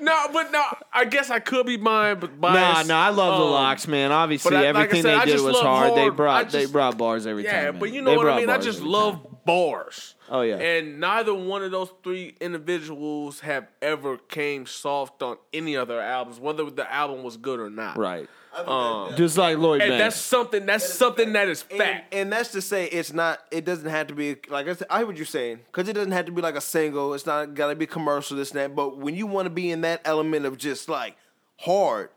No, 0.00 0.26
but 0.32 0.50
no, 0.50 0.62
I 0.92 1.04
guess 1.04 1.30
I 1.30 1.38
could 1.38 1.66
be 1.66 1.76
mine, 1.76 2.18
but 2.18 2.32
Nah, 2.32 2.38
biased. 2.52 2.88
nah, 2.88 3.06
I 3.06 3.10
love 3.10 3.38
the 3.38 3.44
Um, 3.44 3.50
LOX, 3.52 3.86
man. 3.86 4.10
Obviously, 4.10 4.50
but 4.50 4.56
I- 4.56 4.70
like 4.70 4.76
I 4.76 4.80
everything 4.80 5.02
said, 5.02 5.14
I 5.14 5.18
they 5.20 5.24
did 5.26 5.32
just 5.32 5.44
was 5.44 5.54
love 5.54 5.64
hard. 5.64 5.94
They 5.94 6.00
hard- 6.02 6.16
brought 6.16 6.40
I 6.40 6.44
they 6.48 6.60
just- 6.62 6.72
brought 6.72 6.98
bars 6.98 7.26
every 7.26 7.44
time. 7.44 7.52
Yeah, 7.54 7.70
man. 7.70 7.78
but 7.80 7.92
you 7.92 8.02
They 8.02 8.10
know 8.10 8.16
what 8.16 8.20
I 8.26 8.30
brought 8.30 8.40
mean. 8.40 8.50
I 8.50 8.54
bars 8.54 8.64
just 8.64 8.78
every 8.78 8.90
love 8.90 9.22
time. 9.22 9.31
Bars. 9.44 10.14
Oh, 10.28 10.42
yeah. 10.42 10.56
And 10.56 11.00
neither 11.00 11.34
one 11.34 11.62
of 11.62 11.70
those 11.70 11.90
three 12.02 12.34
individuals 12.40 13.40
have 13.40 13.66
ever 13.80 14.16
came 14.18 14.66
soft 14.66 15.22
on 15.22 15.36
any 15.52 15.76
other 15.76 16.00
albums, 16.00 16.38
whether 16.40 16.68
the 16.70 16.90
album 16.92 17.22
was 17.22 17.36
good 17.36 17.60
or 17.60 17.70
not. 17.70 17.96
Right. 17.96 18.28
Um, 18.54 19.14
Just 19.16 19.38
like 19.38 19.56
Lloyd 19.56 19.80
and 19.80 19.92
Banks. 19.92 20.02
that's 20.14 20.16
something. 20.24 20.66
That's 20.66 20.86
something 20.86 21.32
that 21.32 21.48
is 21.48 21.64
And, 21.70 21.78
fact. 21.78 22.14
and 22.14 22.30
that's 22.30 22.52
to 22.52 22.60
say, 22.60 22.84
it's 22.86 23.12
not. 23.12 23.38
It 23.50 23.64
doesn't 23.64 23.88
have 23.88 24.08
to 24.08 24.14
be 24.14 24.36
like 24.50 24.68
I, 24.68 24.74
said, 24.74 24.86
I 24.90 24.98
hear 24.98 25.06
what 25.06 25.16
you're 25.16 25.24
saying, 25.24 25.60
because 25.66 25.88
it 25.88 25.94
doesn't 25.94 26.12
have 26.12 26.26
to 26.26 26.32
be 26.32 26.42
like 26.42 26.54
a 26.54 26.60
single. 26.60 27.14
It's 27.14 27.24
not 27.24 27.54
got 27.54 27.68
to 27.68 27.74
be 27.76 27.86
commercial. 27.86 28.36
This 28.36 28.50
and 28.50 28.60
that. 28.60 28.76
But 28.76 28.98
when 28.98 29.14
you 29.14 29.26
want 29.26 29.46
to 29.46 29.50
be 29.50 29.70
in 29.70 29.80
that 29.82 30.02
element 30.04 30.44
of 30.44 30.58
just 30.58 30.90
like 30.90 31.16
hard, 31.60 32.10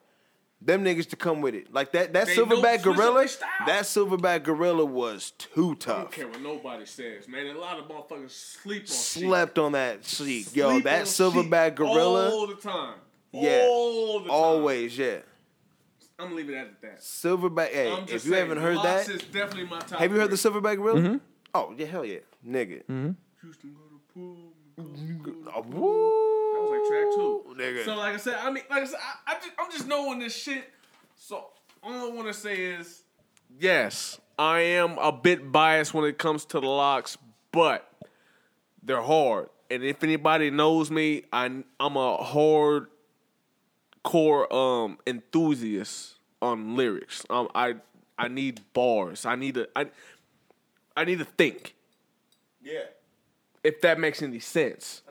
them 0.61 0.84
niggas 0.84 1.09
to 1.09 1.16
come 1.16 1.42
with 1.42 1.53
it. 1.56 1.74
Like 1.74 1.92
that. 1.92 2.14
That 2.14 2.27
They 2.27 2.35
silverback 2.35 2.82
gorilla. 2.84 3.27
That 3.67 3.84
silverback 3.84 4.43
gorilla 4.43 4.85
was 4.85 5.32
too 5.38 5.77
I 5.85 5.88
don't 5.88 6.11
care 6.11 6.27
what 6.27 6.42
nobody 6.42 6.85
says, 6.85 7.27
man. 7.27 7.48
A 7.56 7.59
lot 7.59 7.80
of 7.80 7.85
motherfuckers 7.88 8.32
sleep 8.32 8.84
on 8.84 8.88
shit. 8.88 8.95
Slept 8.95 9.59
on 9.59 9.74
that 9.74 10.06
sheet, 10.06 10.56
yo. 10.56 10.72
Sleep 10.72 10.84
that 10.85 11.03
silverback 11.03 11.66
shit 11.67 11.75
gorilla. 11.75 12.30
all 12.32 12.48
the 12.48 12.56
time. 12.56 12.95
Yeah. 13.32 13.66
all 13.69 14.19
the 14.19 14.30
time. 14.30 14.32
Always, 14.32 14.98
yeah. 14.98 15.17
I'm 16.17 16.27
gonna 16.27 16.35
leave 16.35 16.50
it 16.50 16.56
at 16.56 16.82
that. 16.82 17.00
Silverback. 17.01 17.69
Hey, 17.72 17.92
I'm 17.92 18.03
if 18.03 18.11
you 18.11 18.19
saying, 18.19 18.34
haven't 18.48 18.64
heard 18.64 18.77
LOX 18.77 19.08
that, 19.08 19.16
is 19.16 19.22
definitely 19.24 19.66
my 19.66 19.80
top. 19.80 20.00
have 20.00 20.11
you 20.14 20.19
heard 20.19 20.30
the 20.32 20.38
silverback 20.38 20.77
gorilla? 20.77 21.00
Mm-hmm. 21.01 21.17
Oh 21.53 21.74
yeah, 21.77 21.85
hell 21.88 22.06
yeah, 22.06 22.19
nigga. 22.48 22.84
Houston 23.42 23.74
go 23.75 23.82
to 23.90 24.00
pool. 24.14 24.38
go 24.77 25.32
to 25.32 25.51
Oh, 25.53 25.61
pool. 25.61 26.45
Woo. 26.90 27.56
That 27.58 27.58
was 27.58 27.58
like 27.58 27.58
track. 27.58 27.76
Nigga. 27.76 27.86
So 27.86 27.96
like 27.96 28.14
I 28.14 28.18
said, 28.18 28.36
I 28.36 28.52
mean, 28.52 28.64
like 28.70 28.84
I 28.84 28.86
said, 28.86 29.00
I, 29.28 29.34
I 29.34 29.36
just, 29.36 29.52
I'm 29.58 29.72
just 29.72 29.88
knowing 29.88 30.20
this 30.20 30.36
shit. 30.36 30.70
So 31.16 31.48
all 31.84 32.12
I 32.12 32.14
want 32.14 32.28
to 32.28 32.34
say 32.34 32.56
is, 32.58 33.04
yes, 33.60 34.20
I 34.38 34.60
am 34.62 34.98
a 34.98 35.12
bit 35.12 35.52
biased 35.52 35.94
when 35.94 36.06
it 36.06 36.18
comes 36.18 36.46
to 36.46 36.60
the 36.60 36.68
LOX, 36.68 37.18
but 37.52 37.90
they're 38.84 39.02
hard. 39.02 39.50
And 39.72 39.84
if 39.84 40.04
anybody 40.04 40.52
knows 40.52 40.92
me, 40.92 41.24
I, 41.34 41.64
I'm 41.80 41.96
a 41.98 42.18
hard 42.18 42.88
core 44.04 44.54
um 44.54 45.00
enthusiast 45.08 46.14
on 46.42 46.76
lyrics. 46.76 47.26
Um, 47.30 47.50
I 47.56 47.76
I 48.18 48.28
need 48.28 48.62
bars. 48.74 49.26
I 49.26 49.36
need 49.36 49.56
to 49.56 49.68
I 49.76 49.88
I 50.96 51.06
need 51.06 51.18
to 51.18 51.26
think. 51.26 51.76
Yeah. 52.62 52.84
If 53.64 53.82
that 53.82 54.00
makes 54.00 54.22
any 54.22 54.40
sense. 54.40 55.02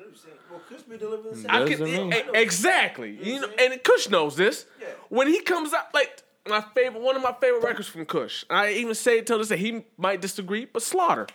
Well, 0.70 0.78
Crispy 0.80 0.98
delivered 0.98 1.32
mm, 1.34 1.42
the 1.42 1.52
I 1.52 1.68
can, 1.68 1.78
to 1.78 1.84
me. 1.84 2.16
e- 2.16 2.22
exactly. 2.34 3.18
You 3.22 3.40
know, 3.40 3.48
and 3.58 3.82
Kush 3.82 4.08
knows 4.08 4.36
this. 4.36 4.66
Yeah. 4.80 4.88
When 5.08 5.28
he 5.28 5.40
comes 5.40 5.72
out, 5.72 5.92
like 5.94 6.22
my 6.48 6.62
favorite, 6.74 7.02
one 7.02 7.16
of 7.16 7.22
my 7.22 7.34
favorite 7.40 7.62
records 7.62 7.88
from 7.88 8.04
Kush. 8.06 8.44
I 8.50 8.72
even 8.72 8.94
say 8.94 9.18
it 9.18 9.26
till 9.26 9.38
this 9.38 9.48
day. 9.48 9.56
He 9.56 9.84
might 9.96 10.20
disagree, 10.20 10.64
but 10.64 10.82
Slaughter. 10.82 11.26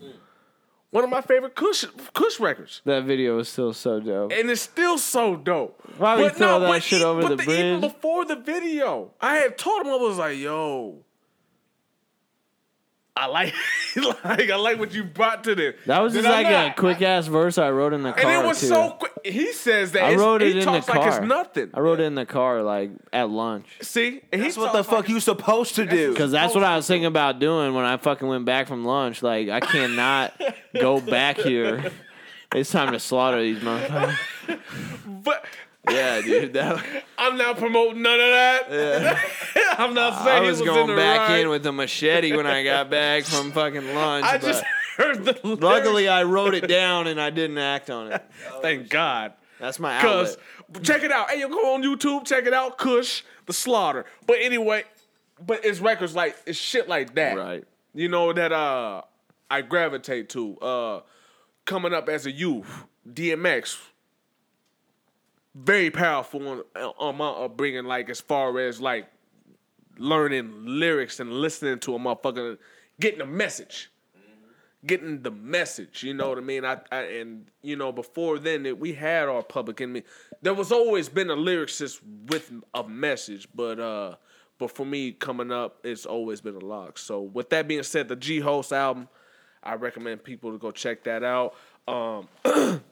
Hmm. 0.00 0.10
One 0.90 1.04
of 1.04 1.10
my 1.10 1.20
favorite 1.20 1.54
Kush 1.56 1.84
Kush 2.14 2.38
records, 2.40 2.80
that 2.84 3.04
video 3.04 3.38
is 3.38 3.48
still 3.48 3.72
so 3.72 4.00
dope. 4.00 4.32
and 4.32 4.48
it's 4.50 4.62
still 4.62 4.96
so 4.98 5.36
dope. 5.36 5.78
Why 5.98 6.16
would 6.16 6.24
you 6.24 6.30
throw 6.30 6.60
that 6.60 6.66
but 6.68 6.82
shit 6.82 7.00
e- 7.02 7.04
over 7.04 7.22
but 7.22 7.36
the 7.36 7.42
Even 7.42 7.80
bridge? 7.80 7.92
before 7.92 8.24
the 8.24 8.36
video, 8.36 9.10
I 9.20 9.36
had 9.36 9.58
told 9.58 9.82
him 9.84 9.92
I 9.92 9.96
was 9.96 10.16
like, 10.16 10.38
"Yo, 10.38 11.00
I 13.16 13.26
like, 13.26 13.54
like, 13.96 14.50
I 14.50 14.56
like 14.56 14.78
what 14.78 14.92
you 14.92 15.02
brought 15.02 15.44
to 15.44 15.54
this." 15.54 15.74
That 15.86 16.00
was 16.00 16.12
Did 16.12 16.24
just 16.24 16.28
I 16.28 16.42
like 16.42 16.50
not? 16.50 16.70
a 16.72 16.80
quick 16.80 17.00
ass 17.00 17.26
verse 17.26 17.56
I 17.56 17.70
wrote 17.70 17.92
in 17.94 18.02
the 18.02 18.12
car. 18.12 18.30
And 18.30 18.44
it 18.44 18.46
was 18.46 18.60
too. 18.60 18.66
so 18.66 18.90
quick. 18.90 19.12
He 19.24 19.52
says 19.52 19.92
that 19.92 20.04
I 20.04 20.14
wrote 20.14 20.42
it 20.42 20.54
he 20.54 20.60
in 20.60 20.72
the 20.72 20.80
car. 20.82 20.96
like 20.98 21.08
it's 21.08 21.26
nothing. 21.26 21.70
I 21.72 21.80
wrote 21.80 22.00
it 22.00 22.04
in 22.04 22.14
the 22.14 22.26
car 22.26 22.62
like 22.62 22.90
at 23.12 23.30
lunch. 23.30 23.66
See, 23.80 24.20
and 24.30 24.42
he 24.42 24.48
That's 24.48 24.56
what 24.58 24.72
the 24.72 24.78
talks 24.82 24.88
like 24.88 24.96
fuck 25.04 25.08
you 25.08 25.20
supposed 25.20 25.76
to 25.76 25.86
do. 25.86 26.14
Cause 26.14 26.30
that's 26.30 26.54
what 26.54 26.62
I 26.64 26.76
was 26.76 26.86
thinking 26.86 27.06
about 27.06 27.38
doing 27.38 27.74
when 27.74 27.84
I 27.84 27.96
fucking 27.96 28.28
went 28.28 28.44
back 28.44 28.68
from 28.68 28.84
lunch. 28.84 29.22
Like 29.22 29.48
I 29.48 29.60
cannot 29.60 30.38
go 30.74 31.00
back 31.00 31.38
here. 31.38 31.90
It's 32.54 32.70
time 32.70 32.92
to 32.92 33.00
slaughter 33.00 33.42
these 33.42 33.58
motherfuckers. 33.58 34.16
But 35.04 35.44
Yeah, 35.90 36.20
dude. 36.20 36.52
That, 36.54 36.84
I'm 37.18 37.36
not 37.36 37.58
promoting 37.58 38.02
none 38.02 38.18
of 38.18 38.26
that. 38.26 39.18
I'm 39.78 39.94
not 39.94 40.24
saying 40.24 40.38
I 40.38 40.42
he 40.42 40.50
was 40.50 40.60
was 40.60 40.68
going 40.68 40.90
in 40.90 40.96
back 40.96 41.28
right. 41.28 41.40
in 41.40 41.48
with 41.48 41.64
a 41.66 41.72
machete 41.72 42.34
when 42.36 42.46
I 42.46 42.64
got 42.64 42.90
back 42.90 43.24
from 43.24 43.52
fucking 43.52 43.94
lunch. 43.94 44.24
I 44.24 44.38
just 44.38 44.64
heard 44.96 45.24
the. 45.24 45.38
lyrics. 45.42 45.62
luckily 45.62 46.08
I 46.08 46.24
wrote 46.24 46.54
it 46.54 46.66
down 46.66 47.06
and 47.06 47.20
I 47.20 47.30
didn't 47.30 47.58
act 47.58 47.90
on 47.90 48.12
it. 48.12 48.24
thank 48.62 48.88
God. 48.88 49.34
That's 49.60 49.78
my 49.78 49.96
outlet. 49.98 50.36
check 50.82 51.02
it 51.02 51.12
out. 51.12 51.30
Hey, 51.30 51.38
you 51.38 51.48
go 51.48 51.74
on 51.74 51.82
YouTube, 51.82 52.26
check 52.26 52.46
it 52.46 52.52
out. 52.52 52.78
Kush, 52.78 53.22
the 53.46 53.52
Slaughter. 53.52 54.04
But 54.26 54.38
anyway, 54.40 54.84
but 55.44 55.64
it's 55.64 55.80
records 55.80 56.14
like 56.14 56.36
it's 56.46 56.58
shit 56.58 56.88
like 56.88 57.14
that. 57.14 57.36
Right. 57.36 57.64
You 57.94 58.08
know 58.08 58.32
that 58.32 58.52
uh 58.52 59.02
I 59.50 59.62
gravitate 59.62 60.30
to. 60.30 60.58
Uh 60.58 61.00
coming 61.66 61.92
up 61.92 62.08
as 62.08 62.24
a 62.24 62.32
youth, 62.32 62.86
DMX. 63.06 63.76
Very 65.56 65.90
powerful 65.90 66.46
on, 66.48 66.62
on 66.98 67.16
my 67.16 67.28
upbringing, 67.28 67.84
like 67.84 68.10
as 68.10 68.20
far 68.20 68.58
as 68.60 68.80
like 68.80 69.08
learning 69.98 70.52
lyrics 70.66 71.18
and 71.18 71.32
listening 71.32 71.78
to 71.80 71.94
a 71.94 71.98
motherfucker, 71.98 72.58
getting 73.00 73.22
a 73.22 73.26
message 73.26 73.90
getting 74.86 75.22
the 75.22 75.30
message. 75.30 76.02
You 76.02 76.14
know 76.14 76.28
what 76.28 76.38
I 76.38 76.42
mean? 76.42 76.64
I, 76.64 76.78
I 76.90 77.02
and 77.02 77.46
you 77.62 77.76
know 77.76 77.92
before 77.92 78.38
then 78.38 78.64
it, 78.66 78.78
we 78.78 78.92
had 78.92 79.28
our 79.28 79.42
public 79.42 79.80
enemy. 79.80 80.04
There 80.42 80.54
was 80.54 80.72
always 80.72 81.08
been 81.08 81.30
a 81.30 81.36
lyricist 81.36 82.00
with 82.28 82.52
a 82.74 82.84
message, 82.84 83.48
but 83.54 83.80
uh, 83.80 84.16
but 84.58 84.70
for 84.70 84.86
me 84.86 85.12
coming 85.12 85.50
up, 85.50 85.80
it's 85.84 86.06
always 86.06 86.40
been 86.40 86.54
a 86.54 86.64
lock. 86.64 86.98
So 86.98 87.20
with 87.20 87.50
that 87.50 87.68
being 87.68 87.82
said, 87.82 88.08
the 88.08 88.16
G 88.16 88.40
Host 88.40 88.72
album, 88.72 89.08
I 89.62 89.74
recommend 89.74 90.24
people 90.24 90.52
to 90.52 90.58
go 90.58 90.70
check 90.70 91.04
that 91.04 91.22
out. 91.22 91.54
Um, 91.88 92.28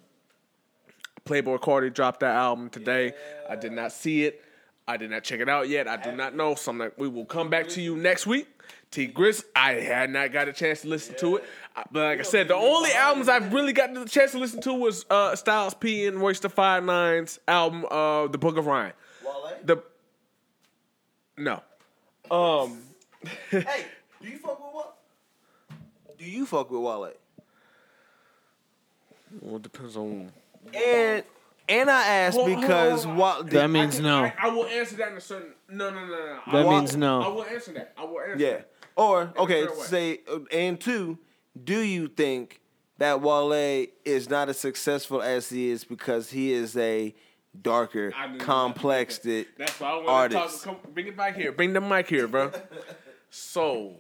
Playboi 1.25 1.59
Carti 1.59 1.93
dropped 1.93 2.21
that 2.21 2.37
album 2.37 2.71
today. 2.71 3.15
I 3.49 3.57
did 3.57 3.73
not 3.73 3.93
see 3.93 4.25
it. 4.25 4.43
I 4.87 4.99
did 4.99 5.11
not 5.11 5.25
check 5.25 5.41
it 5.41 5.49
out 5.49 5.69
yet. 5.69 5.89
I 5.89 5.97
do 5.97 6.13
not 6.13 6.35
know. 6.35 6.55
So 6.55 6.71
I'm 6.71 6.79
like, 6.79 6.99
we 6.99 7.09
will 7.09 7.25
come 7.25 7.49
back 7.49 7.69
to 7.71 7.81
you 7.81 7.97
next 7.97 8.27
week. 8.27 8.47
T 8.91 9.07
Gris, 9.07 9.45
I 9.57 9.73
had 9.73 10.11
not 10.11 10.33
got 10.33 10.47
a 10.47 10.53
chance 10.53 10.83
to 10.83 10.89
listen 10.89 11.17
to 11.17 11.37
it. 11.37 11.45
But 11.91 12.01
like 12.01 12.21
I 12.21 12.23
said, 12.23 12.49
the 12.49 12.55
only 12.55 12.93
albums 12.93 13.29
I've 13.29 13.53
really 13.53 13.73
gotten 13.73 13.95
the 13.95 14.05
chance 14.05 14.33
to 14.33 14.39
listen 14.39 14.61
to 14.63 14.75
was 14.75 15.07
uh, 15.11 15.35
Styles 15.35 15.75
P 15.75 16.07
and 16.07 16.19
Royce 16.19 16.41
the 16.41 16.51
Five 16.51 16.85
Nines 16.85 17.41
album, 17.49 17.87
uh, 17.91 18.29
The 18.29 18.39
Book 18.39 18.57
of 18.57 18.67
Ryan. 18.67 18.93
The 19.65 19.83
no. 21.37 21.63
Um, 22.31 22.79
hey, 23.51 23.87
do 24.23 24.29
you 24.29 24.39
fuck 24.39 24.65
with 24.65 24.75
what? 24.75 24.97
Do 26.19 26.25
you 26.25 26.47
fuck 26.47 26.71
with 26.71 26.81
Wale? 26.81 27.13
well, 29.41 29.57
it 29.57 29.63
depends 29.63 29.97
on. 29.97 30.31
And 30.73 31.25
and 31.69 31.91
I 31.91 32.07
asked 32.07 32.37
Hold 32.37 32.51
on, 32.51 32.61
because 32.61 33.05
hold 33.05 33.19
on. 33.21 33.21
Wale. 33.21 33.43
That 33.45 33.71
means 33.71 34.01
no. 34.01 34.25
I, 34.25 34.35
I 34.39 34.49
will 34.49 34.67
answer 34.67 34.97
that 34.97 35.13
in 35.13 35.17
a 35.17 35.21
certain. 35.21 35.53
No, 35.69 35.91
no, 35.91 36.01
no, 36.01 36.07
no. 36.07 36.39
I 36.47 36.53
That 36.53 36.67
will- 36.67 36.79
means 36.79 36.97
no. 36.97 37.23
I 37.23 37.29
will 37.29 37.45
answer 37.45 37.73
that. 37.73 37.95
I 37.97 38.05
will 38.05 38.21
answer. 38.21 38.45
Yeah. 38.45 38.51
that. 38.53 38.71
Or 38.97 39.33
okay, 39.37 39.67
say 39.83 40.21
uh, 40.31 40.41
and 40.53 40.81
two, 40.81 41.19
do 41.63 41.81
you 41.81 42.07
think 42.07 42.61
that 42.99 43.21
Wale 43.21 43.87
is 44.05 44.31
not 44.31 44.49
as 44.49 44.59
successful 44.59 45.21
as 45.21 45.49
he 45.49 45.71
is 45.71 45.83
because 45.85 46.31
he 46.31 46.53
is 46.53 46.77
a 46.77 47.13
darker, 47.61 48.13
I 48.17 48.29
knew 48.29 48.39
complexed 48.39 49.23
That's 49.59 49.81
why 49.81 49.91
I 49.91 49.95
want 49.97 50.09
artist? 50.09 50.61
to 50.61 50.65
talk. 50.67 50.83
Come, 50.83 50.93
bring 50.93 51.09
it 51.09 51.17
back 51.17 51.35
here. 51.37 51.51
Bring 51.51 51.73
the 51.73 51.81
mic 51.81 52.09
here, 52.09 52.29
bro. 52.29 52.53
so, 53.31 53.95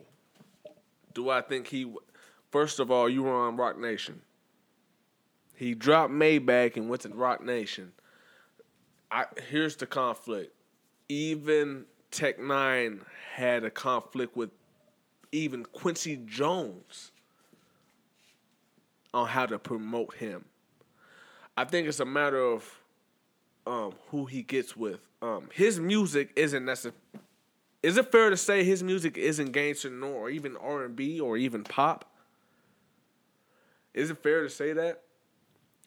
do 1.12 1.28
I 1.30 1.40
think 1.40 1.66
he? 1.68 1.92
First 2.50 2.78
of 2.78 2.90
all, 2.90 3.08
you 3.08 3.24
were 3.24 3.34
on 3.34 3.56
Roc 3.56 3.78
Nation. 3.78 4.20
He 5.64 5.72
dropped 5.72 6.12
Maybach 6.12 6.76
and 6.76 6.90
went 6.90 7.02
to 7.02 7.08
Roc 7.08 7.42
Nation. 7.42 7.92
I 9.10 9.24
here's 9.48 9.76
the 9.76 9.86
conflict. 9.86 10.54
Even 11.08 11.86
Tech 12.10 12.38
Nine 12.38 13.00
had 13.34 13.64
a 13.64 13.70
conflict 13.70 14.36
with 14.36 14.50
even 15.32 15.64
Quincy 15.64 16.20
Jones 16.26 17.12
on 19.14 19.26
how 19.26 19.46
to 19.46 19.58
promote 19.58 20.12
him. 20.16 20.44
I 21.56 21.64
think 21.64 21.88
it's 21.88 22.00
a 22.00 22.04
matter 22.04 22.44
of 22.44 22.70
um, 23.66 23.94
who 24.10 24.26
he 24.26 24.42
gets 24.42 24.76
with. 24.76 25.00
Um, 25.22 25.48
his 25.50 25.80
music 25.80 26.30
isn't 26.36 26.62
necessarily. 26.62 26.98
Is 27.82 27.96
it 27.96 28.12
fair 28.12 28.28
to 28.28 28.36
say 28.36 28.64
his 28.64 28.82
music 28.82 29.16
isn't 29.16 29.52
gangster 29.52 29.88
nor 29.88 30.12
or 30.12 30.28
even 30.28 30.58
R 30.58 30.84
and 30.84 30.94
B 30.94 31.20
or 31.20 31.38
even 31.38 31.64
pop? 31.64 32.04
Is 33.94 34.10
it 34.10 34.22
fair 34.22 34.42
to 34.42 34.50
say 34.50 34.74
that? 34.74 35.00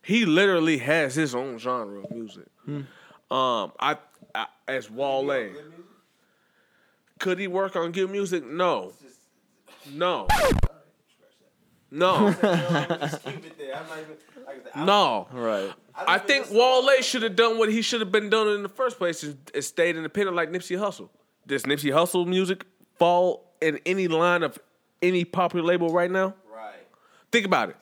He 0.07 0.25
literally 0.25 0.77
has 0.77 1.15
his 1.15 1.35
own 1.35 1.57
genre 1.57 1.99
of 1.99 2.09
music. 2.11 2.45
Um, 2.65 3.73
I, 3.77 3.97
I 4.33 4.45
as 4.65 4.89
Wale. 4.89 5.51
Could 7.19 7.39
he 7.39 7.47
work 7.47 7.75
on 7.75 7.91
good 7.91 8.09
music? 8.09 8.45
No. 8.45 8.93
No. 9.91 10.27
No. 11.91 12.29
no. 14.77 15.27
Right. 15.33 15.73
I 15.93 16.19
think 16.19 16.51
Wale 16.51 17.01
should 17.01 17.23
have 17.23 17.35
done 17.35 17.57
what 17.57 17.69
he 17.69 17.81
should 17.81 17.99
have 17.99 18.13
been 18.13 18.29
doing 18.29 18.55
in 18.55 18.63
the 18.63 18.69
first 18.69 18.97
place 18.97 19.25
is, 19.25 19.35
is 19.53 19.67
stayed 19.67 19.97
independent 19.97 20.37
like 20.37 20.51
Nipsey 20.51 20.79
Hussle. 20.79 21.09
Does 21.45 21.63
Nipsey 21.63 21.91
Hussle 21.91 22.25
music 22.25 22.63
fall 22.97 23.51
in 23.61 23.77
any 23.85 24.07
line 24.07 24.43
of 24.43 24.57
any 25.01 25.25
popular 25.25 25.65
label 25.65 25.89
right 25.89 26.09
now? 26.09 26.33
Right. 26.49 26.87
Think 27.29 27.45
about 27.45 27.71
it. 27.71 27.75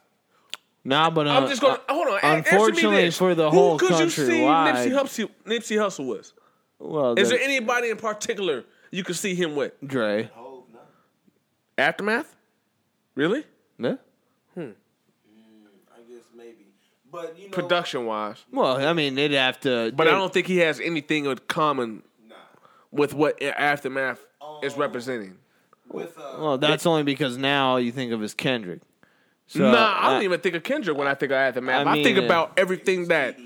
Nah, 0.88 1.09
but 1.09 1.27
uh, 1.27 1.31
I'm 1.31 1.47
just 1.49 1.61
gonna 1.61 1.80
uh, 1.89 1.93
hold 1.93 2.07
on. 2.07 2.19
a- 2.22 2.31
me 2.33 2.38
Unfortunately 2.38 3.05
this. 3.05 3.17
for 3.17 3.33
the 3.35 3.49
whole 3.49 3.77
Who 3.80 3.88
could 3.88 3.97
country 3.97 4.23
you 4.25 4.31
see 4.31 4.41
wide, 4.43 4.75
Nipsey 4.75 4.91
Hussle, 4.91 5.30
Nipsey 5.45 5.77
Hussle 5.77 6.05
was? 6.05 6.33
well, 6.80 7.15
Is 7.17 7.30
there 7.30 7.39
anybody 7.39 7.89
in 7.89 7.97
particular 7.97 8.64
you 8.91 9.03
could 9.03 9.15
see 9.15 9.33
him 9.35 9.55
with? 9.55 9.73
Dre? 9.85 10.30
Aftermath? 11.77 12.35
Really? 13.15 13.43
Yeah. 13.80 13.95
I 14.57 14.61
guess 16.07 16.23
maybe. 16.35 16.67
But 17.11 17.38
you 17.38 17.45
know, 17.45 17.51
Production 17.51 18.05
wise. 18.05 18.43
Well, 18.51 18.77
I 18.85 18.93
mean, 18.93 19.15
they'd 19.15 19.31
have 19.31 19.59
to. 19.61 19.91
But 19.95 20.07
I 20.07 20.11
don't 20.11 20.31
think 20.31 20.47
he 20.47 20.57
has 20.57 20.80
anything 20.80 21.25
in 21.25 21.38
common 21.47 22.03
with 22.91 23.14
what 23.14 23.41
Aftermath 23.41 24.19
is 24.64 24.77
representing. 24.77 25.38
with 25.91 26.17
uh, 26.17 26.35
Well, 26.39 26.57
that's 26.57 26.85
only 26.85 27.03
because 27.03 27.38
now 27.38 27.72
all 27.72 27.80
you 27.80 27.91
think 27.91 28.11
of 28.11 28.23
is 28.23 28.33
Kendrick. 28.33 28.81
So, 29.48 29.72
nah, 29.72 29.98
I 29.99 30.09
don't 30.11 30.22
uh, 30.22 30.24
even 30.24 30.40
think 30.40 30.56
of 30.56 30.64
Kendrick 30.64 30.98
when 30.98 31.07
I 31.07 31.14
think 31.14 31.32
of 31.32 31.38
Aftermath. 31.38 31.85
I 31.88 31.91
I, 31.91 32.03
think 32.03 32.15
mean, 32.17 32.24
uh, 32.24 32.25
about 32.25 32.53
everything 32.57 33.07
that. 33.09 33.38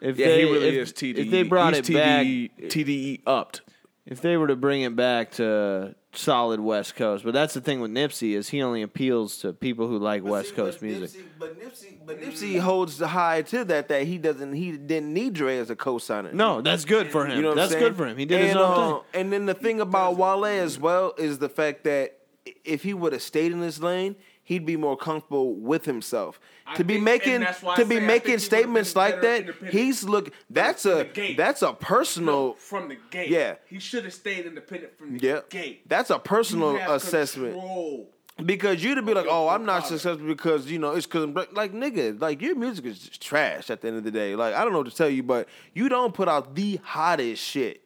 If 0.00 0.18
Yeah, 0.18 0.26
they, 0.26 0.46
he 0.46 0.52
really 0.52 0.68
if, 0.68 0.88
is 0.88 0.92
TDE. 0.92 1.16
If 1.18 1.30
they 1.30 1.42
brought 1.42 1.74
He's 1.74 1.88
it 1.88 1.94
back, 1.94 2.26
TDE, 2.26 2.50
TDE 2.68 3.20
upped. 3.26 3.62
if 4.06 4.20
they 4.20 4.36
were 4.36 4.46
to 4.46 4.56
bring 4.56 4.82
it 4.82 4.96
back 4.96 5.32
to 5.32 5.94
solid 6.12 6.58
West 6.60 6.96
Coast, 6.96 7.22
but 7.24 7.34
that's 7.34 7.54
the 7.54 7.60
thing 7.60 7.80
with 7.80 7.90
Nipsey 7.90 8.34
is 8.34 8.48
he 8.48 8.62
only 8.62 8.82
appeals 8.82 9.38
to 9.38 9.52
people 9.52 9.88
who 9.88 9.98
like 9.98 10.22
But 10.22 10.30
West 10.30 10.48
see, 10.50 10.54
Coast 10.56 10.80
but 10.80 10.86
music. 10.86 11.10
Nipsey, 11.10 11.24
but 11.38 11.60
Nipsey, 11.60 11.98
but 12.06 12.20
Nipsey 12.20 12.60
holds 12.60 12.98
the 12.98 13.08
high 13.08 13.42
to 13.42 13.64
that 13.66 13.88
that 13.88 14.04
he 14.04 14.18
doesn't 14.18 14.54
he 14.54 14.72
didn't 14.72 15.12
need 15.12 15.34
Dre 15.34 15.58
as 15.58 15.70
a 15.70 15.76
co-signer. 15.76 16.32
No, 16.32 16.62
that's 16.62 16.84
good 16.84 17.10
for 17.10 17.26
him. 17.26 17.36
You 17.36 17.42
know 17.42 17.48
what 17.48 17.56
that's 17.56 17.74
I'm 17.74 17.78
good 17.78 17.96
for 17.96 18.06
him. 18.06 18.16
He 18.16 18.24
did 18.24 18.40
and, 18.40 18.48
his 18.48 18.56
own 18.56 18.62
uh, 18.62 18.88
thing. 18.96 19.20
And 19.20 19.32
then 19.32 19.46
the 19.46 19.54
thing 19.54 19.80
about 19.80 20.16
Wale 20.16 20.46
as 20.46 20.78
well 20.78 21.14
is 21.18 21.38
the 21.38 21.48
fact 21.48 21.84
that 21.84 22.16
if 22.64 22.82
he 22.82 22.94
would 22.94 23.12
have 23.12 23.22
stayed 23.22 23.52
in 23.52 23.60
his 23.60 23.82
lane, 23.82 24.16
he'd 24.50 24.66
be 24.66 24.76
more 24.76 24.96
comfortable 24.96 25.54
with 25.54 25.84
himself. 25.84 26.40
I 26.66 26.74
to 26.74 26.82
be 26.84 26.94
think- 26.94 27.04
making 27.04 27.34
and 27.34 27.44
that's 27.44 27.62
why 27.62 27.74
I 27.74 27.76
to 27.76 27.84
be 27.84 28.00
making 28.00 28.08
think 28.08 28.24
he 28.24 28.32
would've 28.32 28.42
statements 28.42 28.96
like 28.96 29.22
that, 29.22 29.44
he's 29.70 30.02
look. 30.04 30.32
That's 30.50 30.84
a 30.86 31.08
that's 31.36 31.62
a 31.62 31.72
personal. 31.72 32.54
from 32.54 32.88
the 32.88 32.96
gate. 33.10 33.30
Yeah. 33.30 33.54
he 33.66 33.78
should 33.78 34.04
have 34.04 34.12
stayed 34.12 34.46
independent 34.46 34.98
from 34.98 35.16
the 35.16 35.26
Yeah, 35.26 35.40
gate. 35.48 35.88
that's 35.88 36.10
a 36.10 36.14
You 36.14 36.18
personal 36.18 36.76
assessment. 36.76 37.54
control. 37.54 38.10
Because 38.44 38.82
you'd 38.82 39.04
be 39.04 39.12
like, 39.14 39.26
oh, 39.28 39.48
I'm 39.48 39.66
not 39.66 39.86
successful 39.86 40.26
because 40.26 40.70
you 40.70 40.78
know 40.78 40.92
it's 40.92 41.06
because 41.06 41.28
like 41.52 41.72
nigga, 41.72 42.20
like 42.20 42.40
your 42.42 42.54
music 42.56 42.86
is 42.86 42.98
just 42.98 43.20
trash 43.22 43.68
at 43.70 43.82
the 43.82 43.88
end 43.88 43.98
of 43.98 44.04
the 44.04 44.10
day. 44.10 44.34
Like 44.34 44.54
I 44.54 44.64
don't 44.64 44.72
know 44.72 44.78
what 44.78 44.88
to 44.90 44.96
tell 44.96 45.10
you, 45.10 45.22
but 45.22 45.46
you 45.74 45.88
don't 45.88 46.12
put 46.14 46.26
out 46.26 46.54
the 46.56 46.76
hottest 46.82 47.42
shit. 47.42 47.82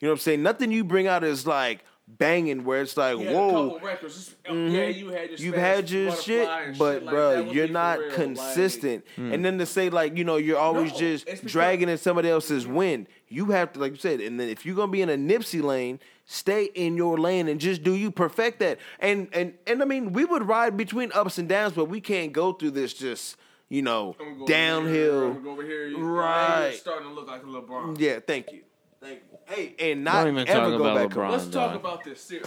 You 0.00 0.06
know 0.06 0.12
what 0.12 0.18
I'm 0.18 0.20
saying? 0.20 0.42
Nothing 0.42 0.70
you 0.72 0.82
bring 0.84 1.08
out 1.08 1.24
is 1.24 1.46
like 1.46 1.84
banging 2.08 2.64
where 2.64 2.82
it's 2.82 2.96
like, 2.96 3.18
He 3.18 3.26
whoa. 3.26 3.70
couple 3.70 3.86
records. 3.86 4.32
It's- 4.46 4.72
Yeah, 4.72 4.86
you 4.88 5.08
had 5.08 5.28
your 5.30 5.38
Mm-hmm. 5.38 5.44
You've 5.44 5.54
had 5.56 5.90
your 5.90 6.12
shit, 6.16 6.48
but 6.78 6.94
shit 6.94 7.02
like 7.04 7.10
bro, 7.14 7.44
that. 7.44 7.52
You're 7.54 7.68
not 7.68 7.98
real, 7.98 8.08
like- 8.08 8.16
consistent. 8.16 9.04
And 9.16 9.44
then 9.44 9.58
to 9.58 9.66
say 9.66 9.90
like, 9.90 10.16
you 10.16 10.24
know, 10.24 10.36
you're 10.36 10.58
always 10.58 10.92
No, 10.92 10.98
just 10.98 11.26
because- 11.26 11.52
dragging 11.52 11.88
in 11.88 11.98
somebody 11.98 12.28
else's 12.28 12.66
wind. 12.66 13.06
You 13.28 13.46
have 13.46 13.72
to, 13.72 13.80
like 13.80 13.92
you 13.92 13.98
said, 13.98 14.20
and 14.20 14.38
then 14.38 14.48
if 14.48 14.64
you're 14.64 14.76
gonna 14.76 14.92
be 14.92 15.02
in 15.02 15.08
a 15.10 15.16
Nipsey 15.16 15.60
lane, 15.62 15.98
stay 16.26 16.64
in 16.66 16.96
your 16.96 17.18
lane 17.18 17.48
and 17.48 17.60
just 17.60 17.82
do 17.82 17.92
you 17.94 18.12
perfect 18.12 18.60
that. 18.60 18.78
And 19.00 19.28
and 19.32 19.54
and 19.66 19.82
I 19.82 19.84
mean, 19.84 20.12
we 20.12 20.24
would 20.24 20.46
ride 20.46 20.76
between 20.76 21.10
ups 21.12 21.36
and 21.38 21.48
downs, 21.48 21.72
but 21.72 21.86
we 21.86 22.00
can't 22.00 22.32
go 22.32 22.52
through 22.52 22.70
this 22.72 22.94
just 22.94 23.36
you 23.68 23.82
know 23.82 24.14
I'm 24.20 24.36
go 24.38 24.42
over 24.44 24.52
downhill. 24.52 25.32
Here, 25.32 25.40
go 25.42 25.50
over 25.50 25.62
here. 25.64 25.98
Right. 25.98 26.68
You're 26.68 26.72
starting 26.78 27.08
to 27.08 27.14
look 27.14 27.26
like 27.26 27.42
a 27.42 27.46
LeBron. 27.46 27.98
Yeah, 27.98 28.20
thank 28.24 28.52
you, 28.52 28.60
thank 29.00 29.20
you. 29.30 29.38
Hey, 29.46 29.74
and 29.78 30.04
not 30.04 30.26
even 30.26 30.48
ever 30.48 30.70
talk 30.70 30.78
go 30.78 30.84
about 30.84 31.08
back 31.08 31.16
LeBron. 31.16 31.30
Let's 31.30 31.44
talk 31.44 31.72
dog. 31.72 31.76
about 31.76 32.04
this. 32.04 32.20
Ser- 32.20 32.40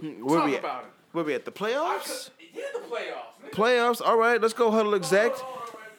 Where 0.00 0.38
talk 0.38 0.46
we 0.46 0.54
at? 0.54 0.60
about 0.60 0.84
it. 0.84 0.90
Where 1.12 1.24
we 1.24 1.34
at? 1.34 1.44
The 1.44 1.52
playoffs? 1.52 2.30
Yeah, 2.52 2.62
the 2.74 2.80
playoffs. 2.80 3.50
Playoffs. 3.52 4.00
All 4.04 4.18
right, 4.18 4.40
let's 4.40 4.54
go 4.54 4.70
huddle 4.70 4.94
exact. 4.94 5.42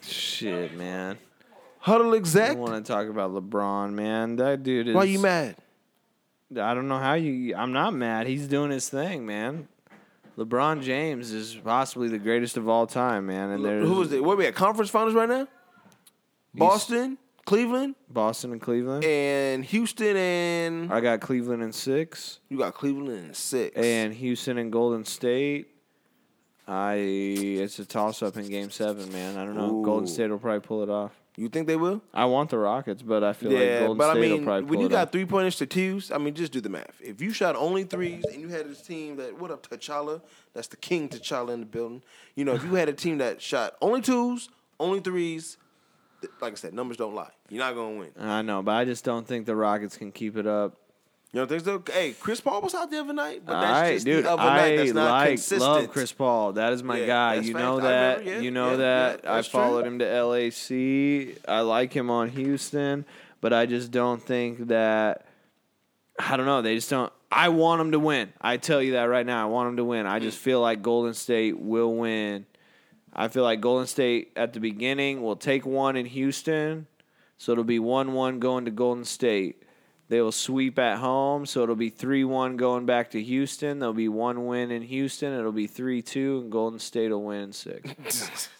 Shit, 0.01 0.75
man. 0.75 1.17
Huddle 1.79 2.13
I 2.13 2.17
exact. 2.17 2.57
want 2.57 2.85
to 2.85 2.91
talk 2.91 3.07
about 3.07 3.31
LeBron, 3.31 3.93
man. 3.93 4.35
That 4.37 4.63
dude 4.63 4.89
is. 4.89 4.95
Why 4.95 5.03
you 5.05 5.19
mad? 5.19 5.55
I 6.51 6.73
don't 6.73 6.87
know 6.87 6.99
how 6.99 7.13
you. 7.13 7.55
I'm 7.55 7.73
not 7.73 7.93
mad. 7.93 8.27
He's 8.27 8.47
doing 8.47 8.71
his 8.71 8.89
thing, 8.89 9.25
man. 9.25 9.67
LeBron 10.37 10.83
James 10.83 11.31
is 11.31 11.55
possibly 11.55 12.09
the 12.09 12.19
greatest 12.19 12.57
of 12.57 12.69
all 12.69 12.85
time, 12.85 13.25
man. 13.25 13.49
And 13.49 13.65
there's 13.65 13.87
Who 13.87 14.01
is 14.03 14.11
it? 14.11 14.23
Where 14.23 14.37
we 14.37 14.45
at? 14.45 14.53
Conference 14.55 14.89
finals 14.91 15.15
right 15.15 15.27
now? 15.27 15.47
Boston, 16.53 17.17
Cleveland, 17.47 17.95
Boston 18.09 18.51
and 18.51 18.61
Cleveland. 18.61 19.03
and 19.05 19.63
Houston, 19.65 20.15
and 20.17 20.91
I 20.93 20.99
got 20.99 21.21
Cleveland 21.21 21.63
in 21.63 21.71
six, 21.71 22.39
you 22.49 22.57
got 22.57 22.73
Cleveland 22.75 23.27
in 23.29 23.33
six. 23.33 23.75
and 23.75 24.13
Houston 24.13 24.57
and 24.57 24.71
Golden 24.71 25.03
State. 25.05 25.69
I 26.67 26.95
it's 26.95 27.79
a 27.79 27.85
toss 27.85 28.21
up 28.21 28.35
in 28.35 28.49
Game 28.49 28.69
Seven, 28.69 29.09
man. 29.13 29.37
I 29.37 29.45
don't 29.45 29.55
know. 29.55 29.81
Golden 29.81 30.05
State 30.07 30.29
will 30.29 30.37
probably 30.39 30.59
pull 30.59 30.83
it 30.83 30.89
off. 30.89 31.13
you 31.37 31.47
think 31.47 31.65
they 31.67 31.77
will? 31.77 32.01
I 32.13 32.25
want 32.25 32.49
the 32.49 32.57
Rockets, 32.57 33.01
but 33.01 33.23
I 33.23 33.31
feel 33.31 33.51
like 33.51 33.59
Yeah, 33.61 33.79
Golden 33.79 33.97
but 33.97 34.09
I 34.09 34.13
State 34.13 34.19
will 34.31 34.35
mean, 34.37 34.43
probably 34.45 34.63
when 34.69 34.79
you 34.81 34.89
got 34.89 35.13
three 35.13 35.25
pointers 35.25 35.55
to 35.57 35.65
twos, 35.65 36.11
I 36.11 36.17
mean, 36.17 36.33
just 36.33 36.51
do 36.51 36.59
the 36.59 36.67
math. 36.67 36.99
If 37.01 37.21
you 37.21 37.31
shot 37.31 37.55
only 37.55 37.85
threes 37.85 38.25
and 38.25 38.41
you 38.41 38.49
had 38.49 38.69
this 38.69 38.81
team 38.81 39.15
that, 39.15 39.39
what 39.39 39.49
up, 39.51 39.65
T'Challa? 39.65 40.21
That's 40.53 40.67
the 40.67 40.75
king 40.75 41.07
T'Challa 41.07 41.53
in 41.53 41.61
the 41.61 41.65
building. 41.65 42.03
You 42.35 42.43
know, 42.43 42.53
if 42.55 42.63
you 42.65 42.73
had 42.75 42.89
a 42.89 42.93
team 42.93 43.19
that 43.19 43.41
shot 43.41 43.75
only 43.81 44.01
twos, 44.01 44.49
only 44.77 44.99
threes, 44.99 45.53
th- 45.55 45.59
like 46.41 46.53
I 46.53 46.55
said, 46.55 46.73
numbers 46.73 46.97
don't 46.97 47.13
lie. 47.15 47.29
You're 47.49 47.59
not 47.63 47.75
gonna 47.75 47.97
win. 47.97 48.09
I 48.19 48.41
know, 48.41 48.61
but 48.63 48.71
I 48.73 48.85
just 48.85 49.03
don't 49.03 49.25
think 49.27 49.45
the 49.45 49.55
Rockets 49.55 49.97
can 49.97 50.11
keep 50.11 50.37
it 50.37 50.47
up. 50.47 50.75
You 51.33 51.41
don't 51.41 51.49
think 51.49 51.63
so? 51.65 51.83
Hey, 51.93 52.13
Chris 52.13 52.39
Paul 52.39 52.61
was 52.61 52.73
out 52.73 52.89
the 52.89 52.99
other 52.99 53.13
night, 53.13 53.41
but 53.45 53.59
that's 53.59 53.81
right, 53.81 53.93
just 53.95 54.05
dude. 54.05 54.23
the 54.25 54.31
other 54.31 54.41
I 54.41 54.55
night. 54.69 54.77
That's 54.77 54.93
not 54.93 55.11
like 55.11 55.29
consistent. 55.31 55.61
love 55.61 55.91
Chris 55.91 56.11
Paul. 56.13 56.53
That 56.53 56.71
is 56.73 56.81
my 56.83 56.99
Yeah, 56.99 57.05
guy. 57.05 57.33
You 57.35 57.53
know 57.53 57.79
that. 57.81 58.19
remember, 58.19 58.31
yeah, 58.31 58.39
you 58.39 58.51
know 58.51 58.71
yeah, 58.71 58.77
that. 58.77 59.21
yeah, 59.23 59.31
I 59.31 59.35
that's 59.35 59.49
true. 59.49 59.59
followed 59.59 59.85
him 59.85 59.99
to 59.99 60.23
LAC. 60.23 61.37
I 61.47 61.59
like 61.61 61.91
him 61.93 62.09
on 62.09 62.29
Houston, 62.29 63.05
but 63.41 63.53
I 63.53 63.65
just 63.65 63.91
don't 63.91 64.21
think 64.21 64.67
that. 64.69 65.25
I 66.17 66.37
don't 66.37 66.45
know. 66.47 66.61
They 66.61 66.75
just 66.75 66.89
don't. 66.89 67.11
I 67.31 67.49
want 67.49 67.79
them 67.79 67.91
to 67.91 67.99
win. 67.99 68.31
I 68.39 68.55
tell 68.57 68.81
you 68.81 68.93
that 68.93 69.03
right 69.03 69.25
now. 69.25 69.43
I 69.43 69.49
want 69.51 69.67
them 69.67 69.77
to 69.77 69.83
win. 69.83 70.07
I 70.07 70.19
just 70.19 70.37
feel 70.37 70.61
like 70.61 70.81
Golden 70.81 71.13
State 71.13 71.59
will 71.59 71.93
win. 71.93 72.45
I 73.17 73.27
feel 73.29 73.43
like 73.43 73.61
Golden 73.61 73.87
State 73.87 74.31
at 74.35 74.53
the 74.53 74.59
beginning 74.59 75.23
will 75.23 75.35
take 75.35 75.65
one 75.65 75.95
in 75.95 76.05
Houston, 76.05 76.85
so 77.37 77.51
it'll 77.51 77.63
be 77.63 77.79
one-one 77.79 78.39
going 78.39 78.65
to 78.65 78.71
Golden 78.71 79.05
State. 79.05 79.63
They 80.09 80.21
will 80.21 80.31
sweep 80.31 80.79
at 80.79 80.99
home, 80.99 81.45
so 81.45 81.63
it'll 81.63 81.75
be 81.75 81.89
3 81.89 82.23
1 82.23 82.55
going 82.55 82.85
back 82.85 83.11
to 83.11 83.21
Houston. 83.21 83.79
There'll 83.79 83.93
be 83.93 84.07
one 84.07 84.45
win 84.45 84.71
in 84.71 84.83
Houston. 84.83 85.33
It'll 85.33 85.51
be 85.51 85.67
3 85.67 86.01
2, 86.01 86.39
and 86.43 86.51
Golden 86.51 86.79
State 86.79 87.09
will 87.09 87.23
win 87.23 87.41
in 87.41 87.53
six. 87.53 88.49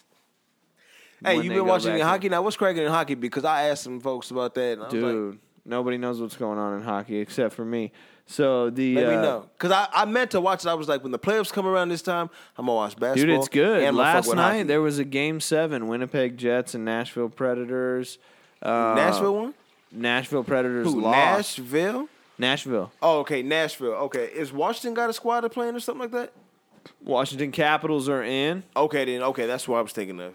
Hey, 1.24 1.34
you 1.36 1.42
they 1.42 1.48
been 1.48 1.66
watching 1.66 1.94
back 1.94 2.02
hockey 2.02 2.28
now? 2.28 2.42
What's 2.42 2.56
cracking 2.56 2.84
in 2.84 2.90
hockey? 2.90 3.16
Because 3.16 3.44
I 3.44 3.70
asked 3.70 3.82
some 3.82 3.98
folks 3.98 4.30
about 4.30 4.54
that. 4.54 4.74
And 4.74 4.82
I 4.82 4.84
was 4.84 4.94
like, 4.94 5.02
Dude, 5.02 5.38
nobody 5.64 5.98
knows 5.98 6.20
what's 6.20 6.36
going 6.36 6.60
on 6.60 6.76
in 6.76 6.82
hockey 6.84 7.18
except 7.18 7.54
for 7.54 7.64
me. 7.64 7.90
So 8.28 8.68
the. 8.68 8.94
Let 8.94 9.06
uh, 9.06 9.10
me 9.10 9.16
know. 9.16 9.48
Because 9.56 9.72
I, 9.72 9.88
I 9.92 10.04
meant 10.04 10.30
to 10.32 10.40
watch 10.40 10.64
it. 10.64 10.68
I 10.68 10.74
was 10.74 10.86
like, 10.86 11.02
when 11.02 11.12
the 11.12 11.18
playoffs 11.18 11.50
come 11.50 11.66
around 11.66 11.88
this 11.88 12.02
time, 12.02 12.28
I'm 12.56 12.66
going 12.66 12.74
to 12.74 12.76
watch 12.76 12.96
basketball. 12.96 13.26
Dude, 13.26 13.30
it's 13.30 13.48
good. 13.48 13.82
and 13.82 13.96
gonna 13.96 13.98
Last 13.98 14.34
night 14.34 14.52
hockey. 14.52 14.62
there 14.64 14.82
was 14.82 14.98
a 14.98 15.04
game 15.04 15.40
seven: 15.40 15.88
Winnipeg 15.88 16.36
Jets 16.36 16.74
and 16.74 16.84
Nashville 16.84 17.30
Predators. 17.30 18.18
Uh, 18.62 18.94
Nashville 18.94 19.34
one? 19.34 19.54
Nashville 19.90 20.44
Predators 20.44 20.86
Who, 20.86 21.00
lost. 21.00 21.58
Nashville? 21.58 22.08
Nashville. 22.38 22.92
Oh, 23.02 23.20
okay, 23.20 23.42
Nashville. 23.42 23.94
Okay. 23.94 24.26
Is 24.26 24.52
Washington 24.52 24.94
got 24.94 25.08
a 25.08 25.12
squad 25.14 25.44
of 25.44 25.52
playing 25.52 25.74
or 25.74 25.80
something 25.80 26.02
like 26.02 26.12
that? 26.12 26.32
Washington 27.02 27.50
Capitals 27.50 28.08
are 28.08 28.22
in. 28.22 28.62
Okay, 28.76 29.06
then. 29.06 29.22
Okay, 29.22 29.46
that's 29.46 29.66
what 29.66 29.78
I 29.78 29.80
was 29.80 29.92
thinking 29.92 30.20
of. 30.20 30.34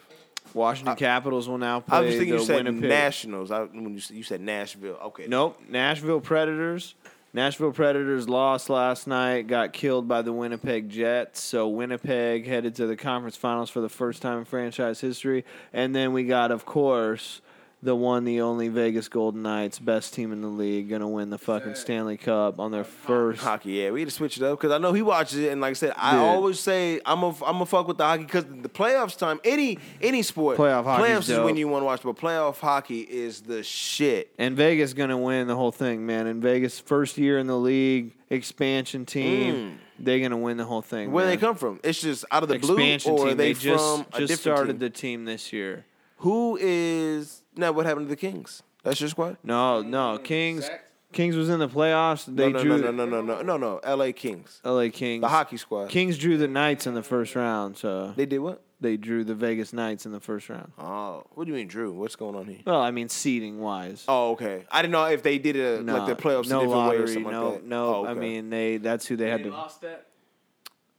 Washington 0.54 0.96
Capitals 0.96 1.48
will 1.48 1.58
now 1.58 1.80
play 1.80 1.98
I 1.98 2.02
was 2.02 2.16
thinking 2.16 2.34
the 2.34 2.40
you 2.40 2.46
said 2.46 2.66
Winnipeg. 2.66 2.90
Nationals. 2.90 3.52
I, 3.52 3.64
when 3.64 3.96
you, 3.96 4.02
you 4.10 4.24
said 4.24 4.42
Nashville. 4.42 4.98
Okay. 5.06 5.28
Nope. 5.28 5.60
Nashville 5.68 6.22
Predators. 6.22 6.96
Nashville 7.36 7.72
Predators 7.72 8.30
lost 8.30 8.70
last 8.70 9.08
night, 9.08 9.48
got 9.48 9.74
killed 9.74 10.08
by 10.08 10.22
the 10.22 10.32
Winnipeg 10.32 10.88
Jets. 10.88 11.42
So 11.42 11.68
Winnipeg 11.68 12.46
headed 12.46 12.76
to 12.76 12.86
the 12.86 12.96
conference 12.96 13.36
finals 13.36 13.72
for 13.72 13.82
the 13.82 13.90
first 13.90 14.22
time 14.22 14.38
in 14.38 14.46
franchise 14.46 15.02
history. 15.02 15.44
And 15.74 15.96
then 15.96 16.14
we 16.14 16.26
got, 16.26 16.52
of 16.52 16.64
course, 16.64 17.42
the 17.84 17.96
one, 17.96 18.24
the 18.24 18.42
only 18.42 18.70
Vegas 18.70 19.10
Golden 19.10 19.42
Knights, 19.42 19.78
best 19.78 20.14
team 20.14 20.32
in 20.32 20.42
the 20.42 20.48
league, 20.48 20.90
gonna 20.90 21.08
win 21.08 21.30
the 21.30 21.38
fucking 21.38 21.76
Stanley 21.76 22.18
Cup 22.18 22.60
on 22.60 22.72
their 22.72 22.84
first. 22.84 23.42
Hockey, 23.42 23.74
yeah, 23.74 23.92
we 23.92 24.00
had 24.02 24.10
to 24.10 24.16
switch 24.16 24.38
it 24.38 24.44
up 24.44 24.58
because 24.58 24.72
I 24.72 24.78
know 24.78 24.94
he 24.94 25.02
watches 25.02 25.40
it, 25.40 25.52
and 25.52 25.60
like 25.60 25.72
I 25.72 25.74
said, 25.74 25.94
I 25.98 26.12
Dude. 26.14 26.22
always 26.22 26.60
say 26.60 27.02
I'm 27.06 27.22
a 27.24 27.36
I'm 27.46 27.62
a 27.62 27.66
fuck 27.66 27.88
with 27.88 27.98
the 27.98 28.06
hockey 28.06 28.24
because 28.24 28.46
the 28.46 28.70
playoffs 28.70 29.18
time, 29.18 29.40
any 29.44 29.78
any 30.02 30.22
sport, 30.24 30.58
Playoff 30.58 30.86
hockey's 30.86 31.06
playoffs 31.10 31.20
is 31.20 31.28
dope. 31.28 31.46
when 31.46 31.58
you 31.58 31.68
want 31.68 31.82
to 31.82 31.86
watch, 31.86 32.02
but 32.04 32.16
playoff 32.16 32.60
hockey 32.60 33.02
is 33.02 33.42
the 33.42 33.64
shit. 33.64 34.32
And 34.38 34.56
Vegas 34.56 34.94
gonna 34.94 35.18
win 35.18 35.48
the 35.48 35.56
whole 35.56 35.72
thing, 35.72 36.06
man. 36.06 36.28
And 36.28 36.42
Vegas 36.42 36.80
first 36.80 37.18
year 37.18 37.38
in 37.38 37.48
the 37.48 37.58
league, 37.58 38.14
expansion 38.30 39.06
team, 39.06 39.80
they're 40.00 40.20
gonna 40.20 40.38
win 40.38 40.58
the 40.58 40.66
whole 40.66 40.82
thing. 40.82 41.10
Mm. 41.10 41.12
Where 41.12 41.26
man. 41.26 41.36
they 41.36 41.38
come 41.40 41.56
from? 41.56 41.80
It's 41.84 42.02
just 42.02 42.24
out 42.32 42.44
of 42.44 42.50
the 42.50 42.60
blue, 42.60 42.76
expansion 42.76 43.12
or 43.12 43.28
are 43.28 43.34
they, 43.34 43.54
They, 43.54 43.60
just 43.60 43.84
from 43.84 44.02
a 44.14 44.20
just 44.20 44.32
different 44.32 44.40
started 44.40 44.68
team? 44.74 44.80
the 44.80 44.90
team 44.90 45.26
this 45.26 45.52
year. 45.54 45.86
Who 46.18 46.58
is 46.62 47.43
now? 47.56 47.72
What 47.72 47.86
happened 47.86 48.08
to 48.08 48.10
the 48.10 48.16
Kings? 48.16 48.64
That's 48.84 49.00
your 49.00 49.10
squad. 49.10 49.38
No, 49.44 49.82
no, 49.82 50.18
Kings. 50.18 50.70
Kings 51.14 51.36
was 51.36 51.48
in 51.50 51.60
the 51.60 51.70
playoffs. 51.70 52.26
They 52.26 52.52
no, 52.52 52.58
no, 52.58 52.64
drew 52.64 52.78
no, 52.82 52.92
no, 52.92 53.06
no, 53.06 53.22
no, 53.22 53.22
no, 53.22 53.42
no, 53.44 53.58
no. 53.58 53.78
L.A. 53.84 54.12
Kings, 54.14 54.60
LA 54.66 54.88
Kings. 54.92 55.22
the 55.22 55.28
hockey 55.30 55.58
squad. 55.58 55.90
Kings 55.90 56.18
drew 56.18 56.38
the 56.38 56.48
Knights 56.48 56.88
in 56.88 56.96
the 56.96 57.04
first 57.04 57.36
round, 57.36 57.78
so 57.78 58.14
They 58.16 58.26
did 58.26 58.40
what? 58.40 58.64
they 58.82 58.98
drew 58.98 59.24
the 59.24 59.36
Vegas 59.36 59.72
Knights 59.74 60.06
in 60.08 60.12
the 60.12 60.20
first 60.20 60.50
round. 60.50 60.72
Oh, 60.78 61.24
what 61.36 61.46
do 61.46 61.52
you 61.52 61.58
mean, 61.58 61.68
Drew? 61.68 61.94
What's 61.94 62.16
going 62.18 62.36
on 62.36 62.46
here? 62.48 62.58
Well, 62.66 62.82
I 62.82 62.90
mean 62.92 63.08
seeding 63.10 63.60
wise. 63.62 64.04
Oh, 64.08 64.32
okay. 64.32 64.66
I 64.72 64.82
didn't 64.82 64.92
know 64.92 65.06
if 65.06 65.22
they 65.24 65.38
did 65.38 65.56
it 65.56 65.86
no, 65.86 66.00
like 66.00 66.08
the 66.18 66.22
playoffs 66.22 66.50
no 66.50 66.58
a 66.58 66.62
different 66.64 66.70
lottery, 66.72 66.98
way 66.98 67.04
or 67.04 67.08
something 67.08 67.32
no, 67.32 67.50
like 67.52 67.60
that. 67.62 67.66
no. 67.68 67.96
Oh, 67.96 68.06
I 68.06 68.10
okay. 68.12 68.20
mean 68.20 68.50
they. 68.50 68.78
That's 68.78 69.06
who 69.06 69.16
they 69.16 69.30
had 69.30 69.40
They 69.42 69.44
to. 69.46 69.50
lost 69.52 69.82
that. 69.82 70.08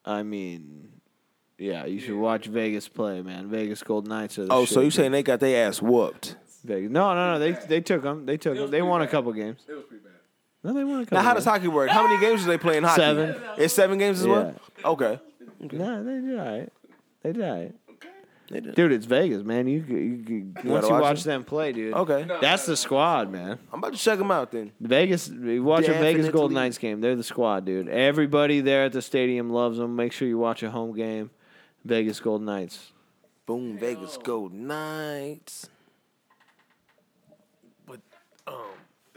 I 0.04 0.22
mean, 0.22 0.88
yeah, 1.58 1.84
you 1.86 1.98
should 2.00 2.16
watch 2.16 2.46
Vegas 2.46 2.88
play, 2.88 3.20
man. 3.20 3.48
Vegas 3.50 3.82
Gold 3.82 4.06
Knights 4.06 4.38
are 4.38 4.44
the 4.46 4.52
Oh, 4.52 4.64
shit, 4.64 4.74
so 4.74 4.80
you 4.80 4.86
dude. 4.86 4.94
saying 4.94 5.12
they 5.12 5.22
got 5.22 5.40
their 5.40 5.66
ass 5.68 5.82
whooped? 5.82 6.36
Vegas? 6.64 6.90
No, 6.90 7.14
no, 7.14 7.32
no. 7.34 7.38
They 7.38 7.52
they 7.52 7.80
took 7.80 8.02
them. 8.02 8.26
They 8.26 8.36
took 8.36 8.56
them. 8.56 8.70
They 8.70 8.82
won 8.82 9.02
a 9.02 9.06
couple 9.06 9.32
games. 9.32 9.60
It 9.68 9.74
was 9.74 9.84
pretty 9.84 10.02
bad. 10.02 10.12
No, 10.62 10.72
they 10.72 10.84
won 10.84 11.00
a 11.00 11.04
couple. 11.04 11.18
Now, 11.18 11.22
how 11.22 11.34
does 11.34 11.44
games. 11.44 11.56
hockey 11.56 11.68
work? 11.68 11.90
How 11.90 12.06
many 12.06 12.20
games 12.20 12.42
do 12.42 12.48
they 12.48 12.58
play 12.58 12.78
in 12.78 12.84
hockey? 12.84 13.00
Seven. 13.00 13.36
It's 13.58 13.74
seven 13.74 13.98
games 13.98 14.20
as 14.20 14.26
well. 14.26 14.54
Okay. 14.84 15.20
No, 15.60 16.04
they 16.04 16.20
did 16.20 16.38
all 16.38 16.46
right. 16.46 16.72
They 17.22 17.32
did 17.32 17.44
all 17.44 17.60
right. 17.60 17.74
They 18.50 18.60
did. 18.60 18.74
Dude, 18.74 18.92
it's 18.92 19.06
Vegas, 19.06 19.42
man. 19.42 19.66
You, 19.66 19.84
you, 19.88 19.96
you 19.96 20.52
once 20.70 20.82
gotta 20.82 20.86
you 20.86 20.92
watch 20.92 21.02
watch 21.02 21.24
them 21.24 21.44
play, 21.44 21.72
dude. 21.72 21.94
Okay. 21.94 22.26
That's 22.40 22.66
the 22.66 22.76
squad, 22.76 23.30
man. 23.30 23.58
I'm 23.72 23.78
about 23.78 23.94
to 23.94 23.98
check 23.98 24.18
them 24.18 24.30
out 24.30 24.50
then. 24.52 24.72
Vegas, 24.80 25.28
you 25.28 25.64
watch 25.64 25.84
a 25.84 25.92
Vegas 25.92 26.26
Definitely. 26.26 26.30
Golden 26.32 26.54
Knights 26.54 26.78
game. 26.78 27.00
They're 27.00 27.16
the 27.16 27.24
squad, 27.24 27.64
dude. 27.64 27.88
Everybody 27.88 28.60
there 28.60 28.84
at 28.84 28.92
the 28.92 29.00
stadium 29.00 29.50
loves 29.50 29.78
them. 29.78 29.96
Make 29.96 30.12
sure 30.12 30.28
you 30.28 30.38
watch 30.38 30.62
a 30.62 30.70
home 30.70 30.94
game. 30.94 31.30
Vegas 31.84 32.20
Golden 32.20 32.46
Knights. 32.46 32.92
Boom, 33.46 33.78
Vegas 33.78 34.18
Golden 34.18 34.66
Knights. 34.66 35.68
But 37.86 38.00
um, 38.46 38.54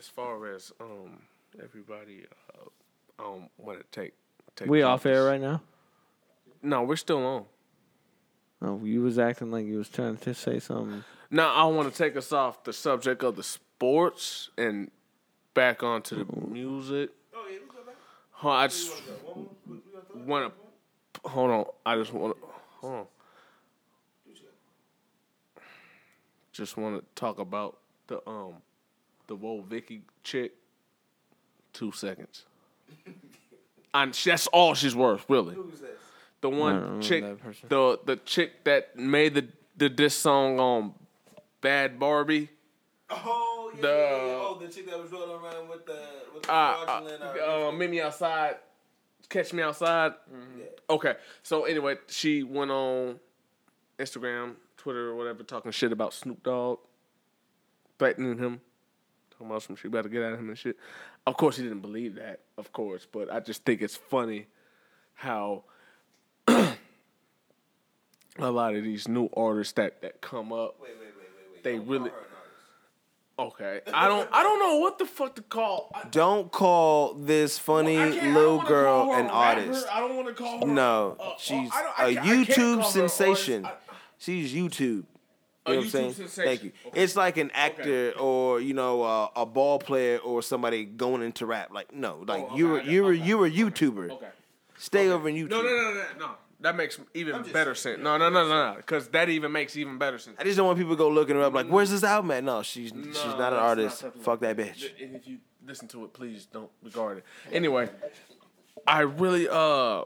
as 0.07 0.11
far 0.11 0.47
as 0.53 0.71
um, 0.79 1.19
everybody 1.61 2.23
uh, 2.53 3.23
um, 3.23 3.49
want 3.57 3.79
to 3.79 3.85
take, 3.91 4.13
take 4.55 4.69
We 4.69 4.81
off 4.81 5.05
air 5.05 5.25
right 5.25 5.41
now? 5.41 5.61
No, 6.61 6.83
we're 6.83 6.95
still 6.95 7.25
on. 7.25 7.45
Oh, 8.61 8.79
you 8.83 9.01
was 9.01 9.19
acting 9.19 9.51
like 9.51 9.65
you 9.65 9.77
was 9.77 9.89
trying 9.89 10.17
to 10.17 10.33
say 10.33 10.59
something. 10.59 11.03
Now 11.29 11.53
I 11.53 11.65
want 11.65 11.91
to 11.91 11.97
take 11.97 12.15
us 12.15 12.31
off 12.31 12.63
the 12.63 12.71
subject 12.71 13.21
of 13.21 13.35
the 13.35 13.43
sports 13.43 14.49
and 14.57 14.89
back 15.53 15.83
onto 15.83 16.23
the 16.23 16.47
music. 16.47 17.09
Hold 18.31 18.55
on, 18.55 18.61
I 18.63 18.67
just 18.67 19.01
want 20.15 20.53
to 21.23 21.29
hold 21.29 21.51
on. 21.51 21.65
I 21.85 21.95
just 21.97 22.13
want 22.13 22.35
to 22.35 22.47
hold 22.79 22.93
on. 22.93 23.05
Just 26.53 26.77
want 26.77 26.99
to 26.99 27.05
talk 27.21 27.39
about 27.39 27.77
the 28.07 28.27
um 28.27 28.55
the 29.27 29.35
Woah 29.37 29.63
Vicky 29.63 30.01
chick. 30.23 30.53
Two 31.73 31.91
seconds. 31.91 32.45
And 33.93 34.13
that's 34.13 34.45
all 34.47 34.75
she's 34.75 34.95
worth, 34.95 35.25
really. 35.27 35.55
The 36.41 36.49
I 36.49 36.51
don't 36.51 36.59
one 36.59 37.01
chick, 37.01 37.23
the 37.67 37.97
the 38.05 38.17
chick 38.17 38.63
that 38.65 38.95
made 38.95 39.33
the 39.33 39.47
the 39.75 39.89
diss 39.89 40.13
song 40.15 40.59
on 40.59 40.93
Bad 41.61 41.97
Barbie. 41.97 42.49
Oh, 43.09 43.71
yeah, 43.73 43.81
The- 43.81 43.87
yeah, 43.87 43.93
yeah. 43.93 44.33
Oh, 44.33 44.57
the 44.61 44.67
chick 44.67 44.87
that 44.87 45.01
was 45.01 45.11
rolling 45.11 45.31
around 45.41 45.69
with 45.69 45.85
the 45.87 45.99
with 46.35 46.47
uh, 46.47 46.51
uh, 46.51 47.69
uh, 47.69 47.71
meet 47.71 47.89
me 47.89 48.01
outside, 48.01 48.57
catch 49.29 49.51
me 49.53 49.63
outside. 49.63 50.13
Okay, 50.89 51.15
so 51.41 51.63
anyway, 51.63 51.95
she 52.07 52.43
went 52.43 52.69
on 52.69 53.19
Instagram, 53.97 54.55
Twitter, 54.75 55.09
or 55.09 55.15
whatever, 55.15 55.41
talking 55.43 55.71
shit 55.71 55.91
about 55.91 56.13
Snoop 56.13 56.43
Dogg, 56.43 56.79
threatening 57.97 58.37
him, 58.37 58.61
talking 59.37 59.47
about 59.51 59.63
some 59.63 59.75
shit 59.75 59.91
about 59.91 60.03
to 60.03 60.09
get 60.09 60.23
at 60.23 60.33
him 60.39 60.49
and 60.49 60.57
shit. 60.57 60.77
Of 61.25 61.37
course, 61.37 61.57
he 61.57 61.63
didn't 61.63 61.81
believe 61.81 62.15
that, 62.15 62.39
of 62.57 62.71
course, 62.71 63.05
but 63.11 63.31
I 63.31 63.39
just 63.39 63.63
think 63.65 63.81
it's 63.81 63.95
funny 63.95 64.47
how 65.13 65.63
a 66.47 66.75
lot 68.39 68.75
of 68.75 68.83
these 68.83 69.07
new 69.07 69.29
artists 69.35 69.73
that 69.73 70.01
that 70.01 70.21
come 70.21 70.51
up, 70.53 70.75
they 71.63 71.79
really. 71.79 72.11
Okay, 73.39 73.81
I 73.93 74.07
don't. 74.07 74.27
I 74.31 74.41
don't 74.41 74.57
know 74.59 74.77
what 74.79 74.97
the 74.97 75.05
fuck 75.05 75.35
to 75.35 75.43
call. 75.43 75.91
I, 75.93 76.07
Don't 76.09 76.51
call 76.51 77.13
this 77.13 77.59
funny 77.59 77.99
I 77.99 78.09
can't- 78.09 78.15
I 78.21 78.25
don't 78.25 78.33
little 78.33 78.61
girl 78.63 79.13
an 79.13 79.27
artist. 79.27 79.85
I 79.91 79.99
don't 79.99 80.15
want 80.15 80.27
to 80.29 80.33
call 80.33 80.61
her. 80.61 80.65
No, 80.65 81.15
uh, 81.19 81.33
she's 81.37 81.69
I 81.71 81.83
don't- 81.83 81.99
I 81.99 82.07
a 82.07 82.13
can't- 82.15 82.25
I 82.25 82.29
can't 82.29 82.47
YouTube 82.47 82.55
call 82.81 82.91
her 82.91 83.01
an 83.03 83.09
sensation. 83.09 83.65
artist. 83.65 83.83
She's 84.17 84.53
YouTube. 84.53 85.03
You 85.67 85.73
A 85.73 85.75
know 85.75 85.79
what 85.79 85.85
I'm 85.85 85.89
saying? 85.91 86.13
sensation. 86.13 86.43
Thank 86.45 86.63
you. 86.63 86.71
Okay. 86.87 87.03
It's 87.03 87.15
like 87.15 87.37
an 87.37 87.51
actor 87.53 88.13
or 88.19 88.61
you 88.61 88.73
know 88.73 89.03
uh, 89.03 89.29
a 89.35 89.45
ball 89.45 89.79
player 89.79 90.17
or 90.19 90.41
somebody 90.41 90.85
going 90.85 91.21
into 91.21 91.45
rap. 91.45 91.69
Like 91.71 91.93
no, 91.93 92.23
like 92.27 92.43
okay, 92.43 92.55
you're 92.57 92.81
you're 92.81 93.13
you're 93.13 93.45
a 93.45 93.51
YouTuber. 93.51 94.11
Okay. 94.11 94.27
Stay 94.77 95.09
over 95.09 95.27
in 95.27 95.35
YouTube. 95.35 95.49
No, 95.49 95.61
no, 95.61 95.69
no, 95.69 95.93
no, 95.93 96.03
no. 96.19 96.31
That 96.59 96.75
makes 96.75 96.99
even 97.13 97.43
better 97.51 97.75
sense. 97.75 97.99
No, 98.01 98.17
no, 98.17 98.29
no, 98.29 98.47
no, 98.47 98.71
no. 98.71 98.77
Because 98.77 99.07
that 99.09 99.29
even 99.29 99.51
makes 99.51 99.75
even 99.77 99.97
better 99.99 100.17
sense. 100.17 100.37
I 100.39 100.43
just 100.43 100.57
don't 100.57 100.65
want 100.65 100.79
people 100.79 100.93
to 100.93 100.97
go 100.97 101.09
looking 101.09 101.35
her 101.35 101.43
up 101.43 101.53
like, 101.53 101.67
where's 101.67 101.91
this 101.91 102.03
album 102.03 102.31
at? 102.31 102.43
No, 102.43 102.63
she's 102.63 102.89
she's 102.89 103.13
not 103.25 103.53
an 103.53 103.59
artist. 103.59 104.03
not 104.03 104.17
Fuck 104.23 104.39
that 104.39 104.57
bitch. 104.57 104.89
And 105.01 105.15
if 105.15 105.27
you 105.27 105.37
listen 105.65 105.87
to 105.89 106.05
it, 106.05 106.13
please 106.13 106.47
don't 106.51 106.71
regard 106.81 107.19
it. 107.19 107.25
Anyway, 107.51 107.89
I 108.87 109.01
really, 109.01 109.47
uh, 109.47 110.03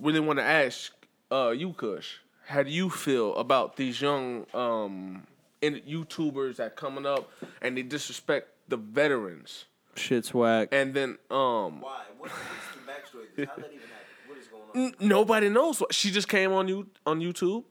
really 0.00 0.20
want 0.20 0.38
to 0.38 0.44
ask, 0.44 0.92
uh, 1.32 1.50
you, 1.50 1.72
Kush, 1.72 2.18
how 2.48 2.62
do 2.62 2.70
you 2.70 2.88
feel 2.88 3.36
about 3.36 3.76
these 3.76 4.00
young, 4.00 4.46
um, 4.54 5.26
in 5.60 5.74
YouTubers 5.86 6.56
that 6.56 6.76
coming 6.76 7.04
up 7.04 7.30
and 7.60 7.76
they 7.76 7.82
disrespect 7.82 8.48
the 8.68 8.78
veterans? 8.78 9.66
Shit's 9.96 10.32
whack. 10.32 10.68
And 10.72 10.94
then, 10.94 11.18
um, 11.30 11.82
Why? 11.82 12.04
What's, 12.16 12.32
the 12.32 12.80
backstory? 12.90 13.46
How 13.46 13.56
that 13.56 13.66
even 13.66 13.80
happen? 13.80 14.06
What 14.26 14.38
is 14.38 14.48
going 14.48 14.86
N- 14.86 14.94
nobody 15.00 15.50
knows. 15.50 15.82
She 15.90 16.10
just 16.10 16.28
came 16.28 16.52
on 16.52 16.68
you 16.68 16.86
on 17.04 17.20
YouTube. 17.20 17.64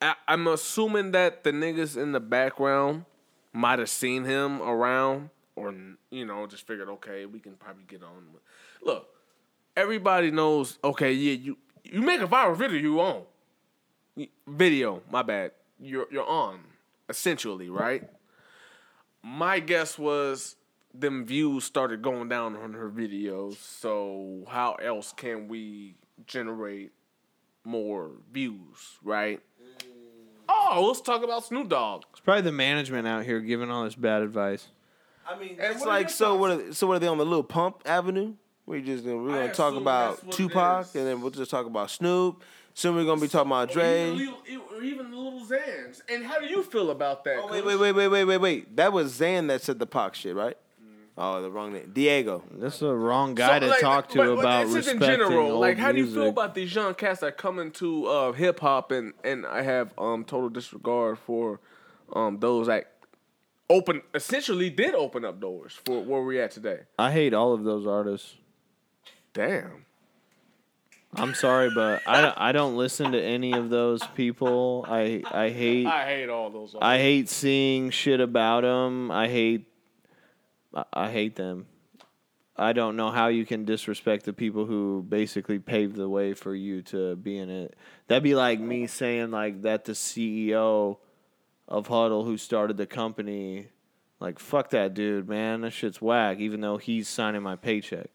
I, 0.00 0.14
I'm 0.26 0.46
assuming 0.46 1.12
that 1.12 1.44
the 1.44 1.52
niggas 1.52 2.00
in 2.00 2.12
the 2.12 2.20
background 2.20 3.04
might 3.52 3.78
have 3.78 3.90
seen 3.90 4.24
him 4.24 4.62
around, 4.62 5.30
or 5.54 5.74
you 6.10 6.24
know, 6.24 6.46
just 6.46 6.66
figured, 6.66 6.88
okay, 6.88 7.26
we 7.26 7.40
can 7.40 7.56
probably 7.56 7.84
get 7.86 8.02
on. 8.02 8.26
Look, 8.82 9.06
everybody 9.76 10.30
knows. 10.30 10.78
Okay, 10.82 11.12
yeah, 11.12 11.34
you 11.34 11.58
you 11.84 12.00
make 12.00 12.22
a 12.22 12.26
viral 12.26 12.56
video, 12.56 12.78
you 12.80 13.00
on 13.00 13.16
Y- 13.16 13.24
video. 14.46 15.02
My 15.10 15.22
bad. 15.22 15.52
You're 15.80 16.06
you're 16.10 16.26
on 16.28 16.60
essentially, 17.08 17.68
right? 17.68 18.08
My 19.22 19.58
guess 19.60 19.98
was 19.98 20.56
them 20.92 21.24
views 21.24 21.64
started 21.64 22.02
going 22.02 22.28
down 22.28 22.56
on 22.56 22.74
her 22.74 22.88
videos. 22.88 23.56
So 23.56 24.44
how 24.48 24.74
else 24.74 25.12
can 25.16 25.48
we 25.48 25.96
generate 26.26 26.92
more 27.64 28.12
views, 28.32 28.98
right? 29.02 29.40
Mm. 29.60 29.86
Oh, 30.48 30.84
let's 30.86 31.00
talk 31.00 31.24
about 31.24 31.44
Snoop 31.44 31.68
Dogg. 31.68 32.04
It's 32.12 32.20
probably 32.20 32.42
the 32.42 32.52
management 32.52 33.08
out 33.08 33.24
here 33.24 33.40
giving 33.40 33.70
all 33.70 33.84
this 33.84 33.94
bad 33.94 34.22
advice. 34.22 34.68
I 35.26 35.38
mean, 35.38 35.56
And 35.58 35.74
it's 35.74 35.84
like 35.84 36.10
so. 36.10 36.38
thoughts? 36.38 36.40
What? 36.40 36.50
Are, 36.50 36.72
so 36.74 36.86
what 36.86 36.96
are 36.96 36.98
they 36.98 37.06
on 37.08 37.18
the 37.18 37.24
Lil 37.26 37.42
Pump 37.42 37.82
Avenue? 37.86 38.34
We're 38.66 38.80
just 38.80 39.04
gonna 39.04 39.16
we're 39.16 39.28
gonna 39.30 39.52
talk 39.54 39.74
about 39.74 40.16
that's 40.16 40.24
what 40.24 40.34
it 40.34 40.36
Tupac, 40.36 40.94
and 40.94 41.06
then 41.06 41.20
we'll 41.20 41.30
just 41.30 41.50
talk 41.50 41.66
about 41.66 41.90
Snoop. 41.90 42.42
Soon 42.76 42.96
we're 42.96 43.04
gonna 43.04 43.20
be 43.20 43.28
talking 43.28 43.50
about 43.52 43.70
Dre. 43.70 44.10
Or 44.10 44.14
even, 44.14 44.34
or 44.76 44.82
even 44.82 45.10
the 45.12 45.16
Lil 45.16 45.46
Xans. 45.46 46.00
And 46.08 46.24
how 46.24 46.40
do 46.40 46.46
you 46.46 46.62
feel 46.62 46.90
about 46.90 47.22
that? 47.24 47.38
Oh, 47.40 47.46
wait, 47.50 47.64
wait, 47.64 47.76
wait, 47.76 47.92
wait, 47.92 48.08
wait, 48.08 48.24
wait, 48.24 48.36
wait. 48.38 48.76
That 48.76 48.92
was 48.92 49.12
Xan 49.18 49.46
that 49.48 49.62
said 49.62 49.78
the 49.78 49.86
Pac 49.86 50.14
shit, 50.16 50.34
right? 50.34 50.56
Oh, 51.16 51.40
the 51.40 51.48
wrong 51.48 51.72
name. 51.72 51.92
Diego. 51.94 52.42
That's 52.50 52.80
the 52.80 52.92
wrong 52.92 53.36
guy 53.36 53.60
So, 53.60 53.72
to 53.72 53.80
talk 53.80 54.08
to 54.10 54.18
but- 54.18 54.24
but 54.34 54.40
about 54.40 54.60
this 54.66 54.70
is 54.70 54.76
respecting 54.88 55.02
in 55.02 55.18
general. 55.28 55.52
old 55.52 55.60
Like, 55.60 55.78
how 55.78 55.92
do 55.92 55.98
you 55.98 56.12
feel 56.12 56.28
about 56.28 56.56
these 56.56 56.74
young 56.74 56.92
cats 56.94 57.20
that 57.20 57.36
come 57.38 57.60
into 57.60 58.06
uh, 58.06 58.32
hip 58.32 58.58
hop 58.58 58.90
and 58.90 59.12
and 59.22 59.46
I 59.46 59.62
have 59.62 59.96
um 59.96 60.24
total 60.24 60.48
disregard 60.48 61.20
for 61.20 61.60
um 62.12 62.40
those 62.40 62.66
that 62.66 62.90
open 63.70 64.02
essentially 64.12 64.70
did 64.70 64.96
open 64.96 65.24
up 65.24 65.38
doors 65.40 65.78
for 65.86 66.02
where 66.02 66.20
we're 66.20 66.42
at 66.42 66.50
today. 66.50 66.80
I 66.98 67.12
hate 67.12 67.32
all 67.32 67.52
of 67.54 67.62
those 67.62 67.86
artists. 67.86 68.34
Damn. 69.32 69.83
I'm 71.16 71.34
sorry, 71.34 71.70
but 71.74 72.02
I 72.06 72.20
don't, 72.20 72.34
I 72.36 72.52
don't 72.52 72.76
listen 72.76 73.12
to 73.12 73.22
any 73.22 73.52
of 73.52 73.70
those 73.70 74.02
people. 74.14 74.84
I 74.88 75.22
I 75.30 75.50
hate 75.50 75.86
I 75.86 76.06
hate 76.06 76.28
all 76.28 76.50
those. 76.50 76.74
I 76.80 76.98
hate 76.98 77.28
seeing 77.28 77.90
shit 77.90 78.20
about 78.20 78.62
them. 78.62 79.10
I 79.10 79.28
hate 79.28 79.66
I- 80.74 80.84
I 80.92 81.10
hate 81.10 81.36
them. 81.36 81.66
I 82.56 82.72
don't 82.72 82.94
know 82.96 83.10
how 83.10 83.28
you 83.28 83.44
can 83.44 83.64
disrespect 83.64 84.24
the 84.26 84.32
people 84.32 84.64
who 84.64 85.04
basically 85.08 85.58
paved 85.58 85.96
the 85.96 86.08
way 86.08 86.34
for 86.34 86.54
you 86.54 86.82
to 86.82 87.16
be 87.16 87.36
in 87.36 87.50
it. 87.50 87.74
That'd 88.06 88.22
be 88.22 88.36
like 88.36 88.60
me 88.60 88.86
saying 88.86 89.30
like 89.32 89.62
that 89.62 89.84
the 89.86 89.92
CEO 89.92 90.98
of 91.66 91.88
Hudl 91.88 92.24
who 92.24 92.36
started 92.36 92.76
the 92.76 92.86
company 92.86 93.68
like 94.20 94.38
fuck 94.38 94.70
that 94.70 94.94
dude, 94.94 95.28
man. 95.28 95.62
That 95.62 95.72
shit's 95.72 96.00
whack 96.00 96.38
even 96.38 96.60
though 96.60 96.76
he's 96.76 97.08
signing 97.08 97.42
my 97.42 97.56
paycheck. 97.56 98.10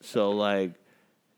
So 0.00 0.30
like 0.30 0.72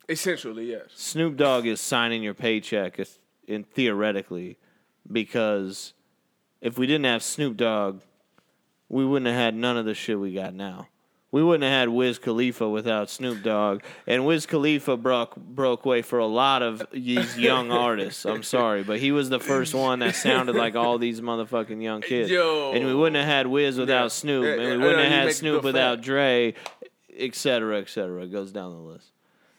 Essentially, 0.08 0.70
yes. 0.70 0.86
Snoop 0.94 1.36
Dogg 1.36 1.66
is 1.66 1.80
signing 1.80 2.22
your 2.22 2.34
paycheck 2.34 2.98
in 3.46 3.64
theoretically 3.64 4.58
because 5.10 5.94
if 6.60 6.76
we 6.78 6.86
didn't 6.86 7.04
have 7.06 7.22
Snoop 7.22 7.56
Dogg, 7.56 8.00
we 8.88 9.04
wouldn't 9.06 9.26
have 9.26 9.36
had 9.36 9.54
none 9.54 9.76
of 9.76 9.84
the 9.84 9.94
shit 9.94 10.18
we 10.18 10.34
got 10.34 10.54
now. 10.54 10.88
We 11.30 11.42
wouldn't 11.42 11.62
have 11.64 11.72
had 11.72 11.88
Wiz 11.88 12.18
Khalifa 12.18 12.68
without 12.68 13.08
Snoop 13.08 13.42
Dogg, 13.42 13.82
and 14.06 14.26
Wiz 14.26 14.44
Khalifa 14.44 14.98
broke 14.98 15.34
broke 15.34 15.86
way 15.86 16.02
for 16.02 16.18
a 16.18 16.26
lot 16.26 16.60
of 16.60 16.82
these 16.92 17.38
young 17.38 17.72
artists. 17.88 18.26
I'm 18.26 18.42
sorry, 18.42 18.82
but 18.82 18.98
he 19.00 19.12
was 19.12 19.30
the 19.30 19.40
first 19.40 19.72
one 19.72 20.00
that 20.00 20.14
sounded 20.14 20.56
like 20.56 20.76
all 20.76 20.98
these 20.98 21.22
motherfucking 21.22 21.82
young 21.82 22.02
kids. 22.02 22.28
Yo. 22.28 22.72
And 22.74 22.84
we 22.84 22.94
wouldn't 22.94 23.16
have 23.16 23.24
had 23.24 23.46
Wiz 23.46 23.78
without 23.78 24.02
Yeah. 24.02 24.08
Snoop, 24.08 24.44
and 24.44 24.60
we 24.72 24.76
wouldn't 24.76 25.08
have 25.08 25.24
had 25.24 25.32
Snoop 25.34 25.64
without 25.64 25.96
fact. 25.98 26.04
Dre, 26.04 26.52
et 27.16 27.34
cetera, 27.34 27.78
et 27.80 27.88
cetera. 27.88 28.22
It 28.22 28.32
goes 28.32 28.52
down 28.52 28.72
the 28.72 28.78
list. 28.78 29.08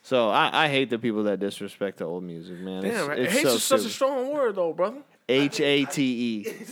So 0.02 0.30
I, 0.30 0.66
I 0.66 0.68
hate 0.68 0.90
the 0.90 1.00
people 1.00 1.24
that 1.24 1.40
disrespect 1.40 2.00
the 2.00 2.06
old 2.06 2.24
music, 2.24 2.58
man. 2.60 2.84
Damn, 2.84 3.12
it's, 3.12 3.20
it 3.20 3.24
it's 3.24 3.34
hates 3.34 3.50
so 3.50 3.56
is 3.56 3.64
such 3.64 3.78
a 3.78 3.82
stupid. 3.82 3.94
strong 3.94 4.34
word 4.34 4.56
though, 4.56 4.74
brother. 4.74 5.02
H 5.30 5.60
A 5.62 5.86
T 5.86 6.04
E. 6.04 6.54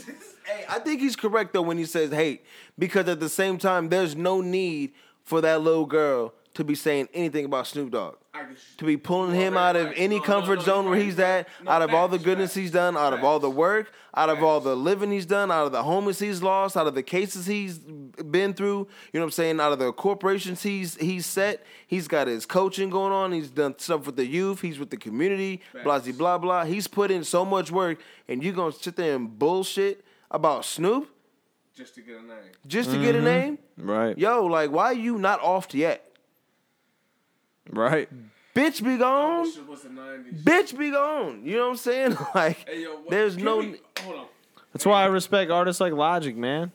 Hey, 0.44 0.66
I 0.68 0.80
think 0.80 1.02
he's 1.02 1.16
correct 1.16 1.54
though 1.54 1.62
when 1.62 1.78
he 1.78 1.86
says 1.86 2.12
hate, 2.12 2.44
because 2.78 3.08
at 3.08 3.20
the 3.20 3.30
same 3.30 3.60
time, 3.60 3.90
there's 3.90 4.16
no 4.16 4.42
need 4.42 4.92
for 5.24 5.40
that 5.40 5.62
little 5.62 5.86
girl 5.86 6.34
to 6.54 6.64
be 6.64 6.76
saying 6.76 7.08
anything 7.14 7.46
about 7.46 7.68
Snoop 7.68 7.92
Dogg. 7.92 8.16
To 8.78 8.86
be 8.86 8.98
pulling 8.98 9.36
him 9.36 9.58
out 9.58 9.76
of 9.76 9.92
any 9.96 10.20
comfort 10.20 10.62
zone 10.62 10.90
where 10.90 10.98
he's 10.98 11.20
at, 11.20 11.48
out 11.68 11.82
of 11.82 11.94
all 11.94 12.08
the 12.08 12.18
goodness 12.18 12.54
he's 12.54 12.72
done, 12.72 12.98
out 12.98 13.14
of 13.14 13.24
all 13.24 13.40
the 13.40 13.50
work, 13.50 13.92
out 14.16 14.30
of 14.30 14.42
all 14.42 14.60
the 14.60 14.76
living 14.76 15.12
he's 15.12 15.26
done, 15.26 15.52
out 15.52 15.66
of 15.66 15.72
the 15.72 15.84
homies 15.84 16.20
he's 16.20 16.42
lost, 16.42 16.76
out 16.76 16.88
of 16.88 16.96
the 16.96 17.04
cases 17.04 17.46
he's 17.46 17.78
been 17.78 18.54
through, 18.54 18.88
you 19.12 19.20
know 19.20 19.22
what 19.22 19.26
I'm 19.26 19.32
saying, 19.32 19.60
out 19.60 19.74
of 19.74 19.80
the 19.80 19.92
corporations 19.92 20.64
he's 20.64 20.96
he's 20.96 21.26
set. 21.26 21.66
He's 21.86 22.08
got 22.08 22.28
his 22.28 22.46
coaching 22.46 22.90
going 22.90 23.12
on, 23.12 23.32
he's 23.32 23.50
done 23.50 23.78
stuff 23.78 24.06
with 24.06 24.16
the 24.16 24.26
youth, 24.26 24.62
he's 24.62 24.80
with 24.80 24.90
the 24.90 24.98
community, 24.98 25.62
blah 25.84 26.00
blah 26.00 26.14
blah 26.14 26.38
blah. 26.38 26.66
He's 26.66 26.88
put 26.88 27.12
in 27.12 27.24
so 27.24 27.46
much 27.46 27.70
work 27.70 28.00
and 28.28 28.44
you 28.44 28.54
gonna 28.54 28.72
sit 28.72 28.96
there 28.96 29.16
and 29.16 29.38
bullshit 29.38 30.06
about 30.30 30.64
Snoop 30.66 31.10
Just 31.76 31.96
to 31.96 32.02
get 32.02 32.16
a 32.18 32.24
name. 32.24 32.38
just 32.66 32.92
to 32.92 32.98
get 32.98 33.16
a 33.16 33.18
mm-hmm. 33.18 33.26
name? 33.26 33.58
Right. 33.78 34.18
Yo, 34.18 34.46
like 34.46 34.72
why 34.72 34.86
are 34.86 34.94
you 34.94 35.18
not 35.18 35.42
off 35.42 35.74
yet? 35.74 36.11
Right. 37.72 38.10
Bitch 38.56 38.84
be 38.84 38.98
gone. 38.98 39.50
Shit 39.52 39.68
was 39.68 39.82
the 39.84 39.90
90s. 39.90 40.44
Bitch 40.44 40.78
be 40.78 40.92
gone. 40.92 41.42
You 41.46 41.56
know 41.58 41.64
what 41.66 41.70
I'm 41.72 41.78
saying? 41.78 42.18
Like 42.36 42.68
Hey, 42.68 42.84
yo, 42.84 42.96
what- 42.98 43.10
there's 43.10 43.38
no 43.38 43.58
we- 43.60 43.80
hold 44.04 44.16
on. 44.20 44.26
That's 44.74 44.86
why 44.86 45.04
I 45.04 45.06
respect 45.08 45.52
artists 45.52 45.80
like 45.82 45.94
Logic, 45.94 46.36
man. 46.36 46.72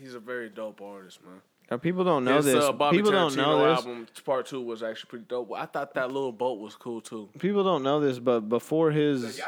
He's 0.00 0.14
a 0.14 0.20
very 0.20 0.48
dope 0.48 0.80
artist, 0.80 1.18
man. 1.24 1.40
Uh, 1.70 1.76
People 1.76 2.02
don't 2.04 2.24
know 2.24 2.36
His, 2.36 2.46
this. 2.46 2.64
uh, 2.64 2.72
Bobby 2.72 2.96
People 2.98 3.12
don't 3.12 3.32
Tarantino 3.32 3.36
know 3.36 3.68
this. 3.68 3.78
album 3.84 4.06
part 4.24 4.46
two 4.46 4.62
was 4.62 4.82
actually 4.82 5.08
pretty 5.10 5.24
dope. 5.28 5.52
I 5.54 5.66
thought 5.66 5.92
that 5.94 6.10
little 6.10 6.32
boat 6.32 6.58
was 6.60 6.74
cool 6.76 7.00
too. 7.02 7.28
People 7.38 7.62
don't 7.62 7.82
know 7.82 8.00
this, 8.00 8.18
but 8.18 8.40
before 8.48 8.90
his 8.90 9.38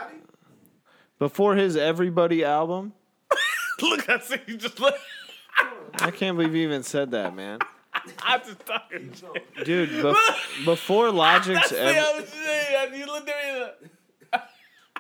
before 1.19 1.55
his 1.57 1.77
Everybody 1.77 2.45
album, 2.45 2.93
Look, 3.83 4.09
I 4.11 4.19
see 4.21 4.37
you 4.47 4.57
just 4.59 4.79
look. 4.81 4.95
I 6.01 6.11
can't 6.11 6.37
believe 6.37 6.55
you 6.55 6.63
even 6.63 6.83
said 6.83 7.11
that, 7.13 7.35
man. 7.35 7.59
I 8.23 8.39
just 8.39 8.65
talking. 8.67 9.13
Dude, 9.65 9.91
bef- 9.91 10.65
before 10.65 11.11
Logic's 11.11 11.71
That's 11.71 11.73
ev- 11.73 11.95
the 11.95 12.01
other 12.01 12.27
shit. 12.27 12.99
You 12.99 13.07
looked 13.07 13.29
at 13.29 13.55
me. 13.55 13.61
like- 14.33 14.43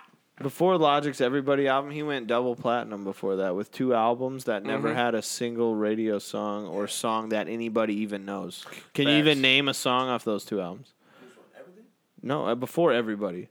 before 0.42 0.78
Logic's 0.78 1.20
Everybody 1.20 1.68
album, 1.68 1.90
he 1.90 2.02
went 2.02 2.26
double 2.26 2.56
platinum 2.56 3.04
before 3.04 3.36
that 3.36 3.54
with 3.54 3.70
two 3.72 3.94
albums 3.94 4.44
that 4.44 4.62
never 4.64 4.88
Mm-hmm. 4.88 4.96
had 4.98 5.14
a 5.14 5.22
single 5.22 5.74
radio 5.74 6.18
song 6.18 6.66
or 6.66 6.86
song 6.88 7.28
that 7.30 7.48
anybody 7.48 7.94
even 7.96 8.24
knows. 8.24 8.64
Can 8.94 9.06
you 9.08 9.14
Facts. 9.14 9.26
even 9.28 9.40
name 9.42 9.68
a 9.68 9.74
song 9.74 10.08
off 10.08 10.24
those 10.24 10.44
two 10.44 10.60
albums? 10.60 10.92
No, 12.22 12.46
uh, 12.46 12.54
before 12.54 12.92
Everybody. 12.92 13.48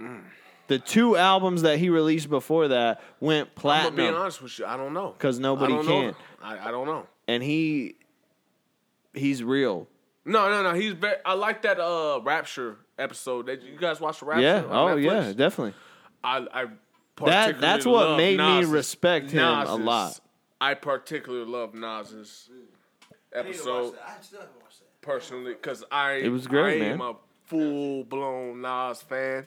Mm. 0.00 0.22
The 0.68 0.78
two 0.78 1.16
albums 1.16 1.62
that 1.62 1.78
he 1.78 1.90
released 1.90 2.30
before 2.30 2.68
that 2.68 3.02
went 3.18 3.48
I'm 3.56 3.62
gonna 3.62 3.90
be 3.90 3.96
platinum 3.96 4.14
honest 4.14 4.40
with 4.40 4.58
you. 4.58 4.64
I 4.66 4.76
don't 4.76 4.94
know. 4.94 5.08
because 5.18 5.38
nobody 5.40 5.72
I 5.72 5.76
don't 5.76 5.86
can. 5.86 6.06
Know. 6.06 6.14
I, 6.42 6.68
I 6.68 6.70
don't 6.70 6.86
know. 6.86 7.06
and 7.26 7.42
he 7.42 7.96
he's 9.14 9.42
real. 9.42 9.88
No, 10.24 10.48
no, 10.50 10.62
no. 10.62 10.74
He's 10.74 10.92
very. 10.92 11.16
I 11.24 11.34
like 11.34 11.62
that 11.62 11.80
uh 11.80 12.20
Rapture 12.22 12.76
episode. 12.98 13.46
That 13.46 13.62
you 13.62 13.76
guys 13.78 14.00
watch 14.00 14.20
the 14.20 14.26
Rapture? 14.26 14.42
Yeah. 14.42 14.64
on 14.64 14.90
Oh 14.90 14.96
Netflix? 14.96 15.04
yeah, 15.04 15.32
definitely. 15.32 15.74
I, 16.22 16.46
I 16.52 16.66
That 17.24 17.60
that's 17.60 17.86
what 17.86 18.10
love 18.10 18.16
made 18.18 18.38
me 18.38 18.64
respect 18.64 19.30
him 19.30 19.42
a 19.42 19.74
lot. 19.76 20.20
I 20.60 20.74
particularly 20.74 21.50
love 21.50 21.74
Nas's 21.74 22.50
episode 23.32 23.94
personally 25.00 25.54
because 25.54 25.84
I 25.90 26.14
It 26.14 26.28
was 26.28 26.46
great, 26.46 26.82
I 26.82 26.86
am 26.86 27.00
a 27.00 27.16
full 27.44 28.04
blown 28.04 28.60
Nas 28.60 29.00
fan. 29.02 29.46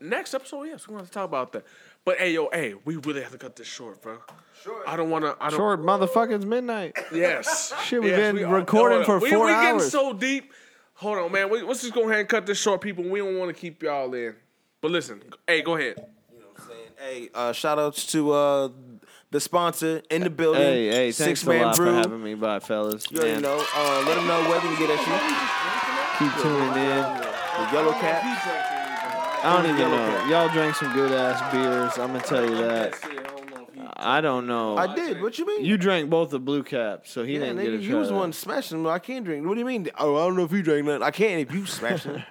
Next 0.00 0.32
episode, 0.32 0.64
yes, 0.64 0.86
we're 0.86 0.96
gonna 0.98 1.08
talk 1.08 1.24
about 1.24 1.52
that. 1.52 1.64
But 2.04 2.18
hey, 2.18 2.32
yo, 2.32 2.48
hey, 2.52 2.74
we 2.84 2.96
really 2.96 3.20
have 3.22 3.32
to 3.32 3.38
cut 3.38 3.56
this 3.56 3.66
short, 3.66 4.00
bro. 4.00 4.18
Short. 4.64 4.82
I 4.86 4.96
don't 4.96 5.10
want 5.10 5.24
to. 5.24 5.36
I 5.40 5.50
don't. 5.50 5.58
Short 5.58 5.80
motherfuckers 5.82 6.44
midnight. 6.44 6.96
Yes. 7.12 7.72
Shit, 7.84 8.00
we've 8.02 8.10
Yes, 8.12 8.18
been 8.18 8.36
we 8.36 8.44
are- 8.44 8.54
recording 8.54 9.02
hold 9.04 9.10
on. 9.10 9.20
for 9.20 9.24
we, 9.24 9.30
four 9.30 9.46
we 9.46 9.52
hours. 9.52 9.62
getting 9.62 9.90
so 9.90 10.12
deep. 10.14 10.52
Hold 10.94 11.18
on, 11.18 11.30
man. 11.32 11.50
We, 11.50 11.62
let's 11.62 11.82
just 11.82 11.94
go 11.94 12.04
ahead 12.08 12.20
and 12.20 12.28
cut 12.28 12.46
this 12.46 12.58
short, 12.58 12.80
people. 12.80 13.04
We 13.04 13.18
don't 13.20 13.38
want 13.38 13.54
to 13.54 13.60
keep 13.60 13.82
y'all 13.82 14.12
in. 14.14 14.34
But 14.80 14.90
listen, 14.90 15.22
hey, 15.46 15.62
go 15.62 15.76
ahead. 15.76 16.04
Hey, 16.98 17.28
uh, 17.34 17.52
shout 17.52 17.78
outs 17.78 18.06
to 18.06 18.32
uh, 18.32 18.68
the 19.30 19.38
sponsor 19.38 20.02
in 20.10 20.22
the 20.22 20.30
building. 20.30 20.60
Hey, 20.62 20.86
hey, 20.88 21.12
thanks 21.12 21.40
Six 21.40 21.42
a 21.44 21.48
Man 21.50 21.62
lot 21.66 21.76
Brew. 21.76 21.86
for 21.86 21.92
having 21.94 22.22
me 22.24 22.34
by, 22.34 22.58
fellas. 22.58 23.08
You 23.10 23.18
already 23.18 23.34
Man, 23.34 23.42
know. 23.42 23.64
Uh, 23.76 24.04
let 24.06 24.16
them 24.16 24.26
know 24.26 24.40
where 24.48 24.60
they 24.60 24.66
can 24.66 24.78
get 24.78 24.90
at 24.90 26.18
keep 26.18 26.42
tuning 26.42 26.68
in. 26.68 27.04
The 27.58 27.68
yellow 27.72 27.92
cap. 27.92 28.67
I 29.42 29.62
don't 29.62 29.66
even 29.72 29.90
know. 29.90 30.26
Y'all 30.28 30.48
drank 30.48 30.74
some 30.74 30.92
good 30.92 31.12
ass 31.12 31.52
beers. 31.52 31.92
I'm 31.98 32.08
gonna 32.12 32.20
tell 32.20 32.44
you 32.48 32.56
that. 32.56 32.94
I 34.00 34.20
don't 34.20 34.46
know. 34.46 34.76
I 34.76 34.94
did. 34.94 35.20
What 35.22 35.38
you 35.38 35.46
mean? 35.46 35.64
You 35.64 35.76
drank 35.76 36.08
both 36.10 36.30
the 36.30 36.38
blue 36.38 36.62
caps, 36.62 37.10
so 37.10 37.24
he 37.24 37.34
yeah, 37.34 37.40
didn't 37.40 37.56
get 37.56 37.66
a 37.74 37.78
nigga, 37.78 37.88
try. 37.90 37.98
was 37.98 38.08
the 38.08 38.14
one 38.14 38.32
smashing 38.32 38.82
them. 38.82 38.90
I 38.92 38.98
can't 38.98 39.24
drink. 39.24 39.46
What 39.46 39.54
do 39.54 39.60
you 39.60 39.66
mean? 39.66 39.88
Oh, 39.98 40.16
I 40.16 40.20
don't 40.26 40.36
know 40.36 40.44
if 40.44 40.52
you 40.52 40.62
drank 40.62 40.86
nothing. 40.86 41.02
I 41.02 41.10
can't 41.10 41.40
if 41.40 41.52
you 41.54 41.66
smashing 41.66 42.12
them. 42.14 42.22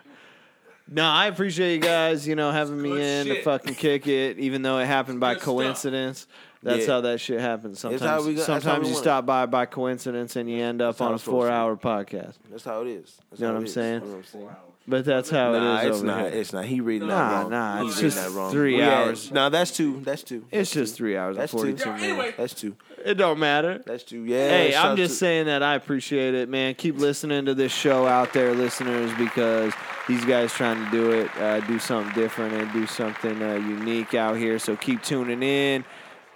No, 0.89 1.03
I 1.03 1.27
appreciate 1.27 1.75
you 1.75 1.81
guys, 1.81 2.25
you 2.25 2.35
know, 2.35 2.51
having 2.51 2.81
me 2.81 2.89
Good 2.91 3.01
in 3.01 3.25
to 3.27 3.35
shit. 3.35 3.43
fucking 3.43 3.75
kick 3.75 4.07
it, 4.07 4.39
even 4.39 4.61
though 4.61 4.77
it 4.79 4.85
happened 4.85 5.19
by 5.19 5.33
Good 5.33 5.41
stuff. 5.43 5.53
coincidence. 5.55 6.27
That's 6.63 6.87
Yeah. 6.87 6.93
how 6.93 7.01
that 7.01 7.19
shit 7.19 7.41
happens. 7.41 7.79
Sometimes, 7.79 8.01
how 8.01 8.23
we 8.23 8.33
got- 8.35 8.47
that's 8.47 8.47
how 8.47 8.59
sometimes 8.59 8.79
we 8.83 8.87
you 8.87 8.93
want 8.93 9.05
it. 9.05 9.09
stop 9.09 9.25
by 9.25 9.45
by 9.45 9.65
coincidence 9.65 10.35
and 10.37 10.49
you 10.49 10.63
end 10.63 10.81
up 10.81 10.97
how 10.99 11.05
on 11.07 11.11
a 11.11 11.15
it's 11.15 11.23
supposed 11.25 11.41
to 11.47 11.47
be. 11.47 11.49
four-hour 11.49 11.75
podcast. 11.75 12.35
That's 12.49 12.63
how 12.63 12.81
it 12.83 12.87
is. 12.87 13.17
That's 13.29 13.41
You 13.41 13.47
know 13.47 13.53
how 13.53 13.53
what 13.53 13.55
it 13.55 13.59
I'm 13.59 13.65
is. 13.65 13.73
saying? 13.73 13.93
You 13.95 13.99
know 13.99 14.07
what 14.07 14.17
I'm 14.17 14.23
saying? 14.23 14.49
But 14.89 15.03
that's 15.03 15.29
how 15.29 15.51
Nah, 15.51 15.79
it 15.79 15.81
is 15.81 15.87
it's 15.89 15.97
over 15.97 16.05
not. 16.07 16.19
here. 16.21 16.29
It's 16.39 16.53
not. 16.53 16.63
He 16.65 16.79
reading 16.79 17.09
Nah, 17.09 17.29
that 17.29 17.41
wrong. 17.41 17.49
nah, 17.51 17.81
He's 17.83 17.87
it's 17.91 17.97
reading 18.03 18.09
just 18.11 18.33
that 18.33 18.39
wrong. 18.39 18.51
three 18.51 18.77
Yeah, 18.77 18.93
hours. 19.01 19.31
Nah, 19.31 19.49
that's 19.49 19.71
two. 19.71 19.99
That's 20.05 20.23
two. 20.23 20.45
It's 20.49 20.71
just 20.71 20.95
three 20.95 21.17
hours 21.17 21.35
That's 21.35 21.51
two. 21.51 21.57
forty-two 21.57 21.89
Yeah, 21.89 21.97
anyway. 21.97 22.33
That's 22.37 22.53
two. 22.53 22.75
It 23.03 23.15
don't 23.15 23.37
matter. 23.37 23.81
That's 23.85 24.03
two. 24.03 24.23
Yeah. 24.23 24.47
Hey, 24.49 24.75
I'm 24.75 24.95
just 24.95 25.15
to- 25.15 25.17
saying 25.19 25.45
that 25.47 25.61
I 25.61 25.75
appreciate 25.75 26.35
it, 26.35 26.47
man. 26.47 26.73
Keep 26.75 26.99
listening 26.99 27.45
to 27.47 27.53
this 27.53 27.73
show 27.73 28.07
out 28.07 28.31
there, 28.31 28.53
listeners, 28.53 29.11
because 29.17 29.73
these 30.07 30.23
guys 30.23 30.53
trying 30.53 30.83
to 30.85 30.89
do 30.89 31.11
it, 31.11 31.29
uh, 31.37 31.59
do 31.61 31.79
something 31.79 32.13
different 32.15 32.53
and 32.53 32.71
do 32.71 32.87
something 32.87 33.41
uh, 33.43 33.55
unique 33.55 34.13
out 34.13 34.37
here. 34.37 34.57
So 34.57 34.77
keep 34.77 35.03
tuning 35.03 35.43
in 35.43 35.83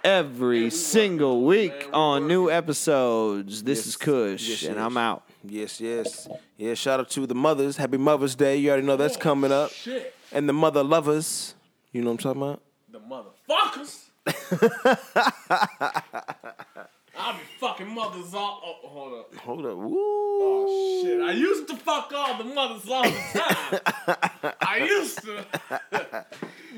every 0.04 0.68
single 0.68 1.42
week 1.44 1.88
on 1.94 2.26
new 2.26 2.50
episodes. 2.50 3.62
This 3.62 3.86
is 3.86 3.96
Kush, 3.96 4.46
Yes, 4.48 4.62
and 4.64 4.76
yes. 4.76 4.84
I'm 4.84 4.96
out. 4.98 5.22
Yes, 5.44 5.80
yes. 5.80 6.28
Yeah, 6.56 6.74
shout 6.74 7.00
out 7.00 7.10
to 7.10 7.26
the 7.26 7.34
mothers. 7.34 7.76
Happy 7.76 7.96
Mother's 7.96 8.34
Day. 8.34 8.56
You 8.56 8.70
already 8.70 8.86
know 8.86 8.96
that's 8.96 9.16
coming 9.16 9.50
up. 9.52 9.70
Oh, 9.70 9.74
Shit, 9.74 10.14
And 10.32 10.48
the 10.48 10.52
mother 10.52 10.82
lovers. 10.84 11.54
You 11.92 12.02
know 12.02 12.12
what 12.12 12.24
I'm 12.24 12.36
talking 12.36 12.42
about? 12.42 12.62
the 12.90 13.00
motherfuckers. 13.00 14.08
I'll 17.14 17.34
be 17.34 17.40
fucking 17.60 17.88
mothers 17.88 18.32
all. 18.34 18.60
Oh, 18.64 18.88
hold 18.88 19.12
up. 19.20 19.34
Hold 19.36 19.66
up. 19.66 19.76
Woo. 19.76 19.94
Oh 20.44 21.02
shit! 21.04 21.20
I 21.20 21.32
used 21.32 21.68
to 21.68 21.76
fuck 21.76 22.10
all 22.14 22.38
the 22.38 22.44
mothers 22.44 22.88
all 22.90 23.02
the 23.02 23.80
time. 24.30 24.54
I 24.60 24.78
used 24.78 25.20
to. 25.22 25.44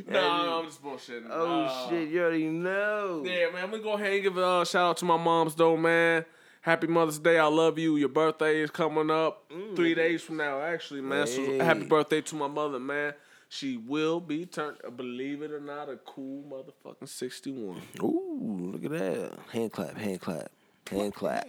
no, 0.08 0.44
no, 0.44 0.58
I'm 0.60 0.64
just 0.66 0.82
bullshitting. 0.82 1.28
Oh 1.30 1.62
Uh, 1.64 1.88
shit, 1.88 2.08
you 2.08 2.20
already 2.22 2.48
know. 2.48 3.22
Yeah, 3.24 3.50
man. 3.52 3.64
I'm 3.64 3.70
gonna 3.70 3.82
go 3.82 3.92
ahead 3.92 4.12
and 4.14 4.22
give 4.22 4.36
a 4.36 4.44
uh, 4.44 4.64
shout 4.64 4.90
out 4.90 4.96
to 4.98 5.04
my 5.04 5.16
moms, 5.16 5.54
though, 5.54 5.76
man. 5.76 6.24
Happy 6.64 6.86
Mother's 6.86 7.18
Day. 7.18 7.38
I 7.38 7.44
love 7.44 7.78
you. 7.78 7.96
Your 7.96 8.08
birthday 8.08 8.62
is 8.62 8.70
coming 8.70 9.10
up 9.10 9.52
three 9.76 9.94
days 9.94 10.22
from 10.22 10.38
now, 10.38 10.62
actually, 10.62 11.02
man. 11.02 11.26
Hey. 11.26 11.58
So 11.58 11.62
happy 11.62 11.84
birthday 11.84 12.22
to 12.22 12.34
my 12.36 12.46
mother, 12.48 12.78
man. 12.78 13.12
She 13.50 13.76
will 13.76 14.18
be 14.18 14.46
turned, 14.46 14.78
believe 14.96 15.42
it 15.42 15.50
or 15.50 15.60
not, 15.60 15.90
a 15.90 15.96
cool 15.98 16.42
motherfucking 16.50 17.06
61. 17.06 17.82
Ooh, 18.02 18.70
look 18.72 18.82
at 18.82 18.90
that. 18.92 19.32
Hand 19.52 19.72
clap, 19.72 19.94
hand 19.98 20.22
clap, 20.22 20.50
hand 20.90 21.14
clap. 21.14 21.46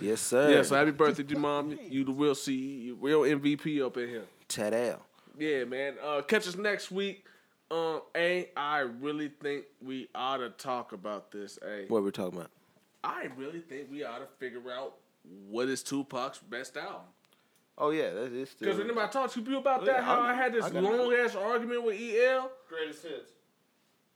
Yes, 0.00 0.20
sir. 0.20 0.50
Yeah, 0.52 0.62
so 0.62 0.74
happy 0.74 0.90
birthday 0.90 1.22
to 1.22 1.38
mom. 1.38 1.78
You 1.88 2.02
the 2.02 2.12
real 2.12 2.34
C, 2.34 2.92
real 3.00 3.20
MVP 3.20 3.86
up 3.86 3.96
in 3.98 4.08
here. 4.08 4.24
Tadal. 4.48 4.98
Yeah, 5.38 5.62
man. 5.62 5.94
Uh, 6.04 6.22
catch 6.22 6.48
us 6.48 6.56
next 6.56 6.90
week. 6.90 7.24
Um, 7.70 8.00
A, 8.16 8.48
I 8.56 8.80
really 8.80 9.28
think 9.28 9.66
we 9.80 10.08
ought 10.12 10.38
to 10.38 10.50
talk 10.50 10.90
about 10.92 11.30
this. 11.30 11.56
A, 11.64 11.84
What 11.86 12.02
we 12.02 12.10
talking 12.10 12.36
about? 12.40 12.50
I 13.02 13.28
really 13.36 13.60
think 13.60 13.90
we 13.90 14.04
ought 14.04 14.18
to 14.18 14.26
figure 14.38 14.70
out 14.72 14.94
what 15.48 15.68
is 15.68 15.82
Tupac's 15.82 16.38
best 16.38 16.76
album. 16.76 17.02
Oh 17.78 17.90
yeah, 17.90 18.10
that 18.10 18.32
is 18.32 18.50
still. 18.50 18.66
Because 18.66 18.78
remember 18.78 19.00
I 19.02 19.06
talked 19.08 19.32
to 19.34 19.40
you 19.40 19.58
about 19.58 19.82
Oh, 19.82 19.84
that, 19.86 19.96
yeah, 19.96 20.02
how 20.02 20.20
I- 20.20 20.32
I 20.32 20.34
had 20.34 20.52
this 20.52 20.64
I 20.64 20.70
got 20.70 20.84
it. 20.84 20.90
long 20.98 21.12
ass 21.14 21.34
argument 21.34 21.82
with 21.84 21.98
EL. 21.98 22.50
Greatest 22.68 23.02
hits. 23.04 23.32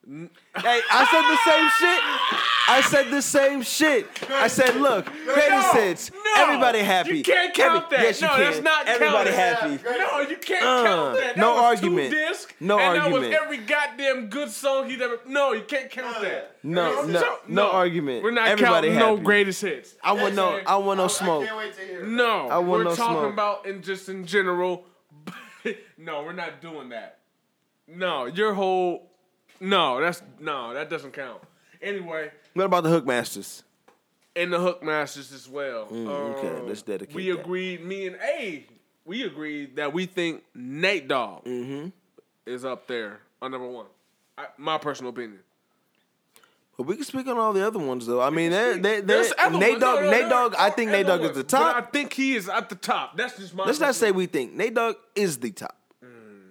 Hey, 0.07 0.81
I 0.91 1.07
said 1.11 1.23
the 1.33 1.39
same 1.51 1.71
shit. 1.81 2.01
I 2.69 2.81
said 2.83 3.11
the 3.11 3.23
same 3.23 3.63
shit. 3.63 4.07
I 4.31 4.49
said, 4.49 4.77
look, 4.77 5.07
greatest 5.25 5.73
hits. 5.75 6.11
no, 6.13 6.19
Everybody 6.43 6.81
happy. 6.81 7.19
You 7.19 7.23
can't 7.25 7.55
count 7.55 7.85
Every- 7.85 7.97
that. 7.97 8.03
Yes, 8.05 8.21
you 8.21 8.27
no, 8.27 8.35
can. 8.35 8.41
that's 8.43 8.61
not 8.63 8.87
Everybody 8.89 9.31
counted. 9.31 9.81
happy. 9.81 9.99
No, 9.99 10.21
you 10.21 10.37
can't 10.37 10.65
Uh, 10.65 10.85
count 10.85 11.15
that. 11.17 11.23
that 11.37 11.37
no 11.39 11.55
was 11.55 11.63
argument. 11.63 12.11
Two 12.11 12.17
discs, 12.19 12.53
No 12.61 12.79
and 12.79 12.99
argument. 12.99 13.31
that 13.33 13.41
was 13.49 13.57
every 13.57 13.67
goddamn 13.67 14.27
good 14.29 14.51
song 14.51 14.91
he's 14.91 15.01
ever. 15.01 15.21
No, 15.27 15.53
you 15.53 15.63
can't 15.63 15.91
count 15.91 16.21
that. 16.21 16.57
No, 16.63 17.03
You 17.03 17.07
no, 17.13 17.21
know? 17.21 17.39
no 17.49 17.71
argument. 17.71 18.23
We're 18.25 18.31
not 18.31 18.49
Everybody 18.49 18.89
counting 18.89 18.99
no 18.99 19.17
greatest 19.17 19.63
hits. 19.63 19.95
I 20.03 20.13
want 20.13 20.35
no. 20.35 20.61
I 20.67 20.77
want 20.77 20.99
no 20.99 21.09
smoke. 21.09 21.49
No, 22.03 22.49
I 22.49 22.59
want 22.59 22.69
we're 22.69 22.85
no 22.85 22.95
talking 22.95 23.15
smoke. 23.21 23.33
about 23.33 23.67
in 23.67 23.83
just 23.83 24.09
in 24.11 24.27
general. 24.27 24.85
no, 25.99 26.23
we're 26.25 26.33
not 26.33 26.61
doing 26.61 26.91
that. 26.91 27.21
No, 27.89 28.27
your 28.27 28.53
whole. 28.55 29.11
No, 29.61 30.01
that's 30.01 30.23
no, 30.41 30.75
that 30.75 30.91
doesn't 30.91 31.13
count. 31.13 31.41
Anyway, 31.81 32.31
What 32.55 32.65
about 32.65 32.83
the 32.85 32.89
Hookmasters? 32.91 33.63
and 34.37 34.53
the 34.53 34.59
Hookmasters 34.59 35.33
as 35.33 35.49
well. 35.49 35.87
Mm, 35.87 36.09
okay, 36.37 36.49
Um, 36.61 36.67
let's 36.69 36.83
dedicate 36.83 37.15
We 37.15 37.31
that. 37.31 37.41
agreed, 37.41 37.85
me 37.85 38.07
and 38.09 38.17
A, 38.17 38.67
we 39.05 39.23
agreed 39.23 39.77
that 39.77 39.93
we 39.93 40.07
think 40.07 40.43
Nate 40.55 41.07
Dogg 41.09 41.45
Mm-hmm. 41.45 41.89
is 42.47 42.65
up 42.65 42.87
there 42.87 43.21
on 43.41 43.51
number 43.53 43.69
one. 43.69 43.87
I, 44.37 44.47
my 44.57 44.79
personal 44.79 45.11
opinion. 45.11 45.41
But 46.77 46.87
we 46.89 46.97
can 46.97 47.05
speak 47.05 47.29
on 47.29 47.39
all 47.39 47.53
the 47.53 47.65
other 47.65 47.79
ones 47.79 48.05
though. 48.07 48.21
I 48.21 48.31
mean, 48.31 48.51
they 48.51 48.77
they 48.79 49.01
they 49.01 49.31
Nate. 49.53 49.79
Dogg. 49.79 50.01
No, 50.01 50.01
no, 50.01 50.11
Nate 50.11 50.29
Dogg. 50.29 50.55
I 50.59 50.71
think 50.71 50.91
Nate 50.91 51.07
Dogg 51.07 51.21
is 51.23 51.33
the 51.37 51.45
top. 51.45 51.77
I 51.77 51.83
think 51.83 52.13
he 52.13 52.35
is 52.35 52.49
at 52.49 52.69
the 52.69 52.75
top. 52.75 53.17
That's 53.17 53.37
just 53.39 53.55
my. 53.55 53.65
Let's 53.65 53.79
not 53.79 53.95
say 53.95 54.11
we 54.11 54.27
think 54.27 54.55
Nate 54.55 54.75
Dogg 54.75 54.97
is 55.15 55.39
the 55.39 55.53
top. 55.53 55.77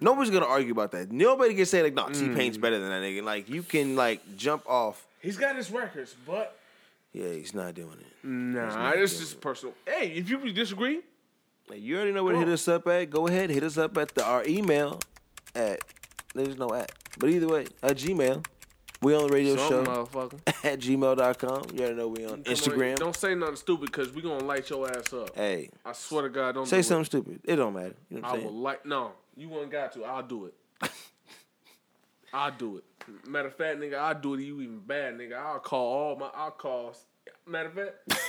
Nobody's 0.04 0.30
gonna 0.30 0.46
argue 0.46 0.72
about 0.72 0.90
that. 0.92 1.10
Nobody 1.10 1.54
can 1.54 1.66
say 1.66 1.82
like, 1.82 1.94
no, 1.94 2.08
T 2.08 2.20
Mm. 2.26 2.36
Pain's 2.36 2.58
better 2.58 2.78
than 2.78 2.88
that 2.90 3.02
nigga. 3.02 3.22
Like 3.22 3.48
you 3.48 3.62
can 3.62 3.96
like 3.96 4.20
jump 4.36 4.62
off. 4.68 5.06
He's 5.20 5.36
got 5.38 5.56
his 5.56 5.70
records, 5.70 6.14
but 6.26 6.58
Yeah, 7.12 7.28
he's 7.32 7.54
not 7.54 7.74
doing 7.74 7.96
it. 8.00 8.26
nah, 8.28 8.90
it's 8.90 9.18
just 9.18 9.40
personal. 9.40 9.74
Hey, 9.86 10.08
if 10.12 10.28
you 10.28 10.52
disagree, 10.52 11.00
Like, 11.68 11.80
you 11.80 11.96
already 11.96 12.12
know 12.12 12.22
where 12.24 12.34
to 12.34 12.38
hit 12.38 12.48
us 12.48 12.68
up 12.68 12.86
at. 12.88 13.08
Go 13.10 13.26
ahead, 13.26 13.48
hit 13.50 13.62
us 13.62 13.78
up 13.78 13.96
at 13.96 14.14
the, 14.14 14.22
our 14.24 14.44
email 14.46 15.00
at 15.54 15.80
there's 16.34 16.58
no 16.58 16.74
at, 16.74 16.92
but 17.18 17.30
either 17.30 17.48
way 17.48 17.66
at 17.82 17.96
Gmail. 17.96 18.44
We 19.02 19.14
on 19.14 19.26
the 19.28 19.32
radio 19.34 19.56
some 19.56 19.68
show 19.68 19.84
motherfucker. 19.84 20.38
at 20.64 20.78
gmail.com. 20.80 21.62
You 21.74 21.80
already 21.80 21.94
know 21.96 22.08
we 22.08 22.24
on 22.24 22.30
Come 22.30 22.38
on, 22.38 22.44
Instagram. 22.44 22.96
don't 22.96 23.14
say 23.16 23.34
nothing 23.34 23.56
stupid 23.56 23.86
because 23.86 24.12
we 24.12 24.22
gonna 24.22 24.44
light 24.44 24.68
your 24.70 24.88
ass 24.90 25.12
up. 25.12 25.34
hey, 25.36 25.68
I 25.84 25.92
swear 25.92 26.22
to 26.22 26.28
God, 26.30 26.54
don't 26.54 26.66
say 26.66 26.78
do 26.78 26.82
something 26.84 27.02
It. 27.02 27.06
stupid. 27.06 27.40
It 27.44 27.56
don't 27.56 27.74
matter. 27.74 27.94
You 28.10 28.20
know 28.20 28.28
what 28.28 28.30
I 28.30 28.36
I'm 28.38 28.44
will 28.44 28.52
light. 28.54 28.86
No, 28.86 29.12
you 29.36 29.48
wouldn't 29.48 29.72
got 29.72 29.92
to. 29.94 30.04
I'll 30.04 30.22
do 30.22 30.46
it. 30.46 30.54
I'll 32.32 32.50
do 32.52 32.78
it. 32.78 32.84
Matter 33.28 33.48
of 33.48 33.56
fact, 33.56 33.78
nigga, 33.78 33.96
I'll 33.98 34.18
do 34.20 34.34
it. 34.34 34.38
to 34.38 34.44
You 34.44 34.60
even 34.60 34.80
bad, 34.80 35.14
nigga. 35.16 35.34
I'll 35.38 35.60
call 35.60 35.86
all 35.86 36.16
my. 36.16 36.30
I'll 36.34 36.50
call. 36.50 36.96
Matter 37.46 37.68
of 37.68 37.74
fact, 37.74 38.24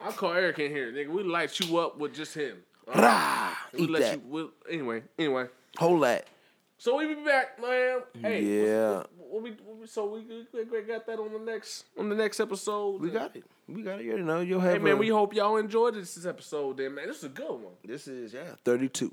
I'll 0.00 0.12
call 0.12 0.32
Eric 0.32 0.58
in 0.60 0.70
here, 0.70 0.92
nigga. 0.92 1.08
We 1.08 1.22
light 1.22 1.58
you 1.58 1.78
up 1.78 1.98
with 1.98 2.14
just 2.14 2.34
him. 2.34 2.58
right? 2.86 2.96
Rah, 2.98 3.54
We 3.72 3.80
eat 3.84 3.90
let 3.90 4.02
that. 4.02 4.14
you. 4.16 4.22
We'll, 4.26 4.50
anyway, 4.70 5.02
anyway. 5.18 5.46
Hold 5.78 6.02
that. 6.04 6.26
So 6.76 6.96
we 6.96 7.12
be 7.12 7.24
back, 7.24 7.60
man. 7.60 8.00
Hey, 8.20 8.42
Yeah. 8.44 8.98
What, 9.16 9.30
what 9.30 9.42
we, 9.42 9.50
what 9.64 9.78
we, 9.78 9.86
so 9.86 10.06
we, 10.06 10.20
we, 10.52 10.82
got 10.82 11.06
that 11.06 11.18
on 11.18 11.32
the 11.32 11.38
next 11.40 11.86
on 11.98 12.08
the 12.08 12.14
next 12.14 12.38
episode. 12.38 13.00
We 13.00 13.10
got 13.10 13.34
it. 13.34 13.44
We 13.66 13.82
got 13.82 14.00
it. 14.00 14.04
You 14.04 14.10
already 14.12 14.24
know. 14.24 14.40
You'll 14.40 14.60
have. 14.60 14.74
Hey 14.74 14.78
man, 14.78 14.94
a- 14.94 14.96
we 14.96 15.08
hope 15.08 15.34
y'all 15.34 15.56
enjoyed 15.56 15.94
this, 15.94 16.14
this 16.14 16.26
episode. 16.26 16.76
Then 16.76 16.94
man, 16.94 17.08
this 17.08 17.18
is 17.18 17.24
a 17.24 17.28
good 17.30 17.50
one. 17.50 17.74
This 17.84 18.06
is 18.06 18.32
yeah, 18.32 18.54
thirty-two. 18.64 19.12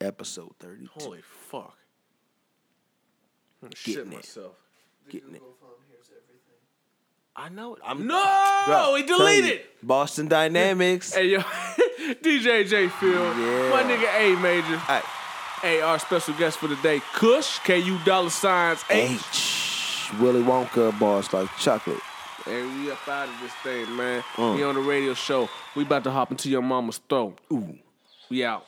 Episode 0.00 0.52
thirty-two. 0.60 0.90
Holy 1.04 1.20
fuck! 1.50 1.76
I'm 3.62 3.70
Getting 3.70 3.94
shit 3.94 3.98
it. 3.98 4.06
myself. 4.14 4.52
Getting 5.08 5.34
it. 5.34 5.42
I 7.34 7.48
know 7.50 7.74
it. 7.74 7.82
I'm 7.84 8.06
no. 8.06 8.62
Bro, 8.66 8.94
he 8.96 9.02
tell 9.04 9.18
you, 9.30 9.42
deleted. 9.42 9.60
Boston 9.82 10.28
Dynamics. 10.28 11.14
Hey 11.14 11.28
yo, 11.28 11.38
DJ 12.22 12.66
J 12.66 12.88
Phil, 12.88 13.10
Yeah. 13.12 13.70
my 13.70 13.82
nigga 13.82 14.08
A 14.20 14.40
Major. 14.40 14.76
Hey, 14.78 15.00
Hey, 15.62 15.80
our 15.80 15.98
special 15.98 16.34
guest 16.34 16.58
for 16.58 16.66
the 16.68 16.76
day, 16.76 17.00
Kush, 17.14 17.58
K 17.60 17.78
U 17.78 17.98
dollar 18.04 18.30
signs 18.30 18.84
H. 18.90 19.10
H. 19.20 20.12
Willy 20.20 20.42
Wonka 20.42 20.96
bars 20.98 21.32
like 21.32 21.48
chocolate. 21.58 21.98
Hey, 22.44 22.62
we 22.62 22.90
up 22.90 23.08
out 23.08 23.28
of 23.28 23.34
this 23.40 23.52
thing, 23.62 23.96
man. 23.96 24.22
Mm. 24.36 24.54
We 24.56 24.62
on 24.62 24.74
the 24.76 24.80
radio 24.80 25.14
show. 25.14 25.48
We 25.74 25.82
about 25.82 26.04
to 26.04 26.10
hop 26.12 26.30
into 26.30 26.48
your 26.48 26.62
mama's 26.62 26.98
throat. 27.08 27.38
Ooh. 27.52 27.76
We 28.30 28.44
out. 28.44 28.64